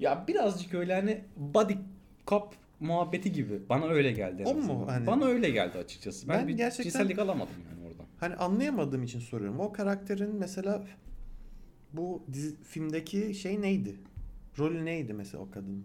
Ya 0.00 0.24
birazcık 0.28 0.74
öyle 0.74 0.94
hani 0.94 1.20
body 1.36 1.74
cop 2.28 2.54
muhabbeti 2.80 3.32
gibi. 3.32 3.68
Bana 3.68 3.86
öyle 3.86 4.12
geldi. 4.12 4.42
O 4.46 4.54
mu? 4.54 4.84
Hani- 4.88 5.06
Bana 5.06 5.24
öyle 5.24 5.50
geldi 5.50 5.78
açıkçası. 5.78 6.28
Ben, 6.28 6.38
Ben 6.40 6.48
bir 6.48 6.56
gerçekten- 6.56 6.82
cinsellik 6.90 7.18
alamadım 7.18 7.54
yani 7.70 7.86
oradan. 7.88 8.06
Hani 8.20 8.34
anlayamadığım 8.34 9.02
için 9.02 9.20
soruyorum. 9.20 9.60
O 9.60 9.72
karakterin 9.72 10.34
mesela 10.36 10.86
bu 11.92 12.22
dizi, 12.32 12.56
filmdeki 12.62 13.34
şey 13.34 13.62
neydi? 13.62 13.96
Rolü 14.58 14.84
neydi 14.84 15.12
mesela 15.14 15.44
o 15.44 15.50
kadının? 15.50 15.84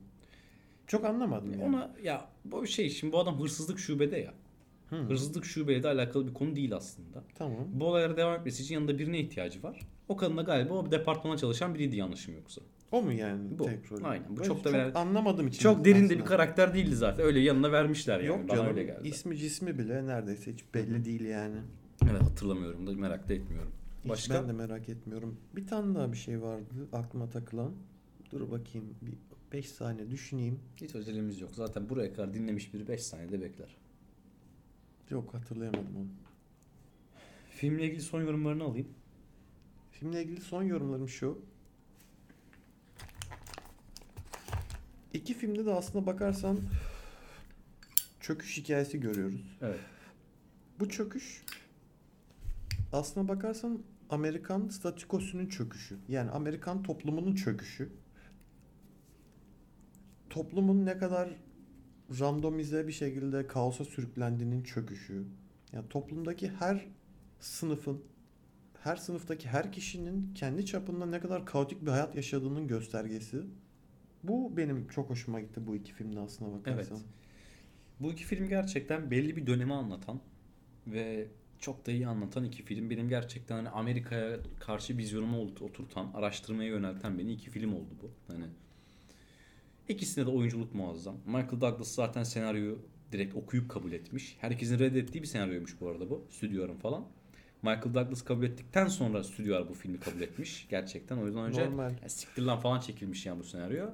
Çok 0.88 1.06
anlamadım 1.06 1.52
yani. 1.52 1.64
Ona 1.64 1.92
ya 2.04 2.26
bu 2.46 2.68
şey 2.68 2.90
şimdi 2.90 3.14
bu 3.14 3.20
adam 3.20 3.40
hırsızlık 3.40 3.80
şubede 3.80 4.18
ya. 4.18 4.34
Hı, 4.90 4.96
Hırsızlık 4.96 5.46
şubeyle 5.46 5.88
alakalı 5.88 6.28
bir 6.28 6.34
konu 6.34 6.56
değil 6.56 6.76
aslında. 6.76 7.24
Tamam. 7.36 7.58
Bu 7.74 7.86
olaylara 7.86 8.18
devam 8.18 8.40
etmesi 8.40 8.64
için 8.64 8.76
yanında 8.76 9.00
birine 9.00 9.20
ihtiyacı 9.20 9.64
var. 9.64 9.80
O 10.08 10.18
kadın 10.18 10.38
da 10.38 10.42
galiba 10.42 10.74
o 10.74 10.92
departmana 10.92 11.38
çalışan 11.38 11.74
biriydi 11.76 11.96
yanlışım 11.96 12.36
yoksa. 12.36 12.62
O 12.94 13.02
mu 13.02 13.12
yani 13.14 13.60
Bu. 13.60 13.66
tek 13.66 13.92
rolü? 13.92 14.04
Aynen. 14.06 14.26
Bu 14.30 14.36
Böyle 14.38 14.48
çok 14.48 14.64
da 14.64 14.74
ben- 14.74 14.92
anlamadığım 14.94 15.48
için. 15.48 15.60
Çok 15.60 15.86
derin 15.86 15.96
de 16.06 16.10
bir 16.10 16.16
aslında. 16.16 16.26
karakter 16.26 16.74
değildi 16.74 16.96
zaten. 16.96 17.26
Öyle 17.26 17.40
yanına 17.40 17.72
vermişler 17.72 18.18
yani. 18.20 18.28
Yok 18.28 18.50
Bana 18.50 18.58
canım. 18.58 18.70
öyle 18.72 18.84
geldi. 18.84 19.08
İsmi 19.08 19.38
cismi 19.38 19.78
bile 19.80 20.06
neredeyse 20.08 20.54
hiç 20.54 20.64
belli 20.74 21.06
değil 21.06 21.22
yani. 21.26 21.56
Evet 22.12 22.22
hatırlamıyorum 22.22 22.88
da 22.88 22.92
merak 22.92 23.30
da 23.30 23.34
etmiyorum. 23.34 23.72
Hiç 24.04 24.10
Başka? 24.10 24.34
ben 24.34 24.48
de 24.48 24.54
merak 24.54 24.90
etmiyorum. 24.90 25.38
Bir 25.56 25.68
tane 25.68 25.96
daha 25.96 26.12
bir 26.12 26.18
şey 26.18 26.42
vardı 26.42 26.64
aklıma 26.94 27.30
takılan. 27.30 27.72
Dur 28.32 28.52
bakayım 28.52 28.88
bir 29.02 29.14
5 29.58 29.70
saniye 29.70 30.10
düşüneyim. 30.12 30.60
Hiç 30.82 30.96
özelimiz 30.96 31.42
yok. 31.42 31.52
Zaten 31.54 31.90
buraya 31.90 32.14
kadar 32.14 32.34
dinlemiş 32.34 32.74
biri 32.74 32.88
5 32.88 33.04
saniyede 33.04 33.42
bekler. 33.42 33.76
Yok 35.10 35.34
hatırlayamadım 35.34 35.96
onu. 35.98 36.08
Filmle 37.50 37.86
ilgili 37.86 38.02
son 38.02 38.22
yorumlarını 38.22 38.64
alayım. 38.64 38.88
Filmle 39.92 40.24
ilgili 40.24 40.42
son 40.42 40.64
yorumlarım 40.64 41.10
şu. 41.10 41.38
İki 45.14 45.34
filmde 45.34 45.66
de 45.66 45.72
aslında 45.74 46.06
bakarsan 46.06 46.60
çöküş 48.20 48.58
hikayesi 48.58 49.00
görüyoruz. 49.00 49.42
Evet. 49.62 49.80
Bu 50.80 50.90
çöküş 50.90 51.44
aslına 52.94 53.28
bakarsan 53.28 53.84
Amerikan 54.10 54.68
statükosunun 54.68 55.48
çöküşü. 55.48 55.98
Yani 56.08 56.32
Amerikan 56.32 56.84
toplumunun 56.84 57.36
çöküşü. 57.36 57.90
Toplumun 60.30 60.86
ne 60.86 60.98
kadar 60.98 61.30
randomize 62.20 62.88
bir 62.88 62.92
şekilde 62.92 63.48
kaosa 63.48 63.86
sürüklendiğinin 63.86 64.64
çöküşü. 64.64 65.26
Yani 65.74 65.90
toplumdaki 65.90 66.50
her 66.50 66.88
sınıfın, 67.40 68.04
her 68.80 68.96
sınıftaki 68.96 69.48
her 69.48 69.72
kişinin 69.72 70.34
kendi 70.34 70.66
çapında 70.66 71.06
ne 71.06 71.20
kadar 71.20 71.46
kaotik 71.46 71.82
bir 71.82 71.92
hayat 71.92 72.16
yaşadığının 72.16 72.68
göstergesi. 72.68 73.44
Bu 74.24 74.58
benim 74.58 74.88
çok 74.88 75.10
hoşuma 75.10 75.40
gitti 75.40 75.68
bu 75.68 75.76
iki 75.76 75.94
filmde 75.94 76.20
aslına 76.20 76.60
bakarsan. 76.60 76.98
Evet. 76.98 77.06
Bu 78.00 78.12
iki 78.12 78.24
film 78.24 78.50
gerçekten 78.50 79.12
belli 79.12 79.36
bir 79.36 79.48
dönemi 79.48 79.74
anlatan 79.74 80.22
ve 80.88 81.28
çok 81.60 81.86
da 81.88 81.92
iyi 81.92 82.08
anlatan 82.08 82.44
iki 82.44 82.64
film. 82.64 82.90
Benim 82.90 83.10
gerçekten 83.10 83.56
hani 83.56 83.70
Amerika'ya 83.70 84.40
karşı 84.60 84.98
vizyonumu 84.98 85.38
ot- 85.38 85.62
oturtan, 85.62 86.12
araştırmaya 86.14 86.70
yönelten 86.70 87.20
beni 87.20 87.34
iki 87.34 87.50
film 87.50 87.74
oldu 87.74 87.90
bu. 88.02 88.12
Hani 88.34 88.46
ikisinde 89.90 90.26
de 90.26 90.30
oyunculuk 90.30 90.76
muazzam. 90.76 91.16
Michael 91.26 91.62
Douglas 91.62 91.96
zaten 91.96 92.24
senaryoyu 92.24 92.80
direkt 93.12 93.36
okuyup 93.36 93.70
kabul 93.70 93.92
etmiş. 93.92 94.38
Herkesin 94.42 94.80
reddettiği 94.80 95.22
bir 95.22 95.28
senaryoymuş 95.28 95.82
bu 95.82 95.88
arada 95.90 96.10
bu. 96.10 96.26
Stüdyoların 96.30 96.76
falan. 96.78 97.06
Michael 97.64 97.94
Douglas 97.94 98.22
kabul 98.24 98.44
ettikten 98.44 98.88
sonra 98.88 99.24
stüdyolar 99.24 99.70
bu 99.70 99.74
filmi 99.74 100.00
kabul 100.00 100.22
etmiş. 100.22 100.68
Gerçekten 100.70 101.18
o 101.18 101.26
yüzden 101.26 101.44
önce 101.44 101.66
Normal. 101.66 101.92
ya 102.04 102.10
siktir 102.10 102.42
lan 102.42 102.60
falan 102.60 102.80
çekilmiş 102.80 103.26
yani 103.26 103.40
bu 103.40 103.44
senaryo. 103.44 103.90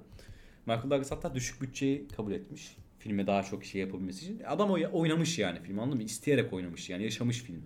Michael 0.66 0.90
Douglas 0.90 1.12
hatta 1.12 1.36
düşük 1.36 1.62
bütçeyi 1.62 2.08
kabul 2.08 2.32
etmiş. 2.32 2.78
Filme 3.00 3.28
daha 3.28 3.44
çok 3.44 3.66
şey 3.66 3.82
yapabilmesi 3.82 4.26
için. 4.26 4.44
Adam 4.48 4.72
oy- 4.72 4.90
oynamış 4.92 5.40
yani 5.40 5.60
film 5.60 5.80
anladın 5.80 5.98
mı? 5.98 6.04
İsteyerek 6.04 6.54
oynamış 6.54 6.90
yani. 6.90 7.04
Yaşamış 7.04 7.42
filmi. 7.44 7.62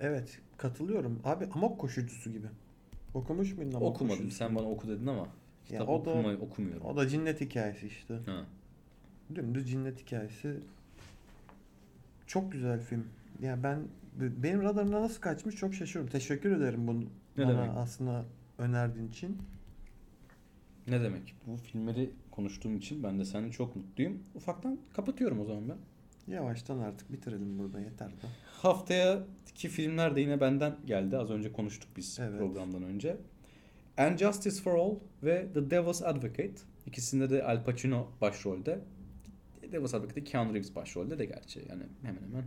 Evet 0.00 0.38
katılıyorum. 0.56 1.20
Abi 1.24 1.44
amok 1.54 1.78
koşucusu 1.80 2.32
gibi. 2.32 2.46
Okumuş 3.14 3.52
muydun 3.56 3.70
amok 3.72 3.82
Okumadım. 3.82 4.16
koşucusu? 4.16 4.36
Sen 4.38 4.56
bana 4.56 4.70
oku 4.70 4.88
dedin 4.88 5.06
ama. 5.06 5.28
Kitap 5.68 5.88
o 5.88 6.04
da- 6.04 6.10
okumayı 6.10 6.38
okumuyorum. 6.38 6.86
O 6.86 6.96
da 6.96 7.08
cinnet 7.08 7.40
hikayesi 7.40 7.86
işte. 7.86 8.14
Ha. 8.26 8.44
Dümdüz 9.34 9.70
cinnet 9.70 10.00
hikayesi. 10.00 10.56
Çok 12.26 12.52
güzel 12.52 12.80
film. 12.80 13.06
Ya 13.42 13.62
ben 13.62 13.78
benim 14.18 14.62
radarımdan 14.62 15.02
nasıl 15.02 15.20
kaçmış 15.20 15.54
çok 15.56 15.74
şaşırıyorum. 15.74 16.10
Teşekkür 16.12 16.52
ederim 16.52 16.86
bunu 16.86 17.04
Ne 17.36 17.44
bana 17.46 17.62
demek? 17.62 17.70
aslında 17.76 18.24
önerdiğin 18.58 19.08
için. 19.08 19.38
Ne 20.88 21.00
demek? 21.02 21.34
Bu 21.46 21.56
filmleri 21.56 22.10
konuştuğum 22.30 22.76
için 22.76 23.02
ben 23.02 23.18
de 23.18 23.24
seninle 23.24 23.52
çok 23.52 23.76
mutluyum. 23.76 24.22
Ufaktan 24.34 24.78
kapatıyorum 24.92 25.40
o 25.40 25.44
zaman 25.44 25.68
ben. 25.68 25.76
Yavaştan 26.34 26.78
artık 26.78 27.12
bitirelim 27.12 27.58
burada 27.58 27.80
yeter 27.80 28.08
de. 28.08 28.26
Haftaya 28.62 29.22
iki 29.50 29.68
filmler 29.68 30.16
de 30.16 30.20
yine 30.20 30.40
benden 30.40 30.76
geldi. 30.86 31.16
Az 31.18 31.30
önce 31.30 31.52
konuştuk 31.52 31.90
biz 31.96 32.18
Evet. 32.20 32.38
programdan 32.38 32.82
önce. 32.82 33.16
And 33.98 34.18
Justice 34.18 34.62
for 34.62 34.74
All 34.74 34.94
ve 35.22 35.46
The 35.54 35.70
Devil's 35.70 36.02
Advocate. 36.02 36.52
İkisinde 36.86 37.30
de 37.30 37.44
Al 37.44 37.64
Pacino 37.64 38.08
başrolde. 38.20 38.80
Devil's 39.72 39.94
Advocate'de 39.94 40.24
Keanu 40.24 40.54
Reeves 40.54 40.74
başrolde 40.76 41.18
de 41.18 41.24
gerçi 41.24 41.58
yani 41.68 41.82
hemen 42.02 42.22
hemen. 42.22 42.44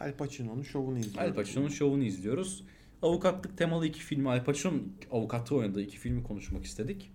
Al 0.00 0.12
Pacino'nun 0.12 0.62
şovunu 0.62 0.98
izliyoruz. 0.98 1.30
Al 1.30 1.34
Pacino'nun 1.34 1.68
şovunu 1.68 2.04
izliyoruz. 2.04 2.64
Avukatlık 3.02 3.58
temalı 3.58 3.86
iki 3.86 4.00
filmi, 4.00 4.30
Al 4.30 4.44
Pacino'nun 4.44 4.92
avukatı 5.10 5.54
oynadığı 5.54 5.82
iki 5.82 5.98
filmi 5.98 6.22
konuşmak 6.22 6.64
istedik. 6.64 7.12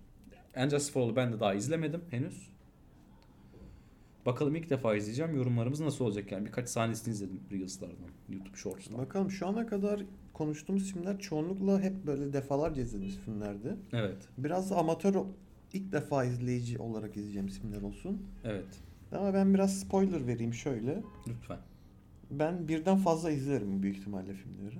For 0.92 1.00
All'ı 1.00 1.16
ben 1.16 1.32
de 1.32 1.40
daha 1.40 1.54
izlemedim 1.54 2.00
henüz. 2.10 2.52
Bakalım 4.26 4.56
ilk 4.56 4.70
defa 4.70 4.96
izleyeceğim. 4.96 5.36
Yorumlarımız 5.36 5.80
nasıl 5.80 6.04
olacak 6.04 6.32
yani. 6.32 6.46
Birkaç 6.46 6.68
sahnesini 6.68 7.14
izledim 7.14 7.40
Reels'lardan. 7.50 8.08
YouTube 8.28 8.56
Shorts'tan. 8.56 8.98
Bakalım 8.98 9.30
şu 9.30 9.46
ana 9.46 9.66
kadar 9.66 10.00
konuştuğumuz 10.32 10.92
filmler 10.92 11.18
çoğunlukla 11.18 11.80
hep 11.80 12.06
böyle 12.06 12.32
defalarca 12.32 12.82
izlediğimiz 12.82 13.18
filmlerdi. 13.18 13.76
Evet. 13.92 14.28
Biraz 14.38 14.72
amatör 14.72 15.14
ilk 15.72 15.92
defa 15.92 16.24
izleyici 16.24 16.78
olarak 16.78 17.16
izleyeceğim 17.16 17.48
filmler 17.48 17.82
olsun. 17.82 18.22
Evet. 18.44 18.80
Ama 19.12 19.34
ben 19.34 19.54
biraz 19.54 19.80
spoiler 19.80 20.26
vereyim 20.26 20.54
şöyle. 20.54 21.02
Lütfen. 21.28 21.58
Ben 22.38 22.68
birden 22.68 22.96
fazla 22.96 23.30
izlerim 23.30 23.82
büyük 23.82 23.96
ihtimalle 23.96 24.34
filmleri. 24.34 24.74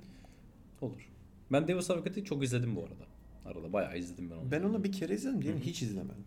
Olur. 0.81 1.09
Ben 1.51 1.67
Devil's 1.67 1.89
Advocate'ı 1.89 2.23
çok 2.23 2.43
izledim 2.43 2.75
bu 2.75 2.81
arada. 2.83 3.05
Arada 3.45 3.73
bayağı 3.73 3.97
izledim 3.97 4.29
ben 4.31 4.35
onu. 4.35 4.51
Ben 4.51 4.63
onu 4.63 4.83
bir 4.83 4.91
kere 4.91 5.13
izledim 5.15 5.41
diyelim 5.41 5.59
Hı 5.59 5.63
hı. 5.63 5.67
hiç 5.69 5.81
izlemedim. 5.81 6.23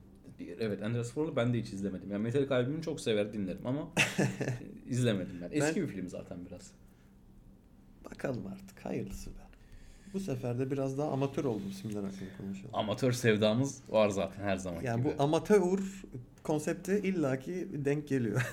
Evet 0.61 0.83
Andreas 0.83 1.13
Forl'u 1.13 1.37
ben 1.37 1.55
de 1.55 1.59
hiç 1.59 1.73
izlemedim. 1.73 2.11
Yani 2.11 2.23
Metallica 2.23 2.55
albümünü 2.55 2.83
çok 2.83 3.01
sever 3.01 3.33
dinlerim 3.33 3.67
ama 3.67 3.89
izlemedim 4.89 5.37
ben. 5.43 5.49
Eski 5.53 5.81
Ben- 5.81 5.89
bir 5.89 5.95
film 5.95 6.09
zaten 6.09 6.39
biraz. 6.47 6.71
Bakalım 8.11 8.47
artık 8.47 8.85
hayırlısı 8.85 9.31
be. 9.31 9.41
Bu 10.15 10.21
sefer 10.21 10.59
de 10.59 10.71
biraz 10.71 10.99
daha 10.99 11.11
amatör 11.11 11.45
olduğumuz 11.45 11.83
filmler 11.83 12.03
hakkında 12.03 12.31
konuşalım. 12.39 12.71
Amatör 12.73 13.13
sevdamız 13.13 13.83
var 13.89 14.09
zaten 14.09 14.43
her 14.45 14.57
zaman 14.57 14.83
yani 14.83 15.03
gibi. 15.03 15.15
bu 15.19 15.23
amatör 15.23 15.81
konsepte 16.43 17.01
illaki 17.03 17.69
denk 17.85 18.09
geliyor. 18.09 18.53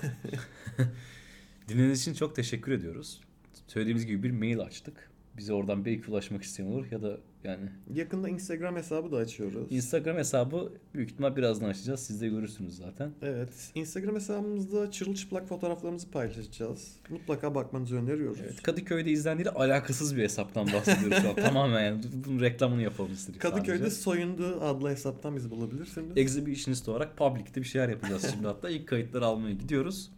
Dinlediğiniz 1.68 2.00
için 2.00 2.14
çok 2.14 2.36
teşekkür 2.36 2.72
ediyoruz. 2.72 3.20
Söylediğimiz 3.66 4.06
gibi 4.06 4.22
bir 4.22 4.30
mail 4.30 4.60
açtık. 4.60 5.10
Bize 5.36 5.52
oradan 5.52 5.84
belki 5.84 6.10
ulaşmak 6.10 6.42
isteyen 6.42 6.66
olur 6.66 6.86
ya 6.90 7.02
da 7.02 7.18
yani 7.44 7.68
Yakında 7.94 8.28
Instagram 8.28 8.76
hesabı 8.76 9.12
da 9.12 9.16
açıyoruz. 9.16 9.72
Instagram 9.72 10.16
hesabı 10.16 10.72
büyük 10.94 11.10
ihtimal 11.10 11.36
birazdan 11.36 11.68
açacağız. 11.68 12.00
Siz 12.00 12.20
de 12.20 12.28
görürsünüz 12.28 12.76
zaten. 12.76 13.10
Evet. 13.22 13.70
Instagram 13.74 14.14
hesabımızda 14.14 14.90
çırılçıplak 14.90 15.48
fotoğraflarımızı 15.48 16.10
paylaşacağız. 16.10 16.92
Mutlaka 17.10 17.54
bakmanızı 17.54 17.96
öneriyoruz. 17.96 18.38
Evet, 18.42 18.62
Kadıköy'de 18.62 19.10
izlendiğiyle 19.10 19.50
alakasız 19.50 20.16
bir 20.16 20.22
hesaptan 20.22 20.66
bahsediyoruz 20.66 21.18
şu 21.22 21.28
an. 21.28 21.34
Tamamen 21.44 21.84
yani 21.84 22.02
bunun 22.26 22.40
reklamını 22.40 22.82
yapalım 22.82 23.12
istedik 23.12 23.40
Kadıköy'de 23.40 23.78
sadece. 23.78 23.96
soyundu 23.96 24.60
adlı 24.60 24.90
hesaptan 24.90 25.36
bizi 25.36 25.50
bulabilirsiniz. 25.50 26.16
Exhibitionist 26.16 26.88
olarak 26.88 27.16
public'te 27.16 27.60
bir 27.60 27.66
şeyler 27.66 27.88
yapacağız 27.88 28.30
şimdi 28.32 28.46
hatta. 28.46 28.70
ilk 28.70 28.88
kayıtları 28.88 29.26
almaya 29.26 29.54
gidiyoruz. 29.54 30.10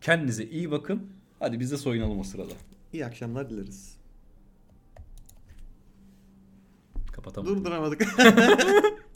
Kendinize 0.00 0.44
iyi 0.44 0.70
bakın. 0.70 1.06
Hadi 1.38 1.60
biz 1.60 1.72
de 1.72 1.76
soyunalım 1.76 2.18
o 2.18 2.24
sırada. 2.24 2.52
İyi 2.92 3.06
akşamlar 3.06 3.50
dileriz. 3.50 3.96
Kapatamadım. 7.12 7.56
Durduramadık. 7.56 8.06